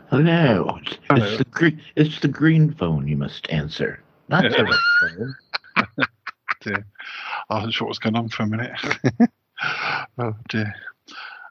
Hello. 0.09 0.79
It's 1.11 1.37
the 1.37 1.45
green. 1.51 1.81
It's 1.97 2.19
the 2.21 2.29
green 2.29 2.73
phone. 2.73 3.07
You 3.07 3.17
must 3.17 3.49
answer, 3.49 4.01
not 4.29 4.43
the 4.43 4.63
red 4.63 5.35
phone. 5.75 6.05
dear. 6.61 6.85
I 7.49 7.55
wasn't 7.55 7.73
sure 7.73 7.85
what 7.85 7.89
was 7.89 7.99
going 7.99 8.15
on 8.15 8.29
for 8.29 8.43
a 8.43 8.47
minute. 8.47 8.71
oh 10.17 10.33
dear. 10.47 10.73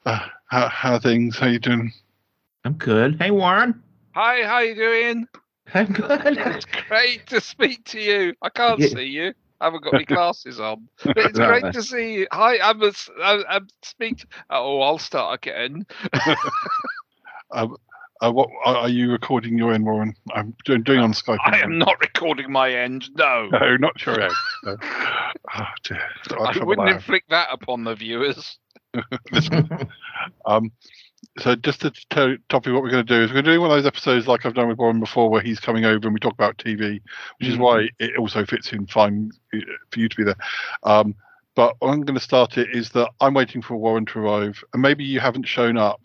Uh, 0.06 0.26
how, 0.46 0.68
how 0.68 0.94
are 0.94 1.00
things? 1.00 1.38
How 1.38 1.48
you 1.48 1.58
doing? 1.58 1.92
I'm 2.66 2.72
good. 2.72 3.16
Hey, 3.20 3.30
Warren. 3.30 3.80
Hi, 4.16 4.42
how 4.42 4.58
you 4.58 4.74
doing? 4.74 5.28
I'm 5.72 5.86
good. 5.86 6.10
It's 6.36 6.66
great 6.88 7.24
to 7.28 7.40
speak 7.40 7.84
to 7.84 8.00
you. 8.00 8.34
I 8.42 8.48
can't 8.48 8.80
Yeah. 8.80 8.88
see 8.88 9.04
you. 9.04 9.32
I 9.60 9.66
haven't 9.66 9.84
got 9.84 9.94
my 9.94 10.02
glasses 10.08 10.58
on. 10.58 10.88
But 11.04 11.16
it's 11.16 11.38
great 11.38 11.72
to 11.74 11.82
see 11.84 12.14
you. 12.14 12.26
Hi, 12.32 12.58
I'm 12.58 12.82
a, 12.82 12.90
I'm, 13.22 13.44
I'm 13.48 13.68
speak. 13.84 14.26
Oh, 14.50 14.80
I'll 14.80 14.98
start 14.98 15.46
again. 15.46 15.86
Um, 17.52 17.76
uh, 18.20 18.32
what 18.32 18.48
are 18.64 18.76
are 18.76 18.88
you 18.88 19.12
recording 19.12 19.56
your 19.56 19.72
end, 19.72 19.84
Warren? 19.84 20.12
I'm 20.34 20.52
doing, 20.64 20.82
doing 20.82 20.98
on 20.98 21.12
Skype. 21.12 21.38
I 21.44 21.60
am 21.60 21.78
not 21.78 22.00
recording 22.00 22.50
my 22.50 22.72
end. 22.72 23.08
No. 23.16 23.48
No, 23.52 23.76
not 23.76 24.04
your 24.04 24.20
end. 24.20 24.34
No. 24.64 24.76
Oh 24.82 25.66
dear. 25.84 26.02
I'll 26.32 26.48
I 26.48 26.52
trouble 26.52 26.66
wouldn't 26.66 26.88
inflict 26.88 27.30
that 27.30 27.48
upon 27.52 27.84
the 27.84 27.94
viewers. 27.94 28.58
Um, 30.44 30.72
so 31.38 31.54
just 31.54 31.82
to 31.82 31.92
tell 32.10 32.36
Toppie 32.48 32.72
what 32.72 32.82
we're 32.82 32.90
going 32.90 33.06
to 33.06 33.14
do 33.14 33.22
is 33.22 33.30
we're 33.30 33.42
going 33.42 33.44
to 33.44 33.52
do 33.52 33.60
one 33.60 33.70
of 33.70 33.76
those 33.76 33.86
episodes 33.86 34.26
like 34.26 34.46
I've 34.46 34.54
done 34.54 34.68
with 34.68 34.78
Warren 34.78 35.00
before, 35.00 35.28
where 35.28 35.42
he's 35.42 35.60
coming 35.60 35.84
over 35.84 36.06
and 36.06 36.14
we 36.14 36.20
talk 36.20 36.32
about 36.32 36.56
TV, 36.58 37.00
which 37.38 37.48
is 37.48 37.58
why 37.58 37.88
it 37.98 38.16
also 38.18 38.44
fits 38.46 38.72
in 38.72 38.86
fine 38.86 39.30
uh, 39.54 39.58
for 39.90 40.00
you 40.00 40.08
to 40.08 40.16
be 40.16 40.24
there. 40.24 40.36
Um, 40.82 41.14
but 41.54 41.74
I'm 41.82 42.02
going 42.02 42.18
to 42.18 42.20
start 42.20 42.58
it 42.58 42.68
is 42.72 42.90
that 42.90 43.10
I'm 43.20 43.34
waiting 43.34 43.62
for 43.62 43.76
Warren 43.76 44.06
to 44.06 44.18
arrive, 44.18 44.62
and 44.72 44.82
maybe 44.82 45.04
you 45.04 45.20
haven't 45.20 45.46
shown 45.46 45.76
up 45.76 46.00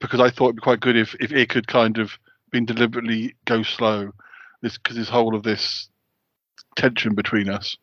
because 0.00 0.20
I 0.20 0.30
thought 0.30 0.46
it'd 0.46 0.56
be 0.56 0.62
quite 0.62 0.80
good 0.80 0.96
if 0.96 1.14
if 1.20 1.32
it 1.32 1.48
could 1.48 1.66
kind 1.66 1.98
of 1.98 2.12
been 2.50 2.66
deliberately 2.66 3.34
go 3.44 3.62
slow, 3.62 4.12
this 4.62 4.78
because 4.78 4.96
this 4.96 5.08
whole 5.08 5.34
of 5.34 5.42
this 5.42 5.88
tension 6.76 7.14
between 7.14 7.48
us. 7.48 7.76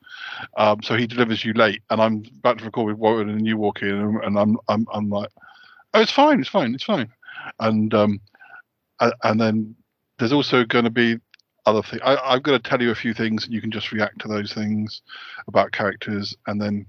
Um, 0.58 0.82
so 0.82 0.96
he 0.96 1.08
delivers 1.08 1.44
you 1.44 1.54
late, 1.54 1.82
and 1.90 2.02
I'm 2.02 2.24
about 2.40 2.60
to 2.60 2.66
record 2.66 2.88
with 2.88 2.98
Warren, 2.98 3.30
and 3.30 3.46
you 3.46 3.58
walk 3.58 3.82
in, 3.82 3.90
and, 3.90 4.24
and 4.24 4.40
I'm 4.40 4.58
I'm 4.68 4.88
I'm 4.94 5.10
like, 5.10 5.30
oh, 5.94 6.02
it's 6.02 6.12
fine, 6.12 6.40
it's 6.40 6.50
fine, 6.50 6.74
it's 6.74 6.84
fine, 6.84 7.10
and 7.60 7.94
um, 7.94 8.20
and 9.24 9.40
then 9.40 9.76
there's 10.20 10.34
also 10.34 10.64
going 10.64 10.86
to 10.86 10.92
be 10.92 11.20
other 11.66 11.82
things. 11.82 12.02
I, 12.04 12.16
I'm 12.18 12.42
going 12.42 12.60
to 12.62 12.70
tell 12.70 12.82
you 12.82 12.92
a 12.92 12.96
few 12.96 13.14
things, 13.14 13.46
and 13.46 13.54
you 13.54 13.62
can 13.62 13.72
just 13.72 13.92
react 13.92 14.20
to 14.20 14.28
those 14.28 14.54
things 14.54 15.02
about 15.48 15.72
characters, 15.72 16.36
and 16.48 16.62
then 16.62 16.86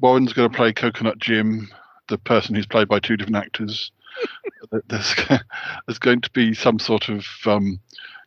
Warren's 0.00 0.32
going 0.32 0.50
to 0.50 0.56
play 0.56 0.72
Coconut 0.72 1.18
Jim, 1.18 1.68
the 2.08 2.18
person 2.18 2.54
who's 2.54 2.66
played 2.66 2.88
by 2.88 3.00
two 3.00 3.16
different 3.16 3.36
actors. 3.36 3.92
there's 4.88 5.14
there's 5.86 5.98
going 5.98 6.20
to 6.20 6.30
be 6.30 6.54
some 6.54 6.78
sort 6.78 7.08
of 7.08 7.24
um, 7.46 7.78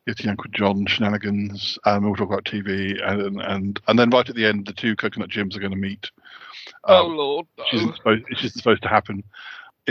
Yeti 0.07 0.27
Uncle 0.27 0.49
John 0.53 0.85
shenanigans, 0.85 1.77
and 1.85 2.05
we'll 2.05 2.15
talk 2.15 2.29
about 2.29 2.45
TV, 2.45 2.99
and 3.07 3.41
and 3.41 3.79
and 3.87 3.99
then 3.99 4.09
right 4.09 4.27
at 4.27 4.35
the 4.35 4.45
end, 4.45 4.65
the 4.65 4.73
two 4.73 4.95
Coconut 4.95 5.29
Jims 5.29 5.55
are 5.55 5.59
going 5.59 5.71
to 5.71 5.77
meet. 5.77 6.09
oh 6.85 7.07
Um, 7.07 7.17
Lord. 7.17 7.47
which 7.55 7.73
isn't 7.73 7.95
supposed, 7.97 8.23
it's 8.29 8.41
just 8.41 8.57
supposed 8.57 8.83
to 8.83 8.89
happen. 8.89 9.23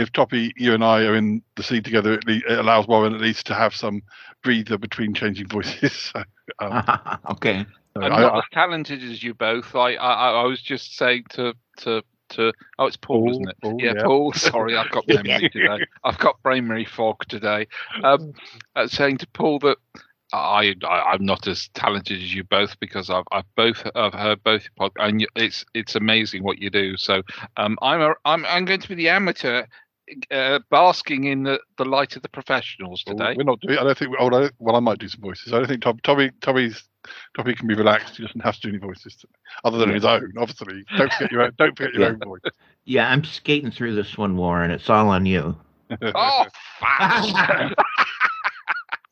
If 0.01 0.11
Toppie, 0.11 0.51
you 0.57 0.73
and 0.73 0.83
I 0.83 1.03
are 1.05 1.15
in 1.15 1.41
the 1.55 1.63
scene 1.63 1.83
together, 1.83 2.13
it, 2.13 2.25
le- 2.27 2.53
it 2.53 2.59
allows 2.59 2.87
Warren 2.87 3.13
at 3.13 3.21
least 3.21 3.45
to 3.47 3.53
have 3.53 3.75
some 3.75 4.01
breather 4.43 4.77
between 4.77 5.13
changing 5.13 5.47
voices. 5.47 6.11
So, 6.13 6.23
um, 6.59 6.83
okay. 7.31 7.65
so 7.95 8.03
I'm 8.03 8.13
I- 8.13 8.21
not 8.21 8.33
I- 8.35 8.37
as 8.39 8.43
talented 8.51 9.03
as 9.03 9.23
you 9.23 9.33
both. 9.33 9.75
I, 9.75 9.95
I, 9.95 10.31
I 10.31 10.43
was 10.43 10.61
just 10.61 10.97
saying 10.97 11.25
to, 11.31 11.53
to, 11.77 12.03
to. 12.29 12.53
Oh, 12.79 12.87
it's 12.87 12.97
Paul, 12.97 13.29
isn't 13.31 13.49
it? 13.49 13.57
Paul, 13.61 13.79
yeah, 13.81 13.93
yeah. 13.95 14.03
Paul. 14.03 14.33
Sorry, 14.33 14.75
I've 14.75 14.91
got 14.91 15.07
memory 15.07 15.49
today. 15.49 15.85
I've 16.03 16.17
got 16.17 16.41
brain 16.43 16.85
fog 16.85 17.25
today. 17.29 17.67
Um, 18.03 18.33
uh, 18.75 18.87
saying 18.87 19.17
to 19.19 19.27
Paul 19.27 19.59
that 19.59 19.77
I, 20.33 20.75
I 20.83 21.13
I'm 21.13 21.25
not 21.25 21.47
as 21.47 21.69
talented 21.73 22.17
as 22.21 22.33
you 22.33 22.43
both 22.43 22.79
because 22.79 23.09
I've 23.09 23.25
I've 23.31 23.55
both 23.55 23.85
I've 23.95 24.13
heard 24.13 24.43
both 24.43 24.63
your 24.63 24.71
pod, 24.77 24.91
and 24.97 25.21
you- 25.21 25.27
it's 25.35 25.65
it's 25.73 25.95
amazing 25.95 26.43
what 26.43 26.59
you 26.59 26.69
do. 26.69 26.95
So 26.97 27.21
um, 27.57 27.77
I'm 27.81 28.01
a, 28.01 28.13
I'm 28.25 28.45
I'm 28.45 28.65
going 28.65 28.79
to 28.81 28.89
be 28.89 28.95
the 28.95 29.09
amateur. 29.09 29.65
Uh, 30.29 30.59
basking 30.69 31.25
in 31.25 31.43
the, 31.43 31.59
the 31.77 31.85
light 31.85 32.15
of 32.15 32.21
the 32.21 32.29
professionals 32.29 33.03
today. 33.03 33.33
We're 33.37 33.43
not 33.43 33.59
doing. 33.61 33.77
I 33.77 33.83
don't 33.83 33.97
think. 33.97 34.15
Oh, 34.19 34.27
I, 34.27 34.49
well, 34.59 34.75
I 34.75 34.79
might 34.79 34.99
do 34.99 35.07
some 35.07 35.21
voices. 35.21 35.53
I 35.53 35.57
don't 35.57 35.67
think 35.67 35.81
Tom, 35.81 35.99
Tommy, 36.03 36.31
Tommy's, 36.41 36.83
Tommy 37.35 37.53
can 37.55 37.67
be 37.67 37.75
relaxed. 37.75 38.17
He 38.17 38.23
doesn't 38.25 38.41
have 38.41 38.55
to 38.55 38.61
do 38.61 38.69
any 38.69 38.77
voices, 38.77 39.15
to, 39.17 39.27
other 39.63 39.77
than 39.77 39.89
Yeah. 39.89 39.95
his 39.95 40.05
own. 40.05 40.33
Obviously, 40.37 40.83
don't 40.97 41.11
forget 41.13 41.31
your 41.31 41.41
own. 41.43 41.51
Don't 41.57 41.77
forget 41.77 41.93
your 41.93 42.03
Yeah. 42.03 42.09
own 42.09 42.19
voice. 42.19 42.41
Yeah, 42.85 43.09
I'm 43.09 43.23
skating 43.23 43.71
through 43.71 43.95
this 43.95 44.17
one, 44.17 44.35
Warren. 44.37 44.71
It's 44.71 44.89
all 44.89 45.09
on 45.09 45.25
you. 45.25 45.55
Oh, 46.01 46.45
fuck. 46.79 47.73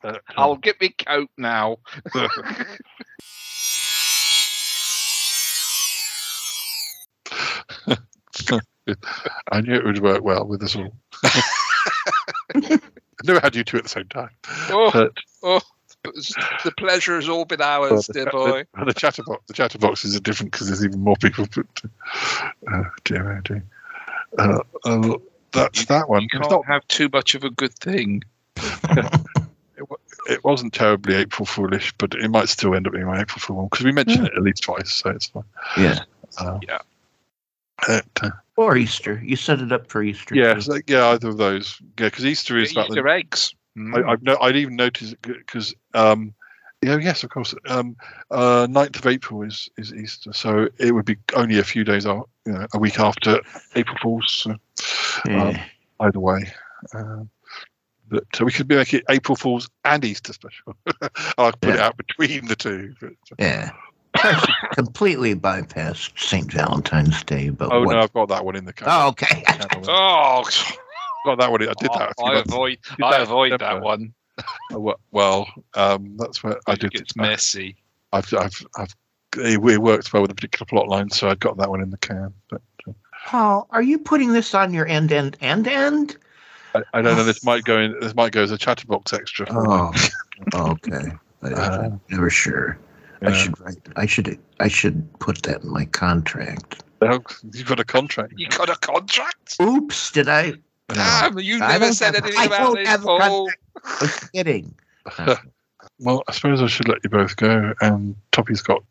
I'll 0.36 0.56
get 0.56 0.80
me 0.80 0.88
coat 0.90 1.28
now. 1.36 1.76
I 9.52 9.60
knew 9.60 9.74
it 9.74 9.84
would 9.84 10.00
work 10.00 10.22
well 10.22 10.46
with 10.46 10.62
us 10.62 10.76
all. 10.76 10.92
I 12.54 12.78
never 13.24 13.40
had 13.40 13.54
you 13.54 13.64
two 13.64 13.76
at 13.76 13.84
the 13.84 13.88
same 13.88 14.08
time. 14.08 14.30
oh, 14.70 14.90
But- 14.92 15.12
oh, 15.42 15.60
the 16.02 16.72
pleasure 16.78 17.16
has 17.16 17.28
all 17.28 17.44
been 17.44 17.60
ours, 17.60 18.06
the, 18.06 18.12
dear 18.14 18.24
the- 18.26 18.30
boy. 18.30 18.64
the, 18.78 18.84
the 18.86 18.94
chatterbox, 18.94 19.42
the 19.46 19.54
chatterboxes 19.54 20.16
are 20.16 20.20
different 20.20 20.52
because 20.52 20.68
there's 20.68 20.84
even 20.84 21.00
more 21.00 21.16
people. 21.16 21.46
But 21.54 21.66
uh, 22.72 22.82
dear, 23.04 23.32
oh 23.32 23.40
dear. 23.42 23.64
Uh, 24.38 24.60
uh, 24.84 25.18
that's 25.52 25.84
that 25.86 26.08
one. 26.08 26.22
You 26.22 26.28
can't 26.28 26.50
not- 26.50 26.64
have 26.66 26.86
too 26.88 27.08
much 27.12 27.34
of 27.34 27.44
a 27.44 27.50
good 27.50 27.74
thing. 27.74 28.22
it 30.28 30.44
wasn't 30.44 30.72
terribly 30.72 31.14
April 31.16 31.44
Foolish, 31.46 31.92
but 31.98 32.14
it 32.14 32.30
might 32.30 32.48
still 32.48 32.74
end 32.74 32.86
up 32.86 32.92
being 32.92 33.06
my 33.06 33.20
April 33.20 33.40
Fool 33.40 33.56
one 33.56 33.68
because 33.70 33.84
we 33.84 33.92
mentioned 33.92 34.26
it 34.26 34.32
at 34.36 34.42
least 34.42 34.62
twice, 34.62 34.92
so 34.92 35.10
it's 35.10 35.26
fine. 35.26 35.44
Yeah. 35.76 35.98
Uh, 36.38 36.58
yeah. 36.66 36.78
It, 37.88 38.06
uh, 38.22 38.30
Or 38.60 38.76
Easter. 38.76 39.22
You 39.24 39.36
set 39.36 39.62
it 39.62 39.72
up 39.72 39.90
for 39.90 40.02
Easter. 40.02 40.34
yeah, 40.34 40.52
too. 40.52 40.58
it's 40.58 40.68
like- 40.68 40.90
yeah, 40.90 41.08
either 41.08 41.28
of 41.28 41.38
those. 41.38 41.80
Yeah, 41.98 42.08
because 42.08 42.26
Easter 42.26 42.58
is 42.58 42.72
about 42.72 42.90
Easter 42.90 43.04
the, 43.04 43.10
eggs. 43.10 43.54
Mm. 43.78 43.96
I, 44.06 44.12
I've 44.12 44.22
no, 44.22 44.36
I'd 44.38 44.54
even 44.56 44.76
noticed 44.76 45.16
because 45.22 45.74
um, 45.94 46.34
yeah, 46.82 46.98
yes, 46.98 47.24
of 47.24 47.30
course. 47.30 47.54
Um, 47.68 47.96
uh, 48.30 48.66
9th 48.66 48.98
of 48.98 49.06
April 49.06 49.42
is 49.42 49.70
is 49.78 49.94
Easter, 49.94 50.34
so 50.34 50.68
it 50.78 50.92
would 50.92 51.06
be 51.06 51.16
only 51.34 51.58
a 51.58 51.64
few 51.64 51.84
days 51.84 52.04
out, 52.06 52.28
you 52.44 52.52
know, 52.52 52.66
a 52.74 52.78
week 52.78 53.00
after 53.00 53.40
April 53.76 53.96
Fools. 54.02 54.30
So, 54.30 54.56
um, 55.30 55.56
either 56.00 56.20
way, 56.20 56.52
um, 56.94 57.30
but 58.10 58.24
so 58.34 58.44
we 58.44 58.52
could 58.52 58.68
be 58.68 58.76
making 58.76 58.98
it 58.98 59.06
April 59.08 59.36
Fools 59.36 59.70
and 59.86 60.04
Easter 60.04 60.34
special. 60.34 60.76
I'll 61.38 61.52
put 61.52 61.76
it 61.76 61.80
out 61.80 61.96
between 61.96 62.46
the 62.46 62.56
two. 62.56 62.94
But, 63.00 63.12
Yeah. 63.38 63.70
Actually, 64.22 64.54
completely 64.74 65.34
bypassed 65.34 66.18
St. 66.18 66.52
Valentine's 66.52 67.22
Day, 67.24 67.48
but 67.50 67.72
oh 67.72 67.84
what? 67.84 67.92
no, 67.94 68.00
I've 68.00 68.12
got 68.12 68.28
that 68.28 68.44
one 68.44 68.56
in 68.56 68.64
the. 68.64 68.74
Oh, 68.86 69.08
okay. 69.08 69.44
Oh, 69.88 70.42
got 71.24 71.38
that 71.38 71.50
one. 71.50 71.62
in- 71.62 71.68
I 71.68 71.72
did 71.78 71.90
that. 71.92 72.10
a 72.10 72.14
few 72.14 72.24
I 72.26 72.38
avoid 72.38 72.78
did 72.96 73.04
I 73.04 73.10
that 73.10 73.16
in 73.20 73.26
avoid 73.26 73.60
that 73.60 73.82
one. 73.82 74.14
Oh, 74.72 74.78
well- 74.78 75.00
Well, 75.10 75.46
um, 75.74 76.16
that's 76.16 76.42
where 76.42 76.58
I 76.66 76.74
did. 76.74 76.94
It's 76.94 77.14
messy. 77.16 77.76
I've, 78.12 78.32
I've, 78.34 78.66
I've 78.76 78.94
it, 79.36 79.58
it 79.64 79.78
works 79.78 80.12
well 80.12 80.22
with 80.22 80.30
a 80.32 80.34
particular 80.34 80.66
plot 80.66 80.88
line, 80.88 81.10
so 81.10 81.28
I 81.28 81.34
got 81.36 81.56
that 81.58 81.70
one 81.70 81.80
in 81.82 81.90
the 81.90 81.98
can. 81.98 82.32
But 82.48 82.62
uh, 82.88 82.92
Paul, 83.26 83.68
are 83.70 83.82
you 83.82 83.98
putting 83.98 84.32
this 84.32 84.54
on 84.54 84.72
your 84.74 84.86
end, 84.86 85.12
end, 85.12 85.36
end, 85.40 85.68
end? 85.68 86.16
I, 86.74 86.82
I 86.94 87.02
don't 87.02 87.16
know. 87.16 87.24
This 87.24 87.44
might 87.44 87.64
go 87.64 87.78
in. 87.78 87.98
This 88.00 88.14
might 88.14 88.32
go 88.32 88.42
as 88.42 88.50
a 88.50 88.58
chatterbox 88.58 89.12
extra. 89.12 89.46
For 89.46 89.68
Oh, 89.68 89.92
me. 89.92 89.98
okay. 90.54 91.12
I, 91.42 91.48
Uh, 91.52 91.82
I'm 91.84 92.00
never 92.10 92.28
sure. 92.30 92.78
I 93.22 93.28
yeah. 93.28 93.34
should 93.34 93.60
write. 93.60 93.88
I 93.96 94.06
should. 94.06 94.38
I 94.60 94.68
should 94.68 95.18
put 95.18 95.42
that 95.42 95.62
in 95.62 95.70
my 95.70 95.84
contract. 95.86 96.82
Oh, 97.02 97.20
you've 97.52 97.66
got 97.66 97.80
a 97.80 97.84
contract. 97.84 98.34
You 98.36 98.48
got 98.48 98.68
a 98.68 98.76
contract? 98.76 99.56
Oops! 99.60 100.10
Did 100.12 100.28
I? 100.28 100.54
Damn, 100.88 101.38
you 101.38 101.58
never 101.58 101.86
don't 101.86 101.92
said 101.94 102.14
have- 102.14 102.24
anything 102.24 102.40
I 102.40 102.44
about 102.46 102.58
don't 102.58 102.74
this, 102.76 102.88
have 102.88 103.02
a 103.02 103.06
Paul. 103.06 103.50
I 103.84 103.98
was 104.00 104.30
kidding. 104.32 104.74
well, 105.98 106.22
I 106.28 106.32
suppose 106.32 106.60
I 106.62 106.66
should 106.66 106.88
let 106.88 107.02
you 107.04 107.10
both 107.10 107.36
go. 107.36 107.74
And 107.80 108.16
Toppie's 108.32 108.62
got. 108.62 108.82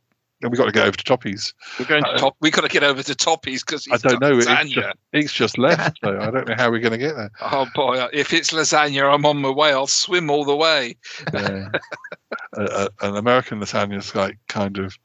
We 0.42 0.50
got 0.58 0.66
to 0.66 0.72
get 0.72 0.88
over 0.88 0.96
to 0.96 1.04
Toppie's. 1.04 1.54
We're 1.78 1.86
going 1.86 2.04
to 2.04 2.10
Uh, 2.12 2.18
top. 2.18 2.36
We 2.40 2.50
got 2.50 2.62
to 2.62 2.68
get 2.70 2.84
over 2.84 3.04
to 3.04 3.14
Toppie's 3.16 3.64
because 3.64 3.88
I 3.92 3.98
don't 3.98 4.22
know. 4.22 4.38
It's 4.38 4.48
Lasagna. 4.48 4.70
just, 4.74 4.98
it's 5.12 5.34
just 5.34 5.58
left, 5.58 5.98
so 6.04 6.18
I 6.18 6.32
don't 6.32 6.48
know 6.48 6.56
how 6.58 6.70
we're 6.72 6.80
going 6.80 6.94
to 6.94 6.98
get 6.98 7.16
there. 7.16 7.30
Oh 7.42 7.68
boy, 7.76 8.08
if 8.14 8.32
it's 8.34 8.52
lasagna, 8.52 9.14
I'm 9.14 9.26
on 9.26 9.38
my 9.42 9.50
way. 9.50 9.72
I'll 9.74 9.88
swim 9.88 10.30
all 10.30 10.46
the 10.46 10.56
way. 10.56 10.96
Yeah. 11.34 11.68
uh, 12.58 12.88
an 13.02 13.18
American 13.18 13.60
lasagna 13.60 13.98
is 13.98 14.16
like 14.16 14.38
kind 14.48 14.78
of 14.78 14.98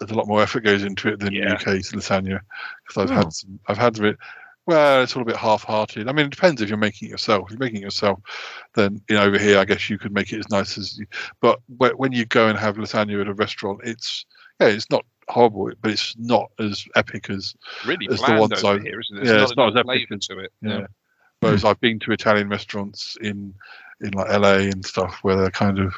there's 0.00 0.10
a 0.10 0.14
lot 0.14 0.26
more 0.26 0.42
effort 0.42 0.64
goes 0.64 0.82
into 0.82 1.08
it 1.08 1.20
than 1.20 1.36
UK 1.36 1.60
lasagna 1.92 2.40
because 2.86 3.02
I've 3.02 3.10
Oh. 3.10 3.14
had 3.20 3.32
some, 3.32 3.60
I've 3.68 3.78
had 3.78 3.98
it. 3.98 4.16
Well, 4.66 5.02
it's 5.02 5.14
all 5.14 5.20
a 5.20 5.26
bit 5.26 5.36
half-hearted. 5.36 6.08
I 6.08 6.12
mean, 6.12 6.24
it 6.24 6.30
depends 6.30 6.62
if 6.62 6.70
you're 6.70 6.78
making 6.78 7.08
it 7.08 7.10
yourself. 7.10 7.44
If 7.44 7.50
you're 7.50 7.58
making 7.58 7.82
it 7.82 7.84
yourself, 7.84 8.18
then 8.74 8.98
you 9.10 9.14
know 9.16 9.24
over 9.24 9.38
here, 9.38 9.58
I 9.58 9.66
guess 9.66 9.90
you 9.90 9.98
could 9.98 10.12
make 10.14 10.32
it 10.32 10.38
as 10.38 10.48
nice 10.48 10.78
as. 10.78 10.96
You, 10.98 11.06
but 11.42 11.60
when 11.68 12.12
you 12.12 12.24
go 12.24 12.48
and 12.48 12.58
have 12.58 12.76
lasagna 12.76 13.20
at 13.20 13.28
a 13.28 13.34
restaurant, 13.34 13.80
it's 13.84 14.24
yeah, 14.60 14.68
it's 14.68 14.90
not 14.90 15.04
horrible, 15.28 15.70
but 15.80 15.90
it's 15.90 16.14
not 16.18 16.50
as 16.58 16.86
epic 16.96 17.30
as 17.30 17.54
Really 17.86 18.08
as 18.10 18.20
the 18.20 18.36
ones 18.38 18.62
over 18.64 18.80
I. 18.80 18.82
here, 18.82 19.00
isn't 19.00 19.18
it? 19.18 19.24
Yeah, 19.26 19.32
There's 19.32 19.50
it's 19.50 19.56
not 19.56 19.74
not 19.74 19.78
as 19.78 19.84
epic 19.88 20.12
as 20.12 20.26
to 20.28 20.38
it. 20.38 20.52
Yeah. 20.60 20.78
No. 20.78 20.86
Whereas 21.40 21.64
I've 21.64 21.80
been 21.80 21.98
to 22.00 22.12
Italian 22.12 22.48
restaurants 22.48 23.16
in 23.20 23.54
in 24.00 24.10
like 24.12 24.30
LA 24.30 24.68
and 24.70 24.84
stuff 24.84 25.18
where 25.22 25.36
they're 25.36 25.50
kind 25.50 25.78
of 25.78 25.94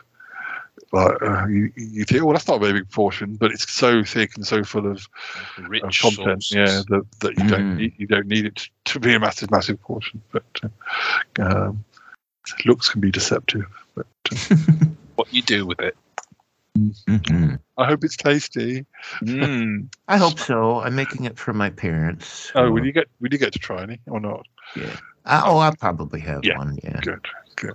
like 0.93 1.21
uh, 1.23 1.47
you, 1.47 1.73
you 1.77 2.05
think, 2.05 2.23
well, 2.25 2.33
that's 2.33 2.47
not 2.47 2.57
a 2.57 2.61
very 2.61 2.81
big 2.81 2.91
portion, 2.91 3.37
but 3.37 3.51
it's 3.51 3.71
so 3.71 4.05
thick 4.05 4.37
and 4.37 4.47
so 4.47 4.63
full 4.63 4.87
of, 4.91 5.07
of 5.59 5.69
Rich 5.69 6.01
content, 6.01 6.45
sauces. 6.45 6.53
yeah, 6.53 6.83
that, 6.89 7.07
that 7.21 7.39
you 7.39 7.49
don't 7.49 7.77
need, 7.77 7.95
you 7.97 8.07
don't 8.07 8.27
need 8.27 8.47
it 8.47 8.69
to 8.87 9.01
be 9.01 9.15
a 9.15 9.21
massive, 9.21 9.51
massive 9.51 9.81
portion. 9.83 10.23
But 10.33 10.45
uh, 11.39 11.43
um, 11.43 11.85
looks 12.65 12.89
can 12.89 13.01
be 13.01 13.11
deceptive. 13.11 13.67
But 13.95 14.07
uh, 14.31 14.57
What 15.17 15.33
you 15.33 15.43
do 15.43 15.67
with 15.67 15.81
it? 15.81 15.97
I 17.79 17.85
hope 17.87 18.05
it's 18.05 18.17
tasty. 18.17 18.87
Mm. 19.23 19.89
I 20.09 20.17
hope 20.17 20.39
so. 20.39 20.81
I'm 20.81 20.95
making 20.95 21.25
it 21.25 21.39
for 21.39 21.53
my 21.53 21.71
parents. 21.71 22.51
Oh, 22.55 22.71
will 22.71 22.85
you 22.85 22.93
get 22.93 23.09
will 23.21 23.33
you 23.33 23.39
get 23.39 23.53
to 23.53 23.59
try 23.59 23.83
any 23.83 24.01
or 24.07 24.21
not? 24.21 24.47
Yeah. 24.77 24.97
Uh, 25.25 25.43
oh, 25.45 25.59
I'll 25.59 25.75
probably 25.77 26.21
have 26.21 26.45
Yeah. 26.45 26.57
one. 26.59 26.79
Yeah. 26.85 27.01
Good, 27.01 27.27
good. 27.57 27.75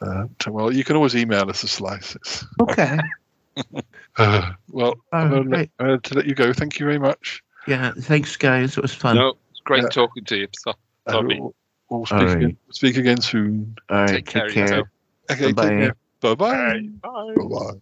Uh, 0.00 0.24
well, 0.48 0.72
you 0.72 0.82
can 0.84 0.96
always 0.96 1.14
email 1.14 1.48
us 1.48 1.62
the 1.62 1.68
slices. 1.68 2.46
Okay. 2.60 2.98
Uh, 4.16 4.52
well, 4.70 4.94
I'm 5.12 5.32
All 5.32 5.42
gonna 5.44 5.50
let- 5.56 5.70
uh, 5.80 5.96
to 6.00 6.14
let 6.14 6.26
you 6.26 6.34
go. 6.36 6.52
Thank 6.52 6.78
you 6.78 6.86
very 6.86 6.98
much. 7.00 7.42
Yeah. 7.66 7.92
Thanks, 7.98 8.36
guys. 8.36 8.76
It 8.76 8.82
was 8.82 8.94
fun. 8.94 9.16
No, 9.16 9.34
it's 9.50 9.60
great 9.64 9.82
Yeah. 9.82 9.88
talking 9.88 10.24
to 10.24 10.36
you. 10.36 10.48
So, 10.56 10.72
Uh, 11.06 11.12
Tommy. 11.12 11.40
we'll, 11.40 11.54
we'll 11.90 12.06
speak 12.06 12.18
All 12.18 12.26
right. 12.26 12.36
again. 12.36 12.56
Speak 12.70 12.96
again 12.96 13.20
soon. 13.20 13.74
All 13.90 13.96
right. 13.98 14.06
Take 14.08 14.26
Take, 14.26 14.52
care 14.54 14.66
care. 14.68 14.78
Okay, 15.30 15.46
take 15.46 15.56
Bye-bye. 15.56 15.68
care. 15.68 15.96
Bye 16.20 16.34
bye. 16.34 16.80
Bye. 17.02 17.34
Bye 17.36 17.44
bye. 17.48 17.78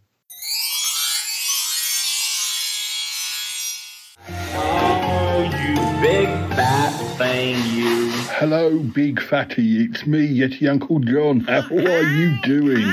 Oh, 4.55 5.43
you 5.43 6.01
big 6.01 6.27
fat 6.55 6.91
thing, 7.19 7.57
you. 7.77 8.11
Hello, 8.39 8.79
big 8.79 9.21
fatty. 9.21 9.83
It's 9.85 10.07
me, 10.07 10.39
Yeti 10.39 10.69
Uncle 10.71 11.01
John. 11.01 11.41
How 11.41 11.61
are 11.71 12.03
you 12.03 12.41
doing? 12.43 12.85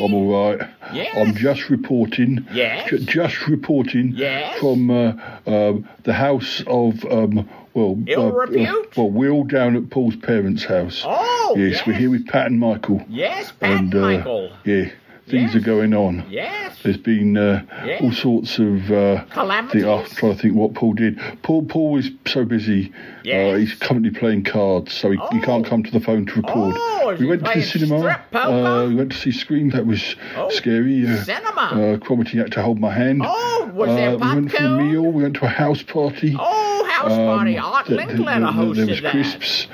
I'm 0.00 0.14
all 0.14 0.50
right. 0.50 0.68
Yes. 0.92 1.16
I'm 1.16 1.34
just 1.34 1.68
reporting. 1.70 2.46
Yes. 2.52 2.88
ju- 2.88 2.98
just 3.00 3.46
reporting 3.46 4.12
Yes. 4.14 4.58
from 4.60 4.90
uh, 4.90 5.12
um, 5.46 5.88
the 6.04 6.12
house 6.12 6.62
of 6.66 7.04
um, 7.06 7.48
well, 7.74 7.98
Ill 8.06 8.22
uh, 8.22 8.28
uh, 8.28 8.32
repute? 8.32 8.96
well, 8.96 9.10
we're 9.10 9.30
all 9.30 9.44
down 9.44 9.76
at 9.76 9.90
Paul's 9.90 10.16
parents' 10.16 10.64
house. 10.64 11.02
Oh, 11.04 11.54
yes, 11.56 11.86
we're 11.86 11.92
here 11.94 12.10
with 12.10 12.26
Pat 12.26 12.46
and 12.46 12.58
Michael. 12.60 13.04
Yes, 13.08 13.52
Pat 13.52 13.70
and 13.80 13.94
uh, 13.94 13.98
Michael. 14.00 14.50
yeah, 14.64 14.90
things 15.28 15.54
are 15.54 15.60
going 15.60 15.94
on. 15.94 16.24
Yes. 16.30 16.76
There's 16.82 16.96
been 16.96 17.36
uh, 17.36 17.64
Yes. 17.84 18.02
all 18.02 18.12
sorts 18.12 18.58
of. 18.58 18.90
Uh, 18.90 19.24
Calamities? 19.30 19.82
The, 19.82 19.92
I'm 19.92 20.04
trying 20.06 20.36
to 20.36 20.40
think 20.42 20.54
what 20.54 20.74
Paul 20.74 20.92
did. 20.94 21.18
Paul 21.42 21.64
Paul 21.64 21.98
is 21.98 22.10
so 22.26 22.44
busy. 22.44 22.92
Yes. 23.24 23.54
Uh, 23.54 23.58
he's 23.58 23.74
currently 23.74 24.10
playing 24.10 24.44
cards, 24.44 24.92
so 24.92 25.10
he, 25.10 25.18
he 25.32 25.40
can't 25.40 25.66
come 25.66 25.82
to 25.82 25.90
the 25.90 26.00
phone 26.00 26.24
to 26.26 26.34
record. 26.34 26.74
Oh, 26.78 27.16
we 27.18 27.26
went 27.26 27.44
to 27.44 27.52
the 27.54 27.62
cinema. 27.62 28.24
Uh, 28.32 28.86
we 28.88 28.94
went 28.94 29.12
to 29.12 29.18
see 29.18 29.32
Scream. 29.32 29.70
That 29.70 29.86
was 29.86 30.14
Oh, 30.36 30.50
scary. 30.50 31.06
Uh, 31.06 31.22
cinema. 31.24 31.60
Uh, 31.62 31.96
Cromitty 31.98 32.38
had 32.38 32.52
to 32.52 32.62
hold 32.62 32.78
my 32.78 32.92
hand. 32.92 33.22
Oh, 33.24 33.70
was 33.74 33.88
there 33.88 34.10
uh, 34.10 34.16
we 34.16 34.18
went 34.34 34.52
for 34.52 34.64
a 34.64 34.70
meal. 34.82 35.02
We 35.12 35.22
went 35.24 35.34
to 35.36 35.44
a 35.44 35.48
house 35.48 35.82
party. 35.82 36.36
Oh, 36.38 36.84
house 36.90 37.08
party. 37.10 37.58
Art 37.58 37.86
Linkletter 37.86 38.54
th- 38.54 38.76
There 38.76 38.86
was 38.86 39.00
hosted 39.00 39.10
crisps. 39.10 39.66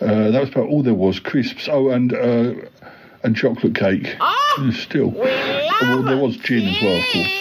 Uh, 0.00 0.30
that 0.30 0.40
was 0.40 0.48
about 0.50 0.68
all 0.68 0.82
there 0.82 0.94
was. 0.94 1.18
Crisps. 1.20 1.68
Oh, 1.68 1.90
and 1.90 2.12
uh, 2.12 2.54
and 3.22 3.36
chocolate 3.36 3.74
cake. 3.74 4.16
Oh, 4.20 4.70
Still. 4.74 5.08
well, 5.10 6.02
there 6.02 6.16
was 6.16 6.36
gin 6.36 6.66
as 6.68 6.82
well, 6.82 6.96
of 6.96 7.04
course. 7.12 7.38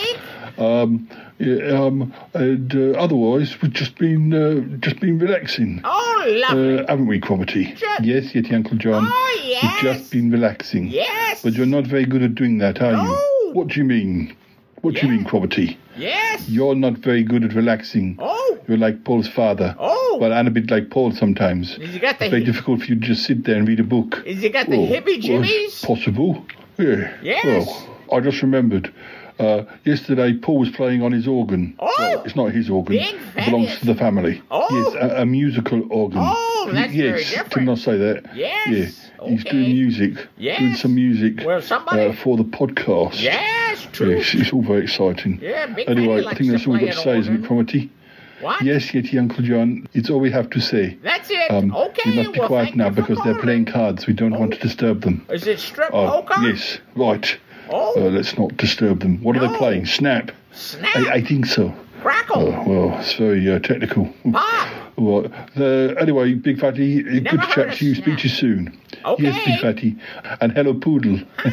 Um, 0.57 1.09
yeah, 1.39 1.81
um, 1.83 2.13
and 2.33 2.75
uh, 2.75 2.99
otherwise, 2.99 3.59
we've 3.61 3.73
just 3.73 3.97
been 3.97 4.31
uh, 4.33 4.77
just 4.77 4.99
been 4.99 5.17
relaxing. 5.17 5.81
Oh, 5.83 6.23
lovely. 6.27 6.79
Uh, 6.79 6.85
haven't 6.87 7.07
we, 7.07 7.19
Cromitty? 7.19 7.69
Yes, 8.01 8.25
Yeti 8.33 8.53
Uncle 8.53 8.77
John. 8.77 9.05
Oh, 9.07 9.41
yes. 9.43 9.63
We've 9.63 9.93
just 9.93 10.11
been 10.11 10.29
relaxing. 10.29 10.87
Yes. 10.87 11.41
But 11.41 11.53
you're 11.53 11.65
not 11.65 11.85
very 11.87 12.05
good 12.05 12.21
at 12.21 12.35
doing 12.35 12.59
that, 12.59 12.81
are 12.81 12.93
you? 12.93 13.51
What 13.53 13.69
do 13.69 13.79
you 13.79 13.85
mean? 13.85 14.35
What 14.81 14.95
do 14.95 15.01
you 15.05 15.11
mean, 15.13 15.25
Cromitty? 15.25 15.77
Yes. 15.97 16.47
You're 16.47 16.75
not 16.75 16.93
very 16.93 17.23
good 17.23 17.43
at 17.43 17.53
relaxing. 17.53 18.17
Oh. 18.19 18.50
You're 18.67 18.77
like 18.77 19.03
Paul's 19.03 19.27
father. 19.27 19.75
Oh. 19.79 20.17
Well, 20.21 20.33
and 20.33 20.47
a 20.47 20.51
bit 20.51 20.69
like 20.69 20.89
Paul 20.89 21.11
sometimes. 21.13 21.77
Got 21.77 22.19
the 22.19 22.25
It's 22.25 22.31
very 22.31 22.41
hi- 22.41 22.45
difficult 22.45 22.81
for 22.81 22.85
you 22.87 22.95
to 22.95 23.01
just 23.01 23.25
sit 23.25 23.43
there 23.43 23.55
and 23.57 23.67
read 23.67 23.79
a 23.79 23.83
book. 23.83 24.25
Has 24.25 24.41
he 24.41 24.49
got 24.49 24.69
the 24.69 24.77
Oh, 24.77 24.87
hippie 24.87 25.05
well, 25.07 25.19
jimmies? 25.19 25.81
possible. 25.83 26.45
Yeah. 26.77 27.11
Yes. 27.21 27.65
Well, 27.67 27.97
I 28.13 28.19
just 28.21 28.41
remembered. 28.41 28.93
Uh, 29.39 29.63
yesterday, 29.85 30.33
Paul 30.33 30.59
was 30.59 30.69
playing 30.69 31.01
on 31.01 31.11
his 31.11 31.27
organ. 31.27 31.73
Oh. 31.79 31.91
Well, 31.97 32.23
it's 32.23 32.35
not 32.35 32.51
his 32.51 32.69
organ. 32.69 32.97
Big 32.97 33.15
It 33.35 33.45
belongs 33.45 33.79
to 33.79 33.85
the 33.87 33.95
family. 33.95 34.41
Oh. 34.51 34.93
Yes, 34.93 35.11
a, 35.11 35.21
a 35.21 35.25
musical 35.25 35.91
organ. 35.91 36.19
Oh, 36.21 36.69
that's 36.71 36.93
very 36.93 37.19
yes, 37.21 37.29
different. 37.31 37.53
did 37.53 37.63
not 37.63 37.77
say 37.79 37.97
that. 37.97 38.35
Yes, 38.35 38.67
Yeah. 39.19 39.27
He's 39.29 39.43
doing 39.43 39.69
music. 39.69 40.27
Yes. 40.37 40.59
Doing 40.59 40.75
some 40.75 40.93
music 40.95 41.41
Well, 41.45 41.61
somebody- 41.61 42.05
uh, 42.05 42.13
for 42.13 42.37
the 42.37 42.43
podcast. 42.43 43.21
Yes, 43.21 43.87
true. 43.91 44.15
Yes, 44.17 44.33
it's 44.35 44.51
all 44.53 44.61
very 44.61 44.83
exciting. 44.83 45.39
Yeah, 45.41 45.65
Big 45.67 45.89
Anyway, 45.89 46.23
I 46.25 46.33
think 46.35 46.51
that's 46.51 46.67
all 46.67 46.73
we've 46.73 46.81
got 46.85 46.93
to 46.95 47.01
say, 47.01 47.17
isn't 47.19 47.43
it, 47.43 47.49
Cromitty? 47.49 47.89
What? 48.41 48.61
Yes, 48.63 48.87
Yeti 48.87 49.19
Uncle 49.19 49.43
John. 49.43 49.87
It's 49.93 50.09
all 50.09 50.19
we 50.19 50.31
have 50.31 50.49
to 50.51 50.59
say. 50.59 50.97
That's 51.03 51.29
it. 51.29 51.51
Um, 51.51 51.73
okay. 51.75 52.09
we 52.09 52.15
must 52.17 52.33
be 52.33 52.39
well, 52.39 52.47
quiet 52.47 52.75
now 52.75 52.89
because 52.89 53.19
they're 53.23 53.39
playing 53.39 53.65
cards. 53.65 54.07
We 54.07 54.13
don't 54.13 54.37
want 54.37 54.53
to 54.53 54.59
disturb 54.59 55.01
them. 55.01 55.25
Is 55.29 55.45
it 55.47 55.59
strip 55.59 55.89
Oh, 55.93 56.23
poker? 56.23 56.41
yes, 56.41 56.79
right. 56.95 57.37
Oh. 57.69 57.93
Uh, 57.95 58.09
let's 58.09 58.37
not 58.37 58.57
disturb 58.57 59.01
them. 59.01 59.21
What 59.23 59.37
are 59.37 59.47
they 59.47 59.57
playing? 59.57 59.85
Snap. 59.85 60.31
Snap. 60.53 60.95
I, 60.95 61.13
I 61.13 61.21
think 61.23 61.45
so. 61.45 61.73
Crackle. 62.01 62.47
Oh, 62.47 62.63
well, 62.67 62.99
it's 62.99 63.13
very 63.13 63.47
uh, 63.49 63.59
technical. 63.59 64.11
Well, 64.97 65.31
uh, 65.55 65.93
anyway, 65.99 66.33
Big 66.33 66.59
Fatty, 66.59 66.99
uh, 67.01 67.29
good 67.29 67.41
to 67.41 67.47
chat 67.53 67.75
to 67.75 67.85
you. 67.85 67.95
Speak 67.95 68.17
to 68.17 68.23
you 68.23 68.29
soon. 68.29 68.77
Okay. 69.05 69.23
Yes, 69.23 69.45
Big 69.45 69.59
Fatty. 69.59 69.95
And 70.41 70.51
hello, 70.51 70.73
Poodle. 70.73 71.19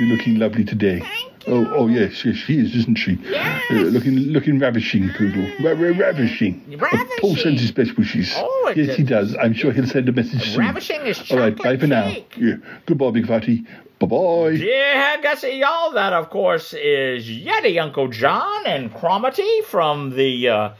You're 0.00 0.08
looking 0.08 0.38
lovely 0.38 0.64
today. 0.64 1.02
Oh, 1.46 1.66
oh 1.74 1.86
yes, 1.88 2.24
yes, 2.24 2.36
she 2.36 2.58
is, 2.58 2.74
isn't 2.76 2.96
she? 2.96 3.18
Uh, 3.34 3.74
looking, 3.74 4.14
looking 4.14 4.58
ravishing, 4.58 5.08
Poodle. 5.10 5.50
Ra- 5.60 5.72
ra- 5.72 5.96
ravishing. 5.98 6.78
Uh, 6.80 7.04
Paul 7.18 7.36
sends 7.36 7.60
his 7.60 7.72
best 7.72 7.96
wishes. 7.96 8.32
Oh, 8.36 8.72
yes, 8.76 8.96
he 8.96 9.02
does. 9.02 9.36
I'm 9.36 9.52
sure 9.52 9.72
he'll 9.72 9.86
send 9.86 10.08
a 10.08 10.12
message 10.12 10.50
soon. 10.50 10.60
Ravishing 10.60 11.00
is 11.02 11.30
All 11.32 11.38
right, 11.38 11.56
bye 11.56 11.76
for 11.76 11.86
now. 11.86 12.04
cake. 12.08 12.34
Yeah. 12.36 12.54
Goodbye, 12.86 13.10
Big 13.10 13.26
Fatty. 13.26 13.64
Bye 13.98 14.06
bye. 14.06 14.48
Yeah, 14.50 15.20
Gussie, 15.22 15.50
y'all. 15.56 15.92
That, 15.92 16.12
of 16.12 16.30
course, 16.30 16.74
is 16.74 17.26
Yeti 17.28 17.80
Uncle 17.80 18.08
John 18.08 18.66
and 18.66 18.92
Cromitty 18.92 19.64
from 19.64 20.10
the 20.16 20.48
uh, 20.48 20.70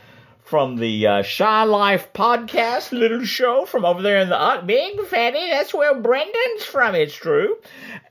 from 0.52 0.76
the 0.76 1.06
uh, 1.06 1.22
Shy 1.22 1.64
Life 1.64 2.12
podcast 2.12 2.92
little 2.92 3.24
show 3.24 3.64
from 3.64 3.86
over 3.86 4.02
there 4.02 4.18
in 4.18 4.28
the 4.28 4.38
uh, 4.38 4.60
Big 4.60 5.00
Fatty. 5.06 5.48
That's 5.48 5.72
where 5.72 5.98
Brendan's 5.98 6.62
from. 6.62 6.94
It's 6.94 7.14
true. 7.14 7.56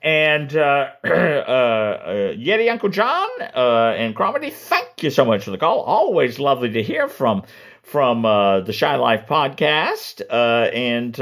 And 0.01 0.57
uh, 0.57 0.87
uh, 1.03 1.07
uh, 1.07 2.07
Yeti 2.33 2.67
Uncle 2.71 2.89
John 2.89 3.29
uh, 3.55 3.93
and 3.95 4.15
Cromitty, 4.15 4.51
thank 4.51 5.03
you 5.03 5.11
so 5.11 5.23
much 5.23 5.43
for 5.43 5.51
the 5.51 5.59
call. 5.59 5.81
Always 5.81 6.39
lovely 6.39 6.71
to 6.71 6.81
hear 6.81 7.07
from 7.07 7.43
from 7.83 8.25
uh, 8.25 8.61
the 8.61 8.73
Shy 8.73 8.95
Life 8.95 9.27
podcast. 9.29 10.23
And 10.31 11.13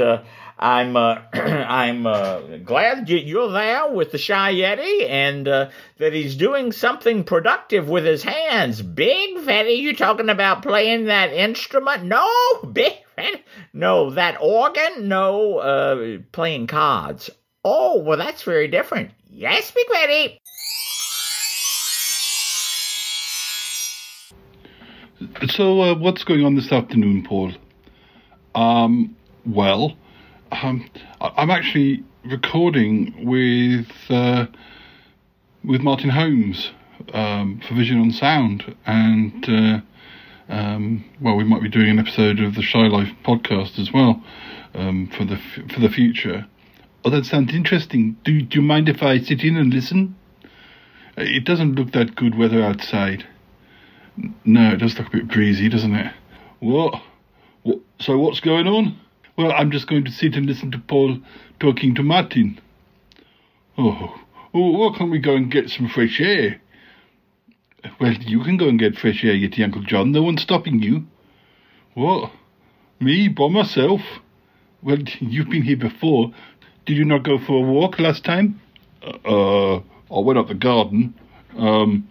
I'm 0.60 0.94
uh, 0.94 1.20
I'm 1.32 2.06
uh, 2.06 2.40
glad 2.64 3.08
you- 3.08 3.16
you're 3.16 3.50
there 3.50 3.90
with 3.90 4.12
the 4.12 4.18
Shy 4.18 4.52
Yeti 4.54 5.08
and 5.08 5.48
uh, 5.48 5.70
that 5.96 6.12
he's 6.12 6.36
doing 6.36 6.70
something 6.70 7.24
productive 7.24 7.88
with 7.88 8.04
his 8.04 8.22
hands. 8.22 8.82
Big 8.82 9.36
Fetty, 9.38 9.78
you 9.78 9.96
talking 9.96 10.28
about 10.28 10.62
playing 10.62 11.06
that 11.06 11.32
instrument? 11.32 12.04
No, 12.04 12.28
Big 12.70 12.92
Fetty. 13.16 13.40
No, 13.72 14.10
that 14.10 14.36
organ? 14.40 15.08
No, 15.08 15.56
uh, 15.58 16.18
playing 16.30 16.66
cards. 16.66 17.30
Oh, 17.64 17.98
well, 18.00 18.18
that's 18.18 18.42
very 18.42 18.68
different. 18.68 19.12
Yes, 19.30 19.70
Big 19.70 19.86
Fetty. 19.88 20.36
So, 25.50 25.80
uh, 25.82 25.94
what's 25.94 26.24
going 26.24 26.44
on 26.44 26.54
this 26.54 26.72
afternoon, 26.72 27.24
Paul? 27.24 27.52
Um, 28.54 29.16
well, 29.46 29.94
um, 30.52 30.88
I'm 31.20 31.50
actually 31.50 32.04
recording 32.24 33.26
with 33.26 33.90
uh, 34.08 34.46
with 35.64 35.80
Martin 35.80 36.10
Holmes 36.10 36.70
um, 37.12 37.60
for 37.66 37.74
Vision 37.74 38.00
on 38.00 38.10
Sound, 38.10 38.74
and 38.86 39.48
uh, 39.48 39.80
um, 40.52 41.04
well, 41.20 41.36
we 41.36 41.44
might 41.44 41.62
be 41.62 41.68
doing 41.68 41.90
an 41.90 41.98
episode 41.98 42.40
of 42.40 42.54
the 42.54 42.62
Shy 42.62 42.86
Life 42.86 43.10
podcast 43.24 43.78
as 43.78 43.92
well 43.92 44.22
um, 44.74 45.10
for 45.16 45.24
the 45.24 45.34
f- 45.34 45.72
for 45.72 45.80
the 45.80 45.88
future. 45.88 46.46
Oh, 47.04 47.10
that 47.10 47.24
sounds 47.24 47.54
interesting. 47.54 48.16
Do 48.24 48.42
Do 48.42 48.58
you 48.58 48.62
mind 48.62 48.88
if 48.88 49.02
I 49.02 49.18
sit 49.18 49.42
in 49.42 49.56
and 49.56 49.72
listen? 49.72 50.16
It 51.16 51.44
doesn't 51.44 51.74
look 51.74 51.92
that 51.92 52.14
good 52.14 52.38
weather 52.38 52.62
outside. 52.62 53.26
No, 54.44 54.72
it 54.72 54.76
does 54.76 54.98
look 54.98 55.08
a 55.08 55.10
bit 55.10 55.28
breezy, 55.28 55.68
doesn't 55.68 55.94
it? 55.94 56.12
What? 56.60 57.02
what? 57.62 57.80
So 58.00 58.18
what's 58.18 58.40
going 58.40 58.66
on? 58.66 58.98
Well, 59.40 59.52
I'm 59.52 59.70
just 59.70 59.86
going 59.86 60.04
to 60.04 60.10
sit 60.10 60.36
and 60.36 60.44
listen 60.44 60.70
to 60.72 60.78
Paul 60.78 61.18
talking 61.60 61.94
to 61.94 62.02
Martin. 62.02 62.60
Oh, 63.78 64.20
oh 64.52 64.70
why 64.72 64.98
can't 64.98 65.10
we 65.10 65.18
go 65.18 65.34
and 65.34 65.50
get 65.50 65.70
some 65.70 65.88
fresh 65.88 66.20
air? 66.20 66.60
Well, 67.98 68.12
you 68.12 68.44
can 68.44 68.58
go 68.58 68.68
and 68.68 68.78
get 68.78 68.98
fresh 68.98 69.24
air, 69.24 69.32
Yeti 69.32 69.64
Uncle 69.64 69.82
John. 69.82 70.12
No 70.12 70.22
one's 70.22 70.42
stopping 70.42 70.82
you. 70.82 71.06
What? 71.94 72.32
Me 73.00 73.28
by 73.28 73.48
myself? 73.48 74.02
Well, 74.82 74.98
you've 75.20 75.48
been 75.48 75.62
here 75.62 75.78
before. 75.78 76.32
Did 76.84 76.98
you 76.98 77.06
not 77.06 77.22
go 77.22 77.38
for 77.38 77.64
a 77.64 77.66
walk 77.66 77.98
last 77.98 78.22
time? 78.22 78.60
Uh, 79.02 79.76
I 79.76 80.18
went 80.22 80.38
up 80.38 80.48
the 80.48 80.54
garden. 80.54 81.14
Um, 81.56 82.06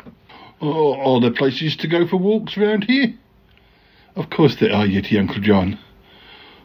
Oh, 0.61 0.95
are 0.95 1.21
there 1.21 1.31
places 1.31 1.77
to 1.77 1.87
go 1.87 2.07
for 2.07 2.17
walks 2.17 2.57
round 2.57 2.85
here? 2.85 3.13
Of 4.15 4.31
course 4.31 4.55
there 4.55 4.73
are, 4.73 4.87
Yeti 4.87 5.17
Uncle 5.17 5.41
John. 5.41 5.77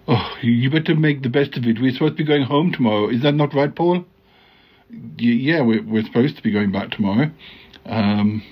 Oh, 0.07 0.37
you- 0.43 0.71
better 0.71 0.95
make 0.95 1.23
the 1.23 1.29
best 1.31 1.57
of 1.57 1.67
it. 1.67 1.81
We're 1.81 1.93
supposed 1.93 2.17
to 2.19 2.25
be 2.25 2.29
going 2.29 2.43
home 2.43 2.73
tomorrow. 2.73 3.09
Is 3.09 3.23
that 3.23 3.35
not 3.35 3.55
right, 3.55 3.75
Paul? 3.75 4.05
Y- 4.91 5.17
yeah, 5.19 5.63
we're, 5.63 5.83
we're 5.83 6.05
supposed 6.05 6.37
to 6.37 6.43
be 6.43 6.51
going 6.51 6.73
back 6.73 6.91
tomorrow. 6.91 7.31
Um, 7.87 8.43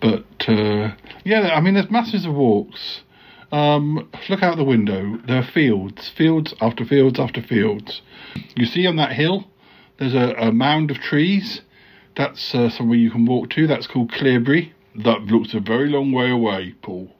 but, 0.00 0.24
uh, 0.48 0.92
yeah, 1.24 1.50
I 1.54 1.60
mean, 1.60 1.74
there's 1.74 1.90
masses 1.90 2.24
of 2.24 2.34
walks. 2.34 3.02
Um, 3.52 4.08
look 4.28 4.42
out 4.42 4.56
the 4.56 4.64
window. 4.64 5.18
There 5.26 5.38
are 5.38 5.44
fields, 5.44 6.08
fields 6.08 6.54
after 6.60 6.84
fields 6.84 7.18
after 7.18 7.42
fields. 7.42 8.02
You 8.54 8.66
see 8.66 8.86
on 8.86 8.96
that 8.96 9.12
hill, 9.12 9.48
there's 9.98 10.14
a, 10.14 10.34
a 10.38 10.52
mound 10.52 10.90
of 10.90 10.98
trees. 10.98 11.62
That's 12.16 12.54
uh, 12.54 12.70
somewhere 12.70 12.98
you 12.98 13.10
can 13.10 13.26
walk 13.26 13.50
to. 13.50 13.66
That's 13.66 13.86
called 13.86 14.12
Clearbury. 14.12 14.72
That 14.96 15.22
looks 15.22 15.54
a 15.54 15.60
very 15.60 15.88
long 15.88 16.12
way 16.12 16.30
away, 16.30 16.74
Paul. 16.82 17.12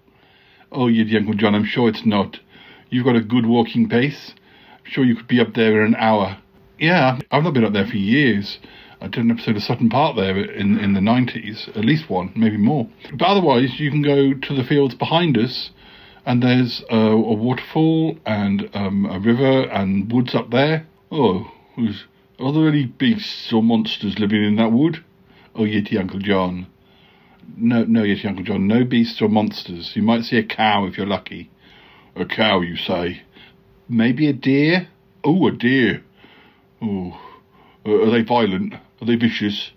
Oh, 0.73 0.89
you 0.89 1.17
Uncle 1.17 1.35
John, 1.35 1.55
I'm 1.55 1.65
sure 1.65 1.89
it's 1.89 2.05
not. 2.05 2.41
You've 2.89 3.05
got 3.05 3.17
a 3.17 3.21
good 3.21 3.47
walking 3.47 3.89
pace. 3.89 4.35
I'm 4.79 4.91
sure 4.91 5.05
you 5.05 5.17
could 5.17 5.29
be 5.29 5.41
up 5.41 5.55
there 5.55 5.85
in 5.85 5.95
an 5.95 5.97
hour. 5.97 6.39
Yeah, 6.79 7.19
I've 7.31 7.43
not 7.43 7.55
been 7.55 7.65
up 7.65 7.73
there 7.73 7.87
for 7.87 7.97
years. 7.97 8.59
I 9.01 9.09
did 9.09 9.25
an 9.25 9.31
episode 9.31 9.57
of 9.57 9.63
Sutton 9.63 9.89
Park 9.91 10.17
there 10.17 10.39
in 10.39 10.79
in 10.79 10.95
the 10.95 11.01
90s, 11.01 11.69
at 11.77 11.85
least 11.85 12.09
one, 12.09 12.33
maybe 12.35 12.57
more. 12.57 12.89
But 13.13 13.27
otherwise, 13.27 13.79
you 13.81 13.91
can 13.91 14.03
go 14.03 14.35
to 14.35 14.55
the 14.55 14.65
fields 14.65 14.95
behind 14.95 15.37
us, 15.37 15.71
and 16.25 16.43
there's 16.43 16.83
a, 16.91 16.97
a 16.97 17.35
waterfall 17.35 18.17
and 18.25 18.71
um, 18.73 19.07
a 19.07 19.19
river 19.19 19.63
and 19.69 20.11
woods 20.11 20.35
up 20.35 20.51
there. 20.51 20.87
Oh, 21.11 21.51
are 22.39 22.53
there 22.53 22.69
any 22.69 22.87
beasts 22.87 23.53
or 23.53 23.63
monsters 23.63 24.19
living 24.19 24.45
in 24.45 24.57
that 24.57 24.73
wood? 24.73 25.05
Oh, 25.55 25.63
Yeti 25.63 25.99
Uncle 25.99 26.21
John. 26.21 26.67
No, 27.57 27.85
no, 27.85 28.03
Yeti 28.03 28.27
Uncle 28.27 28.45
John, 28.45 28.67
no 28.67 28.85
beasts 28.85 29.21
or 29.21 29.29
monsters. 29.29 29.95
You 29.95 30.03
might 30.03 30.25
see 30.25 30.37
a 30.39 30.45
cow 30.45 30.87
if 30.87 30.97
you're 30.97 31.07
lucky. 31.07 31.51
A 32.17 32.25
cow, 32.25 32.61
you 32.61 32.77
say? 32.77 33.23
Maybe 33.89 34.27
a 34.27 34.33
deer? 34.33 34.89
Oh, 35.23 35.47
a 35.49 35.53
deer. 35.53 36.03
Oh, 36.81 37.20
uh, 37.85 38.05
are 38.05 38.11
they 38.11 38.23
violent? 38.23 38.75
Are 38.75 39.07
they 39.07 39.17
vicious? 39.17 39.70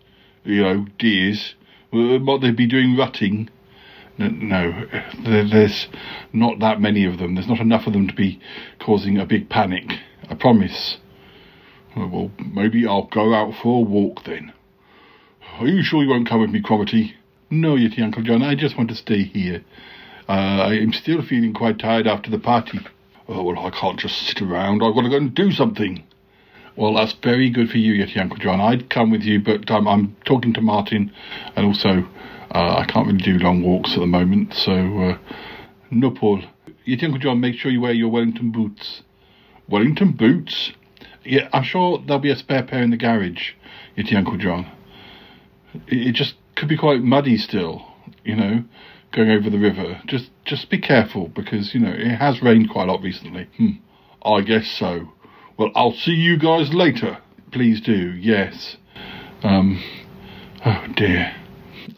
You 0.46 0.64
know, 0.64 0.86
deers. 0.98 1.56
Uh, 1.92 2.18
might 2.20 2.42
they 2.42 2.52
be 2.52 2.66
doing 2.66 2.96
rutting? 2.96 3.50
No, 4.18 4.86
there's 5.24 5.88
not 6.34 6.60
that 6.60 6.82
many 6.82 7.06
of 7.06 7.20
them. 7.20 7.36
There's 7.36 7.48
not 7.48 7.60
enough 7.60 7.88
of 7.88 7.94
them 7.94 8.08
to 8.08 8.14
be 8.14 8.40
causing 8.80 9.18
a 9.18 9.26
big 9.26 9.50
panic. 9.50 10.00
I 10.30 10.36
promise. 10.36 10.98
Oh, 11.96 12.08
well, 12.08 12.32
maybe 12.54 12.86
I'll 12.86 13.08
go 13.08 13.34
out 13.34 13.54
for 13.62 13.80
a 13.80 13.82
walk 13.82 14.24
then. 14.26 14.54
Are 15.60 15.68
you 15.68 15.84
sure 15.84 16.04
you 16.04 16.10
won't 16.10 16.28
come 16.28 16.42
with 16.42 16.52
me, 16.52 16.62
Cromitty? 16.62 17.14
No, 17.50 17.76
Yeti 17.76 18.02
Uncle 18.02 18.24
John, 18.24 18.44
I 18.44 18.56
just 18.56 18.78
want 18.78 18.90
to 18.90 18.96
stay 18.96 19.24
here. 19.24 19.64
Uh, 20.30 20.70
I'm 20.70 20.94
still 20.94 21.24
feeling 21.24 21.56
quite 21.56 21.80
tired 21.80 22.06
after 22.06 22.30
the 22.30 22.38
party. 22.38 22.80
Oh, 23.28 23.42
well, 23.42 23.66
I 23.66 23.72
can't 23.72 24.00
just 24.00 24.16
sit 24.28 24.44
around. 24.44 24.84
I've 24.84 24.94
got 24.94 25.02
to 25.02 25.10
go 25.10 25.18
and 25.18 25.34
do 25.34 25.52
something. 25.52 26.04
Well, 26.76 26.94
that's 26.94 27.14
very 27.24 27.50
good 27.50 27.70
for 27.70 27.78
you, 27.78 27.94
Yeti 27.94 28.20
Uncle 28.20 28.38
John. 28.38 28.62
I'd 28.62 28.92
come 28.92 29.10
with 29.10 29.24
you, 29.24 29.42
but 29.42 29.70
um, 29.72 29.88
I'm 29.88 30.16
talking 30.26 30.54
to 30.54 30.62
Martin, 30.62 31.12
and 31.56 31.66
also 31.66 32.08
uh, 32.54 32.78
I 32.78 32.86
can't 32.88 33.08
really 33.08 33.24
do 33.24 33.40
long 33.40 33.64
walks 33.64 33.94
at 33.94 34.02
the 34.02 34.06
moment, 34.06 34.54
so 34.54 34.72
uh, 34.72 35.18
no, 35.90 36.12
Paul. 36.12 36.44
Yeti 36.88 37.06
Uncle 37.06 37.20
John, 37.20 37.40
make 37.40 37.56
sure 37.56 37.72
you 37.72 37.82
wear 37.82 37.92
your 37.92 38.10
Wellington 38.10 38.52
boots. 38.52 39.02
Wellington 39.68 40.12
boots? 40.12 40.74
Yeah, 41.26 41.50
I'm 41.52 41.64
sure 41.64 42.04
there'll 42.06 42.22
be 42.22 42.32
a 42.32 42.36
spare 42.36 42.64
pair 42.64 42.84
in 42.84 42.92
the 42.92 42.98
garage, 42.98 43.54
Yeti 43.98 44.16
Uncle 44.16 44.38
John. 44.38 44.72
It, 45.88 46.08
it 46.10 46.12
just 46.14 46.36
could 46.56 46.70
be 46.70 46.78
quite 46.78 47.02
muddy 47.02 47.38
still, 47.38 47.84
you 48.24 48.36
know, 48.36 48.64
going 49.12 49.30
over 49.30 49.50
the 49.50 49.58
river. 49.58 50.02
Just 50.06 50.30
just 50.46 50.70
be 50.70 50.80
careful 50.80 51.28
because, 51.30 51.74
you 51.74 51.80
know, 51.80 51.92
it 51.92 52.16
has 52.16 52.42
rained 52.42 52.70
quite 52.70 52.88
a 52.88 52.92
lot 52.92 53.02
recently. 53.02 53.48
Hmm, 53.58 53.72
I 54.24 54.42
guess 54.42 54.68
so. 54.68 55.14
Well, 55.58 55.72
I'll 55.76 55.94
see 55.94 56.14
you 56.14 56.38
guys 56.38 56.74
later. 56.74 57.20
Please 57.52 57.82
do, 57.82 58.14
yes. 58.14 58.78
Um, 59.44 59.84
oh 60.66 60.86
dear. 60.96 61.36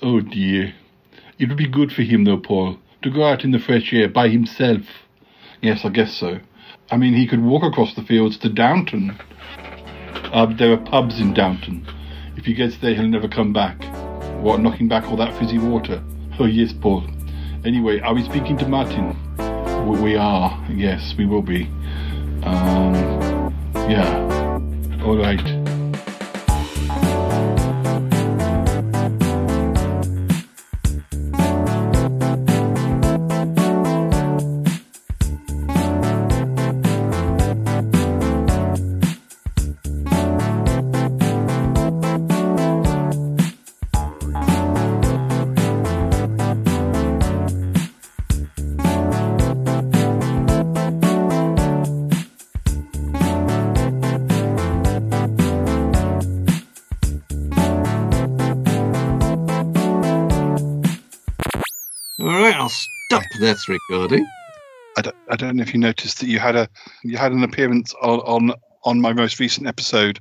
Oh 0.01 0.21
dear. 0.21 0.73
It 1.37 1.49
would 1.49 1.57
be 1.57 1.69
good 1.69 1.91
for 1.91 2.03
him 2.03 2.23
though, 2.23 2.37
Paul, 2.37 2.77
to 3.01 3.11
go 3.11 3.23
out 3.23 3.43
in 3.43 3.51
the 3.51 3.59
fresh 3.59 3.91
air 3.93 4.07
by 4.09 4.29
himself. 4.29 4.81
Yes, 5.61 5.81
I 5.83 5.89
guess 5.89 6.13
so. 6.13 6.39
I 6.89 6.97
mean, 6.97 7.13
he 7.13 7.27
could 7.27 7.43
walk 7.43 7.63
across 7.63 7.93
the 7.95 8.03
fields 8.03 8.37
to 8.39 8.49
Downton. 8.49 9.17
Uh, 10.33 10.45
there 10.57 10.73
are 10.73 10.77
pubs 10.77 11.19
in 11.19 11.33
Downton. 11.33 11.85
If 12.35 12.45
he 12.45 12.53
gets 12.53 12.77
there, 12.77 12.95
he'll 12.95 13.07
never 13.07 13.27
come 13.27 13.53
back. 13.53 13.81
What, 14.41 14.59
knocking 14.59 14.87
back 14.87 15.05
all 15.05 15.17
that 15.17 15.37
fizzy 15.37 15.57
water? 15.59 16.03
Oh, 16.41 16.45
yes, 16.45 16.73
Paul. 16.73 17.03
Anyway, 17.63 17.99
are 17.99 18.15
we 18.15 18.23
speaking 18.23 18.57
to 18.57 18.67
Martin? 18.67 19.15
We, 20.01 20.15
are. 20.15 20.59
Yes, 20.71 21.13
we 21.15 21.27
will 21.27 21.43
be. 21.43 21.65
Um, 22.41 23.53
yeah. 23.75 24.59
All 25.05 25.17
right. 25.17 25.60
This 63.41 63.67
recording. 63.67 64.25
I 64.97 65.01
don't, 65.01 65.15
I 65.29 65.35
don't 65.35 65.55
know 65.55 65.63
if 65.63 65.73
you 65.73 65.79
noticed 65.79 66.19
that 66.19 66.27
you 66.27 66.37
had 66.37 66.55
a 66.55 66.69
you 67.03 67.17
had 67.17 67.31
an 67.31 67.43
appearance 67.43 67.93
on 68.01 68.19
on, 68.19 68.53
on 68.83 69.01
my 69.01 69.13
most 69.13 69.39
recent 69.39 69.67
episode. 69.67 70.19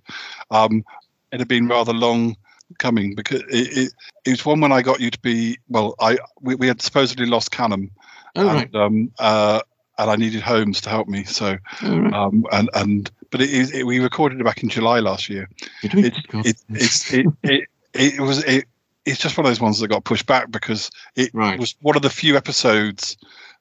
Um, 0.50 0.82
it 1.30 1.38
had 1.38 1.48
been 1.48 1.68
rather 1.68 1.92
long 1.92 2.34
coming 2.78 3.14
because 3.14 3.42
it, 3.50 3.76
it, 3.76 3.92
it 4.24 4.30
was 4.30 4.46
one 4.46 4.60
when 4.60 4.72
I 4.72 4.80
got 4.80 5.00
you 5.00 5.10
to 5.10 5.20
be 5.20 5.58
well. 5.68 5.94
I 6.00 6.16
we, 6.40 6.54
we 6.54 6.66
had 6.66 6.80
supposedly 6.80 7.26
lost 7.26 7.50
Callum, 7.50 7.90
Oh, 8.36 8.48
and 8.48 8.74
um, 8.74 9.12
uh, 9.18 9.60
and 9.98 10.10
I 10.10 10.16
needed 10.16 10.40
Holmes 10.40 10.80
to 10.80 10.88
help 10.88 11.06
me. 11.06 11.24
So, 11.24 11.58
Oh, 11.82 11.98
right. 11.98 12.14
um, 12.14 12.46
and 12.52 12.70
and 12.72 13.10
but 13.30 13.42
it 13.42 13.50
is 13.50 13.70
it, 13.72 13.84
we 13.84 14.00
recorded 14.00 14.40
it 14.40 14.44
back 14.44 14.62
in 14.62 14.70
July 14.70 15.00
last 15.00 15.28
year. 15.28 15.46
Did 15.82 15.94
we? 15.94 16.06
It, 16.06 16.14
it, 16.32 16.56
it's 16.70 17.12
it, 17.12 17.26
it, 17.42 17.68
it 17.92 18.20
was 18.20 18.42
it. 18.44 18.64
It's 19.10 19.20
just 19.20 19.36
one 19.36 19.44
of 19.44 19.50
those 19.50 19.60
ones 19.60 19.80
that 19.80 19.88
got 19.88 20.04
pushed 20.04 20.26
back 20.26 20.50
because 20.50 20.90
it 21.16 21.34
was 21.34 21.74
one 21.82 21.96
of 21.96 22.02
the 22.02 22.10
few 22.10 22.36
episodes 22.36 23.16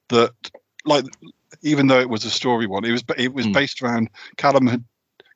that, 0.10 0.32
like, 0.86 1.06
even 1.62 1.88
though 1.88 2.00
it 2.00 2.10
was 2.10 2.24
a 2.26 2.30
story 2.30 2.68
one, 2.68 2.86
it 2.86 2.92
was 2.92 3.04
it 3.18 3.34
was 3.34 3.48
based 3.48 3.82
around 3.82 4.10
Callum 4.38 4.68
had 4.68 4.84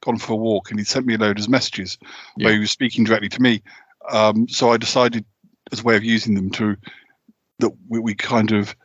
gone 0.02 0.18
for 0.18 0.34
a 0.34 0.38
walk 0.38 0.70
and 0.70 0.80
he 0.80 0.86
sent 0.86 1.06
me 1.06 1.16
a 1.16 1.18
load 1.18 1.40
of 1.40 1.50
messages 1.50 1.98
where 2.36 2.54
he 2.54 2.60
was 2.60 2.72
speaking 2.72 3.04
directly 3.04 3.30
to 3.30 3.42
me. 3.42 3.62
Um, 4.12 4.48
so 4.48 4.72
I 4.72 4.78
decided, 4.78 5.26
as 5.72 5.80
a 5.80 5.84
way 5.84 5.96
of 5.96 6.04
using 6.04 6.36
them, 6.36 6.50
to 6.52 6.76
that 7.60 7.72
we, 7.88 8.00
we 8.00 8.14
kind 8.14 8.52
of 8.52 8.76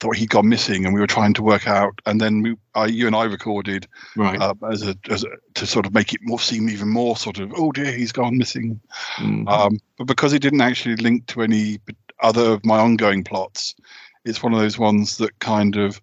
thought 0.00 0.16
he'd 0.16 0.30
gone 0.30 0.48
missing 0.48 0.84
and 0.84 0.94
we 0.94 1.00
were 1.00 1.06
trying 1.06 1.34
to 1.34 1.42
work 1.42 1.66
out. 1.66 2.00
And 2.06 2.20
then 2.20 2.42
we, 2.42 2.56
I, 2.74 2.86
you 2.86 3.06
and 3.06 3.16
I 3.16 3.24
recorded 3.24 3.86
right. 4.16 4.40
um, 4.40 4.58
as 4.70 4.86
a 4.86 4.96
as 5.10 5.24
a, 5.24 5.28
to 5.54 5.66
sort 5.66 5.86
of 5.86 5.94
make 5.94 6.12
it 6.12 6.20
more 6.22 6.38
seem 6.38 6.68
even 6.68 6.88
more 6.88 7.16
sort 7.16 7.38
of 7.38 7.52
oh 7.56 7.72
dear 7.72 7.92
he's 7.92 8.12
gone 8.12 8.38
missing. 8.38 8.80
Mm-hmm. 9.16 9.48
Um, 9.48 9.78
but 9.96 10.06
because 10.06 10.32
it 10.32 10.42
didn't 10.42 10.60
actually 10.60 10.96
link 10.96 11.26
to 11.28 11.42
any 11.42 11.78
other 12.20 12.52
of 12.52 12.64
my 12.64 12.78
ongoing 12.78 13.24
plots, 13.24 13.74
it's 14.24 14.42
one 14.42 14.52
of 14.52 14.60
those 14.60 14.78
ones 14.78 15.16
that 15.18 15.38
kind 15.40 15.76
of 15.76 16.00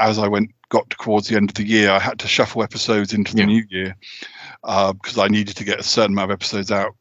as 0.00 0.18
I 0.18 0.28
went 0.28 0.50
got 0.68 0.88
towards 0.90 1.28
the 1.28 1.36
end 1.36 1.50
of 1.50 1.54
the 1.54 1.66
year, 1.66 1.90
I 1.90 1.98
had 1.98 2.18
to 2.20 2.28
shuffle 2.28 2.62
episodes 2.62 3.14
into 3.14 3.34
the 3.34 3.46
new 3.46 3.64
year 3.70 3.96
because 4.62 5.18
I 5.18 5.28
needed 5.28 5.56
to 5.56 5.64
get 5.64 5.80
a 5.80 5.82
certain 5.82 6.12
amount 6.12 6.30
of 6.30 6.36
episodes 6.36 6.70
out 6.70 6.94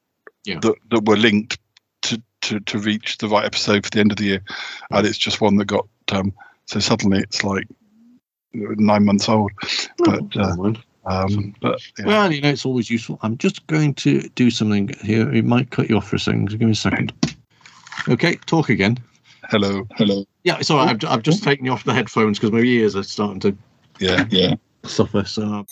that, 0.45 0.75
that 0.89 1.05
were 1.05 1.17
linked 1.17 1.59
to, 2.03 2.21
to, 2.41 2.59
to 2.61 2.79
reach 2.79 3.17
the 3.17 3.27
right 3.27 3.45
episode 3.45 3.83
for 3.83 3.89
the 3.89 3.99
end 3.99 4.11
of 4.11 4.17
the 4.17 4.23
year. 4.23 4.43
And 4.91 5.05
it's 5.05 5.17
just 5.17 5.41
one 5.41 5.57
that 5.57 5.65
got 5.65 5.85
um, 6.11 6.33
so 6.65 6.79
suddenly 6.79 7.19
it's 7.19 7.43
like 7.43 7.67
nine 8.53 9.05
months 9.05 9.29
old. 9.29 9.51
But 9.99 10.35
uh, 10.35 10.73
um, 11.05 11.55
but 11.61 11.81
yeah. 11.97 12.05
Well, 12.05 12.31
you 12.31 12.41
know, 12.41 12.49
it's 12.49 12.65
always 12.65 12.89
useful. 12.89 13.19
I'm 13.21 13.37
just 13.37 13.65
going 13.67 13.93
to 13.95 14.27
do 14.29 14.49
something 14.49 14.89
here. 15.01 15.31
It 15.33 15.45
might 15.45 15.71
cut 15.71 15.89
you 15.89 15.97
off 15.97 16.07
for 16.07 16.17
a 16.17 16.19
second. 16.19 16.49
Give 16.49 16.61
me 16.61 16.71
a 16.71 16.75
second. 16.75 17.13
Okay, 18.09 18.35
talk 18.45 18.69
again. 18.69 18.97
Hello, 19.49 19.87
hello. 19.95 20.25
Yeah, 20.43 20.57
it's 20.59 20.69
all 20.69 20.77
right. 20.77 20.89
I've, 20.89 21.09
I've 21.09 21.23
just 21.23 21.43
taken 21.43 21.65
you 21.65 21.71
off 21.71 21.85
the 21.85 21.93
headphones 21.93 22.37
because 22.37 22.51
my 22.51 22.59
ears 22.59 22.95
are 22.95 23.03
starting 23.03 23.39
to 23.41 23.57
yeah 23.99 24.25
yeah 24.29 24.55
suffer. 24.83 25.23
So 25.23 25.65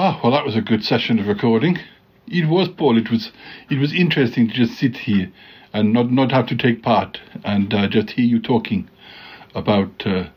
Oh 0.00 0.20
well, 0.22 0.30
that 0.30 0.44
was 0.44 0.54
a 0.54 0.60
good 0.60 0.84
session 0.84 1.18
of 1.18 1.26
recording. 1.26 1.76
It 2.28 2.46
was, 2.48 2.68
Paul. 2.68 2.96
It 2.96 3.10
was 3.10 3.32
it 3.68 3.78
was 3.78 3.92
interesting 3.92 4.46
to 4.46 4.54
just 4.54 4.78
sit 4.78 4.96
here 4.96 5.32
and 5.72 5.92
not 5.92 6.10
not 6.10 6.32
have 6.32 6.46
to 6.46 6.56
take 6.56 6.82
part 6.82 7.20
and 7.44 7.72
uh, 7.74 7.88
just 7.88 8.10
hear 8.10 8.24
you 8.24 8.40
talking 8.40 8.88
about 9.54 10.06
uh, 10.06 10.28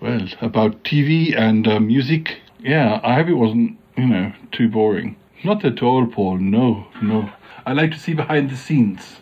well 0.00 0.26
about 0.40 0.82
TV 0.84 1.36
and 1.36 1.66
uh, 1.66 1.80
music. 1.80 2.40
Yeah, 2.58 3.00
I 3.02 3.14
hope 3.14 3.28
it 3.28 3.34
wasn't 3.34 3.78
you 3.96 4.06
know 4.06 4.32
too 4.52 4.68
boring. 4.68 5.16
Not 5.44 5.64
at 5.64 5.82
all, 5.82 6.06
Paul. 6.06 6.38
No, 6.38 6.86
no. 7.02 7.30
I 7.64 7.72
like 7.72 7.92
to 7.92 7.98
see 7.98 8.14
behind 8.14 8.50
the 8.50 8.56
scenes. 8.56 9.20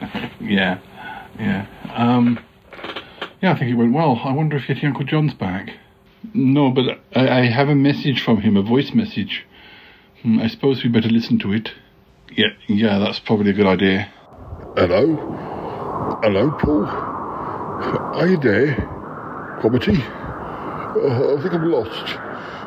yeah, 0.40 0.78
yeah. 1.38 1.66
Um, 1.94 2.38
yeah, 3.40 3.52
I 3.52 3.58
think 3.58 3.70
it 3.70 3.74
went 3.74 3.92
well. 3.92 4.20
I 4.24 4.32
wonder 4.32 4.56
if 4.56 4.64
Yeti 4.64 4.84
Uncle 4.84 5.04
John's 5.04 5.34
back. 5.34 5.70
No, 6.34 6.70
but 6.70 7.00
I, 7.14 7.40
I 7.40 7.44
have 7.46 7.68
a 7.68 7.74
message 7.74 8.22
from 8.22 8.40
him, 8.40 8.56
a 8.56 8.62
voice 8.62 8.92
message. 8.92 9.46
Hmm, 10.22 10.40
I 10.40 10.48
suppose 10.48 10.82
we 10.82 10.90
better 10.90 11.08
listen 11.08 11.38
to 11.40 11.52
it. 11.52 11.72
Yeah, 12.30 12.48
yeah, 12.66 12.98
that's 12.98 13.20
probably 13.20 13.50
a 13.50 13.54
good 13.54 13.66
idea. 13.66 14.12
Hello? 14.78 15.02
Hello, 16.22 16.52
Paul? 16.52 16.84
Are 16.86 18.28
you 18.28 18.36
there? 18.36 18.76
Cromitty? 19.58 19.98
Uh, 19.98 21.34
I 21.34 21.42
think 21.42 21.52
I'm 21.52 21.68
lost. 21.68 22.14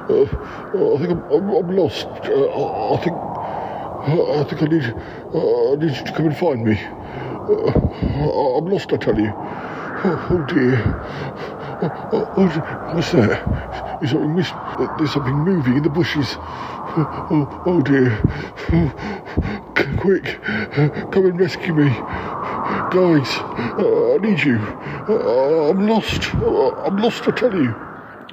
Uh, 0.09 0.23
I 0.23 0.97
think 0.99 1.11
I'm, 1.11 1.23
I'm, 1.31 1.49
I'm 1.51 1.71
lost. 1.77 2.07
Uh, 2.25 2.91
I, 2.91 2.97
think 3.01 3.15
I 3.15 4.43
think 4.43 4.61
I 4.61 4.65
need 4.65 4.93
uh, 5.33 5.71
I 5.71 5.75
need 5.77 5.95
you 5.95 6.03
to 6.03 6.11
come 6.11 6.25
and 6.25 6.35
find 6.35 6.65
me. 6.65 6.77
Uh, 6.83 8.57
I'm 8.57 8.65
lost, 8.65 8.91
I 8.91 8.97
tell 8.97 9.17
you. 9.17 9.31
Oh, 10.03 10.45
dear. 10.47 10.81
Oh, 11.83 12.33
oh, 12.37 12.93
what's 12.93 13.11
that? 13.11 14.01
Is 14.01 14.11
something 14.11 14.35
mis- 14.35 14.51
There's 14.97 15.13
something 15.13 15.33
moving 15.33 15.77
in 15.77 15.83
the 15.83 15.89
bushes. 15.89 16.37
Oh, 16.37 17.63
oh 17.65 17.81
dear. 17.81 18.17
Quick, 19.99 20.41
come 21.11 21.25
and 21.25 21.39
rescue 21.39 21.73
me. 21.73 21.89
Guys, 21.89 23.29
uh, 23.79 24.15
I 24.15 24.17
need 24.17 24.43
you. 24.43 24.57
Uh, 24.57 25.69
I'm 25.69 25.87
lost. 25.87 26.33
Uh, 26.35 26.71
I'm 26.83 26.97
lost, 26.97 27.27
I 27.27 27.31
tell 27.31 27.53
you. 27.53 27.75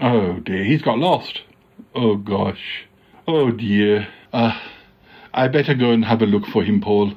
Oh 0.01 0.41
dear, 0.41 0.65
he's 0.65 0.83
got 0.83 0.99
lost. 0.99 1.43
Oh 1.95 2.17
gosh. 2.17 2.87
Oh 3.27 3.51
dear. 3.51 4.09
Uh, 4.33 4.59
I 5.33 5.49
better 5.49 5.75
go 5.75 5.91
and 5.91 6.05
have 6.05 6.23
a 6.23 6.27
look 6.27 6.47
for 6.47 6.65
him, 6.65 6.81
Paul. 6.81 7.13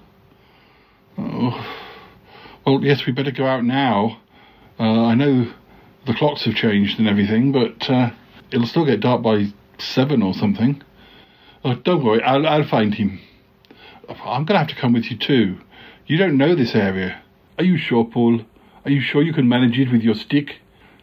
Oh. 1.18 1.66
Well, 2.66 2.84
yes, 2.84 3.06
we 3.06 3.14
better 3.14 3.32
go 3.32 3.48
out 3.48 3.64
now. 3.64 4.21
Uh, 4.82 5.06
I 5.06 5.14
know 5.14 5.48
the 6.08 6.16
clocks 6.16 6.46
have 6.46 6.56
changed 6.56 6.98
and 6.98 7.08
everything, 7.08 7.52
but 7.52 7.88
uh, 7.88 8.10
it'll 8.50 8.66
still 8.66 8.84
get 8.84 9.00
dark 9.00 9.22
by 9.22 9.54
seven 9.78 10.24
or 10.24 10.34
something. 10.34 10.82
Oh, 11.64 11.76
don't 11.76 12.04
worry, 12.04 12.24
I'll, 12.24 12.48
I'll 12.48 12.68
find 12.68 12.96
him. 12.96 13.20
I'm 14.10 14.44
going 14.44 14.56
to 14.56 14.58
have 14.58 14.70
to 14.70 14.76
come 14.76 14.94
with 14.94 15.12
you 15.12 15.18
too. 15.18 15.60
You 16.08 16.18
don't 16.18 16.36
know 16.36 16.56
this 16.56 16.74
area. 16.74 17.22
Are 17.60 17.64
you 17.64 17.78
sure, 17.78 18.04
Paul? 18.04 18.42
Are 18.84 18.90
you 18.90 19.02
sure 19.02 19.22
you 19.22 19.34
can 19.34 19.48
manage 19.48 19.78
it 19.78 19.92
with 19.92 20.02
your 20.02 20.16
stick? 20.16 20.62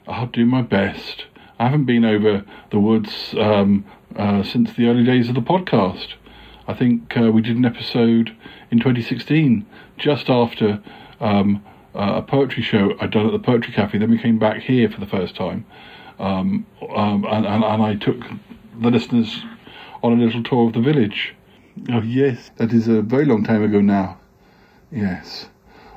I'll 0.08 0.26
do 0.26 0.44
my 0.44 0.62
best. 0.62 1.26
I 1.60 1.66
haven't 1.66 1.84
been 1.84 2.05
over 2.05 2.44
the 2.73 2.81
woods 2.81 3.32
um, 3.39 3.84
uh, 4.16 4.42
since 4.42 4.73
the 4.73 4.89
early 4.89 5.05
days 5.05 5.28
of 5.28 5.36
the 5.36 5.40
podcast. 5.40 6.15
I 6.66 6.74
think 6.74 7.16
uh, 7.16 7.31
we 7.31 7.42
did 7.42 7.57
an 7.57 7.65
episode 7.65 8.36
in 8.73 8.78
2016, 8.81 9.65
just 9.97 10.28
after 10.28 10.82
um, 11.20 11.62
uh, 11.94 12.15
a 12.17 12.23
poetry 12.23 12.62
show 12.62 12.94
I'd 13.00 13.10
done 13.10 13.26
at 13.26 13.33
the 13.33 13.39
Poetry 13.39 13.73
Cafe. 13.73 13.99
Then 13.99 14.10
we 14.10 14.18
came 14.18 14.39
back 14.39 14.60
here 14.62 14.91
for 14.91 15.00
the 15.00 15.07
first 15.07 15.34
time, 15.34 15.67
um, 16.18 16.67
um, 16.94 17.25
and, 17.25 17.47
and, 17.47 17.65
and 17.65 17.83
I 17.83 17.94
took 17.97 18.20
the 18.81 18.91
listeners 18.91 19.42
on 20.02 20.12
a 20.12 20.25
little 20.25 20.42
tour 20.42 20.68
of 20.68 20.75
the 20.75 20.81
village. 20.81 21.34
Oh, 21.91 22.02
yes, 22.02 22.50
that 22.57 22.73
is 22.73 22.89
a 22.89 23.02
very 23.02 23.25
long 23.25 23.44
time 23.44 23.62
ago 23.62 23.81
now. 23.81 24.18
Yes. 24.91 25.49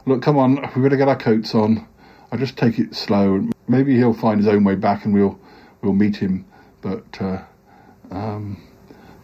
Look, 0.05 0.21
come 0.21 0.37
on, 0.37 0.55
we 0.75 0.81
better 0.81 0.97
get 0.97 1.07
our 1.07 1.17
coats 1.17 1.53
on. 1.55 1.87
I'll 2.31 2.39
just 2.39 2.57
take 2.57 2.79
it 2.79 2.95
slow. 2.95 3.47
Maybe 3.67 3.95
he'll 3.95 4.13
find 4.13 4.39
his 4.39 4.47
own 4.47 4.63
way 4.63 4.75
back 4.75 5.05
and 5.05 5.13
we'll 5.13 5.39
we'll 5.81 5.93
meet 5.93 6.15
him. 6.15 6.45
But, 6.81 7.21
uh, 7.21 7.41
um, 8.09 8.61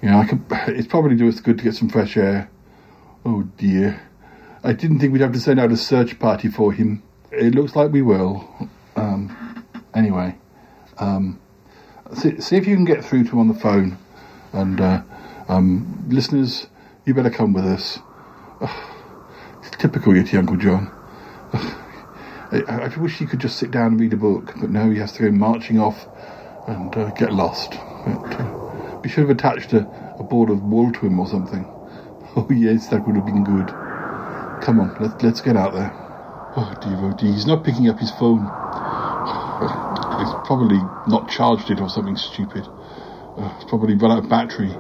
you 0.02 0.10
know, 0.10 0.18
I 0.18 0.30
it's 0.72 0.88
probably 0.88 1.16
do 1.16 1.28
us 1.28 1.40
good 1.40 1.58
to 1.58 1.64
get 1.64 1.76
some 1.76 1.90
fresh 1.90 2.18
air. 2.18 2.50
Oh 3.26 3.44
dear. 3.58 4.07
I 4.68 4.74
didn't 4.74 5.00
think 5.00 5.14
we'd 5.14 5.22
have 5.22 5.32
to 5.32 5.40
send 5.40 5.62
out 5.62 5.72
a 5.72 5.78
search 5.78 6.20
party 6.20 6.50
for 6.50 6.74
him. 6.74 7.02
It 7.32 7.56
looks 7.56 7.74
like 7.74 7.90
we 7.90 8.02
will. 8.02 8.46
Um, 8.98 9.64
anyway, 9.96 10.36
um, 10.98 11.40
see, 12.14 12.42
see 12.42 12.58
if 12.58 12.68
you 12.68 12.76
can 12.76 12.84
get 12.84 13.06
through 13.06 13.24
to 13.24 13.30
him 13.30 13.40
on 13.40 13.48
the 13.48 13.54
phone. 13.54 13.98
And 14.52 14.82
uh, 14.82 15.04
um, 15.48 16.06
listeners, 16.10 16.68
you 17.06 17.14
better 17.14 17.30
come 17.30 17.54
with 17.54 17.64
us. 17.64 18.00
Ugh, 18.60 18.94
it's 19.62 19.70
typical 19.78 20.12
Yeti 20.12 20.38
Uncle 20.38 20.58
John. 20.58 20.92
Ugh, 21.54 21.84
I, 22.68 22.90
I 22.94 22.98
wish 22.98 23.20
he 23.20 23.26
could 23.26 23.40
just 23.40 23.58
sit 23.58 23.72
down 23.72 23.94
and 23.94 24.00
read 24.02 24.12
a 24.12 24.18
book, 24.18 24.54
but 24.60 24.70
no, 24.70 24.90
he 24.90 25.00
has 25.00 25.14
to 25.14 25.24
go 25.24 25.32
marching 25.32 25.80
off 25.80 26.10
and 26.68 26.94
uh, 26.94 27.10
get 27.12 27.32
lost. 27.32 27.72
But, 28.06 28.34
uh, 28.38 29.00
we 29.02 29.08
should 29.08 29.30
have 29.30 29.30
attached 29.30 29.72
a, 29.72 29.88
a 30.20 30.24
board 30.24 30.50
of 30.50 30.62
wool 30.62 30.92
to 30.92 31.00
him 31.06 31.22
or 31.22 31.28
something. 31.28 31.66
Oh 32.36 32.46
yes, 32.52 32.90
that 32.90 33.08
would 33.08 33.16
have 33.16 33.26
been 33.26 33.44
good. 33.44 33.86
Come 34.61 34.80
on, 34.80 34.95
let, 35.00 35.22
let's 35.24 35.42
get 35.42 35.56
out 35.56 35.74
there. 35.74 35.92
Oh 36.56 36.74
dear, 36.82 36.98
oh 36.98 37.16
he's 37.19 37.45
not 37.45 37.64
picking 37.64 37.88
up 37.90 38.00
his 38.00 38.11
phone. 38.11 38.40
He's 40.19 40.34
probably 40.45 40.80
not 41.08 41.30
charged 41.30 41.69
it 41.69 41.80
or 41.80 41.90
something 41.90 42.18
stupid. 42.18 42.68
Uh, 43.38 43.53
it's 43.56 43.66
probably 43.69 43.95
run 43.95 44.11
out 44.11 44.24
of 44.24 44.30
battery. 44.30 44.72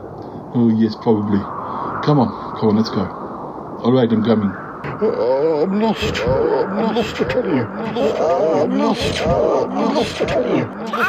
Oh 0.55 0.69
yes, 0.75 0.95
probably. 0.95 1.39
Come 2.03 2.19
on, 2.19 2.59
come 2.59 2.69
on, 2.69 2.75
let's 2.75 2.89
go. 2.89 3.05
All 3.83 3.91
right, 3.93 4.11
I'm 4.11 4.23
coming. 4.23 4.49
Uh, 4.49 5.61
I'm 5.61 5.79
lost. 5.79 6.19
Uh, 6.19 6.63
I'm 6.63 6.95
lost, 6.95 7.21
I 7.21 7.23
tell 7.25 7.45
you. 7.45 7.61
Uh, 7.61 8.63
I'm 8.63 8.77
lost. 8.77 9.21
Uh, 9.21 9.65
I'm 9.65 9.95
lost, 9.95 10.21
I 10.21 10.25
tell 10.25 10.57
you. 10.57 10.63
Uh, 10.63 11.05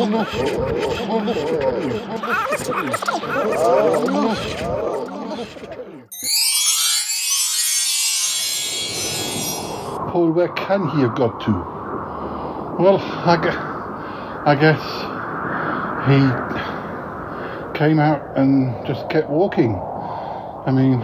I'm 0.00 0.12
lost. 0.12 0.34
I'm 1.08 1.26
lost, 1.26 1.42
I 1.42 1.54
tell 1.56 1.76
you. 1.84 2.00
Uh, 2.00 2.40
I'm 3.98 4.14
lost. 4.14 4.62
I'm 4.62 5.34
lost, 5.36 5.56
I 5.56 5.66
tell 5.66 5.78
you. 5.78 5.85
Paul, 10.16 10.32
where 10.32 10.48
can 10.48 10.88
he 10.88 11.02
have 11.02 11.14
got 11.14 11.38
to? 11.42 11.52
Well, 12.82 12.96
I, 12.96 13.36
gu- 13.36 13.50
I 14.48 14.54
guess 14.58 14.80
he 16.08 17.78
came 17.78 17.98
out 17.98 18.22
and 18.34 18.74
just 18.86 19.10
kept 19.10 19.28
walking. 19.28 19.74
I 19.74 20.72
mean, 20.72 21.02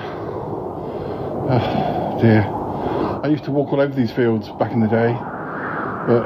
oh 1.50 2.18
dear. 2.22 2.40
I 3.22 3.28
used 3.28 3.44
to 3.44 3.50
walk 3.50 3.70
all 3.74 3.82
over 3.82 3.94
these 3.94 4.10
fields 4.10 4.48
back 4.58 4.72
in 4.72 4.80
the 4.80 4.88
day, 4.88 5.12
but 6.08 6.24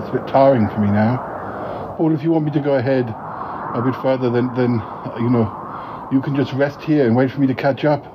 it's 0.00 0.08
a 0.08 0.12
bit 0.14 0.26
tiring 0.26 0.70
for 0.70 0.80
me 0.80 0.86
now. 0.86 1.94
Paul, 1.98 2.14
if 2.14 2.22
you 2.22 2.32
want 2.32 2.46
me 2.46 2.50
to 2.52 2.60
go 2.60 2.76
ahead 2.76 3.04
a 3.10 3.82
bit 3.84 3.94
further, 4.00 4.30
then, 4.30 4.48
then 4.54 4.80
you 5.20 5.28
know, 5.28 6.08
you 6.10 6.22
can 6.22 6.34
just 6.34 6.54
rest 6.54 6.80
here 6.80 7.06
and 7.06 7.14
wait 7.14 7.30
for 7.30 7.40
me 7.40 7.46
to 7.46 7.54
catch 7.54 7.84
up. 7.84 8.10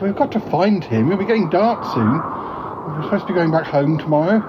We've 0.00 0.14
got 0.14 0.30
to 0.30 0.38
find 0.38 0.84
him. 0.84 1.06
It'll 1.06 1.18
be 1.18 1.24
getting 1.24 1.50
dark 1.50 1.84
soon. 1.94 2.39
We're 2.86 3.02
supposed 3.04 3.26
to 3.26 3.32
be 3.32 3.34
going 3.34 3.50
back 3.50 3.66
home 3.66 3.98
tomorrow. 3.98 4.40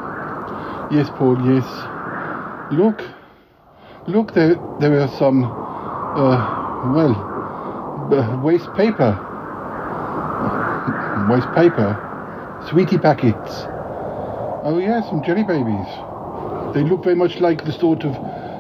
Yes, 0.92 1.10
Paul, 1.18 1.38
yes. 1.46 1.66
Look, 2.72 3.04
look, 4.08 4.34
there, 4.34 4.56
there 4.80 5.00
are 5.02 5.10
some, 5.18 5.44
uh, 5.44 6.92
well, 6.94 8.42
waste 8.42 8.74
paper. 8.74 9.12
Waste 11.30 11.52
paper. 11.54 11.98
Sweetie 12.70 12.98
packets. 12.98 13.66
Oh, 14.64 14.80
yeah, 14.82 15.02
some 15.10 15.24
jelly 15.24 15.44
babies. 15.44 15.88
They 16.74 16.84
look 16.84 17.04
very 17.04 17.16
much 17.16 17.40
like 17.42 17.66
the 17.66 17.74
sort 17.74 18.04
of 18.06 18.14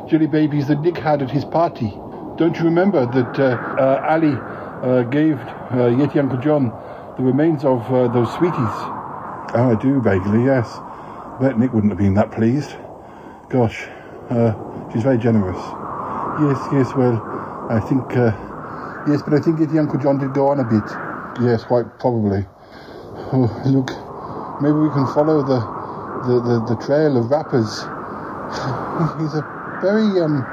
jelly 0.09 0.27
babies 0.27 0.67
that 0.67 0.81
Nick 0.81 0.97
had 0.97 1.21
at 1.21 1.31
his 1.31 1.45
party. 1.45 1.93
Don't 2.37 2.57
you 2.57 2.65
remember 2.65 3.05
that 3.05 3.39
uh, 3.39 3.55
uh, 3.79 4.05
Ali 4.09 4.33
uh, 4.33 5.03
gave 5.03 5.35
uh, 5.37 5.91
Yeti 5.95 6.17
Uncle 6.17 6.39
John 6.39 6.71
the 7.17 7.23
remains 7.23 7.63
of 7.63 7.87
those 8.13 8.31
sweeties? 8.35 9.00
Oh, 9.53 9.71
I 9.71 9.75
do 9.81 10.01
vaguely, 10.01 10.45
yes. 10.45 10.77
I 10.77 11.37
bet 11.41 11.59
Nick 11.59 11.73
wouldn't 11.73 11.91
have 11.91 11.99
been 11.99 12.13
that 12.13 12.31
pleased. 12.31 12.71
Gosh, 13.49 13.83
uh, 14.29 14.55
she's 14.93 15.03
very 15.03 15.17
generous. 15.17 15.59
Yes, 16.39 16.57
yes, 16.71 16.95
well, 16.95 17.19
I 17.69 17.81
think, 17.81 18.15
uh, 18.15 18.31
yes, 19.11 19.21
but 19.21 19.33
I 19.33 19.41
think 19.41 19.59
Yeti 19.59 19.77
Uncle 19.77 19.99
John 19.99 20.19
did 20.19 20.33
go 20.33 20.47
on 20.47 20.61
a 20.61 20.63
bit. 20.63 20.87
Yes, 21.43 21.65
quite 21.65 21.83
probably. 21.99 22.45
Oh, 23.35 23.51
look, 23.67 23.91
maybe 24.61 24.79
we 24.79 24.89
can 24.95 25.05
follow 25.13 25.43
the, 25.43 25.59
the, 26.27 26.39
the, 26.39 26.75
the 26.75 26.85
trail 26.85 27.17
of 27.17 27.29
rappers. 27.29 27.83
He's 29.19 29.35
a 29.35 29.43
very, 29.81 30.21
um, 30.21 30.47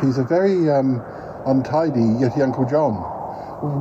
he's 0.00 0.18
a 0.18 0.24
very, 0.24 0.70
um, 0.70 1.02
untidy 1.46 2.00
Yeti 2.22 2.40
Uncle 2.40 2.66
John. 2.66 3.02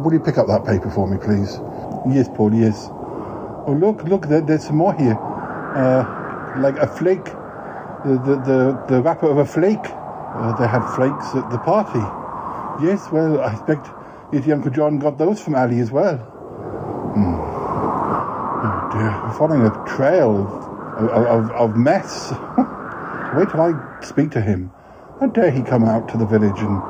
Will 0.03 0.14
you 0.14 0.20
pick 0.20 0.38
up 0.40 0.48
that 0.48 0.66
paper 0.66 0.90
for 0.90 1.08
me, 1.08 1.18
please? 1.18 1.60
Yes, 2.10 2.28
Paul, 2.34 2.53
yes. 2.56 2.90
Oh, 3.67 3.73
look, 3.73 4.03
look, 4.03 4.27
there, 4.27 4.41
there's 4.41 4.65
some 4.65 4.77
more 4.77 4.93
here. 4.93 5.15
Uh, 5.15 6.57
like 6.57 6.77
a 6.77 6.88
flake, 6.88 7.25
the, 7.25 8.19
the, 8.25 8.35
the, 8.41 8.85
the 8.90 9.01
wrapper 9.01 9.30
of 9.30 9.38
a 9.38 9.45
flake. 9.45 9.77
Uh, 9.83 10.57
they 10.57 10.67
had 10.67 10.83
flakes 10.95 11.35
at 11.35 11.49
the 11.51 11.59
party. 11.59 11.99
Yes, 12.83 13.11
well, 13.11 13.40
I 13.41 13.53
expect 13.53 13.85
Yeti 14.31 14.51
Uncle 14.51 14.72
John 14.72 14.98
got 14.98 15.19
those 15.19 15.40
from 15.40 15.53
Ali 15.53 15.80
as 15.80 15.91
well. 15.91 16.17
Hmm. 16.17 17.35
Oh 18.64 18.90
dear, 18.93 19.33
following 19.38 19.61
a 19.61 19.85
trail 19.85 20.48
of, 20.98 21.09
of, 21.09 21.51
of 21.51 21.77
mess. 21.77 22.31
Wait 23.35 23.49
till 23.49 23.61
I 23.61 23.99
speak 24.01 24.31
to 24.31 24.41
him. 24.41 24.72
How 25.19 25.27
dare 25.27 25.51
he 25.51 25.61
come 25.61 25.83
out 25.83 26.09
to 26.09 26.17
the 26.17 26.25
village 26.25 26.59
and 26.59 26.81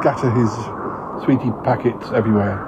scatter 0.00 0.30
his 0.30 0.50
sweetie 1.24 1.52
packets 1.62 2.10
everywhere? 2.12 2.58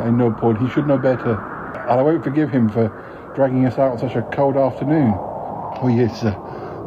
I 0.00 0.10
know, 0.10 0.30
Paul, 0.32 0.54
he 0.54 0.68
should 0.70 0.86
know 0.86 0.96
better. 0.96 1.53
And 1.88 2.00
I 2.00 2.02
won't 2.02 2.24
forgive 2.24 2.50
him 2.50 2.68
for 2.70 2.88
dragging 3.36 3.66
us 3.66 3.78
out 3.78 3.92
on 3.92 3.98
such 3.98 4.16
a 4.16 4.22
cold 4.22 4.56
afternoon. 4.56 5.12
Oh, 5.16 5.88
yes, 5.94 6.24
uh, 6.24 6.30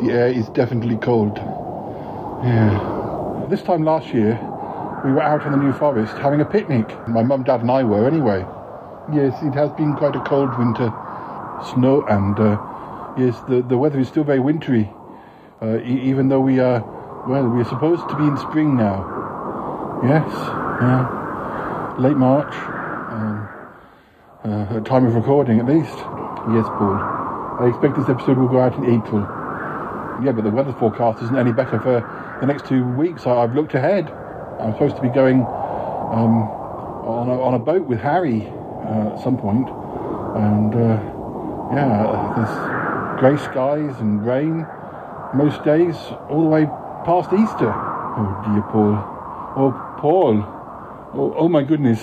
the 0.01 0.11
air 0.11 0.27
is 0.27 0.49
definitely 0.49 0.97
cold. 0.97 1.37
Yeah. 2.43 3.45
This 3.49 3.61
time 3.61 3.83
last 3.83 4.13
year, 4.13 4.39
we 5.05 5.11
were 5.11 5.21
out 5.21 5.45
in 5.45 5.51
the 5.51 5.57
New 5.57 5.73
Forest 5.73 6.13
having 6.17 6.41
a 6.41 6.45
picnic. 6.45 6.87
My 7.07 7.21
mum, 7.21 7.43
dad, 7.43 7.61
and 7.61 7.69
I 7.69 7.83
were 7.83 8.07
anyway. 8.07 8.45
Yes, 9.13 9.41
it 9.43 9.53
has 9.53 9.71
been 9.71 9.95
quite 9.95 10.15
a 10.15 10.21
cold 10.21 10.57
winter. 10.57 10.91
Snow 11.73 12.03
and, 12.09 12.39
uh, 12.39 12.57
yes, 13.17 13.39
the, 13.47 13.61
the 13.61 13.77
weather 13.77 13.99
is 13.99 14.07
still 14.07 14.23
very 14.23 14.39
wintry. 14.39 14.89
Uh, 15.61 15.77
e- 15.79 16.01
even 16.09 16.27
though 16.29 16.41
we 16.41 16.59
are, 16.59 16.81
well, 17.27 17.47
we 17.47 17.61
are 17.61 17.65
supposed 17.65 18.07
to 18.09 18.15
be 18.15 18.23
in 18.23 18.37
spring 18.37 18.75
now. 18.75 20.01
Yes, 20.03 20.29
yeah. 20.81 21.95
Late 21.99 22.17
March. 22.17 22.53
Uh, 24.47 24.79
time 24.79 25.05
of 25.05 25.13
recording, 25.13 25.59
at 25.59 25.65
least. 25.65 25.97
Yes, 26.55 26.65
Paul. 26.79 26.95
I 27.59 27.67
expect 27.67 27.97
this 27.97 28.07
episode 28.07 28.37
will 28.37 28.47
go 28.47 28.61
out 28.61 28.73
in 28.75 28.85
April. 28.85 29.19
Yeah, 30.23 30.31
but 30.31 30.45
the 30.45 30.51
weather 30.51 30.71
forecast 30.79 31.21
isn't 31.21 31.35
any 31.35 31.51
better 31.51 31.77
for 31.81 31.99
the 32.39 32.47
next 32.47 32.65
two 32.65 32.85
weeks. 32.95 33.27
I, 33.27 33.43
I've 33.43 33.53
looked 33.53 33.73
ahead. 33.73 34.09
I'm 34.61 34.71
supposed 34.71 34.95
to 34.95 35.01
be 35.01 35.09
going 35.09 35.41
um, 35.41 36.47
on, 37.03 37.27
a, 37.27 37.41
on 37.41 37.55
a 37.55 37.59
boat 37.59 37.89
with 37.89 37.99
Harry 37.99 38.47
uh, 38.47 39.15
at 39.15 39.19
some 39.21 39.37
point, 39.37 39.67
and 39.67 40.73
uh, 40.73 40.95
yeah, 41.75 42.31
there's 42.37 43.19
grey 43.19 43.35
skies 43.51 43.99
and 43.99 44.25
rain 44.25 44.65
most 45.33 45.61
days, 45.65 45.97
all 46.29 46.43
the 46.43 46.47
way 46.47 46.65
past 47.03 47.33
Easter. 47.33 47.73
Oh 47.73 48.41
dear, 48.47 48.63
Paul. 48.71 48.95
Oh, 49.57 49.97
Paul. 49.99 50.41
Oh, 51.13 51.33
oh 51.35 51.49
my 51.49 51.63
goodness. 51.63 51.99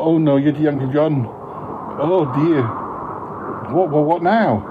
Oh, 0.00 0.16
no, 0.18 0.36
you're 0.36 0.52
the 0.52 0.68
Uncle 0.68 0.90
John. 0.92 1.26
Oh 2.02 2.24
dear. 2.34 2.62
What, 3.74 3.90
what, 3.90 4.04
what 4.04 4.22
now? 4.22 4.66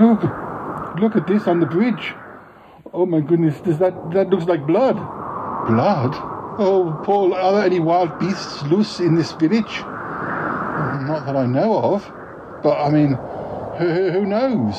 Look, 0.00 0.22
look 1.00 1.16
at 1.16 1.26
this 1.26 1.46
on 1.46 1.60
the 1.60 1.66
bridge. 1.66 2.14
Oh 2.92 3.04
my 3.04 3.20
goodness, 3.20 3.60
does 3.60 3.78
that, 3.78 4.10
that 4.12 4.30
looks 4.30 4.46
like 4.46 4.66
blood. 4.66 4.96
Blood? 5.66 6.14
Oh, 6.58 7.00
Paul, 7.04 7.34
are 7.34 7.52
there 7.52 7.64
any 7.64 7.80
wild 7.80 8.18
beasts 8.18 8.62
loose 8.62 9.00
in 9.00 9.14
this 9.14 9.32
village? 9.32 9.80
Not 9.80 11.26
that 11.26 11.36
I 11.36 11.44
know 11.44 11.78
of. 11.78 12.10
But, 12.62 12.80
I 12.80 12.90
mean, 12.90 13.18
who, 13.78 14.10
who 14.10 14.24
knows? 14.26 14.74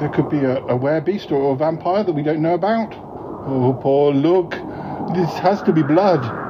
There 0.00 0.08
could 0.08 0.30
be 0.30 0.38
a, 0.38 0.58
a 0.64 0.78
werebeast 0.78 1.30
or 1.30 1.52
a 1.52 1.56
vampire 1.56 2.04
that 2.04 2.12
we 2.12 2.22
don't 2.22 2.40
know 2.40 2.54
about. 2.54 2.94
Oh, 2.94 3.78
Paul, 3.82 4.14
look. 4.14 4.52
This 5.14 5.38
has 5.40 5.62
to 5.62 5.72
be 5.72 5.82
blood. 5.82 6.47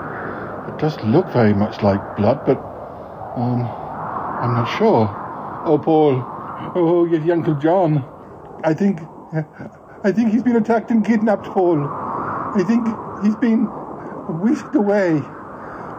It 0.69 0.79
does 0.79 1.01
look 1.03 1.27
very 1.33 1.55
much 1.55 1.83
like 1.83 2.17
blood, 2.17 2.45
but 2.45 2.59
um, 3.37 3.63
I'm 3.63 4.55
not 4.55 4.67
sure. 4.79 5.09
Oh, 5.65 5.79
Paul. 5.83 6.23
Oh, 6.75 7.05
yes, 7.07 7.29
Uncle 7.31 7.55
John. 7.55 8.05
I 8.65 8.75
think, 8.75 9.01
I 10.05 10.13
think 10.13 10.31
he's 10.33 10.43
been 10.43 10.57
attacked 10.57 10.91
and 10.91 11.05
kidnapped, 11.05 11.47
Paul. 11.47 11.85
I 11.85 12.63
think 12.67 12.87
he's 13.25 13.37
been 13.37 13.65
whisked 14.41 14.75
away. 14.75 15.15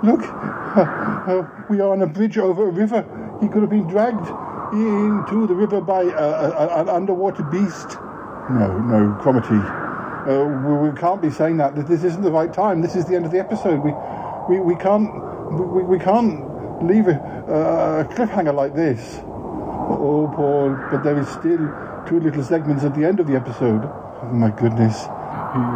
Look, 0.03 0.21
uh, 0.21 0.81
uh, 1.27 1.63
we 1.69 1.81
are 1.81 1.91
on 1.91 2.01
a 2.01 2.07
bridge 2.07 2.37
over 2.37 2.67
a 2.67 2.71
river. 2.71 3.03
He 3.41 3.47
could 3.47 3.61
have 3.61 3.69
been 3.69 3.87
dragged 3.87 4.27
into 4.73 5.47
the 5.47 5.55
river 5.55 5.81
by 5.81 6.03
an 6.03 6.89
underwater 6.89 7.43
beast. 7.43 7.97
No, 8.49 8.77
no, 8.79 9.17
Cromitty. 9.21 9.87
Uh, 10.27 10.45
we, 10.67 10.89
we, 10.89 10.97
can't 10.97 11.21
be 11.21 11.29
saying 11.29 11.57
that. 11.57 11.75
This 11.75 12.03
isn't 12.03 12.21
the 12.21 12.31
right 12.31 12.53
time. 12.53 12.81
This 12.81 12.95
is 12.95 13.05
the 13.05 13.15
end 13.15 13.25
of 13.25 13.31
the 13.31 13.39
episode. 13.39 13.79
We, 13.79 13.91
we, 14.49 14.59
we 14.59 14.75
can't, 14.75 15.13
we, 15.53 15.83
we 15.83 15.99
can't 15.99 16.83
leave 16.83 17.07
a, 17.07 18.07
cliffhanger 18.11 18.53
like 18.53 18.75
this. 18.75 19.19
Oh, 19.23 20.31
Paul, 20.35 20.75
but 20.91 21.03
there 21.03 21.19
is 21.19 21.27
still 21.29 21.71
two 22.07 22.19
little 22.19 22.43
segments 22.43 22.83
at 22.83 22.95
the 22.95 23.05
end 23.05 23.19
of 23.19 23.27
the 23.27 23.35
episode. 23.35 23.81
Oh, 23.85 24.31
my 24.33 24.49
goodness. 24.49 25.05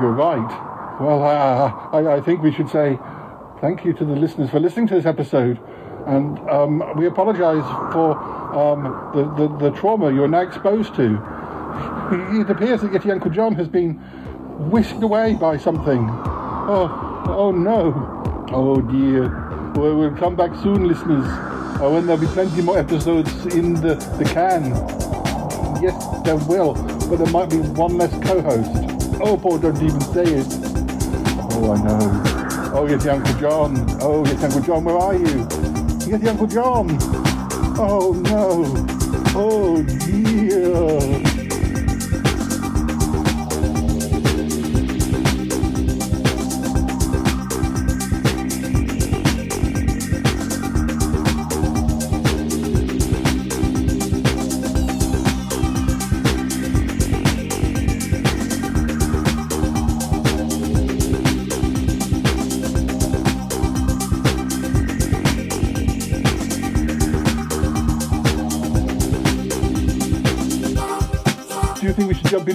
You're 0.01 0.11
right. 0.11 0.99
Well, 0.99 1.23
I, 1.23 1.99
I, 1.99 2.15
I 2.17 2.21
think 2.21 2.41
we 2.41 2.51
should 2.51 2.69
say 2.69 2.97
thank 3.61 3.85
you 3.85 3.93
to 3.93 4.05
the 4.05 4.15
listeners 4.15 4.49
for 4.49 4.59
listening 4.59 4.87
to 4.87 4.95
this 4.95 5.05
episode. 5.05 5.59
And 6.05 6.37
um, 6.49 6.83
we 6.97 7.07
apologise 7.07 7.63
for 7.93 8.17
um, 8.55 8.83
the, 9.15 9.47
the, 9.47 9.69
the, 9.69 9.77
trauma 9.77 10.13
you're 10.13 10.27
now 10.27 10.41
exposed 10.41 10.95
to. 10.95 11.13
It 12.39 12.49
appears 12.49 12.81
that 12.81 12.91
Yeti 12.91 13.11
Uncle 13.11 13.31
John 13.31 13.55
has 13.55 13.67
been 13.67 13.93
whisked 14.69 15.01
away 15.01 15.33
by 15.35 15.57
something. 15.57 16.07
Oh, 16.09 17.23
oh 17.29 17.51
no. 17.51 18.22
Oh 18.51 18.81
dear. 18.81 19.29
Well, 19.75 19.95
we'll 19.95 20.15
come 20.15 20.35
back 20.35 20.51
soon, 20.61 20.87
listeners, 20.87 21.25
oh, 21.81 21.93
when 21.93 22.05
there'll 22.05 22.21
be 22.21 22.27
plenty 22.27 22.61
more 22.61 22.77
episodes 22.77 23.31
in 23.47 23.73
the, 23.75 23.95
the 24.17 24.25
can. 24.25 24.65
Yes, 25.81 25.95
there 26.23 26.37
will, 26.37 26.73
but 27.09 27.17
there 27.17 27.31
might 27.31 27.49
be 27.49 27.57
one 27.57 27.97
less 27.97 28.11
co-host. 28.25 28.71
Oh, 29.21 29.37
Paul, 29.37 29.57
don't 29.59 29.81
even 29.81 30.01
say 30.01 30.23
it. 30.23 30.47
Oh, 31.53 31.73
I 31.73 31.81
know. 31.83 32.23
Oh, 32.75 32.87
Yeti 32.87 33.07
Uncle 33.11 33.33
John. 33.39 33.77
Oh, 34.01 34.23
Yeti 34.23 34.43
Uncle 34.43 34.61
John, 34.61 34.83
where 34.83 34.97
are 34.97 35.15
you? 35.15 35.47
Yeti 36.05 36.27
Uncle 36.27 36.47
John. 36.47 36.97
Oh 37.79 38.13
no. 38.13 38.63
Oh 39.35 39.81
dear. 39.83 41.32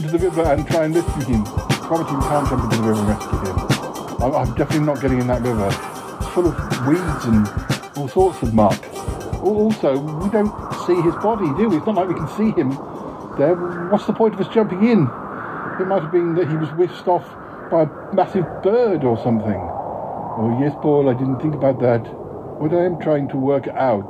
Into 0.08 0.20
the 0.20 0.30
river 0.30 0.52
and 0.52 0.66
try 0.66 0.84
and 0.86 0.94
rescue 0.94 1.34
him. 1.34 1.44
Cromitty 1.44 2.18
can't 2.28 2.48
jump 2.48 2.64
into 2.64 2.76
the 2.78 2.82
river 2.82 3.00
and 3.00 3.08
rescue 3.08 3.38
him. 3.44 3.58
I'm, 4.22 4.34
I'm 4.34 4.54
definitely 4.54 4.86
not 4.86 5.02
getting 5.02 5.20
in 5.20 5.26
that 5.26 5.42
river. 5.42 5.68
It's 5.68 6.28
full 6.32 6.46
of 6.46 6.56
weeds 6.86 7.24
and 7.26 7.46
all 7.94 8.08
sorts 8.08 8.40
of 8.40 8.54
muck. 8.54 8.82
Also, 9.44 9.98
we 9.98 10.30
don't 10.30 10.48
see 10.86 10.98
his 11.02 11.14
body, 11.16 11.44
do 11.60 11.68
we? 11.68 11.76
It's 11.76 11.84
not 11.84 11.96
like 11.96 12.08
we 12.08 12.14
can 12.14 12.28
see 12.40 12.58
him 12.58 12.70
there. 13.36 13.54
What's 13.90 14.06
the 14.06 14.14
point 14.14 14.32
of 14.32 14.40
us 14.40 14.48
jumping 14.48 14.82
in? 14.82 15.02
It 15.78 15.86
might 15.86 16.00
have 16.00 16.10
been 16.10 16.34
that 16.36 16.48
he 16.48 16.56
was 16.56 16.70
whisked 16.72 17.06
off 17.06 17.28
by 17.70 17.82
a 17.82 18.14
massive 18.14 18.46
bird 18.62 19.04
or 19.04 19.18
something. 19.18 19.60
Oh, 19.60 20.56
yes, 20.58 20.74
Paul, 20.80 21.10
I 21.10 21.12
didn't 21.12 21.40
think 21.40 21.54
about 21.54 21.80
that. 21.80 22.00
What 22.56 22.72
I 22.72 22.86
am 22.86 22.98
trying 22.98 23.28
to 23.28 23.36
work 23.36 23.68
out 23.68 24.08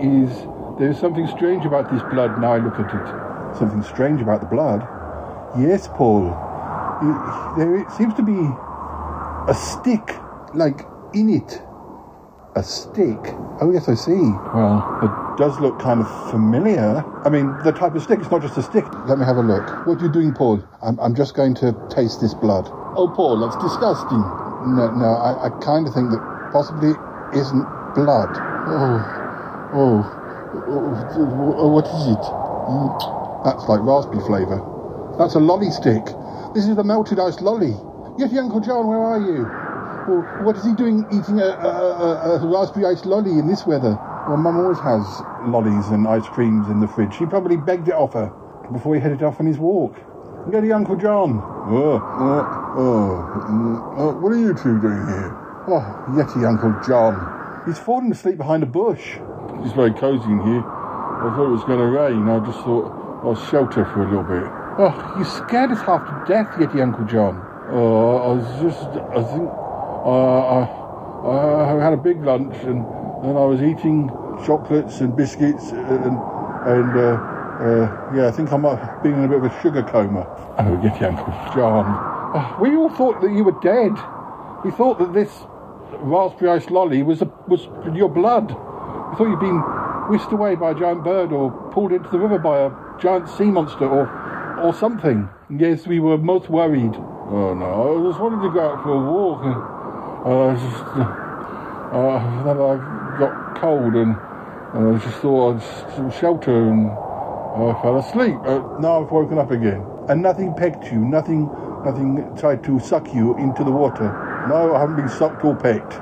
is 0.00 0.30
there 0.78 0.90
is 0.90 0.98
something 1.00 1.26
strange 1.26 1.66
about 1.66 1.90
this 1.90 2.02
blood 2.12 2.40
now 2.40 2.52
I 2.52 2.58
look 2.58 2.78
at 2.78 2.86
it. 2.86 3.58
Something 3.58 3.82
strange 3.82 4.20
about 4.20 4.38
the 4.38 4.46
blood? 4.46 4.86
Yes, 5.58 5.86
Paul. 5.86 6.26
It, 7.00 7.58
there 7.58 7.88
seems 7.96 8.14
to 8.14 8.22
be 8.22 8.34
a 8.34 9.54
stick, 9.54 10.16
like, 10.52 10.80
in 11.14 11.30
it. 11.30 11.62
A 12.56 12.62
stick? 12.62 13.18
Oh, 13.60 13.70
yes, 13.72 13.88
I 13.88 13.94
see. 13.94 14.18
Well, 14.54 14.98
it 15.02 15.38
does 15.38 15.60
look 15.60 15.78
kind 15.78 16.00
of 16.00 16.30
familiar. 16.30 17.04
I 17.24 17.28
mean, 17.28 17.54
the 17.62 17.70
type 17.70 17.94
of 17.94 18.02
stick, 18.02 18.18
it's 18.18 18.30
not 18.30 18.42
just 18.42 18.58
a 18.58 18.62
stick. 18.62 18.84
Let 19.06 19.18
me 19.18 19.24
have 19.24 19.36
a 19.36 19.42
look. 19.42 19.86
What 19.86 20.00
are 20.00 20.06
you 20.06 20.12
doing, 20.12 20.34
Paul? 20.34 20.62
I'm, 20.82 20.98
I'm 20.98 21.14
just 21.14 21.34
going 21.34 21.54
to 21.56 21.72
taste 21.88 22.20
this 22.20 22.34
blood. 22.34 22.66
Oh, 22.96 23.12
Paul, 23.14 23.38
that's 23.38 23.56
disgusting. 23.62 24.18
No, 24.74 24.90
no, 24.90 25.14
I, 25.22 25.46
I 25.46 25.50
kind 25.62 25.86
of 25.86 25.94
think 25.94 26.10
that 26.10 26.50
possibly 26.52 26.94
isn't 27.38 27.64
blood. 27.94 28.30
Oh, 28.66 29.70
oh, 29.74 30.02
oh, 30.66 31.54
oh 31.58 31.68
what 31.68 31.86
is 31.86 32.06
it? 32.10 32.24
Mm, 32.24 33.44
that's 33.44 33.68
like 33.68 33.80
raspberry 33.82 34.24
flavour. 34.24 34.73
That's 35.18 35.36
a 35.36 35.38
lolly 35.40 35.70
stick. 35.70 36.04
This 36.54 36.66
is 36.66 36.74
the 36.74 36.82
melted 36.82 37.20
ice 37.20 37.40
lolly. 37.40 37.74
Yeti 38.18 38.36
Uncle 38.36 38.60
John, 38.60 38.88
where 38.88 38.98
are 38.98 39.20
you? 39.20 39.44
Well, 40.10 40.44
what 40.44 40.56
is 40.56 40.64
he 40.64 40.74
doing 40.74 41.06
eating 41.12 41.38
a, 41.40 41.54
a, 41.54 41.70
a, 41.70 42.40
a 42.42 42.46
raspberry 42.46 42.86
ice 42.86 43.04
lolly 43.04 43.30
in 43.38 43.46
this 43.46 43.64
weather? 43.64 43.96
Well, 44.26 44.36
Mum 44.38 44.58
always 44.58 44.78
has 44.80 45.06
lollies 45.46 45.88
and 45.88 46.08
ice 46.08 46.26
creams 46.26 46.68
in 46.68 46.80
the 46.80 46.88
fridge. 46.88 47.16
He 47.16 47.26
probably 47.26 47.56
begged 47.56 47.88
it 47.88 47.94
off 47.94 48.14
her 48.14 48.32
before 48.72 48.96
he 48.96 49.00
headed 49.00 49.22
off 49.22 49.38
on 49.38 49.46
his 49.46 49.58
walk. 49.58 49.94
Yeti 50.50 50.74
Uncle 50.74 50.96
John. 50.96 51.38
Oh, 51.70 52.02
oh, 52.02 52.74
oh, 52.76 53.94
oh, 53.96 54.20
what 54.20 54.32
are 54.32 54.38
you 54.38 54.52
two 54.52 54.80
doing 54.80 55.06
here? 55.06 55.30
Oh, 55.68 56.04
Yeti 56.10 56.44
Uncle 56.44 56.74
John. 56.86 57.62
He's 57.66 57.78
fallen 57.78 58.10
asleep 58.10 58.36
behind 58.36 58.64
a 58.64 58.66
bush. 58.66 59.16
It's 59.62 59.72
very 59.74 59.92
cosy 59.92 60.28
in 60.30 60.42
here. 60.42 60.60
I 60.60 61.32
thought 61.36 61.46
it 61.46 61.54
was 61.54 61.64
going 61.64 61.78
to 61.78 61.86
rain. 61.86 62.28
I 62.28 62.44
just 62.44 62.58
thought 62.64 62.90
I'll 63.22 63.36
shelter 63.36 63.84
for 63.86 64.02
a 64.02 64.10
little 64.10 64.24
bit. 64.24 64.63
Oh, 64.76 65.14
you 65.16 65.24
scared 65.24 65.70
us 65.70 65.80
half 65.82 66.02
to 66.02 66.32
death, 66.32 66.48
Yeti 66.56 66.82
Uncle 66.82 67.04
John. 67.04 67.40
Oh, 67.70 68.16
I 68.16 68.34
was 68.34 68.60
just, 68.60 68.88
I 68.88 69.22
think, 69.22 69.48
uh, 69.48 70.58
I, 70.58 71.78
I 71.78 71.84
had 71.84 71.92
a 71.92 71.96
big 71.96 72.24
lunch 72.24 72.56
and 72.64 72.84
then 73.22 73.36
I 73.36 73.44
was 73.44 73.62
eating 73.62 74.08
chocolates 74.44 75.00
and 75.00 75.16
biscuits 75.16 75.70
and, 75.70 76.18
and 76.66 76.90
uh, 76.90 77.34
uh, 77.62 78.10
yeah, 78.16 78.26
I 78.26 78.32
think 78.32 78.52
I 78.52 78.56
might 78.56 78.80
have 78.80 79.00
been 79.00 79.14
in 79.14 79.22
a 79.22 79.28
bit 79.28 79.38
of 79.38 79.44
a 79.44 79.62
sugar 79.62 79.84
coma. 79.84 80.26
Oh, 80.58 80.76
Yeti 80.82 81.02
Uncle 81.02 81.32
John. 81.54 81.86
Oh, 82.34 82.56
we 82.60 82.74
all 82.74 82.90
thought 82.90 83.20
that 83.20 83.30
you 83.30 83.44
were 83.44 83.56
dead. 83.62 83.92
We 84.64 84.72
thought 84.72 84.98
that 84.98 85.12
this 85.14 85.30
raspberry 86.00 86.50
ice 86.50 86.68
lolly 86.68 87.04
was 87.04 87.22
a, 87.22 87.30
was 87.46 87.68
your 87.94 88.08
blood. 88.08 88.48
We 88.48 89.16
thought 89.16 89.28
you'd 89.28 89.38
been 89.38 89.60
whisked 90.10 90.32
away 90.32 90.56
by 90.56 90.72
a 90.72 90.74
giant 90.74 91.04
bird 91.04 91.30
or 91.30 91.52
pulled 91.70 91.92
into 91.92 92.08
the 92.10 92.18
river 92.18 92.40
by 92.40 92.58
a 92.58 92.72
giant 92.98 93.28
sea 93.28 93.44
monster 93.44 93.86
or 93.88 94.33
or 94.64 94.72
something. 94.72 95.28
Yes, 95.50 95.86
we 95.86 96.00
were 96.00 96.16
most 96.16 96.48
worried. 96.48 96.94
Oh 96.96 97.54
no, 97.54 98.00
I 98.00 98.08
just 98.08 98.20
wanted 98.20 98.42
to 98.48 98.50
go 98.52 98.60
out 98.60 98.82
for 98.82 98.92
a 98.92 99.12
walk. 99.12 99.44
And, 99.44 99.60
uh, 100.24 100.56
just, 100.56 100.84
uh, 101.92 102.44
then 102.44 102.56
I 102.56 103.18
got 103.18 103.60
cold 103.60 103.94
and 103.94 104.16
uh, 104.74 104.96
I 104.96 104.98
just 104.98 105.18
thought 105.18 105.60
I'd 105.60 106.14
shelter 106.14 106.68
and 106.70 106.90
I 106.90 107.78
fell 107.82 107.98
asleep. 107.98 108.36
Uh, 108.44 108.78
now 108.80 109.04
I've 109.04 109.12
woken 109.12 109.38
up 109.38 109.50
again. 109.50 109.84
And 110.08 110.22
nothing 110.22 110.54
pecked 110.54 110.90
you, 110.90 110.98
nothing, 110.98 111.50
nothing 111.84 112.34
tried 112.38 112.64
to 112.64 112.80
suck 112.80 113.12
you 113.14 113.36
into 113.36 113.64
the 113.64 113.70
water. 113.70 114.08
No, 114.48 114.74
I 114.74 114.80
haven't 114.80 114.96
been 114.96 115.08
sucked 115.08 115.44
or 115.44 115.54
pecked. 115.54 115.92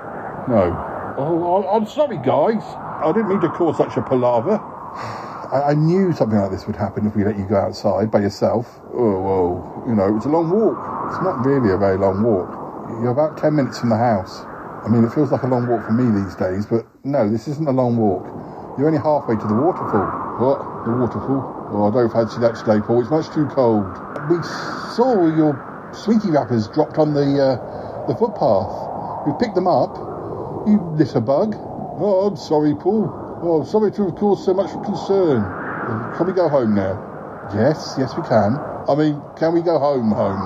No. 0.48 1.14
Oh, 1.18 1.68
I'm 1.68 1.86
sorry, 1.86 2.16
guys. 2.16 2.62
I 3.02 3.12
didn't 3.12 3.28
mean 3.28 3.40
to 3.40 3.48
cause 3.50 3.76
such 3.76 3.96
a 3.96 4.02
palaver. 4.02 4.60
I, 5.52 5.72
I, 5.72 5.74
knew 5.74 6.12
something 6.14 6.38
like 6.38 6.50
this 6.50 6.66
would 6.66 6.76
happen 6.76 7.06
if 7.06 7.14
we 7.14 7.24
let 7.24 7.36
you 7.36 7.44
go 7.44 7.56
outside 7.56 8.10
by 8.10 8.20
yourself. 8.20 8.80
Oh, 8.94 9.20
well, 9.20 9.84
you 9.86 9.94
know, 9.94 10.16
it's 10.16 10.24
a 10.24 10.30
long 10.32 10.48
walk. 10.48 10.80
It's 11.12 11.20
not 11.22 11.44
really 11.44 11.72
a 11.72 11.76
very 11.76 11.98
long 11.98 12.22
walk. 12.24 12.48
You're 13.04 13.12
about 13.12 13.36
10 13.36 13.54
minutes 13.54 13.78
from 13.78 13.90
the 13.90 14.00
house. 14.00 14.48
I 14.82 14.88
mean, 14.88 15.04
it 15.04 15.12
feels 15.12 15.30
like 15.30 15.42
a 15.42 15.46
long 15.46 15.68
walk 15.68 15.84
for 15.84 15.92
me 15.92 16.08
these 16.08 16.34
days, 16.36 16.64
but 16.64 16.88
no, 17.04 17.28
this 17.28 17.48
isn't 17.48 17.68
a 17.68 17.72
long 17.72 17.98
walk. 17.98 18.24
You're 18.78 18.88
only 18.88 18.98
halfway 18.98 19.36
to 19.36 19.46
the 19.46 19.54
waterfall. 19.54 20.08
What? 20.40 20.58
The 20.88 20.96
waterfall? 20.96 21.44
Oh, 21.68 21.84
I 21.84 21.92
don't 21.92 22.10
fancy 22.10 22.40
that 22.40 22.56
today, 22.56 22.80
Paul. 22.80 23.02
It's 23.02 23.10
much 23.12 23.28
too 23.34 23.44
cold. 23.52 23.84
We 24.32 24.40
saw 24.96 25.28
your 25.36 25.52
sweetie 25.92 26.32
wrappers 26.32 26.66
dropped 26.68 26.96
on 26.96 27.12
the 27.12 27.28
uh, 27.36 28.06
the 28.08 28.16
footpath. 28.16 28.72
We 29.28 29.36
picked 29.38 29.54
them 29.54 29.68
up. 29.68 29.92
You 30.66 30.80
litter 30.96 31.20
bug. 31.20 31.54
Oh, 32.00 32.32
I'm 32.32 32.36
sorry, 32.36 32.74
Paul. 32.74 33.21
Oh, 33.42 33.64
sorry 33.64 33.90
to 33.90 34.04
have 34.06 34.14
caused 34.14 34.44
so 34.44 34.54
much 34.54 34.70
concern. 34.86 35.42
Can 36.16 36.26
we 36.26 36.32
go 36.32 36.48
home 36.48 36.76
now? 36.76 36.94
Yes, 37.52 37.96
yes, 37.98 38.14
we 38.16 38.22
can. 38.22 38.54
I 38.86 38.94
mean, 38.94 39.20
can 39.36 39.52
we 39.52 39.62
go 39.62 39.80
home, 39.80 40.12
home? 40.12 40.38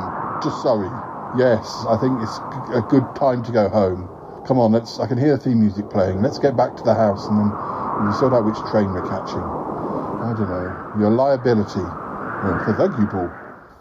Just 0.43 0.63
sorry. 0.63 0.89
Yes, 1.37 1.85
I 1.93 2.01
think 2.01 2.17
it's 2.25 2.41
a 2.73 2.81
good 2.89 3.05
time 3.15 3.45
to 3.45 3.53
go 3.53 3.69
home. 3.69 4.09
Come 4.49 4.59
on, 4.59 4.73
let's. 4.73 4.99
I 4.99 5.07
can 5.07 5.19
hear 5.19 5.37
the 5.37 5.43
theme 5.45 5.61
music 5.61 5.91
playing. 5.91 6.23
Let's 6.23 6.39
get 6.39 6.57
back 6.57 6.75
to 6.77 6.83
the 6.83 6.95
house 6.95 7.27
and 7.29 7.37
then 7.37 7.53
we'll 8.01 8.17
sort 8.17 8.33
out 8.33 8.47
which 8.49 8.57
train 8.73 8.89
we're 8.89 9.05
catching. 9.05 9.45
I 9.45 10.33
don't 10.33 10.49
know. 10.49 10.97
Your 10.99 11.11
liability. 11.11 11.85
Oh, 11.85 12.75
thank 12.79 12.97
you, 12.99 13.07
Paul. 13.13 13.29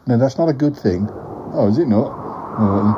No, 0.07 0.17
that's 0.17 0.37
not 0.37 0.49
a 0.49 0.53
good 0.53 0.75
thing. 0.75 1.07
Oh, 1.55 1.69
is 1.71 1.77
it 1.77 1.87
not? 1.87 2.11
Um, 2.59 2.91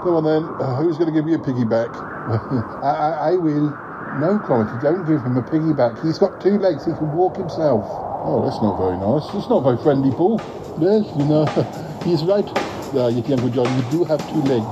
come 0.00 0.14
on 0.16 0.24
then. 0.24 0.44
Uh, 0.56 0.76
who's 0.80 0.96
going 0.96 1.12
to 1.12 1.14
give 1.14 1.26
me 1.26 1.34
a 1.34 1.38
piggyback? 1.38 1.92
I, 2.82 2.88
I, 2.88 3.32
I 3.32 3.36
will. 3.36 3.89
No, 4.18 4.38
Cromitty, 4.40 4.82
don't 4.82 5.06
give 5.06 5.22
him 5.22 5.36
a 5.36 5.42
piggyback. 5.42 6.02
He's 6.02 6.18
got 6.18 6.40
two 6.40 6.58
legs, 6.58 6.84
he 6.84 6.92
can 6.92 7.12
walk 7.12 7.36
himself. 7.36 7.84
Oh, 8.24 8.42
that's 8.44 8.60
not 8.60 8.76
very 8.76 8.96
nice. 8.98 9.22
It's 9.34 9.48
not 9.48 9.60
very 9.62 9.78
friendly, 9.78 10.10
Paul. 10.10 10.40
Yes, 10.80 11.06
you 11.16 11.24
know, 11.24 11.46
he's 12.04 12.24
right. 12.24 12.46
Uh, 12.94 13.06
Uncle 13.06 13.50
John, 13.50 13.70
you 13.76 13.90
do 13.90 14.04
have 14.04 14.18
two 14.30 14.42
legs. 14.42 14.66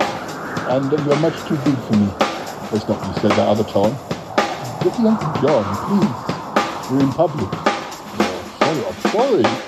And 0.69 0.91
you're 0.91 1.17
much 1.21 1.39
too 1.49 1.57
big 1.65 1.79
for 1.87 1.97
me. 1.97 2.07
That's 2.73 2.89
not 2.89 2.99
what 3.01 3.09
you 3.09 3.23
said 3.23 3.33
that 3.33 3.49
other 3.49 3.65
time. 3.65 3.95
Yeti 4.83 5.07
Uncle 5.07 5.33
John, 5.41 5.65
please. 5.87 6.91
We're 6.91 7.01
in 7.05 7.13
public. 7.13 7.49
Oh, 7.53 8.57
sorry, 8.61 9.43
I'm 9.45 9.45
sorry. 9.47 9.68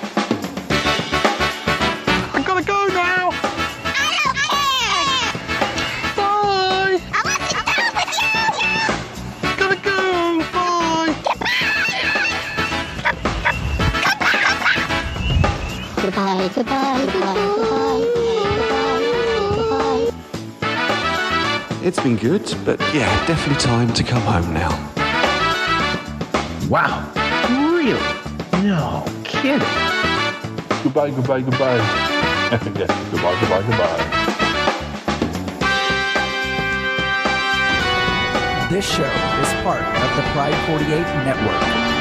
Goodbye, 16.60 17.06
goodbye, 17.06 17.34
goodbye, 17.56 18.04
goodbye, 19.56 20.12
goodbye. 20.60 21.80
It's 21.82 21.98
been 22.00 22.16
good, 22.16 22.54
but 22.66 22.78
yeah, 22.92 23.08
definitely 23.26 23.58
time 23.58 23.90
to 23.94 24.04
come 24.04 24.20
home 24.20 24.52
now. 24.52 24.68
Wow. 26.68 27.10
Really? 27.48 27.98
No 28.62 29.06
kidding. 29.24 29.66
Goodbye, 30.82 31.12
goodbye, 31.12 31.40
goodbye. 31.40 31.76
yes, 32.76 32.90
goodbye, 33.10 33.40
goodbye, 33.40 33.62
goodbye. 33.62 34.04
This 38.68 38.84
show 38.86 39.02
is 39.04 39.52
part 39.64 39.80
of 39.80 40.14
the 40.14 40.22
Pride 40.34 40.58
48 40.68 40.90
network. 41.24 41.99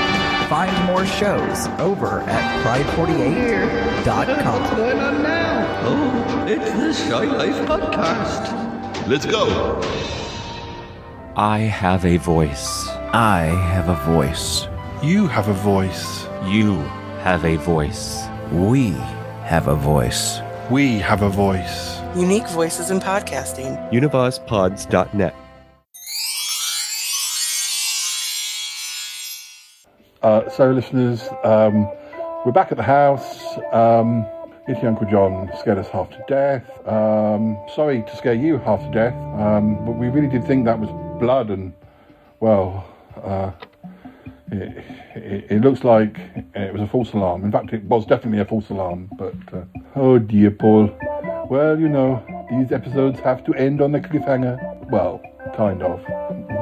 Find 0.50 0.86
more 0.88 1.06
shows 1.06 1.68
over 1.78 2.22
at 2.22 2.64
pride48.com. 2.66 4.62
What's 4.62 4.76
going 4.76 4.98
on 5.00 5.22
now? 5.22 5.82
Oh, 5.84 6.46
it's 6.48 6.72
the 6.72 6.92
Shy 6.92 7.26
Life 7.26 7.54
podcast. 7.68 9.08
Let's 9.08 9.28
go. 9.28 9.80
I 11.36 11.60
have 11.60 12.04
a 12.04 12.18
voice. 12.18 12.88
I 13.14 13.42
have 13.74 13.90
a 13.90 13.96
voice. 14.12 14.68
You 15.04 15.28
have 15.28 15.50
a 15.50 15.54
voice. 15.54 16.26
You 16.46 16.78
have 17.22 17.46
a 17.46 17.56
voice. 17.58 18.26
We 18.52 18.94
have 19.44 19.68
a 19.68 19.76
voice. 19.76 20.40
We 20.72 20.98
have 20.98 21.22
a 21.22 21.30
voice. 21.30 22.00
Unique 22.16 22.48
voices 22.50 22.90
in 22.90 23.00
podcasting. 23.00 23.78
UnivazPods.net. 23.92 25.36
Uh, 30.22 30.50
so, 30.50 30.72
listeners, 30.72 31.30
um, 31.46 31.90
we're 32.46 32.52
back 32.52 32.72
at 32.72 32.78
the 32.78 32.84
house. 32.84 33.40
Um, 33.72 34.26
Yeti 34.68 34.84
Uncle 34.84 35.10
John 35.10 35.50
scared 35.58 35.78
us 35.78 35.88
half 35.88 36.10
to 36.10 36.24
death. 36.28 36.66
Um, 36.86 37.58
sorry 37.74 38.04
to 38.04 38.16
scare 38.18 38.34
you 38.34 38.58
half 38.58 38.82
to 38.82 38.92
death, 38.92 39.14
um, 39.40 39.86
but 39.86 39.94
we 39.94 40.10
really 40.10 40.28
did 40.28 40.46
think 40.46 40.66
that 40.66 40.78
was 40.78 40.90
blood, 41.22 41.50
and 41.50 41.72
well, 42.42 42.86
uh, 43.24 43.52
it, 44.52 44.84
it, 45.16 45.52
it, 45.52 45.62
looks 45.62 45.86
like 45.86 46.20
it 46.54 46.74
was 46.74 46.82
a 46.82 46.88
false 46.88 47.14
alarm. 47.14 47.46
In 47.46 47.52
fact, 47.52 47.72
it 47.72 47.84
was 47.86 48.06
definitely 48.06 48.42
a 48.42 48.46
false 48.46 48.70
alarm. 48.70 49.10
But 49.18 49.36
uh, 49.54 49.64
oh 49.96 50.20
dear, 50.20 50.52
Paul. 50.52 50.90
Well, 51.50 51.80
you 51.80 51.88
know, 51.88 52.22
these 52.52 52.74
episodes 52.74 53.22
have 53.22 53.46
to 53.46 53.54
end 53.54 53.82
on 53.82 53.96
a 53.96 54.00
cliffhanger. 54.00 54.90
Well, 54.92 55.22
kind 55.60 55.84
of. 55.84 56.00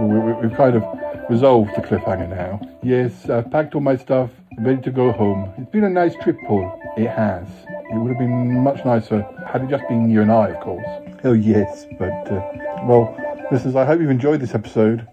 We, 0.01 0.49
have 0.49 0.57
kind 0.57 0.75
of 0.75 0.83
resolved 1.29 1.69
the 1.75 1.81
cliffhanger 1.81 2.29
now. 2.29 2.59
Yes, 2.81 3.29
I've 3.29 3.51
packed 3.51 3.75
all 3.75 3.81
my 3.81 3.95
stuff, 3.95 4.31
ready 4.57 4.81
to 4.81 4.89
go 4.89 5.11
home. 5.11 5.53
It's 5.55 5.69
been 5.69 5.83
a 5.83 5.89
nice 5.89 6.15
trip, 6.23 6.35
Paul. 6.47 6.65
It 6.97 7.07
has. 7.07 7.47
It 7.91 7.97
would 7.99 8.09
have 8.09 8.17
been 8.17 8.63
much 8.63 8.83
nicer 8.85 9.21
had 9.45 9.61
it 9.61 9.69
just 9.69 9.87
been 9.87 10.09
you 10.09 10.23
and 10.23 10.31
I, 10.31 10.49
of 10.49 10.59
course. 10.61 10.87
Oh 11.23 11.33
yes, 11.33 11.85
but 11.99 12.31
uh, 12.31 12.41
well, 12.89 13.15
listeners, 13.51 13.75
I 13.75 13.85
hope 13.85 14.01
you've 14.01 14.09
enjoyed 14.09 14.39
this 14.39 14.55
episode 14.55 15.07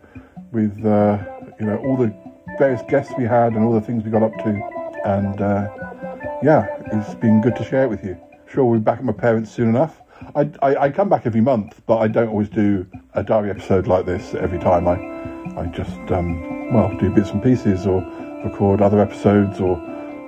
with 0.50 0.72
uh, 0.86 1.18
you 1.60 1.66
know 1.66 1.76
all 1.84 1.98
the 1.98 2.10
various 2.58 2.80
guests 2.88 3.12
we 3.18 3.24
had 3.24 3.52
and 3.52 3.64
all 3.66 3.74
the 3.74 3.82
things 3.82 4.02
we 4.02 4.10
got 4.10 4.22
up 4.22 4.32
to. 4.44 4.50
And 5.04 5.40
uh, 5.42 5.68
yeah, 6.42 6.66
it's 6.90 7.14
been 7.16 7.42
good 7.42 7.54
to 7.56 7.64
share 7.64 7.84
it 7.84 7.90
with 7.90 8.02
you. 8.02 8.16
Sure, 8.48 8.64
we'll 8.64 8.80
be 8.80 8.84
back 8.84 8.98
at 8.98 9.04
my 9.04 9.12
parents 9.12 9.50
soon 9.50 9.68
enough. 9.68 10.00
I, 10.34 10.50
I, 10.62 10.76
I, 10.76 10.90
come 10.90 11.08
back 11.08 11.26
every 11.26 11.40
month, 11.40 11.80
but 11.86 11.98
I 11.98 12.08
don't 12.08 12.28
always 12.28 12.48
do 12.48 12.86
a 13.14 13.22
diary 13.22 13.50
episode 13.50 13.86
like 13.86 14.06
this 14.06 14.34
every 14.34 14.58
time. 14.58 14.88
I, 14.88 15.60
I 15.60 15.66
just, 15.66 16.12
um, 16.12 16.72
well, 16.72 16.96
do 16.98 17.10
bits 17.10 17.30
and 17.30 17.42
pieces 17.42 17.86
or 17.86 18.00
record 18.44 18.80
other 18.80 19.00
episodes 19.00 19.60
or 19.60 19.76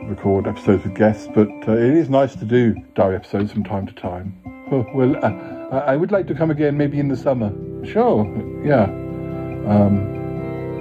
record 0.04 0.46
episodes 0.46 0.84
with 0.84 0.94
guests. 0.94 1.28
But 1.34 1.48
uh, 1.68 1.72
it 1.72 1.94
is 1.94 2.08
nice 2.08 2.34
to 2.36 2.44
do 2.44 2.74
diary 2.94 3.16
episodes 3.16 3.52
from 3.52 3.64
time 3.64 3.86
to 3.86 3.94
time. 3.94 4.36
Oh, 4.70 4.86
well, 4.94 5.16
uh, 5.24 5.78
I 5.78 5.96
would 5.96 6.10
like 6.10 6.26
to 6.28 6.34
come 6.34 6.50
again 6.50 6.76
maybe 6.76 6.98
in 6.98 7.08
the 7.08 7.16
summer. 7.16 7.52
Sure, 7.84 8.24
yeah. 8.64 8.84
Um, 8.84 10.14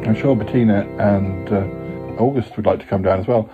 I'm 0.05 0.15
sure 0.15 0.35
Bettina 0.35 0.81
and 0.99 1.51
uh, 1.51 2.21
August 2.21 2.55
would 2.57 2.65
like 2.65 2.79
to 2.79 2.85
come 2.85 3.01
down 3.01 3.19
as 3.19 3.27
well. 3.27 3.49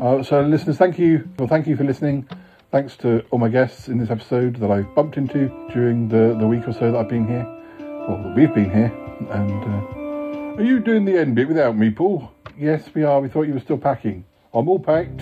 Uh, 0.00 0.22
so, 0.22 0.42
listeners, 0.42 0.76
thank 0.76 0.98
you. 0.98 1.28
Well, 1.38 1.48
thank 1.48 1.66
you 1.66 1.76
for 1.76 1.84
listening. 1.84 2.26
Thanks 2.74 2.96
to 2.96 3.24
all 3.30 3.38
my 3.38 3.50
guests 3.50 3.86
in 3.86 3.98
this 3.98 4.10
episode 4.10 4.56
that 4.56 4.68
I've 4.68 4.92
bumped 4.96 5.16
into 5.16 5.46
during 5.72 6.08
the, 6.08 6.36
the 6.36 6.44
week 6.44 6.66
or 6.66 6.72
so 6.72 6.90
that 6.90 6.98
I've 6.98 7.08
been 7.08 7.24
here, 7.24 7.46
or 7.78 8.20
that 8.20 8.34
we've 8.34 8.52
been 8.52 8.68
here. 8.68 8.92
And 9.30 9.62
uh, 9.62 10.60
are 10.60 10.60
you 10.60 10.80
doing 10.80 11.04
the 11.04 11.16
end 11.16 11.36
bit 11.36 11.46
without 11.46 11.76
me, 11.76 11.90
Paul? 11.90 12.32
Yes, 12.58 12.88
we 12.92 13.04
are. 13.04 13.20
We 13.20 13.28
thought 13.28 13.42
you 13.42 13.54
were 13.54 13.60
still 13.60 13.78
packing. 13.78 14.24
I'm 14.52 14.68
all 14.68 14.80
packed. 14.80 15.20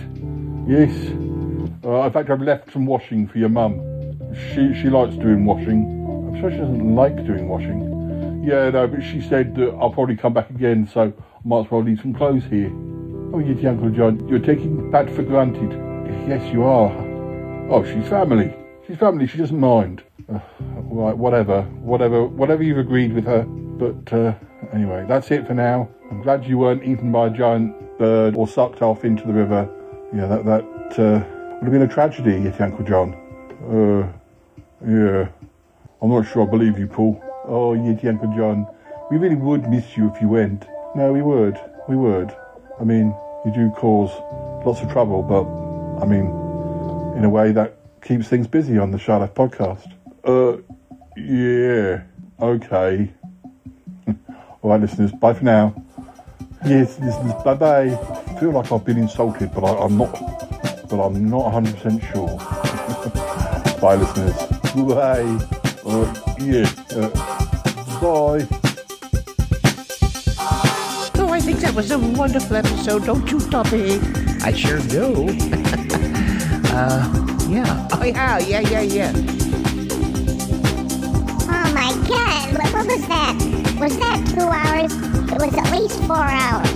Yes. 0.67 1.11
Uh, 1.85 2.07
in 2.07 2.13
fact, 2.15 2.31
I've 2.31 2.41
left 2.41 2.73
some 2.73 2.87
washing 2.87 3.29
for 3.29 3.37
your 3.37 3.51
mum. 3.51 3.83
She 4.55 4.73
she 4.81 4.89
likes 4.89 5.15
doing 5.17 5.45
washing. 5.45 6.33
I'm 6.33 6.41
sure 6.41 6.51
she 6.51 6.57
doesn't 6.57 6.95
like 6.95 7.17
doing 7.17 7.51
washing. 7.51 8.43
Yeah, 8.47 8.71
no, 8.71 8.87
but 8.87 9.03
she 9.03 9.21
said 9.21 9.55
that 9.57 9.77
I'll 9.79 9.91
probably 9.91 10.17
come 10.17 10.33
back 10.33 10.49
again, 10.49 10.89
so 10.91 11.03
I 11.03 11.13
might 11.45 11.67
as 11.67 11.71
well 11.71 11.85
leave 11.85 12.01
some 12.01 12.15
clothes 12.15 12.45
here. 12.45 12.69
Oh, 12.69 13.43
Yeti 13.45 13.67
Uncle 13.67 13.91
John, 13.91 14.27
you're 14.27 14.39
taking 14.39 14.91
Pat 14.91 15.11
for 15.11 15.23
granted. 15.23 15.71
Yes, 16.27 16.51
you 16.51 16.65
are. 16.65 17.12
Oh, 17.75 17.83
she's 17.83 18.07
family. 18.07 18.53
She's 18.87 18.99
family. 18.99 19.27
She 19.27 19.39
doesn't 19.39 19.59
mind. 19.59 20.03
Uh, 20.31 20.41
right, 20.59 21.17
whatever, 21.17 21.63
whatever, 21.81 22.27
whatever 22.27 22.63
you've 22.63 22.77
agreed 22.77 23.15
with 23.15 23.25
her. 23.25 23.45
But 23.45 24.13
uh, 24.13 24.35
anyway, 24.75 25.07
that's 25.09 25.31
it 25.31 25.47
for 25.47 25.55
now. 25.55 25.89
I'm 26.11 26.21
glad 26.21 26.45
you 26.45 26.59
weren't 26.59 26.85
eaten 26.85 27.11
by 27.11 27.29
a 27.29 27.31
giant 27.31 27.75
bird 27.99 28.37
or 28.37 28.47
sucked 28.47 28.83
off 28.83 29.07
into 29.07 29.27
the 29.27 29.33
river. 29.33 29.67
Yeah, 30.15 30.27
that 30.27 30.45
that 30.45 30.65
uh, 30.99 31.25
would 31.55 31.63
have 31.63 31.73
been 31.73 31.81
a 31.81 31.89
tragedy, 31.89 32.33
Yeti 32.33 32.61
Uncle 32.61 32.85
John. 32.85 33.15
Uh, 33.65 34.13
yeah. 34.87 35.29
I'm 36.03 36.11
not 36.11 36.27
sure 36.27 36.47
I 36.47 36.51
believe 36.51 36.79
you, 36.79 36.89
Paul. 36.89 37.25
Oh, 37.47 37.73
Yeti 37.75 38.05
Uncle 38.05 38.37
John, 38.37 38.67
we 39.11 39.17
really 39.17 39.37
would 39.37 39.71
miss 39.71 39.97
you 39.97 40.13
if 40.15 40.21
you 40.21 40.29
went. 40.29 40.67
No, 40.95 41.11
we 41.11 41.23
would. 41.23 41.59
We 41.89 41.97
would. 41.97 42.37
I 42.79 42.85
mean, 42.85 43.17
you 43.47 43.53
do 43.55 43.71
cause 43.71 44.11
lots 44.67 44.83
of 44.83 44.93
trouble, 44.93 45.23
but 45.23 45.47
I 46.05 46.07
mean, 46.07 46.42
in 47.17 47.25
a 47.25 47.29
way 47.29 47.53
that 47.53 47.77
keeps 48.03 48.29
things 48.29 48.47
busy 48.47 48.79
on 48.79 48.91
the 48.91 48.99
Shy 48.99 49.17
Life 49.17 49.35
podcast. 49.35 49.93
Uh, 50.25 50.59
yeah. 51.17 52.03
Okay. 52.41 53.13
All 54.63 54.71
right, 54.71 54.81
listeners. 54.81 55.13
Bye 55.13 55.35
for 55.35 55.45
now. 55.45 55.75
Yes, 56.65 56.99
listeners. 57.01 57.35
Bye 57.45 57.55
bye. 57.55 57.99
I 58.27 58.41
feel 58.41 58.51
like 58.51 58.71
I've 58.71 58.85
been 58.85 58.99
insulted, 58.99 59.53
but 59.55 59.65
I, 59.65 59.85
am 59.85 59.99
not. 59.99 60.13
But 60.89 61.05
I'm 61.05 61.29
not 61.29 61.53
100 61.53 61.75
percent 61.75 62.03
sure. 62.05 62.29
bye, 63.81 63.97
listeners. 63.97 64.37
Bye. 64.75 65.39
Uh, 65.85 66.15
yeah. 66.39 66.71
Uh, 66.91 67.09
bye. 68.01 68.47
Oh, 71.15 71.29
I 71.31 71.41
think 71.41 71.59
that 71.61 71.73
was 71.75 71.91
a 71.91 71.99
wonderful 71.99 72.57
episode, 72.57 73.05
don't 73.05 73.31
you, 73.31 73.39
Toppie? 73.39 74.01
I 74.43 74.53
sure 74.53 74.79
do. 74.81 76.09
uh, 76.73 77.47
yeah. 77.49 77.89
Oh, 77.93 78.05
yeah, 78.05 78.39
yeah, 78.39 78.61
yeah, 78.61 78.81
yeah. 78.81 79.13
Oh 81.45 81.69
my 81.75 81.93
god, 82.09 82.53
what, 82.57 82.73
what 82.73 82.87
was 82.87 83.07
that? 83.09 83.35
Was 83.79 83.99
that 83.99 84.25
two 84.33 84.49
hours? 84.49 84.93
It 85.31 85.39
was 85.41 85.55
at 85.55 85.71
least 85.73 86.01
four 86.05 86.17
hours. 86.17 86.71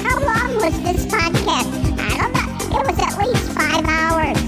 How 0.00 0.18
long 0.20 0.54
was 0.60 0.80
this 0.82 1.06
podcast? 1.06 1.70
I 1.98 2.16
don't 2.18 2.32
know. 2.32 2.78
It 2.78 2.86
was 2.86 2.98
at 2.98 3.18
least 3.18 3.52
five 3.52 3.84
hours. 3.84 4.38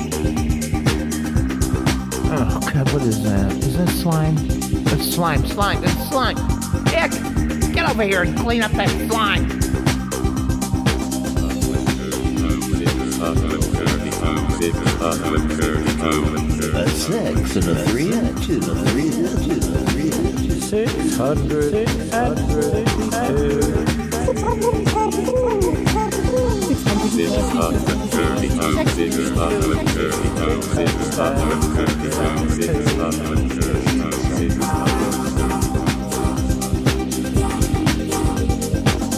Oh 2.30 2.60
god, 2.72 2.92
what 2.92 3.02
is 3.02 3.22
that? 3.24 3.52
Is 3.52 3.76
that 3.76 3.88
slime? 3.88 4.36
That's 4.84 5.12
slime, 5.12 5.44
slime, 5.46 5.80
that's 5.80 6.08
slime. 6.08 6.36
Dick, 6.84 7.10
get 7.74 7.88
over 7.90 8.04
here 8.04 8.22
and 8.22 8.36
clean 8.38 8.62
up 8.62 8.72
that 8.72 8.90
slime. 9.08 9.64
A. 14.22 14.34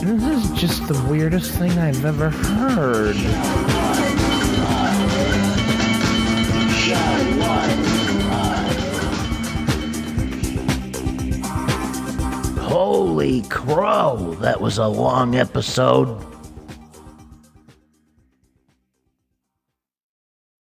This 0.03 0.45
is 0.45 0.61
just 0.61 0.89
the 0.89 1.07
weirdest 1.09 1.53
thing 1.53 1.79
I've 1.79 2.05
ever 2.05 2.31
heard. 2.31 3.17
Holy 12.67 13.43
crow, 13.43 14.37
that 14.41 14.61
was 14.61 14.79
a 14.79 14.89
long 14.89 15.37
episode. 15.37 16.36